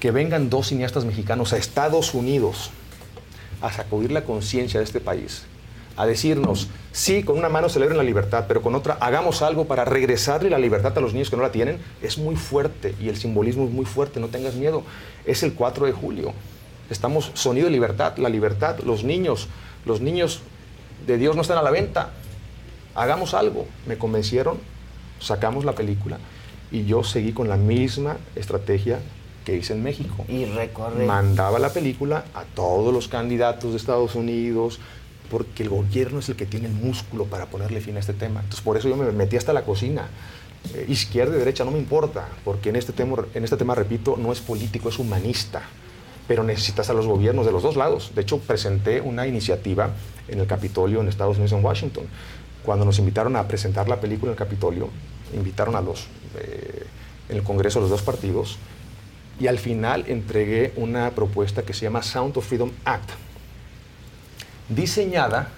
Que 0.00 0.10
vengan 0.10 0.50
dos 0.50 0.68
cineastas 0.68 1.04
mexicanos 1.04 1.52
a 1.52 1.56
Estados 1.56 2.14
Unidos 2.14 2.70
a 3.62 3.72
sacudir 3.72 4.12
la 4.12 4.24
conciencia 4.24 4.80
de 4.80 4.84
este 4.84 5.00
país, 5.00 5.44
a 5.96 6.04
decirnos, 6.04 6.68
sí, 6.92 7.22
con 7.22 7.38
una 7.38 7.48
mano 7.48 7.68
celebren 7.68 7.96
la 7.96 8.04
libertad, 8.04 8.44
pero 8.46 8.60
con 8.60 8.74
otra 8.74 8.98
hagamos 9.00 9.40
algo 9.40 9.64
para 9.64 9.84
regresarle 9.84 10.50
la 10.50 10.58
libertad 10.58 10.96
a 10.96 11.00
los 11.00 11.14
niños 11.14 11.30
que 11.30 11.36
no 11.36 11.42
la 11.42 11.52
tienen, 11.52 11.78
es 12.02 12.18
muy 12.18 12.36
fuerte 12.36 12.94
y 13.00 13.08
el 13.08 13.16
simbolismo 13.16 13.64
es 13.64 13.70
muy 13.70 13.86
fuerte, 13.86 14.20
no 14.20 14.28
tengas 14.28 14.54
miedo. 14.54 14.82
Es 15.24 15.42
el 15.42 15.54
4 15.54 15.86
de 15.86 15.92
julio. 15.92 16.34
Estamos 16.90 17.30
sonido 17.34 17.66
de 17.66 17.72
libertad, 17.72 18.16
la 18.18 18.28
libertad, 18.28 18.78
los 18.80 19.04
niños, 19.04 19.48
los 19.84 20.00
niños 20.00 20.40
de 21.06 21.18
Dios 21.18 21.36
no 21.36 21.42
están 21.42 21.58
a 21.58 21.62
la 21.62 21.70
venta. 21.70 22.10
Hagamos 22.94 23.34
algo. 23.34 23.66
Me 23.86 23.98
convencieron, 23.98 24.58
sacamos 25.20 25.64
la 25.64 25.74
película 25.74 26.18
y 26.70 26.84
yo 26.84 27.04
seguí 27.04 27.32
con 27.32 27.48
la 27.48 27.56
misma 27.56 28.16
estrategia 28.34 29.00
que 29.44 29.56
hice 29.56 29.74
en 29.74 29.82
México. 29.82 30.24
Y 30.28 30.44
recorre. 30.44 31.06
Mandaba 31.06 31.58
la 31.58 31.72
película 31.72 32.24
a 32.34 32.42
todos 32.42 32.92
los 32.92 33.08
candidatos 33.08 33.70
de 33.70 33.76
Estados 33.76 34.14
Unidos, 34.14 34.80
porque 35.30 35.62
el 35.62 35.68
gobierno 35.68 36.18
es 36.18 36.28
el 36.28 36.36
que 36.36 36.46
tiene 36.46 36.66
el 36.66 36.72
músculo 36.72 37.26
para 37.26 37.46
ponerle 37.46 37.80
fin 37.80 37.96
a 37.96 38.00
este 38.00 38.12
tema. 38.12 38.40
Entonces, 38.40 38.62
por 38.62 38.76
eso 38.76 38.88
yo 38.88 38.96
me 38.96 39.10
metí 39.12 39.36
hasta 39.36 39.52
la 39.52 39.62
cocina. 39.62 40.08
Eh, 40.74 40.86
izquierda 40.88 41.36
y 41.36 41.38
derecha 41.38 41.64
no 41.64 41.70
me 41.70 41.78
importa, 41.78 42.28
porque 42.44 42.70
en 42.70 42.76
este, 42.76 42.92
tema, 42.92 43.24
en 43.34 43.44
este 43.44 43.56
tema, 43.56 43.76
repito, 43.76 44.16
no 44.16 44.32
es 44.32 44.40
político, 44.40 44.88
es 44.88 44.98
humanista. 44.98 45.62
Pero 46.28 46.42
necesitas 46.42 46.90
a 46.90 46.94
los 46.94 47.06
gobiernos 47.06 47.46
de 47.46 47.52
los 47.52 47.62
dos 47.62 47.76
lados. 47.76 48.12
De 48.14 48.22
hecho, 48.22 48.38
presenté 48.38 49.00
una 49.00 49.26
iniciativa 49.26 49.90
en 50.28 50.40
el 50.40 50.46
Capitolio 50.46 51.00
en 51.00 51.08
Estados 51.08 51.36
Unidos, 51.36 51.52
en 51.52 51.64
Washington. 51.64 52.04
Cuando 52.64 52.84
nos 52.84 52.98
invitaron 52.98 53.36
a 53.36 53.46
presentar 53.46 53.88
la 53.88 54.00
película 54.00 54.30
en 54.30 54.34
el 54.34 54.38
Capitolio, 54.38 54.88
invitaron 55.34 55.76
a 55.76 55.80
los, 55.80 56.06
eh, 56.36 56.84
en 57.28 57.36
el 57.36 57.42
Congreso 57.42 57.80
los 57.80 57.90
dos 57.90 58.02
partidos, 58.02 58.58
y 59.38 59.46
al 59.46 59.58
final 59.58 60.04
entregué 60.08 60.72
una 60.76 61.10
propuesta 61.10 61.62
que 61.62 61.74
se 61.74 61.82
llama 61.82 62.02
Sound 62.02 62.36
of 62.36 62.46
Freedom 62.46 62.70
Act, 62.84 63.10
diseñada 64.68 65.48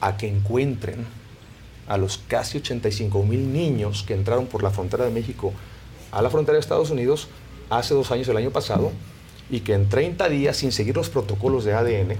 a 0.00 0.16
que 0.16 0.28
encuentren 0.28 1.06
a 1.88 1.96
los 1.96 2.18
casi 2.18 2.58
85 2.58 3.22
mil 3.24 3.52
niños 3.52 4.04
que 4.06 4.14
entraron 4.14 4.46
por 4.46 4.62
la 4.62 4.70
frontera 4.70 5.04
de 5.04 5.10
México 5.10 5.52
a 6.12 6.22
la 6.22 6.30
frontera 6.30 6.54
de 6.54 6.60
Estados 6.60 6.90
Unidos 6.90 7.28
hace 7.70 7.94
dos 7.94 8.10
años, 8.12 8.28
el 8.28 8.36
año 8.36 8.50
pasado, 8.50 8.92
y 9.50 9.60
que 9.60 9.74
en 9.74 9.88
30 9.88 10.28
días, 10.28 10.56
sin 10.56 10.72
seguir 10.72 10.96
los 10.96 11.08
protocolos 11.08 11.64
de 11.64 11.74
ADN, 11.74 12.16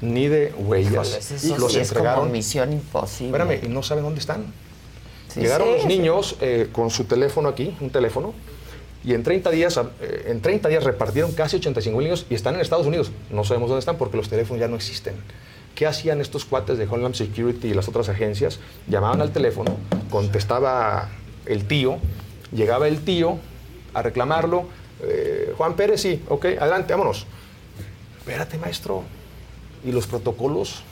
ni 0.00 0.28
de 0.28 0.52
huellas, 0.56 1.08
Híjoles, 1.08 1.30
eso 1.30 1.58
los 1.58 1.72
sí 1.72 1.78
es 1.80 1.88
como 1.88 2.00
entregaron. 2.00 2.32
misión 2.32 2.72
imposible. 2.72 3.38
Espérame, 3.38 3.66
y 3.66 3.68
no 3.68 3.82
saben 3.82 4.04
dónde 4.04 4.20
están. 4.20 4.46
Sí, 5.28 5.40
Llegaron 5.40 5.68
sí, 5.68 5.74
los 5.74 5.86
niños 5.86 6.36
eh, 6.40 6.68
con 6.72 6.90
su 6.90 7.04
teléfono 7.04 7.48
aquí, 7.48 7.76
un 7.80 7.90
teléfono, 7.90 8.32
y 9.04 9.14
en 9.14 9.22
30 9.22 9.50
días, 9.50 9.78
eh, 10.00 10.26
en 10.28 10.40
30 10.40 10.68
días 10.68 10.84
repartieron 10.84 11.32
casi 11.32 11.56
85 11.56 11.96
mil 11.96 12.06
niños 12.06 12.26
y 12.30 12.34
están 12.34 12.54
en 12.54 12.60
Estados 12.60 12.86
Unidos. 12.86 13.10
No 13.30 13.44
sabemos 13.44 13.68
dónde 13.68 13.80
están 13.80 13.96
porque 13.96 14.16
los 14.16 14.28
teléfonos 14.28 14.60
ya 14.60 14.68
no 14.68 14.76
existen. 14.76 15.14
¿Qué 15.74 15.86
hacían 15.86 16.20
estos 16.20 16.44
cuates 16.44 16.78
de 16.78 16.84
Homeland 16.86 17.14
Security 17.14 17.68
y 17.68 17.74
las 17.74 17.88
otras 17.88 18.08
agencias? 18.08 18.58
Llamaban 18.88 19.20
al 19.20 19.32
teléfono, 19.32 19.76
contestaba 20.10 21.08
el 21.46 21.66
tío, 21.66 21.98
llegaba 22.52 22.88
el 22.88 23.02
tío 23.04 23.38
a 23.94 24.02
reclamarlo. 24.02 24.64
Juan 25.60 25.74
Pérez, 25.74 26.00
sí, 26.00 26.24
ok, 26.26 26.46
adelante, 26.58 26.94
vámonos. 26.94 27.26
Espérate, 28.16 28.56
maestro. 28.56 29.02
Y 29.84 29.92
los 29.92 30.06
protocolos 30.06 30.84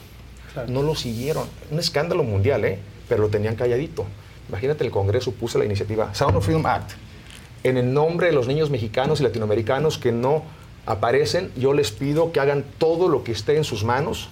no 0.67 0.83
lo 0.83 0.93
siguieron. 0.93 1.47
Un 1.71 1.79
escándalo 1.79 2.21
mundial, 2.21 2.63
¿eh? 2.65 2.77
Pero 3.07 3.23
lo 3.23 3.29
tenían 3.29 3.55
calladito. 3.55 4.05
Imagínate, 4.47 4.83
el 4.83 4.91
Congreso 4.91 5.31
puso 5.31 5.57
la 5.57 5.65
iniciativa 5.65 6.13
Sound 6.13 6.37
of 6.37 6.45
Freedom 6.45 6.67
Act. 6.67 6.91
En 7.63 7.77
el 7.77 7.91
nombre 7.91 8.27
de 8.27 8.33
los 8.33 8.45
niños 8.45 8.69
mexicanos 8.69 9.21
y 9.21 9.23
latinoamericanos 9.23 9.97
que 9.97 10.11
no 10.11 10.43
aparecen, 10.85 11.51
yo 11.57 11.73
les 11.73 11.89
pido 11.89 12.31
que 12.31 12.39
hagan 12.39 12.63
todo 12.77 13.09
lo 13.09 13.23
que 13.23 13.31
esté 13.31 13.57
en 13.57 13.63
sus 13.63 13.83
manos 13.83 14.29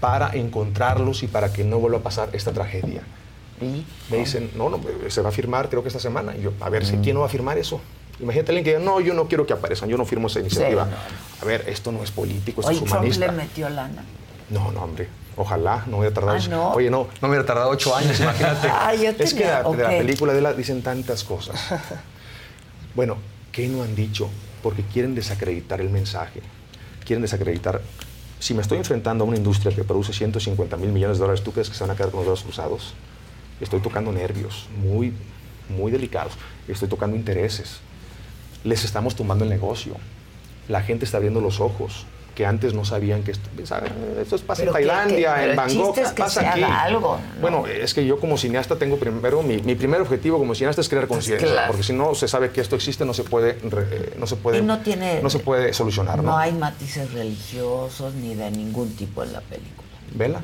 para 0.00 0.34
encontrarlos 0.34 1.22
y 1.22 1.28
para 1.28 1.52
que 1.52 1.62
no 1.62 1.78
vuelva 1.78 1.98
a 1.98 2.02
pasar 2.02 2.30
esta 2.32 2.50
tragedia. 2.50 3.02
Me 4.10 4.16
dicen, 4.16 4.50
no, 4.56 4.68
no, 4.68 4.80
se 5.06 5.22
va 5.22 5.28
a 5.28 5.32
firmar 5.32 5.68
creo 5.68 5.82
que 5.82 5.88
esta 5.88 6.00
semana. 6.00 6.34
Y 6.36 6.42
yo, 6.42 6.52
a 6.60 6.68
ver, 6.68 6.84
si 6.84 6.96
¿quién 6.96 7.14
no 7.14 7.20
va 7.20 7.26
a 7.26 7.28
firmar 7.28 7.58
eso? 7.58 7.80
Imagínate 8.20 8.50
alguien 8.52 8.64
que 8.64 8.70
diga, 8.76 8.82
no, 8.84 9.00
yo 9.00 9.14
no 9.14 9.26
quiero 9.26 9.46
que 9.46 9.52
aparezcan, 9.52 9.88
yo 9.88 9.96
no 9.96 10.04
firmo 10.04 10.26
esa 10.28 10.40
iniciativa. 10.40 10.84
no. 10.84 10.92
A 11.40 11.44
ver, 11.44 11.64
esto 11.68 11.90
no 11.92 12.02
es 12.04 12.10
político, 12.10 12.60
esto 12.60 12.70
es 12.72 12.78
Trump 12.78 12.92
humanista. 12.92 13.26
le 13.26 13.32
metió 13.32 13.68
lana. 13.68 14.04
No, 14.50 14.70
no, 14.70 14.82
hombre. 14.84 15.08
Ojalá, 15.36 15.82
no 15.86 15.98
hubiera 15.98 16.14
tardado. 16.14 16.36
Ah, 16.38 16.48
¿no? 16.48 16.70
Oye, 16.72 16.90
no, 16.90 17.08
no 17.20 17.28
me 17.28 17.28
hubiera 17.30 17.46
tardado 17.46 17.70
ocho 17.70 17.96
años, 17.96 18.20
imagínate. 18.20 18.68
Ah, 18.70 18.94
yo 18.94 19.10
es 19.10 19.16
que 19.16 19.40
tenía- 19.40 19.62
de, 19.62 19.76
de 19.76 19.82
la 19.82 19.88
película 19.88 20.32
de 20.34 20.40
la 20.42 20.52
dicen 20.52 20.82
tantas 20.82 21.24
cosas. 21.24 21.58
Bueno, 22.94 23.16
¿qué 23.52 23.68
no 23.68 23.82
han 23.82 23.94
dicho? 23.94 24.28
Porque 24.62 24.82
quieren 24.82 25.14
desacreditar 25.14 25.80
el 25.80 25.88
mensaje. 25.88 26.42
Quieren 27.06 27.22
desacreditar. 27.22 27.80
Si 28.38 28.52
me 28.54 28.60
estoy 28.60 28.78
enfrentando 28.78 29.24
a 29.24 29.26
una 29.26 29.36
industria 29.38 29.74
que 29.74 29.82
produce 29.84 30.12
150 30.12 30.76
mil 30.76 30.90
millones 30.92 31.16
de 31.16 31.22
dólares, 31.22 31.42
¿tú 31.42 31.52
crees 31.52 31.70
que 31.70 31.74
se 31.74 31.84
van 31.84 31.92
a 31.92 31.96
quedar 31.96 32.10
con 32.10 32.18
los 32.20 32.26
brazos 32.26 32.44
cruzados? 32.44 32.92
Estoy 33.60 33.80
tocando 33.80 34.12
nervios 34.12 34.66
muy, 34.76 35.14
muy 35.70 35.90
delicados. 35.90 36.34
Estoy 36.68 36.88
tocando 36.88 37.16
intereses. 37.16 37.78
Les 38.64 38.84
estamos 38.84 39.14
tumbando 39.16 39.44
el 39.44 39.50
negocio. 39.50 39.94
La 40.68 40.82
gente 40.82 41.04
está 41.04 41.16
abriendo 41.16 41.40
los 41.40 41.60
ojos 41.60 42.06
que 42.34 42.46
antes 42.46 42.72
no 42.72 42.82
sabían 42.86 43.24
que 43.24 43.32
esto, 43.32 43.50
esto 43.60 44.36
es- 44.36 44.40
pasa 44.42 44.62
en 44.62 44.68
que- 44.68 44.72
Tailandia, 44.72 45.34
que- 45.34 45.40
pero 45.40 45.50
en 45.50 45.56
Bangkok, 45.56 45.98
es 45.98 46.12
que 46.12 46.22
pasa 46.22 46.40
se 46.40 46.46
aquí. 46.46 46.62
haga 46.62 46.82
algo, 46.82 47.18
¿no? 47.34 47.40
Bueno, 47.42 47.66
es 47.66 47.92
que 47.92 48.06
yo 48.06 48.18
como 48.18 48.38
cineasta 48.38 48.76
tengo 48.76 48.96
primero, 48.96 49.42
mi, 49.42 49.58
mi 49.58 49.74
primer 49.74 50.00
objetivo 50.00 50.38
como 50.38 50.54
cineasta 50.54 50.80
es 50.80 50.88
crear 50.88 51.06
conciencia, 51.08 51.46
claro. 51.46 51.66
porque 51.68 51.82
si 51.82 51.92
no 51.92 52.14
se 52.14 52.28
sabe 52.28 52.50
que 52.50 52.62
esto 52.62 52.74
existe, 52.74 53.04
no 53.04 53.12
se 53.12 53.24
puede, 53.24 53.58
eh, 53.62 54.14
no 54.18 54.26
se 54.26 54.36
puede, 54.36 54.60
Y 54.60 54.62
no 54.62 54.78
tiene- 54.78 55.20
no 55.20 55.28
se 55.28 55.40
puede 55.40 55.74
solucionar, 55.74 56.16
¿no? 56.22 56.30
No 56.30 56.38
hay 56.38 56.52
matices 56.52 57.12
religiosos 57.12 58.14
ni 58.14 58.34
de 58.34 58.50
ningún 58.50 58.96
tipo 58.96 59.22
en 59.22 59.34
la 59.34 59.40
película. 59.42 59.88
Vela. 60.14 60.40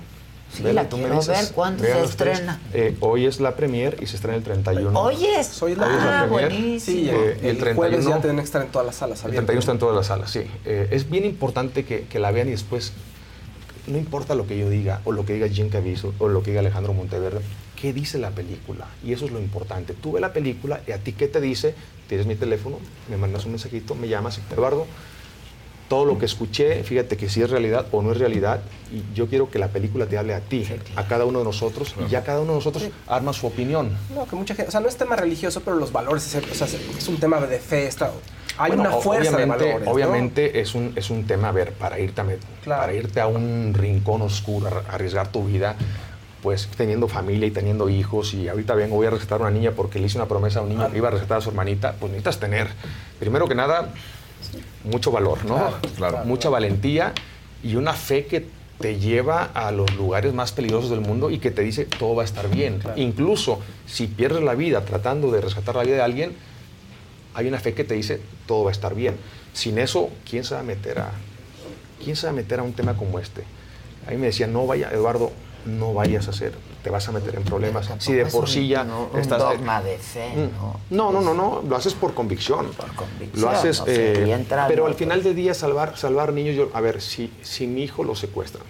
Sí, 0.52 0.62
Vela, 0.62 0.82
la 0.84 0.88
tú 0.88 0.96
me 0.96 1.02
quiero 1.04 1.16
dices. 1.20 1.42
ver. 1.46 1.52
¿Cuándo 1.54 1.84
se 1.84 2.02
estrena? 2.04 2.60
Eh, 2.72 2.96
hoy 3.00 3.26
es 3.26 3.38
la 3.40 3.54
premier 3.54 3.96
y 4.00 4.06
se 4.06 4.16
estrena 4.16 4.36
el 4.36 4.42
31. 4.42 4.98
Hoy 4.98 5.24
es. 5.26 5.62
Hoy 5.62 5.72
es 5.72 5.78
la 5.78 5.86
ah, 5.86 6.26
premier. 6.26 6.50
buenísimo. 6.50 6.96
Sí, 6.96 7.08
Eh, 7.10 7.38
el, 7.42 7.46
el 7.50 7.58
31 7.58 7.74
jueves 7.76 8.04
ya 8.06 8.18
tienen 8.20 8.36
que 8.38 8.42
estar 8.44 8.62
en 8.62 8.68
todas 8.68 8.86
las 8.86 8.96
salas 8.96 9.20
El 9.20 9.26
abiertas. 9.26 9.46
31 9.46 9.60
está 9.60 9.72
en 9.72 9.78
todas 9.78 9.96
las 9.96 10.06
salas, 10.06 10.30
sí. 10.30 10.40
Eh, 10.64 10.88
es 10.90 11.08
bien 11.10 11.24
importante 11.26 11.84
que, 11.84 12.02
que 12.04 12.18
la 12.18 12.30
vean 12.30 12.48
y 12.48 12.52
después, 12.52 12.92
no 13.86 13.98
importa 13.98 14.34
lo 14.34 14.46
que 14.46 14.58
yo 14.58 14.70
diga, 14.70 15.00
o 15.04 15.12
lo 15.12 15.24
que 15.26 15.34
diga 15.34 15.48
Jim 15.48 15.68
Caviezel, 15.68 16.12
o 16.18 16.28
lo 16.28 16.42
que 16.42 16.50
diga 16.52 16.60
Alejandro 16.60 16.94
Monteverde, 16.94 17.40
¿qué 17.80 17.92
dice 17.92 18.18
la 18.18 18.30
película? 18.30 18.86
Y 19.04 19.12
eso 19.12 19.26
es 19.26 19.30
lo 19.32 19.40
importante. 19.40 19.92
Tú 19.92 20.12
ves 20.12 20.22
la 20.22 20.32
película 20.32 20.80
y 20.86 20.92
a 20.92 20.98
ti, 20.98 21.12
¿qué 21.12 21.28
te 21.28 21.40
dice? 21.42 21.74
Tienes 22.08 22.26
mi 22.26 22.36
teléfono, 22.36 22.78
me 23.10 23.18
mandas 23.18 23.44
un 23.44 23.52
mensajito, 23.52 23.94
me 23.94 24.08
llamas, 24.08 24.40
Eduardo, 24.50 24.86
todo 25.88 26.04
lo 26.04 26.18
que 26.18 26.26
escuché, 26.26 26.82
fíjate 26.84 27.16
que 27.16 27.28
si 27.30 27.40
es 27.42 27.48
realidad 27.50 27.86
o 27.92 28.02
no 28.02 28.12
es 28.12 28.18
realidad, 28.18 28.60
y 28.92 29.02
yo 29.14 29.26
quiero 29.26 29.50
que 29.50 29.58
la 29.58 29.68
película 29.68 30.06
te 30.06 30.18
hable 30.18 30.34
a 30.34 30.40
ti, 30.40 30.66
a 30.96 31.04
cada 31.06 31.24
uno 31.24 31.38
de 31.38 31.44
nosotros, 31.46 31.94
y 32.04 32.08
ya 32.10 32.22
cada 32.24 32.40
uno 32.40 32.52
de 32.52 32.58
nosotros 32.58 32.88
arma 33.06 33.32
su 33.32 33.46
opinión. 33.46 33.90
No, 34.14 34.26
que 34.26 34.36
mucha 34.36 34.54
gente, 34.54 34.68
o 34.68 34.70
sea, 34.72 34.80
no 34.80 34.88
es 34.88 34.96
tema 34.96 35.16
religioso, 35.16 35.62
pero 35.64 35.76
los 35.76 35.90
valores, 35.90 36.34
es, 36.34 36.44
o 36.50 36.54
sea, 36.54 36.66
es 36.98 37.08
un 37.08 37.16
tema 37.18 37.40
de 37.40 37.58
fe, 37.58 37.86
está- 37.86 38.10
hay 38.58 38.72
Bueno, 38.72 38.82
una 38.88 38.92
fuerza 38.98 39.30
de 39.30 39.36
obviamente, 39.44 39.64
valores. 39.64 39.86
¿no? 39.86 39.92
Obviamente 39.92 40.60
es, 40.60 40.74
un, 40.74 40.92
es 40.96 41.10
un 41.10 41.26
tema, 41.26 41.48
a 41.48 41.52
ver, 41.52 41.72
para 41.72 41.98
irte, 42.00 42.20
a, 42.20 42.26
para 42.66 42.92
irte 42.92 43.20
a 43.20 43.26
un 43.28 43.72
rincón 43.72 44.20
oscuro, 44.22 44.68
a 44.88 44.94
arriesgar 44.94 45.28
tu 45.32 45.44
vida, 45.44 45.76
pues 46.42 46.68
teniendo 46.76 47.08
familia 47.08 47.46
y 47.46 47.50
teniendo 47.50 47.88
hijos, 47.88 48.34
y 48.34 48.48
ahorita 48.48 48.74
vengo, 48.74 48.96
voy 48.96 49.06
a 49.06 49.10
rescatar 49.10 49.38
a 49.38 49.42
una 49.42 49.50
niña 49.52 49.70
porque 49.72 49.98
le 50.00 50.06
hice 50.06 50.18
una 50.18 50.26
promesa 50.26 50.58
a 50.58 50.62
un 50.62 50.68
niño 50.70 50.90
que 50.90 50.98
iba 50.98 51.08
a 51.08 51.12
rescatar 51.12 51.38
a 51.38 51.40
su 51.40 51.48
hermanita, 51.50 51.94
pues 51.98 52.10
necesitas 52.12 52.38
tener, 52.40 52.68
primero 53.18 53.46
que 53.48 53.54
nada, 53.54 53.88
mucho 54.84 55.10
valor, 55.10 55.44
¿no? 55.44 55.56
Claro, 55.56 55.78
Claro, 55.96 56.24
Mucha 56.24 56.48
valentía 56.48 57.12
y 57.62 57.76
una 57.76 57.92
fe 57.92 58.26
que 58.26 58.46
te 58.80 58.98
lleva 58.98 59.42
a 59.42 59.72
los 59.72 59.92
lugares 59.96 60.32
más 60.32 60.52
peligrosos 60.52 60.90
del 60.90 61.00
mundo 61.00 61.30
y 61.30 61.38
que 61.38 61.50
te 61.50 61.62
dice 61.62 61.84
todo 61.84 62.14
va 62.14 62.22
a 62.22 62.24
estar 62.24 62.48
bien. 62.48 62.80
Incluso 62.96 63.60
si 63.86 64.06
pierdes 64.06 64.42
la 64.42 64.54
vida 64.54 64.84
tratando 64.84 65.30
de 65.30 65.40
rescatar 65.40 65.76
la 65.76 65.82
vida 65.82 65.96
de 65.96 66.02
alguien, 66.02 66.36
hay 67.34 67.48
una 67.48 67.58
fe 67.58 67.74
que 67.74 67.84
te 67.84 67.94
dice 67.94 68.20
todo 68.46 68.64
va 68.64 68.70
a 68.70 68.72
estar 68.72 68.94
bien. 68.94 69.16
Sin 69.52 69.78
eso, 69.78 70.10
¿quién 70.28 70.44
se 70.44 70.54
va 70.54 70.60
a 70.60 70.64
meter 70.64 71.00
a, 71.00 71.10
quién 72.02 72.14
se 72.14 72.26
va 72.26 72.30
a, 72.30 72.34
meter 72.34 72.60
a 72.60 72.62
un 72.62 72.72
tema 72.72 72.96
como 72.96 73.18
este? 73.18 73.42
A 74.06 74.12
mí 74.12 74.16
me 74.16 74.26
decían, 74.26 74.52
no 74.52 74.66
vaya, 74.66 74.90
Eduardo, 74.92 75.32
no 75.66 75.92
vayas 75.92 76.26
a 76.28 76.30
hacer, 76.30 76.54
te 76.82 76.90
vas 76.90 77.08
a 77.08 77.12
meter 77.12 77.34
en 77.36 77.42
problemas. 77.42 77.90
Si 77.98 78.12
de 78.12 78.26
por 78.26 78.48
sí 78.48 78.68
ya 78.68 78.84
no, 78.84 79.08
un 79.12 79.20
estás... 79.20 79.38
dogma 79.38 79.82
de 79.82 79.98
fe, 79.98 80.32
¿no? 80.36 80.80
No, 80.90 81.12
no, 81.12 81.20
no, 81.20 81.34
no, 81.34 81.62
lo 81.68 81.76
haces 81.76 81.94
por 81.94 82.14
convicción. 82.14 82.70
Por 82.72 82.94
convicción, 82.94 83.40
Lo 83.40 83.50
haces, 83.50 83.82
eh, 83.86 84.46
pero 84.68 84.86
al 84.86 84.94
final 84.94 85.22
del 85.22 85.34
día 85.34 85.54
salvar, 85.54 85.96
salvar 85.96 86.32
niños, 86.32 86.56
yo, 86.56 86.70
a 86.72 86.80
ver, 86.80 87.00
si, 87.00 87.32
si 87.42 87.66
mi 87.66 87.82
hijo 87.82 88.04
lo 88.04 88.14
secuestran, 88.14 88.64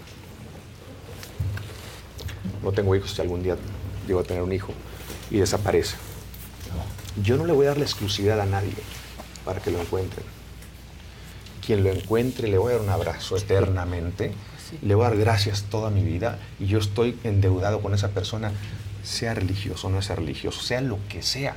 no 2.62 2.72
tengo 2.72 2.94
hijos, 2.94 3.12
si 3.12 3.22
algún 3.22 3.42
día 3.42 3.56
llego 4.06 4.20
a 4.20 4.24
tener 4.24 4.42
un 4.42 4.52
hijo 4.52 4.72
y 5.30 5.38
desaparece, 5.38 5.96
yo 7.22 7.36
no 7.36 7.46
le 7.46 7.52
voy 7.52 7.66
a 7.66 7.70
dar 7.70 7.78
la 7.78 7.84
exclusividad 7.84 8.40
a 8.40 8.46
nadie 8.46 8.74
para 9.44 9.60
que 9.60 9.70
lo 9.70 9.80
encuentren. 9.80 10.24
Quien 11.64 11.84
lo 11.84 11.90
encuentre, 11.90 12.48
le 12.48 12.58
voy 12.58 12.72
a 12.72 12.76
dar 12.76 12.84
un 12.84 12.90
abrazo 12.90 13.36
eternamente, 13.36 14.32
le 14.82 14.94
voy 14.94 15.06
a 15.06 15.08
dar 15.10 15.18
gracias 15.18 15.64
toda 15.70 15.90
mi 15.90 16.02
vida 16.02 16.38
y 16.60 16.66
yo 16.66 16.78
estoy 16.78 17.16
endeudado 17.24 17.80
con 17.80 17.94
esa 17.94 18.08
persona, 18.08 18.52
sea 19.02 19.34
religioso 19.34 19.86
o 19.88 19.90
no 19.90 20.02
sea 20.02 20.16
religioso, 20.16 20.60
sea 20.62 20.80
lo 20.80 20.98
que 21.08 21.22
sea. 21.22 21.56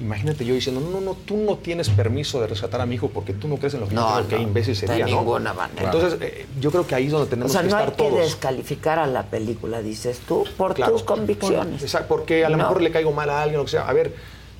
Imagínate 0.00 0.44
yo 0.44 0.54
diciendo, 0.54 0.80
no, 0.80 0.90
no, 0.90 1.00
no, 1.00 1.14
tú 1.14 1.36
no 1.36 1.58
tienes 1.58 1.88
permiso 1.90 2.40
de 2.40 2.48
rescatar 2.48 2.80
a 2.80 2.86
mi 2.86 2.96
hijo 2.96 3.08
porque 3.10 3.34
tú 3.34 3.46
no 3.46 3.56
crees 3.56 3.74
en 3.74 3.80
lo 3.80 3.88
que 3.88 3.94
No, 3.94 4.08
yo 4.20 4.26
creo, 4.26 4.28
qué 4.30 4.36
no, 4.36 4.48
imbécil 4.48 4.74
de 4.74 4.80
sería, 4.86 5.06
¿no? 5.06 5.16
ninguna 5.20 5.52
manera. 5.52 5.84
Entonces, 5.92 6.18
eh, 6.20 6.46
yo 6.60 6.70
creo 6.72 6.86
que 6.86 6.94
ahí 6.96 7.06
es 7.06 7.12
donde 7.12 7.26
O 7.26 7.28
tenemos 7.30 7.52
sea, 7.52 7.60
que 7.62 7.68
no 7.68 7.76
hay 7.76 7.84
estar 7.84 7.96
que 7.96 8.08
todos. 8.10 8.18
descalificar 8.24 8.98
a 8.98 9.06
la 9.06 9.24
película, 9.26 9.80
dices 9.80 10.20
tú, 10.26 10.44
por 10.56 10.74
Claro. 10.74 10.92
tus 10.92 11.04
convicciones. 11.04 11.74
Por- 11.76 11.82
exacto, 11.82 12.08
porque 12.08 12.44
a 12.44 12.48
lo 12.48 12.56
No. 12.56 12.64
mejor 12.64 12.82
le 12.82 12.90
caigo 12.90 13.12
mal 13.12 13.30
a 13.30 13.42
alguien, 13.42 13.56
o 13.60 13.62
lo 13.62 13.64
que 13.66 13.70
sea. 13.72 13.86
A 13.88 13.92
ver, 13.92 14.12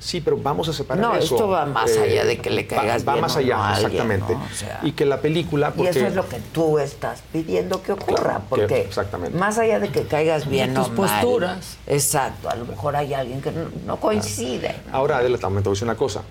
sí, 0.03 0.19
pero 0.21 0.37
vamos 0.37 0.67
a 0.67 0.73
separar 0.73 1.01
No, 1.01 1.15
eso. 1.15 1.35
esto 1.35 1.47
va 1.47 1.65
más 1.65 1.89
Eh, 1.91 2.01
allá 2.03 2.25
de 2.25 2.37
que 2.39 2.49
le 2.49 2.63
va- 2.63 2.67
caigas 2.67 3.07
va, 3.07 3.13
bien 3.13 3.21
más 3.21 3.35
o 3.35 3.39
allá, 3.39 3.55
no 3.55 3.63
a 3.63 3.69
alguien, 3.75 3.91
exactamente. 3.91 4.33
¿no? 4.35 4.43
O 4.43 4.55
sea, 4.55 4.79
y 4.83 4.91
que 4.91 5.05
la 5.05 5.21
película, 5.21 5.73
Y 5.77 5.87
eso 5.87 6.05
es 6.05 6.13
lo 6.15 6.27
que 6.27 6.39
tú 6.51 6.77
estás 6.79 7.23
pidiendo 7.31 7.81
que 7.81 7.93
ocurra, 7.93 8.21
Claro, 8.21 8.39
que- 8.41 8.47
porque 8.49 8.81
exactamente. 8.81 9.37
más 9.37 9.57
allá 9.57 9.79
de 9.79 9.89
que 9.89 10.03
caigas 10.03 10.47
bien 10.49 10.73
tus 10.73 10.87
o 10.87 10.89
mal, 10.91 11.21
posturas. 11.21 11.77
exacto, 11.87 12.49
a 12.49 12.55
lo 12.55 12.65
mejor 12.65 12.95
hay 12.95 13.13
alguien 13.13 13.41
que 13.41 13.51
no, 13.51 13.69
no 13.85 13.97
coincide. 13.97 14.75
Ahora, 14.91 15.17
Adela, 15.19 15.37
también 15.37 15.63
te 15.63 15.69
voy 15.69 15.73
a 15.73 15.75
decir 15.75 15.87
una 15.87 15.95
cosa. 15.97 16.21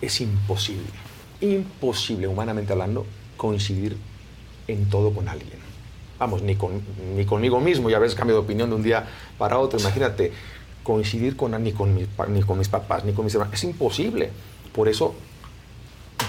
Es 0.00 0.20
imposible, 0.20 0.86
imposible, 1.40 2.28
humanamente 2.28 2.72
hablando, 2.72 3.06
coincidir 3.36 3.96
en 4.66 4.88
todo 4.90 5.12
con 5.12 5.28
alguien. 5.28 5.58
Vamos, 6.18 6.42
ni, 6.42 6.56
con, 6.56 6.82
ni 7.14 7.24
conmigo 7.24 7.60
mismo, 7.60 7.88
ya 7.90 7.96
a 7.96 8.00
veces 8.00 8.16
cambio 8.16 8.34
de 8.36 8.42
opinión 8.42 8.68
de 8.68 8.74
un 8.76 8.82
día 8.82 9.06
para 9.38 9.58
otro. 9.58 9.78
Imagínate, 9.78 10.32
coincidir 10.88 11.36
con, 11.36 11.50
ni, 11.62 11.72
con 11.72 11.94
mis, 11.94 12.08
ni 12.28 12.40
con 12.40 12.56
mis 12.56 12.70
papás, 12.70 13.04
ni 13.04 13.12
con 13.12 13.26
mis 13.26 13.34
hermanos. 13.34 13.52
Es 13.52 13.64
imposible. 13.64 14.30
Por 14.72 14.88
eso 14.88 15.14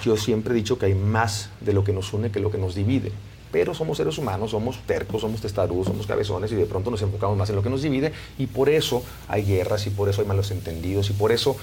yo 0.04 0.18
siempre 0.18 0.52
he 0.54 0.56
dicho 0.56 0.78
que 0.78 0.88
hay 0.88 0.96
más 0.96 1.50
de 1.62 1.72
lo 1.72 1.86
que 1.86 1.94
nos 1.94 2.12
une 2.12 2.30
que 2.30 2.42
lo 2.42 2.52
que 2.52 2.58
nos 2.58 2.76
divide. 2.76 3.14
Pero 3.54 3.74
somos 3.74 3.96
seres 3.96 4.18
humanos, 4.18 4.52
somos 4.52 4.80
tercos, 4.86 5.22
somos 5.22 5.40
testarudos, 5.40 5.88
somos 5.88 6.06
cabezones 6.06 6.52
y 6.52 6.56
de 6.56 6.66
pronto 6.66 6.92
nos 6.92 7.02
enfocamos 7.02 7.38
más 7.38 7.50
en 7.50 7.56
lo 7.56 7.64
que 7.64 7.70
nos 7.70 7.82
divide 7.82 8.12
y 8.38 8.48
por 8.48 8.68
eso 8.68 9.02
hay 9.30 9.46
guerras 9.46 9.88
y 9.88 9.92
por 9.92 10.10
eso 10.10 10.22
hay 10.22 10.28
malos 10.28 10.52
entendidos 10.52 11.10
y 11.10 11.14
por 11.14 11.32
eso 11.32 11.56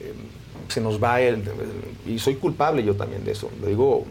eh, 0.00 0.12
se 0.68 0.80
nos 0.80 1.02
va 1.02 1.20
el, 1.20 1.42
y 2.06 2.18
soy 2.18 2.34
culpable 2.36 2.82
yo 2.84 2.94
también 2.94 3.24
de 3.24 3.32
eso. 3.32 3.50
Lo 3.60 3.66
digo 3.68 4.04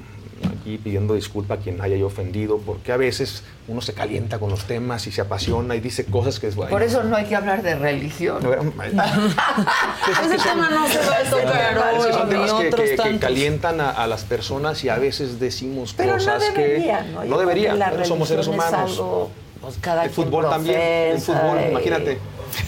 aquí 0.61 0.77
pidiendo 0.77 1.13
disculpa 1.15 1.53
a 1.55 1.57
quien 1.57 1.81
haya 1.81 1.95
yo 1.95 2.07
ofendido, 2.07 2.57
porque 2.59 2.91
a 2.91 2.97
veces 2.97 3.43
uno 3.67 3.81
se 3.81 3.93
calienta 3.93 4.37
con 4.37 4.49
los 4.49 4.65
temas 4.65 5.07
y 5.07 5.11
se 5.11 5.21
apasiona 5.21 5.75
y 5.75 5.79
dice 5.79 6.05
cosas 6.05 6.39
que 6.39 6.47
es 6.47 6.55
Por 6.55 6.83
eso 6.83 7.03
no 7.03 7.15
hay 7.15 7.25
que 7.25 7.35
hablar 7.35 7.61
de 7.63 7.75
religión. 7.75 8.43
Ese 8.43 10.37
tema 10.37 10.69
no 10.69 10.87
se 10.87 10.97
va 10.99 11.15
a 11.25 11.29
tocar 11.29 12.01
son 12.13 12.29
temas 12.29 12.53
que, 12.53 13.17
calientan 13.19 13.79
a, 13.81 13.89
a 13.91 14.07
las 14.07 14.23
personas 14.23 14.83
y 14.83 14.89
a 14.89 14.97
veces 14.97 15.39
decimos 15.39 15.93
Pero 15.95 16.13
no 16.13 16.17
cosas 16.17 16.41
debería, 16.53 16.99
que 17.05 17.11
¿no? 17.11 17.23
No 17.25 17.37
debería. 17.37 18.05
somos 18.05 18.27
seres 18.27 18.47
humanos. 18.47 18.91
algo, 18.91 19.29
pues, 19.61 19.77
cada 19.81 20.03
el 20.05 20.09
fútbol 20.11 20.49
también. 20.49 20.79
El 20.79 21.19
fútbol, 21.21 21.59
y- 21.65 21.71
imagínate. 21.71 22.19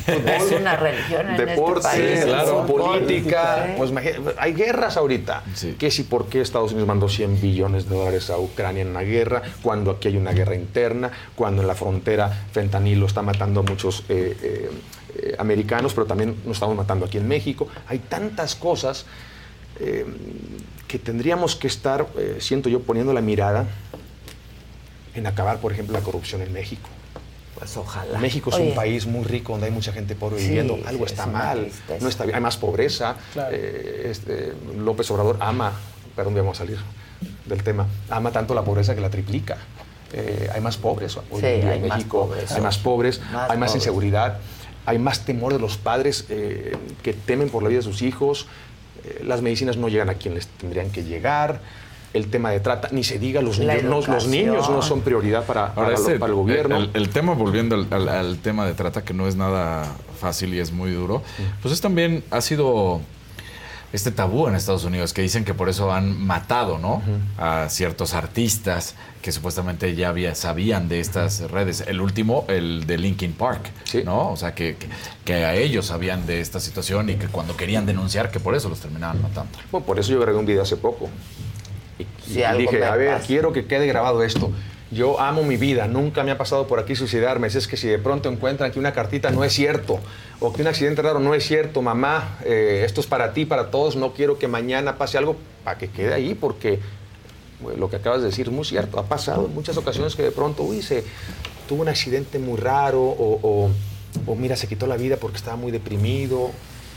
Es 0.08 0.52
una 0.52 0.76
religión 0.76 1.30
en 1.30 1.38
Deporte, 1.38 1.88
este 1.88 1.99
país. 1.99 2.20
el 2.22 2.28
claro, 2.28 2.66
fútbol, 2.66 2.99
política. 2.99 3.68
¿eh? 3.68 3.76
Pues 3.78 3.91
hay 4.38 4.54
guerras 4.54 4.98
ahorita. 4.98 5.44
Que 5.78 5.91
si 5.91 6.04
por 6.04 6.28
qué 6.28 6.41
Estados 6.41 6.72
Unidos 6.72 6.88
mandó 6.88 7.10
100 7.10 7.41
billones 7.41 7.90
de 7.90 7.95
dólares 7.95 8.30
a 8.30 8.38
Ucrania 8.38 8.82
en 8.82 8.90
una 8.90 9.02
guerra, 9.02 9.41
cuando 9.62 9.91
aquí 9.91 10.08
hay 10.08 10.18
una 10.18 10.32
guerra 10.32 10.56
interna, 10.56 11.12
cuando 11.36 11.62
en 11.62 11.68
la 11.68 11.76
frontera 11.76 12.30
fentanilo 12.52 13.06
está 13.06 13.22
matando 13.22 13.62
a 13.62 13.64
muchos 13.64 14.04
eh, 14.10 14.36
eh, 14.41 14.70
eh, 15.16 15.36
americanos, 15.40 15.94
pero 15.94 16.06
también 16.06 16.36
nos 16.45 16.58
estamos 16.58 16.76
matando 16.76 17.06
aquí 17.06 17.18
en 17.18 17.28
México. 17.28 17.68
Hay 17.88 17.99
tantas 17.99 18.56
cosas 18.56 19.06
eh, 19.80 20.06
que 20.88 20.99
tendríamos 20.99 21.56
que 21.56 21.68
estar, 21.68 22.08
eh, 22.18 22.38
siento 22.40 22.70
yo, 22.70 22.82
poniendo 22.82 23.14
la 23.14 23.22
mirada 23.22 23.66
en 25.14 25.28
acabar, 25.28 25.60
por 25.60 25.72
ejemplo, 25.72 25.94
la 25.94 26.04
corrupción 26.04 26.41
en 26.41 26.54
México. 26.54 26.88
Pues 27.57 27.75
ojalá. 27.77 28.19
México 28.19 28.49
es 28.51 28.57
Oye. 28.57 28.69
un 28.69 28.75
país 28.75 29.05
muy 29.07 29.23
rico 29.23 29.53
donde 29.53 29.67
hay 29.67 29.71
mucha 29.73 29.91
gente 29.91 30.15
pobre 30.15 30.39
Sí, 30.39 30.47
viviendo. 30.47 30.77
Algo 30.85 31.05
sí, 31.07 31.13
está 31.13 31.23
es 31.23 31.29
mal, 31.29 31.71
no 32.01 32.07
está 32.09 32.23
bien. 32.25 32.35
Hay 32.35 32.41
más 32.41 32.57
pobreza. 32.57 33.15
Claro. 33.34 33.49
Eh, 33.55 34.07
este, 34.11 34.53
López 34.77 35.09
Obrador 35.11 35.38
ama, 35.39 35.71
perdón, 36.15 36.35
vamos 36.35 36.57
a 36.57 36.63
salir 36.65 36.77
del 37.45 37.63
tema, 37.63 37.88
ama 38.09 38.31
tanto 38.31 38.53
la 38.53 38.63
pobreza 38.63 38.93
que 38.93 39.01
la 39.01 39.09
triplica. 39.09 39.57
eh, 40.13 40.49
hay 40.53 40.61
más 40.61 40.77
pobres 40.77 41.17
hoy 41.17 41.23
Sí, 41.41 41.45
en 41.47 41.61
día 41.61 41.71
hay 41.71 41.79
en 41.79 41.88
más 41.88 41.97
México, 41.97 42.27
pobres. 42.27 42.51
hay 42.51 42.61
más 42.61 42.77
pobres, 42.77 43.19
Más 43.31 43.49
hay 43.51 43.57
más 43.57 43.69
pobres. 43.71 43.75
inseguridad, 43.75 44.38
hay 44.85 44.99
más 44.99 45.25
temor 45.25 45.51
de 45.53 45.59
los 45.59 45.77
padres 45.77 46.25
eh, 46.29 46.75
que 47.03 47.13
temen 47.13 47.49
por 47.49 47.63
la 47.63 47.69
vida 47.69 47.79
de 47.79 47.84
sus 47.84 48.01
hijos, 48.01 48.45
eh, 49.03 49.21
las 49.25 49.41
medicinas 49.41 49.75
no 49.77 49.89
llegan 49.89 50.09
a 50.09 50.13
quien 50.13 50.34
les 50.35 50.47
tendrían 50.47 50.91
que 50.91 51.03
llegar, 51.03 51.59
el 52.18 52.27
tema 52.30 52.52
de 52.52 52.60
trata, 52.60 52.89
ni 52.91 53.03
se 53.03 53.18
diga, 53.19 53.41
los 53.41 53.60
niños, 53.60 53.84
no, 53.84 54.02
los 54.14 54.27
niños 54.27 54.69
no 54.69 54.81
son 54.81 55.02
prioridad 55.02 55.45
para, 55.45 55.73
para, 55.73 55.88
Ahora, 55.95 55.99
lo- 55.99 56.19
para 56.19 56.30
el 56.31 56.35
gobierno. 56.35 56.77
El, 56.77 56.89
el 56.94 57.10
tema, 57.10 57.34
volviendo 57.34 57.76
al, 57.76 57.88
al- 57.91 58.10
al 58.10 58.38
tema 58.39 58.65
de 58.65 58.73
trata, 58.73 59.03
que 59.03 59.14
no 59.14 59.27
es 59.27 59.35
nada 59.35 59.85
fácil 60.19 60.53
y 60.53 60.60
es 60.60 60.72
muy 60.72 60.91
duro, 60.91 61.22
pues 61.61 61.73
es 61.73 61.80
también, 61.81 62.23
ha 62.31 62.41
sido 62.41 62.99
este 63.94 64.11
tabú 64.11 64.48
en 64.49 64.56
Estados 64.56 64.84
Unidos, 64.84 65.14
que 65.14 65.22
dicen 65.22 65.45
que 65.45 65.53
por 65.53 65.69
eso 65.69 65.94
han 65.94 66.19
matado, 66.19 66.77
¿no? 66.77 67.02
A 67.38 67.69
ciertos 67.69 68.14
artistas 68.14 68.95
que 69.22 69.31
supuestamente 69.31 69.95
ya 69.95 70.10
había, 70.10 70.35
sabían 70.35 70.89
de 70.89 70.99
estas 70.99 71.49
redes. 71.52 71.85
El 71.88 72.02
último, 72.02 72.44
el 72.49 72.85
de 72.85 72.98
Linkin 72.98 73.31
Park, 73.31 73.72
¿no? 74.03 74.31
O 74.31 74.35
sea, 74.35 74.53
que, 74.53 74.76
que, 74.76 74.88
que 75.23 75.34
a 75.45 75.56
ellos 75.56 75.85
sabían 75.85 76.26
de 76.27 76.41
esta 76.41 76.60
situación 76.60 77.10
y 77.10 77.15
que 77.15 77.27
cuando 77.27 77.56
querían 77.56 77.85
denunciar, 77.85 78.30
que 78.30 78.41
por 78.41 78.56
eso 78.56 78.68
los 78.68 78.80
terminaban 78.81 79.22
matando. 79.22 79.57
Bueno, 79.72 79.85
por 79.85 79.98
eso 79.99 80.11
yo 80.11 80.19
grabé 80.19 80.38
un 80.38 80.45
video 80.45 80.64
hace 80.64 80.76
poco. 80.76 81.07
Y, 81.99 82.06
Si 82.32 82.40
y 82.40 82.44
algo 82.44 82.60
dije, 82.72 82.84
a 82.84 82.95
ver, 82.95 83.14
pasa". 83.15 83.28
quiero 83.28 83.52
que 83.53 83.65
quede 83.65 83.88
grabado 83.88 84.24
esto. 84.24 84.52
Yo 84.90 85.19
amo 85.19 85.44
mi 85.44 85.57
vida, 85.57 85.88
nunca 85.88 86.24
me 86.24 86.32
ha 86.32 86.38
pasado 86.38 86.65
por 86.68 86.80
aquí 86.80 86.95
suicidarme. 86.95 87.48
Es 87.48 87.68
que 87.68 87.76
si 87.76 87.88
de 87.88 87.99
pronto 87.99 88.30
encuentran 88.30 88.72
que 88.72 88.80
una 88.80 88.94
cartita 88.94 89.32
no 89.32 89.44
es 89.44 89.52
cierto, 89.52 89.99
o 90.40 90.53
que 90.53 90.61
un 90.61 90.68
accidente 90.69 91.02
raro 91.02 91.19
no 91.19 91.34
es 91.34 91.45
cierto, 91.45 91.82
mamá, 91.82 92.38
eh, 92.45 92.84
esto 92.86 93.02
es 93.02 93.07
para 93.07 93.34
ti, 93.34 93.45
para 93.45 93.69
todos, 93.69 93.98
no 93.98 94.14
quiero 94.14 94.40
que 94.40 94.48
mañana 94.48 94.98
pase 94.98 95.18
algo, 95.18 95.36
para 95.65 95.78
que 95.78 95.90
quede 95.90 96.14
ahí, 96.14 96.36
porque 96.36 96.80
bueno, 97.60 97.80
lo 97.80 97.90
que 97.90 97.98
acabas 97.98 98.22
de 98.22 98.28
decir 98.28 98.48
es 98.48 98.53
muy 98.53 98.64
cierto. 98.64 98.98
Ha 98.99 99.03
pasado 99.03 99.48
en 99.48 99.53
muchas 99.53 99.76
ocasiones 99.76 100.15
que 100.15 100.24
de 100.24 100.32
pronto, 100.32 100.64
uy, 100.64 100.82
se 100.82 101.03
tuvo 101.68 101.82
un 101.82 101.90
accidente 101.90 102.40
muy 102.40 102.57
raro, 102.57 103.02
o, 103.02 103.40
o- 103.44 103.69
o 104.26 104.36
mira, 104.36 104.56
se 104.56 104.68
quitó 104.68 104.88
la 104.88 104.95
vida 104.95 105.18
porque 105.18 105.36
estaba 105.38 105.57
muy 105.57 105.72
deprimido. 105.72 106.52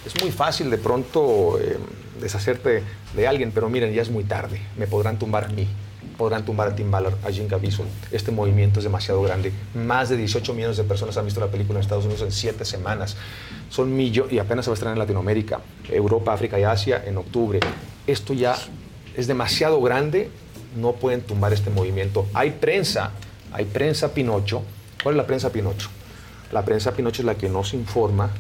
Es 0.05 0.21
muy 0.23 0.31
fácil 0.31 0.71
de 0.71 0.79
pronto 0.79 1.59
eh, 1.61 1.79
deshacerte 2.21 2.83
de 3.15 3.29
alguien, 3.29 3.53
pero 3.53 3.69
miren, 3.69 3.93
ya 3.93 4.03
es 4.03 4.11
muy 4.11 4.25
tarde. 4.25 4.61
Me 4.79 4.87
podrán 4.87 5.19
tumbar 5.19 5.45
a 5.45 5.49
mí, 5.49 5.67
podrán 6.17 6.45
tumbar 6.45 6.69
a 6.69 6.75
Tim 6.75 6.91
Ballard, 6.91 7.15
a 7.25 7.31
Jim 7.31 7.49
Caviezel. 7.49 7.87
Este 8.11 8.31
movimiento 8.31 8.81
es 8.81 8.85
demasiado 8.85 9.21
grande. 9.23 9.53
Más 9.75 10.09
de 10.09 10.17
18 10.17 10.55
millones 10.55 10.79
de 10.79 10.85
personas 10.85 11.17
han 11.19 11.27
visto 11.27 11.41
la 11.41 11.49
película 11.49 11.79
en 11.79 11.83
Estados 11.83 12.07
Unidos 12.07 12.23
en 12.23 12.33
7 12.33 12.65
semanas. 12.65 13.17
Son 13.69 13.95
millones, 13.95 14.33
y 14.33 14.39
apenas 14.39 14.65
se 14.65 14.71
va 14.71 14.75
a 14.75 14.77
estrenar 14.77 14.95
en 14.95 15.01
Latinoamérica, 15.01 15.61
Europa, 15.89 16.33
África 16.33 16.59
y 16.59 16.63
Asia 16.63 17.03
en 17.05 17.19
octubre. 17.19 17.61
Esto 18.07 18.33
ya 18.33 18.57
es 19.17 19.27
demasiado 19.27 19.81
grande, 19.83 20.31
no 20.77 20.93
pueden 20.93 21.21
tumbar 21.21 21.53
este 21.53 21.69
movimiento. 21.69 22.27
Hay 22.33 22.53
prensa, 22.53 23.11
hay 23.53 23.67
prensa 23.67 24.15
Pinocho. 24.15 24.63
¿Cuál 25.03 25.15
es 25.15 25.17
la 25.19 25.27
prensa 25.27 25.51
Pinocho? 25.51 25.91
La 26.53 26.65
prensa 26.65 26.93
Pinocho 26.93 27.23
es 27.23 27.27
la 27.27 27.37
que 27.37 27.49
no 27.49 27.65
se 27.65 27.77
informa, 27.77 28.31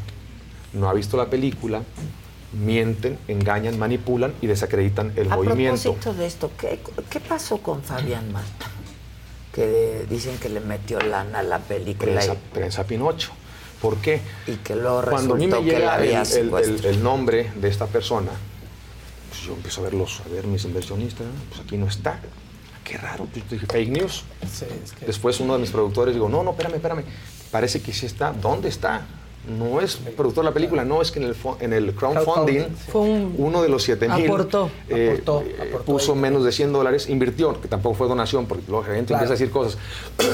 no 0.73 0.89
ha 0.89 0.93
visto 0.95 1.17
la 1.17 1.27
película, 1.31 1.83
mienten, 2.53 3.19
engañan, 3.29 3.79
manipulan 3.79 4.35
y 4.41 4.47
desacreditan 4.47 5.13
el 5.17 5.31
A 5.33 5.37
movimiento. 5.37 5.83
propósito 5.95 6.15
de 6.15 6.27
esto, 6.27 6.51
¿qué, 6.59 6.81
qué 7.09 7.21
pasó 7.21 7.59
con 7.59 7.83
Fabián 7.83 8.33
Mata? 8.33 8.67
Que 9.53 10.07
dicen 10.09 10.37
que 10.39 10.49
le 10.49 10.61
metió 10.61 11.01
lana 11.01 11.41
a 11.41 11.43
la 11.43 11.59
película. 11.59 12.13
Prensa, 12.13 12.35
y- 12.35 12.55
prensa 12.55 12.85
Pinocho. 12.85 13.31
¿Por 13.83 13.97
qué? 13.97 14.21
Y 14.47 14.57
que 14.57 14.77
luego 14.77 15.03
Cuando 15.09 15.35
a 15.35 15.37
mí 15.39 15.47
me 15.47 15.63
llega 15.63 15.97
el, 15.97 16.11
el- 16.11 16.27
secuestrado. 16.27 16.79
el- 16.79 16.85
el 16.97 17.03
nombre 17.03 17.51
de 17.57 17.69
esta 17.69 17.87
persona, 17.87 18.31
pues 19.29 19.41
yo 19.43 19.55
empiezo 19.55 19.81
a 19.81 19.85
verlos, 19.85 20.21
a 20.25 20.29
ver 20.29 20.47
mis 20.47 20.65
inversionistas, 20.65 21.27
pues 21.49 21.63
aquí 21.63 21.77
no 21.79 21.87
está. 21.87 22.21
Qué 22.85 22.97
raro, 22.99 23.27
pues 23.33 23.49
dije, 23.49 23.67
fake 23.67 23.89
news. 23.91 24.25
Después 25.07 25.41
uno 25.41 25.55
de 25.55 25.61
mis 25.61 25.71
productores 25.71 26.15
digo, 26.15 26.29
no, 26.29 26.43
no, 26.43 26.51
espérame, 26.51 26.75
espérame. 26.75 27.05
Parece 27.51 27.81
que 27.81 27.93
sí 27.93 28.07
está. 28.07 28.33
¿Dónde 28.33 28.69
está? 28.69 29.07
No 29.49 29.81
es 29.81 29.97
productor 29.97 30.45
de 30.45 30.51
la 30.51 30.55
película, 30.55 30.85
no, 30.85 31.01
es 31.01 31.11
que 31.11 31.19
en 31.19 31.25
el, 31.27 31.37
en 31.61 31.73
el 31.73 31.95
crowdfunding, 31.95 32.65
uno 33.39 33.63
de 33.63 33.69
los 33.71 33.83
7 33.83 34.07
mil 34.09 34.27
Aportó. 34.27 34.71
eh, 34.91 35.23
eh, 35.27 35.77
puso 35.87 36.15
menos 36.15 36.45
de 36.45 36.53
100 36.53 36.73
dólares, 36.75 37.09
invirtió, 37.09 37.59
que 37.61 37.67
tampoco 37.67 37.95
fue 37.97 38.07
donación, 38.07 38.47
porque 38.47 38.65
luego 38.69 38.87
la 38.87 38.95
gente 38.95 39.09
Claro. 39.09 39.25
empieza 39.25 39.33
a 39.33 39.37
decir 39.39 39.51
cosas. 39.51 39.79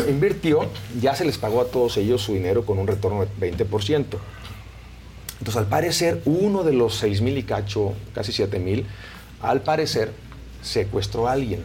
invirtió, 0.09 0.61
ya 1.01 1.15
se 1.15 1.25
les 1.25 1.39
pagó 1.39 1.61
a 1.61 1.67
todos 1.67 1.97
ellos 1.99 2.21
su 2.21 2.33
dinero 2.35 2.67
con 2.67 2.79
un 2.79 2.87
retorno 2.89 3.25
de 3.39 3.53
20%. 3.55 4.19
Entonces, 5.39 5.57
al 5.57 5.67
parecer, 5.67 6.21
uno 6.25 6.65
de 6.65 6.73
los 6.73 6.97
6 6.97 7.21
mil 7.23 7.39
y 7.39 7.45
cacho, 7.45 7.93
casi 8.13 8.33
7 8.33 8.59
mil, 8.59 8.87
al 9.41 9.61
parecer, 9.63 10.11
secuestró 10.63 11.29
a 11.29 11.33
alguien. 11.33 11.63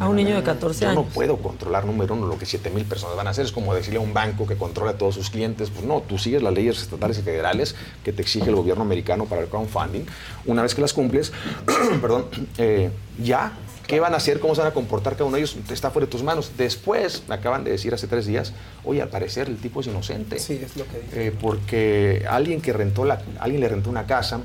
A 0.00 0.08
un 0.08 0.16
niño 0.16 0.34
de 0.34 0.42
14 0.42 0.80
Yo 0.86 0.94
no 0.94 1.00
años. 1.00 1.12
puedo 1.14 1.36
controlar, 1.36 1.84
número 1.84 2.14
uno, 2.14 2.26
lo 2.26 2.38
que 2.38 2.46
7 2.46 2.70
mil 2.70 2.84
personas 2.84 3.14
van 3.14 3.26
a 3.26 3.30
hacer. 3.30 3.44
Es 3.44 3.52
como 3.52 3.74
decirle 3.74 3.98
a 3.98 4.02
un 4.02 4.14
banco 4.14 4.46
que 4.46 4.56
controla 4.56 4.92
a 4.92 4.98
todos 4.98 5.14
sus 5.14 5.28
clientes. 5.30 5.70
Pues 5.70 5.84
no, 5.84 6.00
tú 6.00 6.18
sigues 6.18 6.42
las 6.42 6.52
leyes 6.52 6.80
estatales 6.80 7.18
y 7.18 7.22
federales 7.22 7.74
que 8.02 8.12
te 8.12 8.22
exige 8.22 8.48
el 8.48 8.56
gobierno 8.56 8.82
americano 8.82 9.26
para 9.26 9.42
el 9.42 9.48
crowdfunding. 9.48 10.04
Una 10.46 10.62
vez 10.62 10.74
que 10.74 10.80
las 10.80 10.94
cumples, 10.94 11.32
perdón, 12.00 12.24
eh, 12.56 12.90
ya, 13.22 13.52
¿qué 13.86 14.00
van 14.00 14.14
a 14.14 14.16
hacer? 14.16 14.40
¿Cómo 14.40 14.54
se 14.54 14.62
van 14.62 14.70
a 14.70 14.74
comportar 14.74 15.12
cada 15.12 15.26
uno 15.26 15.36
de 15.36 15.42
ellos? 15.42 15.56
Está 15.70 15.90
fuera 15.90 16.06
de 16.06 16.10
tus 16.10 16.22
manos. 16.22 16.52
Después, 16.56 17.24
me 17.28 17.34
acaban 17.34 17.62
de 17.62 17.70
decir 17.70 17.92
hace 17.92 18.06
tres 18.06 18.24
días, 18.24 18.54
oye, 18.84 19.02
al 19.02 19.08
parecer 19.08 19.48
el 19.48 19.58
tipo 19.58 19.80
es 19.82 19.88
inocente. 19.88 20.38
Sí, 20.38 20.58
es 20.64 20.74
lo 20.76 20.86
que 20.86 21.00
dice. 21.00 21.26
Eh, 21.26 21.32
porque 21.38 22.24
alguien 22.28 22.62
que 22.62 22.72
rentó 22.72 23.04
la, 23.04 23.20
alguien 23.38 23.60
le 23.60 23.68
rentó 23.68 23.90
una 23.90 24.06
casa 24.06 24.40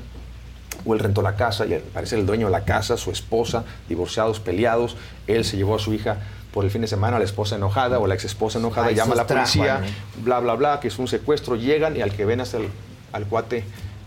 o 0.84 0.94
él 0.94 1.00
rentó 1.00 1.22
la 1.22 1.36
casa 1.36 1.66
y 1.66 1.74
al 1.74 1.80
parecer 1.80 2.18
el 2.18 2.26
dueño 2.26 2.46
de 2.46 2.52
la 2.52 2.64
casa, 2.64 2.96
su 2.96 3.10
esposa, 3.10 3.64
divorciados, 3.88 4.40
peleados, 4.40 4.96
él 5.26 5.44
se 5.44 5.56
llevó 5.56 5.76
a 5.76 5.78
su 5.78 5.92
hija 5.92 6.18
por 6.52 6.64
el 6.64 6.70
fin 6.70 6.80
de 6.80 6.88
semana, 6.88 7.18
la 7.18 7.24
esposa 7.24 7.56
enojada 7.56 7.98
o 7.98 8.06
la 8.06 8.14
ex 8.14 8.24
esposa 8.24 8.58
enojada, 8.58 8.90
llama 8.90 9.12
a 9.12 9.16
la 9.16 9.26
policía, 9.26 9.80
bla, 10.24 10.40
bla, 10.40 10.54
bla, 10.54 10.80
que 10.80 10.88
es 10.88 10.98
un 10.98 11.08
secuestro, 11.08 11.56
llegan 11.56 11.96
y 11.96 12.00
al 12.00 12.12
que 12.12 12.24
ven 12.24 12.40
hasta 12.40 12.56
el, 12.56 12.68
al 13.12 13.26
cuate 13.26 13.64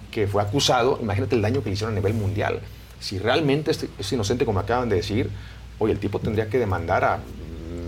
que 0.09 0.27
fue 0.27 0.41
acusado, 0.41 0.99
imagínate 1.01 1.35
el 1.35 1.41
daño 1.41 1.63
que 1.63 1.69
le 1.69 1.73
hicieron 1.73 1.93
a 1.93 1.99
nivel 1.99 2.13
mundial. 2.13 2.59
Si 2.99 3.17
realmente 3.19 3.71
es, 3.71 3.85
es 3.97 4.11
inocente, 4.11 4.45
como 4.45 4.59
acaban 4.59 4.89
de 4.89 4.97
decir, 4.97 5.29
oye, 5.79 5.93
el 5.93 5.99
tipo 5.99 6.19
tendría 6.19 6.49
que 6.49 6.59
demandar 6.59 7.03
a 7.03 7.19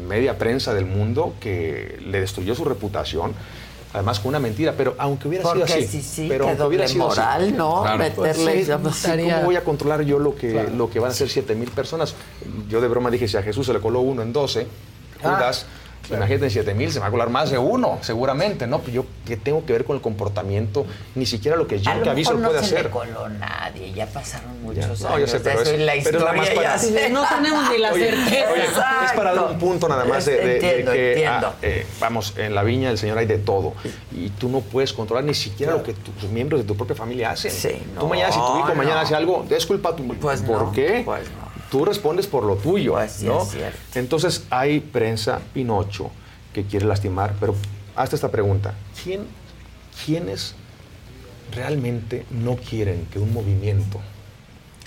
media 0.07 0.37
prensa 0.37 0.73
del 0.73 0.85
mundo 0.85 1.35
que 1.39 1.99
le 2.05 2.19
destruyó 2.19 2.55
su 2.55 2.65
reputación, 2.65 3.33
además 3.93 4.19
con 4.19 4.29
una 4.29 4.39
mentira, 4.39 4.73
pero 4.75 4.95
aunque 4.97 5.27
hubiera 5.27 5.43
Porque 5.43 5.67
sido 5.67 5.77
así, 5.77 5.87
sí, 5.87 6.01
sí, 6.01 6.25
pero 6.27 6.47
aunque 6.49 6.63
hubiera 6.63 6.87
sido 6.87 7.09
así, 7.11 7.51
¿no? 7.51 7.83
Meterle 7.97 8.65
sí, 8.65 8.71
masaría. 8.81 9.35
¿Cómo 9.35 9.45
voy 9.45 9.55
a 9.55 9.63
controlar 9.63 10.01
yo 10.01 10.19
lo 10.19 10.35
que, 10.35 10.69
lo 10.75 10.89
que 10.89 10.99
van 10.99 11.11
a 11.11 11.13
ser 11.13 11.29
7 11.29 11.55
mil 11.55 11.69
personas? 11.69 12.15
Yo 12.67 12.81
de 12.81 12.87
broma 12.87 13.11
dije, 13.11 13.27
si 13.27 13.37
a 13.37 13.43
Jesús 13.43 13.67
se 13.67 13.73
le 13.73 13.79
coló 13.79 14.01
uno 14.01 14.21
en 14.21 14.33
12, 14.33 14.67
Ah, 15.23 15.51
Judas, 16.05 16.17
imagínate 16.19 16.45
en 16.45 16.51
7 16.51 16.73
mil, 16.73 16.91
se 16.91 16.99
me 16.99 17.01
va 17.03 17.07
a 17.07 17.11
colar 17.11 17.29
más 17.29 17.49
de 17.49 17.57
uno, 17.57 17.97
seguramente, 18.01 18.67
¿no? 18.67 18.79
Pues 18.79 18.93
yo, 18.93 19.05
¿qué 19.25 19.37
tengo 19.37 19.65
que 19.65 19.71
ver 19.73 19.85
con 19.85 19.95
el 19.95 20.01
comportamiento? 20.01 20.85
Ni 21.15 21.25
siquiera 21.25 21.55
lo 21.55 21.65
que 21.65 21.75
A 21.75 21.79
Jim 21.79 21.99
lo 21.99 22.03
Caviezel 22.03 22.35
mejor 22.35 22.41
no 22.41 22.47
puede 22.49 22.59
se 22.67 22.75
hacer. 22.75 22.83
le 22.85 22.89
coló 22.91 23.29
nadie, 23.29 23.93
ya 23.93 24.05
pasaron 24.07 24.61
muchos 24.61 24.77
Ya, 24.77 24.85
años 24.85 25.01
no, 25.01 25.19
yo 25.19 25.27
sé, 25.27 25.39
pero 25.39 25.61
eso 25.61 25.71
es- 25.71 25.79
la 25.79 25.93
pero 26.03 26.19
nada 26.19 26.33
más 26.33 26.47
historia 26.49 26.69
para- 26.69 26.81
ya 26.81 26.83
se- 26.83 27.09
No 27.09 27.23
tenemos 27.27 27.69
ni 27.71 27.77
la 27.77 27.91
Oye, 27.93 28.09
certeza. 28.11 28.51
oye, 28.51 28.63
es 29.05 29.11
para 29.13 29.33
dar 29.33 29.45
un 29.51 29.57
punto 29.59 29.87
nada 29.87 30.03
más 30.05 30.25
de, 30.25 30.33
de- 30.33 30.45
de 30.45 30.53
Entiendo, 30.55 30.91
que, 30.91 31.09
entiendo. 31.13 31.47
ah, 31.47 31.55
eh, 31.61 31.85
vamos, 31.99 32.33
en 32.37 32.53
la 32.55 32.63
viña 32.63 32.89
del 32.89 32.97
Señor 32.97 33.17
hay 33.17 33.25
de 33.25 33.37
todo. 33.37 33.73
Y 34.11 34.29
tú 34.31 34.49
no 34.49 34.59
puedes 34.59 34.91
controlar 34.93 35.23
ni 35.23 35.33
siquiera 35.33 35.71
lo 35.73 35.83
que 35.83 35.93
tus 35.93 36.29
miembros 36.29 36.59
de 36.61 36.67
tu 36.67 36.75
propia 36.75 36.95
familia 36.95 37.31
hacen. 37.31 37.51
no, 37.95 38.01
tú 38.01 38.07
mañana, 38.07 38.31
si 38.31 38.39
tu 38.39 38.59
hijo 38.59 38.75
mañana 38.75 38.95
no. 38.95 39.01
hace 39.01 39.15
algo, 39.15 39.45
es 39.49 39.65
culpa 39.65 39.95
tu 39.95 40.05
Pues 40.07 40.41
¿Por 40.41 40.63
no, 40.63 40.71
qué? 40.73 41.01
pues 41.05 41.23
no. 41.29 41.52
Tú 41.73 41.85
respondes 41.85 42.27
por 42.27 42.43
lo 42.43 42.55
tuyo, 42.55 42.97
sí 43.07 43.25
¿no? 43.25 43.41
es 43.41 43.49
cierto. 43.49 43.79
Entonces 43.95 44.43
hay 44.51 44.79
prensa 44.79 45.39
Pinocho 45.55 46.11
que 46.53 46.65
quiere 46.65 46.85
lastimar, 46.85 47.33
pero 47.39 47.55
hazte 47.95 48.15
esta 48.15 48.29
pregunta. 48.29 48.75
¿Quién, 49.03 49.25
¿Quiénes 50.05 50.53
realmente 51.51 52.27
no 52.29 52.57
quieren 52.57 53.07
que 53.11 53.17
un 53.17 53.33
movimiento 53.33 53.99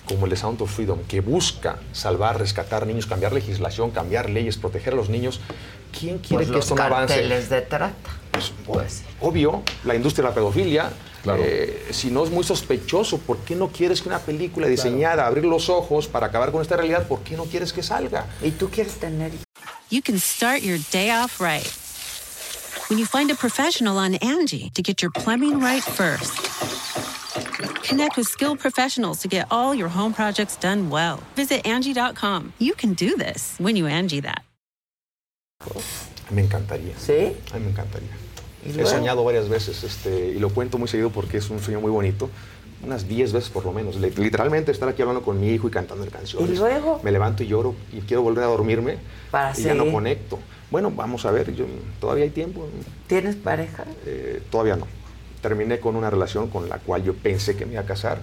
como 0.09 0.27
el 0.27 0.31
de 0.31 0.37
Sound 0.37 0.63
of 0.63 0.73
Freedom, 0.73 1.01
que 1.09 1.21
busca 1.21 1.79
salvar, 1.91 2.39
rescatar 2.39 2.87
niños, 2.87 3.07
cambiar 3.07 3.33
legislación, 3.33 3.91
cambiar 3.91 4.31
leyes, 4.31 4.57
proteger 4.57 4.93
a 4.93 4.97
los 4.97 5.09
niños, 5.09 5.41
¿quién 5.91 6.19
quiere 6.19 6.45
Pues 6.45 6.47
que 6.47 6.53
los 6.53 6.65
esto 6.67 6.77
no 6.77 6.85
avance? 6.85 7.21
de 7.21 7.63
trata. 7.63 8.11
Pues, 8.65 9.03
obvio, 9.21 9.65
la 9.83 9.97
industria 9.97 10.23
de 10.23 10.29
la 10.29 10.35
pedofilia, 10.37 10.93
eh, 11.39 11.89
si 11.91 12.11
no 12.11 12.25
es 12.25 12.31
muy 12.31 12.45
sospechoso, 12.45 13.19
¿por 13.19 13.39
qué 13.39 13.55
no 13.55 13.69
quieres 13.69 14.03
que 14.03 14.09
una 14.09 14.21
película 14.21 14.67
diseñada, 14.67 15.27
abrir 15.27 15.45
los 15.45 15.69
ojos 15.69 16.07
para 16.07 16.27
acabar 16.27 16.53
con 16.53 16.63
esta 16.63 16.77
realidad, 16.77 17.07
¿por 17.09 17.21
qué 17.21 17.37
no 17.37 17.45
quieres 17.45 17.73
que 17.73 17.83
salga? 17.83 18.27
¿Y 18.43 18.53
tú 18.53 18.69
quieres 18.71 18.95
tener 18.95 19.33
you 19.89 20.03
can 20.03 20.19
start 20.19 20.63
your 20.63 20.79
day 20.91 21.11
off 21.11 21.41
right. 21.41 21.67
When 22.89 22.99
you 22.99 23.07
find 23.07 23.31
a 23.31 23.35
professional 23.35 23.99
on 23.99 24.15
Angie 24.17 24.71
to 24.71 24.83
get 24.83 25.03
your 25.03 25.11
plumbing 25.11 25.61
right 25.61 25.83
first. 25.83 26.35
Connect 27.85 28.17
with 28.17 28.27
skilled 28.27 28.59
professionals 28.59 29.21
to 29.21 29.29
get 29.29 29.47
all 29.51 29.75
your 29.75 29.89
home 29.89 30.13
projects 30.13 30.57
done 30.57 30.91
well. 30.91 31.23
Visit 31.37 31.67
Angie.com. 31.67 32.53
You 32.59 32.75
can 32.75 32.95
do 32.95 33.17
this 33.17 33.55
when 33.59 33.77
you 33.77 33.87
Angie 33.87 34.21
that. 34.21 34.43
Me 36.31 36.43
encantaría. 36.43 36.95
¿Sí? 36.99 37.37
A 37.53 37.59
mí 37.59 37.65
me 37.65 37.71
encantaría. 37.71 38.26
¿Y 38.67 38.81
He 38.81 38.87
soñado 38.87 39.25
varias 39.25 39.49
veces, 39.49 39.83
este, 39.85 40.29
y 40.29 40.39
lo 40.39 40.51
cuento 40.51 40.79
muy 40.79 40.89
seguido 40.89 41.11
porque 41.11 41.39
es 41.39 41.51
un 41.51 41.61
sueño 41.61 41.81
muy 41.81 41.91
bonito, 41.91 42.29
unas 42.83 43.09
10 43.09 43.33
veces 43.33 43.51
por 43.51 43.65
lo 43.65 43.73
menos. 43.73 43.97
Literalmente 43.97 44.71
estar 44.73 44.89
aquí 44.89 45.03
hablando 45.03 45.23
con 45.23 45.41
mi 45.41 45.51
hijo 45.51 45.69
y 45.69 45.71
cantando 45.71 46.07
canciones. 46.07 46.51
¿Y 46.51 46.57
luego? 46.57 47.01
Me 47.03 47.11
levanto 47.11 47.43
y 47.43 47.47
lloro 47.47 47.75
y 47.93 48.01
quiero 48.01 48.23
volver 48.23 48.45
a 48.45 48.49
dormirme 48.49 48.99
Para 49.31 49.59
y 49.59 49.63
ya 49.63 49.75
no 49.75 49.91
conecto. 49.91 50.39
Bueno, 50.71 50.91
vamos 50.91 51.25
a 51.27 51.31
ver, 51.31 51.55
yo, 51.55 51.65
todavía 52.01 52.25
hay 52.25 52.31
tiempo. 52.31 52.69
¿Tienes 53.07 53.37
pareja? 53.37 53.85
Eh, 54.05 54.43
todavía 54.51 54.77
no. 54.77 54.87
Terminé 55.41 55.79
con 55.79 55.97
una 55.97 56.11
relación 56.11 56.49
con 56.49 56.69
la 56.69 56.79
cual 56.79 57.05
yo 57.05 57.15
pensé 57.15 57.57
que 57.57 57.67
me 57.67 57.73
iba 57.73 57.83
a 57.83 57.87
casar 57.87 58.19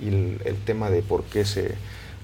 y 0.00 0.08
el, 0.08 0.40
el 0.44 0.56
tema 0.56 0.90
de 0.90 1.02
por 1.02 1.24
qué 1.24 1.44
se 1.44 1.76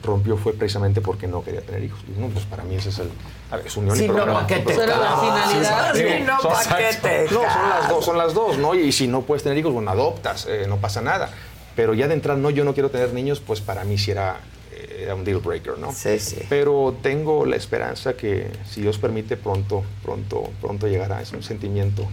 rompió 0.05 0.37
fue 0.37 0.53
precisamente 0.53 1.01
porque 1.01 1.27
no 1.27 1.43
quería 1.43 1.61
tener 1.63 1.83
hijos. 1.85 2.01
Y 2.09 2.21
no, 2.21 2.29
pues 2.29 2.45
para 2.45 2.63
mí 2.65 2.77
ese 2.77 2.91
es 2.91 2.99
el... 3.01 3.11
A 3.51 3.57
ver, 3.57 3.67
es 3.67 3.77
unión 3.77 3.97
Si 3.97 4.05
y 4.05 4.09
no, 4.09 4.15
problema. 4.15 4.41
¿pa' 4.41 4.47
qué 4.47 4.57
te 4.57 4.61
Pero- 4.63 4.71
Eso 4.73 4.83
era 4.85 4.99
la 4.99 5.17
finalidad. 5.19 5.95
Sí, 5.95 6.01
Si 6.17 6.23
no, 6.23 6.41
son- 6.41 6.53
¿pa' 6.53 6.77
qué 6.77 6.97
te 7.03 7.25
No, 7.35 7.41
son 7.41 7.69
las 7.71 7.89
dos, 7.89 8.05
son 8.05 8.19
las 8.19 8.35
dos, 8.35 8.59
¿no? 8.59 8.75
Y 8.75 8.93
si 8.93 9.07
no 9.09 9.23
puedes 9.23 9.43
tener 9.43 9.59
hijos, 9.59 9.73
bueno, 9.73 9.91
adoptas, 9.91 10.47
eh, 10.49 10.67
no 10.69 10.77
pasa 10.79 11.01
nada. 11.01 11.31
Pero 11.77 11.95
ya 11.95 12.07
de 12.09 12.15
entrada, 12.15 12.39
no, 12.39 12.51
yo 12.51 12.65
no 12.65 12.73
quiero 12.75 12.91
tener 12.91 13.13
niños, 13.13 13.41
pues 13.41 13.61
para 13.61 13.85
mí 13.85 13.99
sí 13.99 14.11
era, 14.13 14.37
eh, 14.73 15.01
era 15.03 15.15
un 15.15 15.25
deal 15.25 15.39
breaker, 15.41 15.77
¿no? 15.79 15.93
Sí, 15.93 16.19
sí. 16.21 16.39
Pero 16.49 16.95
tengo 17.03 17.45
la 17.47 17.57
esperanza 17.57 18.15
que, 18.15 18.51
si 18.71 18.81
Dios 18.83 18.99
permite, 18.99 19.37
pronto, 19.37 19.83
pronto, 20.03 20.51
pronto 20.61 20.87
llegará. 20.87 21.21
Es 21.21 21.33
un 21.33 21.43
sentimiento. 21.43 22.07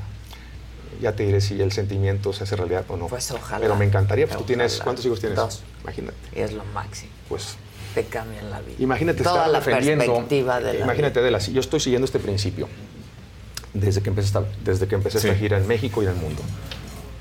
Ya 1.02 1.16
te 1.16 1.24
diré 1.26 1.42
si 1.42 1.60
el 1.60 1.72
sentimiento 1.72 2.32
se 2.34 2.44
hace 2.44 2.56
realidad 2.56 2.86
o 2.90 2.98
no. 2.98 3.08
Pues 3.08 3.32
ojalá. 3.32 3.60
Pero 3.62 3.76
me 3.76 3.86
encantaría. 3.86 4.26
Pues, 4.28 4.38
tú 4.38 4.44
Ojalá. 4.44 4.48
tienes, 4.48 4.82
¿cuántos 4.82 5.06
hijos 5.06 5.20
tienes? 5.20 5.36
Dos. 5.38 5.64
Imagínate. 5.84 6.16
Y 6.36 6.42
es 6.42 6.54
lo 6.54 6.64
máximo. 6.66 7.12
Pues 7.28 7.56
Te 7.94 8.06
cambian 8.06 8.50
la 8.50 8.62
vida. 8.62 8.76
Imagínate 8.80 9.24
Toda 9.24 9.48
estar 9.48 9.50
la 9.52 9.60
defendiendo. 9.60 10.06
perspectiva 10.06 10.60
de 10.60 10.74
la 10.74 10.84
imagínate, 10.86 11.20
Adela, 11.20 11.40
si 11.40 11.52
yo 11.52 11.60
estoy 11.60 11.80
siguiendo 11.80 12.06
este 12.06 12.20
principio 12.20 12.68
desde 13.74 14.02
que 14.02 14.10
empecé 14.10 14.28
esta, 14.28 14.44
desde 14.64 14.88
que 14.88 14.96
empecé 14.96 15.18
esta 15.18 15.36
gira 15.36 15.58
en 15.58 15.68
México 15.68 16.02
y 16.02 16.06
en 16.06 16.12
el 16.12 16.18
mundo. 16.18 16.42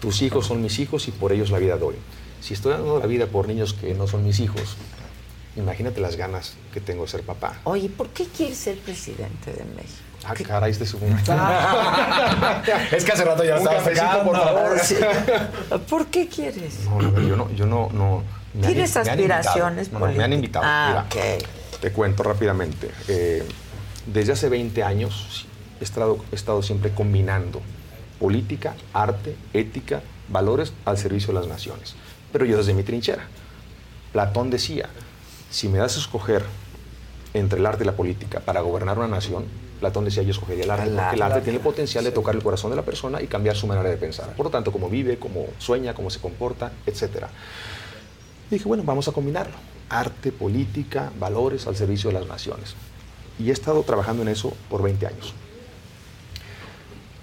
Tus 0.01 0.23
hijos 0.23 0.47
son 0.47 0.63
mis 0.63 0.79
hijos 0.79 1.09
y 1.09 1.11
por 1.11 1.33
ellos 1.33 1.51
la 1.51 1.59
vida 1.59 1.77
doy. 1.77 1.97
Si 2.41 2.55
estoy 2.55 2.73
dando 2.73 2.99
la 2.99 3.07
vida 3.07 3.27
por 3.27 3.47
niños 3.49 3.75
que 3.75 3.95
no 3.95 4.07
son 4.07 4.25
mis 4.25 4.41
hijos, 4.41 4.77
imagínate 5.57 6.01
las 6.01 6.17
ganas 6.17 6.55
que 6.73 6.81
tengo 6.81 7.03
de 7.03 7.09
ser 7.11 7.23
papá. 7.23 7.61
Oye, 7.65 7.89
¿por 7.89 8.09
qué 8.09 8.27
quieres 8.27 8.59
ser 8.59 8.79
presidente 8.79 9.53
de 9.53 9.65
México? 9.65 10.11
Ah, 10.25 10.35
caray, 10.35 10.71
este 10.71 10.87
segundo. 10.87 11.17
Es 12.93 13.05
que 13.05 13.13
hace 13.13 13.25
rato 13.25 13.45
ya 13.45 13.59
Un 13.59 13.69
estabas 13.69 14.25
por 14.25 14.37
favor. 14.37 14.79
Sí. 14.81 14.97
¿Por 15.89 16.07
qué 16.07 16.29
quieres? 16.29 16.85
No, 16.85 17.01
no, 17.01 17.21
yo 17.21 17.37
no, 17.37 17.51
yo 17.53 17.67
no, 17.67 17.89
no. 17.93 18.23
Me 18.55 18.67
han- 18.67 18.73
¿Tienes 18.73 18.95
me 18.95 19.01
han 19.03 19.09
aspiraciones. 19.09 19.93
No, 19.93 19.99
no, 20.01 20.07
me 20.13 20.25
han 20.25 20.33
invitado. 20.33 20.65
Ah, 20.67 21.07
Mira, 21.15 21.39
Te 21.81 21.93
cuento 21.93 22.23
rápidamente. 22.23 22.91
Eh, 23.09 23.43
desde 24.07 24.33
hace 24.33 24.49
20 24.49 24.83
años 24.83 25.47
he 25.81 25.85
estado, 25.85 26.19
he 26.31 26.35
estado 26.35 26.63
siempre 26.63 26.91
combinando 26.93 27.61
política, 28.19 28.75
arte, 28.93 29.35
ética, 29.55 30.03
valores 30.29 30.73
al 30.85 30.99
servicio 30.99 31.29
de 31.29 31.41
las 31.41 31.49
naciones. 31.49 31.95
Pero 32.33 32.45
yo 32.45 32.59
desde 32.59 32.75
mi 32.75 32.83
trinchera. 32.83 33.25
Platón 34.13 34.51
decía, 34.51 34.89
si 35.51 35.69
me 35.69 35.79
das 35.79 35.97
a 35.97 36.01
escoger 36.01 36.45
entre 37.33 37.61
el 37.61 37.67
arte 37.67 37.85
y 37.85 37.87
la 37.87 37.93
política 37.93 38.41
para 38.41 38.61
gobernar 38.61 38.99
una 38.99 39.09
nación, 39.09 39.45
Platón 39.79 40.05
decía 40.05 40.23
yo 40.23 40.33
escogería 40.33 40.65
el 40.65 40.71
arte, 40.71 40.85
El 40.89 40.97
porque 40.97 41.15
el 41.17 41.23
arte 41.23 41.41
tiene 41.41 41.57
el 41.59 41.65
potencial 41.65 42.05
de 42.05 42.11
tocar 42.11 42.35
el 42.35 42.43
corazón 42.43 42.71
de 42.71 42.77
la 42.77 42.83
persona 42.83 43.23
y 43.23 43.27
cambiar 43.29 43.57
su 43.57 43.67
manera 43.67 43.89
de 43.89 43.97
pensar. 43.97 44.35
Por 44.35 44.47
lo 44.47 44.51
tanto, 44.51 44.73
cómo 44.73 44.91
vive, 44.91 45.19
cómo 45.19 45.47
sueña, 45.59 45.95
cómo 45.95 46.11
se 46.11 46.21
comporta, 46.21 46.73
etc. 46.87 47.27
Y 48.51 48.55
dije, 48.55 48.67
bueno, 48.67 48.83
vamos 48.85 49.07
a 49.09 49.13
combinarlo. 49.13 49.55
Arte, 49.89 50.33
política, 50.33 51.13
valores 51.19 51.67
al 51.67 51.77
servicio 51.77 52.11
de 52.11 52.19
las 52.19 52.27
naciones. 52.27 52.75
Y 53.39 53.51
he 53.51 53.53
estado 53.53 53.83
trabajando 53.83 54.23
en 54.23 54.29
eso 54.29 54.53
por 54.69 54.83
20 54.83 55.07
años. 55.07 55.35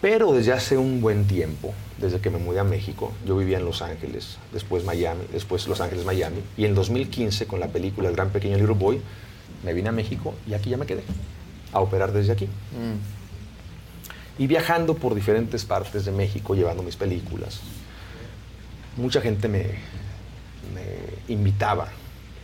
Pero 0.02 0.32
desde 0.32 0.54
hace 0.54 0.78
un 0.78 1.02
buen 1.02 1.26
tiempo, 1.26 1.74
desde 1.98 2.20
que 2.20 2.30
me 2.30 2.38
mudé 2.38 2.60
a 2.60 2.64
México, 2.64 3.12
yo 3.26 3.36
vivía 3.36 3.58
en 3.58 3.66
Los 3.66 3.82
Ángeles, 3.82 4.38
después 4.54 4.86
Miami, 4.86 5.24
después 5.32 5.68
Los 5.68 5.82
Ángeles, 5.82 6.06
Miami, 6.06 6.44
y 6.56 6.66
en 6.66 6.76
2015 6.76 7.48
con 7.48 7.60
la 7.60 7.68
película 7.68 8.08
El 8.08 8.16
Gran 8.16 8.30
Pequeño 8.30 8.58
Little 8.58 8.76
Boy, 8.76 9.02
me 9.66 9.74
vine 9.74 9.90
a 9.90 9.92
México 9.92 10.36
y 10.48 10.54
aquí 10.54 10.70
ya 10.70 10.78
me 10.78 10.86
quedé, 10.86 11.04
a 11.74 11.80
operar 11.80 12.14
desde 12.14 12.32
aquí. 12.32 12.48
Y 14.38 14.46
viajando 14.46 14.94
por 14.94 15.16
diferentes 15.16 15.66
partes 15.66 16.06
de 16.06 16.12
México, 16.12 16.54
llevando 16.54 16.84
mis 16.84 16.96
películas, 16.96 17.62
mucha 18.98 19.20
gente 19.20 19.48
me, 19.48 19.80
me 20.74 21.34
invitaba 21.34 21.88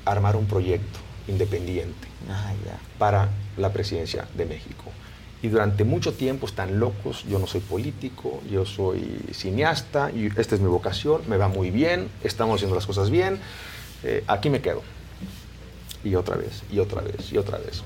a 0.06 0.12
armar 0.12 0.36
un 0.36 0.46
proyecto 0.46 1.00
independiente 1.28 2.14
Ah, 2.30 2.54
para 2.98 3.30
la 3.58 3.74
presidencia 3.74 4.26
de 4.36 4.46
México. 4.46 4.86
Y 5.42 5.50
durante 5.50 5.84
mucho 5.84 6.14
tiempo 6.14 6.46
están 6.46 6.80
locos, 6.80 7.26
yo 7.28 7.38
no 7.38 7.48
soy 7.48 7.60
político, 7.60 8.42
yo 8.50 8.66
soy 8.66 9.20
cineasta, 9.34 10.10
y 10.12 10.28
esta 10.38 10.56
es 10.56 10.62
mi 10.62 10.70
vocación, 10.70 11.22
me 11.28 11.36
va 11.36 11.50
muy 11.50 11.70
bien, 11.70 12.10
estamos 12.24 12.56
haciendo 12.56 12.76
las 12.76 12.86
cosas 12.86 13.10
bien, 13.10 13.40
eh, 14.04 14.24
aquí 14.28 14.50
me 14.50 14.62
quedo. 14.62 14.82
Y 16.06 16.16
otra 16.16 16.38
vez, 16.38 16.64
y 16.72 16.80
otra 16.80 17.02
vez, 17.02 17.32
y 17.34 17.38
otra 17.38 17.58
vez. 17.58 17.84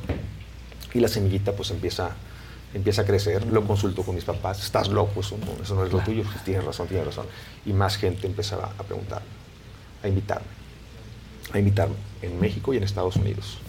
Y 0.93 0.99
la 0.99 1.07
semillita 1.07 1.53
pues 1.53 1.71
empieza, 1.71 2.11
empieza 2.75 3.01
a 3.01 3.05
crecer, 3.05 3.47
lo 3.47 3.65
consulto 3.65 4.03
con 4.03 4.13
mis 4.13 4.23
papás, 4.23 4.63
estás 4.63 4.87
loco, 4.89 5.21
eso 5.21 5.35
no, 5.39 5.63
eso 5.63 5.73
no 5.73 5.83
es 5.83 5.91
lo 5.91 5.99
tuyo, 5.99 6.23
Pues, 6.23 6.43
tienes 6.43 6.63
razón, 6.63 6.87
tienes 6.87 7.07
razón. 7.07 7.25
Y 7.65 7.73
más 7.73 7.97
gente 7.97 8.27
empezaba 8.27 8.71
a 8.77 8.83
preguntar, 8.83 9.23
a 10.03 10.07
invitarme, 10.07 10.45
a 11.53 11.59
invitarme 11.59 11.95
en 12.21 12.39
México 12.39 12.73
y 12.73 12.77
en 12.77 12.83
Estados 12.83 13.15
Unidos 13.15 13.59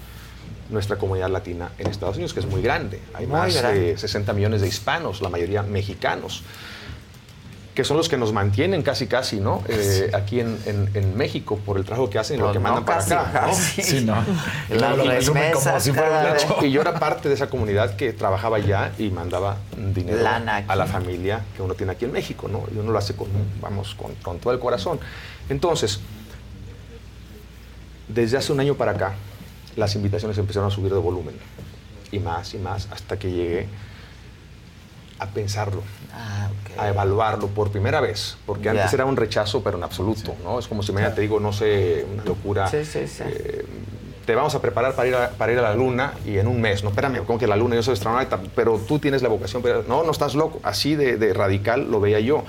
nuestra 0.71 0.97
comunidad 0.97 1.31
latina 1.31 1.71
en 1.79 1.87
Estados 1.87 2.17
Unidos, 2.17 2.35
que 2.35 2.41
es 2.41 2.47
muy 2.47 2.61
grande. 2.61 3.01
Hay 3.15 3.27
Muy 3.27 3.39
más 3.39 3.57
grande. 3.57 3.81
de 3.81 3.97
60 3.99 4.35
millones 4.35 4.61
de 4.61 4.69
hispanos, 4.69 5.23
la 5.23 5.31
mayoría 5.31 5.63
mexicanos, 5.63 6.43
que 7.75 7.85
son 7.85 7.97
los 7.97 8.09
que 8.11 8.19
nos 8.19 8.33
mantienen 8.35 8.83
casi, 8.83 9.07
casi, 9.07 9.41
¿no? 9.41 9.63
Eh, 9.69 10.11
aquí 10.13 10.41
en, 10.41 10.59
en- 10.67 10.91
en 10.95 11.17
México 11.17 11.57
por 11.65 11.79
el 11.79 11.85
trabajo 11.87 12.11
que 12.11 12.19
hacen 12.19 12.37
y 12.37 12.41
lo 12.41 12.47
Pues 12.47 12.59
que 12.59 12.59
no, 12.59 12.65
mandan 12.65 12.85
para 12.85 12.99
casi, 12.99 13.15
acá. 13.15 13.41
¿no? 13.47 13.47
casi. 13.53 13.83
Sí, 13.83 14.05
¿no? 14.05 14.23
Y 14.69 14.75
Las 14.79 14.97
lo 14.99 15.05
presumen 15.05 15.43
remesas 15.45 15.89
cada 15.95 16.33
vez. 16.35 16.47
Y 16.63 16.71
yo 16.71 16.81
era 16.83 16.99
parte 16.99 17.29
de 17.31 17.35
esa 17.37 17.49
comunidad 17.49 17.97
que 17.97 18.13
trabajaba 18.13 18.57
allá 18.59 18.93
y 18.99 19.09
mandaba 19.11 19.57
dinero 19.95 20.21
Lana 20.23 20.65
a 20.69 20.77
la 20.77 20.85
familia 20.87 21.45
que 21.57 21.63
uno 21.63 21.73
tiene 21.75 21.93
aquí 21.93 22.05
en 22.05 22.13
México, 22.13 22.47
¿no? 22.49 22.65
Y 22.75 22.79
uno 22.79 22.91
lo 22.93 22.99
hace 22.99 23.15
con, 23.15 23.29
vamos, 23.63 23.95
con, 23.95 24.13
con 24.17 24.39
todo 24.39 24.53
el 24.53 24.59
corazón. 24.59 24.99
Entonces, 25.49 26.01
desde 28.09 28.37
hace 28.37 28.53
un 28.53 28.61
año 28.61 28.75
para 28.75 28.93
acá, 28.93 29.15
las 29.77 29.95
invitaciones 29.95 30.37
empezaron 30.39 30.69
a 30.70 30.75
subir 30.75 30.93
de 30.93 30.99
volumen. 30.99 31.37
Y 32.11 32.19
más 32.19 32.55
y 32.55 32.59
más, 32.59 32.89
hasta 32.91 33.19
que 33.19 33.31
llegué 33.31 33.66
a 35.19 35.27
pensarlo, 35.27 35.83
Ah, 36.15 36.49
a 36.79 36.89
evaluarlo 36.89 37.49
por 37.49 37.70
primera 37.70 38.01
vez. 38.01 38.37
Porque 38.47 38.69
antes 38.70 38.93
era 38.93 39.05
un 39.05 39.16
rechazo, 39.16 39.62
pero 39.62 39.77
en 39.77 39.85
absoluto, 39.85 40.35
¿no? 40.43 40.59
Es 40.59 40.66
como 40.66 40.83
si 40.83 40.91
mañana 40.93 41.15
te 41.15 41.20
digo, 41.20 41.39
no 41.39 41.53
sé, 41.53 42.07
una 42.12 42.25
locura. 42.25 42.66
Sí, 42.69 42.85
sí, 42.85 43.07
sí. 43.07 43.23
eh, 43.27 43.65
te 44.25 44.35
vamos 44.35 44.55
a 44.55 44.61
preparar 44.61 44.95
para 44.95 45.09
ir 45.09 45.15
a, 45.15 45.31
para 45.31 45.53
ir 45.53 45.59
a 45.59 45.62
la 45.62 45.75
luna 45.75 46.15
y 46.27 46.39
en 46.39 46.47
un 46.47 46.61
mes. 46.61 46.83
No, 46.83 46.91
espérame, 46.91 47.25
como 47.25 47.39
que 47.39 47.47
la 47.47 47.57
luna, 47.57 47.77
yo 47.77 47.83
soy 47.83 47.93
astronauta, 47.95 48.41
pero 48.57 48.79
tú 48.79 48.99
tienes 48.99 49.23
la 49.23 49.29
vocación. 49.29 49.62
Pero, 49.62 49.85
no, 49.87 50.03
no 50.03 50.11
estás 50.11 50.35
loco. 50.35 50.61
Así 50.62 50.97
de, 50.97 51.16
de 51.19 51.33
radical 51.35 51.91
lo 51.91 52.01
veía 52.01 52.20
yo. 52.20 52.45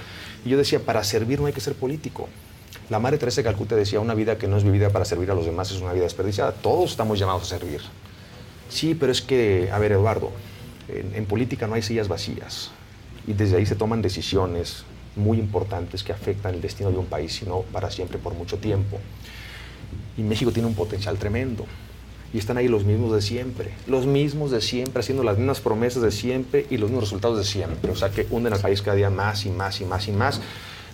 Y 0.45 0.49
yo 0.49 0.57
decía, 0.57 0.79
para 0.79 1.03
servir 1.03 1.39
no 1.41 1.47
hay 1.47 1.53
que 1.53 1.61
ser 1.61 1.75
político. 1.75 2.27
La 2.89 2.97
Madre 2.97 3.19
Teresa 3.19 3.41
de 3.41 3.45
Calcuta 3.45 3.75
decía, 3.75 3.99
una 3.99 4.15
vida 4.15 4.39
que 4.39 4.47
no 4.47 4.57
es 4.57 4.63
vivida 4.63 4.89
para 4.89 5.05
servir 5.05 5.29
a 5.29 5.35
los 5.35 5.45
demás 5.45 5.69
es 5.69 5.79
una 5.79 5.93
vida 5.93 6.03
desperdiciada. 6.03 6.51
Todos 6.53 6.89
estamos 6.89 7.19
llamados 7.19 7.43
a 7.43 7.45
servir. 7.45 7.81
Sí, 8.67 8.95
pero 8.95 9.11
es 9.11 9.21
que, 9.21 9.69
a 9.71 9.77
ver, 9.77 9.91
Eduardo, 9.91 10.31
en, 10.87 11.13
en 11.13 11.25
política 11.25 11.67
no 11.67 11.75
hay 11.75 11.83
sillas 11.83 12.07
vacías. 12.07 12.71
Y 13.27 13.33
desde 13.33 13.57
ahí 13.57 13.65
se 13.67 13.75
toman 13.75 14.01
decisiones 14.01 14.85
muy 15.15 15.37
importantes 15.37 16.03
que 16.03 16.13
afectan 16.13 16.55
el 16.55 16.61
destino 16.61 16.89
de 16.89 16.97
un 16.97 17.05
país, 17.05 17.33
sino 17.33 17.61
para 17.61 17.91
siempre, 17.91 18.17
por 18.17 18.33
mucho 18.33 18.57
tiempo. 18.57 18.97
Y 20.17 20.23
México 20.23 20.51
tiene 20.51 20.67
un 20.67 20.75
potencial 20.75 21.17
tremendo. 21.17 21.65
Y 22.33 22.39
están 22.39 22.57
ahí 22.57 22.67
los 22.67 22.85
mismos 22.85 23.13
de 23.13 23.21
siempre, 23.21 23.71
los 23.87 24.05
mismos 24.05 24.51
de 24.51 24.61
siempre, 24.61 24.99
haciendo 24.99 25.23
las 25.23 25.37
mismas 25.37 25.61
promesas 25.61 26.01
de 26.01 26.11
siempre 26.11 26.65
y 26.69 26.77
los 26.77 26.89
mismos 26.89 27.05
resultados 27.05 27.37
de 27.37 27.43
siempre. 27.43 27.91
O 27.91 27.95
sea, 27.95 28.09
que 28.09 28.27
hunden 28.29 28.53
al 28.53 28.59
país 28.59 28.81
cada 28.81 28.95
día 28.95 29.09
más 29.09 29.45
y 29.45 29.49
más 29.49 29.79
y 29.81 29.85
más 29.85 30.07
y 30.07 30.11
más. 30.11 30.41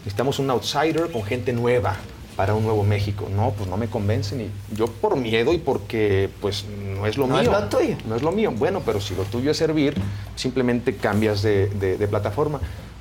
Necesitamos 0.05 0.39
un 0.39 0.49
outsider 0.51 1.11
con 1.11 1.23
gente 1.23 1.51
nueva 1.51 1.95
para 2.37 2.53
un 2.53 2.63
nuevo 2.63 2.83
México. 2.83 3.27
No, 3.35 3.51
pues 3.51 3.69
no 3.69 3.75
me 3.77 3.87
convencen. 3.87 4.41
Y 4.41 4.51
yo 4.75 4.87
por 4.87 5.15
miedo 5.17 5.51
y 5.53 5.57
porque 5.57 6.29
pues 6.41 6.65
no 6.95 7.05
es 7.07 7.17
lo 7.17 7.27
No 7.27 7.39
es 7.39 7.47
mío. 7.49 7.59
lo 7.59 7.67
tuyo. 7.69 7.95
No 8.07 8.15
es 8.15 8.21
lo 8.21 8.31
mío. 8.31 8.51
Bueno, 8.55 8.81
pero 8.85 9.01
si 9.01 9.15
lo 9.15 9.23
tuyo 9.23 9.51
es 9.51 9.57
servir, 9.57 9.95
simplemente 10.35 10.95
cambias 10.95 11.41
de, 11.41 11.67
de- 11.67 11.97
de 11.97 12.07
plataforma. 12.07 12.59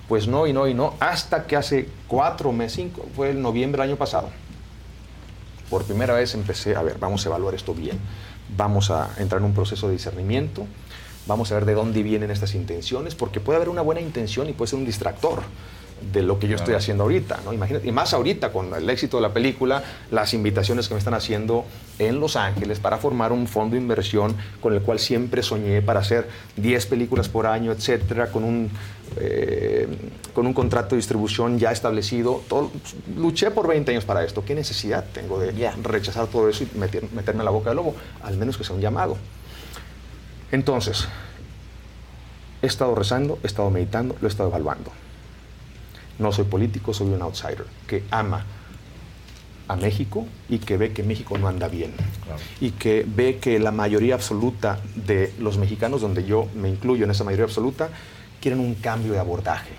Pues 0.09 0.29
no, 0.29 0.47
y 0.47 0.53
no, 0.53 0.67
y 0.67 0.75
no. 0.75 0.95
Hasta 1.01 1.47
que 1.47 1.57
hace 1.57 1.89
cuatro 2.09 2.53
meses, 2.53 2.75
cinco, 2.77 3.07
fue 3.15 3.31
el 3.31 3.41
noviembre 3.43 3.81
del 3.83 3.91
año 3.91 3.99
pasado. 3.99 4.29
Por 5.71 5.85
primera 5.85 6.15
vez 6.15 6.35
empecé, 6.35 6.77
a 6.77 6.83
ver, 6.83 6.99
vamos 6.99 7.25
a 7.25 7.29
evaluar 7.29 7.55
esto 7.55 7.75
bien. 7.75 7.99
Vamos 8.57 8.91
a 8.91 9.11
entrar 9.19 9.41
en 9.41 9.47
un 9.47 9.55
proceso 9.55 9.87
de 9.89 9.95
discernimiento. 9.95 10.67
Vamos 11.27 11.51
a 11.51 11.55
ver 11.55 11.65
de 11.65 11.73
dónde 11.75 12.03
vienen 12.03 12.31
estas 12.31 12.55
intenciones, 12.55 13.15
porque 13.15 13.41
puede 13.41 13.57
haber 13.57 13.71
una 13.71 13.81
buena 13.81 14.01
intención 14.03 14.49
y 14.49 14.53
puede 14.53 14.71
ser 14.71 14.79
un 14.79 14.85
distractor. 14.85 15.43
De 16.13 16.23
lo 16.23 16.39
que 16.39 16.49
yo 16.49 16.57
estoy 16.57 16.75
haciendo 16.75 17.05
ahorita, 17.05 17.41
¿no? 17.45 17.53
Imagínate, 17.53 17.89
y 17.89 17.93
más 17.93 18.13
ahorita 18.13 18.53
con 18.53 18.75
el 18.75 18.89
éxito 18.91 19.17
de 19.17 19.23
la 19.23 19.33
película, 19.33 19.83
las 20.11 20.35
invitaciones 20.35 20.87
que 20.89 20.95
me 20.95 20.99
están 20.99 21.15
haciendo 21.15 21.65
en 21.99 22.21
Los 22.21 22.37
Ángeles 22.37 22.79
para 22.79 22.99
formar 22.99 23.33
un 23.33 23.47
fondo 23.47 23.75
de 23.77 23.81
inversión 23.81 24.37
con 24.61 24.75
el 24.75 24.83
cual 24.83 24.99
siempre 24.99 25.43
soñé 25.43 25.81
para 25.83 26.01
hacer 26.01 26.29
10 26.57 26.87
películas 26.87 27.29
por 27.29 27.47
año, 27.47 27.73
etcétera, 27.73 28.31
con 28.31 28.45
un 28.45 28.71
eh, 29.17 29.87
con 30.35 30.47
un 30.47 30.53
contrato 30.53 30.91
de 30.91 30.97
distribución 30.97 31.59
ya 31.59 31.71
establecido. 31.71 32.43
Todo- 32.49 32.71
luché 33.17 33.51
por 33.53 33.69
20 33.69 33.93
años 33.93 34.05
para 34.05 34.25
esto. 34.25 34.45
¿Qué 34.45 34.55
necesidad 34.55 35.05
tengo 35.13 35.39
de 35.39 35.53
rechazar 35.83 36.27
todo 36.27 36.49
eso 36.49 36.65
y 36.65 36.79
meter- 36.79 37.09
meterme 37.13 37.43
a 37.43 37.45
la 37.45 37.51
boca 37.51 37.71
del 37.71 37.77
lobo? 37.77 37.95
Al 38.23 38.37
menos 38.37 38.57
que 38.59 38.65
sea 38.65 38.75
un 38.75 38.83
llamado. 38.83 39.17
Entonces, 40.51 41.07
he 42.63 42.67
estado 42.67 42.95
rezando, 42.95 43.39
he 43.43 43.47
estado 43.47 43.71
meditando, 43.71 44.17
lo 44.21 44.27
he 44.27 44.31
estado 44.31 44.49
evaluando. 44.49 44.91
No 46.19 46.33
soy 46.33 46.45
político, 46.45 46.95
soy 46.95 47.09
un 47.09 47.23
outsider 47.23 47.67
que 47.87 48.05
ama 48.11 48.45
a 49.67 49.77
México 49.77 50.27
y 50.49 50.59
que 50.59 50.77
ve 50.77 50.93
que 50.93 51.03
México 51.03 51.39
no 51.39 51.49
anda 51.49 51.69
bien. 51.69 51.93
Y 52.61 52.73
que 52.73 53.05
ve 53.07 53.39
que 53.39 53.59
la 53.59 53.73
mayoría 53.73 54.15
absoluta 54.15 54.79
de 54.95 55.33
los 55.39 55.59
mexicanos, 55.59 56.01
donde 56.01 56.25
yo 56.25 56.49
me 56.55 56.69
incluyo 56.69 57.05
en 57.05 57.11
esa 57.11 57.25
mayoría 57.25 57.45
absoluta, 57.45 57.89
quieren 58.41 58.61
un 58.61 58.75
cambio 58.75 59.13
de 59.13 59.19
abordaje. 59.19 59.73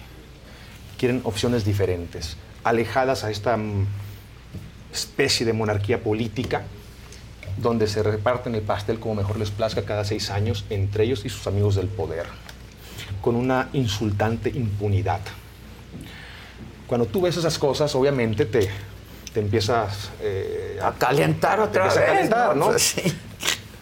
Quieren 0.97 1.21
opciones 1.23 1.65
diferentes, 1.65 2.37
alejadas 2.63 3.23
a 3.23 3.31
esta 3.31 3.57
mm, 3.57 3.85
especie 4.91 5.45
de 5.45 5.53
monarquía 5.53 6.01
política 6.01 6.63
donde 7.57 7.87
se 7.87 8.03
reparten 8.03 8.55
el 8.55 8.61
pastel 8.61 8.99
como 8.99 9.15
mejor 9.15 9.37
les 9.37 9.51
plazca 9.51 9.83
cada 9.83 10.03
seis 10.03 10.29
años 10.29 10.65
entre 10.69 11.05
ellos 11.05 11.25
y 11.25 11.29
sus 11.29 11.47
amigos 11.47 11.75
del 11.75 11.87
poder, 11.87 12.25
con 13.21 13.35
una 13.35 13.69
insultante 13.73 14.49
impunidad. 14.49 15.21
Cuando 16.87 17.07
tú 17.07 17.21
ves 17.21 17.37
esas 17.37 17.57
cosas, 17.57 17.93
obviamente 17.95 18.45
te, 18.45 18.69
te 19.33 19.39
empiezas 19.39 20.11
eh, 20.21 20.79
A 20.81 20.93
calentar 20.93 21.59
otra 21.59 21.89
te 21.89 21.89
empieza 21.89 21.99
a 21.99 22.03
vez, 22.03 22.13
calentar, 22.29 22.55
¿no? 22.55 22.71
¿no? 22.71 22.79
Sí. 22.79 23.01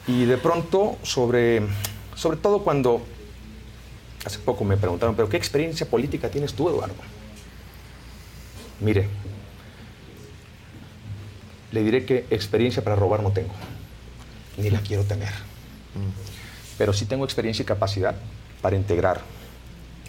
Y 0.07 0.25
de 0.25 0.37
pronto, 0.37 0.97
sobre, 1.03 1.61
sobre 2.15 2.37
todo 2.37 2.59
cuando 2.63 3.01
hace 4.25 4.39
poco 4.39 4.63
me 4.63 4.77
preguntaron, 4.77 5.15
pero 5.15 5.29
¿qué 5.29 5.37
experiencia 5.37 5.89
política 5.89 6.29
tienes 6.29 6.53
tú, 6.53 6.69
Eduardo? 6.69 6.95
Mire, 8.79 9.07
le 11.71 11.83
diré 11.83 12.05
que 12.05 12.25
experiencia 12.29 12.83
para 12.83 12.95
robar 12.95 13.23
no 13.23 13.31
tengo, 13.31 13.53
ni 14.57 14.69
la 14.69 14.79
quiero 14.79 15.03
tener. 15.03 15.31
Pero 16.77 16.93
sí 16.93 17.05
tengo 17.05 17.23
experiencia 17.23 17.63
y 17.63 17.65
capacidad 17.65 18.15
para 18.61 18.75
integrar 18.75 19.21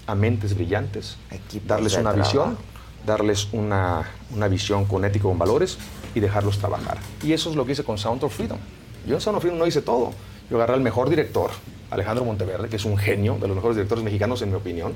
a 0.06 0.14
mentes 0.14 0.54
brillantes, 0.54 1.16
darles 1.66 1.94
una 1.94 2.12
trabajo. 2.12 2.18
visión, 2.18 2.58
darles 3.06 3.48
una, 3.52 4.10
una 4.34 4.48
visión 4.48 4.84
con 4.84 5.04
ética, 5.04 5.24
con 5.24 5.38
valores 5.38 5.78
y 6.14 6.20
dejarlos 6.20 6.58
trabajar. 6.58 6.98
Y 7.22 7.32
eso 7.32 7.50
es 7.50 7.56
lo 7.56 7.64
que 7.66 7.72
hice 7.72 7.84
con 7.84 7.98
Sound 7.98 8.22
of 8.24 8.34
Freedom. 8.34 8.58
Yo 9.06 9.14
en 9.16 9.20
Sound 9.20 9.36
of 9.36 9.42
Freedom 9.42 9.58
no 9.58 9.66
hice 9.66 9.82
todo. 9.82 10.12
Yo 10.50 10.56
agarré 10.56 10.74
al 10.74 10.80
mejor 10.80 11.08
director, 11.10 11.50
Alejandro 11.90 12.24
Monteverde, 12.24 12.68
que 12.68 12.76
es 12.76 12.84
un 12.84 12.96
genio, 12.96 13.36
de 13.40 13.46
los 13.48 13.56
mejores 13.56 13.76
directores 13.76 14.04
mexicanos 14.04 14.42
en 14.42 14.50
mi 14.50 14.56
opinión. 14.56 14.92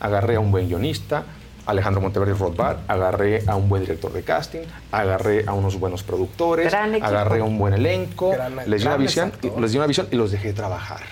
Agarré 0.00 0.36
a 0.36 0.40
un 0.40 0.50
buen 0.50 0.68
guionista, 0.68 1.24
Alejandro 1.64 2.00
Monteverde 2.00 2.34
y 2.34 2.38
Rothbard, 2.38 2.78
agarré 2.88 3.44
a 3.46 3.54
un 3.54 3.68
buen 3.68 3.82
director 3.82 4.12
de 4.12 4.22
casting, 4.24 4.60
agarré 4.90 5.44
a 5.46 5.52
unos 5.52 5.78
buenos 5.78 6.02
productores, 6.02 6.66
agarré 7.06 7.40
a 7.40 7.44
un 7.44 7.56
buen 7.58 7.74
elenco, 7.74 8.30
Gran- 8.30 8.56
les 8.66 8.80
di, 8.82 8.86
una 8.88 8.96
visión, 8.96 9.32
y- 9.42 9.60
les 9.60 9.70
di 9.70 9.78
una 9.78 9.86
visión 9.86 10.08
y 10.10 10.16
los 10.16 10.32
dejé 10.32 10.52
trabajar. 10.52 11.02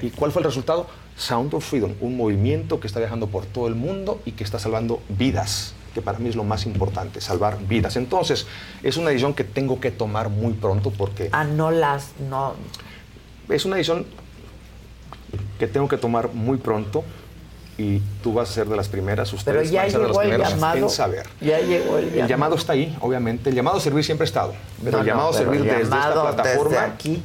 ¿Y 0.00 0.08
cuál 0.10 0.32
fue 0.32 0.40
el 0.40 0.46
resultado? 0.46 0.86
Sound 1.16 1.52
of 1.54 1.62
Freedom, 1.68 1.92
un 2.00 2.16
movimiento 2.16 2.80
que 2.80 2.86
está 2.86 3.00
viajando 3.00 3.26
por 3.26 3.44
todo 3.44 3.68
el 3.68 3.74
mundo 3.74 4.22
y 4.24 4.32
que 4.32 4.44
está 4.44 4.58
salvando 4.58 5.02
vidas, 5.10 5.74
que 5.98 6.04
para 6.04 6.18
mí 6.18 6.28
es 6.28 6.36
lo 6.36 6.44
más 6.44 6.64
importante, 6.66 7.20
salvar 7.20 7.58
vidas. 7.66 7.96
Entonces, 7.96 8.46
es 8.82 8.96
una 8.96 9.08
decisión 9.08 9.34
que 9.34 9.42
tengo 9.44 9.80
que 9.80 9.90
tomar 9.90 10.28
muy 10.28 10.52
pronto 10.52 10.90
porque 10.90 11.28
Ah, 11.32 11.44
no 11.44 11.70
las, 11.72 12.12
no. 12.30 12.54
es 13.48 13.64
una 13.64 13.76
decisión 13.76 14.06
que 15.58 15.66
tengo 15.66 15.88
que 15.88 15.96
tomar 15.96 16.32
muy 16.32 16.58
pronto 16.58 17.02
y 17.76 18.00
tú 18.22 18.32
vas 18.32 18.50
a 18.50 18.52
ser 18.52 18.68
de 18.68 18.76
las 18.76 18.88
primeras, 18.88 19.32
ustedes 19.32 19.72
van 19.72 19.86
a 19.86 19.90
ser 19.90 20.00
de 20.00 20.08
las 20.08 20.18
primeras 20.18 20.50
llamado. 20.50 20.78
en 20.78 20.90
saber. 20.90 21.26
Ya 21.40 21.58
llegó 21.60 21.98
el 21.98 22.04
El 22.04 22.10
llamado. 22.10 22.28
llamado 22.28 22.54
está 22.56 22.72
ahí, 22.74 22.96
obviamente. 23.00 23.50
El 23.50 23.56
llamado 23.56 23.76
a 23.78 23.80
servir 23.80 24.04
siempre 24.04 24.24
ha 24.24 24.26
estado. 24.26 24.54
Pero 24.82 24.98
No, 24.98 25.02
el 25.02 25.06
no, 25.06 25.12
llamado 25.12 25.30
a 25.30 25.32
servir 25.32 25.62
desde 25.62 25.82
llamado 25.84 26.28
esta 26.28 26.34
plataforma 26.42 26.70
desde 26.70 26.86
aquí. 26.92 27.22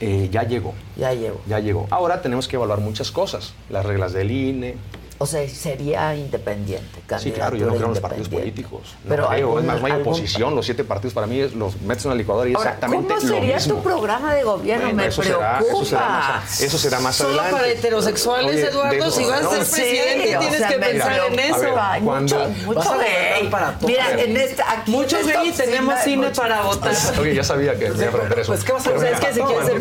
eh, 0.00 0.28
ya 0.32 0.42
llegó. 0.44 0.74
Ya 0.96 1.12
llegó. 1.12 1.40
Ya 1.46 1.60
llegó. 1.60 1.86
Ahora 1.90 2.20
tenemos 2.22 2.48
que 2.48 2.56
evaluar 2.56 2.80
muchas 2.80 3.10
cosas. 3.10 3.52
Las 3.68 3.84
reglas 3.86 4.12
del 4.12 4.30
INE. 4.30 4.76
O 5.22 5.26
sea, 5.26 5.46
sería 5.50 6.14
independiente, 6.14 7.02
Sí, 7.18 7.30
claro, 7.30 7.54
yo 7.54 7.66
no 7.66 7.72
creo 7.74 7.84
en 7.88 7.90
los 7.90 8.00
partidos 8.00 8.30
políticos. 8.30 8.80
No 9.04 9.10
Pero 9.10 9.28
creo. 9.28 9.38
algún- 9.48 9.58
es 9.60 9.64
más, 9.66 9.80
no 9.80 9.86
hay 9.86 9.92
algún- 9.92 10.06
oposición. 10.14 10.54
Los 10.56 10.64
siete 10.64 10.82
partidos 10.82 11.12
para 11.12 11.26
mí 11.26 11.40
es- 11.40 11.52
los 11.52 11.78
metes 11.82 12.06
en 12.06 12.10
la 12.12 12.14
licuadora 12.14 12.48
y 12.48 12.54
Ahora, 12.54 12.70
exactamente 12.70 13.14
¿cómo 13.16 13.26
lo 13.28 13.34
sería 13.34 13.54
mismo. 13.56 13.74
tu 13.74 13.82
programa 13.82 14.34
de 14.34 14.42
gobierno? 14.44 14.84
Bueno, 14.84 14.96
Me 14.96 15.06
eso 15.08 15.20
preocupa. 15.20 15.58
será- 15.60 15.60
eso 15.60 15.84
será 15.84 16.08
más- 16.08 16.60
eso 16.62 16.78
será 16.78 17.00
más 17.00 17.16
Solo 17.16 17.28
adelante. 17.40 17.52
para 17.52 17.68
heterosexuales, 17.68 18.50
Oye, 18.56 18.66
Eduardo, 18.68 18.94
eso- 18.96 19.10
si 19.10 19.24
vas 19.26 19.40
a 19.40 19.50
ser 19.50 19.58
presidente 19.58 20.28
Sí, 20.28 20.34
o 20.34 20.38
tienes 20.38 20.58
sea, 20.58 20.68
que 20.68 20.78
me 20.78 20.86
pensar 20.86 21.20
en 21.32 21.38
eso. 21.38 21.60
Ver, 21.60 21.72
cuando- 22.02 22.38
mucho, 22.38 22.48
mucho 22.64 22.98
gay. 22.98 23.48
para 23.50 23.72
todos. 23.72 23.90
Mira, 23.90 24.10
en 24.22 24.36
esta, 24.38 24.72
aquí 24.72 24.90
Mucho 24.90 25.16
en 25.18 25.26
esta 25.28 25.38
gay 25.40 25.46
y 25.48 25.50
oficina 25.50 25.64
tenemos 25.70 26.00
cine 26.00 26.30
para 26.30 26.62
votar. 26.62 26.92
Oye, 27.20 27.34
ya 27.34 27.44
sabía 27.44 27.78
que 27.78 27.90
me 27.90 27.96
iba 27.96 28.06
a 28.08 28.10
preguntar 28.12 28.38
eso. 28.38 28.52
Pues, 28.52 28.64
¿qué 28.64 28.72
vas 28.72 28.86
a 28.86 28.90
hacer? 28.96 29.12
Es 29.12 29.20
que 29.20 29.34
si 29.34 29.40
quieres 29.42 29.66
ser 29.66 29.76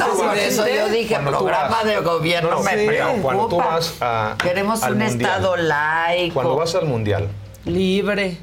eso 0.49 0.67
yo 0.67 0.89
dije, 0.89 1.17
programa 1.19 1.83
de 1.85 1.97
gobierno 2.01 2.49
No, 2.49 2.59
me 2.63 2.71
preocupa. 2.85 3.21
Cuando 3.21 3.47
tú 3.47 3.57
vas 3.57 3.93
a, 4.01 4.35
Queremos 4.37 4.81
un 4.81 4.97
mundial, 4.97 5.28
estado 5.35 5.55
laico. 5.57 6.33
Cuando 6.33 6.55
vas 6.55 6.75
al 6.75 6.85
mundial 6.85 7.27
Libre. 7.65 8.37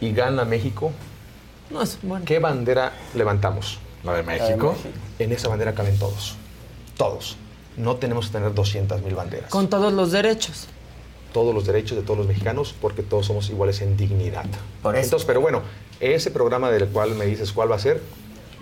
y 0.00 0.12
gana 0.12 0.44
México, 0.44 0.92
No 1.70 1.82
es 1.82 1.98
bueno. 2.02 2.24
¿qué 2.24 2.38
bandera 2.38 2.92
levantamos? 3.14 3.78
¿La 4.02 4.14
de 4.14 4.22
México? 4.22 4.76
En 5.18 5.32
esa 5.32 5.48
bandera 5.48 5.74
caben 5.74 5.98
todos. 5.98 6.36
Todos. 6.96 7.36
No 7.76 7.96
tenemos 7.96 8.26
que 8.26 8.32
tener 8.34 8.54
200 8.54 9.02
mil 9.02 9.14
banderas. 9.14 9.50
Con 9.50 9.68
todos 9.68 9.92
los 9.92 10.12
derechos. 10.12 10.68
todos 11.32 11.52
los 11.54 11.66
derechos 11.66 11.96
de 11.98 12.04
todos 12.04 12.18
los 12.18 12.28
mexicanos 12.28 12.74
porque 12.80 13.02
todos 13.02 13.26
somos 13.26 13.50
iguales 13.50 13.80
en 13.80 13.96
dignidad. 13.96 14.44
Por 14.82 14.94
eso. 14.94 15.04
Entonces, 15.04 15.26
pero 15.26 15.40
bueno, 15.40 15.62
ese 16.00 16.30
programa 16.30 16.70
del 16.70 16.86
cual 16.88 17.16
me 17.16 17.26
dices 17.26 17.50
cuál 17.52 17.70
va 17.72 17.76
a 17.76 17.80
ser, 17.80 18.00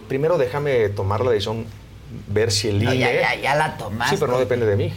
primero 0.08 0.38
déjame 0.38 0.88
tomar 0.88 1.20
la 1.22 1.30
decisión, 1.32 1.66
ver 2.28 2.50
si 2.50 2.68
el 2.68 2.82
No, 2.82 2.94
INE... 2.94 3.00
ya, 3.00 3.12
ya, 3.34 3.34
ya 3.42 3.54
la 3.56 3.76
tomaste. 3.76 4.16
Sí, 4.16 4.20
pero 4.20 4.32
no 4.32 4.38
depende 4.38 4.64
de 4.64 4.76
mí. 4.76 4.92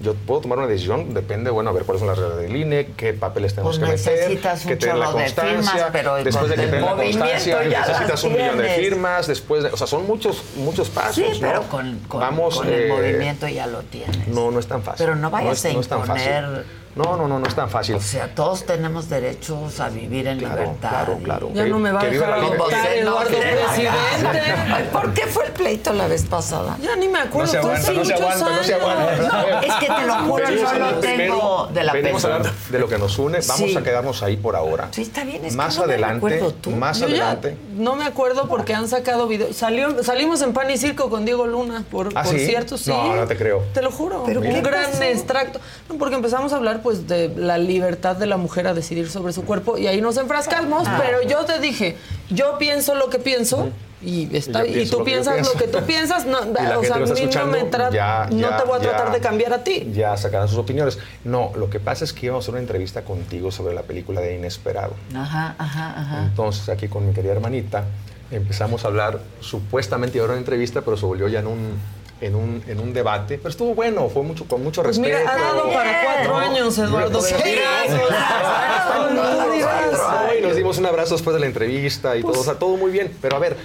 Yo 0.00 0.14
puedo 0.14 0.42
tomar 0.42 0.58
una 0.58 0.68
decisión, 0.68 1.12
depende, 1.12 1.50
bueno, 1.50 1.70
a 1.70 1.72
ver 1.72 1.82
cuáles 1.82 1.98
son 1.98 2.08
las 2.08 2.18
reglas 2.18 2.38
del 2.38 2.54
INE, 2.54 2.90
qué 2.96 3.14
papeles 3.14 3.52
tenemos 3.54 3.78
Pues 3.80 3.90
que 3.90 4.10
meter, 4.10 4.28
necesitas 4.28 4.62
un 4.64 4.68
que 4.68 4.76
tener 4.76 4.94
la 4.94 5.04
chorro 5.06 5.18
de 5.18 5.24
constancia. 5.24 5.60
firmas, 5.72 5.90
pero 5.92 6.14
después 6.16 6.48
de 6.50 6.54
que 6.54 6.62
tenga 6.68 6.80
la 6.94 7.02
constancia, 7.02 7.58
necesitas 7.64 8.24
un 8.24 8.32
millón 8.34 8.58
de 8.58 8.68
firmas, 8.70 9.26
después 9.26 9.62
de, 9.64 9.70
o 9.70 9.76
sea, 9.76 9.86
son 9.88 10.06
muchos, 10.06 10.42
muchos 10.56 10.88
pasos. 10.88 11.16
Sí, 11.16 11.40
¿no? 11.40 11.48
pero 11.48 11.62
con, 11.64 11.98
con- 12.06 12.20
Vamos, 12.20 12.56
con 12.58 12.68
el 12.68 12.82
eh, 12.84 12.88
movimiento 12.88 13.48
ya 13.48 13.66
lo 13.66 13.80
tienes. 13.82 14.28
No, 14.28 14.52
no 14.52 14.60
es 14.60 14.68
tan 14.68 14.82
fácil. 14.84 15.04
Pero 15.04 15.16
no 15.16 15.30
vayas 15.30 15.64
a 15.64 15.72
no 15.72 15.80
es 15.80 15.90
imponer- 15.90 16.42
No, 16.42 16.62
no, 17.04 17.28
no, 17.28 17.38
no 17.38 17.46
es 17.46 17.54
tan 17.54 17.68
fácil. 17.70 17.96
O 17.96 18.00
sea, 18.00 18.34
todos 18.34 18.64
tenemos 18.64 19.08
derechos 19.08 19.80
a 19.80 19.88
vivir 19.88 20.26
en 20.26 20.38
Claro, 20.38 20.60
libertad. 20.62 20.88
claro, 20.90 21.18
claro. 21.22 21.50
Ya 21.54 21.64
no 21.66 21.78
me 21.78 21.92
va 21.92 22.00
a 22.00 22.02
Que 22.04 22.10
viva 22.10 22.26
dejar 22.26 22.56
votar 22.58 22.86
Eduardo 22.88 23.30
presidente. 23.38 24.40
Ay, 24.72 24.88
¿Por 24.92 25.12
qué 25.14 25.26
fue 25.26 25.46
el 25.46 25.52
pleito 25.52 25.92
la 25.92 26.06
vez 26.08 26.24
pasada? 26.24 26.76
Ya 26.80 26.96
ni 26.96 27.08
me 27.08 27.18
acuerdo. 27.20 27.46
No 27.46 27.46
se 27.52 27.58
aguanta, 27.58 27.92
no 27.92 28.04
se 28.04 28.12
muchos 28.14 28.20
aguanta, 28.20 28.50
no 28.56 28.64
se 28.64 28.74
años. 28.74 28.88
aguanta. 28.88 29.42
No, 29.52 29.60
es 29.60 29.74
que 29.74 29.86
te 29.86 30.06
lo 30.06 30.14
juro, 30.14 30.44
Venimos 30.46 30.72
yo 30.72 30.78
primero- 30.78 31.00
tengo 31.00 31.68
de 31.72 31.84
la 31.84 31.92
Venimos 31.92 32.24
a 32.24 32.28
pena. 32.28 32.36
hablar 32.38 32.52
de 32.70 32.78
lo 32.78 32.88
que 32.88 32.98
nos 32.98 33.18
une. 33.18 33.38
Vamos 33.40 33.70
Sí. 33.70 33.76
a 33.76 33.82
quedarnos 33.82 34.22
ahí 34.22 34.36
por 34.36 34.56
ahora. 34.56 34.88
Sí, 34.90 35.02
está 35.02 35.24
bien, 35.24 35.44
es 35.44 35.52
que 35.52 35.56
más 35.56 35.76
no 35.76 35.86
me 35.86 35.92
adelante, 35.92 36.42
tú. 36.60 36.70
más 36.70 36.98
Yo 37.00 37.08
ya 37.08 37.28
adelante. 37.30 37.56
no 37.74 37.96
me 37.96 38.04
acuerdo 38.04 38.48
porque 38.48 38.74
han 38.74 38.88
sacado 38.88 39.26
videos. 39.28 39.56
Salió, 39.56 40.02
salimos 40.02 40.42
en 40.42 40.52
Pan 40.52 40.70
y 40.70 40.78
Circo 40.78 41.08
con 41.10 41.24
Diego 41.24 41.46
Luna, 41.46 41.84
por, 41.90 42.08
¿Ah, 42.14 42.22
por 42.22 42.32
sí? 42.34 42.46
cierto, 42.46 42.78
sí. 42.78 42.90
No, 42.90 43.14
no 43.16 43.26
te 43.26 43.36
creo. 43.36 43.62
Te 43.74 43.82
lo 43.82 43.90
juro. 43.90 44.22
¿Pero 44.26 44.40
un 44.40 44.46
qué 44.48 44.60
gran 44.60 45.02
extracto. 45.02 45.60
No, 45.88 45.96
porque 45.98 46.14
empezamos 46.16 46.52
a 46.52 46.56
hablar 46.56 46.82
pues 46.88 47.06
de 47.06 47.28
la 47.36 47.58
libertad 47.58 48.16
de 48.16 48.24
la 48.24 48.38
mujer 48.38 48.66
a 48.66 48.72
decidir 48.72 49.10
sobre 49.10 49.34
su 49.34 49.44
cuerpo 49.44 49.76
y 49.76 49.86
ahí 49.88 50.00
nos 50.00 50.16
enfrascamos, 50.16 50.84
Ah. 50.88 50.98
pero 51.04 51.20
yo 51.28 51.44
te 51.44 51.58
dije, 51.60 51.96
yo 52.30 52.56
pienso 52.56 52.94
lo 52.94 53.10
que 53.10 53.18
pienso. 53.18 53.68
Y, 54.00 54.34
está, 54.34 54.64
Y 54.66 54.78
y, 54.78 54.86
tú 54.88 55.00
lo 55.00 55.04
piensas 55.04 55.44
lo 55.46 55.52
que 55.58 55.66
tú 55.68 55.80
piensas, 55.84 56.24
no, 56.24 56.38
o 56.78 56.84
sea, 56.84 56.94
a 56.94 56.98
mí 57.00 57.04
no, 57.04 57.46
me 57.46 57.68
ya- 57.92 58.28
no 58.30 58.38
ya- 58.38 58.56
te 58.56 58.64
voy 58.64 58.78
a 58.78 58.82
ya- 58.82 58.88
tratar 58.90 59.12
de 59.12 59.20
cambiar 59.20 59.52
a 59.52 59.62
ti. 59.64 59.90
Ya 59.92 60.16
sacarán 60.16 60.48
sus 60.48 60.56
opiniones. 60.56 60.98
No, 61.24 61.52
lo 61.56 61.68
que 61.68 61.78
pasa 61.78 62.04
es 62.04 62.14
que 62.14 62.24
íbamos 62.26 62.42
a 62.42 62.44
hacer 62.44 62.54
una 62.54 62.60
entrevista 62.62 63.02
contigo 63.02 63.50
sobre 63.50 63.74
la 63.74 63.82
película 63.82 64.22
de 64.22 64.36
Inesperado. 64.36 64.94
Ajá, 65.14 65.56
ajá, 65.58 66.00
ajá. 66.00 66.22
Entonces, 66.22 66.70
aquí 66.70 66.88
con 66.88 67.06
mi 67.06 67.12
querida 67.12 67.32
hermanita, 67.32 67.84
empezamos 68.30 68.84
a 68.84 68.88
hablar, 68.88 69.18
supuestamente 69.40 70.16
iba 70.16 70.22
a 70.22 70.26
haber 70.26 70.36
una 70.36 70.40
entrevista, 70.40 70.80
pero 70.80 70.96
se 70.96 71.04
volvió 71.04 71.28
ya 71.28 71.40
en 71.40 71.48
un, 71.48 71.72
en 72.20 72.34
un, 72.34 72.62
en 72.66 72.80
un 72.80 72.92
debate. 72.92 73.38
Pero 73.38 73.48
estuvo 73.50 73.74
bueno, 73.74 74.08
fue 74.08 74.22
mucho, 74.22 74.44
con 74.46 74.62
mucho 74.62 74.82
Pues 74.82 74.96
respeto. 74.98 75.18
mira, 75.18 75.32
ha 75.32 75.38
dado 75.38 75.72
para 75.72 76.02
cuatro 76.04 76.36
años, 76.36 76.78
Eduardo. 76.78 77.20
Sí. 77.20 77.34
Ay, 80.28 80.40
nos 80.42 80.56
dimos 80.56 80.78
un 80.78 80.86
abrazo 80.86 81.14
después 81.14 81.34
de 81.34 81.40
la 81.40 81.46
entrevista 81.46 82.16
y 82.16 82.22
todo, 82.22 82.40
o 82.40 82.44
sea, 82.44 82.54
todo 82.54 82.76
muy 82.76 82.90
bien. 82.90 83.12
Pero 83.20 83.36
a 83.36 83.38
ver, 83.38 83.56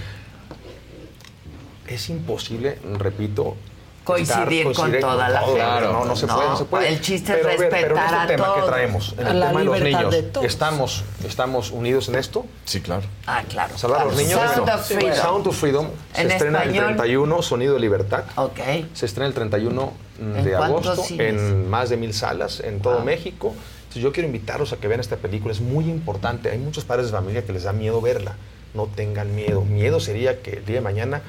es 1.87 2.09
imposible, 2.09 2.77
repito, 2.97 3.55
Coincidir 4.03 4.71
con 4.73 4.91
toda 4.99 5.29
la 5.29 5.39
gente. 5.41 5.55
Claro, 5.55 5.93
no, 5.93 6.05
no 6.05 6.15
se 6.15 6.27
puede, 6.27 6.47
no 6.49 6.57
se 6.57 6.65
puede. 6.65 6.89
El 6.89 7.01
chiste 7.01 7.33
Pero, 7.33 7.49
es 7.49 7.55
a 7.55 7.59
ver, 7.59 7.69
pero 7.69 7.95
en 7.95 8.01
respetar 8.01 8.21
este 8.21 8.33
a 8.33 8.35
tema 8.35 8.47
que 8.53 8.59
todos. 8.59 8.69
traemos, 8.69 9.15
en 9.17 9.27
A 9.27 9.31
el 9.31 9.39
la 9.39 9.47
tema 9.47 9.59
de 9.59 9.65
los 9.65 9.81
niños, 9.81 10.11
de 10.11 10.23
todos. 10.23 10.45
¿estamos, 10.47 11.03
¿estamos 11.25 11.71
unidos 11.71 12.09
en 12.09 12.15
esto? 12.15 12.45
Sí, 12.65 12.81
claro. 12.81 13.03
Ah, 13.27 13.43
claro. 13.47 13.77
Salvar 13.77 14.01
a 14.01 14.05
los 14.05 14.15
niños. 14.17 14.39
Sound 14.53 14.69
of 14.69 14.85
Freedom. 14.87 15.15
Sound 15.15 15.47
of 15.47 15.57
Freedom 15.59 15.87
se 16.13 16.21
En 16.21 16.31
estrena 16.31 16.59
español. 16.59 16.83
el 16.89 16.95
31, 16.97 17.41
Sonido 17.41 17.73
de 17.75 17.79
Libertad. 17.79 18.23
Ok. 18.35 18.59
Se 18.93 19.05
estrena 19.05 19.27
el 19.27 19.33
31 19.33 19.93
¿En 20.19 20.43
de 20.43 20.55
agosto 20.55 20.95
cines? 21.03 21.29
en 21.41 21.69
más 21.69 21.89
de 21.89 21.97
mil 21.97 22.13
salas 22.13 22.59
en 22.59 22.79
todo 22.81 22.95
Wow. 22.97 23.05
México. 23.05 23.53
Entonces 23.83 24.03
yo 24.03 24.11
quiero 24.11 24.27
invitarlos 24.27 24.73
a 24.73 24.77
que 24.77 24.87
vean 24.87 24.99
esta 24.99 25.15
película, 25.17 25.53
es 25.53 25.61
muy 25.61 25.85
importante. 25.85 26.49
Hay 26.51 26.57
muchos 26.57 26.83
padres 26.83 27.07
de 27.07 27.11
familia 27.13 27.45
que 27.45 27.53
les 27.53 27.63
da 27.63 27.73
miedo 27.73 28.01
verla. 28.01 28.35
No 28.73 28.87
tengan 28.87 29.35
miedo. 29.35 29.61
Miedo 29.61 29.99
sería 29.99 30.41
que 30.41 30.53
el 30.57 30.65
día 30.65 30.75
de 30.75 30.81
mañana 30.81 31.21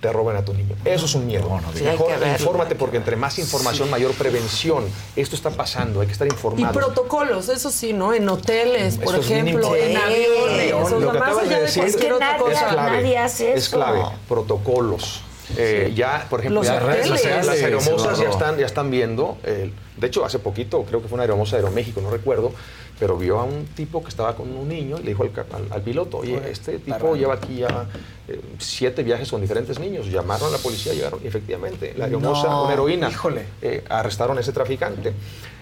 te 0.00 0.12
roben 0.12 0.36
a 0.36 0.44
tu 0.44 0.54
niño. 0.54 0.76
Eso 0.84 1.06
es 1.06 1.14
un 1.14 1.26
miedo. 1.26 1.48
Sí, 1.74 1.80
hay 1.84 1.92
Mejor 1.92 2.06
que 2.08 2.16
verlo, 2.18 2.32
infórmate 2.38 2.74
porque 2.76 2.96
entre 2.98 3.16
más 3.16 3.38
información, 3.38 3.90
mayor 3.90 4.12
prevención. 4.12 4.84
Esto 5.16 5.34
está 5.34 5.50
pasando, 5.50 6.00
hay 6.00 6.06
que 6.06 6.12
estar 6.12 6.26
Y 6.26 6.30
informados. 6.30 6.76
protocolos, 6.76 7.48
eso 7.48 7.70
sí, 7.70 7.92
¿no? 7.92 8.14
En 8.14 8.28
hoteles, 8.28 8.96
por 8.98 9.14
Eso 9.14 9.20
es 9.22 9.30
ejemplo, 9.30 9.74
en 9.74 9.96
aviones. 9.96 10.90
Lo 10.90 10.98
que 11.12 11.18
más 11.18 11.28
acabas 11.28 11.38
allá 11.38 11.48
de 11.48 11.54
de 11.56 11.60
decir 11.62 11.82
cualquier 11.82 12.12
otra 12.12 12.32
nadie- 12.32 12.38
cosa. 12.42 12.52
es 12.66 12.72
clave. 12.72 12.90
nadie 12.96 13.18
hace 13.18 13.52
Es 13.54 13.68
clave. 13.68 14.02
Protocolos. 14.28 15.22
Eh, 15.56 15.92
Ya, 15.94 16.26
por 16.28 16.40
ejemplo, 16.40 16.62
ya 16.62 16.80
las, 16.80 17.46
las 17.46 17.62
aeromosas 17.62 18.18
ya 18.18 18.28
están, 18.28 18.58
ya 18.58 18.66
están 18.66 18.90
viendo. 18.90 19.38
eh, 19.44 19.70
de 19.96 20.06
hecho, 20.06 20.24
hace 20.24 20.38
poquito, 20.38 20.84
creo 20.84 21.00
que 21.02 21.08
fue 21.08 21.16
una 21.16 21.22
aeromosa 21.24 21.56
de 21.56 21.62
Aeroméxico, 21.62 22.00
no 22.00 22.10
recuerdo, 22.10 22.52
pero 23.00 23.16
vio 23.16 23.38
a 23.40 23.44
un 23.44 23.66
tipo 23.74 24.02
que 24.02 24.08
estaba 24.10 24.36
con 24.36 24.48
un 24.54 24.68
niño 24.68 24.96
y 24.98 25.02
le 25.02 25.08
dijo 25.10 25.22
al, 25.24 25.32
cap- 25.32 25.52
al- 25.54 25.66
al 25.72 25.82
piloto, 25.82 26.18
oye, 26.18 26.40
este 26.50 26.78
tipo 26.78 27.16
lleva 27.16 27.34
aquí 27.34 27.56
ya 27.56 27.86
eh, 28.28 28.40
siete 28.58 29.02
viajes 29.02 29.30
con 29.30 29.40
diferentes 29.40 29.78
niños. 29.80 30.06
Llamaron 30.06 30.48
a 30.48 30.52
la 30.52 30.58
policía, 30.58 30.92
llegaron, 30.94 31.20
y 31.24 31.26
efectivamente, 31.26 31.94
la 31.96 32.04
aeromosa, 32.04 32.48
No. 32.48 32.64
una 32.64 32.74
heroína, 32.74 33.08
Híjole. 33.08 33.44
eh, 33.62 33.84
arrestaron 33.88 34.36
a 34.38 34.40
ese 34.40 34.52
traficante. 34.52 35.12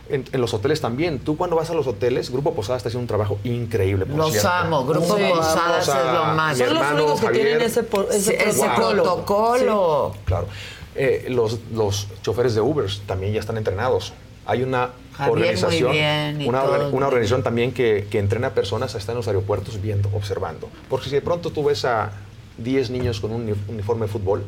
En, 0.09 0.25
en 0.31 0.41
los 0.41 0.55
hoteles 0.55 0.81
también. 0.81 1.18
Tú 1.18 1.36
cuando 1.36 1.57
vas 1.57 1.68
a 1.70 1.75
los 1.75 1.86
hoteles, 1.86 2.31
Grupo 2.31 2.55
Posada 2.55 2.76
está 2.76 2.89
haciendo 2.89 3.02
un 3.02 3.09
trabajo 3.09 3.39
increíble. 3.44 4.07
por 4.07 4.17
Los 4.17 4.31
cierto. 4.31 4.49
amo, 4.49 4.85
Grupo 4.86 5.17
Sí. 5.17 5.23
Sea, 5.23 5.78
es 5.81 5.86
lo 5.89 6.25
más. 6.35 6.57
Son 6.59 6.75
los 6.75 6.93
únicos 6.93 7.20
que 7.20 7.26
Javier- 7.26 7.43
tienen 7.47 7.62
ese, 7.62 7.83
por- 7.83 8.07
ese 8.10 8.20
Sí, 8.20 8.36
ese 8.39 8.68
protocolo. 8.76 10.15
Claro. 10.25 10.47
Eh, 10.94 11.26
los, 11.28 11.59
los 11.75 12.09
choferes 12.23 12.55
de 12.55 12.60
Uber 12.60 12.86
también 13.07 13.33
ya 13.33 13.41
están 13.41 13.57
entrenados. 13.57 14.12
Hay 14.47 14.62
una 14.62 14.91
Javier, 15.15 15.33
muy 15.36 15.43
organización, 15.43 15.93
bien, 15.93 16.41
y 16.41 16.49
una, 16.49 16.62
todo 16.62 16.75
organización 16.94 17.43
también 17.43 17.73
que, 17.73 18.07
que 18.10 18.18
entrena 18.20 18.51
personas 18.51 18.94
a 18.94 18.99
estar 18.99 19.12
en 19.12 19.17
los 19.18 19.26
aeropuertos 19.26 19.81
viendo, 19.83 20.09
observando. 20.15 20.68
Porque 20.89 21.07
si 21.09 21.15
de 21.17 21.20
pronto 21.23 21.51
tú 21.51 21.65
ves 21.65 21.85
a 21.85 22.12
10 22.59 22.91
niños 22.91 23.20
con 23.20 23.33
un 23.33 23.43
uni- 23.43 23.55
uniforme 23.68 24.07
de 24.07 24.12
fútbol, 24.12 24.44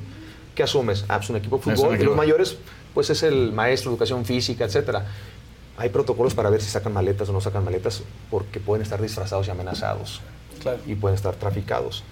¿qué 0.54 0.62
asumes? 0.62 1.04
Ah, 1.08 1.16
pues 1.18 1.30
un 1.30 1.36
equipo 1.36 1.56
de 1.58 1.62
fútbol. 1.74 2.00
Y 2.00 2.04
los 2.04 2.14
mayores, 2.16 2.56
pues 2.94 3.10
es 3.10 3.22
el 3.24 3.52
maestro 3.52 3.90
de 3.90 3.94
educación 3.96 4.24
física, 4.24 4.64
etcétera. 4.64 5.04
Hay 5.78 5.88
protocolos 5.90 6.34
para 6.34 6.50
ver 6.50 6.60
si 6.60 6.68
sacan 6.70 6.92
maletas 6.92 7.28
o 7.28 7.32
no 7.32 7.40
sacan 7.40 7.64
maletas, 7.64 8.02
porque 8.30 8.60
pueden 8.60 8.82
estar 8.82 9.00
disfrazados 9.00 9.46
y 9.46 9.50
amenazados. 9.50 10.20
Claro. 10.60 10.78
Y 10.86 10.94
pueden 10.96 11.14
estar 11.14 11.34
traficados. 11.36 12.02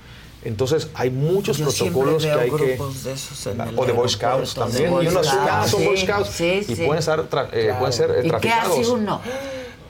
Entonces, 0.45 0.89
hay 0.95 1.11
muchos 1.11 1.57
Yo 1.59 1.67
protocolos 1.67 2.23
que 2.23 2.31
hay 2.31 2.51
que... 2.51 2.57
grupos 2.77 3.03
de 3.03 3.12
esos 3.12 3.47
en 3.49 3.61
el 3.61 3.77
O 3.77 3.85
de 3.85 3.93
Boy 3.93 4.09
Scouts 4.09 4.55
también. 4.55 4.91
Boy 4.91 5.07
asume, 5.09 5.20
ah, 5.27 5.65
Scouts, 5.65 5.70
son 5.73 5.85
Boy 5.85 5.97
sí, 5.97 6.07
Scouts. 6.07 6.28
sí, 6.31 6.65
y 6.69 6.77
sí. 6.77 6.85
pueden 6.86 7.03
ser, 7.03 7.28
tra- 7.28 7.49
eh, 7.53 7.65
Claro. 7.65 7.78
pueden 7.81 7.93
ser 7.93 8.11
eh, 8.12 8.19
¿Y 8.20 8.23
qué 8.23 8.28
traficados. 8.28 8.78
hace 8.78 8.91
uno? 8.91 9.20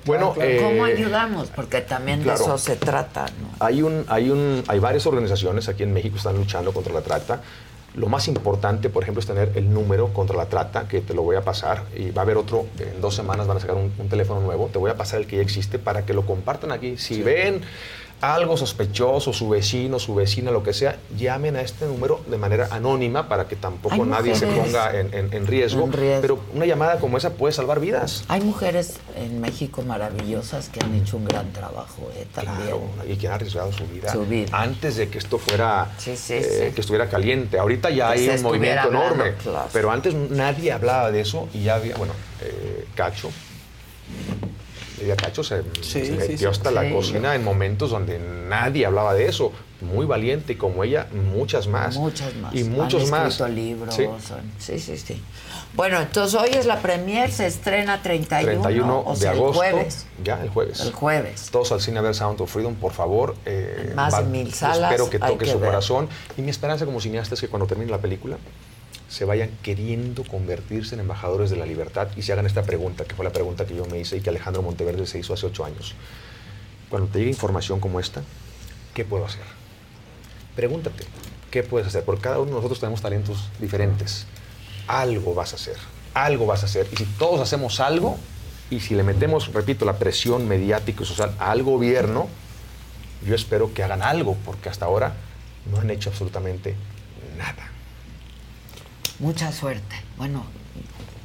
Bueno, 0.06 0.34
eh, 0.40 0.60
¿Cómo 0.62 0.84
ayudamos? 0.84 1.48
Porque 1.54 1.80
también 1.82 2.22
claro. 2.22 2.38
de 2.38 2.44
eso 2.44 2.56
se 2.58 2.76
trata, 2.76 3.26
¿no? 3.26 3.48
Hay, 3.66 3.82
un, 3.82 4.06
hay, 4.08 4.30
un, 4.30 4.62
hay 4.68 4.78
varias 4.78 5.04
organizaciones 5.06 5.68
aquí 5.68 5.82
en 5.82 5.92
México 5.92 6.12
que 6.14 6.18
están 6.18 6.36
luchando 6.36 6.72
contra 6.72 6.94
la 6.94 7.02
trata. 7.02 7.42
Lo 7.96 8.08
más 8.08 8.28
importante, 8.28 8.90
por 8.90 9.02
ejemplo, 9.02 9.20
es 9.20 9.26
tener 9.26 9.52
el 9.54 9.72
número 9.72 10.12
contra 10.12 10.36
la 10.36 10.46
trata, 10.46 10.86
que 10.86 11.00
te 11.00 11.14
lo 11.14 11.22
voy 11.22 11.36
a 11.36 11.42
pasar. 11.42 11.84
Y 11.96 12.10
va 12.10 12.22
a 12.22 12.24
haber 12.24 12.36
otro, 12.36 12.66
en 12.78 13.00
dos 13.00 13.14
semanas 13.14 13.46
van 13.46 13.56
a 13.56 13.60
sacar 13.60 13.76
un, 13.76 13.92
un 13.98 14.08
teléfono 14.08 14.40
nuevo. 14.40 14.68
Te 14.72 14.78
voy 14.78 14.90
a 14.90 14.96
pasar 14.96 15.20
el 15.20 15.26
que 15.26 15.36
ya 15.36 15.42
existe 15.42 15.78
para 15.78 16.04
que 16.04 16.12
lo 16.12 16.26
compartan 16.26 16.72
aquí. 16.72 16.96
Si 16.98 17.22
ven 17.22 17.62
algo 18.20 18.56
sospechoso, 18.56 19.32
su 19.32 19.48
vecino, 19.50 19.98
su 19.98 20.14
vecina, 20.14 20.50
lo 20.50 20.62
que 20.62 20.72
sea, 20.72 20.96
llamen 21.16 21.54
a 21.56 21.60
este 21.60 21.84
número 21.84 22.20
de 22.28 22.38
manera 22.38 22.68
anónima 22.70 23.28
para 23.28 23.46
que 23.46 23.56
tampoco 23.56 24.04
nadie 24.06 24.34
se 24.34 24.46
ponga 24.46 24.98
en, 24.98 25.12
en- 25.12 25.32
en 25.34 25.46
riesgo. 25.46 25.84
en 25.84 25.92
riesgo. 25.92 26.20
Pero 26.22 26.40
una 26.54 26.64
llamada 26.66 26.98
como 26.98 27.18
esa 27.18 27.30
puede 27.34 27.52
salvar 27.52 27.78
vidas. 27.78 28.24
Hay 28.28 28.40
mujeres 28.40 28.94
en 29.16 29.40
México 29.40 29.82
maravillosas 29.82 30.68
que 30.70 30.82
han 30.82 30.94
hecho 30.94 31.18
un 31.18 31.26
gran 31.26 31.52
trabajo, 31.52 32.10
¿eh? 32.16 32.26
También. 32.34 32.56
Claro, 32.62 32.82
y 33.06 33.16
que 33.16 33.26
han 33.28 33.34
arriesgado 33.34 33.70
su 33.72 33.86
vida, 33.86 34.10
Su 34.12 34.24
vida. 34.24 34.48
antes 34.58 34.96
de 34.96 35.08
que 35.08 35.18
esto 35.18 35.38
fuera, 35.38 35.92
Sí, 35.98 36.16
sí, 36.16 36.34
eh, 36.34 36.66
sí. 36.68 36.74
que 36.74 36.80
estuviera 36.80 37.08
caliente. 37.08 37.58
Ahorita 37.58 37.90
ya 37.90 38.12
Que 38.14 38.20
hay 38.30 38.36
un 38.38 38.42
movimiento 38.42 38.80
hablando, 38.82 39.14
enorme, 39.14 39.34
claro. 39.42 39.68
pero 39.72 39.90
antes 39.90 40.14
nadie 40.14 40.72
hablaba 40.72 41.10
de 41.10 41.20
eso 41.20 41.48
y 41.52 41.64
ya 41.64 41.74
había, 41.76 41.96
bueno, 41.96 42.14
eh, 42.40 42.86
Cacho, 42.94 43.30
Lidia 44.98 45.16
Cacho 45.16 45.42
se, 45.44 45.62
Sí, 45.80 46.00
se 46.00 46.06
sí, 46.06 46.12
metió 46.12 46.38
sí. 46.38 46.44
hasta 46.46 46.70
la 46.70 46.90
cocina 46.90 47.34
en 47.34 47.44
momentos 47.44 47.90
donde 47.90 48.18
nadie 48.18 48.86
hablaba 48.86 49.14
de 49.14 49.26
eso. 49.26 49.52
Muy 49.82 50.06
valiente 50.06 50.54
y 50.54 50.56
como 50.56 50.84
ella, 50.84 51.06
muchas 51.12 51.66
más. 51.66 51.96
Muchas 51.96 52.34
más. 52.36 52.54
Y 52.54 52.64
muchos 52.64 53.04
han 53.04 53.10
más. 53.10 53.38
libros. 53.50 53.94
Sí. 53.94 54.06
Sí, 54.58 54.78
sí, 54.78 54.96
sí. 54.96 55.22
Bueno, 55.74 56.00
entonces 56.00 56.40
hoy 56.40 56.48
es 56.54 56.64
la 56.64 56.80
premier, 56.80 57.30
se 57.30 57.46
estrena 57.46 58.00
31, 58.02 58.62
31 58.62 59.00
o 59.04 59.10
de 59.12 59.20
sea, 59.20 59.32
agosto. 59.32 59.62
el 59.62 59.72
jueves. 59.72 60.06
Ya, 60.24 60.40
el 60.42 60.48
jueves. 60.48 60.80
El 60.80 60.92
jueves. 60.92 61.48
Todos 61.52 61.72
al 61.72 61.82
cine 61.82 61.98
a 61.98 62.02
ver 62.02 62.14
Sound 62.14 62.40
of 62.40 62.50
Freedom, 62.50 62.74
por 62.74 62.92
favor. 62.92 63.34
eh, 63.44 63.92
más 63.94 64.16
de 64.16 64.24
mil 64.24 64.54
salas, 64.54 64.90
Espero 64.92 65.10
que 65.10 65.18
toque 65.18 65.44
que 65.44 65.52
su 65.52 65.58
ver. 65.60 65.68
corazón. 65.68 66.08
Y 66.38 66.40
mi 66.40 66.50
esperanza 66.50 66.86
como 66.86 66.98
cineasta 66.98 67.34
es 67.34 67.40
que 67.42 67.48
cuando 67.48 67.66
termine 67.66 67.90
la 67.90 67.98
película 68.00 68.38
se 69.08 69.24
vayan 69.24 69.50
queriendo 69.62 70.24
convertirse 70.24 70.94
en 70.94 71.00
embajadores 71.00 71.50
de 71.50 71.56
la 71.56 71.66
libertad 71.66 72.08
y 72.16 72.22
se 72.22 72.32
hagan 72.32 72.46
esta 72.46 72.62
pregunta, 72.62 73.04
que 73.04 73.14
fue 73.14 73.24
la 73.24 73.32
pregunta 73.32 73.66
que 73.66 73.74
yo 73.74 73.86
me 73.86 73.98
hice 73.98 74.16
y 74.16 74.20
que 74.20 74.30
Alejandro 74.30 74.62
Monteverde 74.62 75.06
se 75.06 75.18
hizo 75.18 75.34
hace 75.34 75.46
ocho 75.46 75.64
años. 75.64 75.94
Cuando 76.88 77.08
te 77.08 77.18
llegue 77.18 77.30
información 77.30 77.80
como 77.80 78.00
esta, 78.00 78.22
¿qué 78.94 79.04
puedo 79.04 79.24
hacer? 79.24 79.44
Pregúntate, 80.54 81.04
¿qué 81.50 81.62
puedes 81.62 81.88
hacer? 81.88 82.04
Porque 82.04 82.22
cada 82.22 82.38
uno 82.38 82.46
de 82.46 82.56
nosotros 82.56 82.80
tenemos 82.80 83.02
talentos 83.02 83.48
diferentes. 83.60 84.26
Algo 84.86 85.34
vas 85.34 85.52
a 85.52 85.56
hacer, 85.56 85.76
algo 86.14 86.46
vas 86.46 86.62
a 86.62 86.66
hacer. 86.66 86.88
Y 86.92 86.96
si 86.96 87.04
todos 87.04 87.40
hacemos 87.40 87.80
algo, 87.80 88.18
y 88.70 88.80
si 88.80 88.94
le 88.94 89.04
metemos, 89.04 89.52
repito, 89.52 89.84
la 89.84 89.98
presión 89.98 90.48
mediática 90.48 91.02
y 91.02 91.06
social 91.06 91.34
al 91.38 91.62
gobierno, 91.62 92.28
yo 93.24 93.34
espero 93.34 93.72
que 93.72 93.82
hagan 93.84 94.02
algo, 94.02 94.36
porque 94.44 94.68
hasta 94.68 94.86
ahora 94.86 95.14
no 95.70 95.80
han 95.80 95.90
hecho 95.90 96.10
absolutamente 96.10 96.74
nada. 97.38 97.75
Mucha 99.18 99.52
suerte. 99.52 99.96
Bueno, 100.18 100.44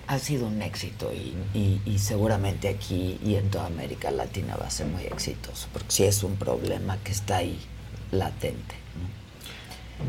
ha 0.08 0.20
sido 0.20 0.48
un 0.48 0.62
éxito 0.62 1.12
y, 1.14 1.36
y- 1.58 1.82
y 1.86 2.00
seguramente 2.00 2.68
aquí 2.70 3.20
y 3.24 3.36
en 3.36 3.50
toda 3.50 3.66
América 3.68 4.12
Latina 4.12 4.56
va 4.62 4.68
a 4.68 4.72
ser 4.72 4.88
muy 4.88 5.04
exitoso, 5.04 5.68
porque 5.74 5.90
sí 5.92 6.04
es 6.04 6.24
un 6.24 6.36
problema 6.36 6.98
que 7.04 7.12
está 7.12 7.38
ahí 7.38 7.60
latente. 8.12 8.76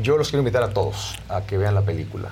Yo 0.01 0.17
los 0.17 0.29
quiero 0.29 0.39
invitar 0.41 0.63
a 0.63 0.73
todos 0.73 1.15
a 1.29 1.41
que 1.45 1.57
vean 1.57 1.75
la 1.75 1.83
película. 1.83 2.29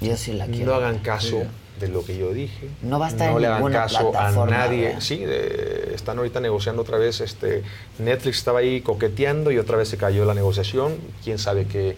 Yo 0.00 0.16
sí 0.16 0.32
la 0.32 0.46
quiero. 0.46 0.66
No 0.66 0.74
hagan 0.74 0.98
caso 1.00 1.42
de 1.80 1.88
lo 1.88 2.04
que 2.04 2.16
yo 2.16 2.32
dije. 2.32 2.68
No 2.82 2.98
va 2.98 3.06
a 3.06 3.08
estar 3.10 3.30
no 3.30 3.36
en 3.36 3.42
le 3.42 3.48
hagan 3.48 3.72
caso 3.72 4.16
a 4.18 4.30
nadie. 4.46 4.84
¿verdad? 4.86 5.00
Sí, 5.00 5.18
de- 5.18 5.92
están 5.94 6.18
ahorita 6.18 6.40
negociando 6.40 6.82
otra 6.82 6.98
vez. 6.98 7.20
Este, 7.20 7.62
Netflix 7.98 8.38
estaba 8.38 8.60
ahí 8.60 8.80
coqueteando 8.80 9.50
y 9.52 9.58
otra 9.58 9.76
vez 9.76 9.88
se 9.88 9.96
cayó 9.98 10.24
la 10.24 10.34
negociación. 10.34 10.96
Quién 11.22 11.38
sabe 11.38 11.66
qué, 11.66 11.96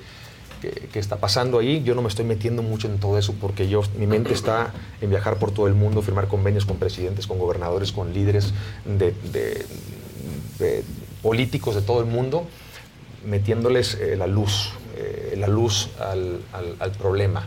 qué- 0.61 0.89
qué 0.93 0.99
está 0.99 1.17
pasando 1.17 1.59
ahí. 1.59 1.83
Yo 1.83 1.95
no 1.95 2.03
me 2.03 2.09
estoy 2.09 2.25
metiendo 2.25 2.63
mucho 2.63 2.89
en 2.89 2.99
todo 2.99 3.19
eso 3.19 3.35
porque 3.41 3.69
yo, 3.69 3.83
mi 3.99 4.07
mente 4.07 4.33
está 4.33 4.73
en 5.01 5.11
viajar 5.11 5.39
por 5.39 5.51
todo 5.53 5.67
el 5.67 5.75
mundo, 5.75 6.03
firmar 6.03 6.29
convenios 6.29 6.65
con 6.65 6.77
presidentes, 6.79 7.27
con 7.27 7.39
gobernadores, 7.39 7.93
con 7.93 8.13
líderes 8.13 8.53
de, 8.85 9.15
de- 9.33 9.67
de 10.59 10.85
políticos 11.23 11.75
de 11.75 11.83
todo 11.83 12.01
el 12.01 12.07
mundo 12.07 12.47
metiéndoles 13.25 13.95
eh, 14.01 14.17
la 14.17 14.27
luz, 14.27 14.71
eh, 14.97 15.35
la 15.37 15.47
luz 15.49 15.89
al, 15.99 16.41
al- 16.53 16.77
al 16.79 16.91
problema. 16.93 17.47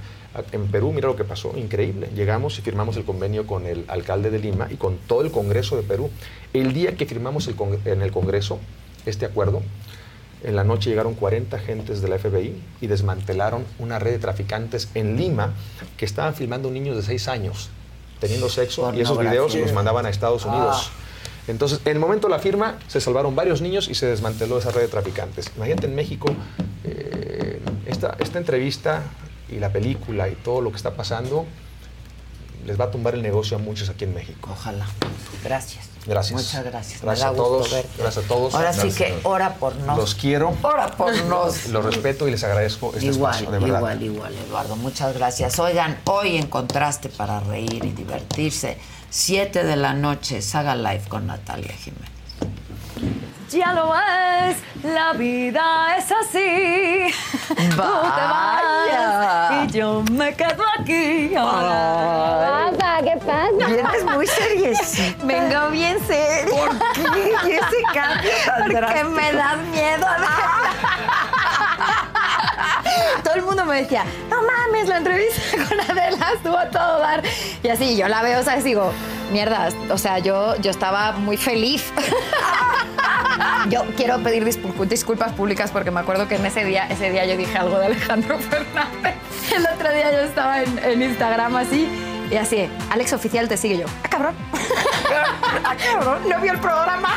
En 0.52 0.66
Perú, 0.68 0.92
mira 0.92 1.08
lo 1.08 1.16
que 1.16 1.24
pasó, 1.26 1.54
increíble. 1.56 2.10
Llegamos 2.16 2.58
y 2.58 2.64
firmamos 2.64 2.98
el 2.98 3.04
convenio 3.04 3.46
con 3.46 3.68
el 3.68 3.86
alcalde 3.88 4.32
de 4.32 4.40
Lima 4.40 4.68
y 4.72 4.76
con 4.78 4.98
todo 4.98 5.22
el 5.22 5.30
Congreso 5.32 5.76
de 5.78 5.84
Perú. 5.84 6.10
El 6.54 6.74
día 6.74 6.96
que 6.96 7.06
firmamos 7.06 7.48
el 7.48 7.56
en 7.86 8.02
el 8.02 8.12
Congreso 8.12 8.60
este 9.06 9.26
acuerdo, 9.26 9.62
en 10.44 10.56
la 10.56 10.64
noche 10.64 10.90
llegaron 10.90 11.16
40 11.16 11.56
agentes 11.56 12.02
de 12.02 12.08
la 12.08 12.20
FBI 12.20 12.62
y 12.82 12.88
desmantelaron 12.88 13.66
una 13.80 14.00
red 14.00 14.12
de 14.12 14.20
traficantes 14.20 14.90
en 14.94 15.18
Lima 15.18 15.54
que 15.98 16.06
estaban 16.06 16.36
filmando 16.36 16.70
niños 16.70 16.96
de 16.96 17.04
6 17.04 17.28
años 17.30 17.70
teniendo 18.20 18.48
sexo 18.48 18.94
y 18.94 19.02
esos 19.02 19.20
videos 19.20 19.54
los 19.54 19.74
mandaban 19.74 20.06
a 20.06 20.10
Estados 20.10 20.46
Unidos. 20.46 20.92
Entonces, 21.48 21.82
en 21.84 21.92
el 21.92 22.00
momento 22.00 22.28
de 22.28 22.32
la 22.32 22.40
firma, 22.40 22.80
se 22.88 23.02
salvaron 23.02 23.36
varios 23.36 23.62
niños 23.62 23.90
y 23.90 23.96
se 23.96 24.06
desmanteló 24.06 24.60
esa 24.60 24.72
red 24.72 24.84
de 24.84 24.88
traficantes. 24.88 25.52
Imagínate 25.58 25.88
en 25.88 25.96
México, 25.96 26.34
eh, 26.86 27.60
esta, 27.86 28.16
esta 28.20 28.38
entrevista 28.38 29.04
y 29.50 29.60
la 29.60 29.74
película 29.74 30.30
y 30.30 30.36
todo 30.36 30.62
lo 30.62 30.70
que 30.70 30.78
está 30.78 30.92
pasando 30.92 31.46
les 32.66 32.80
va 32.80 32.86
a 32.86 32.92
tumbar 32.92 33.14
el 33.16 33.22
negocio 33.22 33.58
a 33.58 33.60
muchos 33.60 33.90
aquí 33.90 34.06
en 34.06 34.14
México. 34.14 34.50
Ojalá. 34.52 34.88
Gracias. 35.44 35.90
Gracias. 36.06 36.34
Muchas 36.42 36.66
gracias. 36.66 37.02
Gracias 37.02 37.30
a 37.30 37.34
todos. 37.34 37.72
verte. 37.72 37.90
Gracias 37.98 38.26
a 38.26 38.28
todos. 38.28 38.54
Ahora 38.56 38.74
sí 38.74 38.92
que 38.92 39.18
ora 39.24 39.56
por 39.56 39.76
nos. 39.78 39.98
Los 39.98 40.16
quiero. 40.16 40.56
Ora 40.62 40.92
por 40.92 41.16
nos. 41.26 41.68
Los 41.68 41.86
respeto 41.86 42.28
y 42.28 42.32
les 42.32 42.44
agradezco 42.44 42.92
este 42.94 43.06
igual, 43.06 43.34
espacio, 43.34 43.52
de 43.52 43.60
verdad. 43.60 43.78
igual, 43.80 44.04
igual, 44.04 44.34
Eduardo. 44.48 44.76
Muchas 44.76 45.14
gracias. 45.14 45.58
Oigan, 45.60 46.00
hoy 46.06 46.38
en 46.38 46.48
Contraste 46.48 47.10
para 47.10 47.40
reír 47.40 47.86
y 47.86 47.92
divertirse, 47.92 48.78
7 49.10 49.64
de 49.64 49.76
la 49.76 49.94
noche, 49.94 50.42
Saga 50.42 50.76
Live 50.76 51.04
con 51.08 51.28
Natalia 51.28 51.74
Jiménez. 51.74 52.13
Ya 53.50 53.72
lo 53.74 53.92
ves, 53.92 54.58
la 54.84 55.14
vida 55.14 55.96
es 55.98 56.12
así. 56.12 57.14
Tú 57.48 57.56
te 57.56 57.76
Vaya. 57.76 59.18
vas 59.20 59.52
y 59.66 59.72
yo 59.78 60.04
me 60.12 60.34
quedo 60.36 60.64
aquí. 60.80 61.36
ahora. 61.36 62.72
¿qué 63.04 63.18
pasa? 63.26 63.50
Vienes 63.68 64.06
muy 64.06 64.28
seriecita. 64.28 65.26
Vengo 65.26 65.70
bien 65.70 65.98
seria. 66.08 66.66
¿Por 66.68 66.78
qué? 66.94 67.34
¿Y 67.48 67.52
ese 67.52 67.82
cambio 67.94 68.32
tan 68.46 68.62
Porque 68.62 68.76
drástico? 68.76 69.10
me 69.10 69.34
das 69.34 69.58
miedo. 69.72 70.08
Todo 73.24 73.36
el 73.36 73.44
mundo 73.44 73.66
me 73.66 73.82
decía, 73.82 74.04
no 74.30 74.38
mames, 74.42 74.88
la 74.88 74.98
entrevista 74.98 75.42
con 75.70 75.80
Adela 75.80 76.34
estuvo 76.36 76.58
a 76.58 76.70
todo 76.70 77.00
dar. 77.00 77.24
Y 77.62 77.70
así, 77.70 77.98
yo 77.98 78.08
la 78.08 78.22
veo, 78.22 78.44
¿sabes? 78.44 78.64
Digo, 78.64 78.92
mierda, 79.32 79.70
o 79.90 79.98
sea, 79.98 80.20
yo, 80.20 80.56
yo 80.58 80.72
estaba 80.72 81.14
muy 81.14 81.38
feliz. 81.38 81.92
Yo 83.70 83.84
quiero 83.96 84.22
pedir 84.22 84.44
disculpas 84.44 85.32
públicas 85.32 85.72
porque 85.72 85.90
me 85.90 86.02
acuerdo 86.02 86.28
que 86.28 86.36
en 86.36 86.46
ese 86.46 86.66
día, 86.66 86.86
ese 86.90 87.10
día 87.10 87.26
yo 87.26 87.36
dije 87.38 87.58
algo 87.58 87.80
de 87.80 87.88
Alejandro 87.88 88.38
Fernández. 88.50 89.16
El 89.56 89.66
otro 89.66 89.92
día 89.92 90.12
yo 90.12 90.20
estaba 90.20 90.62
en 90.62 91.02
Instagram 91.02 91.56
así 91.56 92.13
y 92.32 92.36
así, 92.36 92.70
Alex 92.90 93.14
Oficial 93.14 93.48
te 93.48 93.58
sigue 93.58 93.78
yo. 93.80 93.86
¡Ah, 94.04 94.10
cabrón! 94.10 94.36
¡Ah, 95.64 95.76
cabrón! 95.76 96.22
¿No 96.30 96.40
vio 96.40 96.54
el 96.54 96.60
programa? 96.60 97.10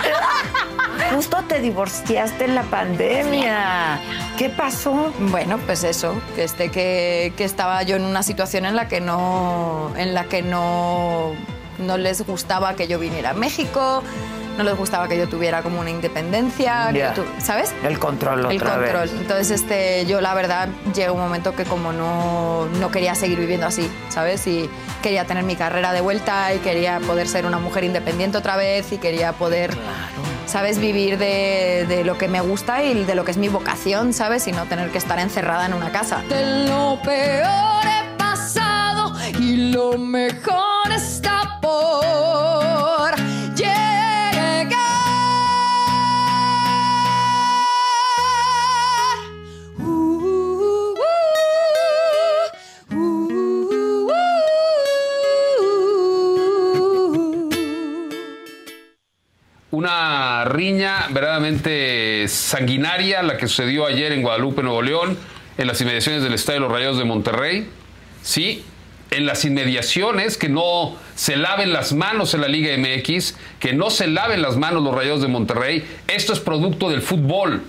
Justo 1.15 1.39
te 1.49 1.61
divorciaste 1.61 2.45
en 2.45 2.55
la 2.55 2.63
pandemia. 2.65 4.01
¿Qué 4.37 4.49
pasó? 4.49 5.13
Bueno, 5.19 5.59
pues 5.59 5.85
eso, 5.85 6.15
que, 6.35 6.45
este, 6.45 6.71
que, 6.71 7.33
que 7.37 7.45
estaba 7.45 7.83
yo 7.83 7.97
en 7.97 8.05
una 8.05 8.23
situación 8.23 8.67
en 8.67 8.77
la 8.77 8.89
que 8.89 9.01
no, 9.01 9.93
en 9.97 10.15
la 10.15 10.25
que 10.25 10.43
no, 10.43 11.33
no 11.79 11.97
les 11.97 12.27
gustaba 12.27 12.75
que 12.75 12.89
yo 12.89 12.99
viniera 12.99 13.31
a 13.31 13.35
México, 13.35 14.03
no 14.57 14.65
les 14.65 14.77
gustaba 14.77 15.09
que 15.09 15.17
yo 15.19 15.29
tuviera 15.29 15.63
como 15.63 15.81
una 15.81 15.91
independencia, 15.91 16.91
tú- 17.15 17.25
¿sabes? 17.43 17.75
El 17.85 17.99
control 17.99 18.41
El 18.51 18.57
otra 18.57 18.75
control. 18.77 19.03
vez. 19.09 19.13
Entonces, 19.13 19.51
este, 19.51 20.07
yo 20.07 20.21
la 20.21 20.35
verdad 20.35 20.69
llegó 20.95 21.15
un 21.15 21.21
momento 21.21 21.55
que 21.55 21.65
como 21.65 21.93
no, 21.93 22.67
no 22.67 22.91
quería 22.91 23.15
seguir 23.15 23.39
viviendo 23.39 23.67
así, 23.67 23.91
¿sabes? 24.09 24.47
Y 24.47 24.69
quería 25.03 25.25
tener 25.27 25.45
mi 25.45 25.57
carrera 25.57 25.93
de 25.93 26.01
vuelta 26.01 26.53
y 26.55 26.59
quería 26.59 26.99
poder 27.01 27.29
ser 27.29 27.47
una 27.47 27.59
mujer 27.59 27.85
independiente 27.85 28.39
otra 28.39 28.57
vez 28.57 28.91
y 28.93 28.99
quería 28.99 29.33
poder, 29.33 29.77
¿sabes? 30.47 30.79
Vivir 30.79 31.19
de, 31.19 31.85
de 31.89 32.05
lo 32.05 32.17
que 32.19 32.29
me 32.29 32.41
gusta 32.41 32.83
y 32.83 33.05
de 33.05 33.15
lo 33.15 33.25
que 33.25 33.31
es 33.33 33.37
mi 33.37 33.49
vocación, 33.49 34.13
¿sabes? 34.13 34.47
Y 34.49 34.53
no 34.53 34.65
tener 34.65 34.91
que 34.91 34.99
estar 34.99 35.19
encerrada 35.19 35.67
en 35.67 35.75
una 35.75 35.91
casa. 35.93 36.23
De 36.29 36.67
lo 36.69 36.99
peor 37.03 37.85
he 37.85 38.17
pasado 38.19 39.13
y 39.39 39.73
lo 39.73 39.99
mejor 39.99 40.91
está 40.95 41.59
por 41.61 42.76
riña 60.47 61.09
verdaderamente 61.11 62.27
sanguinaria, 62.29 63.23
la 63.23 63.37
que 63.37 63.49
sucedió 63.49 63.87
ayer 63.87 64.13
en 64.13 64.23
Guadalupe, 64.23 64.63
Nuevo 64.63 64.83
León, 64.83 65.19
en 65.59 65.67
las 65.67 65.81
inmediaciones 65.81 66.23
del 66.23 66.35
Estadio 66.35 66.61
de 66.61 66.67
los 66.67 66.73
Rayados 66.73 66.99
de 66.99 67.05
Monterrey. 67.05 67.69
Sí, 68.23 68.65
en 69.11 69.27
las 69.27 69.45
inmediaciones, 69.45 70.37
que 70.37 70.49
no 70.49 70.97
se 71.15 71.37
laven 71.37 71.73
las 71.73 71.93
manos 71.93 72.35
en 72.35 72.41
la 72.41 72.49
Liga 72.49 72.77
MX, 72.77 73.37
que 73.61 73.73
no 73.73 73.91
se 73.91 74.07
laven 74.07 74.43
las 74.43 74.57
manos 74.57 74.83
los 74.83 74.95
Rayados 74.95 75.23
de 75.23 75.29
Monterrey. 75.29 75.85
Esto 76.09 76.33
es 76.33 76.41
producto 76.41 76.91
del 76.91 77.03
fútbol. 77.03 77.63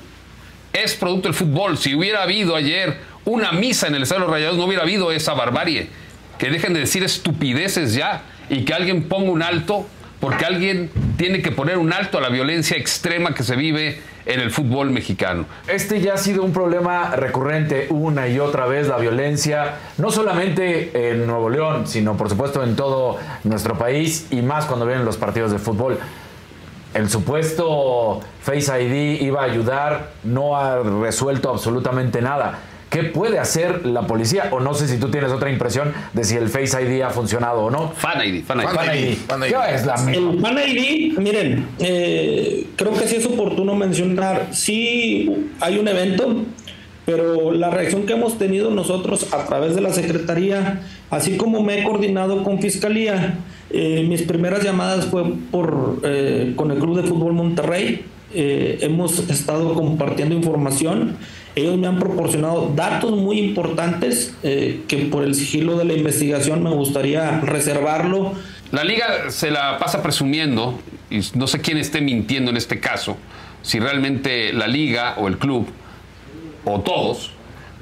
Es 0.74 0.96
producto 0.96 1.28
del 1.28 1.36
fútbol. 1.36 1.78
Si 1.78 1.96
hubiera 1.96 2.24
habido 2.24 2.56
ayer 2.56 2.98
una 3.26 3.52
misa 3.52 3.88
en 3.88 3.96
el 3.96 4.04
Estadio 4.04 4.22
de 4.22 4.28
los 4.28 4.36
Rayados, 4.36 4.58
no 4.58 4.66
hubiera 4.66 4.84
habido 4.84 5.12
esa 5.12 5.34
barbarie. 5.34 5.90
Que 6.38 6.50
dejen 6.50 6.74
de 6.74 6.82
decir 6.82 7.04
estupideces 7.04 7.94
ya 7.94 8.24
y 8.50 8.64
que 8.64 8.74
alguien 8.74 9.04
ponga 9.04 9.32
un 9.32 9.42
alto, 9.42 9.88
porque 10.20 10.46
alguien 10.46 10.90
tiene 11.18 11.42
que 11.42 11.52
poner 11.52 11.78
un 11.78 11.94
alto 11.94 12.18
a 12.18 12.22
la 12.22 12.30
violencia 12.30 12.78
extrema 12.78 13.34
que 13.34 13.44
se 13.44 13.56
vive 13.56 14.02
en 14.26 14.40
el 14.40 14.52
fútbol 14.52 14.92
mexicano. 14.92 15.46
Este 15.68 16.02
ya 16.02 16.16
ha 16.16 16.18
sido 16.18 16.44
un 16.44 16.52
problema 16.52 17.16
recurrente 17.16 17.88
una 17.90 18.28
y 18.28 18.40
otra 18.40 18.66
vez, 18.66 18.88
la 18.88 18.98
violencia, 18.98 19.76
no 19.98 20.12
solamente 20.12 21.12
en 21.12 21.26
Nuevo 21.26 21.50
León, 21.50 21.88
sino 21.88 22.18
por 22.18 22.30
supuesto 22.30 22.64
en 22.64 22.76
todo 22.76 23.18
nuestro 23.44 23.78
país 23.78 24.28
y 24.32 24.42
más 24.42 24.66
cuando 24.66 24.86
vienen 24.86 25.06
los 25.06 25.18
partidos 25.18 25.52
de 25.52 25.60
fútbol. 25.60 25.98
El 26.94 27.10
supuesto 27.10 28.22
Face 28.42 28.84
ID 28.84 29.22
iba 29.22 29.42
a 29.42 29.46
ayudar, 29.46 30.12
no 30.24 30.58
ha 30.58 30.82
resuelto 30.82 31.50
absolutamente 31.50 32.22
nada. 32.22 32.60
¿Qué 32.90 33.04
puede 33.04 33.38
hacer 33.38 33.86
la 33.86 34.08
policía? 34.08 34.50
O 34.52 34.60
no 34.60 34.74
sé 34.74 34.88
si 34.88 34.98
tú 34.98 35.10
tienes 35.10 35.32
otra 35.32 35.50
impresión 35.50 35.92
de 36.14 36.24
si 36.24 36.36
el 36.36 36.48
Face 36.48 36.82
ID 36.82 37.02
ha 37.02 37.10
funcionado 37.10 37.66
o 37.66 37.72
no. 37.72 37.92
Fan 37.92 38.26
ID, 38.26 38.44
Fan 38.46 38.60
ID. 38.60 39.18
Fan 39.28 39.44
ID. 39.44 39.50
¿Qué 39.50 39.76
es 39.76 39.86
la 39.86 39.96
El 39.96 40.40
Fan 40.40 40.58
ID, 40.58 41.18
miren, 41.20 41.68
eh, 41.80 42.68
creo 42.76 42.94
que 42.94 43.08
sí 43.08 43.18
es 43.18 43.26
oportuno 43.26 43.76
mencionar, 43.76 44.48
sí 44.52 45.50
hay 45.60 45.78
un 45.78 45.88
evento, 45.88 46.44
pero 47.06 47.52
la 47.52 47.70
reacción 47.70 48.06
que 48.06 48.14
hemos 48.14 48.38
tenido 48.38 48.70
nosotros 48.72 49.34
a 49.34 49.46
través 49.46 49.76
de 49.76 49.82
la 49.82 49.92
Secretaría, 49.92 50.82
así 51.10 51.38
como 51.38 51.62
me 51.64 51.80
he 51.80 51.84
coordinado 51.84 52.44
con 52.44 52.62
Fiscalía, 52.62 53.38
eh, 53.70 54.06
mis 54.08 54.22
primeras 54.22 54.64
llamadas 54.64 55.08
fue 55.08 55.24
por, 55.52 56.00
eh, 56.04 56.54
con 56.56 56.72
el 56.72 56.80
Club 56.80 57.02
de 57.02 57.04
Fútbol 57.04 57.34
Monterrey, 57.34 58.06
eh, 58.34 58.80
hemos 58.82 59.20
estado 59.30 59.74
compartiendo 59.74 60.36
información. 60.36 61.16
Ellos 61.58 61.76
me 61.76 61.88
han 61.88 61.98
proporcionado 61.98 62.72
datos 62.76 63.14
muy 63.14 63.40
importantes 63.40 64.36
eh, 64.44 64.84
que 64.88 64.98
por 65.08 65.24
el 65.24 65.34
sigilo 65.34 65.76
de 65.76 65.86
la 65.86 65.94
investigación 65.94 66.62
me 66.62 66.70
gustaría 66.70 67.40
reservarlo. 67.40 68.34
La 68.72 68.84
liga 68.84 69.32
se 69.32 69.50
la 69.50 69.80
pasa 69.80 70.04
presumiendo, 70.04 70.80
y 71.10 71.22
no 71.34 71.48
sé 71.48 71.60
quién 71.60 71.80
esté 71.80 72.00
mintiendo 72.00 72.52
en 72.52 72.58
este 72.58 72.80
caso, 72.80 73.18
si 73.64 73.80
realmente 73.80 74.54
la 74.54 74.68
liga 74.68 75.16
o 75.18 75.28
el 75.28 75.40
club, 75.40 75.66
o 76.64 76.82
todos, 76.82 77.32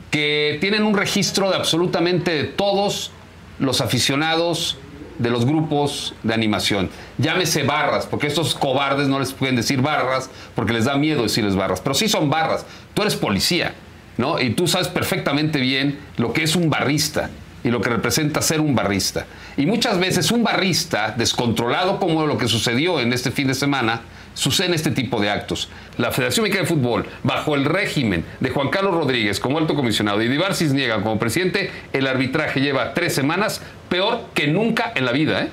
que 0.10 0.58
tienen 0.62 0.84
un 0.84 0.95
registro 0.95 1.50
de 1.50 1.58
absolutamente 1.58 2.45
todos 2.45 3.12
los 3.60 3.82
aficionados 3.82 4.78
de 5.18 5.30
los 5.30 5.45
grupos 5.45 6.14
de 6.24 6.34
animación. 6.34 6.90
Llámese 7.18 7.64
barras, 7.64 8.06
porque 8.06 8.27
estos 8.27 8.56
cobardes 8.56 9.08
no 9.08 9.19
les 9.19 9.34
pueden 9.34 9.56
decir 9.56 9.82
barras 9.82 10.30
porque 10.56 10.74
les 10.74 10.85
da 10.85 10.98
miedo 10.98 11.24
decirles 11.24 11.56
barras, 11.56 11.82
pero 11.82 11.94
sí 11.94 12.08
son 12.08 12.30
barras. 12.30 12.66
Tú 12.94 13.02
eres 13.02 13.16
policía, 13.16 13.74
¿no? 14.18 14.40
Y 14.40 14.52
tú 14.52 14.68
sabes 14.68 14.88
perfectamente 14.88 15.60
bien 15.60 16.00
lo 16.18 16.34
que 16.34 16.44
es 16.44 16.56
un 16.56 16.69
barrista 16.69 17.30
y 17.64 17.69
lo 17.69 17.82
que 17.82 17.90
representa 17.90 18.42
ser 18.42 18.61
un 18.61 18.76
barrista. 18.76 19.26
Y 19.58 19.66
muchas 19.66 20.00
veces 20.00 20.32
un 20.32 20.44
barrista 20.44 21.16
descontrolado 21.18 22.00
como 22.00 22.27
lo 22.27 22.38
que 22.38 22.48
sucedió 22.48 23.00
en 23.00 23.11
este 23.11 23.32
fin 23.32 23.48
de 23.48 23.56
semana, 23.56 24.02
suceden 24.36 24.76
este 24.76 24.92
tipo 24.92 25.20
de 25.20 25.32
actos. 25.32 25.70
La 25.98 26.12
Federación 26.12 26.44
Mexicana 26.44 26.70
de 26.70 26.76
Fútbol, 26.76 27.06
bajo 27.24 27.56
el 27.56 27.66
régimen 27.66 28.24
de 28.40 28.52
Juan 28.52 28.70
Carlos 28.70 28.94
Rodríguez 28.94 29.40
como 29.40 29.58
alto 29.58 29.74
comisionado 29.74 30.22
y 30.22 30.28
de 30.28 30.36
Ibar 30.36 30.54
Cisniega 30.54 31.02
como 31.02 31.18
presidente, 31.18 31.72
el 31.94 32.06
arbitraje 32.06 32.62
lleva 32.62 32.94
tres 32.94 33.16
semanas 33.16 33.62
peor 33.90 34.22
que 34.36 34.48
nunca 34.48 34.92
en 34.96 35.06
la 35.06 35.12
vida, 35.12 35.42
¿eh? 35.42 35.50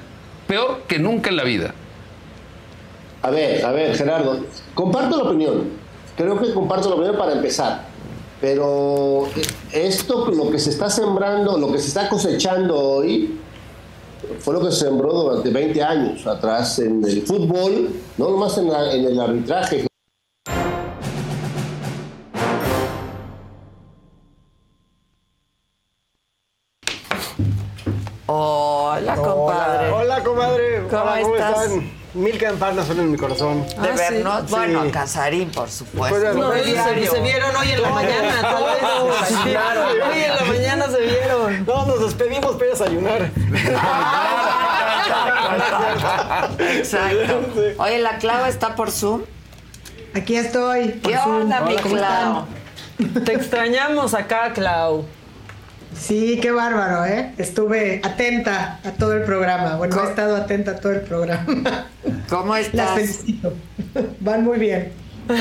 Peor 0.47 0.83
que 0.87 0.99
nunca 0.99 1.31
en 1.31 1.37
la 1.37 1.45
vida. 1.45 1.75
A 3.23 3.31
ver, 3.31 3.65
a 3.65 3.73
ver, 3.73 3.97
Gerardo, 3.97 4.45
comparto 4.75 5.17
la 5.17 5.31
opinión. 5.31 5.71
Creo 6.17 6.39
que 6.39 6.53
comparto 6.53 6.89
la 6.89 6.97
opinión 6.97 7.17
para 7.17 7.33
empezar. 7.33 7.87
Pero 8.41 9.29
esto, 9.73 10.29
lo 10.33 10.51
que 10.51 10.59
se 10.59 10.71
está 10.71 10.91
sembrando, 10.91 11.57
lo 11.57 11.71
que 11.71 11.79
se 11.79 11.87
está 11.87 12.09
cosechando 12.09 12.77
hoy, 12.77 13.39
fue 14.41 14.55
lo 14.55 14.61
que 14.61 14.71
se 14.73 14.85
sembró 14.87 15.13
durante 15.13 15.51
20 15.51 15.83
años 15.83 16.27
atrás 16.27 16.79
en 16.79 17.05
el 17.05 17.23
fútbol, 17.23 17.89
no 18.19 18.31
nomás 18.31 18.57
en, 18.59 18.69
la- 18.71 18.93
en 18.93 19.05
el 19.05 19.21
arbitraje. 19.21 19.87
Hola, 28.27 29.15
compadre. 29.17 29.91
Hola, 29.91 30.23
comadre. 30.25 30.83
¿Cómo 30.89 31.03
Hola, 31.03 31.21
estás? 31.21 31.63
están? 31.67 32.02
Mil 32.15 32.37
campanas 32.39 32.87
son 32.87 33.01
en 33.01 33.11
mi 33.13 33.17
corazón. 33.17 33.67
De 33.81 33.89
vernos, 33.93 34.51
bueno, 34.51 34.83
Casarín, 34.93 35.51
por 35.51 35.71
supuesto. 35.71 36.19
Pues, 36.21 36.35
No, 36.37 36.53
se, 36.53 37.07
se 37.07 37.21
vieron 37.23 37.57
hoy 37.57 37.71
en 37.71 37.83
la 37.83 37.89
mañana, 37.89 38.43
tal 38.43 38.65
vez. 38.65 39.39
Claro. 39.51 39.87
Hoy 40.11 40.21
en 40.21 40.35
la 40.37 40.45
mañana 40.45 40.87
se 40.91 41.01
vieron. 41.01 41.65
No, 41.67 41.87
nos 41.87 42.01
despedimos 42.01 42.57
para 42.57 42.71
desayunar. 42.71 43.31
Exacto. 46.59 47.43
Oye, 47.79 47.99
¿la 47.99 48.19
Clau 48.19 48.45
está 48.47 48.75
por 48.75 48.91
Zoom? 48.91 49.23
Aquí 50.15 50.37
estoy. 50.37 51.01
¿Qué 51.03 51.17
onda, 51.17 51.63
mi 51.63 51.77
Clau? 51.77 52.45
Te 53.25 53.33
extrañamos 53.33 54.13
acá, 54.15 54.53
Clau. 54.53 55.07
Sí, 55.99 56.39
qué 56.41 56.51
bárbaro, 56.51 57.05
¿eh? 57.05 57.33
Estuve 57.39 58.01
atenta 58.03 58.81
a 58.85 58.93
todo 58.93 59.13
el 59.15 59.23
programa. 59.25 59.77
Bueno, 59.77 60.03
he 60.03 60.09
estado 60.09 60.37
atenta 60.37 60.73
a 60.73 60.77
todo 60.77 60.93
el 60.93 61.01
programa. 61.03 61.87
¿Cómo 62.29 62.55
Las 62.57 62.67
estás? 62.67 62.95
felicito. 62.95 63.53
Van 64.21 64.43
muy 64.45 64.59
bien. 64.59 64.93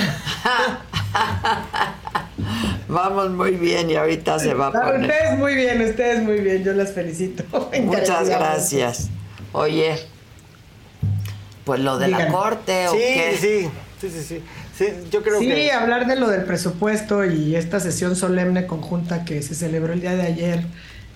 Vamos 2.87 3.29
muy 3.31 3.51
bien 3.51 3.89
y 3.89 3.95
ahorita 3.95 4.39
se 4.39 4.53
va 4.53 4.67
a 4.67 4.71
poner. 4.71 5.01
Ustedes 5.01 5.37
muy 5.37 5.55
bien, 5.55 5.81
ustedes 5.81 6.21
muy 6.23 6.39
bien. 6.41 6.63
Yo 6.63 6.73
las 6.73 6.91
felicito. 6.91 7.43
Muchas 7.83 8.27
gracias. 8.29 9.09
Oye, 9.53 9.97
pues 11.63 11.79
lo 11.79 11.97
de 11.97 12.07
la 12.09 12.27
corte 12.27 12.87
o 12.87 12.91
Sí, 12.91 12.97
qué. 12.99 13.37
sí, 13.39 13.69
sí, 13.99 14.09
sí, 14.09 14.23
sí. 14.23 14.43
Sí, 14.81 14.87
yo 15.11 15.21
creo 15.21 15.39
sí, 15.39 15.47
que... 15.47 15.71
hablar 15.71 16.07
de 16.07 16.15
lo 16.15 16.27
del 16.27 16.43
presupuesto 16.43 17.23
y 17.23 17.55
esta 17.55 17.79
sesión 17.79 18.15
solemne 18.15 18.65
conjunta 18.65 19.25
que 19.25 19.43
se 19.43 19.53
celebró 19.53 19.93
el 19.93 20.01
día 20.01 20.15
de 20.15 20.23
ayer, 20.23 20.63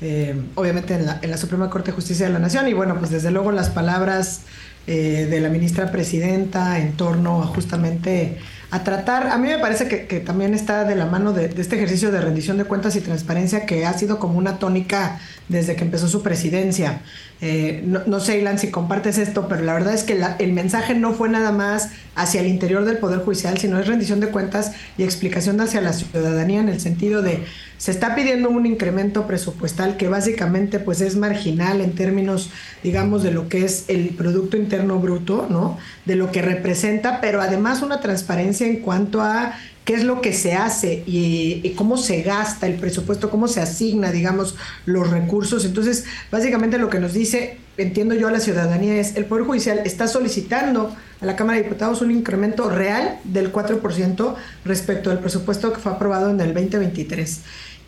eh, 0.02 0.36
obviamente 0.54 0.94
en 0.94 1.08
la, 1.08 1.20
en 1.22 1.32
la 1.32 1.38
Suprema 1.38 1.70
Corte 1.72 1.90
de 1.90 1.96
Justicia 1.96 2.28
de 2.28 2.34
la 2.34 2.40
Nación, 2.40 2.68
y 2.68 2.74
bueno, 2.74 2.96
pues 3.00 3.10
desde 3.10 3.32
luego 3.32 3.52
las 3.52 3.72
palabras 3.72 4.42
eh, 4.86 5.28
de 5.28 5.40
la 5.40 5.50
ministra 5.50 5.92
presidenta 5.92 6.78
en 6.78 6.94
torno 6.94 7.42
a 7.42 7.48
justamente 7.48 8.38
a 8.70 8.84
tratar, 8.84 9.28
a 9.28 9.38
mí 9.40 9.48
me 9.48 9.58
parece 9.58 9.88
que, 9.88 10.06
que 10.06 10.20
también 10.20 10.54
está 10.54 10.84
de 10.84 10.96
la 10.96 11.08
mano 11.08 11.34
de, 11.34 11.48
de 11.48 11.62
este 11.62 11.76
ejercicio 11.76 12.12
de 12.12 12.22
rendición 12.22 12.58
de 12.60 12.66
cuentas 12.66 12.96
y 12.96 13.02
transparencia 13.02 13.66
que 13.66 13.86
ha 13.86 13.94
sido 13.94 14.20
como 14.20 14.38
una 14.38 14.60
tónica 14.60 15.20
desde 15.50 15.76
que 15.76 15.86
empezó 15.86 16.08
su 16.08 16.22
presidencia. 16.22 17.02
Eh, 17.48 17.84
no, 17.86 18.20
sé, 18.20 18.40
Ilan, 18.40 18.58
si 18.58 18.72
compartes 18.72 19.20
esto, 19.20 19.48
pero 19.48 19.62
la 19.62 19.76
verdad 19.76 19.94
es 19.94 20.04
que 20.04 20.20
el 20.40 20.52
mensaje 20.52 20.96
no 20.96 21.14
fue 21.14 21.30
nada 21.30 21.52
más 21.52 21.92
hacia 22.16 22.42
el 22.42 22.48
interior 22.48 22.86
del 22.86 22.98
Poder 22.98 23.20
Judicial, 23.20 23.60
sino 23.60 23.80
es 23.80 23.86
rendición 23.86 24.20
de 24.20 24.30
cuentas 24.30 24.72
y 24.98 25.04
explicación 25.04 25.62
hacia 25.62 25.80
la 25.80 25.94
ciudadanía 25.94 26.60
en 26.60 26.70
el 26.70 26.80
sentido 26.80 27.22
de 27.22 27.44
se 27.78 27.92
está 27.92 28.16
pidiendo 28.16 28.50
un 28.50 28.66
incremento 28.66 29.28
presupuestal 29.28 29.96
que 29.96 30.08
básicamente 30.08 30.80
pues 30.80 31.02
es 31.02 31.18
marginal 31.18 31.82
en 31.82 31.94
términos, 31.94 32.50
digamos, 32.82 33.22
de 33.22 33.30
lo 33.30 33.48
que 33.48 33.64
es 33.64 33.86
el 33.90 34.10
Producto 34.10 34.58
Interno 34.58 34.98
Bruto, 34.98 35.46
¿no? 35.48 35.78
De 36.06 36.16
lo 36.16 36.32
que 36.32 36.42
representa, 36.42 37.22
pero 37.22 37.42
además 37.42 37.84
una 37.84 38.00
transparencia 38.00 38.66
en 38.66 38.78
cuanto 38.78 39.22
a 39.22 39.54
qué 39.86 39.94
es 39.94 40.04
lo 40.04 40.20
que 40.20 40.34
se 40.34 40.54
hace 40.54 41.04
y, 41.06 41.74
cómo 41.78 41.98
se 41.98 42.24
gasta 42.24 42.66
el 42.66 42.76
presupuesto, 42.76 43.30
cómo 43.30 43.48
se 43.48 43.62
asigna, 43.62 44.12
digamos, 44.12 44.56
los 44.86 45.10
recursos. 45.12 45.64
Entonces, 45.64 46.06
básicamente 46.32 46.80
lo 46.80 46.90
que 46.90 47.00
nos 47.00 47.14
dice, 47.14 47.60
entiendo 47.78 48.16
yo 48.16 48.28
a 48.28 48.32
la 48.32 48.40
ciudadanía, 48.40 48.96
es 48.96 49.16
el 49.16 49.26
Poder 49.26 49.46
Judicial 49.46 49.82
está 49.86 50.08
solicitando 50.08 50.96
a 51.22 51.26
la 51.26 51.36
Cámara 51.36 51.60
de 51.60 51.66
Diputados 51.66 52.02
un 52.02 52.10
incremento 52.10 52.70
real 52.70 53.20
del 53.26 53.54
4% 53.54 54.36
respecto 54.66 55.12
al 55.12 55.20
presupuesto 55.20 55.72
que 55.72 55.80
fue 55.80 55.92
aprobado 55.92 56.32
en 56.32 56.42
el 56.42 56.54
2023. 56.54 57.42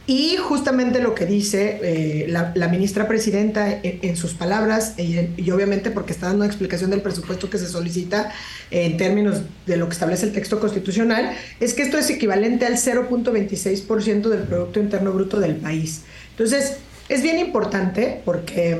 Y 0.07 0.37
justamente 0.37 1.01
lo 1.01 1.13
que 1.13 1.25
dice 1.25 1.79
eh, 1.83 2.27
la, 2.29 2.67
ministra 2.69 3.09
presidenta 3.09 3.77
en, 3.83 4.15
sus 4.15 4.33
palabras, 4.33 4.93
y, 4.97 5.17
y 5.35 5.51
obviamente 5.51 5.91
porque 5.91 6.13
está 6.13 6.27
dando 6.27 6.45
una 6.45 6.47
explicación 6.47 6.89
del 6.91 7.01
presupuesto 7.01 7.49
que 7.49 7.57
se 7.57 7.67
solicita 7.67 8.31
en 8.71 8.95
términos 8.95 9.41
de 9.65 9.75
lo 9.75 9.87
que 9.87 9.93
establece 9.93 10.25
el 10.25 10.31
texto 10.31 10.61
constitucional, 10.61 11.35
es 11.59 11.73
que 11.73 11.83
esto 11.83 11.97
es 11.97 12.09
equivalente 12.09 12.65
al 12.65 12.77
0.26% 12.77 14.29
del 14.29 14.43
Producto 14.43 14.79
Interno 14.79 15.11
Bruto 15.11 15.41
del 15.41 15.57
país. 15.57 16.03
Entonces, 16.31 16.77
es 17.09 17.21
bien 17.21 17.37
importante 17.37 18.21
porque 18.23 18.79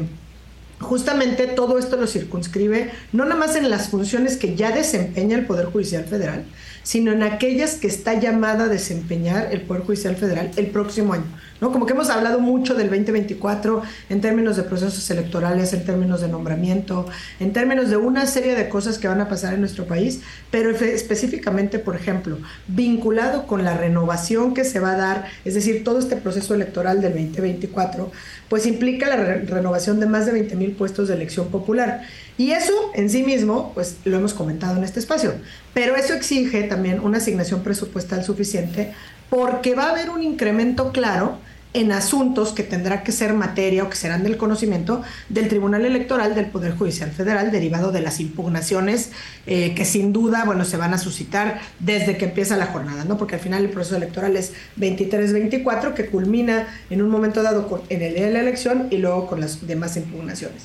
justamente 0.80 1.48
todo 1.48 1.78
esto 1.78 1.98
lo 1.98 2.08
circunscribe 2.08 2.92
no 3.12 3.26
nada 3.26 3.36
más 3.36 3.56
en 3.56 3.70
las 3.70 3.90
funciones 3.90 4.38
que 4.38 4.56
ya 4.56 4.72
desempeña 4.72 5.38
el 5.38 5.46
Poder 5.46 5.66
Judicial 5.66 6.06
Federal, 6.06 6.46
sino 6.88 7.12
en 7.12 7.22
aquellas 7.22 7.76
que 7.76 7.88
está 7.88 8.14
llamada 8.14 8.64
a 8.64 8.68
desempeñar 8.70 9.50
el 9.52 9.60
Poder 9.64 9.84
Judicial 9.84 10.16
Federal 10.16 10.52
el 10.56 10.68
próximo 10.68 11.12
año. 11.12 11.26
¿no? 11.60 11.74
Como 11.74 11.86
que 11.86 11.92
hemos 11.92 12.10
hablado 12.10 12.40
mucho 12.40 12.76
del 12.76 12.88
2024 12.90 13.82
en 14.10 14.22
términos 14.22 14.56
de 14.56 14.64
procesos 14.64 15.10
electorales, 15.12 15.74
en 15.74 15.84
términos 15.84 16.22
de 16.22 16.30
nombramiento, 16.30 17.06
en 17.42 17.52
términos 17.52 17.90
de 17.90 17.98
una 17.98 18.26
serie 18.26 18.56
de 18.56 18.70
cosas 18.70 19.00
que 19.00 19.10
van 19.10 19.20
a 19.20 19.28
pasar 19.28 19.54
en 19.54 19.60
nuestro 19.60 19.86
país, 19.86 20.22
pero 20.50 20.70
específicamente, 20.70 21.78
por 21.80 21.96
ejemplo, 21.98 22.38
vinculado 22.70 23.48
con 23.48 23.66
la 23.66 23.76
renovación 23.76 24.54
que 24.54 24.64
se 24.64 24.80
va 24.80 24.94
a 24.94 24.98
dar, 24.98 25.26
es 25.44 25.56
decir, 25.56 25.84
todo 25.84 26.00
este 26.00 26.16
proceso 26.16 26.56
electoral 26.56 27.02
del 27.02 27.14
2024, 27.16 28.12
pues 28.48 28.66
implica 28.66 29.10
la 29.10 29.18
re- 29.18 29.42
renovación 29.42 30.00
de 30.00 30.06
más 30.06 30.26
de 30.26 30.32
20 30.32 30.56
mil 30.56 30.72
puestos 30.72 31.10
de 31.10 31.16
elección 31.16 31.48
popular. 31.50 32.04
Y 32.38 32.52
eso 32.52 32.74
en 32.94 33.10
sí 33.10 33.24
mismo, 33.24 33.72
pues 33.74 33.98
lo 34.06 34.18
hemos 34.18 34.34
comentado 34.34 34.78
en 34.78 34.84
este 34.84 35.00
espacio, 35.00 35.34
pero 35.74 35.96
eso 35.96 36.14
exige 36.14 36.64
también 36.64 37.00
una 37.00 37.18
asignación 37.18 37.62
presupuestal 37.64 38.24
suficiente 38.24 38.94
porque 39.30 39.74
va 39.76 39.86
a 39.88 39.92
haber 39.92 40.10
un 40.12 40.22
incremento 40.22 40.92
claro 40.92 41.40
en 41.74 41.92
asuntos 41.92 42.54
que 42.54 42.64
tendrá 42.64 43.04
que 43.04 43.12
ser 43.12 43.34
materia 43.34 43.84
o 43.84 43.90
que 43.90 43.96
serán 43.98 44.24
del 44.24 44.38
conocimiento 44.38 45.02
del 45.30 45.48
Tribunal 45.48 45.86
Electoral 45.86 46.34
del 46.34 46.46
Poder 46.48 46.76
Judicial 46.76 47.12
Federal, 47.12 47.52
derivado 47.52 47.92
de 47.92 48.02
las 48.02 48.20
impugnaciones 48.20 49.12
eh, 49.46 49.76
que 49.76 49.84
sin 49.86 50.14
duda, 50.14 50.44
bueno, 50.46 50.64
se 50.64 50.78
van 50.78 50.94
a 50.94 50.98
suscitar 50.98 51.60
desde 51.80 52.18
que 52.18 52.26
empieza 52.26 52.56
la 52.56 52.68
jornada, 52.68 53.04
¿no? 53.04 53.18
Porque 53.18 53.36
al 53.36 53.42
final 53.42 53.64
el 53.66 53.70
proceso 53.70 53.98
electoral 53.98 54.38
es 54.38 54.54
23-24, 54.80 55.94
que 55.94 56.06
culmina 56.08 56.68
en 56.90 57.02
un 57.02 57.10
momento 57.10 57.44
dado 57.44 57.68
con- 57.68 57.82
en 57.90 58.02
el 58.02 58.14
día 58.16 58.26
de 58.28 58.32
la 58.34 58.40
elección 58.40 58.88
y 58.90 58.98
luego 58.98 59.28
con 59.28 59.40
las 59.42 59.68
demás 59.68 59.98
impugnaciones. 59.98 60.64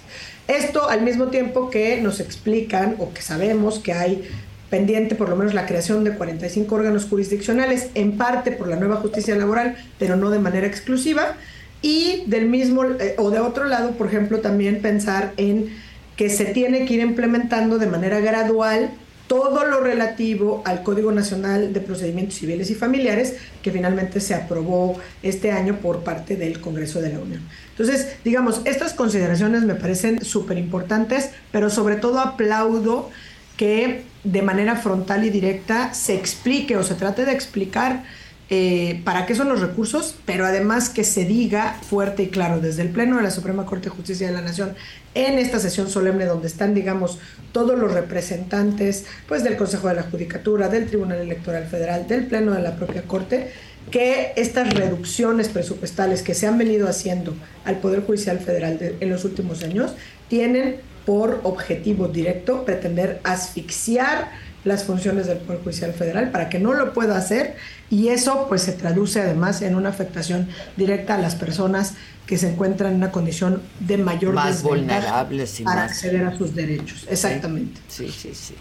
Esto 0.48 0.88
al 0.88 1.02
mismo 1.02 1.26
tiempo 1.28 1.70
que 1.70 2.00
nos 2.00 2.20
explican 2.20 2.96
o 2.98 3.12
que 3.12 3.22
sabemos 3.22 3.78
que 3.78 3.92
hay 3.92 4.28
pendiente 4.70 5.14
por 5.14 5.28
lo 5.28 5.36
menos 5.36 5.52
la 5.52 5.66
creación 5.66 6.02
de 6.02 6.14
45 6.14 6.74
órganos 6.74 7.04
jurisdiccionales, 7.04 7.90
en 7.94 8.16
parte 8.16 8.52
por 8.52 8.68
la 8.68 8.76
nueva 8.76 8.96
justicia 8.96 9.36
laboral, 9.36 9.76
pero 9.98 10.16
no 10.16 10.30
de 10.30 10.38
manera 10.38 10.66
exclusiva. 10.66 11.34
Y 11.82 12.24
del 12.26 12.48
mismo, 12.48 12.84
eh, 12.84 13.16
o 13.18 13.30
de 13.30 13.40
otro 13.40 13.64
lado, 13.64 13.90
por 13.92 14.06
ejemplo, 14.06 14.40
también 14.40 14.80
pensar 14.80 15.32
en 15.36 15.68
que 16.16 16.30
se 16.30 16.46
tiene 16.46 16.86
que 16.86 16.94
ir 16.94 17.00
implementando 17.00 17.78
de 17.78 17.86
manera 17.86 18.20
gradual 18.20 18.90
todo 19.26 19.64
lo 19.66 19.80
relativo 19.80 20.62
al 20.64 20.82
Código 20.82 21.12
Nacional 21.12 21.72
de 21.72 21.80
Procedimientos 21.80 22.36
Civiles 22.36 22.70
y 22.70 22.74
Familiares, 22.74 23.36
que 23.62 23.70
finalmente 23.70 24.20
se 24.20 24.34
aprobó 24.34 24.98
este 25.22 25.52
año 25.52 25.78
por 25.80 26.00
parte 26.00 26.36
del 26.36 26.60
Congreso 26.60 27.00
de 27.00 27.12
la 27.12 27.18
Unión. 27.18 27.42
Entonces, 27.70 28.16
digamos, 28.24 28.60
estas 28.64 28.92
consideraciones 28.92 29.62
me 29.62 29.74
parecen 29.74 30.24
súper 30.24 30.58
importantes, 30.58 31.30
pero 31.50 31.70
sobre 31.70 31.96
todo 31.96 32.20
aplaudo 32.20 33.10
que 33.56 34.04
de 34.24 34.42
manera 34.42 34.76
frontal 34.76 35.24
y 35.24 35.30
directa 35.30 35.94
se 35.94 36.14
explique 36.14 36.76
o 36.76 36.82
se 36.82 36.94
trate 36.94 37.24
de 37.24 37.32
explicar 37.32 38.04
eh, 38.50 39.00
para 39.04 39.24
qué 39.24 39.34
son 39.34 39.48
los 39.48 39.60
recursos, 39.60 40.16
pero 40.26 40.44
además 40.44 40.88
que 40.90 41.04
se 41.04 41.24
diga 41.24 41.78
fuerte 41.88 42.24
y 42.24 42.28
claro 42.28 42.60
desde 42.60 42.82
el 42.82 42.90
Pleno 42.90 43.16
de 43.16 43.22
la 43.22 43.30
Suprema 43.30 43.64
Corte 43.64 43.84
de 43.88 43.96
Justicia 43.96 44.26
de 44.26 44.34
la 44.34 44.42
Nación 44.42 44.74
en 45.14 45.38
esta 45.38 45.58
sesión 45.58 45.88
solemne 45.88 46.24
donde 46.26 46.48
están, 46.48 46.74
digamos, 46.74 47.18
todos 47.52 47.78
los 47.78 47.92
representantes 47.92 49.04
pues, 49.28 49.42
del 49.44 49.56
Consejo 49.56 49.88
de 49.88 49.94
la 49.94 50.02
Judicatura, 50.04 50.68
del 50.68 50.86
Tribunal 50.86 51.20
Electoral 51.20 51.66
Federal, 51.66 52.06
del 52.08 52.26
Pleno 52.26 52.52
de 52.52 52.62
la 52.62 52.76
propia 52.76 53.02
Corte, 53.02 53.50
que 53.90 54.32
estas 54.36 54.72
reducciones 54.74 55.48
presupuestales 55.48 56.22
que 56.22 56.34
se 56.34 56.46
han 56.46 56.56
venido 56.58 56.88
haciendo 56.88 57.34
al 57.64 57.78
Poder 57.78 58.02
Judicial 58.04 58.38
Federal 58.38 58.78
de- 58.78 58.96
en 59.00 59.10
los 59.10 59.24
últimos 59.24 59.62
años 59.62 59.92
tienen 60.28 60.76
por 61.04 61.40
objetivo 61.42 62.08
directo 62.08 62.64
pretender 62.64 63.20
asfixiar 63.24 64.30
las 64.64 64.84
funciones 64.84 65.26
del 65.26 65.38
Poder 65.38 65.60
Judicial 65.62 65.92
Federal 65.92 66.30
para 66.30 66.48
que 66.48 66.58
no 66.58 66.72
lo 66.72 66.92
pueda 66.92 67.16
hacer 67.16 67.56
y 67.90 68.08
eso 68.08 68.46
pues 68.48 68.62
se 68.62 68.72
traduce 68.72 69.20
además 69.20 69.60
en 69.62 69.74
una 69.74 69.88
afectación 69.88 70.48
directa 70.76 71.16
a 71.16 71.18
las 71.18 71.34
personas 71.34 71.94
que 72.26 72.38
se 72.38 72.48
encuentran 72.50 72.92
en 72.92 72.96
una 72.98 73.10
condición 73.10 73.62
de 73.80 73.98
mayor 73.98 74.34
Más 74.34 74.62
vulnerables 74.62 75.58
y 75.60 75.64
para 75.64 75.82
más- 75.82 75.90
acceder 75.92 76.24
a 76.24 76.36
sus 76.38 76.54
derechos. 76.54 77.06
Exactamente. 77.10 77.80
Sí, 77.88 78.08
sí, 78.16 78.32
sí. 78.34 78.54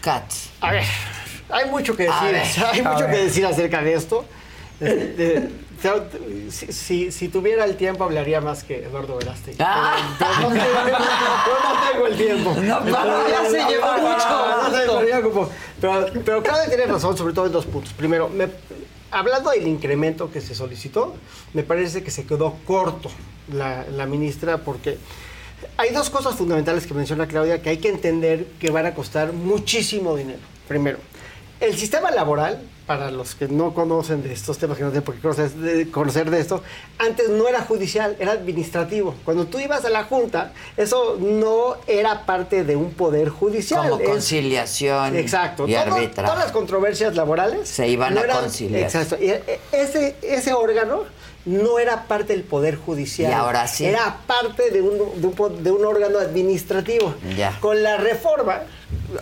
Katz. 0.00 0.48
A 0.60 0.72
ver, 0.72 0.84
hay 1.50 1.70
mucho 1.70 1.96
que 1.96 2.04
decir, 2.04 2.62
hay 2.72 2.82
mucho 2.82 3.06
que 3.06 3.16
decir 3.16 3.46
acerca 3.46 3.82
de 3.82 3.94
esto. 3.94 4.24
Este, 4.80 5.06
te- 5.06 5.48
si, 6.50 6.72
si- 6.72 7.12
si 7.12 7.28
tuviera 7.28 7.64
el 7.64 7.76
tiempo 7.76 8.04
hablaría 8.04 8.40
más 8.40 8.62
que 8.64 8.84
Eduardo 8.84 9.16
Veraste. 9.16 9.54
Ah. 9.58 9.96
Pero 10.18 10.30
no, 10.40 10.48
tengo, 10.48 10.68
pero 10.84 11.58
no 11.74 11.90
tengo 11.92 12.06
el 12.06 12.16
tiempo. 12.16 12.54
No, 12.60 13.28
ya 13.28 13.44
se 13.50 13.58
llevó 13.70 13.92
mucho. 13.98 15.00
Pero 15.80 16.06
Pero, 16.06 16.06
pero 16.24 16.42
cada 16.42 16.66
tiene 16.68 16.86
razón, 16.86 17.16
sobre 17.16 17.34
todo 17.34 17.46
en 17.46 17.52
dos 17.52 17.66
puntos. 17.66 17.92
Primero, 17.92 18.28
me- 18.28 18.48
hablando 19.10 19.50
del 19.50 19.66
incremento 19.66 20.30
que 20.30 20.40
se 20.40 20.54
solicitó, 20.54 21.14
me 21.52 21.62
parece 21.62 22.02
que 22.02 22.10
se 22.10 22.24
quedó 22.24 22.54
corto 22.66 23.10
la, 23.52 23.84
la 23.90 24.06
ministra 24.06 24.58
porque 24.58 24.98
hay 25.76 25.90
dos 25.90 26.10
cosas 26.10 26.34
fundamentales 26.34 26.86
que 26.86 26.94
menciona 26.94 27.26
Claudia 27.26 27.60
que 27.62 27.70
hay 27.70 27.78
que 27.78 27.88
entender 27.88 28.46
que 28.60 28.70
van 28.70 28.86
a 28.86 28.94
costar 28.94 29.32
muchísimo 29.32 30.16
dinero. 30.16 30.38
Primero, 30.68 30.98
el 31.60 31.76
sistema 31.76 32.10
laboral, 32.10 32.62
para 32.86 33.10
los 33.10 33.34
que 33.34 33.46
no 33.48 33.74
conocen 33.74 34.22
de 34.22 34.32
estos 34.32 34.58
temas, 34.58 34.76
que 34.76 34.82
no 34.84 34.90
tienen 34.90 35.04
por 35.04 35.14
qué 35.14 35.20
conocer 35.20 35.50
de, 35.50 35.90
conocer 35.90 36.30
de 36.30 36.40
esto, 36.40 36.62
antes 36.98 37.28
no 37.28 37.46
era 37.48 37.62
judicial, 37.62 38.16
era 38.18 38.32
administrativo. 38.32 39.14
Cuando 39.24 39.46
tú 39.46 39.60
ibas 39.60 39.84
a 39.84 39.90
la 39.90 40.04
Junta, 40.04 40.52
eso 40.76 41.16
no 41.20 41.76
era 41.86 42.26
parte 42.26 42.64
de 42.64 42.74
un 42.76 42.90
poder 42.92 43.28
judicial. 43.28 43.88
Como 43.88 44.02
es- 44.02 44.08
conciliación 44.08 45.16
Exacto. 45.16 45.66
y 45.68 45.74
Todo-. 45.74 46.08
Todas 46.10 46.38
las 46.38 46.52
controversias 46.52 47.14
laborales 47.14 47.68
Se 47.68 47.88
iban 47.88 48.14
no 48.14 48.20
a 48.20 48.24
eran- 48.24 48.40
conciliar. 48.40 48.82
Exacto. 48.82 49.16
Y 49.20 49.30
e- 49.30 49.60
ese, 49.72 50.16
ese 50.22 50.52
órgano 50.52 51.04
no 51.44 51.78
era 51.78 52.04
parte 52.04 52.32
del 52.34 52.42
poder 52.44 52.76
judicial. 52.76 53.30
Y 53.30 53.34
ahora 53.34 53.66
sí. 53.66 53.84
Era 53.84 54.16
parte 54.26 54.70
de 54.70 54.80
un, 54.82 55.20
de 55.20 55.26
un, 55.26 55.32
po- 55.34 55.48
de 55.48 55.70
un 55.70 55.84
órgano 55.84 56.18
administrativo. 56.18 57.14
Ya. 57.36 57.56
Con 57.60 57.82
la 57.82 57.96
reforma, 57.96 58.60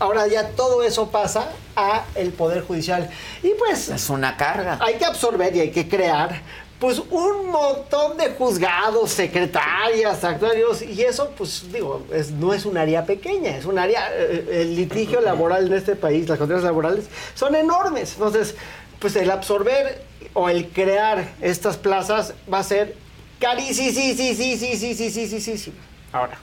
ahora 0.01 0.27
ya 0.27 0.51
todo 0.51 0.83
eso 0.83 1.11
pasa 1.11 1.49
a 1.77 2.05
el 2.15 2.33
poder 2.33 2.63
judicial. 2.63 3.09
Y 3.43 3.51
pues 3.59 3.89
Es 3.89 4.11
una 4.11 4.37
carga. 4.37 4.79
hay 4.81 4.95
que 4.95 5.05
absorber 5.05 5.55
y 5.57 5.61
hay 5.61 5.71
que 5.71 5.89
crear 5.89 6.41
pues 6.79 6.99
un 7.11 7.51
montón 7.51 8.17
de 8.17 8.31
juzgados, 8.31 9.11
secretarias, 9.11 10.25
actuarios, 10.25 10.81
y 10.81 11.03
eso, 11.03 11.31
pues 11.37 11.71
digo, 11.71 12.07
es- 12.11 12.31
no 12.31 12.55
es 12.55 12.65
un 12.65 12.79
área 12.79 13.05
pequeña, 13.05 13.55
es 13.55 13.67
un 13.67 13.79
área, 13.79 14.09
eh, 14.15 14.63
el 14.63 14.77
litigio 14.77 15.21
laboral 15.21 15.67
en 15.67 15.75
este 15.75 15.95
país, 15.95 16.27
las 16.27 16.39
controversias 16.39 16.71
laborales, 16.71 17.05
son 17.35 17.55
enormes. 17.55 18.13
Entonces, 18.15 18.55
pues 18.99 19.15
el 19.17 19.31
absorber 19.31 20.03
o 20.33 20.49
el 20.49 20.69
crear 20.69 21.29
estas 21.43 21.77
plazas 21.77 22.33
va 22.51 22.61
a 22.61 22.65
ser 22.65 22.97
carísimo, 23.39 23.91
sí, 23.91 24.15
sí, 24.15 24.35
sí, 24.35 24.57
sí, 24.57 24.77
sí, 24.77 24.95
sí, 24.95 25.11
sí, 25.11 25.27
sí, 25.29 25.41
sí, 25.41 25.59
sí. 25.59 25.73
Ahora, 26.13 26.39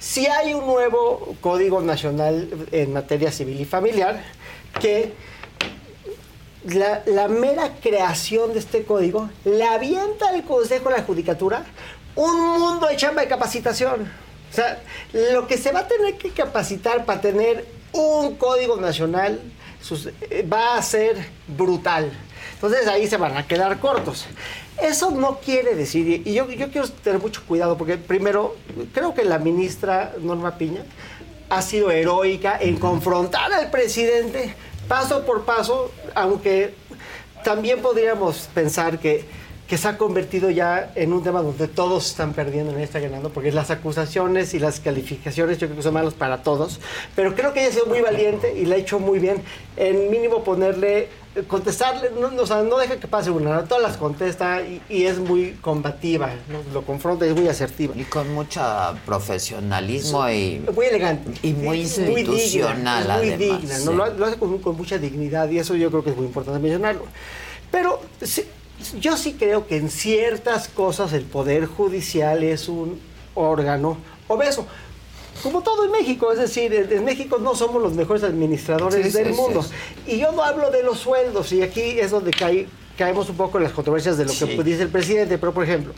si 0.00 0.26
hay 0.26 0.54
un 0.54 0.66
nuevo 0.66 1.36
Código 1.40 1.82
Nacional 1.82 2.48
en 2.72 2.92
materia 2.92 3.30
civil 3.30 3.60
y 3.60 3.66
familiar 3.66 4.24
que 4.80 5.12
la, 6.64 7.28
mera 7.28 7.74
creación 7.80 8.54
de 8.54 8.60
este 8.60 8.84
código 8.84 9.28
la 9.44 9.74
avienta 9.74 10.34
el 10.34 10.42
Consejo 10.44 10.88
de 10.88 10.96
la 10.96 11.02
Judicatura 11.02 11.64
un 12.16 12.58
mundo 12.58 12.86
de 12.86 12.96
chamba 12.96 13.22
de 13.22 13.28
capacitación. 13.28 14.10
O 14.50 14.54
sea, 14.54 14.82
lo 15.12 15.46
que 15.46 15.56
se 15.56 15.70
va 15.70 15.80
a 15.80 15.88
tener 15.88 16.16
que 16.16 16.30
capacitar 16.30 17.04
para 17.04 17.20
tener 17.20 17.66
un 17.92 18.36
código 18.36 18.76
nacional 18.78 19.40
eh, 20.30 20.46
va 20.50 20.76
a 20.76 20.82
ser 20.82 21.16
brutal. 21.46 22.10
Entonces 22.54 22.86
ahí 22.88 23.06
se 23.06 23.16
van 23.16 23.36
a 23.36 23.46
quedar 23.46 23.78
cortos. 23.78 24.26
Eso 24.82 25.10
no 25.10 25.38
quiere 25.40 25.74
decir, 25.74 26.08
y 26.08 26.30
y 26.30 26.34
yo, 26.34 26.50
yo 26.50 26.70
quiero 26.70 26.88
tener 26.88 27.20
mucho 27.20 27.42
cuidado, 27.46 27.76
porque 27.76 27.96
primero, 27.96 28.56
creo 28.92 29.14
que 29.14 29.24
la 29.24 29.38
ministra 29.38 30.14
Norma 30.20 30.56
Piña 30.56 30.82
ha 31.50 31.62
sido 31.62 31.90
heroica 31.90 32.56
en 32.60 32.76
confrontar 32.76 33.52
al 33.52 33.70
presidente 33.70 34.54
paso 34.90 35.24
por 35.24 35.44
paso, 35.44 35.92
aunque 36.14 36.74
también 37.44 37.80
podríamos 37.80 38.48
pensar 38.54 38.98
que, 38.98 39.24
que 39.68 39.78
se 39.78 39.86
ha 39.86 39.96
convertido 39.96 40.50
ya 40.50 40.90
en 40.96 41.12
un 41.12 41.22
tema 41.22 41.42
donde 41.42 41.68
todos 41.68 42.08
están 42.08 42.32
perdiendo, 42.32 42.72
nadie 42.72 42.84
está 42.84 42.98
ganando, 42.98 43.30
porque 43.30 43.52
las 43.52 43.70
acusaciones 43.70 44.52
y 44.52 44.58
las 44.58 44.80
calificaciones 44.80 45.58
yo 45.58 45.68
creo 45.68 45.76
que 45.76 45.82
son 45.84 45.94
malos 45.94 46.14
para 46.14 46.42
todos, 46.42 46.80
pero 47.14 47.36
creo 47.36 47.52
que 47.52 47.60
ella 47.60 47.68
ha 47.68 47.72
sido 47.72 47.86
muy 47.86 48.00
valiente 48.00 48.52
y 48.58 48.64
la 48.64 48.74
ha 48.74 48.78
hecho 48.78 48.98
muy 48.98 49.20
bien. 49.20 49.42
En 49.76 50.10
mínimo 50.10 50.42
ponerle, 50.42 51.08
contestarle, 51.46 52.10
no, 52.20 52.30
no, 52.30 52.42
o 52.42 52.46
sea, 52.46 52.62
no 52.62 52.76
deja 52.78 52.96
que 52.98 53.06
pase 53.06 53.30
una, 53.30 53.62
todas 53.64 53.82
las 53.82 53.96
contesta 53.96 54.62
y, 54.62 54.82
y 54.88 55.04
es 55.04 55.18
muy 55.18 55.52
combativa, 55.60 56.28
¿no? 56.48 56.60
lo 56.74 56.82
confronta 56.84 57.24
y 57.24 57.30
es 57.30 57.36
muy 57.36 57.46
asertiva. 57.48 57.94
Y 57.96 58.02
con 58.04 58.32
mucho 58.34 58.60
profesionalismo 59.06 60.28
y, 60.28 60.60
Muy 60.74 60.86
elegante. 60.86 61.30
y 61.42 61.52
muy 61.52 61.82
Es 61.82 61.98
muy 62.00 62.22
digna, 62.24 63.00
es 63.00 63.06
muy 63.06 63.30
además. 63.30 63.38
digna, 63.38 63.78
lo, 63.92 64.12
lo 64.14 64.26
hace 64.26 64.36
con, 64.38 64.58
con 64.58 64.76
mucha 64.76 64.98
dignidad 64.98 65.48
y 65.50 65.58
eso 65.58 65.74
yo 65.76 65.90
creo 65.90 66.02
que 66.02 66.10
es 66.10 66.16
muy 66.16 66.26
importante 66.26 66.58
mencionarlo. 66.58 67.04
Pero 67.70 68.00
sí, 68.22 68.44
yo 68.98 69.16
sí 69.16 69.34
creo 69.34 69.66
que 69.68 69.76
en 69.76 69.88
ciertas 69.90 70.66
cosas 70.68 71.12
el 71.12 71.22
Poder 71.22 71.66
Judicial 71.66 72.42
es 72.42 72.68
un 72.68 73.00
órgano 73.34 73.98
obeso. 74.26 74.66
Como 75.42 75.62
todo 75.62 75.84
en 75.84 75.90
México, 75.92 76.32
es 76.32 76.38
decir, 76.38 76.72
en, 76.90 77.04
México 77.04 77.38
no 77.38 77.54
somos 77.54 77.82
los 77.82 77.94
mejores 77.94 78.22
administradores 78.24 79.06
Sí, 79.06 79.12
del 79.12 79.28
sí, 79.34 79.40
mundo. 79.40 79.62
sí, 79.62 79.70
Y 80.06 80.18
yo 80.18 80.32
no 80.32 80.42
hablo 80.42 80.70
de 80.70 80.82
los 80.82 80.98
sueldos, 80.98 81.52
y 81.52 81.62
aquí 81.62 81.80
es 81.80 82.10
donde 82.10 82.30
cae- 82.32 82.66
caemos 82.98 83.28
un 83.30 83.36
poco 83.36 83.58
en 83.58 83.64
las 83.64 83.72
controversias 83.72 84.18
de 84.18 84.24
lo 84.26 84.32
que 84.32 84.62
dice 84.64 84.82
el 84.82 84.88
presidente, 84.90 85.38
pero 85.38 85.52
por 85.54 85.64
ejemplo, 85.64 85.94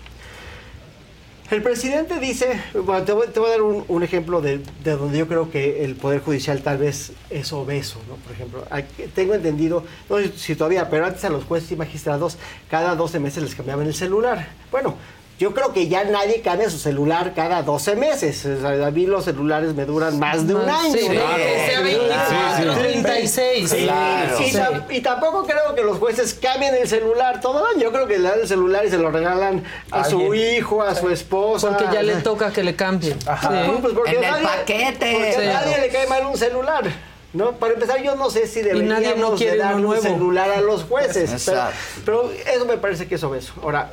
el 1.51 1.63
presidente 1.63 2.19
dice, 2.19 2.63
bueno, 2.73 3.05
te 3.05 3.13
voy, 3.13 3.27
te 3.29 3.39
voy 3.39 3.49
a 3.49 3.53
dar 3.53 3.63
un, 3.63 3.85
un 3.87 4.03
ejemplo 4.03 4.41
de, 4.41 4.59
de 4.83 4.91
donde 4.93 5.19
yo 5.19 5.29
creo 5.29 5.51
que 5.51 5.85
el 5.85 5.97
Poder 5.97 6.21
Judicial 6.23 6.63
tal 6.63 6.79
vez 6.79 7.13
es 7.29 7.53
obeso, 7.53 7.99
¿no? 8.09 8.15
Por 8.17 8.33
ejemplo, 8.33 8.65
aquí 8.71 9.05
tengo 9.15 9.35
entendido, 9.35 9.85
no 10.09 10.17
sé 10.19 10.33
si 10.37 10.55
todavía, 10.55 10.89
pero 10.89 11.05
antes 11.05 11.23
a 11.27 11.29
los 11.31 11.45
jueces 11.45 11.71
y 11.73 11.77
magistrados 11.77 12.39
cada 12.71 12.95
12 12.97 13.19
meses 13.21 13.43
les 13.43 13.55
cambiaban 13.55 13.87
el 13.87 13.93
celular. 13.95 14.49
Bueno, 14.71 14.95
yo 15.43 15.53
creo 15.55 15.73
que 15.73 15.89
ya 15.89 16.05
nadie 16.05 16.41
cambia 16.41 16.71
su 16.71 16.79
celular 16.79 17.33
cada 17.35 17.63
12 17.63 17.97
meses. 17.97 18.47
O 18.47 18.61
sea, 18.61 18.87
a 18.87 18.91
mí 18.91 19.07
los 19.07 19.25
celulares 19.25 19.75
me 19.75 19.85
duran 19.85 20.19
más 20.19 20.47
de 20.47 20.55
un 20.55 20.69
año. 20.71 20.93
sí, 20.95 21.09
¿no? 21.09 21.15
claro. 21.15 21.37
sea 21.67 21.81
24, 21.81 22.75
36. 22.75 23.71
Sí, 23.71 23.77
Claro. 23.85 24.41
Y, 24.41 24.51
Sí. 24.51 24.57
tam- 24.57 24.85
y 24.91 25.01
tampoco 25.01 25.45
creo 25.45 25.75
que 25.75 25.83
los 25.83 25.99
jueces 25.99 26.35
cambien 26.35 26.75
el 26.77 26.87
celular 26.89 27.41
todo 27.41 27.59
el 27.67 27.75
año. 27.75 27.83
Yo 27.83 27.93
creo 27.93 28.07
que 28.07 28.19
le 28.19 28.29
dan 28.29 28.41
el 28.41 28.49
celular 28.49 28.85
y 28.87 28.91
se 28.91 28.99
lo 28.99 29.11
regalan 29.11 29.65
a 29.91 30.05
su 30.05 30.33
hijo, 30.35 30.83
a 30.83 30.95
su 30.95 31.11
esposa. 31.11 31.77
Porque 31.77 31.93
ya 31.93 32.03
le 32.03 32.15
toca 32.17 32.53
que 32.53 32.63
le 32.63 32.77
cambien. 32.77 33.19
Ajá. 33.27 33.51
Sí. 33.65 33.71
Pues 33.81 33.95
porque 33.95 34.11
En 34.13 34.17
el 34.25 34.31
nadie- 34.31 34.45
paquete. 34.45 35.13
Porque 35.13 35.33
Sí. 35.33 35.41
a 35.49 35.53
nadie 35.55 35.79
le 35.81 35.89
cae 35.89 36.07
mal 36.07 36.25
un 36.27 36.37
celular. 36.39 36.85
¿No? 37.33 37.53
Para 37.53 37.73
empezar, 37.73 38.01
yo 38.03 38.15
no 38.15 38.29
sé 38.31 38.47
si 38.47 38.61
deberíamos 38.61 38.93
nadie 39.03 39.17
no 39.17 39.35
quiere 39.35 39.53
de 39.53 39.59
darle 39.59 39.87
un 39.87 40.01
celular 40.03 40.51
a 40.51 40.61
los 40.61 40.85
jueces. 40.85 41.43
Pero, 41.47 41.63
pero 42.05 42.31
eso 42.55 42.67
me 42.67 42.77
parece 42.77 43.09
que 43.09 43.15
es 43.15 43.25
obeso. 43.25 43.55
Ahora, 43.63 43.91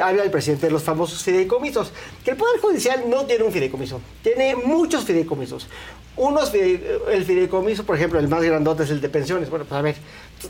habla 0.00 0.22
el 0.24 0.30
presidente 0.30 0.66
de 0.66 0.72
los 0.72 0.82
famosos 0.82 1.22
fideicomisos. 1.22 1.92
Que 2.24 2.32
el 2.32 2.36
Poder 2.36 2.60
Judicial 2.60 3.04
no 3.08 3.24
tiene 3.26 3.44
un 3.44 3.52
fideicomiso. 3.52 4.00
Tiene 4.22 4.56
muchos 4.56 5.04
fideicomisos. 5.04 5.66
Unos 6.16 6.52
el 6.54 7.24
fideicomiso, 7.26 7.84
por 7.84 7.96
ejemplo, 7.96 8.18
el 8.18 8.26
más 8.28 8.42
grandote 8.42 8.84
es 8.84 8.90
el 8.90 9.00
de 9.02 9.08
pensiones. 9.10 9.50
Bueno, 9.50 9.66
pues 9.66 9.78
a 9.78 9.82
ver, 9.82 9.96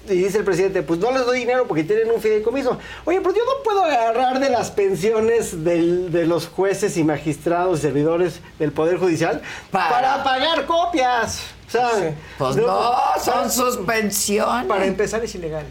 y 0.09 0.15
dice 0.15 0.39
el 0.39 0.45
presidente, 0.45 0.83
pues 0.83 1.01
no 1.01 1.11
les 1.11 1.27
doy 1.27 1.41
dinero 1.41 1.67
porque 1.67 1.83
tienen 1.83 2.09
un 2.11 2.21
fideicomiso. 2.21 2.79
Oye, 3.05 3.21
pues 3.21 3.35
yo 3.35 3.43
no 3.45 3.63
puedo 3.65 3.83
agarrar 3.83 4.39
de 4.39 4.49
las 4.49 4.71
pensiones 4.71 5.65
del- 5.65 6.13
de 6.13 6.25
los 6.27 6.47
jueces 6.47 6.97
y 6.97 7.03
magistrados 7.05 7.81
y 7.81 7.83
servidores 7.83 8.41
del 8.61 8.71
Poder 8.71 8.99
Judicial 8.99 9.43
Para- 9.73 9.91
para, 9.91 10.23
pagar 10.25 10.67
copias. 10.67 11.41
O 11.67 11.71
sea, 11.71 12.15
Pues 12.39 12.55
no, 12.57 12.93
son 13.21 13.51
sus 13.51 13.79
pensiones. 13.79 14.67
Para 14.67 14.87
empezar 14.87 15.25
es 15.25 15.35
ilegal. 15.35 15.67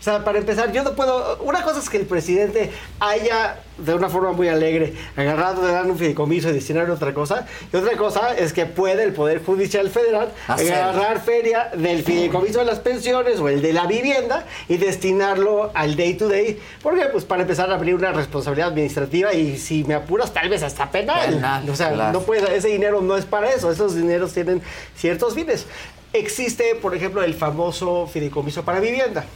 O 0.00 0.02
sea, 0.02 0.24
para 0.24 0.38
empezar, 0.38 0.72
yo 0.72 0.82
no 0.82 0.94
puedo. 0.94 1.36
Una 1.42 1.62
cosa 1.62 1.78
es 1.78 1.90
que 1.90 1.98
el 1.98 2.06
presidente 2.06 2.72
haya, 3.00 3.60
de 3.76 3.92
una 3.92 4.08
forma 4.08 4.32
muy 4.32 4.48
alegre, 4.48 4.94
agarrado 5.14 5.60
de 5.60 5.72
dar 5.72 5.84
un 5.84 5.98
fideicomiso 5.98 6.48
y 6.48 6.52
destinarlo 6.52 6.94
a 6.94 6.96
otra 6.96 7.12
cosa. 7.12 7.46
Y 7.70 7.76
otra 7.76 7.98
cosa 7.98 8.34
es 8.34 8.54
que 8.54 8.64
puede 8.64 9.02
el 9.02 9.12
Poder 9.12 9.44
Judicial 9.44 9.90
Federal 9.90 10.32
Hacer. 10.48 10.72
agarrar 10.72 11.20
feria 11.20 11.70
del 11.76 12.02
fideicomiso 12.02 12.60
de 12.60 12.64
las 12.64 12.78
pensiones 12.78 13.40
o 13.40 13.50
el 13.50 13.60
de 13.60 13.74
la 13.74 13.86
vivienda 13.86 14.46
y 14.68 14.78
destinarlo 14.78 15.70
al 15.74 15.96
day 15.96 16.14
to 16.14 16.28
day. 16.28 16.58
Porque, 16.82 17.04
pues, 17.12 17.26
para 17.26 17.42
empezar 17.42 17.70
a 17.70 17.74
abrir 17.74 17.94
una 17.94 18.12
responsabilidad 18.12 18.68
administrativa 18.68 19.34
y 19.34 19.58
si 19.58 19.84
me 19.84 19.92
apuras, 19.92 20.32
tal 20.32 20.48
vez 20.48 20.62
hasta 20.62 20.90
penal. 20.90 21.28
Penal, 21.28 21.68
o 21.68 21.76
sea, 21.76 21.92
claro. 21.92 22.12
no 22.18 22.24
puede, 22.24 22.56
ese 22.56 22.68
dinero 22.68 23.02
no 23.02 23.18
es 23.18 23.26
para 23.26 23.50
eso. 23.50 23.70
Esos 23.70 23.94
dineros 23.94 24.32
tienen 24.32 24.62
ciertos 24.96 25.34
fines. 25.34 25.66
Existe, 26.14 26.74
por 26.74 26.96
ejemplo, 26.96 27.22
el 27.22 27.34
famoso 27.34 28.06
fideicomiso 28.06 28.64
para 28.64 28.80
vivienda. 28.80 29.26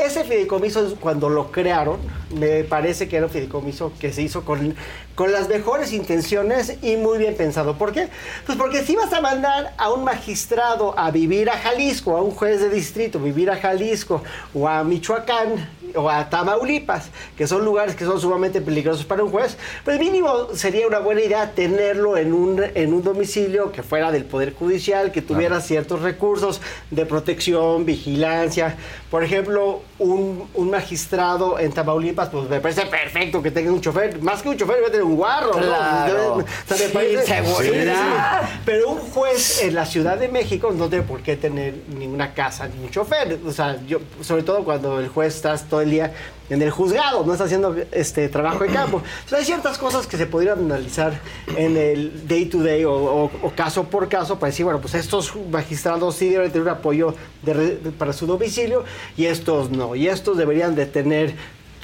Ese 0.00 0.24
fideicomiso, 0.24 0.96
cuando 0.98 1.28
lo 1.28 1.52
crearon, 1.52 1.98
me 2.34 2.64
parece 2.64 3.06
que 3.06 3.16
era 3.16 3.26
un 3.26 3.32
fideicomiso 3.32 3.92
que 4.00 4.14
se 4.14 4.22
hizo 4.22 4.46
con, 4.46 4.74
con 5.14 5.30
las 5.30 5.48
mejores 5.48 5.92
intenciones 5.92 6.78
y 6.80 6.96
muy 6.96 7.18
bien 7.18 7.36
pensado. 7.36 7.76
¿Por 7.76 7.92
qué? 7.92 8.08
Pues 8.46 8.56
porque 8.56 8.82
si 8.82 8.96
vas 8.96 9.12
a 9.12 9.20
mandar 9.20 9.74
a 9.76 9.90
un 9.92 10.04
magistrado 10.04 10.98
a 10.98 11.10
vivir 11.10 11.50
a 11.50 11.58
Jalisco, 11.58 12.16
a 12.16 12.22
un 12.22 12.30
juez 12.30 12.60
de 12.60 12.70
distrito, 12.70 13.18
vivir 13.18 13.50
a 13.50 13.56
Jalisco, 13.56 14.22
o 14.54 14.66
a 14.66 14.82
Michoacán, 14.84 15.68
o 15.94 16.08
a 16.08 16.30
Tamaulipas, 16.30 17.10
que 17.36 17.46
son 17.46 17.64
lugares 17.64 17.94
que 17.94 18.04
son 18.04 18.20
sumamente 18.20 18.60
peligrosos 18.60 19.04
para 19.04 19.22
un 19.22 19.30
juez, 19.30 19.58
pues 19.84 19.98
mínimo 19.98 20.48
sería 20.54 20.86
una 20.86 21.00
buena 21.00 21.20
idea 21.20 21.52
tenerlo 21.52 22.16
en 22.16 22.32
un, 22.32 22.62
en 22.74 22.94
un 22.94 23.02
domicilio 23.02 23.72
que 23.72 23.82
fuera 23.82 24.10
del 24.12 24.24
Poder 24.24 24.54
Judicial, 24.54 25.12
que 25.12 25.20
tuviera 25.20 25.60
ciertos 25.60 26.00
recursos 26.00 26.60
de 26.90 27.04
protección, 27.04 27.84
vigilancia. 27.84 28.76
Por 29.10 29.24
ejemplo, 29.24 29.82
un, 29.98 30.48
un 30.54 30.70
magistrado 30.70 31.58
en 31.58 31.72
Tamaulipas, 31.72 32.28
pues 32.28 32.48
me 32.48 32.60
parece 32.60 32.86
perfecto 32.86 33.42
que 33.42 33.50
tenga 33.50 33.72
un 33.72 33.80
chofer, 33.80 34.22
más 34.22 34.40
que 34.40 34.48
un 34.50 34.56
chofer, 34.56 34.76
debe 34.76 34.90
tener 34.90 35.02
un 35.04 35.16
guarro. 35.16 35.52
¿no? 35.54 35.58
Claro. 35.66 36.34
O 36.36 36.44
sea, 36.66 36.76
me 36.76 36.84
Sí, 36.86 36.90
parece- 36.92 37.26
seguridad. 37.26 38.40
Sí, 38.42 38.46
sí. 38.52 38.60
Pero 38.64 38.90
un 38.90 38.98
juez 39.00 39.62
en 39.62 39.74
la 39.74 39.84
Ciudad 39.84 40.16
de 40.16 40.28
México 40.28 40.70
no 40.72 40.88
tiene 40.88 41.04
por 41.04 41.22
qué 41.22 41.36
tener 41.36 41.74
ni 41.88 42.06
una 42.06 42.32
casa 42.34 42.68
ni 42.68 42.84
un 42.84 42.90
chofer. 42.90 43.38
O 43.44 43.50
sea, 43.50 43.78
yo, 43.86 43.98
sobre 44.20 44.44
todo 44.44 44.62
cuando 44.62 45.00
el 45.00 45.08
juez 45.08 45.34
está 45.34 45.56
todo 45.56 45.68
todo 45.70 45.80
el 45.80 45.90
día 45.90 46.12
en 46.50 46.60
el 46.60 46.70
juzgado, 46.70 47.24
no 47.24 47.32
está 47.32 47.44
haciendo 47.44 47.74
este 47.92 48.28
trabajo 48.28 48.64
de 48.64 48.70
campo. 48.70 49.02
Entonces, 49.20 49.38
hay 49.38 49.44
ciertas 49.44 49.78
cosas 49.78 50.06
que 50.06 50.16
se 50.16 50.26
podrían 50.26 50.58
analizar 50.58 51.20
en 51.56 51.76
el 51.76 52.26
day 52.26 52.46
to 52.46 52.62
day 52.62 52.84
o, 52.84 53.30
caso 53.56 53.84
por 53.84 54.08
caso 54.08 54.38
para 54.38 54.50
decir, 54.50 54.64
bueno, 54.64 54.80
pues 54.80 54.94
estos 54.94 55.32
magistrados 55.50 56.16
sí 56.16 56.28
deben 56.28 56.50
tener 56.50 56.66
un 56.66 56.74
apoyo 56.74 57.14
de 57.42 57.92
para 57.98 58.12
su 58.12 58.26
domicilio 58.26 58.84
y 59.16 59.26
estos 59.26 59.70
no. 59.70 59.94
Y 59.94 60.08
estos 60.08 60.36
deberían 60.36 60.74
de 60.74 60.86
tener 60.86 61.34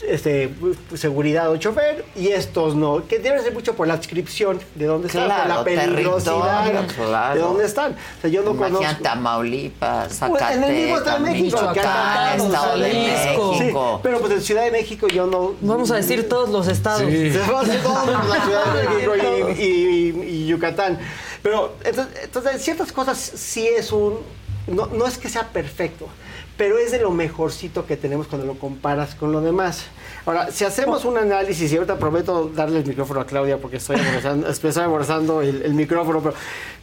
este, 0.03 0.53
seguridad 0.95 1.51
o 1.51 1.57
chofer 1.57 2.05
y 2.15 2.29
estos 2.29 2.75
no, 2.75 3.07
que 3.09 3.19
debe 3.19 3.41
ser 3.43 3.53
mucho 3.55 3.75
por 3.75 3.87
la 3.89 3.95
adscripción 3.95 4.61
de 4.75 4.87
dónde 4.87 5.09
están, 5.09 5.23
por 5.27 5.35
Claro, 5.35 5.55
la 5.55 5.65
peligrosidad 5.65 6.87
claro. 6.97 7.35
de 7.35 7.41
dónde 7.41 7.65
están. 7.65 7.93
O 7.93 8.21
sea, 8.21 8.31
yo 8.31 8.43
no 8.43 8.57
conozco. 8.57 8.85
Tamaulipas, 9.03 10.19
Pues, 10.29 10.43
en 10.53 10.65
el 10.65 10.73
mismo 10.75 10.97
Estado 10.99 11.19
de 11.25 11.25
Zacatecas, 11.25 11.41
México, 11.41 11.59
Michoacán, 11.61 12.41
Estado 12.41 12.79
de. 12.79 12.89
México. 12.93 13.57
Sí, 13.59 13.73
pero 14.03 14.21
pues 14.21 14.33
en 14.33 14.41
Ciudad 14.43 14.65
de 14.65 14.71
México 14.71 15.09
yo 15.09 15.27
no. 15.27 15.55
Vamos 15.61 15.91
a 15.91 15.97
decir 15.97 16.29
todos 16.29 16.49
los 16.51 16.69
estados. 16.69 17.01
Se 17.03 17.39
va 17.51 17.61
a 17.61 17.63
la 17.65 18.45
Ciudad 18.45 18.75
de 18.75 18.89
México 18.89 19.13
y, 19.59 19.63
y- 19.63 20.23
y 20.43 20.47
Yucatán. 20.47 20.99
Pero 21.43 21.75
entonces, 21.85 22.15
entonces, 22.25 22.63
ciertas 22.63 22.93
cosas 22.93 23.19
sí 23.19 23.67
es 23.67 23.93
un. 23.93 24.19
No, 24.67 24.87
no 24.87 25.07
es 25.07 25.17
que 25.17 25.29
sea 25.29 25.45
perfecto, 25.49 26.09
pero 26.57 26.79
es 26.79 26.91
de 26.91 27.01
lo 27.01 27.11
mejorcito 27.11 27.87
que 27.87 27.97
tenemos 27.97 28.27
cuando 28.27 28.47
lo 28.47 28.59
comparas 28.59 29.15
con 29.15 29.31
lo 29.31 29.41
demás. 29.41 29.85
Ahora, 30.25 30.51
si 30.51 30.65
hacemos 30.65 31.05
un 31.05 31.19
análisis, 31.19 31.71
y 31.71 31.77
ahorita 31.77 31.99
prometo 31.99 32.51
darle 32.55 32.79
el 32.79 32.87
micrófono 32.87 33.21
a 33.21 33.27
Claudia 33.27 33.59
porque 33.59 33.77
estoy 33.77 34.01
aborazando, 34.01 34.49
estoy 34.51 34.73
aborazando 34.83 35.43
el, 35.43 35.75
micrófono, 35.75 36.23
pero, 36.23 36.35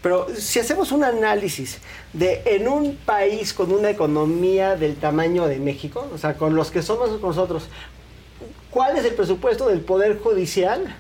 pero 0.01 0.27
si 0.35 0.59
hacemos 0.59 0.91
un 0.91 1.03
análisis 1.03 1.79
de 2.13 2.43
en 2.45 2.67
un 2.67 2.95
país 2.97 3.53
con 3.53 3.71
una 3.71 3.89
economía 3.89 4.75
del 4.75 4.95
tamaño 4.95 5.47
de 5.47 5.57
México, 5.59 6.07
o 6.13 6.17
sea, 6.17 6.35
con 6.35 6.55
los 6.55 6.69
que 6.69 6.83
somos 6.83 7.19
nosotros, 7.19 7.67
¿cuál 8.69 8.97
es 8.97 9.05
el 9.05 9.13
presupuesto 9.15 9.67
del 9.67 9.81
Poder 9.81 10.19
Judicial? 10.19 10.95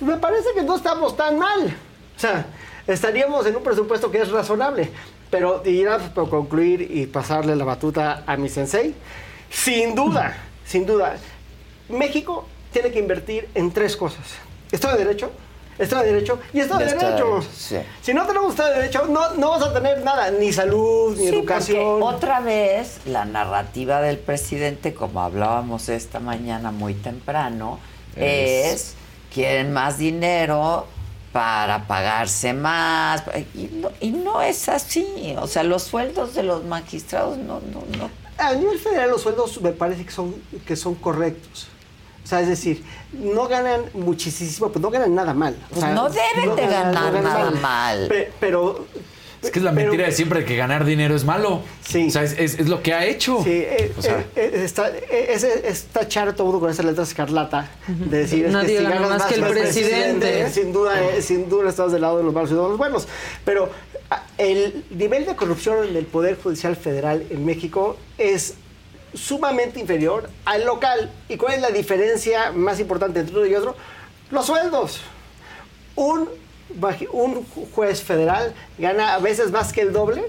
Me 0.00 0.18
parece 0.18 0.50
que 0.54 0.62
no 0.62 0.76
estamos 0.76 1.16
tan 1.16 1.38
mal. 1.38 1.74
O 2.16 2.20
sea, 2.20 2.46
estaríamos 2.86 3.46
en 3.46 3.56
un 3.56 3.62
presupuesto 3.62 4.10
que 4.10 4.20
es 4.20 4.30
razonable. 4.30 4.90
Pero, 5.30 5.62
y 5.64 5.82
ya 5.84 5.98
por 6.14 6.30
concluir 6.30 6.80
y 6.90 7.06
pasarle 7.06 7.54
la 7.56 7.64
batuta 7.64 8.22
a 8.26 8.36
mi 8.36 8.48
sensei, 8.48 8.94
sin 9.50 9.94
duda, 9.94 10.36
sin 10.66 10.86
duda, 10.86 11.16
México 11.88 12.46
tiene 12.72 12.90
que 12.90 12.98
invertir 12.98 13.48
en 13.54 13.70
tres 13.72 13.96
cosas. 13.96 14.24
Estado 14.72 14.96
de 14.96 15.04
Derecho, 15.04 15.30
Estado 15.78 16.02
de 16.02 16.12
Derecho 16.12 16.38
y 16.52 16.60
Estado 16.60 16.80
de 16.80 16.86
Derecho. 16.94 17.40
Sí. 17.54 17.76
Si 18.02 18.12
no 18.12 18.26
tenemos 18.26 18.50
Estado 18.50 18.70
de 18.70 18.76
Derecho, 18.80 19.06
no, 19.06 19.34
no 19.34 19.50
vamos 19.50 19.68
a 19.68 19.72
tener 19.74 20.02
nada, 20.02 20.30
ni 20.30 20.52
salud, 20.52 21.16
ni 21.16 21.28
Sí, 21.28 21.34
educación. 21.34 22.02
otra 22.02 22.40
vez 22.40 23.00
la 23.06 23.24
narrativa 23.24 24.00
del 24.02 24.18
presidente, 24.18 24.92
como 24.94 25.20
hablábamos 25.22 25.88
esta 25.88 26.20
mañana 26.20 26.70
muy 26.72 26.94
temprano, 26.94 27.78
Es- 28.16 28.72
es, 28.74 28.94
quieren 29.32 29.72
más 29.72 29.98
dinero 29.98 30.86
para 31.42 31.86
pagarse 31.86 32.52
más 32.52 33.22
y 33.54 33.68
no, 33.74 33.90
y 34.00 34.10
no 34.10 34.42
es 34.42 34.68
así, 34.68 35.36
o 35.38 35.46
sea, 35.46 35.62
los 35.62 35.84
sueldos 35.84 36.34
de 36.34 36.42
los 36.42 36.64
magistrados 36.64 37.38
no 37.38 37.60
no 37.72 37.84
no 37.96 38.10
A 38.38 38.54
nivel 38.54 38.76
federal 38.80 39.10
los 39.10 39.22
sueldos 39.22 39.60
me 39.62 39.70
parece 39.70 40.04
que 40.04 40.10
son, 40.10 40.34
que 40.66 40.74
son 40.74 40.96
correctos. 40.96 41.68
O 42.24 42.26
sea, 42.26 42.40
es 42.40 42.48
decir, 42.48 42.84
no 43.12 43.46
ganan 43.46 43.82
muchísimo, 43.94 44.68
pues 44.68 44.82
no 44.82 44.90
ganan 44.90 45.14
nada 45.14 45.32
mal. 45.32 45.54
O 45.70 45.74
Pues 45.78 45.92
no 45.94 46.08
deben 46.10 46.56
de 46.56 46.66
ganar 46.66 47.12
nada 47.22 47.50
mal. 47.52 47.60
mal. 47.60 48.08
Pe- 48.08 48.32
Pero, 48.40 48.84
Es 49.42 49.50
que 49.50 49.58
es 49.60 49.64
la 49.64 49.72
Pero- 49.72 49.86
mentira 49.90 50.06
de 50.06 50.12
siempre 50.12 50.44
que 50.44 50.56
ganar 50.56 50.84
dinero 50.84 51.14
es 51.14 51.24
malo. 51.24 51.62
Sí. 51.86 52.08
O 52.08 52.10
sea, 52.10 52.22
es, 52.24 52.32
es- 52.38 52.58
es 52.58 52.68
lo 52.68 52.82
que 52.82 52.92
ha 52.92 53.04
hecho. 53.06 53.40
Sí, 53.44 53.50
eh, 53.52 53.92
O 53.96 54.02
sea, 54.02 54.18
eh, 54.18 54.26
eh, 54.36 54.64
está, 54.64 54.90
tachar 55.92 56.32
todo 56.34 56.46
mundo 56.46 56.60
con 56.60 56.70
esa 56.70 56.82
letra 56.82 57.04
escarlata. 57.04 57.70
De 57.86 58.18
decir, 58.18 58.46
es 58.46 58.52
Nadie 58.52 58.74
que 58.74 58.78
si 58.78 58.82
gana 58.84 58.94
ganas 58.96 59.10
más 59.10 59.24
que 59.26 59.34
el 59.36 59.44
presidente. 59.46 60.50
Sin 60.50 60.72
duda, 60.72 61.00
eh, 61.02 61.22
sin 61.22 61.48
duda 61.48 61.70
estás 61.70 61.92
del 61.92 62.00
lado 62.02 62.18
de 62.18 62.24
los 62.24 62.34
malos 62.34 62.50
y 62.50 62.54
de 62.54 62.60
los 62.60 62.76
buenos. 62.78 63.06
Pero 63.44 63.70
ah, 64.10 64.24
el 64.38 64.84
nivel 64.90 65.24
de 65.26 65.36
corrupción 65.36 65.86
en 65.86 65.96
el 65.96 66.06
Poder 66.06 66.36
Judicial 66.42 66.74
Federal 66.76 67.24
en 67.30 67.44
México 67.46 67.96
es 68.18 68.54
sumamente 69.14 69.78
inferior 69.80 70.28
al 70.44 70.64
local. 70.66 71.10
¿Y 71.28 71.36
cuál 71.36 71.54
es 71.54 71.60
la 71.62 71.70
diferencia 71.70 72.50
más 72.52 72.80
importante 72.80 73.20
entre 73.20 73.36
uno 73.36 73.46
y 73.46 73.54
otro? 73.54 73.76
Los 74.30 74.46
sueldos. 74.46 75.00
Un, 75.94 76.28
un 77.12 77.44
juez 77.74 78.02
federal 78.02 78.54
gana 78.78 79.14
a 79.14 79.18
veces 79.18 79.50
más 79.50 79.72
que 79.72 79.80
el 79.82 79.92
doble 79.92 80.22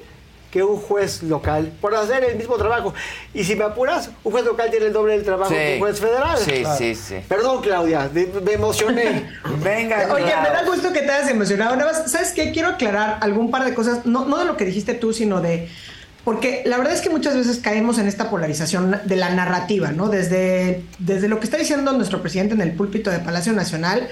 que 0.51 0.63
un 0.63 0.77
juez 0.77 1.21
local 1.21 1.71
por 1.79 1.93
hacer 1.93 2.23
el 2.23 2.35
mismo 2.35 2.55
trabajo. 2.55 2.93
Y 3.35 3.43
si 3.43 3.55
me 3.55 3.65
apuras, 3.65 4.09
un 4.23 4.31
juez 4.31 4.45
local 4.45 4.71
tiene 4.71 4.87
el 4.87 4.93
doble 4.93 5.13
del 5.13 5.23
trabajo 5.23 5.51
que 5.51 5.67
Sí. 5.67 5.73
un 5.75 5.79
juez 5.79 5.99
federal. 5.99 6.37
Sí, 6.39 6.63
sí, 6.77 6.95
sí. 6.95 7.15
Perdón, 7.27 7.61
Claudia, 7.61 8.09
me 8.13 8.53
emocioné. 8.53 9.29
Venga, 9.63 10.11
Oye, 10.11 10.25
me 10.25 10.49
da 10.49 10.63
gusto 10.65 10.91
que 10.91 11.01
te 11.01 11.11
hayas 11.11 11.29
emocionado. 11.29 11.75
Nada 11.75 11.91
más, 11.91 12.11
¿sabes 12.11 12.31
qué? 12.31 12.51
Quiero 12.51 12.69
aclarar 12.69 13.19
algún 13.21 13.51
par 13.51 13.63
de 13.63 13.75
cosas, 13.75 14.07
no, 14.07 14.25
no 14.25 14.39
de 14.39 14.45
lo 14.45 14.57
que 14.57 14.65
dijiste 14.65 14.95
tú, 14.95 15.13
sino 15.13 15.39
de... 15.39 15.69
Porque 16.23 16.63
la 16.65 16.77
verdad 16.77 16.93
es 16.93 17.01
que 17.01 17.09
muchas 17.09 17.35
veces 17.35 17.59
caemos 17.59 17.97
en 17.97 18.07
esta 18.07 18.29
polarización 18.29 18.99
de 19.05 19.15
la 19.15 19.29
narrativa, 19.29 19.91
¿no? 19.91 20.09
Desde, 20.09 20.83
desde 20.97 21.27
lo 21.27 21.39
que 21.39 21.45
está 21.45 21.57
diciendo 21.57 21.91
nuestro 21.93 22.21
presidente 22.21 22.55
en 22.55 22.61
el 22.61 22.73
púlpito 22.73 23.09
de 23.09 23.19
Palacio 23.19 23.53
Nacional, 23.53 24.09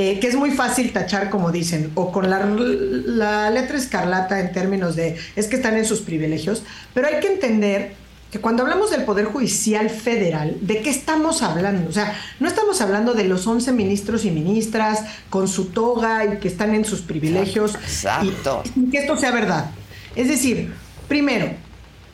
eh, 0.00 0.20
que 0.20 0.28
es 0.28 0.36
muy 0.36 0.52
fácil 0.52 0.92
tachar, 0.92 1.28
como 1.28 1.50
dicen, 1.50 1.90
o 1.96 2.12
con 2.12 2.30
la, 2.30 2.46
la 2.46 3.50
letra 3.50 3.76
escarlata 3.76 4.38
en 4.38 4.52
términos 4.52 4.94
de 4.94 5.16
es 5.34 5.48
que 5.48 5.56
están 5.56 5.76
en 5.76 5.84
sus 5.84 6.02
privilegios, 6.02 6.62
pero 6.94 7.08
hay 7.08 7.18
que 7.18 7.26
entender 7.26 7.94
que 8.30 8.38
cuando 8.40 8.62
hablamos 8.62 8.92
del 8.92 9.02
Poder 9.02 9.24
Judicial 9.24 9.90
Federal, 9.90 10.56
¿de 10.60 10.82
qué 10.82 10.90
estamos 10.90 11.42
hablando? 11.42 11.88
O 11.88 11.92
sea, 11.92 12.16
no 12.38 12.46
estamos 12.46 12.80
hablando 12.80 13.12
de 13.12 13.24
los 13.24 13.44
11 13.44 13.72
ministros 13.72 14.24
y 14.24 14.30
ministras 14.30 15.00
con 15.30 15.48
su 15.48 15.64
toga 15.70 16.24
y 16.24 16.38
que 16.38 16.46
están 16.46 16.76
en 16.76 16.84
sus 16.84 17.00
privilegios. 17.00 17.74
Exacto. 17.74 18.62
Y, 18.76 18.84
y 18.84 18.90
que 18.90 18.98
esto 18.98 19.16
sea 19.16 19.32
verdad. 19.32 19.72
Es 20.14 20.28
decir, 20.28 20.72
primero, 21.08 21.50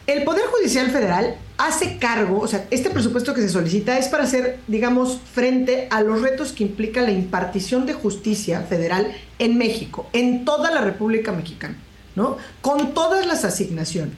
el 0.07 0.25
Poder 0.25 0.47
Judicial 0.47 0.91
Federal 0.91 1.37
hace 1.57 1.99
cargo, 1.99 2.41
o 2.41 2.49
sea, 2.49 2.67
este 2.71 2.91
presupuesto 2.91 3.33
que 3.35 3.41
se 3.41 3.49
solicita 3.49 3.97
es 3.99 4.09
para 4.09 4.25
hacer, 4.25 4.59
digamos, 4.67 5.21
frente 5.33 5.87
a 5.91 6.01
los 6.01 6.21
retos 6.21 6.53
que 6.53 6.65
implica 6.65 7.03
la 7.03 7.13
impartición 7.13 7.87
de 7.87 7.93
justicia 7.93 8.61
federal 8.63 9.13
en 9.39 9.57
México, 9.57 10.09
en 10.13 10.45
toda 10.45 10.71
la 10.73 10.81
República 10.81 11.31
Mexicana, 11.33 11.77
¿no? 12.17 12.37
Con 12.61 12.93
todas 12.95 13.27
las 13.27 13.45
asignaciones. 13.45 14.17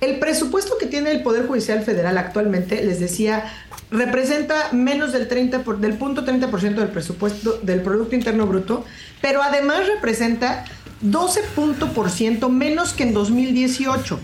El 0.00 0.18
presupuesto 0.18 0.76
que 0.78 0.86
tiene 0.86 1.12
el 1.12 1.22
Poder 1.22 1.46
Judicial 1.46 1.84
Federal 1.84 2.18
actualmente, 2.18 2.82
les 2.82 2.98
decía, 2.98 3.44
representa 3.92 4.70
menos 4.72 5.12
del 5.12 5.28
30 5.28 5.60
por- 5.62 5.78
del 5.78 5.94
punto 5.94 6.24
30% 6.24 6.74
del 6.80 6.88
presupuesto 6.88 7.60
del 7.62 7.82
Producto 7.82 8.16
Interno 8.16 8.46
Bruto, 8.48 8.84
pero 9.20 9.40
además 9.44 9.86
representa 9.86 10.64
12 11.02 11.42
punto 11.54 11.92
por 11.92 12.10
ciento 12.10 12.48
menos 12.48 12.92
que 12.94 13.04
en 13.04 13.12
2018. 13.14 14.18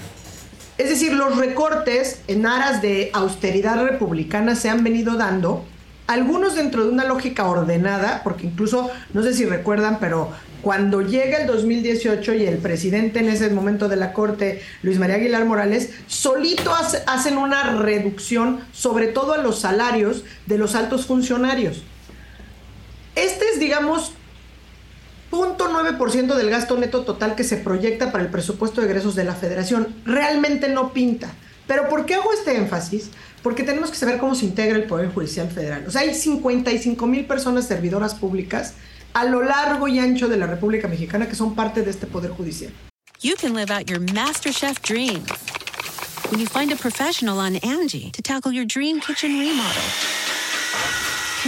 Es 0.79 0.89
decir, 0.89 1.13
los 1.13 1.37
recortes 1.37 2.21
en 2.29 2.47
aras 2.47 2.81
de 2.83 3.11
austeridad 3.13 3.85
republicana 3.85 4.55
se 4.55 4.69
han 4.71 4.85
venido 4.85 5.15
dando, 5.17 5.65
algunos 6.07 6.55
dentro 6.55 6.85
de 6.85 6.91
una 6.91 7.05
lógica 7.05 7.47
ordenada, 7.49 8.23
porque 8.25 8.47
incluso, 8.47 8.89
no 9.13 9.23
sé 9.23 9.35
si 9.35 9.45
recuerdan, 9.45 9.99
pero 10.01 10.31
cuando 10.63 11.03
llega 11.03 11.39
el 11.39 11.47
2018 11.47 12.33
y 12.35 12.47
el 12.47 12.59
presidente 12.59 13.19
en 13.19 13.29
ese 13.29 13.51
momento 13.51 13.89
de 13.89 13.97
la 13.97 14.13
Corte, 14.13 14.63
Luis 14.83 14.99
María 14.99 15.17
Aguilar 15.17 15.45
Morales, 15.45 15.91
solito 16.07 16.75
hace- 16.75 17.03
hacen 17.07 17.37
una 17.39 17.77
reducción, 17.77 18.61
sobre 18.73 19.09
todo 19.09 19.35
a 19.35 19.39
los 19.39 19.61
salarios 19.61 20.25
de 20.47 20.59
los 20.59 20.75
altos 20.75 21.07
funcionarios. 21.07 21.83
Este 23.15 23.45
es, 23.53 23.61
digamos, 23.61 24.13
0.9% 25.31 26.35
del 26.35 26.51
gasto 26.51 26.77
neto 26.77 27.05
total 27.05 27.35
que 27.35 27.45
se 27.45 27.57
proyecta 27.57 28.13
para 28.13 28.25
el 28.25 28.31
presupuesto 28.31 28.81
de 28.81 28.87
egresos 28.87 29.15
de 29.15 29.25
la 29.25 29.35
federación. 29.35 29.95
Realmente 30.05 30.69
no 30.69 30.93
pinta. 30.93 31.33
Pero 31.67 31.89
¿por 31.89 32.07
qué 32.07 32.15
hago 32.15 32.33
este 32.33 32.57
énfasis? 32.57 33.11
Porque 33.43 33.63
tenemos 33.63 33.91
que 33.91 33.97
saber 33.97 34.19
cómo 34.19 34.35
se 34.35 34.47
integra 34.47 34.77
el 34.77 34.85
Poder 34.85 35.13
Judicial 35.13 35.51
Federal. 35.51 35.85
O 35.87 35.91
sea, 35.91 36.01
hay 36.01 36.15
55 36.15 37.07
mil 37.07 37.27
personas 37.27 37.67
servidoras 37.67 38.15
públicas 38.15 38.75
a 39.13 39.25
lo 39.25 39.43
largo 39.43 39.87
y 39.89 39.99
ancho 39.99 40.29
de 40.29 40.37
la 40.37 40.47
República 40.47 40.89
Mexicana 40.89 41.29
que 41.29 41.35
son 41.35 41.55
parte 41.55 41.83
de 41.83 41.91
este 41.91 42.07
Poder 42.07 42.31
Judicial. 42.31 42.73
you 43.21 43.35
can 43.35 43.53
live 43.53 43.71
out 43.71 43.91
your 43.91 43.99
MasterChef 43.99 44.81
dreams 44.83 45.29
when 46.31 46.39
you 46.39 46.47
find 46.47 46.71
a 46.71 46.77
professional 46.77 47.41
on 47.41 47.57
Angie 47.57 48.11
to 48.13 48.23
tackle 48.23 48.53
your 48.53 48.65
dream 48.65 49.01
kitchen 49.01 49.41
remodel. 49.41 50.38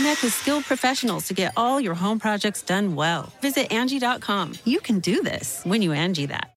Connect 0.01 0.23
with 0.23 0.33
skilled 0.33 0.65
professionals 0.65 1.27
to 1.27 1.35
get 1.35 1.53
all 1.59 1.79
your 1.79 1.93
home 1.95 2.19
projects 2.19 2.63
done 2.63 2.97
well. 2.97 3.35
Visit 3.43 3.71
Angie.com. 3.71 4.55
You 4.65 4.81
can 4.81 4.99
do 4.99 5.23
this 5.23 5.61
when 5.65 5.83
you 5.83 5.93
Angie 5.93 6.25
that. 6.25 6.55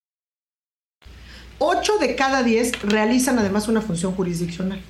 8 1.60 1.98
de 2.00 2.14
cada 2.16 2.42
10 2.42 2.84
realizan 2.84 3.38
además 3.38 3.68
una 3.68 3.82
función 3.82 4.14
jurisdiccional. 4.14 4.80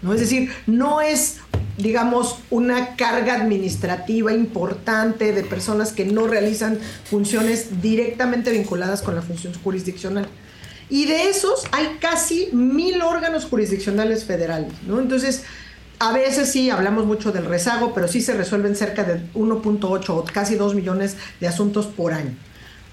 ¿no? 0.00 0.12
Es 0.12 0.20
decir, 0.20 0.52
no 0.68 1.00
es, 1.00 1.38
digamos, 1.76 2.38
una 2.50 2.94
carga 2.94 3.34
administrativa 3.34 4.32
importante 4.32 5.32
de 5.32 5.42
personas 5.42 5.92
que 5.92 6.04
no 6.04 6.28
realizan 6.28 6.78
funciones 7.10 7.82
directamente 7.82 8.52
vinculadas 8.52 9.02
con 9.02 9.16
la 9.16 9.22
función 9.22 9.52
jurisdiccional. 9.54 10.28
Y 10.88 11.06
de 11.06 11.30
esos 11.30 11.64
hay 11.72 11.96
casi 11.98 12.50
mil 12.52 13.02
órganos 13.02 13.46
jurisdiccionales 13.46 14.24
federales. 14.24 14.72
¿no? 14.86 15.00
Entonces, 15.00 15.42
A 15.98 16.12
veces 16.12 16.50
sí 16.50 16.70
hablamos 16.70 17.06
mucho 17.06 17.30
del 17.30 17.46
rezago, 17.46 17.94
pero 17.94 18.08
sí 18.08 18.20
se 18.20 18.34
resuelven 18.34 18.74
cerca 18.74 19.04
de 19.04 19.20
1.8 19.34 20.08
o 20.10 20.24
casi 20.24 20.56
2 20.56 20.74
millones 20.74 21.16
de 21.40 21.48
asuntos 21.48 21.86
por 21.86 22.12
año. 22.12 22.34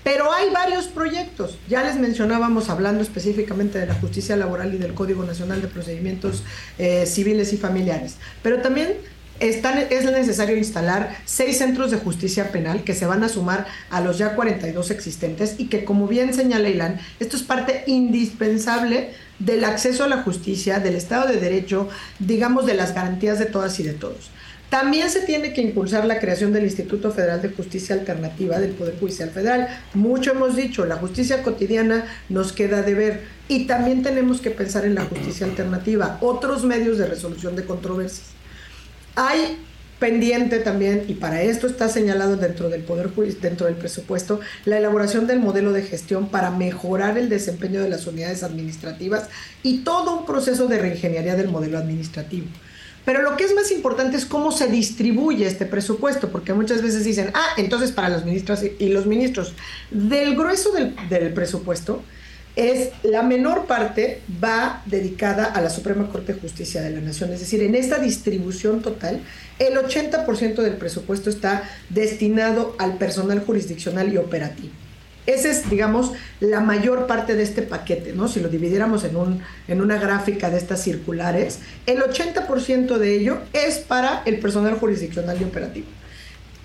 Pero 0.03 0.31
hay 0.31 0.49
varios 0.49 0.85
proyectos. 0.87 1.57
Ya 1.67 1.83
les 1.83 1.95
mencionábamos 1.95 2.69
hablando 2.69 3.03
específicamente 3.03 3.79
de 3.79 3.85
la 3.85 3.95
justicia 3.95 4.35
laboral 4.35 4.73
y 4.73 4.77
del 4.77 4.93
Código 4.93 5.23
Nacional 5.23 5.61
de 5.61 5.67
Procedimientos 5.67 6.43
eh, 6.79 7.05
Civiles 7.05 7.53
y 7.53 7.57
Familiares. 7.57 8.15
Pero 8.41 8.61
también 8.61 8.97
es 9.41 10.05
necesario 10.05 10.55
instalar 10.55 11.17
seis 11.25 11.57
centros 11.57 11.89
de 11.89 11.97
justicia 11.97 12.51
penal 12.51 12.83
que 12.83 12.93
se 12.93 13.07
van 13.07 13.23
a 13.23 13.29
sumar 13.29 13.65
a 13.89 13.99
los 13.99 14.17
ya 14.19 14.35
42 14.35 14.91
existentes 14.91 15.55
y 15.57 15.67
que, 15.67 15.83
como 15.83 16.07
bien 16.07 16.33
señala 16.33 16.69
Ilan, 16.69 16.99
esto 17.19 17.37
es 17.37 17.43
parte 17.43 17.83
indispensable 17.87 19.09
del 19.39 19.63
acceso 19.63 20.03
a 20.03 20.07
la 20.07 20.21
justicia, 20.21 20.79
del 20.79 20.95
Estado 20.95 21.27
de 21.27 21.37
Derecho, 21.37 21.89
digamos, 22.19 22.67
de 22.67 22.75
las 22.75 22.93
garantías 22.93 23.39
de 23.39 23.47
todas 23.47 23.79
y 23.79 23.83
de 23.83 23.93
todos. 23.93 24.29
También 24.69 25.09
se 25.09 25.21
tiene 25.21 25.51
que 25.53 25.61
impulsar 25.61 26.05
la 26.05 26.19
creación 26.19 26.53
del 26.53 26.63
Instituto 26.63 27.11
Federal 27.11 27.41
de 27.41 27.49
Justicia 27.49 27.95
Alternativa 27.95 28.57
del 28.59 28.71
Poder 28.71 28.97
Judicial 28.97 29.31
Federal. 29.31 29.67
Mucho 29.95 30.31
hemos 30.31 30.55
dicho, 30.55 30.85
la 30.85 30.95
justicia 30.95 31.43
cotidiana 31.43 32.05
nos 32.29 32.53
queda 32.53 32.81
de 32.81 32.93
ver 32.93 33.23
y 33.49 33.65
también 33.65 34.01
tenemos 34.01 34.39
que 34.39 34.51
pensar 34.51 34.85
en 34.85 34.95
la 34.95 35.03
justicia 35.03 35.45
alternativa, 35.45 36.19
otros 36.21 36.63
medios 36.63 36.97
de 36.99 37.07
resolución 37.07 37.55
de 37.57 37.65
controversias. 37.65 38.40
Hay 39.15 39.57
pendiente 40.01 40.57
también, 40.57 41.05
y 41.07 41.13
para 41.13 41.43
esto 41.43 41.67
está 41.67 41.87
señalado 41.87 42.35
dentro 42.35 42.69
del 42.69 42.81
Poder 42.81 43.11
dentro 43.39 43.67
del 43.67 43.75
presupuesto, 43.75 44.39
la 44.65 44.79
elaboración 44.79 45.27
del 45.27 45.39
modelo 45.39 45.73
de 45.73 45.83
gestión 45.83 46.29
para 46.29 46.49
mejorar 46.49 47.19
el 47.19 47.29
desempeño 47.29 47.81
de 47.81 47.89
las 47.89 48.07
unidades 48.07 48.41
administrativas 48.41 49.29
y 49.61 49.83
todo 49.83 50.17
un 50.17 50.25
proceso 50.25 50.67
de 50.67 50.79
reingeniería 50.79 51.35
del 51.35 51.49
modelo 51.49 51.77
administrativo. 51.77 52.47
Pero 53.05 53.21
lo 53.21 53.37
que 53.37 53.43
es 53.43 53.53
más 53.53 53.71
importante 53.71 54.17
es 54.17 54.25
cómo 54.25 54.51
se 54.51 54.67
distribuye 54.67 55.45
este 55.45 55.67
presupuesto, 55.67 56.29
porque 56.29 56.53
muchas 56.53 56.81
veces 56.81 57.03
dicen, 57.03 57.29
ah, 57.35 57.49
entonces 57.57 57.91
para 57.91 58.09
los 58.09 58.25
ministros 58.25 58.61
y 58.79 58.89
los 58.89 59.05
ministros. 59.05 59.53
Del 59.91 60.35
grueso 60.35 60.71
del, 60.71 60.95
del 61.09 61.31
presupuesto, 61.33 62.03
es 62.55 62.89
la 63.03 63.23
menor 63.23 63.65
parte 63.65 64.21
va 64.43 64.81
dedicada 64.85 65.45
a 65.45 65.61
la 65.61 65.69
Suprema 65.69 66.09
Corte 66.09 66.33
de 66.33 66.39
Justicia 66.39 66.81
de 66.81 66.91
la 66.91 67.01
Nación. 67.01 67.31
Es 67.31 67.39
decir, 67.39 67.61
en 67.63 67.75
esta 67.75 67.99
distribución 67.99 68.81
total, 68.81 69.21
el 69.59 69.75
80% 69.77 70.55
del 70.55 70.75
presupuesto 70.75 71.29
está 71.29 71.63
destinado 71.89 72.75
al 72.77 72.97
personal 72.97 73.39
jurisdiccional 73.39 74.11
y 74.13 74.17
operativo. 74.17 74.73
Esa 75.27 75.49
es, 75.49 75.69
digamos, 75.69 76.13
la 76.39 76.61
mayor 76.61 77.05
parte 77.05 77.35
de 77.35 77.43
este 77.43 77.61
paquete, 77.61 78.13
¿no? 78.13 78.27
Si 78.27 78.39
lo 78.39 78.49
dividiéramos 78.49 79.03
en, 79.03 79.15
un, 79.15 79.41
en 79.67 79.79
una 79.79 79.97
gráfica 79.97 80.49
de 80.49 80.57
estas 80.57 80.81
circulares, 80.81 81.59
el 81.85 81.99
80% 81.99 82.97
de 82.97 83.15
ello 83.15 83.37
es 83.53 83.77
para 83.77 84.23
el 84.25 84.39
personal 84.39 84.73
jurisdiccional 84.79 85.39
y 85.39 85.43
operativo. 85.43 85.87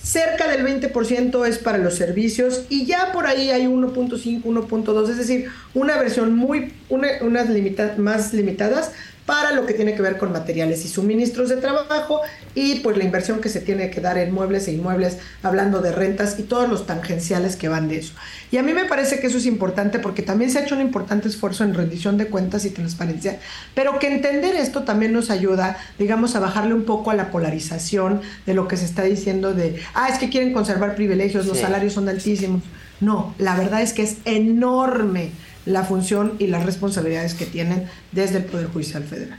Cerca 0.07 0.47
del 0.47 0.65
20% 0.65 1.45
es 1.49 1.59
para 1.59 1.79
los 1.79 1.95
servicios 1.97 2.63
y 2.69 2.87
ya 2.87 3.11
por 3.13 3.27
ahí 3.27 3.51
hay 3.51 3.67
1.5, 3.67 4.45
1.2, 4.45 5.11
es 5.11 5.17
decir, 5.17 5.49
una 5.75 5.97
versión 5.99 6.37
muy, 6.37 6.73
una- 6.89 7.09
unas 7.23 7.49
limita- 7.51 7.97
más 7.99 8.33
limitadas 8.33 8.93
para 9.27 9.51
lo 9.53 9.67
que 9.67 9.75
tiene 9.75 9.95
que 9.95 10.03
ver 10.03 10.17
con 10.19 10.33
materiales 10.33 10.85
y 10.85 10.89
suministros 10.89 11.49
de 11.49 11.57
trabajo 11.57 12.21
y 12.55 12.77
pues 12.77 12.97
la 12.97 13.05
inversión 13.05 13.41
que 13.41 13.49
se 13.49 13.61
tiene 13.61 13.91
que 13.91 14.01
dar 14.01 14.17
en 14.19 14.33
muebles 14.33 14.69
e 14.69 14.73
inmuebles, 14.73 15.19
hablando 15.43 15.81
de 15.83 15.91
rentas 15.93 16.39
y 16.39 16.45
todos 16.45 16.69
los 16.69 16.87
tangenciales 16.87 17.57
que 17.57 17.69
van 17.69 17.89
de 17.89 17.99
eso. 17.99 18.15
Y 18.53 18.59
a 18.59 18.63
mí 18.63 18.73
me 18.73 18.85
parece 18.85 19.19
que 19.19 19.27
eso 19.27 19.39
es 19.39 19.47
importante 19.47 19.99
porque 19.99 20.23
también 20.23 20.51
se 20.51 20.59
ha 20.59 20.63
hecho 20.63 20.77
un 20.77 20.81
importante 20.81 21.29
esfuerzo 21.29 21.65
en 21.65 21.75
rendición 21.75 22.17
de 22.17 22.29
cuentas 22.29 22.65
y 22.65 22.71
transparencia, 22.71 23.41
pero 23.75 23.99
que 23.99 24.07
entender 24.07 24.55
esto 24.55 24.85
también 24.85 25.13
nos 25.13 25.31
ayuda, 25.31 25.77
digamos, 25.99 26.37
a 26.37 26.41
bajarle 26.41 26.75
un 26.75 26.85
poco 26.85 27.11
a 27.11 27.15
la 27.15 27.31
polarización 27.33 28.21
de 28.47 28.55
lo 28.55 28.69
que 28.69 28.77
se 28.77 28.85
está 28.85 29.03
diciendo 29.03 29.55
de, 29.55 29.81
ah, 29.95 30.09
es 30.09 30.19
que 30.19 30.31
quieren 30.31 30.53
conservar 30.53 30.95
privilegios, 30.95 31.47
los 31.47 31.57
Sí. 31.57 31.63
salarios 31.65 31.93
son 31.95 32.09
altísimos. 32.09 32.63
No, 33.01 33.35
la 33.39 33.57
verdad 33.57 33.83
es 33.83 33.93
que 33.93 34.03
es 34.03 34.17
enorme 34.25 35.31
la 35.67 35.85
función 35.85 36.35
y 36.39 36.47
las 36.47 36.65
responsabilidades 36.65 37.35
que 37.35 37.45
tienen 37.47 37.87
desde 38.13 38.39
el 38.39 38.45
Poder 38.45 38.69
Judicial 38.69 39.05
Federal. 39.05 39.39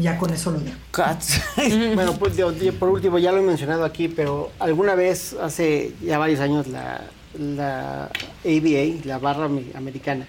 Ya 0.00 0.18
con 0.18 0.32
eso 0.32 0.52
lo 0.52 0.60
dejo. 0.60 0.76
bueno, 1.96 2.14
pues 2.16 2.34
por 2.78 2.90
último, 2.90 3.18
ya 3.18 3.32
lo 3.32 3.38
he 3.38 3.42
mencionado 3.42 3.84
aquí, 3.84 4.06
pero 4.08 4.52
alguna 4.60 4.94
vez, 4.94 5.34
hace 5.42 5.92
ya 6.04 6.16
varios 6.18 6.38
años, 6.38 6.68
la, 6.68 7.02
la 7.36 8.04
ABA, 8.44 9.04
la 9.04 9.18
barra 9.18 9.46
ame- 9.46 9.74
americana, 9.74 10.26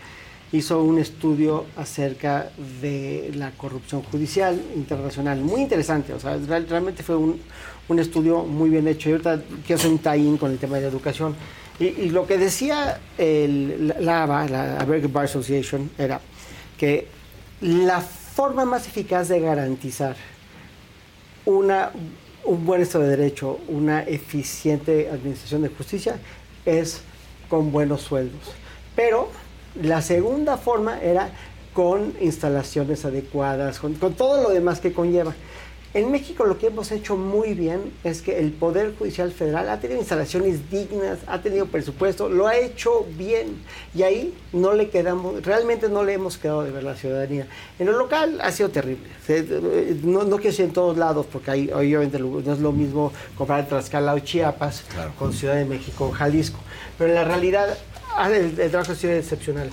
hizo 0.51 0.81
un 0.81 0.97
estudio 0.97 1.65
acerca 1.77 2.49
de 2.81 3.31
la 3.35 3.51
corrupción 3.51 4.01
judicial 4.01 4.59
internacional. 4.75 5.39
Muy 5.41 5.61
interesante, 5.61 6.11
o 6.13 6.19
sea, 6.19 6.37
real- 6.37 6.67
realmente 6.67 7.03
fue 7.03 7.15
un, 7.15 7.39
un 7.87 7.99
estudio 7.99 8.43
muy 8.43 8.69
bien 8.71 8.87
hecho. 8.87 9.09
Y 9.09 9.11
ahorita 9.11 9.41
quiero 9.67 9.79
hacer 9.79 9.91
un 9.91 9.99
tie-in 9.99 10.37
con 10.37 10.49
el 10.51 10.57
tema 10.57 10.77
de 10.77 10.81
la 10.83 10.87
educación. 10.87 11.35
Y, 11.79 11.85
y 11.85 12.09
lo 12.09 12.27
que 12.27 12.37
decía 12.37 12.99
el, 13.17 13.93
la, 13.99 14.23
ABA, 14.23 14.47
la 14.47 14.77
American 14.77 15.13
Bar 15.13 15.25
Association, 15.25 15.89
era 15.97 16.21
que 16.77 17.07
la 17.61 18.01
forma 18.01 18.65
más 18.65 18.87
eficaz 18.87 19.27
de 19.27 19.39
garantizar 19.39 20.15
una, 21.45 21.91
un 22.43 22.65
buen 22.65 22.81
Estado 22.81 23.05
de 23.05 23.17
Derecho, 23.17 23.59
una 23.67 24.03
eficiente 24.03 25.09
administración 25.09 25.61
de 25.63 25.69
justicia, 25.69 26.15
es 26.65 27.01
con 27.49 27.71
buenos 27.71 28.01
sueldos. 28.01 28.41
Pero 28.95 29.29
la 29.81 30.01
segunda 30.01 30.57
forma 30.57 30.99
era 31.01 31.29
con 31.73 32.13
instalaciones 32.19 33.05
adecuadas, 33.05 33.79
con 33.79 33.95
todo 33.95 34.43
lo 34.43 34.49
demás 34.49 34.79
que 34.79 34.91
conlleva. 34.91 35.33
En 35.93 36.09
México 36.09 36.45
lo 36.45 36.57
que 36.57 36.67
hemos 36.67 36.89
hecho 36.93 37.17
muy 37.17 37.53
bien 37.53 37.91
es 38.05 38.21
que 38.21 38.39
el 38.39 38.53
Poder 38.53 38.95
Judicial 38.97 39.29
Federal 39.33 39.67
ha 39.69 39.81
tenido 39.81 39.99
instalaciones 39.99 40.71
dignas, 40.71 41.19
ha 41.27 41.41
tenido 41.41 41.65
presupuesto, 41.65 42.29
lo 42.29 42.47
ha 42.47 42.55
hecho 42.55 43.05
bien 43.17 43.57
y 43.93 44.03
ahí 44.03 44.33
no 44.53 44.71
le 44.71 44.89
quedamos, 44.89 45.43
realmente 45.43 45.89
no 45.89 46.05
le 46.05 46.13
hemos 46.13 46.37
quedado 46.37 46.63
de 46.63 46.71
ver 46.71 46.83
la 46.83 46.95
ciudadanía. 46.95 47.45
En 47.77 47.87
lo 47.87 47.97
local 47.97 48.39
ha 48.41 48.53
sido 48.53 48.69
terrible. 48.69 49.03
No, 50.03 50.23
no 50.23 50.37
quiero 50.37 50.51
decir 50.51 50.63
en 50.63 50.71
todos 50.71 50.97
lados 50.97 51.25
porque 51.29 51.51
ahí 51.51 51.69
obviamente 51.73 52.19
no 52.19 52.39
es 52.39 52.59
lo 52.59 52.71
mismo 52.71 53.11
comprar 53.37 53.67
Tlaxcala 53.67 54.13
o 54.13 54.19
Chiapas 54.19 54.85
con 55.19 55.33
Ciudad 55.33 55.55
de 55.55 55.65
México 55.65 56.07
o 56.07 56.11
Jalisco, 56.11 56.59
pero 56.97 57.09
en 57.09 57.15
la 57.15 57.25
realidad 57.25 57.77
ah, 58.15 58.31
el, 58.31 58.57
el 58.57 58.71
trabajo 58.71 58.93
ha 58.93 58.95
sido 58.95 59.11
excepcional. 59.11 59.69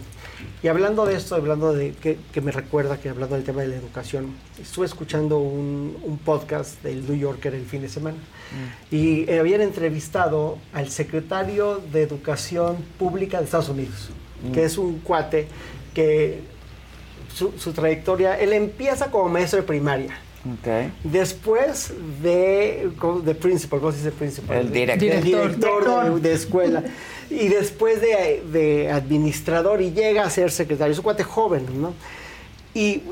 Y 0.63 0.69
hablando 0.69 1.05
de 1.07 1.15
esto, 1.17 1.35
hablando 1.35 1.73
de 1.73 1.93
que, 1.93 2.19
que 2.33 2.41
me 2.41 2.53
recuerda 2.53 2.99
que 2.99 3.09
hablando 3.09 3.35
del 3.37 3.45
tema 3.45 3.63
de 3.63 3.69
la 3.69 3.77
educación, 3.77 4.35
estuve 4.61 4.87
escuchando 4.87 5.39
un, 5.39 5.97
un 6.03 6.19
podcast 6.19 6.83
del 6.83 7.05
New 7.09 7.17
Yorker 7.19 7.55
el 7.55 7.65
fin 7.67 7.83
de 7.83 7.89
semana 7.89 8.19
y 8.91 9.29
eh, 9.31 9.39
habían 9.41 9.61
entrevistado 9.61 10.59
al 10.73 10.91
secretario 10.91 11.81
de 11.93 12.03
Educación 12.03 12.77
Pública 12.99 13.39
de 13.39 13.45
Estados 13.45 13.69
Unidos, 13.69 14.11
que 14.55 14.65
es 14.65 14.79
un 14.79 15.01
cuate 15.01 15.49
que 15.95 16.41
su, 17.35 17.53
su 17.59 17.73
trayectoria, 17.73 18.39
él 18.39 18.53
empieza 18.53 19.11
como 19.11 19.29
maestro 19.29 19.61
de 19.61 19.67
primaria. 19.67 20.19
Después 21.05 21.93
de, 22.23 22.91
¿cómo- 22.99 23.21
de 23.21 23.35
principal, 23.35 23.81
¿cómo 23.81 23.93
se 23.93 23.99
dice 23.99 24.13
principal? 24.13 24.57
El 24.59 24.73
director. 24.73 25.09
De 25.11 25.21
Director. 25.21 25.51
director 25.57 26.15
de, 26.15 26.29
de 26.29 26.35
escuela. 26.35 26.85
Y 27.31 27.49
después 27.49 28.01
de, 28.01 28.91
administrador 28.91 29.83
y 29.83 29.93
llega 29.93 30.25
a 30.25 30.31
ser 30.31 30.51
secretario. 30.51 30.93
Es 30.93 30.99
un 30.99 31.05
cuate 31.05 31.25
joven, 31.25 31.65
¿no? 31.81 31.95
Y, 32.75 33.03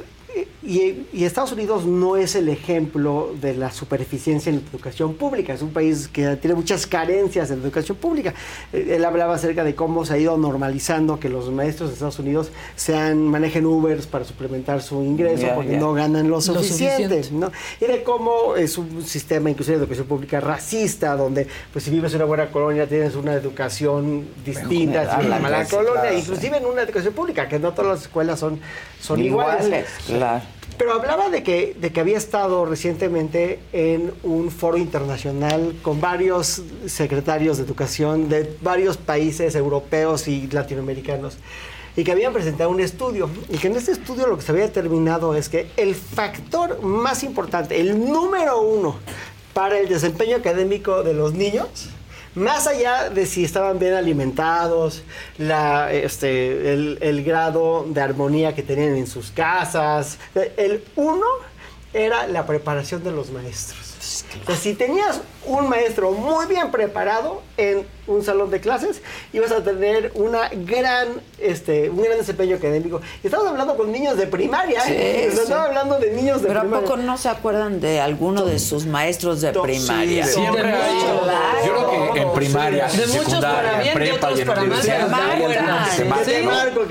y- 0.67 1.07
y 1.13 1.25
Estados 1.25 1.53
Unidos 1.53 1.85
no 1.87 2.17
es 2.17 2.35
el 2.35 2.49
ejemplo 2.49 3.33
de 3.41 3.55
la 3.55 3.71
supereficiencia 3.71 4.51
en 4.51 4.57
la 4.57 4.63
educación 4.71 5.15
pública. 5.15 5.55
Es 5.55 5.63
un 5.63 5.71
país 5.71 6.09
que 6.09 6.37
tiene 6.37 6.55
muchas 6.57 6.87
carencias 6.87 7.51
en 7.51 7.59
la 7.61 7.65
educación 7.65 7.97
pública. 7.97 8.35
Eh, 8.73 8.95
Él 8.97 9.05
hablaba 9.05 9.35
acerca 9.35 9.65
de 9.65 9.75
cómo 9.75 10.05
se 10.05 10.15
ha 10.15 10.19
ido 10.19 10.37
normalizando 10.37 11.21
que 11.21 11.29
los 11.29 11.51
maestros 11.51 11.91
de 11.91 11.95
Estados 11.95 12.19
Unidos 12.19 12.51
sean, 12.75 13.29
manejen 13.29 13.65
Ubers 13.67 14.07
para 14.07 14.25
suplementar 14.25 14.83
su 14.83 15.03
ingreso 15.03 15.47
porque 15.55 15.77
no 15.77 15.93
ganan 15.95 16.25
lo 16.29 16.37
Lo 16.37 16.41
suficiente. 16.41 17.23
suficiente. 17.23 17.31
¿no? 17.33 17.53
Y 17.81 17.87
de 17.91 18.03
cómo 18.03 18.57
es 18.57 18.77
un 18.79 19.05
sistema 19.05 19.51
inclusive 19.51 19.77
de 19.79 19.83
educación 19.85 20.07
pública 20.07 20.41
racista, 20.41 21.15
donde 21.17 21.47
pues 21.73 21.85
si 21.85 21.91
vives 21.91 22.13
en 22.13 22.17
una 22.19 22.25
buena 22.27 22.51
colonia 22.51 22.87
tienes 22.89 23.15
una 23.15 23.35
educación 23.35 24.27
distinta 24.45 24.67
general, 25.05 25.09
si 25.09 25.21
en 25.21 25.27
una 25.27 25.37
la 25.37 25.43
mala 25.43 25.57
clase, 25.59 25.77
colonia, 25.77 26.01
claro, 26.03 26.19
inclusive 26.19 26.57
en 26.57 26.67
una 26.67 26.83
educación 26.83 27.15
pública, 27.15 27.49
que 27.49 27.59
no 27.59 27.73
todas 27.73 27.93
las 27.93 28.03
escuelas 28.03 28.41
son, 28.41 28.59
son 29.01 29.21
iguales. 29.21 29.65
Iguales, 29.67 29.87
claro. 30.07 30.43
Pero 30.79 30.93
hablaba 30.93 31.31
de 31.31 31.43
que, 31.43 31.75
de 31.81 31.91
que 31.91 32.01
había 32.01 32.19
estado 32.19 32.67
recientemente 32.67 33.61
en 33.73 34.13
un 34.23 34.51
foro 34.51 34.77
internacional 34.77 35.75
con 35.83 36.01
varios 36.01 36.63
secretarios 36.87 37.57
de 37.57 37.65
educación 37.65 38.29
de 38.29 38.57
varios 38.61 38.97
países 38.97 39.55
europeos 39.55 40.29
y 40.29 40.49
latinoamericanos 40.49 41.39
y 41.97 42.05
que 42.05 42.13
habían 42.13 42.35
presentado 42.35 42.69
un 42.69 42.81
estudio 42.81 43.31
y 43.49 43.57
que 43.57 43.69
en 43.69 43.77
este 43.77 43.93
estudio 43.93 44.27
lo 44.27 44.37
que 44.37 44.43
se 44.43 44.53
había 44.53 44.65
determinado 44.65 45.35
es 45.35 45.49
que 45.49 45.71
el 45.79 45.95
factor 45.95 46.83
más 46.83 47.23
importante, 47.23 47.81
el 47.81 47.99
número 47.99 48.61
uno 48.61 48.97
para 49.55 49.79
el 49.79 49.89
desempeño 49.89 50.37
académico 50.37 51.03
de 51.03 51.15
los 51.15 51.33
niños, 51.33 51.89
más 52.37 52.67
allá 52.67 53.09
de 53.09 53.27
si 53.27 53.45
estaban 53.45 53.79
bien 53.79 53.95
alimentados, 53.95 55.03
la, 55.39 55.93
este, 55.93 56.73
el, 56.73 56.99
el 57.01 57.25
grado 57.25 57.85
de 57.89 58.01
armonía 58.01 58.55
que 58.55 58.63
tenían 58.63 58.95
en 58.95 59.07
sus 59.07 59.31
casas, 59.31 60.19
el 60.57 60.85
uno 60.95 61.27
era 61.93 62.27
la 62.29 62.47
preparación 62.47 63.03
de 63.03 63.11
los 63.11 63.31
maestros. 63.31 64.23
O 64.43 64.47
sea, 64.47 64.57
si 64.57 64.75
tenías 64.75 65.21
un 65.47 65.69
maestro 65.69 66.13
muy 66.13 66.47
bien 66.47 66.71
preparado 66.71 67.43
en 67.57 67.87
un 68.07 68.23
salón 68.25 68.51
de 68.51 68.61
clases, 68.61 69.03
ibas 69.33 69.51
a 69.51 69.65
tener 69.65 70.13
una 70.15 70.49
gran, 70.53 71.09
este, 71.41 71.91
un 71.91 72.03
gran 72.03 72.17
desempeño 72.19 72.55
académico. 72.57 73.01
Y 73.23 73.27
estamos 73.27 73.49
hablando 73.49 73.77
con 73.77 73.91
niños 73.91 74.17
de 74.17 74.29
primaria, 74.29 74.81
¿eh? 74.89 75.29
Sí. 75.33 75.39
Estamos 75.41 75.67
hablando 75.67 75.99
de 75.99 76.13
niños 76.13 76.41
de 76.41 76.47
Pero 76.49 76.61
¿a 76.61 76.63
primaria. 76.63 76.85
poco 76.87 76.97
no 76.99 77.19
se 77.19 77.29
acuerdan 77.29 77.81
de 77.81 78.01
alguno 78.01 78.45
de 78.45 78.61
sus 78.61 78.87
maestros 78.87 79.41
de 79.41 79.53
primaria? 79.53 80.25
sí, 80.27 80.35
siempre 80.35 80.63
De 80.69 80.73
hay- 80.73 80.95
muchos. 80.95 81.11
Yo 81.67 81.73
creo 81.89 82.13
que 82.13 82.21
en 82.21 82.33
primaria, 82.33 82.87
De 82.87 82.91
secundaria, 83.09 83.41
para 83.41 83.79
bien 83.81 83.91
y 83.93 83.95
prepa 83.97 84.15
otros 84.27 84.39
y 84.39 84.43
en 84.43 84.49
para 84.49 84.61
universidad. 84.63 85.09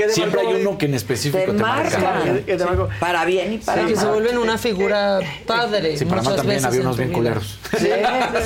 Siempre 0.09 0.41
hay 0.41 0.53
uno 0.61 0.77
que 0.77 0.85
en 0.85 0.93
específico 0.95 1.37
Te 1.45 1.51
te, 1.53 1.53
marca. 1.53 2.25
Para 2.99 3.25
bien 3.25 3.53
y 3.53 3.57
para 3.59 3.83
Sí, 3.83 3.87
que 3.89 3.95
se 3.95 4.05
vuelven 4.05 4.37
una 4.37 4.57
figura 4.57 5.19
padre. 5.45 5.97
Sí, 5.97 6.05
para 6.05 6.21
mal 6.21 6.23
muchas 6.23 6.37
también 6.37 6.57
veces 6.57 6.65
había 6.65 6.81
unos 6.81 6.97
bien 6.97 7.11
culeros. 7.13 7.59
Sí, 7.77 7.89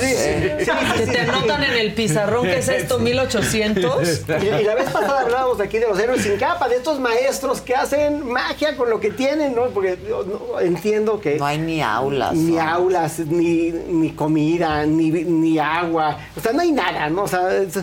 sí, 0.00 0.14
sí. 0.64 0.70
Que 0.98 1.06
te 1.06 1.20
anotan 1.20 1.62
en 1.64 1.74
el 1.74 1.92
pizarrón, 1.94 2.44
¿qué 2.44 2.58
es 2.58 2.68
esto? 2.68 2.98
¿1800? 3.00 4.42
Y, 4.42 4.46
y 4.62 4.64
la 4.64 4.74
vez 4.74 4.90
pasada 4.90 5.20
hablábamos 5.20 5.60
aquí 5.60 5.78
de 5.78 5.86
los 5.88 5.98
héroes 5.98 6.22
sin 6.22 6.36
capa, 6.36 6.68
de 6.68 6.76
estos 6.76 6.98
maestros 7.00 7.60
que 7.60 7.74
hacen 7.74 8.26
magia 8.26 8.76
con 8.76 8.90
lo 8.90 9.00
que 9.00 9.10
tienen, 9.10 9.54
¿no? 9.54 9.66
Porque 9.70 9.98
yo 10.08 10.24
no- 10.24 10.60
entiendo 10.60 11.20
que... 11.20 11.36
No 11.36 11.46
hay 11.46 11.58
ni 11.58 11.82
aulas. 11.82 12.34
Ni 12.34 12.52
¿no? 12.56 12.62
aulas, 12.62 13.18
ni, 13.20 13.70
ni 13.70 14.12
comida, 14.12 14.84
ni, 14.86 15.10
ni 15.10 15.58
agua. 15.58 16.18
O 16.36 16.40
sea, 16.40 16.52
no 16.52 16.60
hay 16.60 16.72
nada, 16.72 17.08
¿no? 17.10 17.22
O 17.22 17.28
sea, 17.28 17.54
es- 17.56 17.76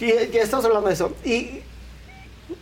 y, 0.00 0.06
y 0.06 0.38
estamos 0.38 0.64
hablando 0.64 0.88
de 0.88 0.94
eso. 0.94 1.12
Y, 1.24 1.60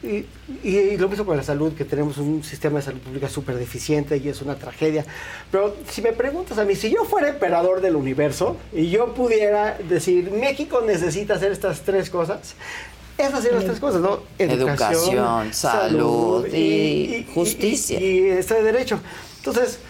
y, 0.03 0.27
y 0.63 0.97
lo 0.97 1.09
mismo 1.09 1.25
con 1.25 1.37
la 1.37 1.43
salud, 1.43 1.73
que 1.75 1.85
tenemos 1.85 2.19
un 2.19 2.43
sistema 2.43 2.79
de 2.79 2.85
salud 2.85 3.01
pública 3.01 3.29
súper 3.29 3.57
deficiente 3.57 4.17
y 4.17 4.29
es 4.29 4.43
una 4.43 4.57
tragedia. 4.57 5.05
Pero 5.51 5.77
si 5.89 6.03
me 6.03 6.13
preguntas 6.13 6.59
a 6.59 6.65
mí, 6.65 6.75
si 6.75 6.91
yo 6.91 7.05
fuera 7.05 7.29
emperador 7.29 7.81
del 7.81 7.97
universo 7.97 8.57
y 8.73 8.91
yo 8.91 9.15
pudiera 9.15 9.79
decir, 9.89 10.31
México 10.31 10.83
necesita 10.85 11.35
hacer 11.35 11.53
estas 11.53 11.83
tres 11.83 12.11
cosas, 12.11 12.55
esas 13.19 13.45
son 13.45 13.55
las 13.55 13.65
tres 13.65 13.79
cosas, 13.79 14.01
¿no? 14.01 14.21
Educación, 14.39 15.53
salud 15.53 16.47
y 16.53 17.27
justicia. 17.35 18.01
Y, 18.01 18.05
y 18.05 18.29
este 18.31 18.63
derecho. 18.63 18.99
Entonces, 19.39 19.81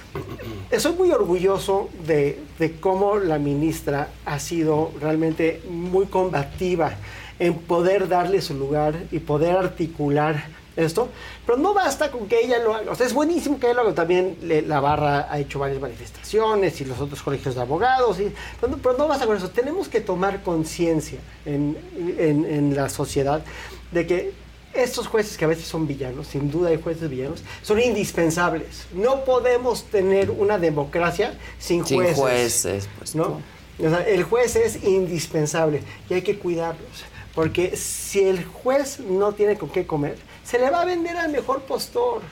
estoy 0.70 0.92
muy 0.94 1.10
orgulloso 1.10 1.89
de, 2.07 2.41
de 2.58 2.81
cómo 2.81 3.18
la 3.18 3.39
ministra 3.39 4.08
ha 4.24 4.39
sido 4.39 4.92
realmente 5.00 5.62
muy 5.68 6.07
combativa 6.07 6.94
en 7.42 7.54
poder 7.54 8.08
darle 8.08 8.40
su 8.40 8.54
lugar 8.54 8.94
y 9.10 9.18
poder 9.18 9.56
articular 9.56 10.44
esto, 10.76 11.08
pero 11.44 11.58
no 11.58 11.74
basta 11.74 12.10
con 12.10 12.28
que 12.28 12.40
ella 12.40 12.58
lo 12.60 12.74
haga, 12.74 12.90
o 12.90 12.94
sea, 12.94 13.04
es 13.06 13.12
buenísimo 13.12 13.58
que 13.58 13.66
ella 13.66 13.74
lo 13.74 13.80
haga, 13.82 13.94
también 13.94 14.38
le- 14.42 14.62
la 14.62 14.80
barra 14.80 15.26
ha 15.30 15.38
hecho 15.38 15.58
varias 15.58 15.80
manifestaciones 15.80 16.80
y 16.80 16.84
los 16.86 16.98
otros 17.00 17.20
colegios 17.22 17.54
de 17.56 17.60
abogados, 17.60 18.18
y- 18.20 18.32
pero, 18.60 18.72
no, 18.72 18.78
pero 18.78 18.96
no 18.96 19.08
basta 19.08 19.26
con 19.26 19.36
eso, 19.36 19.50
tenemos 19.50 19.88
que 19.88 20.00
tomar 20.00 20.42
conciencia 20.42 21.18
en, 21.44 21.76
en- 22.16 22.44
en 22.46 22.76
la 22.76 22.88
sociedad 22.88 23.42
de 23.90 24.06
que 24.06 24.32
estos 24.72 25.08
jueces 25.08 25.36
que 25.36 25.44
a 25.44 25.48
veces 25.48 25.66
son 25.66 25.86
villanos, 25.86 26.28
sin 26.28 26.50
duda 26.50 26.70
hay 26.70 26.80
jueces 26.80 27.10
villanos, 27.10 27.42
son 27.62 27.78
indispensables. 27.78 28.86
No 28.94 29.24
podemos 29.26 29.84
tener 29.84 30.30
una 30.30 30.58
democracia 30.58 31.34
sin 31.58 31.84
Sin 31.84 31.98
jueces. 31.98 32.16
jueces, 32.16 32.88
pues, 32.98 33.14
¿no? 33.14 33.42
O 33.78 33.88
sea, 33.90 34.06
el 34.06 34.22
juez 34.22 34.56
es 34.56 34.82
indispensable 34.84 35.82
y 36.08 36.14
hay 36.14 36.22
que 36.22 36.38
cuidarlos. 36.38 37.04
Porque 37.34 37.76
si 37.76 38.20
el 38.20 38.44
juez 38.44 39.00
no 39.00 39.32
tiene 39.32 39.56
con 39.56 39.70
qué 39.70 39.86
comer, 39.86 40.18
se 40.44 40.58
le 40.58 40.70
va 40.70 40.82
a 40.82 40.84
vender 40.84 41.16
al 41.16 41.32
mejor 41.32 41.62
postor. 41.62 42.22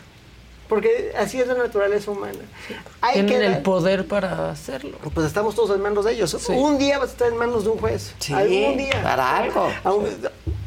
Porque 0.70 1.12
así 1.18 1.38
es 1.40 1.46
la 1.48 1.54
naturaleza 1.54 2.10
humana. 2.12 2.38
Hay 3.02 3.14
Tienen 3.14 3.40
que 3.40 3.46
el 3.46 3.58
poder 3.58 4.06
para 4.06 4.50
hacerlo. 4.50 4.96
pues 5.12 5.26
estamos 5.26 5.54
todos 5.56 5.74
en 5.76 5.82
manos 5.82 6.04
de 6.06 6.12
ellos. 6.12 6.32
Un 6.48 6.78
día 6.78 6.98
vas 6.98 7.08
a 7.08 7.12
estar 7.12 7.28
en 7.28 7.36
manos 7.36 7.64
de 7.64 7.70
un 7.70 7.78
juez. 7.78 8.14
Sí, 8.20 8.32
Algún 8.32 8.78
día. 8.78 9.02
para 9.02 9.36
algo. 9.38 9.68
A 9.84 9.92
Un, 9.92 10.06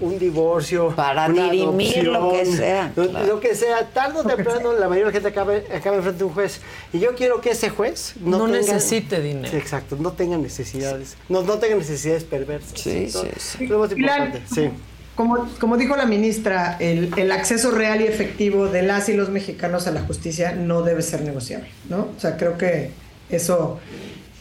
un 0.02 0.20
divorcio. 0.20 0.90
Para 0.94 1.28
una 1.28 1.50
dirimir 1.50 2.04
lo 2.04 2.12
que 2.12 2.18
adopción, 2.42 2.58
sea, 2.58 2.92
Lo, 2.98 3.08
claro. 3.10 3.26
lo 3.28 3.40
que 3.40 3.56
sea. 3.56 3.88
Tarde 3.92 4.20
o 4.20 4.24
temprano 4.26 4.74
la 4.74 4.90
mayoría 4.90 5.06
de 5.06 5.12
la 5.12 5.12
gente 5.14 5.30
acaba, 5.30 5.54
acaba 5.74 5.96
enfrente 5.96 6.20
de 6.20 6.24
un 6.26 6.34
juez. 6.34 6.60
Y 6.92 7.00
yo 7.00 7.16
quiero 7.16 7.40
que 7.40 7.52
ese 7.52 7.70
juez 7.70 8.14
no, 8.20 8.40
No 8.40 8.46
tenga- 8.48 8.58
necesite 8.58 9.22
dinero. 9.22 9.50
Sí, 9.50 9.56
exacto. 9.56 9.96
No 9.98 10.12
tenga 10.12 10.38
necesidades. 10.38 11.16
No, 11.30 11.44
no 11.44 11.60
tenga 11.60 11.76
necesidades 11.78 12.26
perversas. 12.26 12.78
Sí, 12.78 13.10
sí, 13.10 13.20
sí. 13.38 13.68
Lo 13.68 13.80
más 13.80 13.90
importante. 13.94 14.42
Sí. 14.54 14.70
Como, 15.16 15.48
como 15.60 15.78
dijo 15.78 15.96
la 15.96 16.06
ministra, 16.08 16.76
el, 16.80 17.12
el 17.18 17.32
acceso 17.32 17.70
real 17.70 18.02
y 18.02 18.06
efectivo 18.06 18.68
de 18.68 18.82
las 18.82 19.10
y 19.10 19.14
los 19.14 19.30
mexicanos 19.30 19.86
a 19.86 19.92
la 19.92 20.02
justicia 20.02 20.54
no 20.54 20.82
debe 20.82 21.04
ser 21.04 21.22
negociable, 21.22 21.70
¿no? 21.88 22.10
O 22.18 22.20
sea, 22.20 22.36
creo 22.36 22.58
que 22.58 22.90
eso 23.30 23.80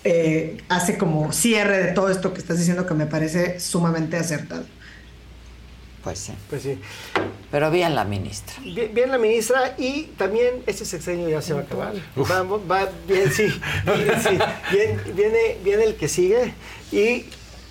eh, 0.04 0.56
hace 0.70 0.96
como 0.96 1.30
cierre 1.32 1.78
de 1.82 1.92
todo 1.92 2.08
esto 2.08 2.32
que 2.32 2.40
estás 2.40 2.58
diciendo 2.58 2.86
que 2.86 2.94
me 2.94 3.04
parece 3.06 3.60
sumamente 3.60 4.16
acertado. 4.16 4.64
Pues 6.02 6.18
sí. 6.18 6.32
Pues 6.50 6.62
sí. 6.62 6.78
Pero 7.50 7.70
bien 7.70 7.94
la 7.94 8.04
ministra. 8.04 8.54
Bien, 8.64 8.92
bien 8.94 9.10
la 9.10 9.18
ministra 9.18 9.74
y 9.78 10.04
también 10.16 10.62
este 10.66 10.84
sexenio 10.84 11.28
ya 11.28 11.42
se 11.42 11.52
va 11.52 11.60
a 11.60 11.62
acabar. 11.64 11.92
Vamos, 12.16 12.62
va 12.68 12.88
bien, 13.06 13.30
sí, 13.30 13.44
bien, 13.84 14.22
sí. 14.22 14.38
Bien- 14.72 15.00
viene, 15.14 15.58
viene 15.62 15.84
el 15.84 15.94
que 15.96 16.08
sigue 16.08 16.54
y 16.90 17.26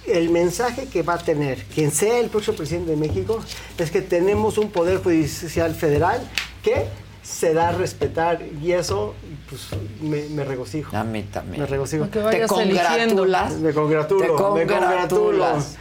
el 0.08 0.30
mensaje 0.30 0.88
que 0.88 1.04
va 1.04 1.16
a 1.16 1.18
tener 1.20 1.64
quien 1.66 1.92
sea 1.92 2.18
el 2.20 2.30
próximo 2.30 2.58
presidente 2.58 2.92
de 2.92 2.98
México 2.98 3.40
es 3.78 3.92
que 3.92 4.02
tenemos 4.02 4.58
un 4.58 4.72
poder 4.72 4.98
judicial 5.02 5.74
federal 5.76 6.22
que 6.64 6.86
se 7.24 7.54
da 7.54 7.70
a 7.70 7.72
respetar 7.72 8.42
y 8.64 8.72
eso 8.72 9.14
pues 9.50 9.62
me, 10.02 10.24
me 10.30 10.44
regocijo. 10.44 10.96
A 10.98 11.04
mí 11.04 11.24
también. 11.24 11.62
Me 11.62 11.68
regocijo. 11.68 12.06
Te 12.08 12.20
congratulas. 12.48 13.54
Me 13.58 13.74
congratulo. 13.74 14.22
Te 14.26 14.28
Me 14.32 14.36
congratulo. 14.38 14.68
congratulas. 14.68 15.76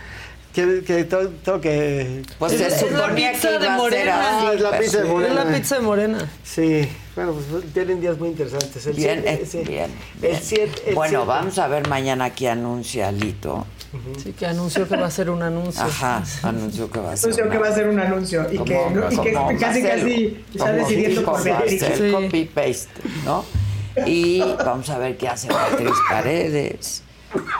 Que, 0.52 0.82
que 0.84 1.04
tengo, 1.04 1.60
que... 1.60 2.22
Pues 2.38 2.52
Es- 2.54 2.58
se 2.80 2.86
es 2.86 2.92
la 2.92 3.02
suponía 3.06 3.32
pizza 3.32 3.56
de 3.58 3.70
Morena. 3.70 4.38
así, 4.38 4.46
Ah, 4.48 4.52
es 4.54 4.60
la 4.60 4.78
pizza 4.78 4.98
de. 5.02 5.08
Morena. 5.08 5.28
Es 5.40 5.46
la 5.46 5.54
pizza 5.56 5.74
de 5.76 5.80
morena. 5.82 6.30
Sí, 6.42 6.88
bueno, 7.14 7.32
pues 7.34 7.72
tienen 7.72 8.00
días 8.00 8.18
muy 8.18 8.30
interesantes. 8.30 8.84
El 8.84 8.94
Bien, 8.94 9.20
siete- 9.22 9.42
eh, 9.42 9.46
sí. 9.46 9.58
bien, 9.58 9.90
El 10.16 10.20
bien. 10.20 10.40
siete- 10.42 10.82
el 10.88 10.94
Bueno, 10.96 11.10
siete- 11.20 11.26
vamos 11.26 11.58
a 11.60 11.68
ver 11.68 11.88
mañana 11.88 12.30
qué 12.34 12.48
anuncia 12.50 13.12
Lito. 13.12 13.64
Sí, 14.22 14.32
que 14.32 14.46
anunció 14.46 14.86
que 14.86 14.96
va 14.96 15.06
a 15.06 15.10
ser 15.10 15.30
un 15.30 15.42
anuncio. 15.42 15.82
Ajá, 15.82 16.22
anunció 16.42 16.88
que 16.90 17.00
va 17.00 17.12
a 17.12 17.16
ser. 17.16 17.30
Anunció 17.30 17.50
que 17.50 17.58
va 17.58 17.68
a 17.68 17.74
ser 17.74 17.88
un 17.88 17.98
anuncio 17.98 18.46
y 18.52 18.58
que, 18.58 18.78
casi 19.58 19.82
casi 19.82 20.44
está 20.54 20.72
decidiendo 20.72 21.24
por 21.24 21.42
Beatriz. 21.42 21.84
Sí. 21.96 22.12
copy 22.12 22.44
paste, 22.44 22.88
¿no? 23.24 23.44
Y 24.06 24.40
vamos 24.64 24.88
a 24.90 24.98
ver 24.98 25.16
qué 25.16 25.28
hace 25.28 25.48
Beatriz 25.48 25.96
Paredes. 26.08 27.02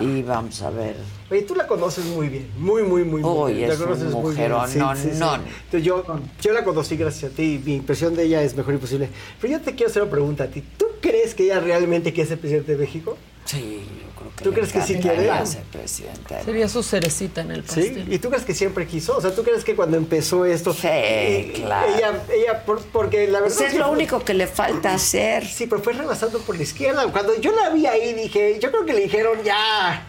Y 0.01 0.23
vamos 0.23 0.63
a 0.63 0.71
ver. 0.71 0.97
Oye, 1.31 1.43
tú 1.43 1.55
la 1.55 1.67
conoces 1.67 2.05
muy 2.05 2.29
bien, 2.29 2.51
muy, 2.59 2.83
muy, 2.83 3.05
muy, 3.05 3.23
muy 3.23 3.53
Uy, 3.53 3.55
bien. 3.55 3.69
La 3.69 3.75
es 3.75 3.81
un 3.81 3.87
conoces 3.87 4.13
muy 4.13 4.35
bien. 4.35 4.51
mujerón, 4.53 4.79
no, 4.79 4.95
no. 4.95 5.35
Entonces, 5.35 5.83
yo, 5.85 6.05
yo 6.41 6.53
la 6.53 6.65
conocí 6.65 6.97
gracias 6.97 7.33
a 7.33 7.35
ti 7.35 7.55
y 7.55 7.59
mi 7.59 7.77
impresión 7.77 8.17
de 8.17 8.25
ella 8.25 8.43
es 8.43 8.57
mejor 8.57 8.75
imposible. 8.75 9.09
Pero 9.41 9.53
yo 9.53 9.61
te 9.61 9.75
quiero 9.77 9.91
hacer 9.91 10.03
una 10.03 10.11
pregunta 10.11 10.45
a 10.45 10.47
ti. 10.49 10.65
¿Tú 10.77 10.87
crees 11.01 11.35
que 11.35 11.45
ella 11.45 11.61
realmente 11.61 12.13
quiere 12.13 12.29
ser 12.29 12.41
presidente 12.41 12.73
de 12.73 12.79
México? 12.79 13.17
Sí, 13.51 13.83
yo 13.85 14.11
creo 14.17 14.31
que 14.37 14.45
¿Tú 14.45 14.53
crees 14.53 14.73
que 14.73 14.81
sí 14.83 14.95
quiere? 15.01 15.47
ser 15.47 15.63
presidente. 15.65 16.37
Sería 16.45 16.69
su 16.69 16.83
cerecita 16.85 17.41
en 17.41 17.51
el 17.51 17.63
¿Sí? 17.69 17.81
pastel. 17.83 18.13
¿Y 18.13 18.19
tú 18.19 18.29
crees 18.29 18.45
que 18.45 18.55
siempre 18.55 18.87
quiso? 18.87 19.17
O 19.17 19.21
sea, 19.21 19.35
¿tú 19.35 19.43
crees 19.43 19.65
que 19.65 19.75
cuando 19.75 19.97
empezó 19.97 20.45
esto... 20.45 20.73
Sí, 20.73 20.81
eh, 20.89 21.53
claro. 21.57 21.87
Ella, 21.97 22.13
ella 22.33 22.65
por- 22.65 22.83
porque 22.93 23.27
la 23.27 23.41
verdad... 23.41 23.57
Pues 23.59 23.73
es 23.73 23.79
lo 23.79 23.91
único 23.91 24.21
que 24.25 24.35
le 24.35 24.47
falta 24.47 24.95
hacer. 24.95 25.45
Sí, 25.47 25.67
pero 25.67 25.83
fue 25.83 25.95
rebasando 25.95 26.39
por 26.41 26.57
la 26.57 26.63
izquierda. 26.63 27.11
Cuando 27.11 27.41
yo 27.41 27.51
la 27.53 27.71
vi 27.71 27.87
ahí, 27.87 28.13
dije, 28.15 28.59
yo 28.61 28.71
creo 28.71 28.85
que 28.85 28.93
le 28.93 29.01
dijeron, 29.01 29.43
ya, 29.43 30.07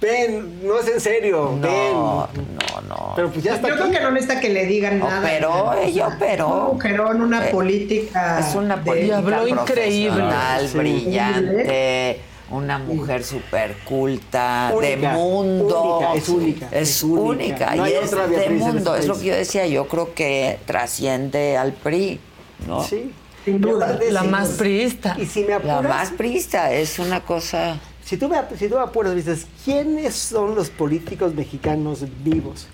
ven, 0.00 0.66
no 0.66 0.78
es 0.80 0.88
en 0.88 1.00
serio, 1.00 1.54
No, 1.60 2.28
ven. 2.34 2.56
no, 2.56 2.80
no. 2.88 3.12
Pero 3.16 3.30
pues 3.30 3.44
ya 3.44 3.54
está 3.56 3.68
Yo 3.68 3.74
creo 3.76 3.90
que 3.90 4.00
no 4.00 4.10
necesita 4.12 4.40
que 4.40 4.48
le 4.48 4.64
digan 4.66 4.98
nada. 4.98 5.18
Operó, 5.20 5.64
O 5.66 5.72
sea, 5.74 5.82
ella 5.82 6.08
operó. 6.08 6.48
Un 6.70 6.76
mujerón, 6.76 7.20
una 7.22 7.48
Eh, 7.48 7.50
política. 7.50 8.38
Es 8.40 8.54
una 8.54 8.82
política 8.82 9.18
habló 9.18 9.46
increíble. 9.46 10.24
Sí. 10.70 10.78
brillante, 10.78 12.20
una 12.52 12.78
mujer 12.78 13.24
súper 13.24 13.76
culta, 13.84 14.72
de 14.80 14.96
mundo. 14.96 15.98
única, 15.98 16.14
es 16.14 16.28
única, 16.28 16.68
Es 16.70 16.90
es 16.90 17.02
única. 17.02 17.22
única, 17.22 17.74
No 17.76 17.88
y 17.88 17.92
es 17.92 18.10
de 18.10 18.50
mundo. 18.50 18.94
este 18.94 19.00
Es 19.00 19.08
lo 19.08 19.18
que 19.18 19.24
yo 19.24 19.34
decía, 19.34 19.66
yo 19.66 19.88
creo 19.88 20.14
que 20.14 20.58
trasciende 20.66 21.56
al 21.56 21.72
PRI, 21.72 22.20
¿no? 22.66 22.82
Sí. 22.84 23.12
Sin 23.44 23.60
duda. 23.60 23.98
La 24.10 24.22
más 24.22 24.50
priista. 24.50 25.16
Y 25.18 25.26
si 25.26 25.40
me 25.42 25.48
La 25.48 25.56
apuras, 25.56 25.82
más 25.82 26.10
prista 26.10 26.72
es 26.72 26.98
una 27.00 27.20
cosa. 27.24 27.80
si 28.04 28.16
tú 28.16 28.28
me, 28.28 28.36
si 28.56 28.68
tú 28.68 28.76
me 28.76 28.82
apuras, 28.82 29.14
dices, 29.16 29.46
¿quiénes 29.64 30.14
son 30.14 30.54
los 30.54 30.70
políticos 30.70 31.34
mexicanos 31.34 32.04
vivos 32.22 32.66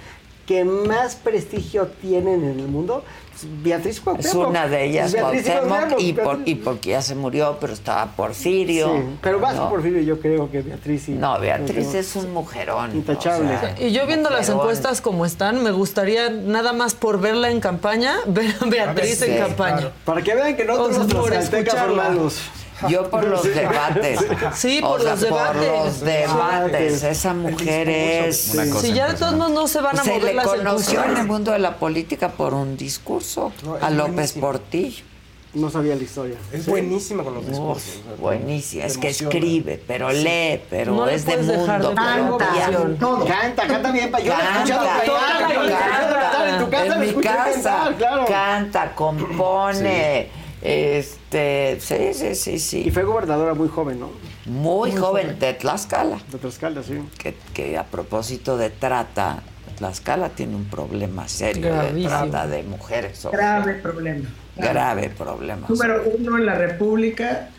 que 0.46 0.64
más 0.64 1.14
prestigio 1.16 1.86
tienen 2.02 2.44
en 2.44 2.60
el 2.60 2.68
mundo? 2.68 3.02
Beatriz 3.62 4.00
Cuauhtémoc. 4.00 4.26
Es 4.26 4.34
una 4.34 4.66
de 4.68 4.84
ellas, 4.84 5.12
Beatriz 5.12 5.46
Cuauhtémoc, 5.50 6.00
y, 6.00 6.12
por- 6.12 6.40
y 6.44 6.54
porque 6.56 6.90
ya 6.90 7.02
se 7.02 7.14
murió, 7.14 7.56
pero 7.60 7.72
estaba 7.72 8.06
Porfirio. 8.16 8.88
Sí, 8.96 9.02
pero 9.22 9.38
más 9.38 9.54
¿no? 9.54 9.68
Porfirio, 9.70 10.00
yo 10.02 10.20
creo 10.20 10.50
que 10.50 10.62
Beatriz 10.62 11.08
y 11.08 11.12
No, 11.12 11.38
Beatriz 11.38 11.70
Cuauhtémoc. 11.86 11.94
es 11.94 12.16
un 12.16 12.32
mujerón. 12.32 12.96
Intachable. 12.96 13.56
o 13.56 13.60
sea, 13.60 13.74
Y 13.78 13.92
yo 13.92 14.06
viendo 14.06 14.30
las 14.30 14.40
mujerón. 14.48 14.60
encuestas 14.60 15.00
como 15.00 15.24
están, 15.26 15.62
me 15.62 15.70
gustaría 15.70 16.30
nada 16.30 16.72
más 16.72 16.94
por 16.94 17.20
verla 17.20 17.50
en 17.50 17.60
campaña, 17.60 18.16
ver 18.26 18.54
a 18.60 18.64
Beatriz 18.66 19.18
Sí, 19.18 19.30
en 19.30 19.38
campaña. 19.38 19.90
Para 20.04 20.22
que 20.22 20.34
vean 20.34 20.56
que 20.56 20.64
nosotros 20.64 20.96
O 20.98 21.04
sea, 21.06 21.14
los 21.14 21.14
por 21.14 21.32
escucharla. 21.34 22.02
malos. 22.04 22.40
Yo 22.88 23.10
por 23.10 23.24
los 23.24 23.42
debates. 23.42 24.20
Sí, 24.54 24.80
O 24.82 24.88
por 24.90 25.00
sea, 25.02 25.10
los 25.12 25.20
debates. 25.20 25.68
Por 25.68 25.86
los 25.86 26.00
debates. 26.00 27.02
Esa 27.02 27.34
mujer 27.34 27.88
es. 27.88 28.36
Si 28.80 28.92
ya 28.92 29.08
de 29.12 29.14
todos 29.18 29.34
modos 29.34 29.52
no 29.52 29.66
se 29.68 29.80
van 29.80 29.98
a 29.98 30.04
se 30.04 30.10
mover 30.10 30.24
le 30.24 30.34
las 30.34 30.46
conoció 30.46 31.04
en 31.04 31.16
el 31.16 31.26
mundo 31.26 31.52
de 31.52 31.58
la 31.58 31.76
política 31.76 32.28
por 32.30 32.54
un 32.54 32.76
discurso 32.76 33.52
a 33.80 33.90
López 33.90 34.12
buenísimo. 34.14 34.46
Portillo. 34.46 35.04
No 35.54 35.70
sabía 35.70 35.96
la 35.96 36.02
historia. 36.02 36.36
Es 36.52 36.66
buenísima 36.66 37.24
con 37.24 37.32
los 37.34 37.42
Uf, 37.44 37.48
discursos. 37.48 38.00
buenísima. 38.20 38.84
Es 38.84 38.98
que 38.98 39.08
escribe, 39.08 39.82
pero 39.84 40.12
lee, 40.12 40.60
pero 40.68 40.92
No 40.94 41.06
le 41.06 41.14
es 41.14 41.24
de 41.24 41.38
mundo. 41.38 41.52
de 41.52 41.58
pero 41.64 41.94
Canta, 41.94 42.98
todo. 43.00 43.24
Canta, 43.24 43.66
canta 43.66 43.90
bien. 43.90 44.12
Yo 44.24 44.34
la 44.34 44.44
he 44.44 44.62
escuchado 44.62 44.84
Canta, 44.86 45.06
canta, 45.06 45.48
he 45.48 45.54
escuchado 45.54 46.14
cantar 46.14 46.48
en 46.48 46.58
tu 46.58 46.70
casa, 46.70 46.84
en 46.84 46.90
la 46.90 46.96
mi 46.98 47.22
casa, 47.22 47.62
cantar, 47.62 47.96
claro. 47.96 48.24
canta, 48.26 48.94
compone, 48.94 50.30
este, 50.62 51.78
sí, 51.80 52.14
sí, 52.14 52.34
sí, 52.34 52.58
sí. 52.58 52.82
Y 52.86 52.90
fue 52.90 53.04
gobernadora 53.04 53.54
muy 53.54 53.68
joven, 53.68 54.00
¿no? 54.00 54.10
Muy, 54.46 54.92
joven, 54.92 55.38
de 55.38 55.54
Tlaxcala. 55.54 56.18
De 56.30 56.38
Tlaxcala, 56.38 56.82
sí. 56.82 57.00
Que, 57.18 57.36
que 57.54 57.76
a 57.76 57.84
propósito 57.84 58.56
de 58.56 58.70
trata, 58.70 59.42
Tlaxcala 59.76 60.30
tiene 60.30 60.56
un 60.56 60.64
problema 60.64 61.28
serio 61.28 61.66
de 61.66 61.70
Gravísimo. 61.70 62.08
trata 62.08 62.46
de 62.46 62.62
mujeres. 62.64 63.18
sobre 63.18 63.38
Grave 63.38 63.74
problema. 63.74 64.28
Grave 64.56 65.10
problema. 65.10 65.66
Número 65.68 66.02
uno 66.18 66.38
en 66.38 66.46
la 66.46 66.54
República 66.54 67.50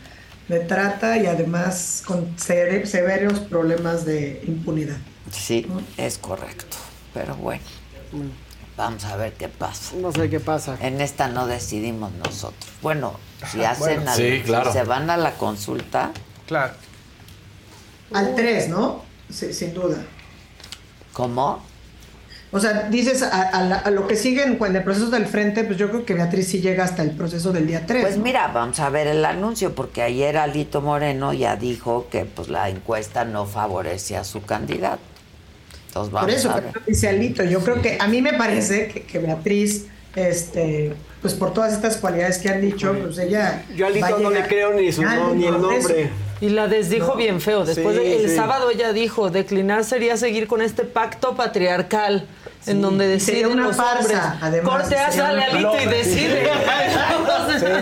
de 0.48 0.60
trata 0.60 1.16
y 1.16 1.26
además 1.26 2.02
con 2.04 2.36
severos 2.36 3.38
problemas 3.40 4.04
de 4.04 4.42
impunidad. 4.46 4.96
Sí, 5.30 5.66
es 5.96 6.18
correcto. 6.18 6.76
Pero 7.14 7.36
bueno, 7.36 7.62
vamos 8.80 9.04
a 9.04 9.16
ver 9.16 9.32
qué 9.34 9.48
pasa. 9.48 9.94
No 9.96 10.10
sé 10.12 10.28
qué 10.30 10.40
pasa. 10.40 10.76
En 10.80 11.00
esta 11.00 11.28
no 11.28 11.46
decidimos 11.46 12.12
nosotros. 12.12 12.70
Bueno, 12.82 13.12
si 13.50 13.62
Ajá, 13.62 13.72
hacen 13.72 13.96
bueno. 13.96 14.10
al- 14.10 14.16
Sí, 14.16 14.42
claro. 14.44 14.72
si 14.72 14.78
se 14.78 14.84
van 14.84 15.08
a 15.10 15.16
la 15.16 15.32
consulta, 15.34 16.10
Claro. 16.46 16.72
Al 18.12 18.34
3, 18.34 18.68
¿no? 18.68 19.02
Sí, 19.30 19.52
sin 19.52 19.72
duda. 19.74 19.98
¿cómo? 21.12 21.62
O 22.52 22.58
sea, 22.58 22.88
dices 22.90 23.22
a, 23.22 23.42
a 23.50 23.62
la- 23.62 23.76
a 23.78 23.90
lo 23.92 24.08
que 24.08 24.16
sigue 24.16 24.42
en, 24.42 24.58
en 24.64 24.74
el 24.76 24.82
proceso 24.82 25.08
del 25.10 25.26
frente, 25.26 25.62
pues 25.62 25.78
yo 25.78 25.88
creo 25.90 26.04
que 26.04 26.14
Beatriz 26.14 26.48
sí 26.48 26.60
llega 26.60 26.82
hasta 26.82 27.02
el 27.02 27.12
proceso 27.12 27.52
del 27.52 27.66
día 27.68 27.86
3. 27.86 28.02
Pues 28.02 28.16
mira, 28.16 28.48
vamos 28.48 28.80
a 28.80 28.88
ver 28.90 29.06
el 29.06 29.24
anuncio, 29.24 29.74
porque 29.76 30.02
ayer 30.02 30.36
Alito 30.36 30.80
Moreno 30.80 31.32
ya 31.32 31.54
dijo 31.54 32.08
que 32.10 32.24
pues 32.24 32.48
la 32.48 32.68
encuesta 32.68 33.24
no 33.24 33.46
favorece 33.46 34.16
a 34.16 34.24
su 34.24 34.42
candidato. 34.42 35.00
Entonces 35.90 36.12
vamos 36.12 36.30
Por 36.30 36.38
eso, 36.38 36.50
a 36.50 36.62
dice 36.86 37.08
Alito, 37.08 37.42
yo 37.42 37.58
creo 37.60 37.82
que 37.82 37.98
a 38.00 38.06
mí 38.06 38.22
me 38.22 38.32
parece 38.34 38.86
que, 38.88 39.02
que 39.02 39.18
Beatriz, 39.18 39.86
este, 40.14 40.92
pues 41.20 41.34
por 41.34 41.52
todas 41.52 41.72
estas 41.72 41.96
cualidades 41.96 42.38
que 42.38 42.48
han 42.48 42.60
dicho, 42.60 42.94
pues 43.04 43.18
ella. 43.18 43.64
Yo 43.76 43.86
a 43.86 43.88
Alito 43.88 44.18
no 44.20 44.30
le 44.30 44.46
creo 44.46 44.72
ni 44.72 44.92
su 44.92 45.02
no- 45.02 45.34
ni 45.34 45.46
el 45.46 45.60
nombre. 45.60 46.10
Y 46.40 46.48
la 46.50 46.68
desdijo 46.68 47.08
No. 47.08 47.16
bien 47.16 47.40
feo. 47.40 47.64
Después 47.64 47.96
Sí, 47.96 48.02
de- 48.02 48.16
el 48.24 48.30
sí. 48.30 48.36
sábado 48.36 48.70
ella 48.70 48.92
dijo, 48.92 49.30
declinar 49.30 49.84
sería 49.84 50.16
seguir 50.16 50.46
con 50.46 50.62
este 50.62 50.84
pacto 50.84 51.34
patriarcal 51.34 52.26
en 52.66 52.82
donde 52.82 53.18
sería 53.20 53.40
deciden 53.42 53.58
una 53.58 53.68
los 53.68 53.76
farsa, 53.76 54.00
hombres. 54.02 54.18
además, 54.42 54.70
Corte 54.80 54.96
A, 54.98 55.10
sería 55.10 55.26
sale 55.26 55.42
Alito 55.44 55.80
y 55.82 55.86
decide. 55.86 56.50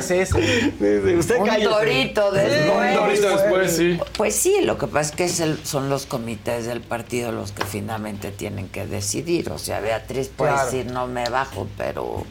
Sí, 0.01 0.25
sí, 0.27 0.27
sí. 0.27 1.15
Usted 1.17 1.39
Un 1.41 1.63
torito 1.63 2.31
después. 2.33 2.71
Un 2.91 2.95
torito 2.95 3.29
después, 3.37 3.77
sí. 3.77 3.99
Pues 4.17 4.35
sí, 4.35 4.61
lo 4.63 4.79
que 4.79 4.87
pasa 4.87 5.11
es 5.11 5.17
que 5.17 5.25
es 5.25 5.41
el- 5.41 5.65
son 5.65 5.89
los 5.91 6.07
comités 6.07 6.67
del 6.67 6.81
partido 6.81 7.33
los 7.33 7.53
que 7.53 7.65
finalmente 7.65 8.31
tienen 8.31 8.69
que 8.69 8.87
decidir. 8.87 9.51
O 9.51 9.59
sea, 9.59 9.81
Beatriz 9.81 10.29
puede 10.35 10.53
Claro. 10.53 10.65
decir 10.71 10.87
no 10.93 11.07
me 11.07 11.29
bajo, 11.29 11.67
pero 11.77 12.25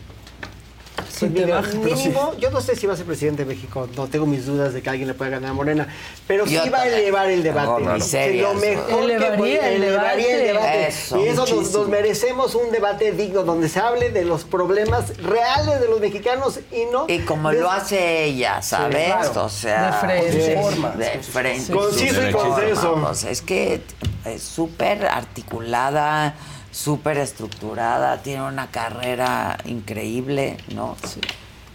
Pues 1.19 1.31
mira, 1.31 1.61
mínimo, 1.61 2.33
yo 2.39 2.51
no 2.51 2.61
sé 2.61 2.75
si 2.75 2.85
va 2.87 2.93
a 2.93 2.97
ser 2.97 3.05
presidente 3.05 3.43
de 3.45 3.53
México, 3.53 3.87
no 3.95 4.07
tengo 4.07 4.25
mis 4.25 4.45
dudas 4.45 4.73
de 4.73 4.81
que 4.81 4.89
alguien 4.89 5.07
le 5.07 5.13
pueda 5.13 5.31
ganar 5.31 5.51
a 5.51 5.53
Morena, 5.53 5.87
pero 6.27 6.45
Yo 6.45 6.63
sí 6.63 6.69
va 6.69 6.81
a 6.81 6.87
elevar 6.87 7.29
el 7.29 7.43
debate. 7.43 7.67
Tengo 7.67 7.87
Que 7.87 7.93
miserias, 7.93 8.53
lo 8.53 8.59
mejor 8.59 8.85
güey. 9.03 9.07
que 9.07 9.13
Elevaría 9.15 9.37
puede- 9.37 9.75
el 9.75 9.83
elevaría 9.83 10.35
el 10.35 10.47
debate. 10.47 10.87
Eso, 10.87 11.17
y 11.19 11.27
eso 11.27 11.45
nos, 11.47 11.71
nos 11.73 11.87
merecemos 11.87 12.55
un 12.55 12.71
debate 12.71 13.11
digno 13.11 13.43
donde 13.43 13.69
se 13.69 13.79
hable 13.79 14.09
de 14.11 14.25
los 14.25 14.43
problemas 14.43 15.17
reales 15.17 15.79
de 15.81 15.87
los 15.87 15.99
mexicanos 15.99 16.59
y 16.71 16.85
no. 16.91 17.05
y 17.07 17.19
como 17.19 17.49
de- 17.51 17.59
lo 17.61 17.69
hace 17.71 18.25
ella, 18.25 18.61
¿sabes? 18.61 19.05
claro. 19.05 19.45
O 19.45 19.49
sea, 19.49 19.87
De 20.01 20.07
frente. 20.07 20.37
de- 20.37 20.61
Forma. 20.61 20.89
de 20.91 21.19
frente. 21.19 21.71
Conciso 21.73 22.21
y 22.27 22.31
Su 22.31 22.37
conceso. 22.37 22.81
forma, 22.81 23.09
o 23.09 23.15
sea, 23.15 23.31
es 23.31 23.41
que 23.41 23.81
es 24.25 24.43
súper 24.43 25.05
articulada, 25.05 26.35
súper 26.77 27.17
estructurada, 27.17 28.21
tiene 28.21 28.43
una 28.43 28.69
carrera 28.69 29.57
increíble, 29.65 30.57
¿no? 30.75 30.95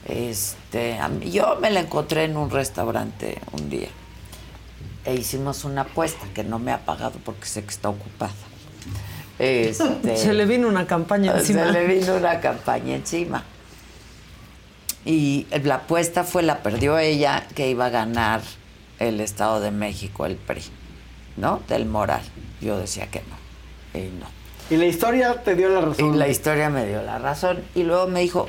Este, 0.07 0.99
a 0.99 1.09
mí- 1.09 1.31
yo 1.31 1.57
me 1.61 1.71
la 1.71 1.81
encontré 1.81 2.25
en 2.25 2.37
un 2.37 2.51
restaurante 2.51 3.39
un 3.53 3.69
día 3.69 3.89
e 5.05 5.15
hicimos 5.15 5.65
una 5.65 5.83
apuesta 5.83 6.27
que 6.35 6.45
no 6.45 6.59
me 6.61 6.71
ha 6.73 6.85
pagado 6.85 7.19
porque 7.25 7.47
sé 7.47 7.65
que 7.65 7.71
está 7.71 7.89
ocupada. 7.89 8.33
Este, 9.41 10.17
Se 10.17 10.33
le 10.35 10.47
vino 10.47 10.69
una 10.69 10.87
campaña 10.87 11.33
encima. 11.37 11.65
se 11.67 11.73
le 11.73 11.87
vino 11.87 12.15
una 12.15 12.39
campaña 12.41 12.95
encima. 12.95 13.43
Y 15.05 15.49
la 15.65 15.77
apuesta 15.77 16.23
fue, 16.23 16.45
la 16.45 16.63
perdió 16.63 16.97
ella, 16.99 17.45
que 17.57 17.69
iba 17.69 17.87
a 17.87 17.91
ganar 17.91 18.41
el 19.01 19.21
Estado 19.21 19.61
de 19.61 19.73
México, 19.73 20.27
el 20.27 20.37
PRI, 20.37 20.63
¿no? 21.37 21.61
Del 21.69 21.87
Moral. 21.87 22.23
Yo 22.61 22.79
decía 22.79 23.09
que 23.11 23.21
no. 23.23 23.99
Y 24.01 24.05
no. 24.11 24.42
Y 24.73 24.77
la 24.77 24.87
historia 24.87 25.43
te 25.43 25.55
dio 25.55 25.69
la 25.69 25.81
razón. 25.83 26.15
Y 26.15 26.17
la 26.19 26.29
historia 26.29 26.71
me 26.71 26.87
dio 26.87 27.03
la 27.03 27.19
razón. 27.19 27.63
Y 27.75 27.83
luego 27.83 28.07
me 28.07 28.21
dijo, 28.21 28.49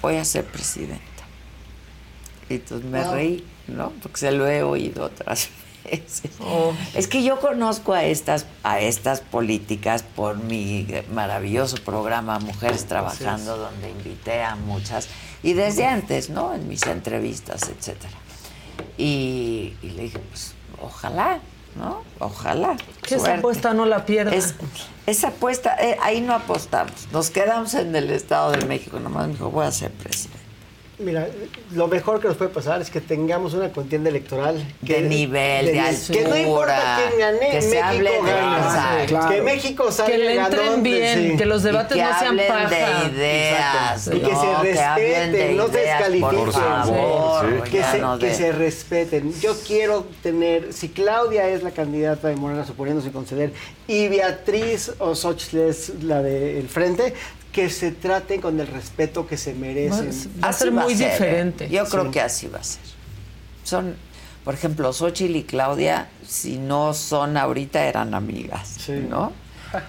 voy 0.00 0.16
a 0.16 0.24
ser 0.24 0.44
presidenta. 0.44 1.02
Y 2.48 2.54
entonces 2.54 2.88
me 2.90 3.02
Wow. 3.04 3.14
reí, 3.14 3.46
¿no? 3.68 3.92
Porque 4.02 4.18
se 4.18 4.32
lo 4.32 4.46
he 4.48 4.62
oído 4.62 5.04
otras 5.04 5.50
veces. 5.84 6.22
Es 6.94 7.06
que 7.06 7.22
yo 7.22 7.38
conozco 7.40 7.92
a 7.92 8.04
estas, 8.04 8.46
a 8.62 8.80
estas 8.80 9.20
políticas 9.20 10.02
por 10.02 10.36
mi 10.38 10.86
maravilloso 11.12 11.76
programa 11.84 12.38
Mujeres 12.38 12.86
Trabajando, 12.86 13.56
donde 13.58 13.90
invité 13.90 14.42
a 14.42 14.54
muchas, 14.56 15.08
y 15.42 15.52
desde 15.54 15.84
antes, 15.86 16.30
¿no? 16.30 16.54
En 16.54 16.66
mis 16.68 16.86
entrevistas, 16.86 17.62
etcétera. 17.68 18.14
Y, 18.96 19.74
y 19.82 19.90
le 19.96 20.02
dije, 20.04 20.18
pues, 20.18 20.54
ojalá, 20.80 21.40
¿no? 21.76 22.02
Ojalá. 22.18 22.76
Que 23.02 23.14
esa 23.16 23.34
apuesta 23.36 23.72
no 23.74 23.86
la 23.86 24.04
pierda. 24.06 24.32
Es- 24.34 24.54
esa 25.06 25.28
apuesta, 25.28 25.74
eh, 25.80 25.96
ahí 26.02 26.20
no 26.20 26.32
apostamos. 26.34 27.08
Nos 27.12 27.30
quedamos 27.30 27.74
en 27.74 27.94
el 27.96 28.10
Estado 28.10 28.52
de 28.52 28.64
México. 28.66 29.00
Nomás 29.00 29.26
me 29.26 29.32
dijo, 29.34 29.50
voy 29.50 29.66
a 29.66 29.72
ser 29.72 29.90
presidente. 29.90 30.38
Mira, 30.98 31.26
lo 31.74 31.88
mejor 31.88 32.20
que 32.20 32.28
nos 32.28 32.36
puede 32.36 32.50
pasar 32.50 32.80
es 32.82 32.90
que 32.90 33.00
tengamos 33.00 33.54
una 33.54 33.70
contienda 33.72 34.10
electoral 34.10 34.62
De 34.82 35.00
nivel, 35.00 35.66
de 35.66 35.72
Que 36.12 36.22
no 36.22 36.36
importa 36.36 36.76
altura, 36.76 37.08
quién 37.08 37.18
gane, 37.18 37.50
que 37.50 37.62
se 37.62 37.68
México 37.70 37.84
hable 37.86 38.10
de- 38.10 38.20
gana. 39.10 39.28
Que 39.30 39.42
México 39.42 39.90
salga 39.90 40.12
Que 40.12 40.18
le 40.18 40.34
entren 40.36 40.66
ganón, 40.66 40.82
bien, 40.82 41.30
sí. 41.32 41.36
que 41.38 41.46
los 41.46 41.62
debates 41.62 41.96
que 41.96 42.02
no 42.04 42.18
sean 42.18 42.36
paja. 42.46 42.68
de 42.68 43.08
ideas, 43.16 44.06
Exacto. 44.06 44.16
Y 44.16 44.20
que 44.20 44.36
se 44.36 44.42
Que 44.42 44.68
de 44.68 44.72
respeten, 44.74 45.56
no 45.56 45.66
se 45.66 45.72
ideas, 45.72 45.98
descalifiquen. 45.98 46.38
Por 46.44 46.52
favor, 46.52 47.62
Que, 47.64 47.82
se, 47.84 47.98
no 47.98 48.18
que 48.18 48.26
de- 48.26 48.34
se 48.34 48.52
respeten. 48.52 49.40
Yo 49.40 49.56
quiero 49.66 50.06
tener, 50.22 50.72
si 50.74 50.90
Claudia 50.90 51.48
es 51.48 51.62
la 51.62 51.70
candidata 51.72 52.28
de 52.28 52.36
Morena 52.36 52.64
suponiéndose 52.66 53.10
conceder 53.10 53.52
y 53.88 54.08
Beatriz 54.08 54.92
o 54.98 55.14
Xochitl 55.14 55.58
es 55.58 56.02
la 56.02 56.22
del 56.22 56.68
frente, 56.68 57.14
que 57.52 57.68
se 57.70 57.92
traten 57.92 58.40
con 58.40 58.58
el 58.58 58.66
respeto 58.66 59.26
que 59.26 59.36
se 59.36 59.52
merecen. 59.54 60.10
Va 60.42 60.46
a 60.46 60.50
Así 60.50 60.58
ser 60.64 60.72
muy 60.72 60.92
¿eh? 60.94 60.96
diferente. 60.96 61.68
Yo 61.68 61.84
creo 61.84 62.04
Sí. 62.04 62.10
que 62.10 62.20
así 62.20 62.46
va 62.48 62.58
a 62.58 62.64
ser. 62.64 62.80
Son, 63.64 63.94
por 64.44 64.54
ejemplo, 64.54 64.92
Xochitl 64.92 65.36
y 65.36 65.44
Claudia, 65.44 66.08
si 66.26 66.56
no 66.58 66.94
son 66.94 67.36
ahorita, 67.36 67.84
eran 67.84 68.14
amigas, 68.14 68.78
¿no? 69.08 69.32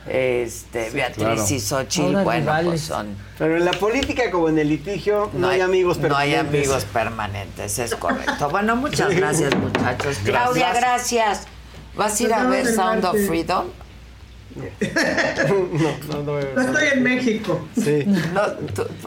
Este, 0.07 0.89
Beatriz 0.91 1.15
claro. 1.25 1.45
y 1.49 1.59
Xochitl, 1.59 2.05
Ahora 2.07 2.23
bueno, 2.23 2.41
rivales. 2.41 2.65
pues 2.69 2.81
son... 2.81 3.15
Pero 3.37 3.57
en 3.57 3.65
la 3.65 3.71
política 3.71 4.31
como 4.31 4.47
en 4.47 4.57
el 4.59 4.69
litigio 4.69 5.29
no, 5.33 5.49
hay 5.49 5.59
amigos 5.59 5.97
No 5.97 6.15
hay 6.15 6.31
permanentes. 6.31 6.67
amigos 6.67 6.85
permanentes, 6.85 7.79
es 7.79 7.95
correcto. 7.95 8.49
Bueno, 8.49 8.75
muchas 8.77 9.09
gracias, 9.15 9.53
muchachos. 9.57 10.17
Claudia, 10.23 10.71
gracias. 10.73 11.47
¿Vas 11.95 12.19
a 12.19 12.23
ir 12.23 12.33
a 12.33 12.43
ver 12.45 12.65
Sound 12.67 13.03
of. 13.05 13.15
Freedom? 13.27 13.65
No, 14.55 16.23
no, 16.23 16.23
no, 16.23 16.39
No 16.55 16.61
estoy 16.61 16.87
en 16.93 17.03
México. 17.03 17.59
Sí. 17.81 18.05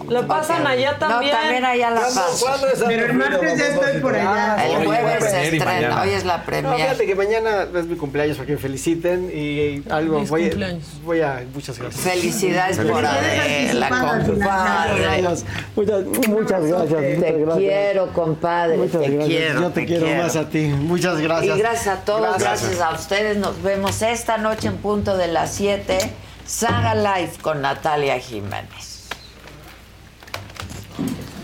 Lo 0.09 0.27
pasan 0.27 0.67
allá 0.67 0.99
también. 0.99 1.33
No, 1.33 1.41
también 1.41 1.65
allá 1.65 1.91
la 1.91 2.01
¿Cuándo- 2.01 2.21
pasan. 2.21 2.89
Pero 2.89 3.07
el 3.07 3.13
martes 3.15 3.59
ya 3.59 3.67
estoy 3.69 4.01
por 4.01 4.15
allá. 4.15 4.67
El 4.67 4.87
jueves 4.87 5.25
se 5.25 5.43
estrena, 5.57 6.03
hoy 6.03 6.11
es 6.11 6.25
la 6.25 6.39
No, 6.39 6.45
premier. 6.45 6.77
fíjate 6.77 7.07
que 7.07 7.15
mañana 7.15 7.67
es 7.75 7.87
mi 7.87 7.97
cumpleaños 7.97 8.37
para 8.37 8.47
que 8.47 8.53
me 8.53 8.59
feliciten 8.59 9.31
y 9.33 9.83
algo 9.91 10.21
voy, 10.25 10.51
voy 11.05 11.21
a 11.21 11.45
muchas 11.55 11.79
gracias. 11.79 12.03
Felicidades 12.03 12.79
por 12.79 13.05
anticipadas, 13.05 14.25
compadre. 14.27 15.23
Muchas, 15.77 16.05
muchas 16.29 16.65
gracias. 16.65 17.21
Te 17.21 17.45
quiero, 17.57 18.13
compadre. 18.13 18.79
Te 18.79 18.99
quiero. 19.27 19.61
Yo 19.61 19.71
te, 19.71 19.87
quiero, 19.87 20.07
más 20.23 20.37
a 20.37 20.49
ti. 20.49 20.65
Muchas 20.67 21.21
gracias. 21.21 21.57
Y 21.57 21.61
gracias 21.61 21.87
a 21.87 22.01
todos, 22.05 22.39
gracias. 22.39 22.81
a 22.81 22.91
ustedes. 22.95 23.37
Nos 23.37 23.63
vemos 23.63 24.03
esta 24.03 24.39
noche 24.39 24.69
en 24.69 24.77
punto 24.79 25.17
de 25.17 25.29
las 25.37 25.53
7. 25.53 25.99
Saga 26.47 26.95
Live 26.95 27.33
con 27.43 27.61
Natalia 27.61 28.19
Jiménez. 28.19 29.07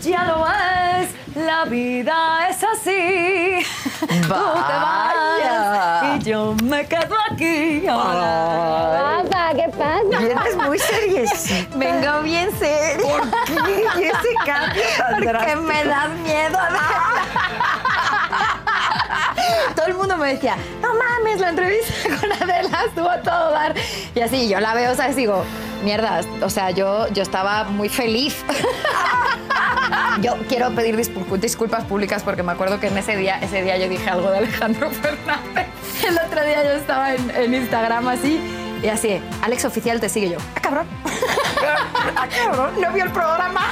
Ya 0.01 0.25
lo 0.25 0.45
ves, 0.45 1.11
la 1.37 1.67
vida 1.67 2.49
es 2.49 2.57
así. 2.65 3.59
Tú 4.01 4.07
te 4.09 4.29
vas 4.29 6.17
y 6.17 6.23
yo 6.25 6.55
me 6.65 6.87
quedo 6.87 7.15
aquí. 7.31 7.83
Papá, 7.87 9.53
¿qué 9.55 9.69
pasa? 9.69 10.19
Vienes 10.19 10.57
muy 10.57 10.79
seriecita. 10.79 11.77
Vengo 11.77 12.23
bien 12.23 12.49
seria. 12.59 13.19
¿Por 13.19 13.31
qué? 13.45 13.85
¿Y 13.99 14.03
ese 14.05 14.35
cambio 14.47 14.83
tan 14.97 15.15
Porque 15.17 15.29
drástico? 15.29 15.61
me 15.63 15.85
das 15.85 16.09
miedo. 16.25 16.59
Todo 19.75 19.87
el 19.87 19.95
mundo 19.95 20.17
me 20.17 20.35
decía, 20.35 20.57
no 20.81 20.95
mames, 20.95 21.41
la 21.41 21.51
entrevista 21.51 21.93
con 22.21 22.33
Adela 22.33 22.85
estuvo 22.87 23.09
a 23.09 23.21
todo 23.21 23.51
dar. 23.51 23.75
Y 24.15 24.21
así, 24.21 24.49
yo 24.49 24.61
la 24.61 24.75
veo, 24.75 24.95
¿sabes? 24.95 25.17
Digo, 25.17 25.45
mierda, 25.85 26.21
o 26.43 26.51
sea, 26.51 26.71
yo, 26.71 27.09
yo 27.09 27.23
estaba 27.23 27.65
muy 27.65 27.89
feliz. 27.89 28.37
Yo 30.21 30.37
quiero 30.49 30.71
pedir 30.75 30.97
disculpas 30.97 31.85
públicas 31.85 32.23
porque 32.23 32.43
me 32.43 32.53
acuerdo 32.53 32.79
que 32.79 32.89
en 32.89 32.99
ese 32.99 33.17
día, 33.17 33.39
ese 33.39 33.63
día 33.63 33.79
yo 33.79 33.89
dije 33.89 34.09
algo 34.11 34.31
de 34.31 34.39
Alejandro 34.39 34.91
Fernández. 35.03 35.67
El 36.07 36.19
otro 36.19 36.45
día 36.45 36.63
yo 36.63 36.71
estaba 36.73 37.15
en 37.15 37.55
Instagram 37.55 38.09
así 38.09 38.62
y 38.83 38.89
así, 38.89 39.21
Alex 39.43 39.65
Oficial 39.65 40.01
te 40.01 40.09
sigue 40.09 40.31
yo. 40.31 40.39
¡Ah, 40.57 40.61
cabrón! 40.61 40.87
¡Ah, 42.17 42.27
cabrón! 42.29 42.81
No 42.81 42.93
vio 42.93 43.05
el 43.05 43.13
programa. 43.13 43.71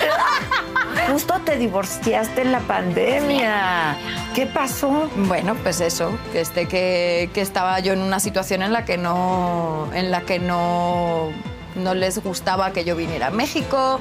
Justo 1.10 1.40
te 1.44 1.56
divorciaste 1.56 2.42
en 2.42 2.52
la 2.52 2.60
pandemia. 2.60 3.96
¿Qué 4.34 4.46
pasó? 4.46 5.10
Bueno, 5.16 5.56
pues 5.56 5.80
eso, 5.80 6.16
que, 6.32 6.40
este, 6.40 6.66
que, 6.66 7.30
que 7.34 7.40
estaba 7.40 7.80
yo 7.80 7.92
en 7.92 8.00
una 8.00 8.20
situación 8.20 8.62
en 8.62 8.72
la 8.72 8.84
que 8.84 8.96
no, 8.96 9.88
en 9.92 10.10
la 10.10 10.20
que 10.22 10.38
no, 10.38 11.30
no 11.74 11.94
les 11.94 12.22
gustaba 12.22 12.72
que 12.72 12.84
yo 12.84 12.94
viniera 12.94 13.28
a 13.28 13.30
México, 13.30 13.98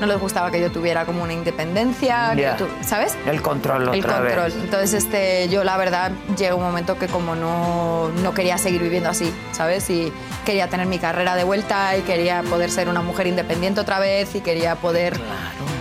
no 0.00 0.06
les 0.06 0.18
gustaba 0.20 0.50
que 0.50 0.60
yo 0.60 0.70
tuviera 0.70 1.04
como 1.06 1.22
una 1.22 1.32
independencia, 1.32 2.32
que 2.34 2.42
Ya. 2.42 2.56
yo 2.56 2.66
tu- 2.66 2.72
¿sabes? 2.84 3.16
El 3.26 3.40
control 3.42 3.82
El 3.94 4.00
otra 4.04 4.18
control. 4.18 4.44
vez. 4.44 4.54
Entonces, 4.56 4.94
este, 4.94 5.48
yo 5.48 5.64
la 5.64 5.76
verdad 5.76 6.12
llegó 6.36 6.56
un 6.56 6.62
momento 6.64 6.98
que 6.98 7.06
como 7.06 7.34
no, 7.34 8.08
no 8.22 8.34
quería 8.34 8.58
seguir 8.58 8.82
viviendo 8.82 9.08
así, 9.10 9.32
¿sabes? 9.52 9.88
Y 9.90 10.12
quería 10.44 10.68
tener 10.68 10.86
mi 10.86 10.98
carrera 10.98 11.34
de 11.34 11.44
vuelta 11.44 11.96
y 11.96 12.02
quería 12.02 12.42
poder 12.42 12.70
ser 12.70 12.88
una 12.88 13.02
mujer 13.02 13.26
independiente 13.26 13.80
otra 13.80 13.98
vez 13.98 14.34
y 14.34 14.40
quería 14.40 14.76
poder, 14.76 15.18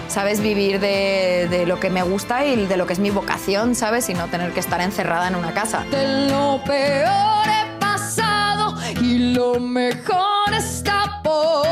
¿sabes? 0.08 0.40
Vivir 0.42 0.80
de, 0.80 1.48
de 1.50 1.66
lo 1.66 1.80
que 1.80 1.90
me 1.90 2.02
gusta 2.04 2.46
y 2.46 2.66
de 2.66 2.78
lo 2.78 2.88
que 2.88 2.94
es 2.94 3.00
mi 3.00 3.10
vocación, 3.10 3.76
¿sabes? 3.76 4.10
Y 4.10 4.14
no 4.14 4.28
tener 4.28 4.52
que 4.54 4.60
estar 4.60 4.80
encerrada 4.82 5.28
en 5.28 5.36
una 5.36 5.54
casa. 5.54 5.84
De 5.92 6.30
lo 6.30 6.62
peor 6.64 7.46
he 7.48 7.80
pasado 7.80 8.76
y 9.02 9.34
lo 9.34 9.60
mejor 9.60 10.54
está 10.58 11.22
por 11.24 11.66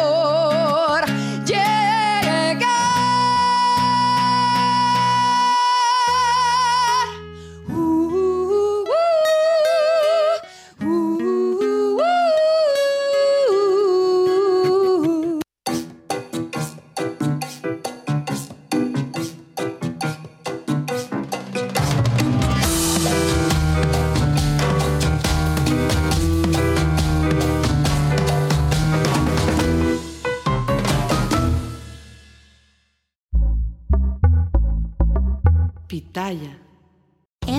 Pitaya. 36.33 36.62